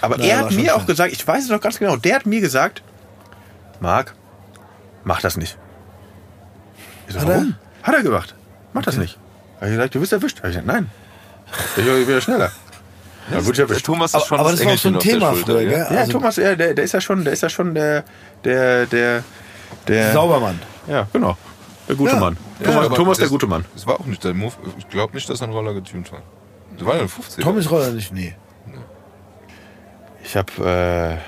Aber 0.00 0.16
Na, 0.18 0.24
er 0.24 0.38
hat 0.38 0.52
mir 0.52 0.72
auch 0.74 0.78
klar. 0.78 0.86
gesagt, 0.86 1.12
ich 1.12 1.26
weiß 1.26 1.44
es 1.44 1.50
noch 1.50 1.60
ganz 1.60 1.78
genau, 1.78 1.96
der 1.96 2.14
hat 2.14 2.24
mir 2.24 2.40
gesagt, 2.40 2.82
Marc, 3.80 4.14
mach 5.04 5.20
das 5.20 5.36
nicht. 5.36 5.58
Ich 7.10 7.14
so, 7.14 7.20
Hat 7.20 7.28
er? 7.28 7.34
warum? 7.34 7.54
Hat 7.82 7.94
er 7.94 8.02
gemacht. 8.02 8.34
Mach 8.72 8.82
das 8.82 8.96
nicht. 8.96 9.18
Hab 9.60 9.64
ich 9.68 9.70
gesagt, 9.74 9.94
du 9.94 10.00
bist 10.00 10.12
erwischt. 10.12 10.38
Hab 10.38 10.44
ich 10.46 10.50
gesagt, 10.50 10.66
nein. 10.66 10.88
Ich 11.76 11.84
bin 11.84 12.06
wieder 12.08 12.20
schneller. 12.20 12.50
Ja, 13.32 13.40
gut, 13.40 13.58
Der. 13.58 13.66
Thomas 13.68 14.10
ist 14.10 14.14
Aber, 14.16 14.24
schon 14.26 14.40
aber 14.40 14.50
das 14.52 14.64
war 14.64 14.72
auch 14.72 14.78
so 14.78 14.88
ein 14.88 14.92
der 14.94 15.02
Thema 15.02 15.30
Schulter, 15.32 15.46
früher, 15.46 15.64
gell? 15.64 15.78
Ja, 15.78 15.84
Also, 15.86 16.12
Thomas, 16.12 16.36
ja, 16.36 16.54
der, 16.56 16.74
der 16.74 16.84
ist 16.84 16.92
ja 16.92 17.00
schon, 17.00 17.22
der 17.24 17.32
ist 17.32 17.42
ja 17.42 17.48
schon 17.48 17.74
der, 17.74 18.04
der, 18.44 18.86
der, 18.86 19.24
der. 19.86 20.12
Saubermann. 20.12 20.58
Ja, 20.88 21.06
genau. 21.12 21.36
Der 21.88 21.96
gute 21.96 22.12
Ja. 22.14 22.18
Mann. 22.20 22.36
Ja, 22.60 22.66
Thomas, 22.66 22.86
aber 22.86 22.94
Thomas 22.96 23.18
der 23.18 23.24
das- 23.26 23.30
gute 23.30 23.46
Mann. 23.46 23.64
Das 23.74 23.86
war 23.86 24.00
auch 24.00 24.06
nicht 24.06 24.22
der 24.24 24.34
Move. 24.34 24.52
Ich 24.78 24.88
glaube 24.88 25.14
nicht, 25.14 25.28
dass 25.28 25.42
ein 25.42 25.50
Roller 25.50 25.74
getunt 25.74 26.10
war. 26.12 26.22
Das 26.76 26.86
war 26.86 26.96
ja 26.96 27.02
ein 27.02 27.08
50. 27.08 27.42
Tommys 27.44 27.70
Roller 27.70 27.90
nicht, 27.90 28.12
nee. 28.12 28.34
Ich 30.24 30.36
habe 30.36 31.20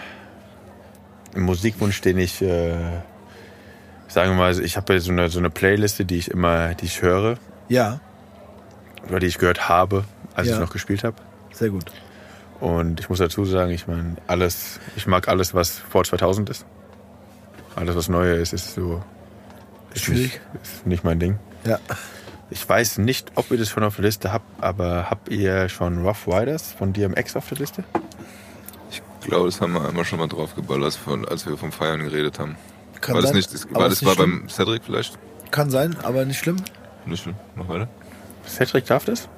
äh, 1.33 1.37
einen 1.37 1.45
Musikwunsch, 1.45 2.01
den 2.01 2.19
ich, 2.19 2.41
äh, 2.43 2.75
sagen 4.13 4.31
wir 4.33 4.37
mal, 4.37 4.59
ich 4.61 4.77
habe 4.77 4.93
ja 4.95 5.01
so 5.01 5.11
eine, 5.13 5.29
so 5.29 5.39
eine 5.39 5.51
Playliste, 5.51 6.05
die 6.05 6.19
ich 6.19 6.31
immer, 6.31 6.75
die 6.75 6.85
ich 6.87 7.03
höre 7.03 7.39
Ja, 7.69 8.01
oder 9.09 9.19
die 9.19 9.27
ich 9.27 9.39
gehört 9.39 9.69
habe, 9.69 10.05
als 10.35 10.49
Ja. 10.49 10.55
ich 10.55 10.61
noch 10.61 10.73
gespielt 10.73 11.05
habe. 11.05 11.17
sehr 11.53 11.71
gut. 11.71 11.85
Und 12.61 13.01
ich 13.01 13.09
muss 13.09 13.19
dazu 13.19 13.45
sagen, 13.45 13.73
ich 13.73 13.89
meine, 13.89 14.17
alles, 14.29 14.79
ich 14.97 15.07
mag 15.09 15.27
alles, 15.29 15.53
was 15.53 15.71
vor 15.79 16.05
2000 16.05 16.49
ist. 16.51 16.65
Alles, 17.75 17.97
was 17.97 18.09
neuer 18.09 18.37
ist, 18.37 18.53
ist 18.53 18.75
so, 18.75 19.03
ist 19.95 20.05
Schwierig. 20.05 20.41
nicht, 20.53 20.63
ist 20.63 20.87
nicht 20.87 21.03
mein 21.05 21.19
Ding. 21.19 21.39
Ja. 21.65 21.79
Ich 22.51 22.69
weiß 22.69 22.99
nicht, 22.99 23.33
ob 23.35 23.51
ihr 23.51 23.59
das 23.59 23.69
schon 23.71 23.83
auf 23.83 23.97
der 23.97 24.05
Liste 24.05 24.33
habt, 24.33 24.63
aber 24.63 25.09
habt 25.11 25.29
ihr 25.31 25.69
schon 25.71 26.07
Rough 26.07 26.29
Riders 26.29 26.71
von 26.73 26.93
DMX 26.93 27.35
auf 27.35 27.49
der 27.49 27.59
Liste? 27.59 27.83
Ich 28.91 29.03
glaube, 29.27 29.47
das 29.47 29.61
haben 29.61 29.73
wir 29.73 29.89
einmal 29.89 30.05
schon 30.05 30.19
mal 30.21 30.29
drauf 30.29 30.55
geballert, 30.55 30.99
als 31.29 31.47
wir 31.47 31.57
vom 31.57 31.73
Feiern 31.73 32.01
geredet 32.03 32.39
haben. 32.39 32.57
Kann 33.03 33.15
war 33.15 33.21
das 33.21 33.31
sein, 33.31 33.37
nicht, 33.37 33.53
das, 33.53 33.67
aber 33.67 33.75
war 33.81 33.89
das 33.91 34.01
nicht 34.01 34.09
war 34.09 34.15
schlimm. 34.15 34.41
beim 34.41 34.49
Cedric 34.49 34.83
vielleicht? 34.85 35.19
Kann 35.51 35.71
sein, 35.71 35.95
aber 36.03 36.25
nicht 36.25 36.39
schlimm. 36.39 36.57
Nicht 37.05 37.23
schlimm. 37.25 37.35
Noch 37.57 37.69
weiter? 37.69 37.89
Cedric 38.49 38.87
darf 38.87 39.05
das? 39.05 39.29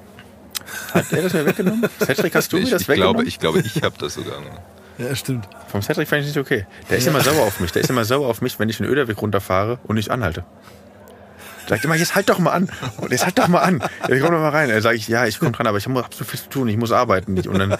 Hat 0.93 1.11
er 1.11 1.23
das 1.23 1.33
mir 1.33 1.45
weggenommen? 1.45 1.87
Cedric, 1.99 2.33
hast 2.35 2.53
du 2.53 2.57
mir 2.57 2.63
Ich, 2.63 2.69
das 2.69 2.81
ich, 2.81 2.87
glaube, 2.87 2.99
weggenommen? 3.01 3.27
ich 3.27 3.39
glaube, 3.39 3.59
ich 3.59 3.83
habe 3.83 3.95
das 3.99 4.13
sogar. 4.13 4.39
noch. 4.39 4.59
Ja, 4.97 5.13
stimmt. 5.13 5.47
Vom 5.67 5.81
Cedric 5.81 6.07
fand 6.07 6.21
ich 6.21 6.27
nicht 6.29 6.37
okay. 6.37 6.65
Der 6.89 6.97
ist 6.99 7.05
immer 7.07 7.19
sauer 7.21 7.43
auf 7.43 7.59
mich. 7.59 7.71
Der 7.73 7.81
ist 7.81 7.89
immer 7.89 8.05
sauer 8.05 8.29
auf 8.29 8.41
mich, 8.41 8.57
wenn 8.59 8.69
ich 8.69 8.77
den 8.77 8.85
Öderweg 8.85 9.21
runterfahre 9.21 9.79
und 9.83 9.95
nicht 9.97 10.09
anhalte. 10.09 10.45
Sagt 11.67 11.83
immer, 11.83 11.95
jetzt 11.95 12.15
halt 12.15 12.29
doch 12.29 12.37
mal 12.39 12.51
an. 12.51 12.69
Und 12.97 13.11
jetzt 13.11 13.25
halt 13.25 13.37
doch 13.39 13.47
mal 13.47 13.59
an. 13.61 13.81
Jetzt 14.07 14.21
komm 14.21 14.31
doch 14.31 14.39
mal 14.39 14.49
rein. 14.49 14.69
Dann 14.69 14.81
sage 14.81 14.95
ich, 14.97 15.07
ja, 15.07 15.25
ich 15.25 15.39
komme 15.39 15.51
dran, 15.51 15.65
aber 15.67 15.79
ich 15.79 15.87
habe 15.87 16.05
so 16.11 16.23
viel 16.23 16.39
zu 16.39 16.47
tun, 16.49 16.67
ich 16.69 16.77
muss 16.77 16.91
arbeiten. 16.91 17.33
Nicht. 17.33 17.47
Und 17.47 17.57
dann, 17.59 17.75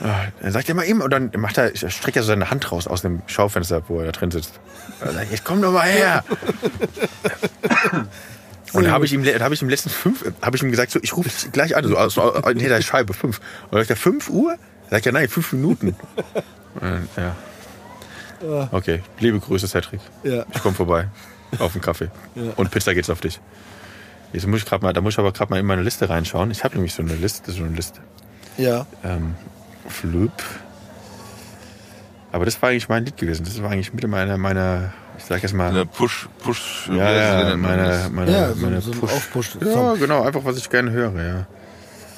dann 0.00 0.52
sagt 0.52 0.68
er 0.68 0.72
immer 0.72 0.84
eben, 0.84 1.02
und 1.02 1.10
dann 1.10 1.30
macht 1.36 1.58
er, 1.58 1.76
streckt 1.76 2.16
er 2.16 2.22
so 2.22 2.28
seine 2.28 2.50
Hand 2.50 2.72
raus 2.72 2.86
aus 2.86 3.02
dem 3.02 3.22
Schaufenster, 3.26 3.82
wo 3.88 4.00
er 4.00 4.06
da 4.06 4.12
drin 4.12 4.30
sitzt. 4.30 4.58
Dann 5.00 5.14
sag 5.14 5.24
ich, 5.24 5.30
jetzt 5.32 5.44
komm 5.44 5.60
doch 5.60 5.72
mal 5.72 5.88
her. 5.88 6.24
Und 8.72 8.84
da 8.84 8.92
habe 8.92 9.04
ich 9.04 9.12
ihm, 9.12 9.24
habe 9.24 9.52
ich 9.52 9.62
ihm 9.62 9.68
letztens 9.68 9.96
fünf, 9.96 10.24
habe 10.42 10.56
ich 10.56 10.62
ihm 10.62 10.70
gesagt, 10.70 10.92
so, 10.92 11.00
ich 11.02 11.16
rufe 11.16 11.28
dich 11.28 11.50
gleich 11.50 11.76
an, 11.76 11.84
so, 11.84 11.96
also, 11.96 12.34
hinter 12.46 12.68
der 12.68 12.82
Scheibe, 12.82 13.14
fünf. 13.14 13.40
Und 13.64 13.72
dann 13.72 13.80
sagt 13.80 13.90
er, 13.90 13.96
fünf 13.96 14.30
Uhr? 14.30 14.56
Sagt 14.90 15.06
er, 15.06 15.12
nein, 15.12 15.28
fünf 15.28 15.52
Minuten. 15.52 15.96
Und 16.74 16.82
dann, 16.82 17.08
ja. 17.16 18.68
Okay, 18.70 19.02
liebe 19.18 19.40
Grüße, 19.40 19.66
Cedric. 19.66 20.00
Ja. 20.22 20.46
Ich 20.54 20.62
komme 20.62 20.74
vorbei. 20.74 21.08
Auf 21.58 21.72
den 21.72 21.82
Kaffee. 21.82 22.10
Und 22.56 22.70
Pizza 22.70 22.94
geht's 22.94 23.10
auf 23.10 23.20
dich. 23.20 23.40
Jetzt 24.32 24.46
muss 24.46 24.62
ich 24.62 24.70
mal, 24.80 24.92
da 24.92 25.00
muss 25.00 25.14
ich 25.14 25.18
aber 25.18 25.32
gerade 25.32 25.50
mal 25.50 25.58
in 25.58 25.66
meine 25.66 25.82
Liste 25.82 26.08
reinschauen. 26.08 26.50
Ich 26.52 26.62
habe 26.62 26.74
nämlich 26.76 26.94
so 26.94 27.02
eine 27.02 27.14
Liste, 27.14 27.50
so 27.50 27.64
eine 27.64 27.74
Liste. 27.74 28.00
Ja. 28.56 28.86
Ähm, 29.02 29.34
Flöp. 29.90 30.32
Aber 32.32 32.44
das 32.44 32.60
war 32.62 32.68
eigentlich 32.70 32.88
mein 32.88 33.04
Lied 33.04 33.16
gewesen. 33.16 33.44
Das 33.44 33.60
war 33.62 33.70
eigentlich 33.70 33.92
mit 33.92 34.06
meiner, 34.06 34.38
meiner, 34.38 34.92
ich 35.18 35.24
sag 35.24 35.42
jetzt 35.42 35.52
mal, 35.54 35.68
Eine 35.70 35.84
Push, 35.86 36.28
Push. 36.42 36.88
ja, 36.92 37.10
ja, 37.50 37.56
meine, 37.56 38.08
meine, 38.12 38.32
Ja, 38.32 38.54
so, 38.54 38.60
meine 38.60 38.80
so 38.80 38.92
Push. 38.92 39.10
Aufpush. 39.12 39.50
Ja, 39.64 39.94
genau, 39.94 40.22
einfach 40.22 40.44
was 40.44 40.56
ich 40.56 40.70
gerne 40.70 40.90
höre, 40.92 41.20
ja. 41.22 41.46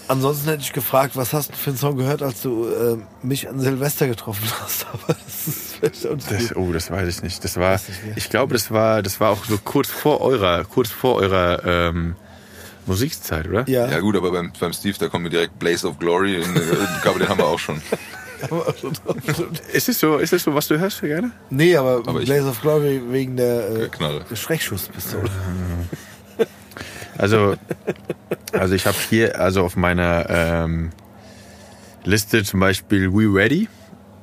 Ansonsten 0.09 0.49
hätte 0.51 0.62
ich 0.62 0.73
gefragt, 0.74 1.16
was 1.16 1.32
hast 1.32 1.53
du 1.53 1.57
für 1.57 1.70
einen 1.70 1.78
Song 1.78 1.97
gehört, 1.97 2.23
als 2.23 2.43
du 2.43 2.66
äh, 2.66 2.99
mich 3.27 3.49
an 3.49 3.61
Silvester 3.61 4.07
getroffen 4.09 4.44
hast? 4.61 4.86
Aber 4.93 5.15
das 5.15 5.47
ist 5.49 5.77
vielleicht 5.77 6.05
Das, 6.31 6.57
oh, 6.57 6.70
das 6.73 6.90
weiß 6.90 7.09
ich 7.09 7.23
nicht. 7.23 7.43
Das 7.43 7.57
war, 7.57 7.81
ich 8.16 8.28
glaube, 8.28 8.53
das 8.53 8.70
war, 8.70 9.01
das 9.03 9.20
war 9.20 9.31
auch 9.31 9.44
so 9.47 9.57
kurz 9.57 9.89
vor 9.89 10.20
eurer, 10.20 10.65
kurz 10.65 10.90
vor 10.90 11.15
eurer 11.15 11.62
ähm, 11.65 12.16
Musikzeit, 12.87 13.49
oder? 13.49 13.69
Ja, 13.69 13.89
Ja 13.89 14.01
gut, 14.01 14.17
aber 14.17 14.33
beim, 14.33 14.53
beim 14.59 14.73
Steve, 14.73 14.97
da 14.99 15.09
kommen 15.09 15.25
wir 15.25 15.31
direkt 15.31 15.59
Blaze 15.59 15.87
of 15.87 15.99
Glory. 15.99 16.37
In, 16.37 16.57
äh, 16.57 16.61
ich 16.97 17.03
glaube, 17.03 17.19
den 17.19 17.29
haben 17.29 17.39
wir 17.39 17.47
auch 17.47 17.59
schon. 17.59 17.81
Ist 19.73 19.89
es 19.89 20.01
so, 20.01 20.19
ist 20.19 20.33
es 20.33 20.43
so, 20.43 20.55
was 20.55 20.67
du 20.69 20.79
hörst 20.79 21.01
gerne? 21.01 21.31
Nee, 21.51 21.77
aber, 21.77 22.03
Aber 22.07 22.21
Blaze 22.21 22.49
of 22.49 22.61
Glory 22.61 23.01
wegen 23.11 23.37
der 23.37 23.91
äh. 24.31 24.37
Schreckschusspistole. 24.37 25.31
Also, 27.19 27.57
also 28.53 28.75
ich 28.75 28.87
habe 28.87 28.97
hier 29.11 29.39
also 29.39 29.63
auf 29.65 29.77
meiner 29.77 30.29
ähm, 30.31 30.91
Liste 32.05 32.43
zum 32.43 32.59
Beispiel 32.59 33.13
We 33.13 33.33
Ready. 33.33 33.69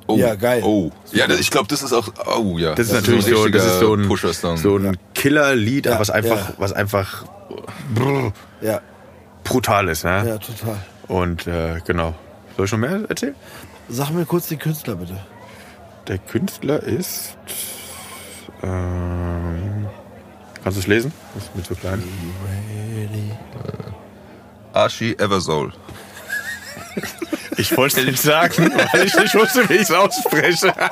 Oh, 0.08 0.16
Ja, 0.18 0.34
geil. 0.34 0.60
Oh. 0.64 0.90
Ja, 1.12 1.28
das, 1.28 1.38
ich 1.38 1.52
glaube, 1.52 1.68
das 1.68 1.82
ist 1.82 1.92
auch. 1.92 2.12
Oh 2.36 2.58
ja. 2.58 2.74
Das 2.74 2.88
ist 2.88 2.92
natürlich 2.92 3.26
so, 3.26 3.44
ein 3.44 3.52
das 3.52 3.64
ist 3.64 3.78
so 3.78 3.94
ein, 3.94 4.08
Pusher-Song. 4.08 4.56
so 4.56 4.76
ein 4.76 4.98
Killer-Lied, 5.14 5.86
Ja, 5.86 6.00
was 6.00 6.10
einfach, 6.10 6.48
ja. 6.48 6.54
was 6.58 6.72
einfach 6.72 7.24
brr, 7.94 8.32
Ja, 8.60 8.80
brutal 9.44 9.88
ist. 9.88 10.04
Ne? 10.04 10.24
ja, 10.26 10.38
total. 10.38 10.78
Und 11.08 11.46
äh, 11.46 11.80
genau. 11.86 12.14
Soll 12.56 12.66
ich 12.66 12.72
noch 12.72 12.78
mehr 12.78 13.00
erzählen? 13.08 13.34
Sag 13.88 14.10
mir 14.10 14.24
kurz 14.24 14.48
den 14.48 14.58
Künstler 14.58 14.94
bitte. 14.96 15.16
Der 16.06 16.18
Künstler 16.18 16.82
ist. 16.82 17.36
Ähm, 18.62 19.86
kannst 20.62 20.76
du 20.76 20.80
es 20.80 20.86
lesen? 20.86 21.12
Das 21.34 21.44
ist 21.44 21.56
mit 21.56 21.66
so 21.66 21.74
klein. 21.74 22.02
Archie 24.72 25.16
Eversoul. 25.18 25.72
Ich 27.56 27.76
wollte 27.76 27.98
es 27.98 28.04
dir 28.04 28.10
nicht 28.10 28.22
sagen, 28.22 28.72
weil 28.92 29.04
ich 29.06 29.14
nicht 29.14 29.34
wusste, 29.34 29.68
wie 29.68 29.74
ich 29.74 29.82
es 29.82 29.90
ausspreche. 29.90 30.72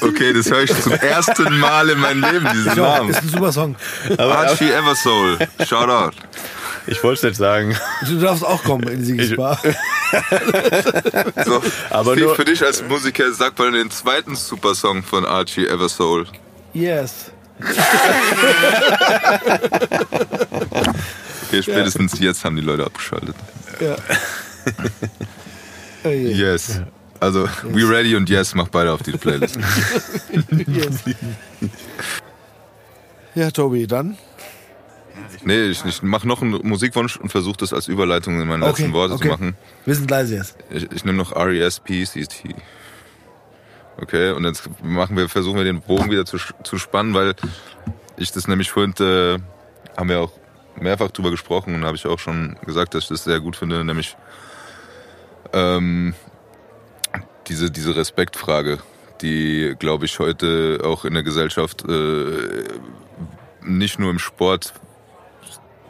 Okay, 0.00 0.32
das 0.32 0.50
höre 0.50 0.62
ich 0.62 0.82
zum 0.82 0.92
ersten 0.94 1.58
Mal 1.58 1.90
in 1.90 2.00
meinem 2.00 2.22
Leben, 2.22 2.48
diesen 2.54 2.76
Ja, 2.76 2.96
Namen. 2.98 3.10
ist 3.10 3.22
ein 3.22 3.28
super 3.28 3.52
Song. 3.52 3.76
Archie 4.18 4.70
Eversoul. 4.72 5.38
Shout 5.68 5.88
out. 5.88 6.14
Ich 6.88 7.02
wollte 7.04 7.18
es 7.18 7.22
nicht 7.24 7.36
sagen. 7.36 7.76
Du 8.06 8.18
darfst 8.18 8.44
auch 8.44 8.64
kommen 8.64 8.88
in 8.88 8.98
die 9.00 9.04
Siegesbar. 9.04 9.60
So, 11.44 11.62
Aber 11.90 12.12
Steve, 12.14 12.26
nur- 12.26 12.34
für 12.36 12.44
dich 12.44 12.64
als 12.64 12.82
Musiker, 12.82 13.32
sag 13.32 13.56
mal 13.58 13.70
den 13.70 13.90
zweiten 13.92 14.34
Supersong 14.34 15.04
von 15.04 15.24
Archie 15.24 15.66
Eversoul. 15.68 16.26
Yes. 16.72 17.30
Okay, 21.48 21.62
spätestens 21.62 22.18
jetzt 22.18 22.44
haben 22.44 22.56
die 22.56 22.62
Leute 22.62 22.84
abgeschaltet. 22.86 23.34
Ja. 23.80 23.96
Oh. 26.04 26.08
Yes. 26.08 26.80
Also, 27.18 27.46
We 27.62 27.86
Ready 27.86 28.16
und 28.16 28.30
Yes, 28.30 28.54
mach 28.54 28.68
beide 28.68 28.92
auf 28.92 29.02
die 29.02 29.12
Playlist. 29.12 29.58
yes. 30.66 31.04
Ja, 33.34 33.50
Tobi, 33.50 33.86
dann. 33.86 34.16
Nee, 35.44 35.66
ich, 35.66 35.84
ich 35.84 36.02
mach 36.02 36.24
noch 36.24 36.42
einen 36.42 36.66
Musikwunsch 36.66 37.16
und 37.16 37.30
versuche 37.30 37.58
das 37.58 37.72
als 37.72 37.88
Überleitung 37.88 38.40
in 38.40 38.48
meine 38.48 38.64
Okay, 38.64 38.82
letzten 38.82 38.92
Worte 38.94 39.14
okay. 39.14 39.24
zu 39.24 39.28
machen. 39.28 39.56
Wir 39.84 39.94
sind 39.94 40.10
leise 40.10 40.36
jetzt. 40.36 40.56
Ich, 40.70 40.90
ich 40.90 41.04
nehme 41.04 41.18
noch 41.18 41.32
E 41.32 41.38
R.E.S.P.C.T. 41.38 42.54
Okay, 43.98 44.30
und 44.30 44.44
jetzt 44.44 44.68
machen 44.82 45.16
wir, 45.16 45.28
versuchen 45.28 45.58
wir 45.58 45.64
den 45.64 45.82
Bogen 45.82 46.10
wieder 46.10 46.24
zu, 46.24 46.38
zu 46.62 46.78
spannen, 46.78 47.12
weil 47.12 47.34
ich 48.16 48.32
das 48.32 48.48
nämlich 48.48 48.70
vorhin, 48.70 48.94
äh, 49.00 49.38
haben 49.96 50.08
wir 50.08 50.20
auch 50.20 50.32
mehrfach 50.80 51.10
drüber 51.10 51.30
gesprochen 51.30 51.74
und 51.74 51.84
habe 51.84 51.96
ich 51.96 52.06
auch 52.06 52.18
schon 52.18 52.56
gesagt, 52.64 52.94
dass 52.94 53.04
ich 53.04 53.08
das 53.08 53.24
sehr 53.24 53.40
gut 53.40 53.56
finde, 53.56 53.84
nämlich 53.84 54.16
ähm, 55.52 56.14
diese, 57.48 57.70
diese 57.70 57.96
Respektfrage, 57.96 58.78
die, 59.20 59.74
glaube 59.78 60.06
ich, 60.06 60.18
heute 60.18 60.80
auch 60.84 61.04
in 61.04 61.14
der 61.14 61.22
Gesellschaft 61.22 61.84
äh, 61.88 62.64
nicht 63.62 63.98
nur 63.98 64.10
im 64.10 64.18
Sport 64.18 64.72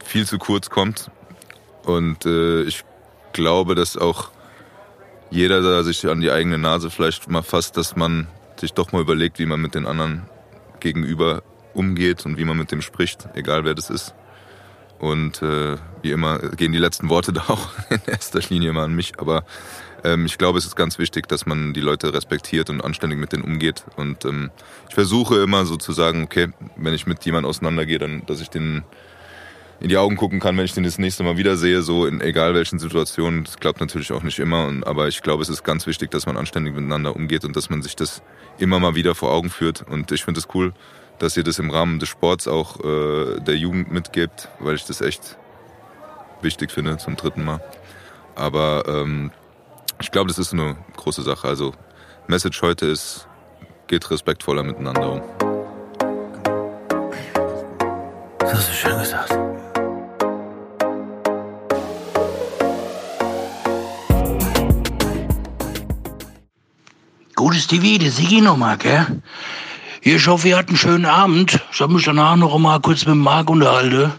viel 0.03 0.25
zu 0.25 0.37
kurz 0.37 0.69
kommt. 0.69 1.09
Und 1.83 2.25
äh, 2.25 2.63
ich 2.63 2.83
glaube, 3.33 3.75
dass 3.75 3.97
auch 3.97 4.29
jeder 5.29 5.61
da 5.61 5.83
sich 5.83 6.05
an 6.07 6.19
die 6.19 6.31
eigene 6.31 6.57
Nase 6.57 6.89
vielleicht 6.89 7.29
mal 7.29 7.43
fasst, 7.43 7.77
dass 7.77 7.95
man 7.95 8.27
sich 8.59 8.73
doch 8.73 8.91
mal 8.91 9.01
überlegt, 9.01 9.39
wie 9.39 9.45
man 9.45 9.61
mit 9.61 9.75
den 9.75 9.87
anderen 9.87 10.29
gegenüber 10.79 11.43
umgeht 11.73 12.25
und 12.25 12.37
wie 12.37 12.45
man 12.45 12.57
mit 12.57 12.71
dem 12.71 12.81
spricht, 12.81 13.29
egal 13.33 13.63
wer 13.63 13.73
das 13.73 13.89
ist. 13.89 14.13
Und 15.01 15.41
äh, 15.41 15.77
wie 16.03 16.11
immer 16.11 16.37
gehen 16.37 16.71
die 16.71 16.77
letzten 16.77 17.09
Worte 17.09 17.33
da 17.33 17.45
auch 17.47 17.69
in 17.89 18.01
erster 18.05 18.39
Linie 18.49 18.71
mal 18.71 18.83
an 18.83 18.93
mich. 18.93 19.13
Aber 19.17 19.43
ähm, 20.03 20.27
ich 20.27 20.37
glaube, 20.37 20.59
es 20.59 20.65
ist 20.65 20.75
ganz 20.75 20.99
wichtig, 20.99 21.27
dass 21.27 21.47
man 21.47 21.73
die 21.73 21.81
Leute 21.81 22.13
respektiert 22.13 22.69
und 22.69 22.81
anständig 22.81 23.17
mit 23.17 23.33
denen 23.33 23.43
umgeht. 23.43 23.83
Und 23.95 24.25
ähm, 24.25 24.51
ich 24.89 24.93
versuche 24.93 25.41
immer 25.41 25.65
so 25.65 25.75
zu 25.75 25.91
sagen, 25.91 26.23
okay, 26.23 26.49
wenn 26.75 26.93
ich 26.93 27.07
mit 27.07 27.25
jemandem 27.25 27.49
auseinandergehe, 27.49 27.97
dann, 27.97 28.23
dass 28.27 28.41
ich 28.41 28.51
den 28.51 28.83
in 29.79 29.89
die 29.89 29.97
Augen 29.97 30.17
gucken 30.17 30.39
kann, 30.39 30.55
wenn 30.55 30.65
ich 30.65 30.75
den 30.75 30.83
das 30.83 30.99
nächste 30.99 31.23
Mal 31.23 31.37
wiedersehe, 31.37 31.81
so 31.81 32.05
in 32.05 32.21
egal 32.21 32.53
welchen 32.53 32.77
Situationen. 32.77 33.45
Das 33.45 33.57
klappt 33.57 33.79
natürlich 33.79 34.11
auch 34.11 34.21
nicht 34.21 34.37
immer, 34.37 34.67
und, 34.67 34.85
aber 34.85 35.07
ich 35.07 35.23
glaube, 35.23 35.41
es 35.41 35.49
ist 35.49 35.63
ganz 35.63 35.87
wichtig, 35.87 36.11
dass 36.11 36.27
man 36.27 36.37
anständig 36.37 36.75
miteinander 36.75 37.15
umgeht 37.15 37.43
und 37.43 37.55
dass 37.55 37.71
man 37.71 37.81
sich 37.81 37.95
das 37.95 38.21
immer 38.59 38.79
mal 38.79 38.93
wieder 38.93 39.15
vor 39.15 39.31
Augen 39.31 39.49
führt. 39.49 39.81
Und 39.81 40.11
ich 40.11 40.23
finde 40.23 40.39
es 40.39 40.47
cool, 40.53 40.73
dass 41.21 41.37
ihr 41.37 41.43
das 41.43 41.59
im 41.59 41.69
Rahmen 41.69 41.99
des 41.99 42.09
Sports 42.09 42.47
auch 42.47 42.79
äh, 42.83 43.39
der 43.41 43.55
Jugend 43.55 43.91
mitgebt, 43.91 44.49
weil 44.59 44.73
ich 44.73 44.85
das 44.85 45.01
echt 45.01 45.37
wichtig 46.41 46.71
finde 46.71 46.97
zum 46.97 47.15
dritten 47.15 47.43
Mal. 47.43 47.61
Aber 48.35 48.83
ähm, 48.87 49.29
ich 50.01 50.09
glaube, 50.09 50.29
das 50.29 50.39
ist 50.39 50.51
eine 50.51 50.77
große 50.97 51.21
Sache. 51.21 51.47
Also 51.47 51.73
Message 52.25 52.59
heute 52.63 52.87
ist, 52.87 53.27
geht 53.85 54.09
respektvoller 54.09 54.63
miteinander 54.63 55.11
um. 55.11 55.21
Das 58.39 58.53
hast 58.55 58.69
du 58.69 58.73
schön 58.73 58.97
gesagt. 58.97 59.37
Gutes 67.35 67.67
TV, 67.67 67.99
der 67.99 68.09
Sigi 68.09 68.41
nochmal, 68.41 68.77
gell? 68.79 69.21
Hier, 70.03 70.15
ich 70.15 70.25
hoffe, 70.25 70.47
ihr 70.47 70.57
hattet 70.57 70.69
einen 70.69 70.77
schönen 70.79 71.05
Abend. 71.05 71.59
Ich 71.71 71.79
habe 71.79 71.93
mich 71.93 72.05
danach 72.05 72.35
noch 72.35 72.57
mal 72.57 72.79
kurz 72.79 73.05
mit 73.05 73.17
Marc 73.17 73.51
unterhalten. 73.51 74.11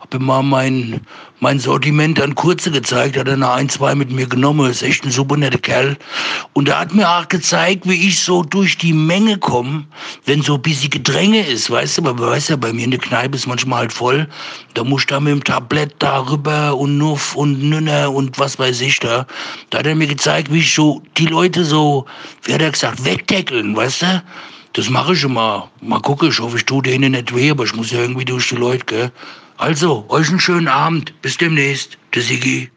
Hab 0.00 0.14
ihm 0.14 0.24
mal 0.24 0.42
mein, 0.42 1.02
mein 1.40 1.58
Sortiment 1.58 2.18
an 2.22 2.34
Kurze 2.34 2.70
gezeigt. 2.70 3.18
Hat 3.18 3.28
er 3.28 3.34
eine 3.34 3.50
ein, 3.50 3.68
zwei 3.68 3.94
mit 3.94 4.10
mir 4.10 4.26
genommen. 4.26 4.70
Ist 4.70 4.82
echt 4.82 5.04
ein 5.04 5.10
super 5.10 5.36
netter 5.36 5.58
Kerl. 5.58 5.98
Und 6.54 6.70
er 6.70 6.78
hat 6.78 6.94
mir 6.94 7.06
auch 7.06 7.28
gezeigt, 7.28 7.86
wie 7.86 8.08
ich 8.08 8.18
so 8.18 8.44
durch 8.44 8.78
die 8.78 8.94
Menge 8.94 9.36
komme, 9.36 9.84
wenn 10.24 10.40
so 10.40 10.54
ein 10.54 10.62
bisschen 10.62 10.88
Gedränge 10.88 11.46
ist. 11.46 11.70
Weißt 11.70 11.98
du, 11.98 12.02
man 12.02 12.18
weiß 12.18 12.48
ja, 12.48 12.56
bei 12.56 12.72
mir 12.72 12.86
in 12.86 12.92
der 12.92 13.00
Kneipe 13.00 13.36
ist 13.36 13.46
manchmal 13.46 13.80
halt 13.80 13.92
voll. 13.92 14.26
Da 14.72 14.84
muss 14.84 15.02
ich 15.02 15.08
da 15.08 15.20
mit 15.20 15.34
dem 15.34 15.44
Tablett 15.44 15.96
da 15.98 16.20
rüber 16.30 16.74
und 16.74 16.96
Nuff 16.96 17.36
und 17.36 17.62
Nünner 17.62 18.10
und 18.10 18.38
was 18.38 18.58
weiß 18.58 18.80
ich 18.80 19.00
da. 19.00 19.26
Da 19.68 19.80
hat 19.80 19.86
er 19.86 19.96
mir 19.96 20.06
gezeigt, 20.06 20.50
wie 20.50 20.60
ich 20.60 20.72
so 20.72 21.02
die 21.18 21.26
Leute 21.26 21.62
so, 21.62 22.06
wie 22.44 22.54
hat 22.54 22.62
er 22.62 22.70
gesagt, 22.70 23.04
wegdeckeln, 23.04 23.76
weißt 23.76 24.00
du? 24.00 24.22
Das 24.76 24.90
mache 24.90 25.14
ich 25.14 25.24
immer. 25.24 25.70
Mal 25.80 26.00
gucken, 26.00 26.28
ich 26.28 26.38
hoffe, 26.38 26.58
ich 26.58 26.66
tue 26.66 26.82
denen 26.82 27.12
nicht 27.12 27.34
weh, 27.34 27.50
aber 27.50 27.64
ich 27.64 27.74
muss 27.74 27.92
ja 27.92 28.00
irgendwie 28.00 28.26
durch 28.26 28.50
die 28.50 28.56
Leute, 28.56 28.84
gell? 28.84 29.12
Also, 29.56 30.04
euch 30.10 30.28
einen 30.28 30.38
schönen 30.38 30.68
Abend. 30.68 31.14
Bis 31.22 31.38
demnächst. 31.38 31.96
Der 32.14 32.20
Sigi. 32.20 32.70